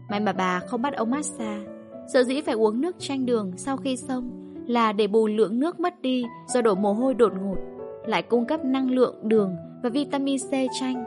May 0.09 0.19
mà 0.19 0.33
bà 0.33 0.59
không 0.59 0.81
bắt 0.81 0.93
ông 0.95 1.11
massage 1.11 1.65
Sợ 2.13 2.23
dĩ 2.23 2.41
phải 2.41 2.55
uống 2.55 2.81
nước 2.81 2.95
chanh 2.99 3.25
đường 3.25 3.51
sau 3.57 3.77
khi 3.77 3.97
xông 3.97 4.29
Là 4.67 4.93
để 4.93 5.07
bù 5.07 5.27
lượng 5.27 5.59
nước 5.59 5.79
mất 5.79 6.01
đi 6.01 6.25
Do 6.53 6.61
đổ 6.61 6.75
mồ 6.75 6.93
hôi 6.93 7.13
đột 7.13 7.33
ngột 7.41 7.57
Lại 8.05 8.21
cung 8.21 8.45
cấp 8.45 8.65
năng 8.65 8.91
lượng 8.91 9.15
đường 9.23 9.55
Và 9.83 9.89
vitamin 9.89 10.37
C 10.39 10.51
chanh 10.79 11.05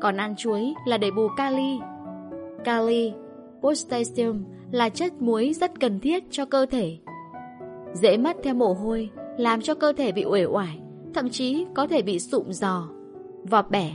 Còn 0.00 0.16
ăn 0.16 0.36
chuối 0.36 0.74
là 0.86 0.98
để 0.98 1.10
bù 1.10 1.28
kali 1.36 1.78
Kali, 2.64 3.12
potassium 3.62 4.44
Là 4.70 4.88
chất 4.88 5.22
muối 5.22 5.52
rất 5.52 5.80
cần 5.80 6.00
thiết 6.00 6.24
cho 6.30 6.44
cơ 6.44 6.66
thể 6.66 6.98
Dễ 7.94 8.16
mất 8.16 8.36
theo 8.42 8.54
mồ 8.54 8.74
hôi 8.74 9.10
Làm 9.38 9.60
cho 9.60 9.74
cơ 9.74 9.92
thể 9.92 10.12
bị 10.12 10.24
uể 10.24 10.44
oải 10.44 10.78
Thậm 11.14 11.28
chí 11.28 11.66
có 11.74 11.86
thể 11.86 12.02
bị 12.02 12.18
sụm 12.18 12.50
giò 12.50 12.88
Vọt 13.50 13.70
bẻ 13.70 13.92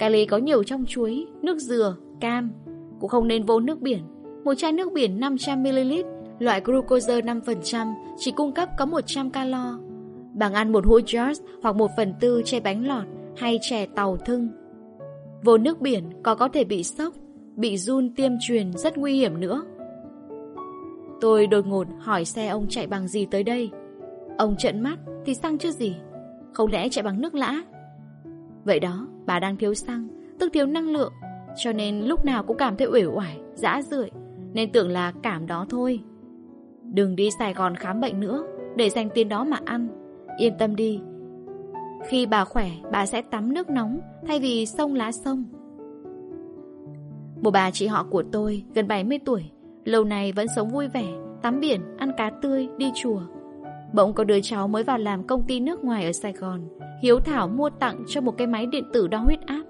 Kali 0.00 0.26
có 0.26 0.36
nhiều 0.36 0.62
trong 0.62 0.84
chuối, 0.86 1.26
nước 1.42 1.58
dừa, 1.58 1.96
cam 2.20 2.50
cũng 3.00 3.10
không 3.10 3.28
nên 3.28 3.42
vô 3.42 3.60
nước 3.60 3.80
biển. 3.80 4.02
Một 4.44 4.54
chai 4.54 4.72
nước 4.72 4.92
biển 4.92 5.20
500ml, 5.20 6.04
loại 6.38 6.60
glucose 6.64 7.20
5% 7.20 7.94
chỉ 8.18 8.30
cung 8.30 8.52
cấp 8.52 8.68
có 8.78 8.86
100 8.86 9.30
calo. 9.30 9.78
Bằng 10.34 10.54
ăn 10.54 10.72
một 10.72 10.86
hũ 10.86 10.98
jars 10.98 11.34
hoặc 11.62 11.76
một 11.76 11.90
phần 11.96 12.14
tư 12.20 12.42
chai 12.44 12.60
bánh 12.60 12.86
lọt 12.86 13.04
hay 13.36 13.58
chè 13.62 13.86
tàu 13.86 14.16
thưng. 14.16 14.48
Vô 15.44 15.58
nước 15.58 15.80
biển 15.80 16.04
có 16.22 16.34
có 16.34 16.48
thể 16.48 16.64
bị 16.64 16.84
sốc, 16.84 17.14
bị 17.56 17.76
run 17.76 18.14
tiêm 18.14 18.32
truyền 18.40 18.72
rất 18.72 18.98
nguy 18.98 19.14
hiểm 19.14 19.40
nữa. 19.40 19.62
Tôi 21.20 21.46
đột 21.46 21.66
ngột 21.66 21.86
hỏi 21.98 22.24
xe 22.24 22.46
ông 22.46 22.66
chạy 22.68 22.86
bằng 22.86 23.08
gì 23.08 23.26
tới 23.26 23.44
đây. 23.44 23.70
Ông 24.38 24.56
trợn 24.58 24.80
mắt 24.80 24.98
thì 25.24 25.34
xăng 25.34 25.58
chứ 25.58 25.70
gì. 25.70 25.96
Không 26.52 26.72
lẽ 26.72 26.88
chạy 26.88 27.02
bằng 27.02 27.20
nước 27.20 27.34
lã? 27.34 27.62
Vậy 28.64 28.80
đó, 28.80 29.06
bà 29.26 29.40
đang 29.40 29.56
thiếu 29.56 29.74
xăng, 29.74 30.08
tức 30.38 30.52
thiếu 30.52 30.66
năng 30.66 30.88
lượng 30.88 31.12
cho 31.56 31.72
nên 31.72 32.00
lúc 32.00 32.24
nào 32.24 32.42
cũng 32.42 32.56
cảm 32.56 32.76
thấy 32.76 32.86
uể 32.86 33.04
oải, 33.04 33.40
dã 33.54 33.82
rượi 33.82 34.10
Nên 34.52 34.72
tưởng 34.72 34.88
là 34.88 35.12
cảm 35.22 35.46
đó 35.46 35.66
thôi 35.68 36.00
Đừng 36.82 37.16
đi 37.16 37.28
Sài 37.38 37.54
Gòn 37.54 37.74
khám 37.74 38.00
bệnh 38.00 38.20
nữa 38.20 38.46
Để 38.76 38.90
dành 38.90 39.08
tiền 39.14 39.28
đó 39.28 39.44
mà 39.44 39.58
ăn 39.64 39.88
Yên 40.38 40.54
tâm 40.58 40.76
đi 40.76 41.00
Khi 42.08 42.26
bà 42.26 42.44
khỏe 42.44 42.70
bà 42.92 43.06
sẽ 43.06 43.22
tắm 43.22 43.54
nước 43.54 43.70
nóng 43.70 44.00
Thay 44.26 44.40
vì 44.40 44.66
sông 44.66 44.94
lá 44.94 45.12
sông 45.12 45.44
Một 47.42 47.50
bà 47.50 47.70
chị 47.70 47.86
họ 47.86 48.06
của 48.10 48.22
tôi 48.32 48.64
Gần 48.74 48.88
70 48.88 49.18
tuổi 49.24 49.50
Lâu 49.84 50.04
nay 50.04 50.32
vẫn 50.32 50.46
sống 50.56 50.68
vui 50.68 50.88
vẻ 50.88 51.06
Tắm 51.42 51.60
biển, 51.60 51.80
ăn 51.98 52.12
cá 52.16 52.30
tươi, 52.30 52.68
đi 52.76 52.92
chùa. 52.94 53.20
Bỗng 53.92 54.12
có 54.12 54.24
đứa 54.24 54.40
cháu 54.42 54.68
mới 54.68 54.84
vào 54.84 54.98
làm 54.98 55.26
công 55.26 55.42
ty 55.46 55.60
nước 55.60 55.84
ngoài 55.84 56.04
ở 56.04 56.12
Sài 56.12 56.32
Gòn 56.32 56.60
Hiếu 57.02 57.20
Thảo 57.20 57.48
mua 57.48 57.70
tặng 57.70 58.04
cho 58.08 58.20
một 58.20 58.38
cái 58.38 58.46
máy 58.46 58.66
điện 58.66 58.84
tử 58.92 59.08
đo 59.08 59.18
huyết 59.18 59.40
áp. 59.46 59.62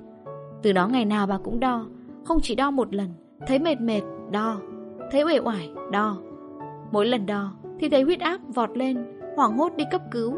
Từ 0.62 0.72
đó 0.72 0.88
ngày 0.88 1.04
nào 1.04 1.26
bà 1.26 1.38
cũng 1.38 1.60
đo 1.60 1.86
Không 2.24 2.38
chỉ 2.42 2.54
đo 2.54 2.70
một 2.70 2.94
lần 2.94 3.08
Thấy 3.46 3.58
mệt 3.58 3.80
mệt, 3.80 4.00
đo 4.30 4.60
Thấy 5.10 5.22
uể 5.24 5.38
oải, 5.38 5.70
đo. 5.92 6.18
Mỗi 6.90 7.06
lần 7.06 7.26
đo 7.26 7.52
thì 7.80 7.88
thấy 7.88 8.02
huyết 8.02 8.20
áp 8.20 8.40
vọt 8.54 8.76
lên 8.76 9.04
Hoảng 9.36 9.58
hốt 9.58 9.72
đi 9.76 9.84
cấp 9.90 10.02
cứu. 10.10 10.34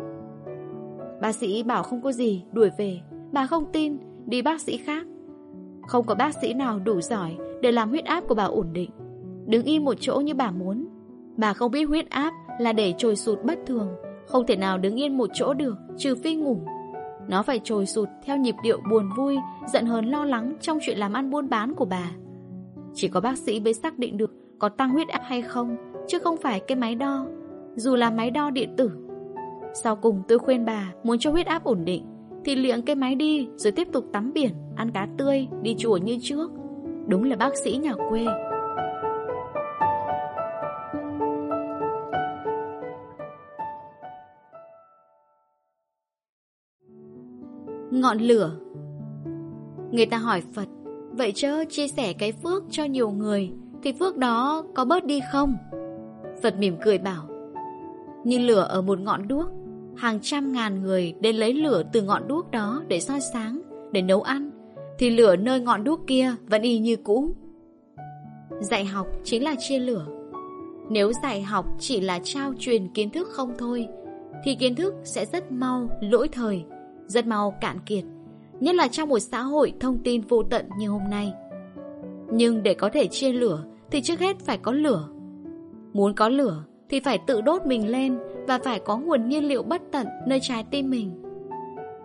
Bác 1.21 1.33
sĩ 1.33 1.63
bảo 1.63 1.83
không 1.83 2.03
có 2.03 2.13
gì, 2.13 2.45
đuổi 2.53 2.71
về 2.79 3.01
Bà 3.33 3.47
không 3.47 3.73
tin, 3.73 3.99
đi 4.27 4.43
bác 4.43 4.61
sĩ 4.61 4.77
khác. 4.77 5.07
Không 5.87 6.07
có 6.07 6.15
bác 6.15 6.35
sĩ 6.43 6.55
nào 6.55 6.79
đủ 6.79 7.01
giỏi 7.01 7.37
Để 7.63 7.73
làm 7.73 7.89
huyết 7.89 8.05
áp 8.05 8.25
của 8.29 8.35
bà 8.35 8.45
ổn 8.45 8.67
định. 8.73 8.91
Đứng 9.47 9.65
im 9.65 9.85
một 9.85 9.95
chỗ 10.01 10.21
như 10.21 10.35
bà 10.35 10.51
muốn 10.51 10.87
Bà 11.37 11.53
không 11.53 11.71
biết 11.71 11.85
huyết 11.85 12.11
áp 12.11 12.33
là 12.61 12.73
để 12.73 12.95
trồi 12.99 13.17
sụt 13.17 13.39
bất 13.45 13.59
thường 13.67 13.89
Không 14.27 14.47
thể 14.47 14.57
nào 14.57 14.79
đứng 14.79 15.01
yên 15.01 15.17
một 15.17 15.31
chỗ 15.35 15.55
được 15.55 15.75
Trừ 15.99 16.15
phi 16.15 16.35
ngủ 16.35 16.61
nó 17.29 17.43
phải 17.43 17.61
trồi 17.65 17.87
sụt 17.87 18.09
theo 18.25 18.37
nhịp 18.37 18.55
điệu 18.63 18.81
buồn 18.91 19.11
vui, 19.17 19.39
giận 19.73 19.87
hờn 19.87 20.05
lo 20.05 20.25
lắng 20.25 20.53
trong 20.61 20.79
chuyện 20.83 20.99
làm 20.99 21.13
ăn 21.13 21.31
buôn 21.31 21.49
bán 21.49 21.75
của 21.75 21.85
bà. 21.85 22.11
Chỉ 22.95 23.09
có 23.09 23.21
bác 23.21 23.39
sĩ 23.39 23.61
mới 23.61 23.75
xác 23.75 23.99
định 23.99 24.17
được 24.17 24.33
có 24.59 24.69
tăng 24.69 24.91
huyết 24.91 25.09
áp 25.09 25.23
hay 25.25 25.43
không, 25.43 25.77
chứ 26.09 26.19
không 26.19 26.37
phải 26.37 26.61
cái 26.61 26.77
máy 26.77 26.95
đo, 26.95 27.27
dù 27.77 27.97
là 27.97 28.11
máy 28.11 28.31
đo 28.31 28.51
điện 28.51 28.75
tử. 28.77 28.91
Sau 29.75 29.97
cùng 29.97 30.23
tôi 30.29 30.39
khuyên 30.39 30.65
bà 30.65 30.93
muốn 31.03 31.19
cho 31.19 31.31
huyết 31.31 31.47
áp 31.47 31.65
ổn 31.65 31.85
định, 31.85 32.05
thì 32.45 32.55
liệng 32.55 32.83
cái 32.83 32.97
máy 32.97 33.15
đi 33.15 33.49
rồi 33.57 33.73
tiếp 33.73 33.89
tục 33.93 34.05
tắm 34.13 34.33
biển, 34.33 34.53
ăn 34.77 34.91
cá 34.91 35.09
tươi, 35.19 35.49
đi 35.63 35.75
chùa 35.79 35.97
như 35.97 36.19
trước. 36.23 36.51
Đúng 37.07 37.25
là 37.25 37.37
bác 37.37 37.57
sĩ 37.65 37.77
nhà 37.77 37.95
quê. 38.11 38.27
Ngọn 47.93 48.19
lửa 48.19 48.51
Người 49.91 50.07
ta 50.07 50.17
hỏi 50.17 50.43
Phật 50.53 50.69
Vậy 51.11 51.33
chớ 51.35 51.65
chia 51.71 51.89
sẻ 51.89 52.13
cái 52.13 52.33
phước 52.33 52.63
cho 52.71 52.85
nhiều 52.85 53.11
người 53.11 53.51
Thì 53.83 53.93
phước 53.93 54.17
đó 54.17 54.65
có 54.75 54.85
bớt 54.85 55.05
đi 55.05 55.21
không? 55.33 55.57
Phật 56.43 56.59
mỉm 56.59 56.77
cười 56.85 56.99
bảo 56.99 57.29
Như 58.25 58.39
lửa 58.39 58.67
ở 58.69 58.83
một 58.83 59.01
ngọn 59.01 59.29
đuốc 59.29 59.47
Hàng 59.97 60.19
trăm 60.23 60.53
ngàn 60.53 60.83
người 60.83 61.15
đến 61.21 61.37
lấy 61.37 61.53
lửa 61.53 61.83
từ 61.93 62.03
ngọn 62.03 62.29
đuốc 62.29 62.51
đó 62.51 62.83
để 62.89 63.01
soi 63.01 63.21
sáng 63.33 63.63
để 63.93 64.03
nấu 64.03 64.23
ăn, 64.23 64.51
thì 64.99 65.11
lửa 65.11 65.37
nơi 65.37 65.61
ngọn 65.61 65.85
đuốc 65.85 66.01
kia 66.07 66.35
vẫn 66.47 66.63
y 66.63 66.79
như 66.79 66.97
cũ. 66.97 67.31
Dạy 68.61 68.85
học 68.85 69.07
chính 69.25 69.45
là 69.45 69.55
chia 69.59 69.79
lửa. 69.79 70.07
Nếu 70.91 71.13
dạy 71.23 71.43
học 71.43 71.67
chỉ 71.79 72.01
là 72.01 72.21
trao 72.25 72.53
truyền 72.59 72.89
kiến 72.89 73.11
thức 73.11 73.29
không 73.31 73.55
thôi, 73.59 73.89
thì 74.45 74.55
kiến 74.55 74.75
thức 74.75 74.95
sẽ 75.05 75.25
rất 75.25 75.53
mau 75.53 75.89
lỗi 76.01 76.29
thời, 76.33 76.65
rất 77.07 77.27
mau 77.27 77.55
cạn 77.61 77.79
kiệt, 77.87 78.05
nhất 78.61 78.75
là 78.75 78.89
trong 78.89 79.09
một 79.09 79.19
xã 79.19 79.41
hội 79.41 79.73
thông 79.81 79.99
tin 79.99 80.21
vô 80.21 80.43
tận 80.43 80.69
như 80.79 80.89
hôm 80.89 81.03
nay. 81.11 81.33
Nhưng 82.33 82.63
để 82.63 82.75
có 82.75 82.91
thể 82.93 83.07
chia 83.07 83.33
lửa 83.33 83.65
thì 83.91 84.01
trước 84.01 84.21
hết 84.21 84.41
phải 84.41 84.59
có 84.59 84.73
lửa. 84.73 85.09
Muốn 85.93 86.15
có 86.15 86.29
lửa 86.29 86.65
thì 86.89 87.01
phải 87.01 87.19
tự 87.27 87.41
đốt 87.41 87.67
mình 87.67 87.89
lên 87.89 88.19
và 88.47 88.59
phải 88.59 88.81
có 88.81 88.99
nguồn 88.99 89.29
nhiên 89.29 89.45
liệu 89.45 89.63
bất 89.63 89.83
tận 89.93 90.07
nơi 90.27 90.39
trái 90.43 90.65
tim 90.71 90.91
mình. 90.91 91.23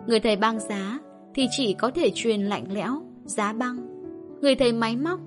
Người 0.06 0.20
thầy 0.20 0.36
băng 0.36 0.60
giá 0.60 0.98
thì 1.34 1.46
chỉ 1.50 1.72
có 1.72 1.90
thể 1.90 2.10
truyền 2.14 2.42
lạnh 2.42 2.64
lẽo, 2.72 3.02
giá 3.24 3.52
băng. 3.52 3.88
Người 4.40 4.54
thầy 4.54 4.72
máy 4.72 4.96
móc 4.96 5.20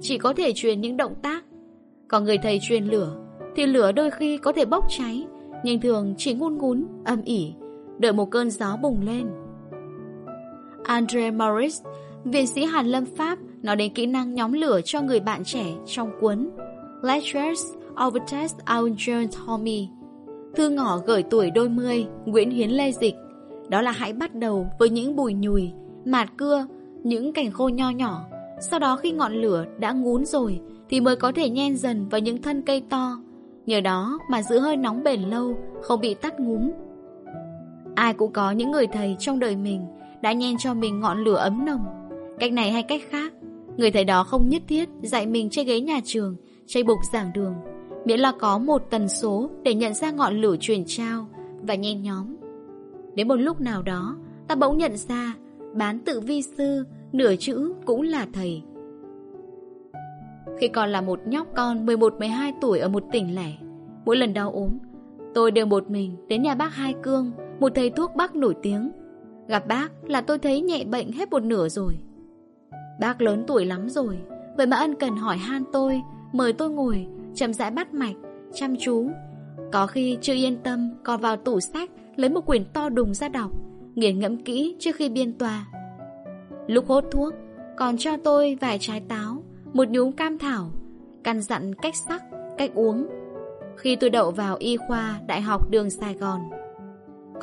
chỉ 0.00 0.18
có 0.18 0.32
thể 0.32 0.52
truyền 0.54 0.80
những 0.80 0.96
động 0.96 1.14
tác. 1.22 1.44
Còn 2.08 2.24
người 2.24 2.38
thầy 2.38 2.58
truyền 2.62 2.84
lửa 2.84 3.16
thì 3.56 3.66
lửa 3.66 3.92
đôi 3.92 4.10
khi 4.10 4.38
có 4.38 4.52
thể 4.52 4.64
bốc 4.64 4.84
cháy, 4.88 5.26
nhưng 5.64 5.80
thường 5.80 6.14
chỉ 6.18 6.34
ngun 6.34 6.58
ngún, 6.58 6.86
âm 7.04 7.22
ỉ, 7.22 7.52
đợi 7.98 8.12
một 8.12 8.30
cơn 8.30 8.50
gió 8.50 8.76
bùng 8.76 9.00
lên. 9.06 9.26
Andre 10.84 11.30
Morris, 11.30 11.82
viện 12.24 12.46
sĩ 12.46 12.64
Hàn 12.64 12.86
Lâm 12.86 13.04
Pháp, 13.04 13.38
nói 13.62 13.76
đến 13.76 13.94
kỹ 13.94 14.06
năng 14.06 14.34
nhóm 14.34 14.52
lửa 14.52 14.80
cho 14.84 15.00
người 15.00 15.20
bạn 15.20 15.44
trẻ 15.44 15.64
trong 15.86 16.10
cuốn 16.20 16.50
Lectures 17.02 17.62
of 17.94 18.18
Test 18.32 18.54
Our 18.78 18.92
Tommy. 19.46 19.88
Thư 20.54 20.70
ngỏ 20.70 20.98
gửi 21.06 21.22
tuổi 21.22 21.50
đôi 21.50 21.68
mươi, 21.68 22.06
Nguyễn 22.24 22.50
Hiến 22.50 22.70
Lê 22.70 22.92
Dịch. 22.92 23.14
Đó 23.68 23.82
là 23.82 23.90
hãy 23.90 24.12
bắt 24.12 24.34
đầu 24.34 24.66
với 24.78 24.90
những 24.90 25.16
bùi 25.16 25.34
nhùi, 25.34 25.72
mạt 26.04 26.28
cưa, 26.36 26.66
những 27.02 27.32
cành 27.32 27.50
khô 27.50 27.68
nho 27.68 27.90
nhỏ. 27.90 28.24
Sau 28.60 28.78
đó 28.78 28.96
khi 28.96 29.10
ngọn 29.10 29.32
lửa 29.32 29.64
đã 29.78 29.92
ngún 29.92 30.24
rồi 30.24 30.60
thì 30.88 31.00
mới 31.00 31.16
có 31.16 31.32
thể 31.32 31.50
nhen 31.50 31.76
dần 31.76 32.08
vào 32.08 32.20
những 32.20 32.42
thân 32.42 32.62
cây 32.62 32.82
to. 32.90 33.18
Nhờ 33.66 33.80
đó 33.80 34.18
mà 34.30 34.42
giữ 34.42 34.58
hơi 34.58 34.76
nóng 34.76 35.02
bền 35.04 35.20
lâu, 35.20 35.56
không 35.82 36.00
bị 36.00 36.14
tắt 36.14 36.40
ngúm. 36.40 36.70
Ai 37.94 38.14
cũng 38.14 38.32
có 38.32 38.50
những 38.50 38.70
người 38.70 38.86
thầy 38.86 39.16
trong 39.18 39.38
đời 39.38 39.56
mình 39.56 39.86
đã 40.22 40.32
nhen 40.32 40.56
cho 40.58 40.74
mình 40.74 41.00
ngọn 41.00 41.24
lửa 41.24 41.36
ấm 41.36 41.64
nồng. 41.64 41.84
Cách 42.38 42.52
này 42.52 42.70
hay 42.70 42.82
cách 42.82 43.02
khác, 43.08 43.32
người 43.76 43.90
thầy 43.90 44.04
đó 44.04 44.24
không 44.24 44.48
nhất 44.48 44.62
thiết 44.68 44.88
dạy 45.02 45.26
mình 45.26 45.50
trên 45.50 45.66
ghế 45.66 45.80
nhà 45.80 46.00
trường, 46.04 46.36
trên 46.66 46.86
bục 46.86 46.98
giảng 47.12 47.32
đường, 47.34 47.54
miễn 48.04 48.20
là 48.20 48.32
có 48.40 48.58
một 48.58 48.82
tần 48.90 49.08
số 49.08 49.50
để 49.62 49.74
nhận 49.74 49.94
ra 49.94 50.10
ngọn 50.10 50.40
lửa 50.40 50.56
truyền 50.60 50.84
trao 50.86 51.26
và 51.62 51.74
nhen 51.74 52.02
nhóm. 52.02 52.36
Đến 53.14 53.28
một 53.28 53.36
lúc 53.36 53.60
nào 53.60 53.82
đó, 53.82 54.16
ta 54.48 54.54
bỗng 54.54 54.78
nhận 54.78 54.96
ra 54.96 55.34
bán 55.74 55.98
tự 55.98 56.20
vi 56.20 56.42
sư, 56.42 56.84
nửa 57.12 57.36
chữ 57.36 57.74
cũng 57.84 58.02
là 58.02 58.26
thầy. 58.32 58.62
Khi 60.60 60.68
còn 60.68 60.90
là 60.90 61.00
một 61.00 61.20
nhóc 61.26 61.46
con 61.56 61.86
11-12 61.86 62.52
tuổi 62.60 62.78
ở 62.78 62.88
một 62.88 63.04
tỉnh 63.12 63.34
lẻ, 63.34 63.52
mỗi 64.04 64.16
lần 64.16 64.34
đau 64.34 64.50
ốm, 64.50 64.78
tôi 65.34 65.50
đều 65.50 65.66
một 65.66 65.90
mình 65.90 66.16
đến 66.28 66.42
nhà 66.42 66.54
bác 66.54 66.74
Hai 66.74 66.94
Cương, 67.02 67.30
một 67.60 67.72
thầy 67.74 67.90
thuốc 67.90 68.14
bắc 68.16 68.36
nổi 68.36 68.54
tiếng. 68.62 68.92
Gặp 69.48 69.66
bác 69.66 69.88
là 70.06 70.20
tôi 70.20 70.38
thấy 70.38 70.60
nhẹ 70.60 70.84
bệnh 70.84 71.12
hết 71.12 71.30
một 71.30 71.42
nửa 71.42 71.68
rồi. 71.68 71.98
Bác 73.00 73.22
lớn 73.22 73.44
tuổi 73.46 73.64
lắm 73.64 73.88
rồi, 73.88 74.18
vậy 74.56 74.66
mà 74.66 74.76
ân 74.76 74.94
cần 74.94 75.16
hỏi 75.16 75.36
han 75.36 75.64
tôi, 75.72 76.02
mời 76.32 76.52
tôi 76.52 76.70
ngồi, 76.70 77.06
chậm 77.34 77.52
rãi 77.52 77.70
bắt 77.70 77.94
mạch, 77.94 78.14
chăm 78.54 78.76
chú. 78.76 79.10
Có 79.72 79.86
khi 79.86 80.18
chưa 80.20 80.34
yên 80.34 80.56
tâm, 80.62 80.90
còn 81.02 81.20
vào 81.20 81.36
tủ 81.36 81.60
sách, 81.60 81.90
lấy 82.16 82.30
một 82.30 82.46
quyển 82.46 82.64
to 82.72 82.88
đùng 82.88 83.14
ra 83.14 83.28
đọc, 83.28 83.50
nghiền 83.94 84.18
ngẫm 84.18 84.36
kỹ 84.36 84.76
trước 84.78 84.96
khi 84.96 85.08
biên 85.08 85.38
tòa. 85.38 85.66
Lúc 86.66 86.84
hốt 86.88 87.04
thuốc, 87.10 87.34
còn 87.76 87.96
cho 87.98 88.16
tôi 88.24 88.58
vài 88.60 88.78
trái 88.80 89.02
táo, 89.08 89.42
một 89.72 89.88
nhúm 89.88 90.12
cam 90.12 90.38
thảo, 90.38 90.70
căn 91.24 91.40
dặn 91.40 91.74
cách 91.74 91.94
sắc, 92.08 92.22
cách 92.58 92.70
uống. 92.74 93.06
Khi 93.76 93.96
tôi 93.96 94.10
đậu 94.10 94.30
vào 94.30 94.56
y 94.58 94.76
khoa 94.76 95.20
Đại 95.26 95.40
học 95.40 95.70
đường 95.70 95.90
Sài 95.90 96.14
Gòn. 96.14 96.40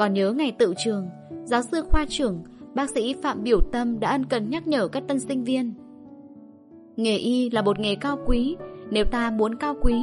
Còn 0.01 0.13
nhớ 0.13 0.31
ngày 0.31 0.51
tự 0.51 0.73
trường, 0.77 1.09
giáo 1.43 1.61
sư 1.61 1.81
khoa 1.89 2.05
trưởng, 2.09 2.43
bác 2.73 2.89
sĩ 2.89 3.15
Phạm 3.23 3.43
Biểu 3.43 3.59
Tâm 3.71 3.99
đã 3.99 4.09
ân 4.09 4.25
cần 4.25 4.49
nhắc 4.49 4.67
nhở 4.67 4.88
các 4.88 5.03
tân 5.07 5.19
sinh 5.19 5.43
viên. 5.43 5.73
Nghề 6.95 7.17
y 7.17 7.49
là 7.49 7.61
một 7.61 7.80
nghề 7.80 7.95
cao 7.95 8.17
quý, 8.25 8.55
nếu 8.91 9.05
ta 9.05 9.31
muốn 9.31 9.55
cao 9.55 9.75
quý, 9.81 9.95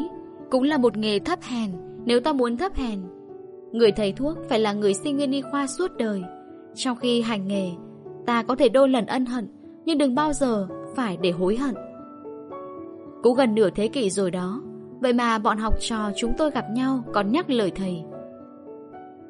cũng 0.51 0.63
là 0.63 0.79
một 0.79 0.97
nghề 0.97 1.19
thấp 1.19 1.39
hèn, 1.43 1.71
nếu 2.05 2.21
ta 2.21 2.33
muốn 2.33 2.57
thấp 2.57 2.75
hèn. 2.75 3.01
Người 3.73 3.93
thầy 3.93 4.13
thuốc 4.13 4.37
phải 4.49 4.61
là 4.61 4.73
người 4.73 4.95
sinh 4.95 5.17
viên 5.17 5.33
y 5.33 5.41
khoa 5.41 5.67
suốt 5.67 5.97
đời. 5.97 6.23
Trong 6.75 6.97
khi 6.97 7.21
hành 7.21 7.49
nghề, 7.49 7.71
ta 8.27 8.43
có 8.43 8.57
thể 8.57 8.69
đôi 8.69 8.89
lần 8.89 9.07
ân 9.07 9.27
hận, 9.27 9.49
nhưng 9.85 9.99
đừng 9.99 10.15
bao 10.15 10.33
giờ 10.33 10.69
phải 10.97 11.19
để 11.23 11.31
hối 11.31 11.57
hận. 11.57 11.75
Cũng 13.23 13.37
gần 13.37 13.55
nửa 13.55 13.71
thế 13.71 13.89
kỷ 13.89 14.11
rồi 14.11 14.31
đó, 14.31 14.63
vậy 15.01 15.13
mà 15.13 15.39
bọn 15.39 15.59
học 15.59 15.75
trò 15.81 16.11
chúng 16.17 16.33
tôi 16.39 16.51
gặp 16.51 16.65
nhau 16.73 17.05
còn 17.13 17.33
nhắc 17.33 17.51
lời 17.51 17.73
thầy. 17.75 18.05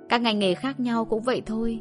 Các 0.08 0.20
ngành 0.20 0.38
nghề 0.38 0.54
khác 0.54 0.80
nhau 0.80 1.04
cũng 1.04 1.22
vậy 1.22 1.42
thôi. 1.46 1.80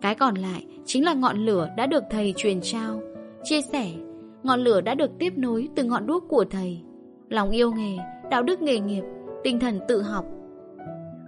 Cái 0.00 0.14
còn 0.14 0.34
lại 0.34 0.66
chính 0.84 1.04
là 1.04 1.14
ngọn 1.14 1.38
lửa 1.38 1.68
đã 1.76 1.86
được 1.86 2.04
thầy 2.10 2.34
truyền 2.36 2.60
trao, 2.60 3.00
chia 3.44 3.60
sẻ, 3.60 3.90
ngọn 4.42 4.60
lửa 4.60 4.80
đã 4.80 4.94
được 4.94 5.10
tiếp 5.18 5.32
nối 5.36 5.68
từ 5.76 5.84
ngọn 5.84 6.06
đuốc 6.06 6.24
của 6.28 6.44
thầy. 6.50 6.80
Lòng 7.28 7.50
yêu 7.50 7.72
nghề, 7.72 7.96
đạo 8.30 8.42
đức 8.42 8.62
nghề 8.62 8.78
nghiệp, 8.78 9.04
tinh 9.44 9.60
thần 9.60 9.80
tự 9.88 10.02
học. 10.02 10.24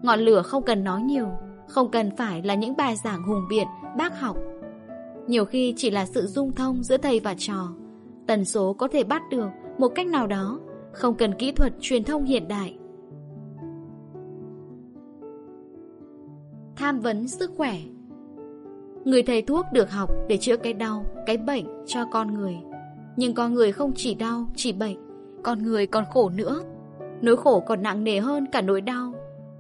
Ngọn 0.02 0.20
lửa 0.20 0.42
không 0.42 0.62
cần 0.62 0.84
nói 0.84 1.02
nhiều, 1.02 1.28
không 1.68 1.90
cần 1.90 2.16
phải 2.16 2.42
là 2.42 2.54
những 2.54 2.76
bài 2.76 2.96
giảng 3.04 3.22
hùng 3.22 3.42
biện, 3.50 3.66
bác 3.98 4.20
học. 4.20 4.36
Nhiều 5.26 5.44
khi 5.44 5.74
chỉ 5.76 5.90
là 5.90 6.06
sự 6.06 6.26
dung 6.26 6.52
thông 6.52 6.82
giữa 6.82 6.96
thầy 6.96 7.20
và 7.20 7.34
trò. 7.38 7.68
Tần 8.26 8.44
số 8.44 8.72
có 8.72 8.88
thể 8.88 9.04
bắt 9.04 9.22
được 9.30 9.48
một 9.78 9.88
cách 9.88 10.06
nào 10.06 10.26
đó, 10.26 10.60
không 10.92 11.14
cần 11.14 11.34
kỹ 11.34 11.52
thuật 11.52 11.72
truyền 11.80 12.04
thông 12.04 12.24
hiện 12.24 12.48
đại. 12.48 12.76
Tham 16.76 17.00
vấn 17.00 17.28
sức 17.28 17.50
khỏe 17.56 17.78
Người 19.04 19.22
thầy 19.22 19.42
thuốc 19.42 19.66
được 19.72 19.90
học 19.90 20.10
để 20.28 20.36
chữa 20.36 20.56
cái 20.56 20.72
đau, 20.72 21.04
cái 21.26 21.36
bệnh 21.36 21.64
cho 21.86 22.04
con 22.12 22.34
người. 22.34 22.56
Nhưng 23.16 23.34
con 23.34 23.54
người 23.54 23.72
không 23.72 23.92
chỉ 23.96 24.14
đau, 24.14 24.46
chỉ 24.56 24.72
bệnh, 24.72 24.96
con 25.42 25.62
người 25.62 25.86
còn 25.86 26.04
khổ 26.10 26.28
nữa. 26.28 26.62
Nỗi 27.22 27.36
khổ 27.36 27.60
còn 27.60 27.82
nặng 27.82 28.04
nề 28.04 28.18
hơn 28.18 28.46
cả 28.52 28.60
nỗi 28.60 28.80
đau. 28.80 29.14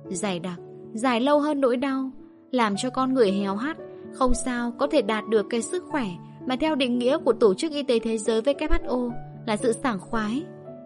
Dài 0.08 0.38
đặc, 0.38 0.60
dài 0.92 1.20
lâu 1.20 1.40
hơn 1.40 1.60
nỗi 1.60 1.76
đau, 1.76 2.10
làm 2.50 2.74
cho 2.76 2.90
con 2.90 3.14
người 3.14 3.32
héo 3.32 3.56
hắt, 3.56 3.76
không 4.12 4.32
sao 4.44 4.72
có 4.78 4.86
thể 4.86 5.02
đạt 5.02 5.24
được 5.28 5.46
cái 5.50 5.62
sức 5.62 5.84
khỏe 5.90 6.06
mà 6.46 6.56
theo 6.56 6.74
định 6.74 6.98
nghĩa 6.98 7.18
của 7.18 7.32
Tổ 7.32 7.54
chức 7.54 7.72
Y 7.72 7.82
tế 7.82 7.98
Thế 7.98 8.18
giới 8.18 8.40
WHO 8.40 9.10
là 9.46 9.56
sự 9.56 9.72
sảng 9.72 10.00
khoái, 10.00 10.42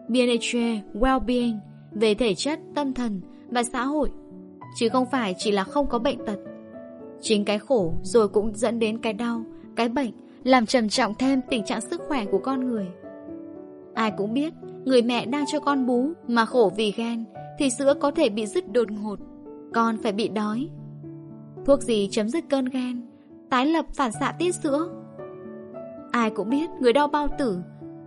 BNH, 0.09 0.57
well-being 0.94 1.59
về 1.92 2.15
thể 2.15 2.34
chất, 2.34 2.59
tâm 2.75 2.94
thần 2.94 3.20
và 3.49 3.62
xã 3.62 3.84
hội, 3.84 4.10
chứ 4.76 4.89
không 4.89 5.07
phải 5.10 5.34
chỉ 5.39 5.50
là 5.50 5.65
không 5.65 5.86
có 5.86 5.99
bệnh 5.99 6.26
tật. 6.26 6.36
Chính 7.20 7.44
cái 7.44 7.58
khổ 7.58 7.94
rồi 8.02 8.28
cũng 8.28 8.55
dẫn 8.55 8.78
đến 8.78 8.99
cái 8.99 9.12
đau, 9.12 9.42
cái 9.76 9.89
bệnh, 9.89 10.10
làm 10.44 10.66
trầm 10.66 10.89
trọng 10.89 11.15
thêm 11.15 11.40
tình 11.50 11.65
trạng 11.65 11.81
sức 11.81 12.00
khỏe 12.08 12.24
của 12.24 12.39
con 12.39 12.68
người. 12.68 12.86
Ai 13.94 14.12
cũng 14.16 14.34
biết, 14.34 14.52
người 14.84 15.02
mẹ 15.02 15.26
đang 15.26 15.44
cho 15.47 15.60
con 15.60 15.86
bú 15.86 16.12
mà 16.28 16.44
khổ 16.44 16.73
vì 16.76 16.92
ghen, 16.97 17.24
thì 17.58 17.70
sữa 17.70 17.94
có 18.00 18.10
thể 18.10 18.28
bị 18.28 18.47
dứt 18.47 18.73
đột 18.73 18.90
ngột, 18.90 19.18
con 19.74 19.97
phải 20.02 20.12
bị 20.12 20.28
đói. 20.28 20.68
Thuốc 21.66 21.82
gì 21.82 22.08
chấm 22.10 22.28
dứt 22.28 22.44
cơn 22.49 22.65
ghen, 22.65 23.07
tái 23.50 23.66
lập 23.66 23.84
phản 23.94 24.12
xạ 24.12 24.34
tiết 24.39 24.55
sữa. 24.55 24.89
Ai 26.10 26.31
cũng 26.31 26.50
biết 26.50 26.70
người 26.81 26.92
đau 26.92 27.08
bao 27.08 27.28
tử, 27.39 27.58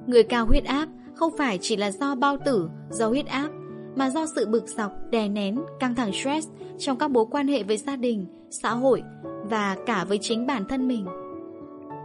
người 0.07 0.23
cao 0.23 0.45
huyết 0.45 0.65
áp 0.65 0.89
không 1.15 1.33
phải 1.37 1.57
chỉ 1.61 1.75
là 1.75 1.91
do 1.91 2.15
bao 2.15 2.37
tử, 2.45 2.69
do 2.89 3.07
huyết 3.07 3.25
áp, 3.25 3.49
mà 3.95 4.09
do 4.09 4.25
sự 4.35 4.47
bực 4.49 4.67
dọc, 4.67 4.91
đè 5.11 5.29
nén, 5.29 5.61
căng 5.79 5.95
thẳng 5.95 6.11
stress 6.13 6.47
trong 6.77 6.97
các 6.97 7.11
mối 7.11 7.25
quan 7.31 7.47
hệ 7.47 7.63
với 7.63 7.77
gia 7.77 7.95
đình, 7.95 8.25
xã 8.49 8.69
hội 8.69 9.03
và 9.43 9.77
cả 9.85 10.03
với 10.03 10.17
chính 10.17 10.47
bản 10.47 10.65
thân 10.69 10.87
mình. 10.87 11.05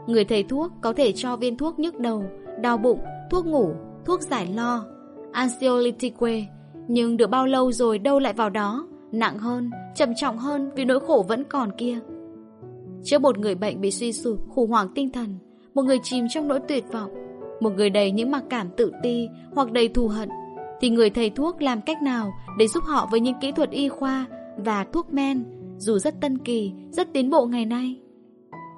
Người 0.06 0.24
thầy 0.24 0.42
thuốc 0.42 0.72
có 0.80 0.92
thể 0.92 1.12
cho 1.12 1.36
viên 1.36 1.56
thuốc 1.56 1.78
nhức 1.78 1.98
đầu, 1.98 2.24
đau 2.60 2.78
bụng, 2.78 3.00
thuốc 3.30 3.46
ngủ, 3.46 3.72
thuốc 4.04 4.20
giải 4.20 4.48
lo, 4.54 4.84
anxiolytique, 5.32 6.46
nhưng 6.88 7.16
được 7.16 7.30
bao 7.30 7.46
lâu 7.46 7.72
rồi 7.72 7.98
đâu 7.98 8.18
lại 8.18 8.32
vào 8.32 8.50
đó, 8.50 8.86
nặng 9.12 9.38
hơn, 9.38 9.70
trầm 9.94 10.14
trọng 10.16 10.38
hơn 10.38 10.70
vì 10.76 10.84
nỗi 10.84 11.00
khổ 11.00 11.24
vẫn 11.28 11.44
còn 11.44 11.70
kia. 11.72 11.98
Trước 13.04 13.22
một 13.22 13.38
người 13.38 13.54
bệnh 13.54 13.80
bị 13.80 13.90
suy 13.90 14.12
sụp, 14.12 14.38
khủng 14.48 14.70
hoảng 14.70 14.88
tinh 14.94 15.10
thần, 15.10 15.38
một 15.74 15.82
người 15.82 15.98
chìm 16.02 16.26
trong 16.30 16.48
nỗi 16.48 16.60
tuyệt 16.68 16.84
vọng, 16.92 17.10
một 17.60 17.70
người 17.70 17.90
đầy 17.90 18.10
những 18.10 18.30
mặc 18.30 18.44
cảm 18.50 18.68
tự 18.76 18.92
ti 19.02 19.28
hoặc 19.54 19.72
đầy 19.72 19.88
thù 19.88 20.08
hận, 20.08 20.28
thì 20.80 20.90
người 20.90 21.10
thầy 21.10 21.30
thuốc 21.30 21.62
làm 21.62 21.80
cách 21.80 22.02
nào 22.02 22.32
để 22.58 22.68
giúp 22.68 22.84
họ 22.84 23.08
với 23.10 23.20
những 23.20 23.40
kỹ 23.40 23.52
thuật 23.52 23.70
y 23.70 23.88
khoa 23.88 24.26
và 24.56 24.84
thuốc 24.92 25.12
men, 25.12 25.44
dù 25.78 25.98
rất 25.98 26.20
tân 26.20 26.38
kỳ, 26.38 26.72
rất 26.90 27.12
tiến 27.12 27.30
bộ 27.30 27.46
ngày 27.46 27.64
nay? 27.64 28.00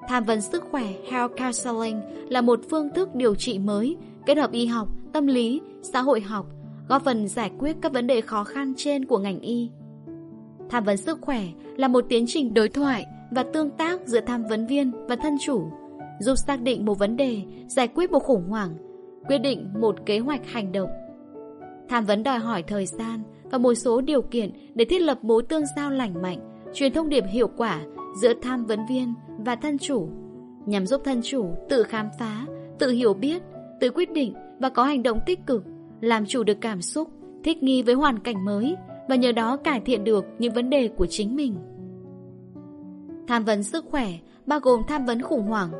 Tham 0.07 0.23
vấn 0.23 0.41
sức 0.41 0.63
khỏe 0.71 0.83
Health 1.11 1.31
Counseling 1.37 2.01
là 2.29 2.41
một 2.41 2.59
phương 2.69 2.89
thức 2.95 3.15
điều 3.15 3.35
trị 3.35 3.59
mới 3.59 3.97
kết 4.25 4.37
hợp 4.37 4.51
y 4.51 4.65
học, 4.65 4.87
tâm 5.13 5.27
lý, 5.27 5.61
xã 5.81 6.01
hội 6.01 6.21
học, 6.21 6.45
góp 6.89 7.03
phần 7.03 7.27
giải 7.27 7.51
quyết 7.59 7.77
các 7.81 7.93
vấn 7.93 8.07
đề 8.07 8.21
khó 8.21 8.43
khăn 8.43 8.73
trên 8.77 9.05
của 9.05 9.17
ngành 9.17 9.39
y. 9.39 9.69
Tham 10.69 10.83
vấn 10.83 10.97
sức 10.97 11.21
khỏe 11.21 11.43
là 11.77 11.87
một 11.87 12.05
tiến 12.09 12.25
trình 12.27 12.53
đối 12.53 12.69
thoại 12.69 13.05
và 13.31 13.43
tương 13.43 13.69
tác 13.69 14.07
giữa 14.07 14.21
tham 14.21 14.43
vấn 14.49 14.67
viên 14.67 14.91
và 15.07 15.15
thân 15.15 15.35
chủ, 15.41 15.71
giúp 16.19 16.35
xác 16.35 16.61
định 16.61 16.85
một 16.85 16.99
vấn 16.99 17.17
đề, 17.17 17.41
giải 17.67 17.87
quyết 17.87 18.11
một 18.11 18.19
khủng 18.19 18.49
hoảng, 18.49 18.77
quyết 19.27 19.37
định 19.37 19.67
một 19.79 19.95
kế 20.05 20.19
hoạch 20.19 20.47
hành 20.47 20.71
động. 20.71 20.89
Tham 21.91 22.05
vấn 22.05 22.23
đòi 22.23 22.39
hỏi 22.39 22.63
thời 22.63 22.85
gian 22.85 23.19
và 23.51 23.57
một 23.57 23.73
số 23.73 24.01
điều 24.01 24.21
kiện 24.21 24.51
để 24.75 24.85
thiết 24.85 25.01
lập 25.01 25.17
mối 25.21 25.43
tương 25.49 25.63
giao 25.75 25.91
lành 25.91 26.21
mạnh, 26.21 26.39
truyền 26.73 26.93
thông 26.93 27.09
điệp 27.09 27.23
hiệu 27.31 27.47
quả 27.57 27.81
giữa 28.21 28.33
tham 28.41 28.65
vấn 28.65 28.79
viên 28.89 29.13
và 29.37 29.55
thân 29.55 29.77
chủ, 29.77 30.09
nhằm 30.65 30.87
giúp 30.87 31.01
thân 31.05 31.21
chủ 31.23 31.55
tự 31.69 31.83
khám 31.83 32.09
phá, 32.19 32.45
tự 32.79 32.89
hiểu 32.89 33.13
biết, 33.13 33.41
tự 33.79 33.89
quyết 33.89 34.11
định 34.11 34.33
và 34.59 34.69
có 34.69 34.83
hành 34.83 35.03
động 35.03 35.19
tích 35.25 35.39
cực, 35.47 35.63
làm 36.01 36.25
chủ 36.25 36.43
được 36.43 36.57
cảm 36.61 36.81
xúc, 36.81 37.09
thích 37.43 37.63
nghi 37.63 37.81
với 37.83 37.95
hoàn 37.95 38.19
cảnh 38.19 38.45
mới 38.45 38.75
và 39.09 39.15
nhờ 39.15 39.31
đó 39.31 39.57
cải 39.57 39.79
thiện 39.79 40.03
được 40.03 40.25
những 40.39 40.53
vấn 40.53 40.69
đề 40.69 40.87
của 40.87 41.05
chính 41.05 41.35
mình. 41.35 41.55
Tham 43.27 43.43
vấn 43.43 43.63
sức 43.63 43.85
khỏe 43.89 44.07
bao 44.45 44.59
gồm 44.59 44.81
tham 44.87 45.05
vấn 45.05 45.21
khủng 45.21 45.47
hoảng, 45.47 45.71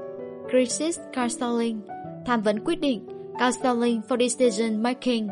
crisis 0.50 1.00
counseling, 1.16 1.80
tham 2.26 2.42
vấn 2.42 2.60
quyết 2.60 2.80
định, 2.80 3.08
counseling 3.40 4.02
for 4.10 4.30
decision 4.30 4.84
making 4.84 5.28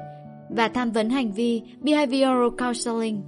và 0.49 0.67
tham 0.67 0.91
vấn 0.91 1.09
hành 1.09 1.31
vi 1.31 1.61
behavioral 1.81 2.49
counseling. 2.57 3.21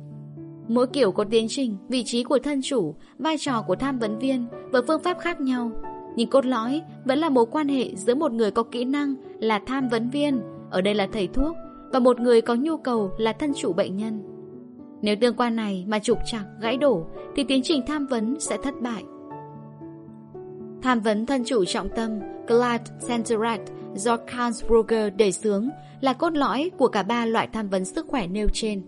Mỗi 0.68 0.88
kiểu 0.88 1.12
có 1.12 1.24
tiến 1.24 1.46
trình, 1.50 1.78
vị 1.90 2.04
trí 2.04 2.24
của 2.24 2.40
thân 2.44 2.62
chủ, 2.62 2.96
vai 3.18 3.38
trò 3.38 3.62
của 3.62 3.76
tham 3.76 4.00
vấn 4.00 4.20
viên 4.20 4.46
và 4.72 4.82
phương 4.88 5.04
pháp 5.04 5.20
khác 5.20 5.42
nhau. 5.42 5.72
Nhưng 6.16 6.30
cốt 6.30 6.46
lõi 6.46 6.82
vẫn 7.06 7.20
là 7.20 7.30
mối 7.30 7.46
quan 7.52 7.68
hệ 7.68 7.96
giữa 7.96 8.16
một 8.16 8.32
người 8.32 8.52
có 8.52 8.64
kỹ 8.64 8.86
năng 8.86 9.16
là 9.40 9.60
tham 9.66 9.90
vấn 9.90 10.10
viên, 10.10 10.42
ở 10.70 10.82
đây 10.82 10.96
là 10.96 11.08
thầy 11.12 11.28
thuốc, 11.28 11.56
và 11.94 12.00
một 12.00 12.20
người 12.20 12.42
có 12.42 12.56
nhu 12.56 12.78
cầu 12.78 13.12
là 13.18 13.34
thân 13.34 13.52
chủ 13.54 13.74
bệnh 13.74 13.98
nhân. 13.98 14.24
Nếu 15.02 15.16
tương 15.22 15.36
quan 15.36 15.56
này 15.56 15.86
mà 15.88 16.00
trục 16.00 16.18
trặc, 16.26 16.46
gãy 16.62 16.78
đổ 16.78 17.06
thì 17.36 17.44
tiến 17.44 17.62
trình 17.64 17.82
tham 17.88 18.08
vấn 18.08 18.40
sẽ 18.40 18.58
thất 18.64 18.82
bại. 18.82 19.04
Tham 20.82 21.00
vấn 21.00 21.26
thân 21.26 21.44
chủ 21.46 21.66
trọng 21.66 21.90
tâm 21.96 22.20
Glad 22.48 22.82
Centerat 23.08 23.60
do 23.96 24.18
Karl 24.18 24.66
Brugger 24.68 25.16
đề 25.16 25.32
xướng 25.32 25.70
là 26.02 26.14
cốt 26.14 26.34
lõi 26.34 26.72
của 26.78 26.88
cả 26.88 27.04
ba 27.04 27.26
loại 27.26 27.48
tham 27.54 27.70
vấn 27.70 27.86
sức 27.86 28.08
khỏe 28.08 28.28
nêu 28.28 28.48
trên. 28.54 28.82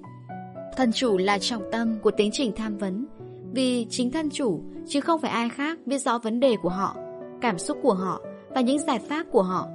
Thân 0.77 0.91
chủ 0.91 1.17
là 1.17 1.37
trọng 1.37 1.63
tâm 1.71 1.99
của 2.01 2.11
tiến 2.11 2.29
trình 2.33 2.51
tham 2.55 2.77
vấn 2.77 3.05
vì 3.51 3.87
chính 3.89 4.11
thân 4.11 4.29
chủ 4.29 4.61
chứ 4.87 5.01
không 5.01 5.21
phải 5.21 5.31
ai 5.31 5.49
khác 5.49 5.79
biết 5.85 5.97
rõ 5.97 6.17
vấn 6.17 6.39
đề 6.39 6.55
của 6.61 6.69
họ, 6.69 6.95
cảm 7.41 7.57
xúc 7.57 7.77
của 7.81 7.93
họ 7.93 8.21
và 8.49 8.61
những 8.61 8.79
giải 8.79 8.99
pháp 8.99 9.23
của 9.31 9.43
họ. 9.43 9.67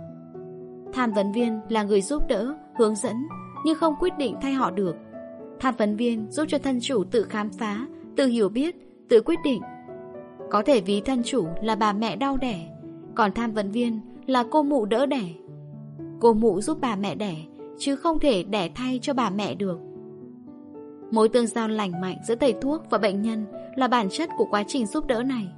Tham 0.93 1.13
vấn 1.13 1.33
viên 1.33 1.61
là 1.69 1.83
người 1.83 2.03
giúp 2.03 2.23
đỡ, 2.29 2.55
hướng 2.79 2.97
dẫn 2.97 3.17
nhưng 3.65 3.79
không 3.79 3.95
quyết 4.01 4.19
định 4.19 4.37
thay 4.43 4.53
họ 4.53 4.71
được. 4.71 4.97
Tham 5.61 5.75
vấn 5.79 5.97
viên 5.97 6.31
giúp 6.31 6.45
cho 6.49 6.59
thân 6.59 6.79
chủ 6.81 7.05
tự 7.05 7.23
khám 7.23 7.51
phá, 7.51 7.87
tự 8.17 8.27
hiểu 8.27 8.49
biết, 8.49 8.77
tự 9.09 9.21
quyết 9.21 9.39
định. 9.45 9.63
Có 10.51 10.63
thể 10.63 10.81
ví 10.81 11.01
thân 11.01 11.23
chủ 11.23 11.47
là 11.63 11.75
bà 11.75 11.93
mẹ 11.93 12.17
đau 12.17 12.37
đẻ, 12.37 12.69
còn 13.15 13.33
tham 13.33 13.53
vấn 13.53 13.71
viên 13.71 14.01
là 14.27 14.45
cô 14.51 14.63
mụ 14.63 14.85
đỡ 14.85 15.07
đẻ. 15.07 15.25
Cô 16.21 16.35
mụ 16.35 16.61
giúp 16.61 16.79
bà 16.81 16.97
mẹ 16.97 17.15
đẻ, 17.15 17.37
chứ 17.79 17.97
không 17.97 18.19
thể 18.19 18.43
đẻ 18.43 18.71
thay 18.75 18.99
cho 19.03 19.15
bà 19.15 19.31
mẹ 19.31 19.55
được. 19.55 19.79
Mối 21.11 21.29
tương 21.29 21.47
giao 21.47 21.69
lành 21.69 22.01
mạnh 22.01 22.17
giữa 22.27 22.35
thầy 22.35 22.55
thuốc 22.61 22.83
và 22.91 22.99
bệnh 22.99 23.23
nhân 23.23 23.47
là 23.77 23.89
bản 23.89 24.09
chất 24.11 24.31
của 24.37 24.47
quá 24.51 24.65
trình 24.67 24.87
giúp 24.87 25.07
đỡ 25.07 25.23
này. 25.23 25.49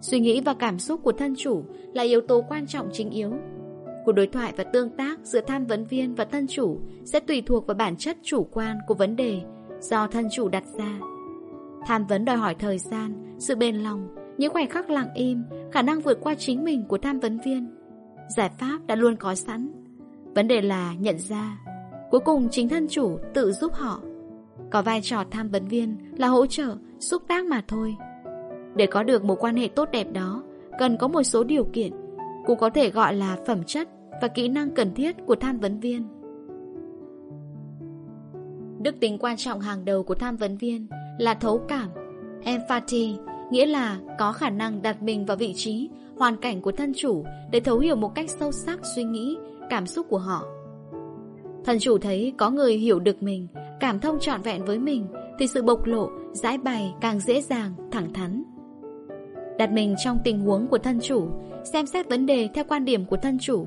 Suy 0.00 0.20
nghĩ 0.20 0.40
và 0.40 0.54
cảm 0.54 0.78
xúc 0.78 1.00
của 1.02 1.12
thân 1.12 1.34
chủ 1.36 1.62
là 1.94 2.02
yếu 2.02 2.20
tố 2.20 2.44
quan 2.48 2.66
trọng 2.66 2.88
chính 2.92 3.10
yếu. 3.10 3.32
Cuộc 4.04 4.12
đối 4.12 4.26
thoại 4.26 4.52
và 4.56 4.64
tương 4.64 4.90
tác 4.90 5.20
giữa 5.22 5.40
tham 5.40 5.66
vấn 5.66 5.84
viên 5.84 6.14
và 6.14 6.24
thân 6.24 6.46
chủ 6.46 6.80
sẽ 7.04 7.20
tùy 7.20 7.42
thuộc 7.46 7.66
vào 7.66 7.74
bản 7.74 7.96
chất 7.96 8.16
chủ 8.22 8.44
quan 8.44 8.78
của 8.86 8.94
vấn 8.94 9.16
đề 9.16 9.40
do 9.80 10.06
thân 10.06 10.28
chủ 10.32 10.48
đặt 10.48 10.64
ra. 10.78 10.98
Tham 11.86 12.06
vấn 12.06 12.24
đòi 12.24 12.36
hỏi 12.36 12.54
thời 12.54 12.78
gian, 12.78 13.36
sự 13.38 13.56
bền 13.56 13.76
lòng, 13.76 14.08
những 14.38 14.52
khoảnh 14.52 14.68
khắc 14.68 14.90
lặng 14.90 15.08
im, 15.14 15.42
khả 15.72 15.82
năng 15.82 16.00
vượt 16.00 16.18
qua 16.20 16.34
chính 16.34 16.64
mình 16.64 16.84
của 16.88 16.98
tham 16.98 17.20
vấn 17.20 17.38
viên. 17.44 17.74
Giải 18.36 18.50
pháp 18.58 18.78
đã 18.86 18.94
luôn 18.94 19.16
có 19.16 19.34
sẵn. 19.34 19.81
Vấn 20.34 20.48
đề 20.48 20.60
là 20.60 20.94
nhận 21.00 21.18
ra. 21.18 21.58
Cuối 22.10 22.20
cùng 22.20 22.48
chính 22.50 22.68
thân 22.68 22.86
chủ 22.88 23.18
tự 23.34 23.52
giúp 23.52 23.72
họ. 23.72 24.00
Có 24.70 24.82
vai 24.82 25.00
trò 25.02 25.24
tham 25.30 25.48
vấn 25.48 25.68
viên 25.68 25.96
là 26.16 26.28
hỗ 26.28 26.46
trợ, 26.46 26.76
xúc 26.98 27.22
tác 27.28 27.44
mà 27.44 27.62
thôi. 27.68 27.96
Để 28.74 28.86
có 28.86 29.02
được 29.02 29.24
một 29.24 29.36
quan 29.40 29.56
hệ 29.56 29.68
tốt 29.68 29.88
đẹp 29.92 30.12
đó, 30.12 30.42
cần 30.78 30.96
có 30.96 31.08
một 31.08 31.22
số 31.22 31.44
điều 31.44 31.64
kiện, 31.64 31.92
cũng 32.46 32.58
có 32.58 32.70
thể 32.70 32.90
gọi 32.90 33.14
là 33.14 33.38
phẩm 33.46 33.62
chất 33.66 33.88
và 34.22 34.28
kỹ 34.28 34.48
năng 34.48 34.70
cần 34.70 34.94
thiết 34.94 35.16
của 35.26 35.34
tham 35.34 35.58
vấn 35.58 35.80
viên. 35.80 36.08
Đức 38.82 39.00
tính 39.00 39.18
quan 39.18 39.36
trọng 39.36 39.60
hàng 39.60 39.84
đầu 39.84 40.02
của 40.02 40.14
tham 40.14 40.36
vấn 40.36 40.56
viên 40.56 40.86
là 41.18 41.34
thấu 41.34 41.60
cảm, 41.68 41.88
empathy, 42.42 43.16
nghĩa 43.50 43.66
là 43.66 43.98
có 44.18 44.32
khả 44.32 44.50
năng 44.50 44.82
đặt 44.82 45.02
mình 45.02 45.26
vào 45.26 45.36
vị 45.36 45.52
trí, 45.56 45.90
hoàn 46.18 46.36
cảnh 46.36 46.60
của 46.60 46.72
thân 46.72 46.92
chủ 46.96 47.24
để 47.50 47.60
thấu 47.60 47.78
hiểu 47.78 47.96
một 47.96 48.14
cách 48.14 48.30
sâu 48.30 48.52
sắc 48.52 48.78
suy 48.96 49.04
nghĩ, 49.04 49.36
cảm 49.70 49.86
xúc 49.86 50.06
của 50.08 50.18
họ. 50.18 50.44
Thần 51.64 51.78
chủ 51.78 51.98
thấy 51.98 52.32
có 52.38 52.50
người 52.50 52.76
hiểu 52.76 53.00
được 53.00 53.22
mình, 53.22 53.46
cảm 53.80 54.00
thông 54.00 54.18
trọn 54.20 54.42
vẹn 54.42 54.64
với 54.64 54.78
mình 54.78 55.06
thì 55.38 55.46
sự 55.46 55.62
bộc 55.62 55.86
lộ, 55.86 56.10
giải 56.32 56.58
bày 56.58 56.94
càng 57.00 57.20
dễ 57.20 57.40
dàng, 57.40 57.72
thẳng 57.90 58.12
thắn. 58.12 58.42
Đặt 59.58 59.72
mình 59.72 59.94
trong 60.04 60.18
tình 60.24 60.40
huống 60.40 60.66
của 60.66 60.78
thân 60.78 61.00
chủ, 61.00 61.28
xem 61.72 61.86
xét 61.86 62.08
vấn 62.08 62.26
đề 62.26 62.48
theo 62.54 62.64
quan 62.68 62.84
điểm 62.84 63.04
của 63.04 63.16
thân 63.16 63.38
chủ, 63.38 63.66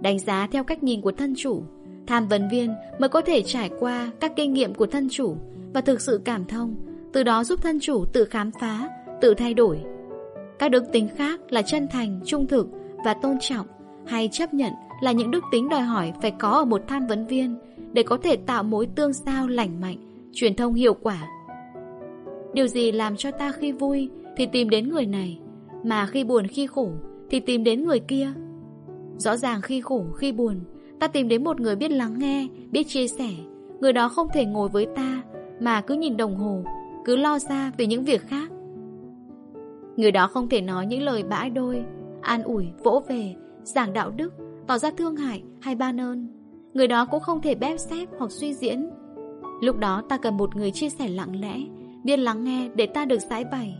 đánh 0.00 0.18
giá 0.18 0.48
theo 0.52 0.64
cách 0.64 0.82
nhìn 0.82 1.00
của 1.00 1.12
thân 1.12 1.34
chủ, 1.36 1.62
tham 2.06 2.28
vấn 2.28 2.48
viên 2.48 2.74
mới 2.98 3.08
có 3.08 3.20
thể 3.20 3.42
trải 3.42 3.70
qua 3.80 4.10
các 4.20 4.32
kinh 4.36 4.52
nghiệm 4.52 4.74
của 4.74 4.86
thân 4.86 5.08
chủ 5.10 5.36
và 5.74 5.80
thực 5.80 6.00
sự 6.00 6.20
cảm 6.24 6.44
thông, 6.44 6.74
từ 7.12 7.22
đó 7.22 7.44
giúp 7.44 7.62
thân 7.62 7.78
chủ 7.80 8.04
tự 8.12 8.24
khám 8.24 8.50
phá, 8.60 8.88
tự 9.20 9.34
thay 9.34 9.54
đổi. 9.54 9.78
Các 10.58 10.70
đức 10.70 10.84
tính 10.92 11.08
khác 11.16 11.40
là 11.50 11.62
chân 11.62 11.88
thành, 11.90 12.20
trung 12.24 12.46
thực 12.46 12.68
và 13.04 13.14
tôn 13.14 13.36
trọng 13.40 13.66
hay 14.06 14.28
chấp 14.32 14.54
nhận 14.54 14.72
là 15.02 15.12
những 15.12 15.30
đức 15.30 15.44
tính 15.50 15.68
đòi 15.68 15.82
hỏi 15.82 16.12
phải 16.22 16.30
có 16.30 16.48
ở 16.50 16.64
một 16.64 16.82
tham 16.88 17.06
vấn 17.06 17.26
viên 17.26 17.56
để 17.92 18.02
có 18.02 18.16
thể 18.16 18.36
tạo 18.36 18.62
mối 18.62 18.86
tương 18.86 19.12
giao 19.12 19.48
lành 19.48 19.80
mạnh, 19.80 19.96
truyền 20.32 20.56
thông 20.56 20.74
hiệu 20.74 20.94
quả. 20.94 21.28
Điều 22.52 22.66
gì 22.66 22.92
làm 22.92 23.16
cho 23.16 23.30
ta 23.30 23.52
khi 23.52 23.72
vui 23.72 24.10
thì 24.36 24.46
tìm 24.46 24.70
đến 24.70 24.88
người 24.88 25.06
này, 25.06 25.38
mà 25.84 26.06
khi 26.06 26.24
buồn 26.24 26.46
khi 26.46 26.66
khổ 26.66 26.88
thì 27.30 27.40
tìm 27.40 27.64
đến 27.64 27.84
người 27.84 28.00
kia. 28.00 28.32
Rõ 29.16 29.36
ràng 29.36 29.60
khi 29.62 29.80
khổ, 29.80 30.04
khi 30.16 30.32
buồn, 30.32 30.60
ta 31.00 31.08
tìm 31.08 31.28
đến 31.28 31.44
một 31.44 31.60
người 31.60 31.76
biết 31.76 31.90
lắng 31.90 32.18
nghe, 32.18 32.48
biết 32.70 32.88
chia 32.88 33.08
sẻ. 33.08 33.28
Người 33.80 33.92
đó 33.92 34.08
không 34.08 34.28
thể 34.34 34.44
ngồi 34.44 34.68
với 34.68 34.86
ta 34.96 35.22
mà 35.60 35.80
cứ 35.80 35.94
nhìn 35.94 36.16
đồng 36.16 36.36
hồ, 36.36 36.62
cứ 37.04 37.16
lo 37.16 37.38
xa 37.38 37.72
về 37.76 37.86
những 37.86 38.04
việc 38.04 38.28
khác. 38.28 38.50
Người 39.96 40.12
đó 40.12 40.26
không 40.26 40.48
thể 40.48 40.60
nói 40.60 40.86
những 40.86 41.02
lời 41.02 41.22
bãi 41.22 41.50
đôi, 41.50 41.84
an 42.20 42.42
ủi, 42.42 42.66
vỗ 42.84 43.02
về, 43.08 43.34
giảng 43.62 43.92
đạo 43.92 44.10
đức, 44.16 44.32
tỏ 44.66 44.78
ra 44.78 44.90
thương 44.90 45.16
hại 45.16 45.42
hay 45.60 45.74
ban 45.74 46.00
ơn. 46.00 46.28
Người 46.74 46.86
đó 46.86 47.06
cũng 47.10 47.20
không 47.20 47.42
thể 47.42 47.54
bép 47.54 47.80
xếp 47.80 48.08
hoặc 48.18 48.30
suy 48.30 48.54
diễn. 48.54 48.90
Lúc 49.60 49.78
đó 49.78 50.02
ta 50.08 50.16
cần 50.16 50.36
một 50.36 50.56
người 50.56 50.70
chia 50.70 50.90
sẻ 50.90 51.08
lặng 51.08 51.40
lẽ, 51.40 51.56
biết 52.04 52.16
lắng 52.16 52.44
nghe 52.44 52.68
để 52.74 52.86
ta 52.86 53.04
được 53.04 53.18
giải 53.18 53.44
bày. 53.44 53.76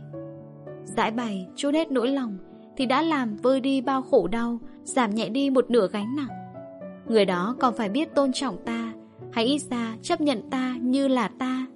Giải 0.85 1.11
bày, 1.11 1.49
chút 1.57 1.71
hết 1.75 1.93
nỗi 1.93 2.09
lòng, 2.09 2.39
thì 2.77 2.87
đã 2.87 3.03
làm 3.03 3.37
vơi 3.37 3.61
đi 3.61 3.81
bao 3.81 4.03
khổ 4.03 4.29
đau, 4.29 4.59
giảm 4.83 5.15
nhẹ 5.15 5.29
đi 5.29 5.51
một 5.51 5.71
nửa 5.71 5.89
gánh 5.93 6.17
nặng. 6.17 6.43
Người 7.09 7.25
đó 7.25 7.57
còn 7.61 7.75
phải 7.75 7.89
biết 7.89 8.15
tôn 8.15 8.33
trọng 8.33 8.57
ta, 8.65 8.93
hãy 9.33 9.45
ít 9.45 9.59
ra 9.59 9.97
chấp 10.03 10.21
nhận 10.21 10.51
ta 10.51 10.77
như 10.81 11.09
là 11.09 11.29
ta. 11.29 11.67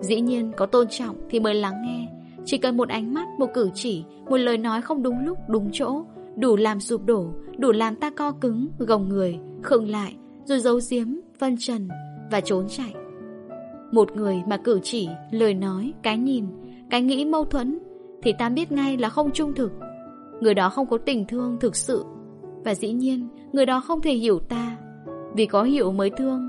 Dĩ 0.00 0.20
nhiên 0.20 0.52
có 0.56 0.66
tôn 0.66 0.86
trọng 0.90 1.16
thì 1.30 1.40
mới 1.40 1.54
lắng 1.54 1.82
nghe, 1.82 2.08
chỉ 2.44 2.58
cần 2.58 2.76
một 2.76 2.88
ánh 2.88 3.14
mắt, 3.14 3.28
một 3.38 3.46
cử 3.54 3.70
chỉ, 3.74 4.04
một 4.28 4.36
lời 4.36 4.58
nói 4.58 4.82
không 4.82 5.02
đúng 5.02 5.24
lúc, 5.24 5.38
đúng 5.48 5.70
chỗ, 5.72 6.04
đủ 6.38 6.56
làm 6.56 6.80
sụp 6.80 7.06
đổ, 7.06 7.26
đủ 7.58 7.72
làm 7.72 7.96
ta 7.96 8.10
co 8.10 8.32
cứng, 8.32 8.68
gồng 8.78 9.08
người, 9.08 9.38
khựng 9.62 9.90
lại, 9.90 10.16
rồi 10.44 10.58
giấu 10.58 10.80
giếm, 10.90 11.06
phân 11.38 11.56
trần 11.58 11.88
và 12.30 12.40
trốn 12.40 12.66
chạy. 12.68 12.94
Một 13.92 14.16
người 14.16 14.42
mà 14.48 14.56
cử 14.56 14.80
chỉ, 14.82 15.08
lời 15.30 15.54
nói, 15.54 15.92
cái 16.02 16.18
nhìn, 16.18 16.44
cái 16.90 17.02
nghĩ 17.02 17.24
mâu 17.24 17.44
thuẫn 17.44 17.78
thì 18.22 18.32
ta 18.38 18.48
biết 18.48 18.72
ngay 18.72 18.96
là 18.96 19.08
không 19.08 19.30
trung 19.30 19.54
thực. 19.54 19.72
Người 20.40 20.54
đó 20.54 20.68
không 20.68 20.86
có 20.86 20.98
tình 20.98 21.26
thương 21.26 21.56
thực 21.60 21.76
sự 21.76 22.04
và 22.64 22.74
dĩ 22.74 22.92
nhiên 22.92 23.28
người 23.52 23.66
đó 23.66 23.80
không 23.80 24.00
thể 24.00 24.12
hiểu 24.14 24.38
ta 24.38 24.76
vì 25.34 25.46
có 25.46 25.62
hiểu 25.62 25.92
mới 25.92 26.10
thương. 26.10 26.48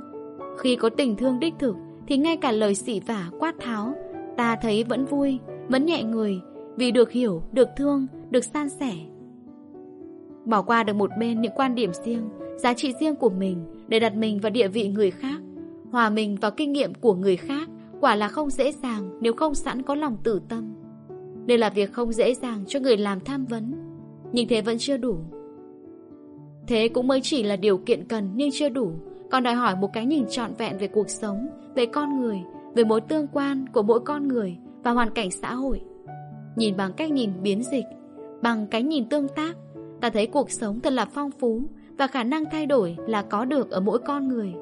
Khi 0.58 0.76
có 0.76 0.90
tình 0.90 1.16
thương 1.16 1.40
đích 1.40 1.54
thực 1.60 1.76
thì 2.08 2.18
ngay 2.18 2.38
cả 2.38 2.52
lời 2.52 2.76
xỉ 2.76 3.00
vả 3.00 3.30
quát 3.40 3.56
tháo 3.60 3.94
ta 4.38 4.56
thấy 4.62 4.84
vẫn 4.84 5.06
vui 5.06 5.40
vẫn 5.68 5.86
nhẹ 5.86 6.04
người 6.04 6.42
vì 6.76 6.92
được 6.92 7.12
hiểu, 7.12 7.44
được 7.52 7.68
thương, 7.78 8.08
được 8.30 8.44
san 8.44 8.70
sẻ. 8.70 8.94
Bỏ 10.50 10.62
qua 10.62 10.84
được 10.84 10.96
một 10.96 11.12
bên 11.18 11.42
những 11.42 11.52
quan 11.56 11.76
điểm 11.76 11.92
riêng, 11.94 12.30
giá 12.58 12.74
trị 12.74 12.94
riêng 13.00 13.16
của 13.16 13.30
mình 13.30 13.58
để 13.88 14.00
đặt 14.00 14.16
mình 14.16 14.40
vào 14.40 14.50
địa 14.50 14.68
vị 14.68 14.88
người 14.88 15.12
khác, 15.12 15.42
hòa 15.92 16.10
mình 16.10 16.38
vào 16.42 16.52
kinh 16.52 16.72
nghiệm 16.72 16.94
của 16.94 17.14
người 17.14 17.38
khác 17.38 17.70
quả 18.02 18.16
là 18.16 18.28
không 18.28 18.50
dễ 18.50 18.72
dàng 18.72 19.20
nếu 19.22 19.34
không 19.34 19.56
sẵn 19.56 19.82
có 19.82 19.96
lòng 19.96 20.18
tử 20.24 20.42
tâm. 20.50 20.74
Đây 21.46 21.58
là 21.58 21.70
việc 21.70 21.94
không 21.94 22.14
dễ 22.14 22.34
dàng 22.34 22.64
cho 22.68 22.80
người 22.80 22.98
làm 22.98 23.20
tham 23.20 23.46
vấn, 23.46 23.74
nhưng 24.32 24.48
thế 24.48 24.62
vẫn 24.62 24.78
chưa 24.80 24.98
đủ. 24.98 25.18
Thế 26.68 26.88
cũng 26.88 27.08
mới 27.08 27.20
chỉ 27.24 27.44
là 27.44 27.56
điều 27.56 27.78
kiện 27.78 28.06
cần 28.06 28.30
nhưng 28.36 28.50
chưa 28.54 28.70
đủ, 28.70 28.92
còn 29.32 29.44
đòi 29.44 29.54
hỏi 29.54 29.76
một 29.76 29.94
cái 29.94 30.06
nhìn 30.06 30.26
trọn 30.30 30.52
vẹn 30.58 30.78
về 30.78 30.88
cuộc 30.88 31.10
sống, 31.10 31.48
về 31.76 31.86
con 31.86 32.22
người, 32.22 32.40
về 32.76 32.84
mối 32.84 33.02
tương 33.02 33.28
quan 33.28 33.66
của 33.74 33.82
mỗi 33.82 34.00
con 34.00 34.28
người 34.28 34.58
và 34.84 34.92
hoàn 34.92 35.10
cảnh 35.10 35.32
xã 35.32 35.54
hội. 35.54 35.82
Nhìn 36.56 36.78
bằng 36.78 36.94
cách 36.94 37.12
nhìn 37.12 37.32
biến 37.44 37.64
dịch, 37.64 37.86
Bằng 38.42 38.68
cái 38.68 38.84
nhìn 38.84 39.10
tương 39.10 39.28
tác, 39.28 39.56
ta 40.02 40.10
thấy 40.10 40.28
cuộc 40.28 40.52
sống 40.52 40.80
thật 40.80 40.94
là 40.94 41.06
phong 41.06 41.32
phú 41.32 41.64
và 41.98 42.08
khả 42.08 42.24
năng 42.24 42.44
thay 42.52 42.66
đổi 42.66 42.98
là 43.08 43.22
có 43.22 43.46
được 43.46 43.72
ở 43.72 43.80
mỗi 43.80 44.00
con 44.00 44.28
người. 44.28 44.54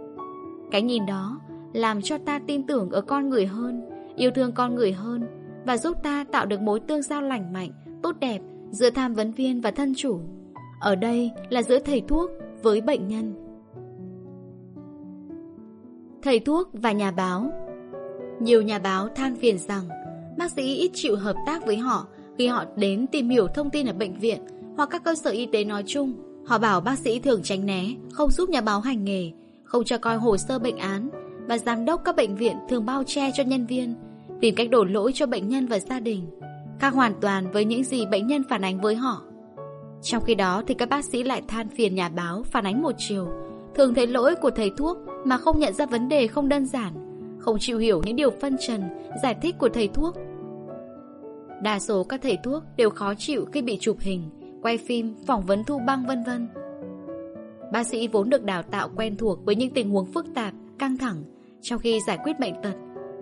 Cái 0.72 0.82
nhìn 0.82 1.06
đó 1.06 1.40
làm 1.74 2.02
cho 2.02 2.18
ta 2.18 2.40
tin 2.48 2.64
tưởng 2.64 2.90
ở 2.90 3.02
con 3.02 3.30
người 3.30 3.46
hơn, 3.46 3.82
yêu 4.16 4.32
thương 4.32 4.52
con 4.52 4.76
người 4.76 4.92
hơn 4.92 5.28
và 5.66 5.78
giúp 5.78 5.98
ta 6.04 6.26
tạo 6.32 6.46
được 6.46 6.62
mối 6.62 6.80
tương 6.80 7.02
giao 7.02 7.22
lành 7.22 7.54
mạnh, 7.54 7.72
tốt 8.04 8.16
đẹp 8.20 8.40
giữa 8.72 8.90
tham 8.90 9.14
vấn 9.14 9.32
viên 9.32 9.62
và 9.62 9.72
thân 9.72 9.94
chủ. 9.98 10.20
Ở 10.80 10.96
đây 10.96 11.32
là 11.50 11.64
giữa 11.64 11.80
thầy 11.80 12.02
thuốc 12.08 12.30
với 12.64 12.82
bệnh 12.82 13.08
nhân. 13.08 13.34
Thầy 16.22 16.40
thuốc 16.40 16.70
và 16.74 16.92
nhà 16.92 17.12
báo 17.12 17.52
Nhiều 18.40 18.62
nhà 18.62 18.80
báo 18.80 19.08
than 19.16 19.36
phiền 19.36 19.58
rằng 19.58 19.84
bác 20.38 20.52
sĩ 20.52 20.76
ít 20.76 20.92
chịu 20.94 21.16
hợp 21.16 21.36
tác 21.46 21.66
với 21.66 21.78
họ 21.78 22.08
khi 22.38 22.48
họ 22.48 22.66
đến 22.76 23.08
tìm 23.08 23.30
hiểu 23.30 23.48
thông 23.48 23.70
tin 23.70 23.88
ở 23.88 23.94
bệnh 23.94 24.20
viện 24.20 24.40
hoặc 24.78 24.90
các 24.90 25.04
cơ 25.04 25.16
sở 25.16 25.30
y 25.32 25.46
tế 25.46 25.64
nói 25.64 25.84
chung. 25.88 26.14
Họ 26.46 26.58
bảo 26.58 26.82
bác 26.82 27.00
sĩ 27.00 27.20
thường 27.20 27.44
tránh 27.44 27.66
né, 27.66 27.86
không 28.12 28.32
giúp 28.32 28.50
nhà 28.50 28.62
báo 28.62 28.80
hành 28.80 29.04
nghề, 29.04 29.32
không 29.64 29.84
cho 29.84 29.98
coi 29.98 30.18
hồ 30.18 30.38
sơ 30.38 30.60
bệnh 30.60 30.78
án 30.78 31.10
và 31.48 31.58
giám 31.58 31.86
đốc 31.86 32.02
các 32.06 32.16
bệnh 32.16 32.36
viện 32.36 32.58
thường 32.70 32.86
bao 32.86 33.04
che 33.04 33.32
cho 33.36 33.44
nhân 33.44 33.66
viên, 33.66 33.96
tìm 34.42 34.56
cách 34.56 34.70
đổ 34.70 34.84
lỗi 34.84 35.12
cho 35.16 35.26
bệnh 35.26 35.50
nhân 35.50 35.68
và 35.68 35.80
gia 35.80 36.00
đình, 36.00 36.28
khác 36.80 36.94
hoàn 36.94 37.14
toàn 37.22 37.52
với 37.52 37.66
những 37.66 37.84
gì 37.84 38.06
bệnh 38.06 38.28
nhân 38.28 38.44
phản 38.50 38.64
ánh 38.64 38.82
với 38.82 38.96
họ. 38.96 39.22
Trong 40.02 40.24
khi 40.24 40.36
đó 40.36 40.64
thì 40.68 40.74
các 40.74 40.90
bác 40.90 41.06
sĩ 41.06 41.24
lại 41.24 41.42
than 41.48 41.70
phiền 41.70 41.96
nhà 41.96 42.10
báo 42.10 42.44
phản 42.44 42.66
ánh 42.66 42.82
một 42.82 42.96
chiều, 42.98 43.28
thường 43.76 43.94
thấy 43.94 44.08
lỗi 44.08 44.36
của 44.36 44.50
thầy 44.50 44.72
thuốc 44.78 44.98
mà 45.26 45.38
không 45.38 45.60
nhận 45.60 45.74
ra 45.74 45.86
vấn 45.86 46.10
đề 46.10 46.28
không 46.28 46.50
đơn 46.50 46.66
giản, 46.66 46.94
không 47.40 47.58
chịu 47.60 47.78
hiểu 47.78 48.02
những 48.06 48.16
điều 48.16 48.30
phân 48.42 48.58
trần, 48.68 48.84
giải 49.24 49.36
thích 49.42 49.56
của 49.60 49.70
thầy 49.70 49.88
thuốc. 49.88 50.16
Đa 51.64 51.80
số 51.80 52.04
các 52.04 52.22
thầy 52.24 52.38
thuốc 52.44 52.64
đều 52.78 52.90
khó 52.90 53.14
chịu 53.16 53.46
khi 53.46 53.62
bị 53.62 53.78
chụp 53.82 53.98
hình, 54.00 54.30
quay 54.68 54.78
phim, 54.78 55.16
phỏng 55.26 55.46
vấn 55.46 55.64
thu 55.64 55.80
băng 55.80 56.06
vân 56.06 56.24
vân. 56.24 56.48
Bác 57.72 57.88
sĩ 57.88 58.08
vốn 58.08 58.30
được 58.30 58.44
đào 58.44 58.64
tạo 58.64 58.90
quen 58.96 59.18
thuộc 59.18 59.46
với 59.46 59.56
những 59.56 59.74
tình 59.74 59.90
huống 59.90 60.06
phức 60.06 60.26
tạp, 60.36 60.54
căng 60.80 60.98
thẳng 60.98 61.24
trong 61.62 61.80
khi 61.80 62.00
giải 62.08 62.18
quyết 62.24 62.40
bệnh 62.40 62.54
tật, 62.64 62.74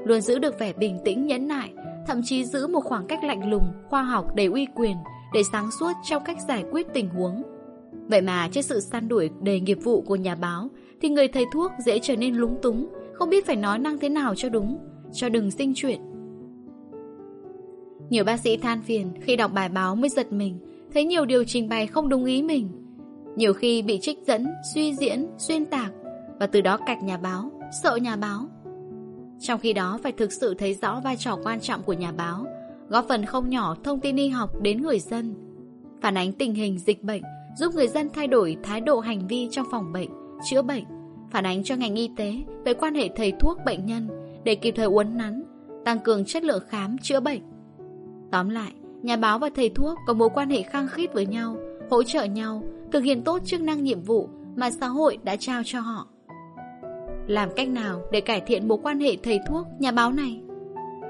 luôn 0.05 0.21
giữ 0.21 0.39
được 0.39 0.59
vẻ 0.59 0.73
bình 0.73 0.99
tĩnh 1.05 1.25
nhẫn 1.25 1.47
nại, 1.47 1.73
thậm 2.07 2.21
chí 2.23 2.45
giữ 2.45 2.67
một 2.67 2.79
khoảng 2.79 3.07
cách 3.07 3.23
lạnh 3.23 3.49
lùng, 3.49 3.71
khoa 3.89 4.03
học 4.03 4.35
đầy 4.35 4.45
uy 4.45 4.67
quyền 4.75 4.97
để 5.33 5.41
sáng 5.51 5.71
suốt 5.71 5.91
trong 6.03 6.23
cách 6.23 6.37
giải 6.47 6.65
quyết 6.71 6.87
tình 6.93 7.09
huống. 7.09 7.43
Vậy 8.07 8.21
mà 8.21 8.49
trước 8.51 8.61
sự 8.61 8.79
săn 8.79 9.07
đuổi 9.07 9.29
đầy 9.41 9.59
nghiệp 9.59 9.77
vụ 9.83 10.01
của 10.01 10.15
nhà 10.15 10.35
báo 10.35 10.69
thì 11.01 11.09
người 11.09 11.27
thầy 11.27 11.45
thuốc 11.53 11.71
dễ 11.85 11.99
trở 11.99 12.15
nên 12.15 12.35
lúng 12.35 12.57
túng, 12.61 12.87
không 13.13 13.29
biết 13.29 13.45
phải 13.45 13.55
nói 13.55 13.79
năng 13.79 13.97
thế 13.97 14.09
nào 14.09 14.35
cho 14.35 14.49
đúng, 14.49 14.77
cho 15.13 15.29
đừng 15.29 15.51
sinh 15.51 15.73
chuyện. 15.75 16.01
Nhiều 18.09 18.23
bác 18.23 18.39
sĩ 18.39 18.57
than 18.57 18.81
phiền 18.81 19.07
khi 19.21 19.35
đọc 19.35 19.51
bài 19.53 19.69
báo 19.69 19.95
mới 19.95 20.09
giật 20.09 20.31
mình, 20.31 20.59
thấy 20.95 21.05
nhiều 21.05 21.25
điều 21.25 21.43
trình 21.43 21.69
bày 21.69 21.87
không 21.87 22.09
đúng 22.09 22.25
ý 22.25 22.43
mình. 22.43 22.69
Nhiều 23.35 23.53
khi 23.53 23.81
bị 23.81 23.99
trích 24.01 24.19
dẫn, 24.27 24.47
suy 24.73 24.95
diễn, 24.95 25.27
xuyên 25.37 25.65
tạc 25.65 25.91
và 26.39 26.47
từ 26.47 26.61
đó 26.61 26.77
cạch 26.85 27.03
nhà 27.03 27.17
báo, 27.17 27.51
sợ 27.83 27.95
nhà 27.95 28.15
báo. 28.15 28.47
Trong 29.39 29.59
khi 29.59 29.73
đó 29.73 29.99
phải 30.03 30.11
thực 30.11 30.31
sự 30.31 30.53
thấy 30.53 30.73
rõ 30.73 31.01
vai 31.03 31.17
trò 31.17 31.37
quan 31.43 31.59
trọng 31.59 31.83
của 31.83 31.93
nhà 31.93 32.11
báo, 32.11 32.45
góp 32.89 33.05
phần 33.09 33.25
không 33.25 33.49
nhỏ 33.49 33.75
thông 33.83 33.99
tin 33.99 34.15
y 34.15 34.27
học 34.27 34.61
đến 34.61 34.81
người 34.81 34.99
dân, 34.99 35.35
phản 36.01 36.17
ánh 36.17 36.33
tình 36.33 36.53
hình 36.53 36.79
dịch 36.79 37.03
bệnh, 37.03 37.21
giúp 37.57 37.73
người 37.75 37.87
dân 37.87 38.09
thay 38.13 38.27
đổi 38.27 38.57
thái 38.63 38.81
độ 38.81 38.99
hành 38.99 39.27
vi 39.27 39.47
trong 39.51 39.65
phòng 39.71 39.93
bệnh, 39.93 40.09
chữa 40.49 40.61
bệnh, 40.61 40.83
phản 41.31 41.45
ánh 41.45 41.63
cho 41.63 41.75
ngành 41.75 41.95
y 41.95 42.09
tế 42.17 42.35
về 42.65 42.73
quan 42.73 42.95
hệ 42.95 43.09
thầy 43.15 43.33
thuốc 43.39 43.57
bệnh 43.65 43.85
nhân 43.85 44.07
để 44.43 44.55
kịp 44.55 44.73
thời 44.77 44.85
uốn 44.85 45.17
nắn, 45.17 45.43
tăng 45.85 45.99
cường 45.99 46.25
chất 46.25 46.43
lượng 46.43 46.63
khám 46.67 46.97
chữa 46.97 47.19
bệnh. 47.19 47.41
Tóm 48.31 48.49
lại, 48.49 48.71
nhà 49.05 49.17
báo 49.17 49.39
và 49.39 49.49
thầy 49.55 49.69
thuốc 49.69 49.99
có 50.05 50.13
mối 50.13 50.29
quan 50.33 50.49
hệ 50.49 50.61
khăng 50.61 50.87
khít 50.87 51.13
với 51.13 51.25
nhau, 51.25 51.57
hỗ 51.89 52.03
trợ 52.03 52.23
nhau, 52.23 52.63
thực 52.91 53.03
hiện 53.03 53.23
tốt 53.23 53.39
chức 53.45 53.61
năng 53.61 53.83
nhiệm 53.83 54.01
vụ 54.01 54.29
mà 54.55 54.71
xã 54.71 54.87
hội 54.87 55.17
đã 55.23 55.35
trao 55.35 55.61
cho 55.65 55.79
họ. 55.79 56.07
Làm 57.27 57.49
cách 57.55 57.69
nào 57.69 58.01
để 58.11 58.21
cải 58.21 58.41
thiện 58.41 58.67
mối 58.67 58.77
quan 58.83 58.99
hệ 58.99 59.17
thầy 59.23 59.39
thuốc, 59.47 59.67
nhà 59.79 59.91
báo 59.91 60.11
này? 60.11 60.41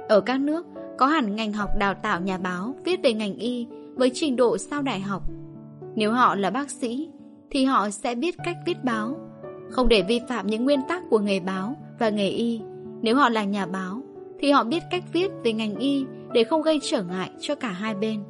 Ở 0.09 0.21
các 0.21 0.39
nước, 0.39 0.65
có 0.97 1.05
hẳn 1.05 1.35
ngành 1.35 1.53
học 1.53 1.69
đào 1.79 1.93
tạo 1.93 2.21
nhà 2.21 2.37
báo 2.37 2.75
viết 2.85 2.99
về 3.03 3.13
ngành 3.13 3.35
y 3.35 3.67
với 3.95 4.11
trình 4.13 4.35
độ 4.35 4.57
sau 4.57 4.81
đại 4.81 4.99
học. 4.99 5.23
Nếu 5.95 6.11
họ 6.11 6.35
là 6.35 6.49
bác 6.49 6.69
sĩ, 6.69 7.09
thì 7.49 7.65
họ 7.65 7.89
sẽ 7.89 8.15
biết 8.15 8.35
cách 8.45 8.57
viết 8.65 8.83
báo, 8.83 9.17
không 9.71 9.87
để 9.87 10.01
vi 10.07 10.21
phạm 10.29 10.47
những 10.47 10.65
nguyên 10.65 10.79
tắc 10.87 11.03
của 11.09 11.19
nghề 11.19 11.39
báo 11.39 11.75
và 11.99 12.09
nghề 12.09 12.29
y. 12.29 12.61
Nếu 13.01 13.15
họ 13.15 13.29
là 13.29 13.43
nhà 13.43 13.65
báo, 13.65 14.01
thì 14.39 14.51
họ 14.51 14.63
biết 14.63 14.83
cách 14.91 15.03
viết 15.13 15.31
về 15.43 15.53
ngành 15.53 15.75
y 15.75 16.05
để 16.35 16.43
không 16.43 16.61
gây 16.61 16.79
trở 16.83 17.03
ngại 17.03 17.31
cho 17.39 17.55
cả 17.55 17.69
hai 17.69 17.95
bên. 17.95 18.23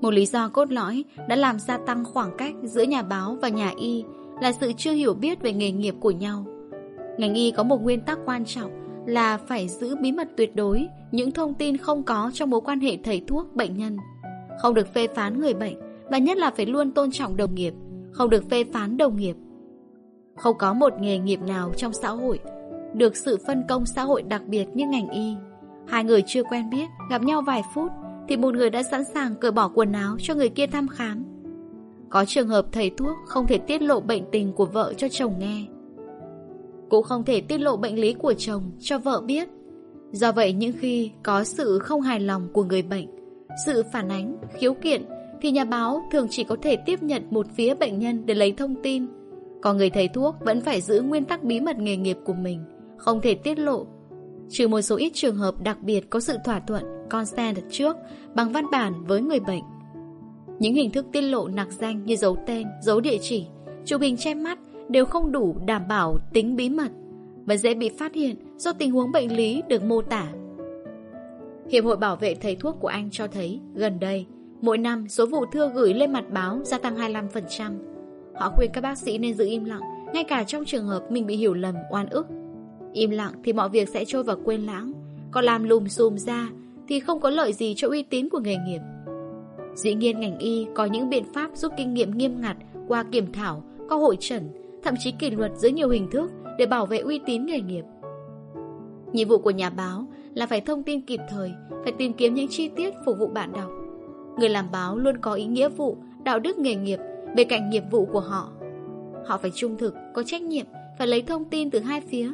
Một 0.00 0.10
lý 0.10 0.26
do 0.26 0.48
cốt 0.48 0.72
lõi 0.72 1.04
đã 1.28 1.36
làm 1.36 1.58
gia 1.58 1.78
tăng 1.78 2.04
khoảng 2.04 2.36
cách 2.38 2.54
giữa 2.62 2.82
nhà 2.82 3.02
báo 3.02 3.36
và 3.42 3.48
nhà 3.48 3.72
y 3.76 4.04
là 4.42 4.52
sự 4.52 4.72
chưa 4.76 4.92
hiểu 4.92 5.14
biết 5.14 5.42
về 5.42 5.52
nghề 5.52 5.70
nghiệp 5.70 5.94
của 6.00 6.10
nhau. 6.10 6.44
Ngành 7.18 7.34
y 7.34 7.50
có 7.50 7.62
một 7.62 7.82
nguyên 7.82 8.00
tắc 8.00 8.18
quan 8.26 8.44
trọng 8.44 8.70
là 9.06 9.36
phải 9.36 9.68
giữ 9.68 9.96
bí 9.96 10.12
mật 10.12 10.28
tuyệt 10.36 10.56
đối 10.56 10.88
những 11.12 11.30
thông 11.30 11.54
tin 11.54 11.76
không 11.76 12.02
có 12.02 12.30
trong 12.34 12.50
mối 12.50 12.60
quan 12.60 12.80
hệ 12.80 12.98
thầy 13.04 13.22
thuốc 13.26 13.56
bệnh 13.56 13.76
nhân. 13.76 13.96
Không 14.58 14.74
được 14.74 14.94
phê 14.94 15.08
phán 15.14 15.40
người 15.40 15.54
bệnh 15.54 15.74
và 16.10 16.18
nhất 16.18 16.38
là 16.38 16.50
phải 16.50 16.66
luôn 16.66 16.90
tôn 16.90 17.10
trọng 17.10 17.36
đồng 17.36 17.54
nghiệp, 17.54 17.74
không 18.12 18.30
được 18.30 18.50
phê 18.50 18.64
phán 18.72 18.96
đồng 18.96 19.16
nghiệp. 19.16 19.36
Không 20.36 20.58
có 20.58 20.72
một 20.72 20.92
nghề 21.00 21.18
nghiệp 21.18 21.40
nào 21.40 21.72
trong 21.76 21.92
xã 21.92 22.08
hội 22.08 22.38
được 22.94 23.16
sự 23.16 23.38
phân 23.46 23.62
công 23.68 23.86
xã 23.86 24.02
hội 24.02 24.22
đặc 24.22 24.42
biệt 24.46 24.66
như 24.74 24.86
ngành 24.86 25.08
y. 25.08 25.34
Hai 25.86 26.04
người 26.04 26.22
chưa 26.26 26.42
quen 26.42 26.70
biết, 26.70 26.86
gặp 27.10 27.22
nhau 27.22 27.42
vài 27.42 27.62
phút 27.74 27.92
thì 28.28 28.36
một 28.36 28.54
người 28.54 28.70
đã 28.70 28.82
sẵn 28.82 29.04
sàng 29.04 29.34
cởi 29.34 29.50
bỏ 29.50 29.68
quần 29.68 29.92
áo 29.92 30.16
cho 30.20 30.34
người 30.34 30.48
kia 30.48 30.66
thăm 30.66 30.88
khám. 30.88 31.24
Có 32.10 32.24
trường 32.24 32.48
hợp 32.48 32.66
thầy 32.72 32.90
thuốc 32.90 33.16
không 33.26 33.46
thể 33.46 33.58
tiết 33.58 33.82
lộ 33.82 34.00
bệnh 34.00 34.22
tình 34.32 34.52
của 34.52 34.66
vợ 34.66 34.94
cho 34.96 35.08
chồng 35.08 35.34
nghe. 35.38 35.64
Cũng 36.90 37.04
không 37.04 37.24
thể 37.24 37.40
tiết 37.40 37.58
lộ 37.58 37.76
bệnh 37.76 37.98
lý 37.98 38.12
của 38.12 38.34
chồng 38.34 38.62
cho 38.80 38.98
vợ 38.98 39.20
biết. 39.20 39.48
Do 40.12 40.32
vậy 40.32 40.52
những 40.52 40.72
khi 40.78 41.10
có 41.22 41.44
sự 41.44 41.78
không 41.78 42.00
hài 42.00 42.20
lòng 42.20 42.48
của 42.52 42.64
người 42.64 42.82
bệnh, 42.82 43.06
sự 43.66 43.82
phản 43.92 44.08
ánh, 44.08 44.36
khiếu 44.58 44.74
kiện 44.74 45.02
thì 45.42 45.50
nhà 45.50 45.64
báo 45.64 46.02
thường 46.12 46.26
chỉ 46.30 46.44
có 46.44 46.56
thể 46.62 46.76
tiếp 46.76 47.02
nhận 47.02 47.22
một 47.30 47.46
phía 47.54 47.74
bệnh 47.74 47.98
nhân 47.98 48.26
để 48.26 48.34
lấy 48.34 48.52
thông 48.52 48.74
tin. 48.82 49.06
Còn 49.62 49.76
người 49.76 49.90
thầy 49.90 50.08
thuốc 50.08 50.34
vẫn 50.40 50.60
phải 50.60 50.80
giữ 50.80 51.00
nguyên 51.00 51.24
tắc 51.24 51.44
bí 51.44 51.60
mật 51.60 51.78
nghề 51.78 51.96
nghiệp 51.96 52.18
của 52.24 52.32
mình, 52.32 52.60
không 52.96 53.20
thể 53.20 53.34
tiết 53.34 53.58
lộ. 53.58 53.86
Trừ 54.50 54.68
một 54.68 54.80
số 54.80 54.96
ít 54.96 55.10
trường 55.14 55.36
hợp 55.36 55.62
đặc 55.62 55.78
biệt 55.82 56.10
có 56.10 56.20
sự 56.20 56.36
thỏa 56.44 56.60
thuận, 56.60 56.84
consent 57.10 57.56
trước 57.70 57.96
bằng 58.34 58.52
văn 58.52 58.64
bản 58.72 59.04
với 59.04 59.20
người 59.20 59.40
bệnh. 59.40 59.62
Những 60.58 60.74
hình 60.74 60.90
thức 60.90 61.06
tiết 61.12 61.22
lộ 61.22 61.48
nặc 61.48 61.68
danh 61.72 62.04
như 62.04 62.16
dấu 62.16 62.36
tên, 62.46 62.66
dấu 62.82 63.00
địa 63.00 63.18
chỉ, 63.20 63.46
chụp 63.84 64.00
hình 64.00 64.16
che 64.16 64.34
mắt 64.34 64.58
đều 64.88 65.04
không 65.04 65.32
đủ 65.32 65.56
đảm 65.66 65.88
bảo 65.88 66.18
tính 66.32 66.56
bí 66.56 66.68
mật 66.68 66.90
và 67.44 67.56
dễ 67.56 67.74
bị 67.74 67.88
phát 67.88 68.14
hiện 68.14 68.36
do 68.56 68.72
tình 68.72 68.90
huống 68.90 69.12
bệnh 69.12 69.36
lý 69.36 69.62
được 69.68 69.82
mô 69.82 70.02
tả. 70.02 70.28
Hiệp 71.70 71.84
hội 71.84 71.96
bảo 71.96 72.16
vệ 72.16 72.34
thầy 72.34 72.56
thuốc 72.56 72.76
của 72.80 72.88
Anh 72.88 73.10
cho 73.10 73.26
thấy 73.26 73.60
gần 73.74 74.00
đây, 74.00 74.26
mỗi 74.60 74.78
năm 74.78 75.08
số 75.08 75.26
vụ 75.26 75.44
thưa 75.52 75.72
gửi 75.74 75.94
lên 75.94 76.12
mặt 76.12 76.24
báo 76.32 76.60
gia 76.64 76.78
tăng 76.78 76.96
25%. 76.96 77.72
Họ 78.34 78.52
khuyên 78.56 78.70
các 78.72 78.80
bác 78.80 78.98
sĩ 78.98 79.18
nên 79.18 79.34
giữ 79.34 79.46
im 79.46 79.64
lặng, 79.64 79.80
ngay 80.14 80.24
cả 80.24 80.44
trong 80.44 80.64
trường 80.64 80.86
hợp 80.86 81.02
mình 81.10 81.26
bị 81.26 81.36
hiểu 81.36 81.54
lầm, 81.54 81.74
oan 81.90 82.08
ức. 82.08 82.26
Im 82.92 83.10
lặng 83.10 83.32
thì 83.44 83.52
mọi 83.52 83.68
việc 83.68 83.88
sẽ 83.88 84.04
trôi 84.04 84.22
vào 84.22 84.36
quên 84.44 84.60
lãng, 84.60 84.92
còn 85.30 85.44
làm 85.44 85.64
lùm 85.64 85.86
xùm 85.86 86.16
ra 86.16 86.48
thì 86.88 87.00
không 87.00 87.20
có 87.20 87.30
lợi 87.30 87.52
gì 87.52 87.74
cho 87.76 87.88
uy 87.88 88.02
tín 88.02 88.28
của 88.28 88.40
nghề 88.40 88.56
nghiệp. 88.56 88.80
Dĩ 89.74 89.94
nhiên 89.94 90.20
ngành 90.20 90.38
y 90.38 90.66
có 90.74 90.84
những 90.84 91.10
biện 91.10 91.24
pháp 91.34 91.50
giúp 91.54 91.72
kinh 91.76 91.94
nghiệm 91.94 92.10
nghiêm 92.18 92.40
ngặt 92.40 92.56
qua 92.88 93.04
kiểm 93.12 93.32
thảo, 93.32 93.62
có 93.88 93.96
hội 93.96 94.16
trần, 94.20 94.48
thậm 94.82 94.94
chí 94.98 95.12
kỷ 95.12 95.30
luật 95.30 95.52
dưới 95.56 95.72
nhiều 95.72 95.88
hình 95.88 96.10
thức 96.10 96.30
để 96.58 96.66
bảo 96.66 96.86
vệ 96.86 96.98
uy 96.98 97.20
tín 97.26 97.46
nghề 97.46 97.60
nghiệp. 97.60 97.84
Nhiệm 99.12 99.28
vụ 99.28 99.38
của 99.38 99.50
nhà 99.50 99.70
báo 99.70 100.06
là 100.34 100.46
phải 100.46 100.60
thông 100.60 100.82
tin 100.82 101.00
kịp 101.00 101.20
thời, 101.30 101.52
phải 101.84 101.92
tìm 101.92 102.12
kiếm 102.12 102.34
những 102.34 102.48
chi 102.48 102.68
tiết 102.68 102.94
phục 103.06 103.18
vụ 103.18 103.26
bạn 103.26 103.52
đọc. 103.52 103.70
Người 104.38 104.48
làm 104.48 104.66
báo 104.72 104.98
luôn 104.98 105.16
có 105.20 105.34
ý 105.34 105.44
nghĩa 105.44 105.68
vụ, 105.68 105.96
đạo 106.24 106.38
đức 106.38 106.58
nghề 106.58 106.74
nghiệp 106.74 106.98
bên 107.36 107.48
cạnh 107.48 107.70
nghiệp 107.70 107.84
vụ 107.90 108.04
của 108.04 108.20
họ. 108.20 108.52
Họ 109.26 109.38
phải 109.38 109.50
trung 109.54 109.76
thực, 109.76 109.94
có 110.14 110.22
trách 110.22 110.42
nhiệm, 110.42 110.66
phải 110.98 111.06
lấy 111.06 111.22
thông 111.22 111.44
tin 111.44 111.70
từ 111.70 111.78
hai 111.78 112.00
phía. 112.00 112.32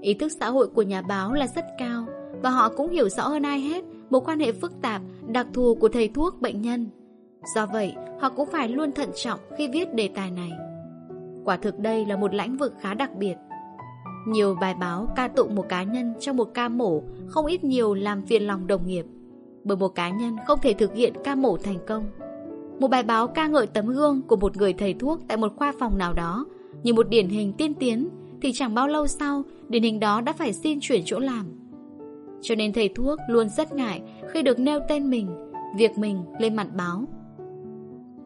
Ý 0.00 0.14
thức 0.14 0.32
xã 0.40 0.50
hội 0.50 0.66
của 0.66 0.82
nhà 0.82 1.02
báo 1.02 1.32
là 1.32 1.46
rất 1.46 1.64
cao 1.78 2.06
và 2.42 2.50
họ 2.50 2.68
cũng 2.68 2.90
hiểu 2.90 3.08
rõ 3.08 3.28
hơn 3.28 3.42
ai 3.42 3.60
hết 3.60 3.84
mối 4.10 4.20
quan 4.24 4.40
hệ 4.40 4.52
phức 4.52 4.72
tạp, 4.82 5.02
đặc 5.28 5.46
thù 5.52 5.74
của 5.74 5.88
thầy 5.88 6.08
thuốc 6.08 6.40
bệnh 6.40 6.62
nhân. 6.62 6.86
Do 7.54 7.66
vậy, 7.66 7.94
họ 8.20 8.30
cũng 8.30 8.48
phải 8.52 8.68
luôn 8.68 8.92
thận 8.92 9.10
trọng 9.14 9.40
khi 9.58 9.68
viết 9.68 9.94
đề 9.94 10.08
tài 10.08 10.30
này. 10.30 10.50
Quả 11.44 11.56
thực 11.56 11.78
đây 11.78 12.06
là 12.06 12.16
một 12.16 12.34
lãnh 12.34 12.56
vực 12.56 12.74
khá 12.80 12.94
đặc 12.94 13.16
biệt. 13.16 13.34
Nhiều 14.28 14.56
bài 14.60 14.74
báo 14.80 15.08
ca 15.16 15.28
tụng 15.28 15.54
một 15.54 15.68
cá 15.68 15.82
nhân 15.82 16.14
trong 16.20 16.36
một 16.36 16.54
ca 16.54 16.68
mổ 16.68 17.02
không 17.26 17.46
ít 17.46 17.64
nhiều 17.64 17.94
làm 17.94 18.22
phiền 18.22 18.46
lòng 18.46 18.66
đồng 18.66 18.86
nghiệp. 18.86 19.06
Bởi 19.64 19.76
một 19.76 19.88
cá 19.88 20.10
nhân 20.10 20.36
không 20.46 20.58
thể 20.62 20.72
thực 20.72 20.94
hiện 20.94 21.12
ca 21.24 21.34
mổ 21.34 21.56
thành 21.56 21.78
công. 21.86 22.04
Một 22.80 22.88
bài 22.88 23.02
báo 23.02 23.26
ca 23.26 23.46
ngợi 23.46 23.66
tấm 23.66 23.86
gương 23.86 24.22
của 24.22 24.36
một 24.36 24.56
người 24.56 24.72
thầy 24.72 24.94
thuốc 24.94 25.20
tại 25.28 25.36
một 25.36 25.52
khoa 25.56 25.72
phòng 25.78 25.98
nào 25.98 26.14
đó 26.14 26.46
như 26.82 26.94
một 26.94 27.08
điển 27.08 27.28
hình 27.28 27.52
tiên 27.52 27.74
tiến 27.74 28.08
thì 28.42 28.52
chẳng 28.52 28.74
bao 28.74 28.88
lâu 28.88 29.06
sau 29.06 29.42
điển 29.68 29.82
hình 29.82 30.00
đó 30.00 30.20
đã 30.20 30.32
phải 30.32 30.52
xin 30.52 30.78
chuyển 30.80 31.02
chỗ 31.04 31.18
làm. 31.18 31.46
Cho 32.42 32.54
nên 32.54 32.72
thầy 32.72 32.88
thuốc 32.88 33.18
luôn 33.28 33.48
rất 33.48 33.72
ngại 33.72 34.02
khi 34.32 34.42
được 34.42 34.58
nêu 34.58 34.80
tên 34.88 35.10
mình 35.10 35.28
việc 35.76 35.98
mình 35.98 36.24
lên 36.38 36.56
mặt 36.56 36.66
báo. 36.74 37.04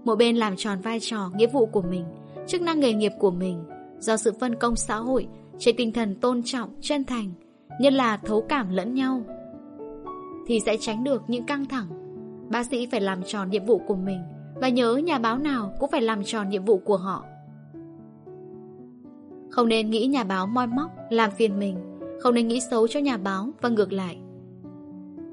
Mỗi 0.05 0.17
bên 0.17 0.37
làm 0.37 0.57
tròn 0.57 0.79
vai 0.81 1.01
trò, 1.01 1.31
nghĩa 1.37 1.47
vụ 1.47 1.67
của 1.67 1.83
mình, 1.83 2.05
chức 2.47 2.63
năng 2.63 2.81
nghề 2.81 2.93
nghiệp 2.93 3.13
của 3.19 3.31
mình, 3.31 3.65
do 3.99 4.17
sự 4.17 4.33
phân 4.41 4.55
công 4.55 4.77
xã 4.77 4.97
hội, 4.97 5.29
trên 5.59 5.77
tinh 5.77 5.93
thần 5.93 6.15
tôn 6.15 6.43
trọng, 6.45 6.71
chân 6.81 7.05
thành, 7.05 7.33
nhất 7.81 7.93
là 7.93 8.17
thấu 8.17 8.45
cảm 8.49 8.71
lẫn 8.71 8.95
nhau, 8.95 9.23
thì 10.47 10.61
sẽ 10.67 10.77
tránh 10.81 11.05
được 11.05 11.23
những 11.29 11.47
căng 11.47 11.67
thẳng. 11.67 11.87
Bác 12.51 12.67
sĩ 12.67 12.87
phải 12.87 13.01
làm 13.01 13.23
tròn 13.23 13.51
nhiệm 13.51 13.65
vụ 13.65 13.79
của 13.87 13.97
mình, 13.97 14.21
và 14.55 14.69
nhớ 14.69 14.97
nhà 14.97 15.19
báo 15.19 15.39
nào 15.39 15.73
cũng 15.81 15.91
phải 15.91 16.01
làm 16.01 16.25
tròn 16.25 16.49
nhiệm 16.49 16.65
vụ 16.65 16.79
của 16.79 16.97
họ. 16.97 17.25
Không 19.51 19.69
nên 19.69 19.91
nghĩ 19.91 20.07
nhà 20.07 20.25
báo 20.25 20.47
moi 20.47 20.67
móc, 20.67 20.91
làm 21.11 21.31
phiền 21.31 21.59
mình, 21.59 21.77
không 22.21 22.35
nên 22.35 22.49
nghĩ 22.49 22.61
xấu 22.61 22.89
cho 22.89 23.01
nhà 23.01 23.17
báo 23.17 23.49
và 23.61 23.69
ngược 23.69 23.93
lại. 23.93 24.19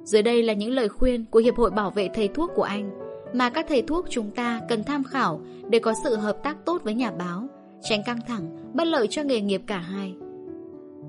Dưới 0.04 0.24
đây 0.24 0.44
là 0.44 0.54
những 0.54 0.72
lời 0.72 0.90
khuyên 0.90 1.26
của 1.26 1.40
Hiệp 1.40 1.56
hội 1.56 1.72
Bảo 1.72 1.90
vệ 1.90 2.10
Thầy 2.14 2.28
Thuốc 2.28 2.52
của 2.56 2.64
anh 2.64 3.08
mà 3.34 3.50
các 3.50 3.66
thầy 3.70 3.82
thuốc 3.82 4.06
chúng 4.10 4.32
ta 4.32 4.62
cần 4.70 4.84
tham 4.84 5.04
khảo 5.04 5.42
để 5.70 5.80
có 5.80 5.94
sự 6.04 6.16
hợp 6.16 6.38
tác 6.44 6.66
tốt 6.66 6.82
với 6.84 6.94
nhà 6.94 7.12
báo, 7.12 7.48
tránh 7.82 8.04
căng 8.06 8.20
thẳng, 8.28 8.74
bất 8.74 8.88
lợi 8.88 9.08
cho 9.08 9.24
nghề 9.24 9.42
nghiệp 9.42 9.62
cả 9.68 9.78
hai. 9.78 10.16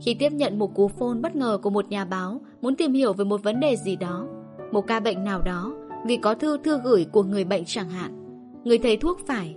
Khi 0.01 0.15
tiếp 0.15 0.33
nhận 0.33 0.59
một 0.59 0.75
cú 0.75 0.89
phone 0.89 1.19
bất 1.23 1.37
ngờ 1.37 1.59
của 1.63 1.71
một 1.71 1.89
nhà 1.89 2.05
báo 2.05 2.41
muốn 2.63 2.77
tìm 2.77 2.93
hiểu 2.93 3.13
về 3.13 3.25
một 3.25 3.43
vấn 3.43 3.61
đề 3.61 3.77
gì 3.77 3.97
đó, 3.97 4.27
một 4.73 4.87
ca 4.87 5.01
bệnh 5.01 5.25
nào 5.25 5.43
đó, 5.43 5.75
vì 6.07 6.17
có 6.17 6.35
thư 6.35 6.59
thư 6.59 6.81
gửi 6.85 7.07
của 7.13 7.23
người 7.23 7.45
bệnh 7.45 7.65
chẳng 7.67 7.91
hạn, 7.91 8.25
người 8.65 8.79
thầy 8.79 8.97
thuốc 8.97 9.21
phải 9.27 9.55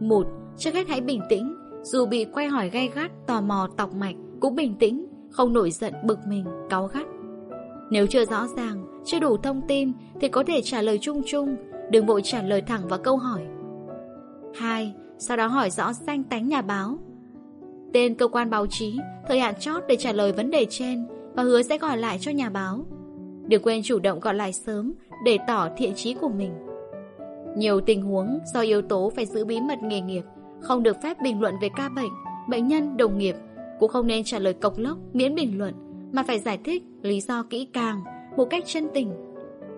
một 0.00 0.26
Trước 0.58 0.74
hết 0.74 0.88
hãy 0.88 1.00
bình 1.00 1.20
tĩnh 1.28 1.54
dù 1.82 2.06
bị 2.06 2.24
quay 2.24 2.46
hỏi 2.46 2.70
gay 2.70 2.90
gắt, 2.94 3.10
tò 3.26 3.40
mò, 3.40 3.68
tọc 3.76 3.94
mạch 3.94 4.14
Cũng 4.40 4.54
bình 4.54 4.74
tĩnh, 4.78 5.06
không 5.30 5.52
nổi 5.52 5.70
giận, 5.70 5.94
bực 6.04 6.18
mình, 6.26 6.44
cáu 6.70 6.86
gắt. 6.86 7.06
Nếu 7.90 8.06
chưa 8.06 8.24
rõ 8.24 8.46
ràng, 8.56 9.02
chưa 9.04 9.18
đủ 9.18 9.36
thông 9.36 9.62
tin 9.68 9.92
Thì 10.20 10.28
có 10.28 10.44
thể 10.46 10.60
trả 10.62 10.82
lời 10.82 10.98
chung 10.98 11.22
chung. 11.26 11.56
Đừng 11.90 12.06
vội 12.06 12.20
trả 12.24 12.42
lời 12.42 12.62
thẳng 12.62 12.88
vào 12.88 12.98
câu 12.98 13.16
hỏi. 13.16 13.42
2. 14.54 14.94
Sau 15.18 15.36
đó 15.36 15.46
hỏi 15.46 15.70
rõ 15.70 15.92
danh 15.92 16.24
tánh 16.24 16.48
nhà 16.48 16.62
báo. 16.62 16.98
Tên 17.92 18.14
cơ 18.14 18.28
quan 18.28 18.50
báo 18.50 18.66
chí 18.66 18.98
Thời 19.28 19.40
hạn 19.40 19.54
chót 19.60 19.82
để 19.88 19.96
trả 19.96 20.12
lời 20.12 20.32
vấn 20.32 20.50
đề 20.50 20.66
trên 20.70 21.06
Và 21.34 21.42
hứa 21.42 21.62
sẽ 21.62 21.78
gọi 21.78 21.98
lại 21.98 22.18
cho 22.20 22.30
nhà 22.30 22.50
báo. 22.50 22.84
Đừng 23.46 23.62
quên 23.62 23.82
chủ 23.82 23.98
động 23.98 24.20
gọi 24.20 24.34
lại 24.34 24.52
sớm 24.52 24.92
Để 25.24 25.38
tỏ 25.48 25.68
thiện 25.76 25.92
chí 25.94 26.14
của 26.14 26.28
mình. 26.28 26.52
Nhiều 27.56 27.80
tình 27.80 28.02
huống 28.02 28.38
do 28.54 28.60
yếu 28.60 28.82
tố 28.82 29.12
phải 29.16 29.26
giữ 29.26 29.44
bí 29.44 29.60
mật 29.60 29.78
nghề 29.82 30.00
nghiệp. 30.00 30.22
Không 30.62 30.82
được 30.82 30.96
phép 31.02 31.16
bình 31.22 31.40
luận 31.40 31.54
về 31.60 31.68
ca 31.76 31.88
bệnh 31.88 32.10
Bệnh 32.48 32.68
nhân, 32.68 32.96
đồng 32.96 33.18
nghiệp. 33.18 33.36
Cũng 33.80 33.90
không 33.90 34.06
nên 34.06 34.24
trả 34.24 34.38
lời 34.38 34.52
cộc 34.52 34.78
lốc, 34.78 34.98
miễn 35.12 35.34
bình 35.34 35.58
luận 35.58 35.74
Mà 36.12 36.22
phải 36.22 36.38
giải 36.38 36.58
thích 36.64 36.82
lý 37.02 37.20
do 37.20 37.42
kỹ 37.42 37.68
càng 37.72 38.00
Một 38.36 38.44
cách 38.50 38.64
chân 38.66 38.88
tình. 38.94 39.12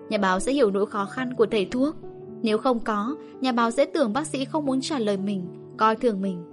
Nhà 0.09 0.17
báo 0.17 0.39
sẽ 0.39 0.53
hiểu 0.53 0.71
nỗi 0.71 0.85
khó 0.85 1.05
khăn 1.05 1.33
của 1.33 1.45
thầy 1.45 1.65
thuốc. 1.65 1.95
Nếu 2.41 2.57
không 2.57 2.79
có 2.79 3.15
Nhà 3.41 3.51
báo 3.51 3.71
sẽ 3.71 3.85
tưởng 3.85 4.13
bác 4.13 4.27
sĩ 4.27 4.45
không 4.45 4.65
muốn 4.65 4.81
trả 4.81 4.99
lời 4.99 5.17
mình 5.17 5.45
Coi 5.77 5.95
thường 5.95 6.21
mình. 6.21 6.43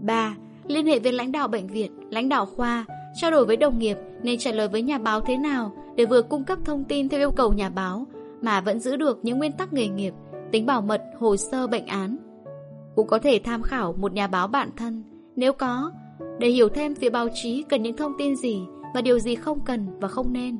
3. 0.00 0.36
Liên 0.66 0.86
hệ 0.86 0.98
với 0.98 1.12
lãnh 1.12 1.32
đạo 1.32 1.48
bệnh 1.48 1.66
viện, 1.66 1.92
lãnh 2.10 2.28
đạo 2.28 2.46
khoa 2.46 2.84
Trao 3.14 3.30
đổi 3.30 3.46
với 3.46 3.56
đồng 3.56 3.78
nghiệp 3.78 3.96
Nên 4.22 4.38
trả 4.38 4.52
lời 4.52 4.68
với 4.68 4.82
nhà 4.82 4.98
báo 4.98 5.20
thế 5.20 5.36
nào 5.36 5.72
Để 5.96 6.04
vừa 6.04 6.22
cung 6.22 6.44
cấp 6.44 6.58
thông 6.64 6.84
tin 6.84 7.08
theo 7.08 7.20
yêu 7.20 7.30
cầu 7.30 7.52
nhà 7.52 7.68
báo 7.68 8.06
Mà 8.42 8.60
vẫn 8.60 8.80
giữ 8.80 8.96
được 8.96 9.18
những 9.22 9.38
nguyên 9.38 9.52
tắc 9.52 9.72
nghề 9.72 9.88
nghiệp 9.88 10.14
Tính 10.52 10.66
bảo 10.66 10.82
mật 10.82 11.02
hồ 11.18 11.36
sơ 11.36 11.66
bệnh 11.66 11.86
án. 11.86 12.16
Cũng 12.96 13.06
có 13.06 13.18
thể 13.18 13.40
tham 13.44 13.62
khảo 13.62 13.92
một 13.92 14.12
nhà 14.12 14.26
báo 14.26 14.48
bạn 14.48 14.70
thân. 14.76 15.02
Nếu 15.36 15.52
có 15.52 15.92
Để 16.38 16.48
hiểu 16.48 16.68
thêm 16.68 16.94
phía 16.94 17.10
báo 17.10 17.28
chí 17.34 17.64
cần 17.68 17.82
những 17.82 17.96
thông 17.96 18.12
tin 18.18 18.36
gì 18.36 18.60
Và 18.94 19.00
điều 19.00 19.18
gì 19.18 19.34
không 19.34 19.60
cần 19.64 19.86
và 20.00 20.08
không 20.08 20.32
nên. 20.32 20.58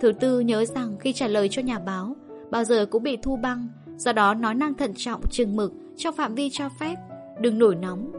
Thứ 0.00 0.12
tư 0.12 0.40
nhớ 0.40 0.64
rằng 0.64 0.96
khi 1.00 1.12
trả 1.12 1.28
lời 1.28 1.48
cho 1.48 1.62
nhà 1.62 1.78
báo 1.78 2.16
Bao 2.50 2.64
giờ 2.64 2.86
cũng 2.86 3.02
bị 3.02 3.16
thu 3.22 3.36
băng 3.36 3.68
Do 3.96 4.12
đó 4.12 4.34
nói 4.34 4.54
năng 4.54 4.74
thận 4.74 4.92
trọng, 4.96 5.20
chừng 5.30 5.56
mực 5.56 5.72
Trong 5.96 6.14
phạm 6.14 6.34
vi 6.34 6.50
cho 6.52 6.68
phép 6.80 6.96
Đừng 7.40 7.58
nổi 7.58 7.74
nóng. 7.74 8.12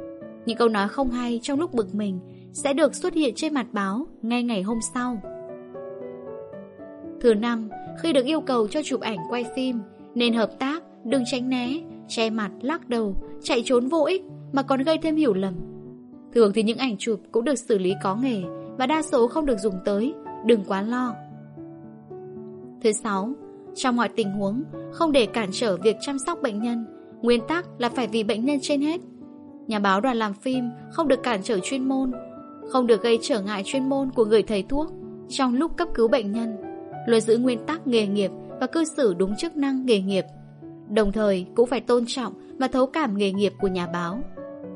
Những 0.45 0.57
câu 0.57 0.69
nói 0.69 0.87
không 0.87 1.09
hay 1.09 1.39
trong 1.43 1.59
lúc 1.59 1.73
bực 1.73 1.95
mình 1.95 2.19
Sẽ 2.53 2.73
được 2.73 2.95
xuất 2.95 3.13
hiện 3.13 3.33
trên 3.35 3.53
mặt 3.53 3.67
báo 3.71 4.05
Ngay 4.21 4.43
ngày 4.43 4.61
hôm 4.61 4.79
sau. 4.93 5.21
Thứ 7.21 7.33
năm 7.33 7.69
Khi 8.01 8.13
được 8.13 8.25
yêu 8.25 8.41
cầu 8.41 8.67
cho 8.67 8.81
chụp 8.83 9.01
ảnh 9.01 9.17
quay 9.29 9.45
phim 9.55 9.79
Nên 10.15 10.33
hợp 10.33 10.59
tác, 10.59 10.83
đừng 11.03 11.23
tránh 11.31 11.49
né. 11.49 11.81
Che 12.11 12.29
mặt, 12.29 12.51
lắc 12.61 12.89
đầu, 12.89 13.15
chạy 13.41 13.61
trốn 13.65 13.87
vô 13.87 14.03
ích 14.03 14.23
Mà 14.51 14.63
còn 14.63 14.83
gây 14.83 14.97
thêm 14.97 15.15
hiểu 15.15 15.33
lầm. 15.33 15.53
Thường 16.33 16.51
thì 16.53 16.63
những 16.63 16.77
ảnh 16.77 16.95
chụp 16.97 17.19
cũng 17.31 17.43
được 17.43 17.55
xử 17.55 17.77
lý 17.77 17.93
có 18.03 18.15
nghề 18.15 18.41
Và 18.77 18.87
đa 18.87 19.01
số 19.01 19.27
không 19.27 19.45
được 19.45 19.59
dùng 19.59 19.75
tới 19.85 20.13
Đừng 20.45 20.63
quá 20.67 20.81
lo. 20.81 21.15
Thứ 22.83 22.91
sáu 22.91 23.33
Trong 23.75 23.95
mọi 23.95 24.09
tình 24.09 24.31
huống 24.31 24.63
Không 24.91 25.11
để 25.11 25.25
cản 25.25 25.49
trở 25.51 25.77
việc 25.77 25.95
chăm 26.01 26.17
sóc 26.25 26.41
bệnh 26.41 26.61
nhân 26.61 26.85
Nguyên 27.21 27.41
tắc 27.47 27.65
là 27.77 27.89
phải 27.89 28.07
vì 28.07 28.23
bệnh 28.23 28.45
nhân 28.45 28.59
trên 28.61 28.81
hết. 28.81 29.01
Nhà 29.67 29.79
báo 29.79 30.01
đoàn 30.01 30.17
làm 30.17 30.33
phim 30.33 30.69
Không 30.91 31.07
được 31.07 31.23
cản 31.23 31.39
trở 31.43 31.59
chuyên 31.59 31.83
môn 31.83 32.11
Không 32.69 32.87
được 32.87 33.03
gây 33.03 33.19
trở 33.21 33.41
ngại 33.41 33.63
chuyên 33.65 33.89
môn 33.89 34.11
của 34.11 34.25
người 34.25 34.43
thầy 34.43 34.63
thuốc 34.63 34.91
Trong 35.29 35.55
lúc 35.55 35.77
cấp 35.77 35.87
cứu 35.93 36.07
bệnh 36.07 36.31
nhân. 36.31 36.57
Luôn 37.07 37.21
giữ 37.21 37.37
nguyên 37.37 37.65
tắc 37.65 37.87
nghề 37.87 38.07
nghiệp 38.07 38.31
Và 38.59 38.67
cư 38.67 38.83
xử 38.97 39.13
đúng 39.13 39.35
chức 39.35 39.57
năng 39.57 39.85
nghề 39.85 40.01
nghiệp. 40.01 40.25
Đồng 40.91 41.11
thời 41.11 41.45
cũng 41.55 41.67
phải 41.67 41.81
tôn 41.81 42.03
trọng 42.07 42.33
Và 42.59 42.67
thấu 42.67 42.87
cảm 42.87 43.17
nghề 43.17 43.31
nghiệp 43.31 43.53
của 43.59 43.67
nhà 43.67 43.87
báo. 43.87 44.19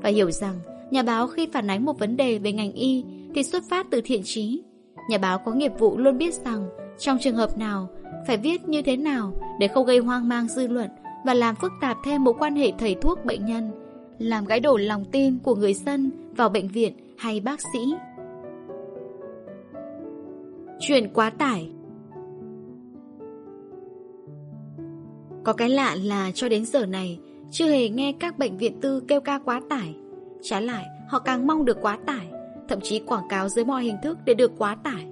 Và 0.01 0.09
hiểu 0.09 0.31
rằng, 0.31 0.59
Nhà 0.91 1.03
báo 1.03 1.27
khi 1.27 1.47
phản 1.53 1.69
ánh 1.69 1.85
một 1.85 1.99
vấn 1.99 2.17
đề 2.17 2.37
về 2.37 2.51
ngành 2.51 2.71
y 2.71 3.03
Thì 3.35 3.43
xuất 3.43 3.63
phát 3.69 3.87
từ 3.91 4.01
thiện 4.05 4.21
trí. 4.23 4.63
Nhà 5.09 5.17
báo 5.17 5.39
có 5.45 5.53
nghiệp 5.53 5.71
vụ 5.79 5.97
luôn 5.97 6.17
biết 6.17 6.33
rằng 6.33 6.67
Trong 6.99 7.17
trường 7.21 7.35
hợp 7.35 7.57
nào, 7.57 7.89
Phải 8.27 8.37
viết 8.37 8.69
như 8.69 8.81
thế 8.81 8.97
nào 8.97 9.33
Để 9.59 9.67
không 9.67 9.85
gây 9.85 9.97
hoang 9.97 10.29
mang 10.29 10.47
dư 10.47 10.67
luận 10.67 10.89
Và 11.25 11.33
làm 11.33 11.55
phức 11.55 11.71
tạp 11.81 11.97
thêm 12.05 12.23
mối 12.23 12.33
quan 12.39 12.55
hệ 12.55 12.71
thầy 12.77 12.95
thuốc 12.95 13.25
bệnh 13.25 13.45
nhân, 13.45 13.71
Làm 14.19 14.45
gãy 14.45 14.59
đổ 14.59 14.77
lòng 14.77 15.05
tin 15.11 15.39
của 15.39 15.55
người 15.55 15.73
dân 15.73 16.11
Vào 16.35 16.49
bệnh 16.49 16.67
viện 16.67 16.93
hay 17.17 17.39
bác 17.39 17.59
sĩ. 17.73 17.95
Chuyện 20.79 21.09
quá 21.13 21.29
tải. 21.29 21.74
Có 25.45 25.53
cái 25.53 25.69
lạ 25.69 25.95
là 26.03 26.31
cho 26.33 26.49
đến 26.49 26.65
giờ 26.65 26.85
này, 26.85 27.19
Chưa 27.51 27.65
hề 27.65 27.89
nghe 27.89 28.13
các 28.19 28.39
bệnh 28.39 28.57
viện 28.57 28.81
tư 28.81 29.03
kêu 29.07 29.21
ca 29.21 29.39
quá 29.39 29.61
tải. 29.69 29.95
Trái 30.41 30.61
lại, 30.61 30.85
họ 31.07 31.19
càng 31.19 31.47
mong 31.47 31.65
được 31.65 31.77
quá 31.81 31.97
tải, 32.05 32.27
Thậm 32.67 32.79
chí 32.81 32.99
quảng 32.99 33.27
cáo 33.29 33.49
dưới 33.49 33.65
mọi 33.65 33.83
hình 33.83 33.97
thức 34.03 34.17
để 34.25 34.33
được 34.33 34.51
quá 34.57 34.77
tải. 34.83 35.05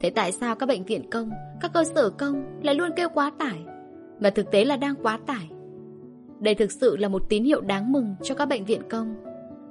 Thế 0.00 0.10
tại 0.10 0.32
sao 0.32 0.54
các 0.54 0.66
bệnh 0.66 0.84
viện 0.84 1.10
công, 1.10 1.30
Các 1.60 1.72
cơ 1.74 1.84
sở 1.84 2.10
công 2.10 2.44
lại 2.62 2.74
luôn 2.74 2.90
kêu 2.96 3.08
quá 3.14 3.32
tải? 3.38 3.58
Mà 4.20 4.30
thực 4.30 4.50
tế 4.50 4.64
là 4.64 4.76
đang 4.76 4.94
quá 5.02 5.18
tải. 5.26 5.48
Đây 6.40 6.54
thực 6.54 6.72
sự 6.72 6.96
là 6.96 7.08
một 7.08 7.22
tín 7.28 7.44
hiệu 7.44 7.60
đáng 7.60 7.92
mừng 7.92 8.14
cho 8.22 8.34
các 8.34 8.46
bệnh 8.46 8.64
viện 8.64 8.80
công. 8.90 9.14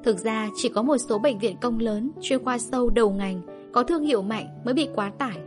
Thực 0.03 0.17
ra, 0.17 0.49
chỉ 0.55 0.69
có 0.69 0.81
một 0.81 0.97
số 0.97 1.19
bệnh 1.19 1.39
viện 1.39 1.55
công 1.61 1.79
lớn 1.79 2.11
Chuyên 2.21 2.43
khoa 2.43 2.57
sâu 2.57 2.89
đầu 2.89 3.11
ngành 3.11 3.41
Có 3.71 3.83
thương 3.83 4.03
hiệu 4.03 4.21
mạnh 4.21 4.47
mới 4.65 4.73
bị 4.73 4.87
quá 4.95 5.11
tải. 5.17 5.37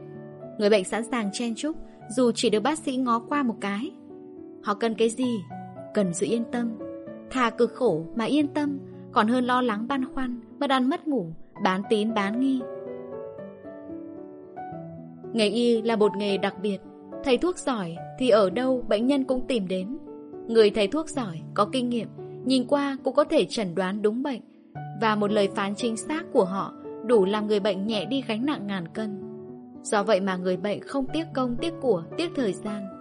Người 0.58 0.70
bệnh 0.70 0.84
sẵn 0.84 1.04
sàng 1.10 1.30
chen 1.32 1.54
chúc 1.54 1.76
Dù 2.16 2.30
chỉ 2.34 2.50
được 2.50 2.60
bác 2.60 2.78
sĩ 2.78 2.96
ngó 2.96 3.18
qua 3.18 3.42
một 3.42 3.54
cái. 3.60 3.90
Họ 4.64 4.74
cần 4.74 4.94
cái 4.94 5.08
gì? 5.08 5.44
Cần 5.94 6.14
sự 6.14 6.26
yên 6.26 6.44
tâm. 6.52 6.78
Thà 7.30 7.50
cực 7.50 7.74
khổ 7.74 8.04
mà 8.16 8.24
yên 8.24 8.48
tâm, 8.48 8.78
Còn 9.12 9.28
hơn 9.28 9.44
lo 9.44 9.62
lắng 9.62 9.88
băn 9.88 10.14
khoăn 10.14 10.40
Mất 10.60 10.70
ăn 10.70 10.90
mất 10.90 11.08
ngủ, 11.08 11.26
Bán 11.62 11.82
tín 11.88 12.14
bán 12.14 12.40
nghi. 12.40 12.60
Nghề 15.32 15.48
y 15.48 15.82
là 15.82 15.96
một 15.96 16.12
nghề 16.16 16.38
đặc 16.38 16.54
biệt. 16.62 16.78
Thầy 17.24 17.38
thuốc 17.38 17.58
giỏi 17.58 17.96
thì 18.18 18.30
ở 18.30 18.50
đâu 18.50 18.84
bệnh 18.88 19.06
nhân 19.06 19.24
cũng 19.24 19.46
tìm 19.46 19.68
đến. 19.68 19.98
Người 20.48 20.70
thầy 20.70 20.88
thuốc 20.88 21.08
giỏi 21.08 21.40
có 21.54 21.68
kinh 21.72 21.88
nghiệm, 21.88 22.08
Nhìn 22.44 22.66
qua 22.66 22.96
cũng 23.04 23.14
có 23.14 23.24
thể 23.24 23.44
chẩn 23.44 23.74
đoán 23.74 24.02
đúng 24.02 24.22
bệnh. 24.22 24.40
Và 25.00 25.14
một 25.14 25.32
lời 25.32 25.48
phán 25.54 25.74
chính 25.74 25.96
xác 25.96 26.24
của 26.32 26.44
họ 26.44 26.72
Đủ 27.06 27.24
làm 27.24 27.46
người 27.46 27.60
bệnh 27.60 27.86
nhẹ 27.86 28.04
đi 28.04 28.22
gánh 28.28 28.46
nặng 28.46 28.66
ngàn 28.66 28.88
cân. 28.88 29.22
Do 29.82 30.02
vậy 30.02 30.20
mà 30.20 30.36
người 30.36 30.56
bệnh 30.56 30.80
không 30.80 31.06
tiếc 31.12 31.24
công, 31.34 31.56
tiếc 31.56 31.72
của, 31.80 32.02
Tiếc 32.16 32.30
thời 32.36 32.52
gian. 32.52 32.93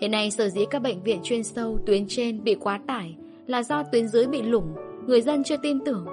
Hiện 0.00 0.10
nay 0.10 0.30
sở 0.30 0.48
dĩ 0.48 0.64
các 0.70 0.82
bệnh 0.82 1.02
viện 1.02 1.20
chuyên 1.22 1.44
sâu 1.44 1.78
tuyến 1.86 2.04
trên 2.08 2.44
bị 2.44 2.54
quá 2.54 2.80
tải 2.86 3.16
là 3.46 3.62
do 3.62 3.82
tuyến 3.82 4.08
dưới 4.08 4.26
bị 4.26 4.42
lủng, 4.42 4.74
người 5.06 5.20
dân 5.20 5.44
chưa 5.44 5.56
tin 5.62 5.78
tưởng. 5.84 6.06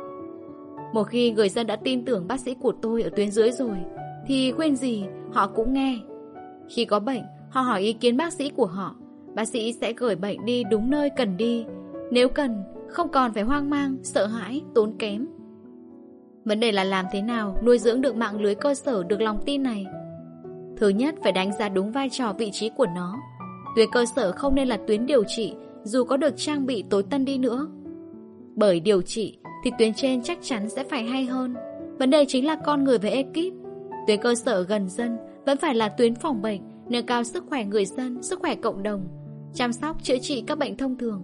Một 0.94 1.04
khi 1.04 1.32
người 1.32 1.50
dân 1.50 1.68
đã 1.68 1.76
tin 1.76 2.06
tưởng 2.06 2.28
bác 2.28 2.40
sĩ 2.40 2.56
của 2.62 2.74
tôi 2.82 3.02
ở 3.02 3.10
tuyến 3.16 3.32
dưới 3.32 3.52
rồi, 3.52 3.78
thì 4.28 4.52
khuyên 4.52 4.76
gì 4.76 5.04
họ 5.34 5.48
cũng 5.48 5.74
nghe. 5.74 6.00
Khi 6.70 6.86
có 6.86 7.00
bệnh, 7.00 7.24
họ 7.50 7.62
hỏi 7.62 7.82
ý 7.82 7.94
kiến 7.94 8.18
bác 8.18 8.34
sĩ 8.34 8.50
của 8.50 8.66
họ, 8.66 8.96
bác 9.36 9.46
sĩ 9.48 9.74
sẽ 9.74 9.94
gửi 9.94 10.16
bệnh 10.16 10.46
đi 10.46 10.64
đúng 10.64 10.90
nơi 10.90 11.10
cần 11.10 11.38
đi. 11.38 11.66
Nếu 12.12 12.30
cần, 12.30 12.64
không 12.88 13.10
còn 13.10 13.34
phải 13.34 13.44
hoang 13.44 13.70
mang, 13.70 13.98
sợ 14.04 14.26
hãi, 14.26 14.62
tốn 14.76 14.98
kém. 15.00 15.28
Vấn 16.46 16.60
đề 16.60 16.72
là 16.72 16.84
làm 16.84 17.06
thế 17.12 17.22
nào 17.22 17.58
nuôi 17.64 17.80
dưỡng 17.80 18.02
được 18.02 18.16
mạng 18.16 18.42
lưới 18.42 18.56
cơ 18.56 18.76
sở 18.76 19.04
được 19.04 19.22
lòng 19.22 19.40
tin 19.46 19.64
này. 19.64 19.86
Thứ 20.78 20.90
nhất 20.90 21.16
phải 21.24 21.32
đánh 21.32 21.52
giá 21.60 21.70
đúng 21.70 21.92
vai 21.92 22.10
trò 22.10 22.34
vị 22.34 22.50
trí 22.52 22.70
của 22.70 22.88
nó 22.96 23.20
Tuyến 23.76 23.90
cơ 23.92 24.06
sở 24.16 24.32
không 24.32 24.56
nên 24.56 24.68
là 24.68 24.78
tuyến 24.88 25.06
điều 25.06 25.24
trị 25.24 25.54
Dù 25.84 26.04
có 26.04 26.18
được 26.18 26.34
trang 26.38 26.66
bị 26.66 26.84
tối 26.90 27.04
tân 27.04 27.26
đi 27.26 27.38
nữa. 27.38 27.68
Bởi 28.56 28.80
điều 28.80 29.02
trị 29.02 29.38
Thì 29.64 29.72
tuyến 29.80 29.94
trên 29.94 30.22
chắc 30.22 30.38
chắn 30.42 30.70
sẽ 30.70 30.84
phải 30.84 31.04
hay 31.04 31.26
hơn. 31.26 31.56
Vấn 32.00 32.10
đề 32.10 32.26
chính 32.28 32.46
là 32.46 32.56
con 32.66 32.84
người 32.84 32.98
với 32.98 33.12
ekip. 33.12 33.54
Tuyến 34.08 34.22
cơ 34.22 34.36
sở 34.36 34.62
gần 34.64 34.90
dân 34.90 35.18
Vẫn 35.46 35.58
phải 35.58 35.76
là 35.76 35.90
tuyến 35.90 36.16
phòng 36.16 36.42
bệnh 36.42 36.62
nâng 36.90 37.06
cao 37.06 37.24
sức 37.24 37.44
khỏe 37.50 37.66
người 37.66 37.86
dân, 37.86 38.24
sức 38.24 38.40
khỏe 38.40 38.56
cộng 38.56 38.84
đồng, 38.84 39.08
chăm 39.54 39.74
sóc, 39.74 40.04
chữa 40.04 40.18
trị 40.18 40.44
các 40.48 40.58
bệnh 40.58 40.78
thông 40.78 40.98
thường. 40.98 41.24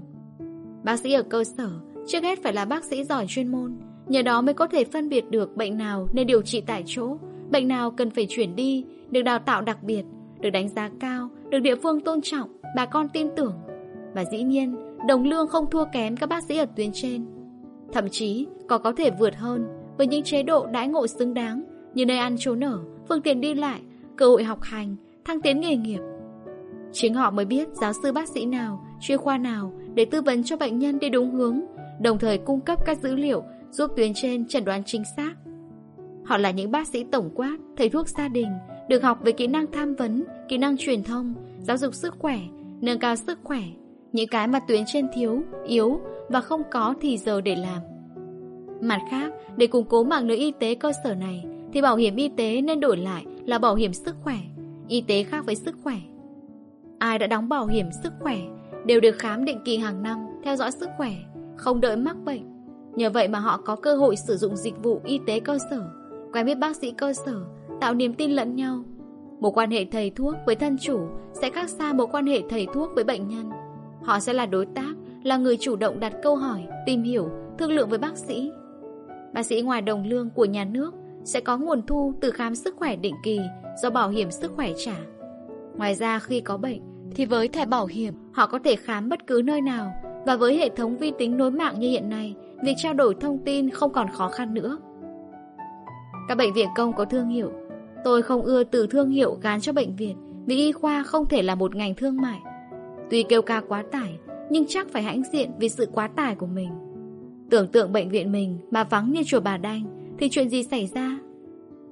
Bác 0.84 1.00
sĩ 1.00 1.14
ở 1.14 1.24
cơ 1.24 1.44
sở 1.44 1.70
trước 2.08 2.24
hết 2.24 2.44
phải 2.44 2.54
là 2.54 2.66
bác 2.66 2.84
sĩ 2.84 3.04
giỏi 3.04 3.26
chuyên 3.28 3.52
môn, 3.52 3.78
nhờ 4.08 4.22
đó 4.22 4.42
mới 4.42 4.54
có 4.54 4.68
thể 4.68 4.84
phân 4.84 5.10
biệt 5.10 5.26
được 5.30 5.56
bệnh 5.56 5.78
nào 5.78 6.08
nên 6.14 6.28
điều 6.28 6.42
trị 6.42 6.62
tại 6.62 6.84
chỗ, 6.86 7.18
bệnh 7.52 7.68
nào 7.68 7.92
cần 7.92 8.10
phải 8.10 8.26
chuyển 8.30 8.56
đi, 8.56 8.86
được 9.10 9.22
đào 9.22 9.40
tạo 9.40 9.62
đặc 9.62 9.84
biệt, 9.84 10.04
được 10.42 10.50
đánh 10.50 10.70
giá 10.70 10.90
cao, 11.00 11.30
được 11.50 11.60
địa 11.60 11.76
phương 11.76 12.02
tôn 12.02 12.22
trọng, 12.22 12.50
bà 12.76 12.86
con 12.86 13.10
tin 13.10 13.28
tưởng. 13.36 13.54
Và 14.14 14.26
dĩ 14.32 14.44
nhiên, 14.44 14.76
đồng 15.08 15.24
lương 15.24 15.48
không 15.48 15.70
thua 15.70 15.86
kém 15.94 16.18
các 16.18 16.30
bác 16.30 16.44
sĩ 16.44 16.58
ở 16.58 16.66
tuyến 16.76 16.90
trên. 16.94 17.26
Thậm 17.94 18.10
chí 18.10 18.48
còn 18.68 18.84
có 18.84 18.92
thể 18.92 19.12
vượt 19.20 19.36
hơn 19.36 19.66
với 19.98 20.08
những 20.08 20.24
chế 20.24 20.44
độ 20.44 20.66
đãi 20.66 20.88
ngộ 20.88 21.08
xứng 21.08 21.34
đáng 21.34 21.64
như 21.94 22.06
nơi 22.06 22.18
ăn 22.18 22.36
trốn 22.40 22.64
ở, 22.64 22.80
phương 23.10 23.22
tiện 23.22 23.42
đi 23.42 23.54
lại, 23.54 23.82
cơ 24.16 24.28
hội 24.28 24.44
học 24.44 24.62
hành, 24.62 24.96
thăng 25.26 25.42
tiến 25.42 25.60
nghề 25.60 25.76
nghiệp. 25.76 26.00
Chính 26.92 27.14
họ 27.14 27.32
mới 27.32 27.46
biết 27.46 27.68
giáo 27.74 27.94
sư 28.04 28.12
bác 28.12 28.30
sĩ 28.30 28.46
nào, 28.46 28.86
chuyên 29.02 29.18
khoa 29.18 29.38
nào 29.38 29.74
để 29.94 30.06
tư 30.06 30.22
vấn 30.22 30.44
cho 30.44 30.58
bệnh 30.58 30.80
nhân 30.80 31.00
đi 31.00 31.10
đúng 31.10 31.32
hướng, 31.32 31.62
đồng 32.02 32.20
thời 32.20 32.38
cung 32.38 32.62
cấp 32.62 32.80
các 32.86 32.98
dữ 32.98 33.16
liệu 33.16 33.44
giúp 33.72 33.92
tuyến 33.96 34.12
trên 34.16 34.48
chẩn 34.48 34.66
đoán 34.66 34.84
chính 34.86 35.04
xác. 35.18 35.34
Họ 36.26 36.38
là 36.38 36.52
những 36.52 36.72
bác 36.72 36.88
sĩ 36.88 37.04
tổng 37.04 37.30
quát, 37.36 37.58
thầy 37.78 37.90
thuốc 37.90 38.08
gia 38.08 38.28
đình, 38.28 38.48
được 38.90 39.04
học 39.04 39.18
về 39.24 39.32
kỹ 39.32 39.48
năng 39.48 39.72
tham 39.72 39.96
vấn, 39.96 40.24
kỹ 40.48 40.58
năng 40.58 40.78
truyền 40.78 41.04
thông, 41.04 41.34
giáo 41.62 41.78
dục 41.78 41.94
sức 41.94 42.16
khỏe, 42.20 42.40
nâng 42.82 43.00
cao 43.00 43.16
sức 43.16 43.40
khỏe, 43.44 43.62
những 44.12 44.28
cái 44.28 44.48
mà 44.48 44.60
tuyến 44.60 44.84
trên 44.88 45.08
thiếu, 45.14 45.42
yếu 45.68 46.02
và 46.30 46.42
không 46.42 46.62
có 46.72 46.96
thì 47.02 47.18
giờ 47.18 47.42
để 47.42 47.56
làm. 47.56 47.82
Mặt 48.82 49.00
khác, 49.10 49.34
để 49.58 49.68
củng 49.68 49.86
cố 49.86 50.04
mạng 50.04 50.28
lưới 50.28 50.38
y 50.38 50.52
tế 50.60 50.76
cơ 50.76 50.92
sở 51.04 51.16
này, 51.16 51.46
thì 51.74 51.82
bảo 51.82 51.96
hiểm 51.96 52.16
y 52.16 52.30
tế 52.30 52.62
nên 52.62 52.80
đổi 52.80 52.98
lại 52.98 53.26
là 53.46 53.60
bảo 53.60 53.76
hiểm 53.76 53.94
sức 53.94 54.16
khỏe, 54.24 54.38
y 54.88 55.02
tế 55.02 55.24
khác 55.24 55.46
với 55.46 55.56
sức 55.56 55.76
khỏe. 55.84 55.96
Ai 57.00 57.20
đã 57.20 57.28
đóng 57.28 57.50
bảo 57.50 57.66
hiểm 57.66 57.90
sức 58.04 58.14
khỏe 58.20 58.38
đều 58.86 59.00
được 59.00 59.16
khám 59.20 59.46
định 59.46 59.60
kỳ 59.66 59.78
hàng 59.78 60.04
năm, 60.04 60.18
theo 60.44 60.56
dõi 60.56 60.72
sức 60.72 60.90
khỏe, 60.98 61.12
không 61.58 61.82
đợi 61.82 61.96
mắc 61.96 62.18
bệnh. 62.26 62.42
Nhờ 62.96 63.10
vậy 63.10 63.28
mà 63.28 63.40
họ 63.40 63.62
có 63.66 63.76
cơ 63.76 63.96
hội 63.96 64.16
sử 64.28 64.38
dụng 64.38 64.56
dịch 64.56 64.84
vụ 64.84 65.02
y 65.06 65.20
tế 65.28 65.40
cơ 65.40 65.58
sở, 65.70 65.84
quen 66.34 66.46
biết 66.46 66.56
bác 66.56 66.76
sĩ 66.76 66.92
cơ 66.92 67.14
sở, 67.14 67.46
tạo 67.82 67.94
niềm 67.94 68.14
tin 68.14 68.32
lẫn 68.32 68.56
nhau. 68.56 68.84
Một 69.40 69.58
quan 69.58 69.72
hệ 69.72 69.86
thầy 69.86 70.10
thuốc 70.10 70.36
với 70.46 70.56
thân 70.56 70.78
chủ 70.82 71.00
sẽ 71.34 71.50
khác 71.50 71.70
xa 71.70 71.94
một 71.94 72.06
quan 72.12 72.26
hệ 72.26 72.42
thầy 72.50 72.68
thuốc 72.74 72.90
với 72.96 73.04
bệnh 73.04 73.28
nhân. 73.28 73.50
Họ 74.04 74.20
sẽ 74.20 74.34
là 74.34 74.46
đối 74.46 74.66
tác, 74.66 74.94
là 75.24 75.38
người 75.38 75.58
chủ 75.58 75.76
động 75.76 76.00
đặt 76.00 76.14
câu 76.24 76.36
hỏi, 76.36 76.64
tìm 76.86 77.04
hiểu, 77.04 77.30
thương 77.58 77.72
lượng 77.72 77.90
với 77.90 78.00
bác 78.00 78.18
sĩ. 78.18 78.52
Bác 79.34 79.44
sĩ 79.44 79.62
ngoài 79.62 79.82
đồng 79.82 80.04
lương 80.08 80.30
của 80.30 80.46
nhà 80.46 80.66
nước 80.66 80.94
sẽ 81.24 81.40
có 81.40 81.58
nguồn 81.58 81.82
thu 81.88 82.14
từ 82.22 82.32
khám 82.32 82.56
sức 82.56 82.76
khỏe 82.76 82.96
định 82.96 83.16
kỳ 83.24 83.40
do 83.82 83.90
bảo 83.90 84.10
hiểm 84.10 84.32
sức 84.32 84.52
khỏe 84.56 84.72
trả. 84.86 84.96
Ngoài 85.76 85.96
ra 85.96 86.20
khi 86.20 86.42
có 86.42 86.58
bệnh 86.58 86.82
thì 87.16 87.26
với 87.26 87.48
thẻ 87.48 87.66
bảo 87.66 87.86
hiểm 87.86 88.14
họ 88.32 88.48
có 88.48 88.60
thể 88.64 88.76
khám 88.76 89.10
bất 89.10 89.28
cứ 89.28 89.42
nơi 89.46 89.62
nào 89.62 89.94
và 90.26 90.36
với 90.36 90.58
hệ 90.58 90.70
thống 90.70 90.98
vi 90.98 91.12
tính 91.18 91.38
nối 91.38 91.52
mạng 91.52 91.80
như 91.80 91.90
hiện 91.90 92.10
nay, 92.10 92.36
việc 92.64 92.74
trao 92.78 92.94
đổi 92.94 93.16
thông 93.20 93.38
tin 93.46 93.70
không 93.70 93.94
còn 93.94 94.08
khó 94.10 94.30
khăn 94.30 94.54
nữa. 94.54 94.78
Các 96.28 96.38
bệnh 96.38 96.54
viện 96.54 96.68
công 96.76 96.94
có 96.94 97.06
thương 97.06 97.28
hiệu. 97.28 97.52
Tôi 98.04 98.22
không 98.22 98.42
ưa 98.42 98.64
từ 98.64 98.88
thương 98.88 99.10
hiệu 99.10 99.38
gán 99.42 99.62
cho 99.62 99.74
bệnh 99.74 99.96
viện 99.96 100.18
vì 100.46 100.56
y 100.56 100.72
khoa 100.72 101.04
không 101.04 101.28
thể 101.28 101.42
là 101.42 101.56
một 101.56 101.76
ngành 101.76 101.96
thương 101.96 102.22
mại. 102.22 102.40
Tuy 103.10 103.24
kêu 103.24 103.42
ca 103.42 103.62
quá 103.68 103.84
tải, 103.92 104.18
nhưng 104.50 104.66
chắc 104.68 104.90
phải 104.90 105.04
hãnh 105.04 105.24
diện 105.32 105.52
vì 105.60 105.70
sự 105.70 105.88
quá 105.94 106.08
tải 106.08 106.36
của 106.36 106.46
mình. 106.46 106.70
Tưởng 107.50 107.68
tượng 107.68 107.94
bệnh 107.94 108.10
viện 108.10 108.32
mình 108.32 108.58
mà 108.72 108.84
vắng 108.84 109.12
như 109.12 109.22
chùa 109.26 109.40
bà 109.40 109.58
đanh 109.58 110.16
thì 110.20 110.30
chuyện 110.30 110.50
gì 110.50 110.64
xảy 110.64 110.88
ra? 110.88 111.20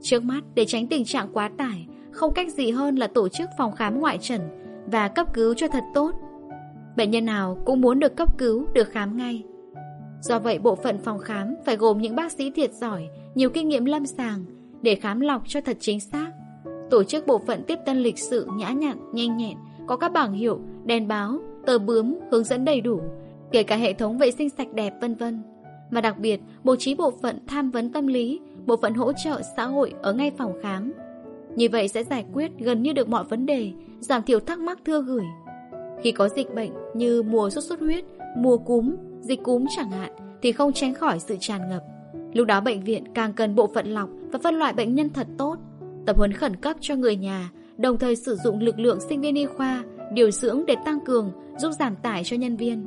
Trước 0.01 0.23
mắt, 0.23 0.41
để 0.55 0.65
tránh 0.65 0.87
tình 0.87 1.05
trạng 1.05 1.27
quá 1.33 1.49
tải, 1.57 1.87
không 2.11 2.33
cách 2.33 2.53
gì 2.53 2.71
hơn 2.71 2.95
là 2.95 3.07
tổ 3.07 3.29
chức 3.29 3.49
phòng 3.57 3.75
khám 3.75 3.99
ngoại 3.99 4.17
trần 4.21 4.41
và 4.91 5.07
cấp 5.07 5.33
cứu 5.33 5.53
cho 5.53 5.67
thật 5.67 5.83
tốt. 5.93 6.11
Bệnh 6.97 7.11
nhân 7.11 7.25
nào 7.25 7.57
cũng 7.65 7.81
muốn 7.81 7.99
được 7.99 8.15
cấp 8.15 8.37
cứu, 8.37 8.65
được 8.73 8.89
khám 8.89 9.17
ngay. 9.17 9.43
Do 10.21 10.39
vậy 10.39 10.59
bộ 10.59 10.75
phận 10.75 10.97
phòng 10.97 11.19
khám 11.19 11.55
phải 11.65 11.75
gồm 11.75 11.97
những 11.97 12.15
bác 12.15 12.31
sĩ 12.31 12.51
thiệt 12.51 12.73
giỏi, 12.73 13.07
nhiều 13.35 13.49
kinh 13.49 13.67
nghiệm 13.67 13.85
lâm 13.85 14.05
sàng 14.05 14.45
để 14.81 14.95
khám 14.95 15.19
lọc 15.19 15.41
cho 15.47 15.61
thật 15.61 15.77
chính 15.79 15.99
xác. 15.99 16.31
Tổ 16.89 17.03
chức 17.03 17.27
bộ 17.27 17.41
phận 17.47 17.63
tiếp 17.63 17.79
tân 17.85 17.97
lịch 17.97 18.19
sự 18.19 18.47
nhã 18.55 18.71
nhặn, 18.71 18.97
nhanh 19.13 19.37
nhẹn, 19.37 19.57
có 19.87 19.97
các 19.97 20.11
bảng 20.11 20.33
hiệu, 20.33 20.59
đèn 20.85 21.07
báo, 21.07 21.39
tờ 21.65 21.79
bướm, 21.79 22.15
hướng 22.31 22.43
dẫn 22.43 22.65
đầy 22.65 22.81
đủ, 22.81 23.01
kể 23.51 23.63
cả 23.63 23.75
hệ 23.75 23.93
thống 23.93 24.17
vệ 24.17 24.31
sinh 24.31 24.49
sạch 24.49 24.73
đẹp 24.73 24.93
vân 25.01 25.15
vân. 25.15 25.43
Mà 25.89 26.01
đặc 26.01 26.17
biệt, 26.19 26.41
bố 26.63 26.75
trí 26.75 26.95
bộ 26.95 27.11
phận 27.21 27.39
tham 27.47 27.71
vấn 27.71 27.91
tâm 27.91 28.07
lý, 28.07 28.39
bộ 28.65 28.77
phận 28.77 28.93
hỗ 28.93 29.13
trợ 29.13 29.41
xã 29.57 29.65
hội 29.65 29.93
ở 30.01 30.13
ngay 30.13 30.31
phòng 30.37 30.53
khám. 30.61 30.93
Như 31.55 31.67
vậy 31.71 31.87
sẽ 31.87 32.03
giải 32.03 32.25
quyết 32.33 32.51
gần 32.59 32.83
như 32.83 32.93
được 32.93 33.09
mọi 33.09 33.23
vấn 33.23 33.45
đề, 33.45 33.71
giảm 33.99 34.23
thiểu 34.23 34.39
thắc 34.39 34.59
mắc 34.59 34.79
thưa 34.85 35.01
gửi. 35.01 35.25
Khi 36.03 36.11
có 36.11 36.29
dịch 36.29 36.55
bệnh 36.55 36.71
như 36.95 37.23
mùa 37.23 37.49
sốt 37.49 37.63
xuất 37.63 37.79
huyết, 37.79 38.05
mùa 38.37 38.57
cúm, 38.57 38.95
dịch 39.21 39.43
cúm 39.43 39.65
chẳng 39.75 39.91
hạn, 39.91 40.11
thì 40.41 40.51
không 40.51 40.73
tránh 40.73 40.93
khỏi 40.93 41.19
sự 41.19 41.35
tràn 41.39 41.69
ngập. 41.69 41.83
Lúc 42.33 42.47
đó 42.47 42.61
bệnh 42.61 42.83
viện 42.83 43.03
càng 43.13 43.33
cần 43.33 43.55
bộ 43.55 43.67
phận 43.73 43.87
lọc 43.87 44.09
và 44.31 44.39
phân 44.43 44.55
loại 44.55 44.73
bệnh 44.73 44.95
nhân 44.95 45.09
thật 45.09 45.27
tốt, 45.37 45.55
tập 46.05 46.17
huấn 46.17 46.33
khẩn 46.33 46.55
cấp 46.55 46.77
cho 46.79 46.95
người 46.95 47.15
nhà, 47.15 47.51
đồng 47.77 47.97
thời 47.97 48.15
sử 48.15 48.35
dụng 48.35 48.59
lực 48.59 48.79
lượng 48.79 48.99
sinh 49.09 49.21
viên 49.21 49.35
y 49.35 49.45
khoa, 49.45 49.83
điều 50.13 50.31
dưỡng 50.31 50.65
để 50.67 50.75
tăng 50.85 50.99
cường, 51.05 51.31
giúp 51.57 51.71
giảm 51.79 51.95
tải 51.95 52.23
cho 52.23 52.37
nhân 52.37 52.57
viên. 52.57 52.85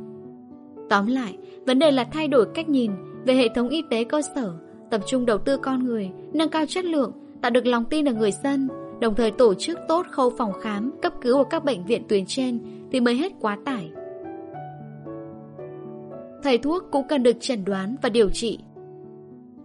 Tóm 0.91 1.07
lại, 1.07 1.39
vấn 1.67 1.79
đề 1.79 1.91
là 1.91 2.05
thay 2.05 2.29
đổi 2.29 2.47
cách 2.55 2.69
nhìn 2.69 2.91
về 3.25 3.35
hệ 3.35 3.49
thống 3.55 3.69
y 3.69 3.83
tế 3.91 4.05
cơ 4.05 4.23
sở, 4.35 4.53
tập 4.91 5.01
trung 5.07 5.27
đầu 5.27 5.39
tư 5.39 5.57
con 5.57 5.85
người, 5.85 6.11
nâng 6.33 6.49
cao 6.49 6.67
chất 6.69 6.85
lượng, 6.85 7.13
tạo 7.43 7.51
được 7.51 7.67
lòng 7.67 7.85
tin 7.85 8.09
ở 8.09 8.13
người 8.13 8.33
dân, 8.33 8.69
đồng 9.01 9.15
thời 9.15 9.31
tổ 9.31 9.55
chức 9.55 9.79
tốt 9.89 10.07
khâu 10.11 10.31
phòng 10.39 10.53
khám, 10.61 10.91
cấp 11.03 11.13
cứu 11.21 11.39
ở 11.39 11.45
các 11.45 11.65
bệnh 11.65 11.85
viện 11.85 12.03
tuyến 12.09 12.27
trên 12.27 12.59
thì 12.93 13.01
mới 13.01 13.15
hết 13.17 13.33
quá 13.41 13.59
tải. 13.65 13.91
Thầy 16.43 16.59
thuốc 16.59 16.85
cũng 16.91 17.09
cần 17.09 17.23
được 17.23 17.37
chẩn 17.41 17.65
đoán 17.65 17.97
và 18.03 18.09
điều 18.09 18.31
trị. 18.31 18.59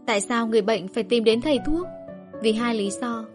Tại 0.06 0.22
sao 0.22 0.48
người 0.48 0.62
bệnh 0.62 0.88
phải 0.88 1.04
tìm 1.04 1.24
đến 1.24 1.42
thầy 1.42 1.60
thuốc? 1.66 1.88
Vì 2.42 2.52
hai 2.52 2.76
lý 2.76 2.90
do. 2.90 3.26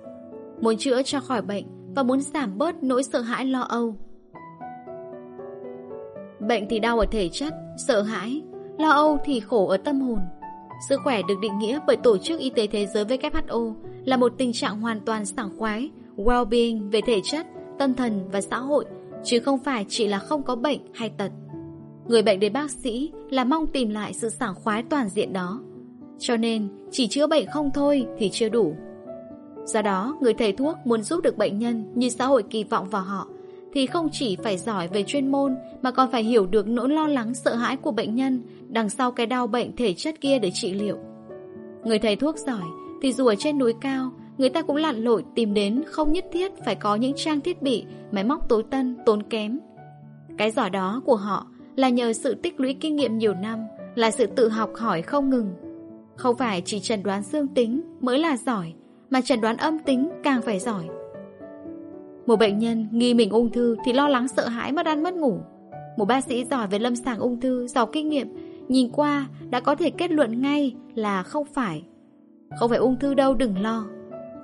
Muốn 0.61 0.77
chữa 0.77 1.03
cho 1.03 1.21
khỏi 1.21 1.43
bệnh 1.43 1.65
và 1.95 2.03
muốn 2.03 2.21
giảm 2.21 2.59
bớt 2.59 2.83
nỗi 2.83 3.03
sợ 3.03 3.21
hãi 3.21 3.47
lo 3.47 3.61
âu. 3.61 3.95
Bệnh 6.41 6.69
thì 6.69 6.79
đau 6.79 6.99
ở 6.99 7.07
thể 7.11 7.29
chất, 7.29 7.55
sợ 7.89 8.03
hãi, 8.03 8.43
lo 8.79 8.91
âu 8.91 9.19
thì 9.25 9.41
khổ 9.41 9.67
ở 9.67 9.77
tâm 9.77 10.01
hồn. 10.01 10.19
Sức 10.89 11.01
khỏe 11.05 11.23
được 11.29 11.35
định 11.43 11.59
nghĩa 11.59 11.79
bởi 11.87 11.97
Tổ 11.97 12.19
chức 12.19 12.41
Y 12.41 12.51
tế 12.51 12.67
Thế 12.67 12.87
giới 12.87 13.05
WHO 13.05 13.75
là 14.05 14.17
một 14.17 14.33
tình 14.39 14.53
trạng 14.53 14.81
hoàn 14.81 15.01
toàn 15.01 15.27
sảng 15.27 15.59
khoái, 15.59 15.91
well-being 16.17 16.91
về 16.91 17.01
thể 17.07 17.21
chất, 17.25 17.47
tâm 17.79 17.95
thần 17.95 18.29
và 18.33 18.41
xã 18.41 18.59
hội, 18.59 18.85
chứ 19.25 19.41
không 19.41 19.59
phải 19.59 19.87
chỉ 19.89 20.09
là 20.09 20.19
không 20.19 20.43
có 20.43 20.57
bệnh 20.57 20.81
hay 20.95 21.11
tật. 21.19 21.31
Người 22.09 22.23
bệnh 22.23 22.41
đến 22.41 22.53
bác 22.53 22.71
sĩ 22.71 23.13
là 23.31 23.45
mong 23.45 23.67
tìm 23.67 23.91
lại 23.91 24.15
sự 24.15 24.29
sảng 24.29 24.55
khoái 24.55 24.83
toàn 24.83 25.09
diện 25.09 25.33
đó. 25.33 25.61
Cho 26.21 26.37
nên, 26.37 26.69
chỉ 26.91 27.07
chữa 27.09 27.27
bệnh 27.27 27.47
không 27.47 27.71
thôi 27.75 28.07
thì 28.19 28.31
chưa 28.31 28.49
đủ. 28.49 28.75
Do 29.65 29.83
đó, 29.83 30.17
người 30.21 30.35
thầy 30.35 30.53
thuốc 30.53 30.77
muốn 30.85 31.03
giúp 31.03 31.23
được 31.23 31.39
bệnh 31.39 31.59
nhân 31.59 31.93
như 31.95 32.09
xã 32.09 32.27
hội 32.27 32.43
kỳ 32.43 32.65
vọng 32.65 32.89
vào 32.89 33.03
họ, 33.03 33.29
thì 33.73 33.87
không 33.87 34.09
chỉ 34.13 34.37
phải 34.37 34.57
giỏi 34.57 34.89
về 34.89 35.03
chuyên 35.03 35.31
môn 35.31 35.57
mà 35.83 35.91
còn 35.91 36.11
phải 36.11 36.23
hiểu 36.23 36.47
được 36.47 36.69
nỗi 36.69 36.89
lo 36.89 37.07
lắng 37.07 37.35
sợ 37.35 37.55
hãi 37.55 37.77
của 37.77 37.91
bệnh 37.91 38.15
nhân 38.15 38.43
đằng 38.69 38.91
sau 38.91 39.13
cái 39.13 39.27
đau 39.27 39.47
bệnh 39.47 39.77
thể 39.77 39.95
chất 39.95 40.21
kia 40.21 40.39
để 40.39 40.51
trị 40.55 40.73
liệu. 40.73 40.99
Người 41.85 41.99
thầy 41.99 42.17
thuốc 42.17 42.37
giỏi 42.37 42.63
thì 43.03 43.13
dù 43.13 43.27
ở 43.27 43.35
trên 43.35 43.59
núi 43.59 43.75
cao, 43.81 44.13
người 44.39 44.49
ta 44.49 44.63
cũng 44.63 44.77
lặn 44.77 45.05
lội 45.05 45.25
tìm 45.35 45.55
đến 45.55 45.83
không 45.87 46.13
nhất 46.13 46.25
thiết 46.33 46.53
phải 46.65 46.75
có 46.75 46.95
những 46.95 47.13
trang 47.17 47.41
thiết 47.41 47.63
bị, 47.63 47.85
máy 48.11 48.25
móc 48.25 48.49
tối 48.49 48.63
tân, 48.71 48.97
tốn 49.07 49.23
kém. 49.23 49.59
Cái 50.39 50.51
giỏi 50.51 50.71
đó 50.71 51.03
của 51.05 51.17
họ 51.17 51.47
là 51.77 51.89
nhờ 51.89 52.13
sự 52.13 52.35
tích 52.35 52.61
lũy 52.61 52.75
kinh 52.81 52.97
nghiệm 52.97 53.19
nhiều 53.19 53.35
năm, 53.35 53.59
là 53.95 54.11
sự 54.11 54.27
tự 54.27 54.49
học 54.49 54.71
hỏi 54.77 55.03
không 55.03 55.31
ngừng. 55.31 55.70
Không 56.21 56.37
phải 56.37 56.63
chỉ 56.65 56.81
trần 56.81 57.03
đoán 57.03 57.23
dương 57.23 57.49
tính 57.49 57.81
mới 58.01 58.19
là 58.19 58.37
giỏi, 58.37 58.73
mà 59.11 59.21
trần 59.21 59.41
đoán 59.41 59.57
âm 59.57 59.79
tính 59.79 60.11
càng 60.23 60.43
phải 60.43 60.59
giỏi. 60.59 60.85
Một 62.27 62.37
bệnh 62.37 62.59
nhân 62.59 62.89
nghi 62.93 63.15
mình 63.15 63.31
ung 63.31 63.51
thư 63.51 63.77
thì 63.85 63.93
lo 63.93 64.09
lắng 64.09 64.29
sợ 64.29 64.49
hãi 64.49 64.73
mất 64.73 64.87
ăn 64.87 65.03
mất 65.03 65.15
ngủ. 65.15 65.39
Một 65.97 66.05
bác 66.05 66.25
sĩ 66.25 66.45
giỏi 66.45 66.67
về 66.67 66.79
lâm 66.79 66.97
sàng 66.97 67.19
ung 67.19 67.41
thư, 67.41 67.67
giàu 67.67 67.87
kinh 67.87 68.09
nghiệm, 68.09 68.29
nhìn 68.69 68.91
qua 68.93 69.27
đã 69.51 69.61
có 69.61 69.75
thể 69.75 69.91
kết 69.91 70.11
luận 70.11 70.43
ngay 70.43 70.75
là 70.95 71.23
không 71.23 71.45
phải. 71.55 71.83
Không 72.59 72.71
phải 72.71 72.79
ung 72.79 72.99
thư 72.99 73.15
đâu 73.15 73.35
đừng 73.35 73.59
lo. 73.59 73.87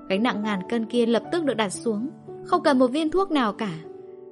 Gánh 0.09 0.23
nặng 0.23 0.43
ngàn 0.43 0.61
cân 0.69 0.87
kia 0.87 1.07
lập 1.07 1.23
tức 1.33 1.45
được 1.45 1.57
đặt 1.57 1.71
xuống, 1.71 2.09
không 2.45 2.63
cần 2.63 2.79
một 2.79 2.87
viên 2.87 3.11
thuốc 3.11 3.31
nào 3.31 3.53
cả. 3.53 3.75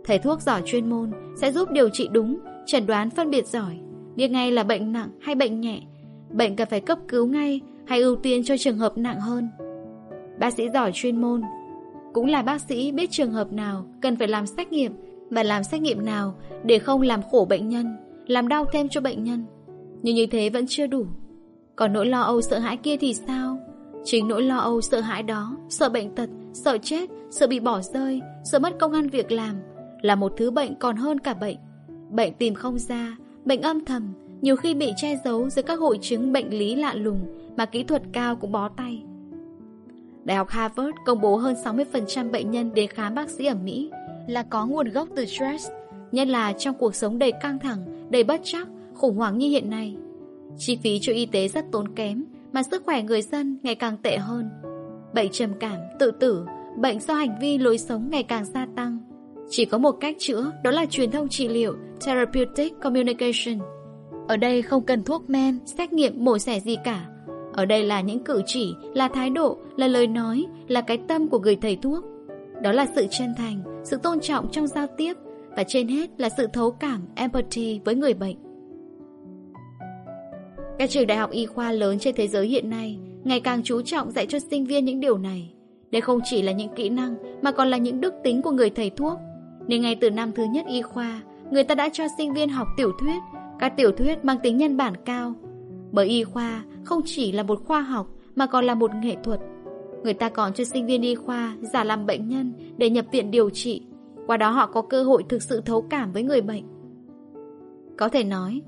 Thầy 0.05 0.19
thuốc 0.19 0.41
giỏi 0.41 0.63
chuyên 0.65 0.91
môn 0.91 1.11
sẽ 1.41 1.53
giúp 1.53 1.71
điều 1.71 1.89
trị 1.89 2.09
đúng, 2.13 2.39
chẩn 2.67 2.87
đoán 2.87 3.11
phân 3.11 3.31
biệt 3.31 3.47
giỏi, 3.47 3.79
biết 4.17 4.29
ngay 4.29 4.53
là 4.53 4.65
bệnh 4.65 4.93
nặng 4.93 5.09
hay 5.21 5.35
bệnh 5.35 5.61
nhẹ, 5.61 5.81
bệnh 6.35 6.57
cần 6.57 6.69
phải 6.71 6.81
cấp 6.81 6.99
cứu 7.09 7.27
ngay 7.27 7.61
hay 7.87 8.01
ưu 8.01 8.17
tiên 8.17 8.45
cho 8.45 8.57
trường 8.57 8.79
hợp 8.79 8.99
nặng 8.99 9.21
hơn. 9.21 9.49
Bác 10.39 10.55
sĩ 10.55 10.69
giỏi 10.69 10.91
chuyên 10.95 11.21
môn 11.21 11.43
cũng 12.13 12.27
là 12.27 12.43
bác 12.43 12.61
sĩ 12.61 12.93
biết 12.93 13.11
trường 13.11 13.33
hợp 13.33 13.53
nào 13.53 13.87
cần 14.03 14.17
phải 14.17 14.29
làm 14.29 14.47
xét 14.47 14.73
nghiệm 14.73 14.93
và 15.31 15.43
làm 15.43 15.65
xét 15.65 15.81
nghiệm 15.81 16.05
nào 16.05 16.35
để 16.65 16.79
không 16.79 17.03
làm 17.03 17.23
khổ 17.31 17.47
bệnh 17.51 17.69
nhân, 17.69 17.97
làm 18.27 18.49
đau 18.49 18.65
thêm 18.73 18.89
cho 18.89 19.01
bệnh 19.01 19.25
nhân. 19.25 19.45
Nhưng 20.03 20.15
như 20.15 20.27
thế 20.27 20.51
vẫn 20.51 20.65
chưa 20.69 20.87
đủ. 20.87 21.07
Còn 21.77 21.93
nỗi 21.93 22.07
lo 22.07 22.21
âu 22.21 22.41
sợ 22.41 22.59
hãi 22.59 22.77
kia 22.77 22.97
thì 22.97 23.15
sao? 23.15 23.59
Chính 24.05 24.29
nỗi 24.29 24.43
lo 24.43 24.59
âu 24.59 24.81
sợ 24.81 25.01
hãi 25.01 25.23
đó, 25.23 25.57
sợ 25.69 25.89
bệnh 25.89 26.15
tật, 26.15 26.31
sợ 26.53 26.79
chết, 26.83 27.11
sợ 27.31 27.47
bị 27.47 27.61
bỏ 27.61 27.81
rơi, 27.81 28.21
sợ 28.45 28.59
mất 28.59 28.79
công 28.81 28.93
ăn 28.93 29.09
việc 29.09 29.33
làm, 29.33 29.57
là 30.03 30.15
một 30.15 30.33
thứ 30.37 30.51
bệnh 30.51 30.75
còn 30.75 30.97
hơn 30.97 31.19
cả 31.19 31.35
bệnh. 31.35 31.57
Bệnh 32.11 32.35
tìm 32.35 32.55
không 32.55 32.79
ra, 32.79 33.17
bệnh 33.45 33.63
âm 33.63 33.85
thầm, 33.85 34.13
nhiều 34.45 34.57
khi 34.57 34.75
bị 34.75 34.93
che 34.97 35.17
giấu 35.25 35.51
dưới 35.51 35.63
các 35.63 35.79
hội 35.79 35.99
chứng 36.03 36.33
bệnh 36.33 36.59
lý 36.59 36.75
lạ 36.75 36.95
lùng 36.95 37.21
mà 37.57 37.67
kỹ 37.67 37.85
thuật 37.85 38.03
cao 38.13 38.37
cũng 38.37 38.53
bó 38.53 38.69
tay. 38.69 39.03
Đại 40.25 40.37
học 40.37 40.49
Harvard 40.49 40.97
công 41.07 41.21
bố 41.21 41.37
hơn 41.37 41.55
60% 41.65 42.31
bệnh 42.31 42.51
nhân 42.51 42.75
đến 42.75 42.91
khám 42.91 43.15
bác 43.15 43.31
sĩ 43.31 43.47
ở 43.47 43.55
Mỹ 43.55 43.91
là 44.27 44.43
có 44.43 44.67
nguồn 44.67 44.89
gốc 44.89 45.09
từ 45.17 45.27
stress, 45.27 45.69
nhất 46.13 46.29
là 46.29 46.53
trong 46.53 46.75
cuộc 46.79 46.95
sống 46.95 47.19
đầy 47.19 47.33
căng 47.43 47.59
thẳng, 47.59 48.09
đầy 48.11 48.25
bất 48.25 48.41
chắc, 48.45 48.69
khủng 48.95 49.17
hoảng 49.17 49.39
như 49.39 49.49
hiện 49.49 49.71
nay. 49.71 49.97
Chi 50.59 50.79
phí 50.83 50.99
cho 51.03 51.13
y 51.13 51.27
tế 51.27 51.49
rất 51.49 51.65
tốn 51.73 51.95
kém, 51.95 52.25
mà 52.53 52.63
sức 52.63 52.83
khỏe 52.85 53.03
người 53.03 53.23
dân 53.23 53.59
ngày 53.63 53.75
càng 53.75 53.97
tệ 54.03 54.17
hơn. 54.17 54.51
Bệnh 55.15 55.33
trầm 55.33 55.53
cảm, 55.61 55.79
tự 55.99 56.11
tử, 56.11 56.47
bệnh 56.77 57.01
do 57.01 57.15
hành 57.15 57.37
vi 57.41 57.59
lối 57.59 57.79
sống 57.79 58.11
ngày 58.11 58.23
càng 58.23 58.45
gia 58.45 58.67
tăng. 58.77 58.99
Chỉ 59.51 59.65
có 59.65 59.79
một 59.79 59.93
cách 60.01 60.17
chữa, 60.19 60.51
đó 60.65 60.71
là 60.71 60.87
truyền 60.87 61.11
thông 61.11 61.29
trị 61.29 61.49
liệu, 61.49 61.77
therapeutic 62.07 62.73
communication. 62.81 63.74
Ở 64.29 64.37
đây 64.37 64.63
không 64.63 64.83
cần 64.83 65.05
thuốc 65.05 65.31
men, 65.31 65.59
xét 65.67 65.93
nghiệm, 65.93 66.25
mổ 66.25 66.39
xẻ 66.39 66.61
gì 66.61 66.77
cả. 66.85 67.07
Ở 67.53 67.65
đây 67.65 67.85
là 67.85 68.01
những 68.01 68.25
cử 68.25 68.43
chỉ, 68.47 68.75
là 68.95 69.09
thái 69.09 69.31
độ, 69.31 69.59
là 69.77 69.87
lời 69.87 70.07
nói, 70.07 70.45
là 70.69 70.81
cái 70.81 70.99
tâm 71.09 71.29
của 71.29 71.39
người 71.39 71.57
thầy 71.57 71.77
thuốc. 71.77 72.05
Đó 72.63 72.73
là 72.73 72.87
sự 72.95 73.07
chân 73.11 73.35
thành, 73.37 73.63
sự 73.85 73.97
tôn 73.97 74.21
trọng 74.21 74.51
trong 74.51 74.67
giao 74.67 74.87
tiếp 74.97 75.15
và 75.57 75.65
trên 75.65 75.89
hết 75.89 76.11
là 76.19 76.29
sự 76.29 76.47
thấu 76.53 76.71
cảm, 76.71 77.01
empathy 77.15 77.81
với 77.85 77.95
người 77.95 78.15
bệnh. 78.15 78.37
Các 80.79 80.91
trường 80.91 81.07
đại 81.07 81.19
học 81.19 81.31
y 81.31 81.47
khoa 81.47 81.73
lớn 81.73 81.99
trên 81.99 82.15
thế 82.15 82.29
giới 82.29 82.47
hiện 82.47 82.71
nay 82.71 82.99
ngày 83.25 83.41
càng 83.41 83.63
chú 83.63 83.83
trọng 83.83 84.11
dạy 84.11 84.27
cho 84.27 84.39
sinh 84.39 84.65
viên 84.65 84.85
những 84.85 85.01
điều 85.01 85.19
này. 85.19 85.51
Đây 85.91 86.01
không 86.01 86.21
chỉ 86.25 86.43
là 86.43 86.53
những 86.53 86.75
kỹ 86.77 86.89
năng 86.89 87.15
mà 87.43 87.53
còn 87.53 87.71
là 87.71 87.77
những 87.77 88.01
đức 88.01 88.15
tính 88.25 88.43
của 88.43 88.51
người 88.51 88.71
thầy 88.71 88.91
thuốc. 88.91 89.19
Nên 89.67 89.83
ngay 89.83 89.95
từ 89.95 90.11
năm 90.11 90.33
thứ 90.33 90.45
nhất 90.45 90.67
y 90.69 90.83
khoa, 90.83 91.23
người 91.51 91.65
ta 91.65 91.75
đã 91.75 91.89
cho 91.93 92.05
sinh 92.19 92.35
viên 92.35 92.49
học 92.49 92.69
tiểu 92.77 92.93
thuyết, 93.01 93.23
các 93.59 93.77
tiểu 93.77 93.93
thuyết 93.93 94.25
mang 94.25 94.39
tính 94.43 94.57
nhân 94.57 94.77
bản 94.77 94.95
cao. 95.05 95.35
Bởi 95.93 96.07
y 96.07 96.25
khoa 96.25 96.65
không 96.85 97.03
chỉ 97.05 97.33
là 97.33 97.43
một 97.43 97.65
khoa 97.65 97.81
học 97.81 98.07
mà 98.37 98.47
còn 98.47 98.65
là 98.65 98.75
một 98.75 98.91
nghệ 99.03 99.17
thuật. 99.25 99.41
Người 100.03 100.15
ta 100.15 100.29
còn 100.29 100.53
cho 100.53 100.65
sinh 100.65 100.87
viên 100.87 101.03
y 101.03 101.15
khoa 101.15 101.57
giả 101.61 101.85
làm 101.85 102.07
bệnh 102.07 102.29
nhân 102.29 102.53
để 102.77 102.91
nhập 102.91 103.05
viện 103.13 103.31
điều 103.31 103.51
trị. 103.51 103.83
Qua 104.27 104.37
đó 104.37 104.51
họ 104.51 104.67
có 104.67 104.83
cơ 104.83 105.03
hội 105.03 105.25
thực 105.29 105.43
sự 105.43 105.61
thấu 105.61 105.83
cảm 105.83 106.13
với 106.13 106.23
người 106.23 106.41
bệnh. 106.41 106.65
Có 107.97 108.09
thể 108.09 108.25
nói, 108.25 108.63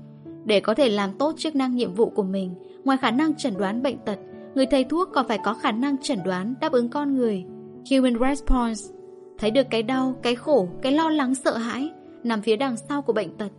để 0.45 0.59
có 0.59 0.73
thể 0.73 0.89
làm 0.89 1.09
tốt 1.17 1.33
chức 1.37 1.55
năng 1.55 1.75
nhiệm 1.75 1.93
vụ 1.93 2.09
của 2.09 2.23
mình, 2.23 2.55
ngoài 2.83 2.97
khả 2.97 3.11
năng 3.11 3.35
chẩn 3.35 3.57
đoán 3.57 3.83
bệnh 3.83 3.97
tật, 3.97 4.19
người 4.55 4.65
thầy 4.65 4.83
thuốc 4.83 5.09
còn 5.13 5.27
phải 5.27 5.39
có 5.43 5.53
khả 5.53 5.71
năng 5.71 5.97
chẩn 5.97 6.19
đoán 6.25 6.53
đáp 6.61 6.71
ứng 6.71 6.89
con 6.89 7.15
người. 7.15 7.45
Human 7.91 8.19
response 8.19 8.97
Thấy 9.37 9.51
được 9.51 9.67
cái 9.69 9.83
đau, 9.83 10.15
cái 10.21 10.35
khổ, 10.35 10.67
cái 10.81 10.91
lo 10.91 11.09
lắng 11.09 11.35
sợ 11.35 11.57
hãi 11.57 11.91
nằm 12.23 12.41
phía 12.41 12.55
đằng 12.55 12.77
sau 12.89 13.01
của 13.01 13.13
bệnh 13.13 13.37
tật. 13.37 13.49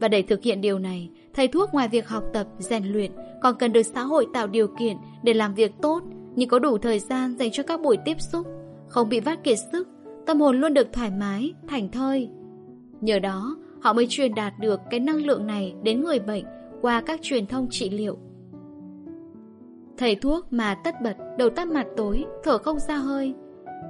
Và 0.00 0.08
để 0.08 0.22
thực 0.22 0.42
hiện 0.42 0.60
điều 0.60 0.78
này, 0.78 1.10
thầy 1.34 1.48
thuốc 1.48 1.74
ngoài 1.74 1.88
việc 1.88 2.08
học 2.08 2.24
tập, 2.32 2.46
rèn 2.58 2.84
luyện 2.84 3.12
còn 3.42 3.54
cần 3.58 3.72
được 3.72 3.82
xã 3.82 4.02
hội 4.02 4.26
tạo 4.34 4.46
điều 4.46 4.68
kiện 4.78 4.96
để 5.22 5.34
làm 5.34 5.54
việc 5.54 5.72
tốt 5.82 6.02
nhưng 6.36 6.48
có 6.48 6.58
đủ 6.58 6.78
thời 6.78 6.98
gian 6.98 7.36
dành 7.38 7.50
cho 7.50 7.62
các 7.62 7.80
buổi 7.80 7.96
tiếp 7.96 8.20
xúc, 8.20 8.46
không 8.88 9.08
bị 9.08 9.20
vắt 9.20 9.44
kiệt 9.44 9.58
sức, 9.72 9.88
tâm 10.26 10.40
hồn 10.40 10.60
luôn 10.60 10.74
được 10.74 10.92
thoải 10.92 11.10
mái, 11.10 11.54
thành 11.68 11.90
thơi. 11.90 12.28
Nhờ 13.00 13.18
đó, 13.18 13.56
họ 13.80 13.92
mới 13.92 14.06
truyền 14.08 14.34
đạt 14.34 14.52
được 14.60 14.80
cái 14.90 15.00
năng 15.00 15.16
lượng 15.16 15.46
này 15.46 15.74
đến 15.82 16.00
người 16.00 16.18
bệnh 16.18 16.44
qua 16.80 17.00
các 17.00 17.20
truyền 17.22 17.46
thông 17.46 17.66
trị 17.70 17.90
liệu. 17.90 18.18
Thầy 19.98 20.14
thuốc 20.14 20.52
mà 20.52 20.74
tất 20.74 20.94
bật, 21.02 21.16
đầu 21.38 21.50
tắt 21.50 21.68
mặt 21.68 21.86
tối, 21.96 22.24
thở 22.44 22.58
không 22.58 22.78
ra 22.78 22.96
hơi. 22.96 23.34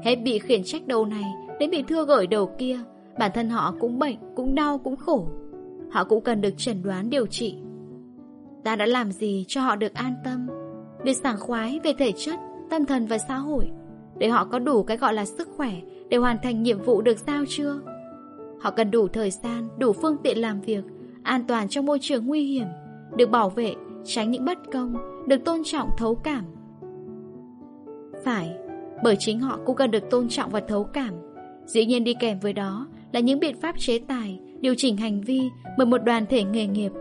Hết 0.05 0.17
bị 0.17 0.39
khiển 0.39 0.65
trách 0.65 0.87
đầu 0.87 1.07
này, 1.07 1.25
đến 1.61 1.71
bị 1.71 1.83
thưa 1.89 2.05
gởi 2.05 2.27
đầu 2.27 2.51
kia, 2.59 2.79
bản 3.19 3.31
thân 3.35 3.51
họ 3.51 3.75
cũng 3.81 3.99
bệnh, 3.99 4.17
cũng 4.37 4.55
đau, 4.55 4.79
cũng 4.79 4.97
khổ. 4.97 5.29
Họ 5.91 6.05
cũng 6.05 6.25
cần 6.25 6.41
được 6.41 6.55
chẩn 6.57 6.83
đoán 6.83 7.11
điều 7.11 7.27
trị. 7.27 7.57
Ta 8.65 8.77
đã 8.77 8.87
làm 8.87 9.13
gì 9.13 9.45
cho 9.49 9.61
họ 9.61 9.77
được 9.77 9.95
an 9.95 10.15
tâm, 10.25 10.47
được 11.05 11.13
sảng 11.13 11.41
khoái 11.41 11.81
về 11.85 11.93
thể 11.99 12.13
chất, 12.13 12.39
tâm 12.71 12.85
thần 12.85 13.07
và 13.07 13.19
xã 13.19 13.37
hội, 13.37 13.71
để 14.19 14.29
họ 14.29 14.45
có 14.45 14.59
đủ 14.59 14.83
cái 14.83 14.97
gọi 14.97 15.15
là 15.15 15.25
sức 15.25 15.49
khỏe 15.57 15.73
để 16.09 16.17
hoàn 16.17 16.37
thành 16.43 16.63
nhiệm 16.63 16.83
vụ 16.83 17.03
được 17.03 17.19
giao 17.19 17.45
chưa? 17.49 17.81
Họ 18.61 18.71
cần 18.71 18.91
đủ 18.91 19.09
thời 19.09 19.31
gian, 19.31 19.69
đủ 19.79 19.93
phương 19.93 20.17
tiện 20.23 20.39
làm 20.39 20.61
việc, 20.61 20.85
an 21.23 21.45
toàn 21.49 21.69
trong 21.69 21.87
môi 21.87 21.99
trường 22.03 22.27
nguy 22.27 22.43
hiểm, 22.45 22.67
được 23.17 23.31
bảo 23.31 23.51
vệ, 23.51 23.75
tránh 24.05 24.31
những 24.31 24.45
bất 24.45 24.59
công, 24.73 24.95
được 25.29 25.45
tôn 25.45 25.63
trọng 25.65 25.91
thấu 25.99 26.15
cảm. 26.15 26.45
Phải, 28.25 28.57
bởi 29.03 29.17
chính 29.19 29.41
họ 29.41 29.59
cũng 29.67 29.77
cần 29.77 29.91
được 29.91 30.11
tôn 30.11 30.29
trọng 30.29 30.51
và 30.51 30.61
thấu 30.69 30.85
cảm. 30.85 31.15
Dĩ 31.67 31.87
nhiên 31.87 32.05
đi 32.05 32.15
kèm 32.21 32.39
với 32.39 32.53
đó 32.53 32.87
là 33.13 33.21
những 33.21 33.41
biện 33.41 33.61
pháp 33.61 33.79
chế 33.79 33.99
tài, 33.99 34.41
điều 34.67 34.75
chỉnh 34.75 34.97
hành 34.97 35.21
vi 35.21 35.51
bởi 35.79 35.87
một 35.87 36.05
đoàn 36.05 36.27
thể 36.27 36.45
nghề 36.45 36.67
nghiệp, 36.67 36.93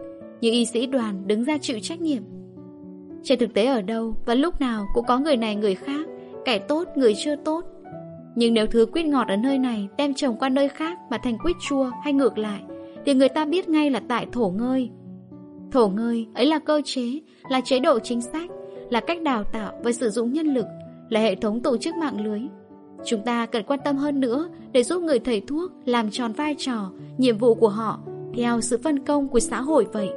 như 0.42 0.52
y 0.52 0.66
sĩ 0.66 0.86
đoàn 0.86 1.28
đứng 1.28 1.44
ra 1.44 1.58
chịu 1.62 1.80
trách 1.80 2.02
nhiệm. 2.02 2.24
Trên 3.24 3.40
thực 3.40 3.54
tế 3.54 3.66
ở 3.66 3.82
đâu 3.82 4.16
và 4.26 4.34
lúc 4.34 4.62
nào 4.62 4.86
cũng 4.94 5.06
có 5.08 5.20
người 5.20 5.38
này 5.38 5.56
người 5.56 5.76
khác, 5.76 6.08
kẻ 6.46 6.60
tốt 6.60 6.88
người 6.96 7.14
chưa 7.16 7.36
tốt, 7.36 7.66
nhưng 8.36 8.54
nếu 8.54 8.68
thứ 8.68 8.86
quýt 8.86 9.06
ngọt 9.06 9.28
ở 9.28 9.36
nơi 9.36 9.60
này 9.60 9.88
đem 9.98 10.14
trồng 10.14 10.38
qua 10.38 10.50
nơi 10.50 10.70
khác 10.70 10.98
mà 11.10 11.18
thành 11.18 11.38
quýt 11.38 11.56
chua 11.68 11.92
hay 12.04 12.14
ngược 12.14 12.38
lại, 12.38 12.62
thì 13.06 13.14
người 13.14 13.30
ta 13.30 13.46
biết 13.46 13.70
ngay 13.70 13.92
là 13.92 14.02
tại 14.08 14.26
thổ 14.32 14.50
ngơi. 14.50 14.90
Thổ 15.72 15.88
ngơi 15.88 16.28
ấy 16.34 16.46
là 16.46 16.60
cơ 16.60 16.82
chế, 16.86 17.20
là 17.50 17.62
chế 17.62 17.80
độ 17.80 18.00
chính 18.00 18.22
sách, 18.22 18.50
là 18.90 19.00
cách 19.00 19.22
đào 19.22 19.44
tạo 19.44 19.74
và 19.84 19.92
sử 19.92 20.10
dụng 20.10 20.34
nhân 20.34 20.48
lực, 20.48 20.66
là 21.10 21.20
hệ 21.20 21.36
thống 21.36 21.62
tổ 21.62 21.78
chức 21.78 21.96
mạng 21.96 22.26
lưới. 22.26 22.42
Chúng 23.06 23.22
ta 23.22 23.46
cần 23.46 23.64
quan 23.64 23.80
tâm 23.86 23.98
hơn 23.98 24.20
nữa 24.20 24.50
để 24.72 24.84
giúp 24.84 25.02
người 25.02 25.20
thầy 25.20 25.42
thuốc 25.42 25.72
làm 25.86 26.12
tròn 26.12 26.34
vai 26.34 26.56
trò, 26.58 26.92
nhiệm 27.18 27.38
vụ 27.38 27.56
của 27.56 27.70
họ 27.70 28.00
theo 28.38 28.62
sự 28.62 28.80
phân 28.84 29.06
công 29.06 29.28
của 29.28 29.40
xã 29.40 29.62
hội 29.62 29.86
vậy. 29.94 30.10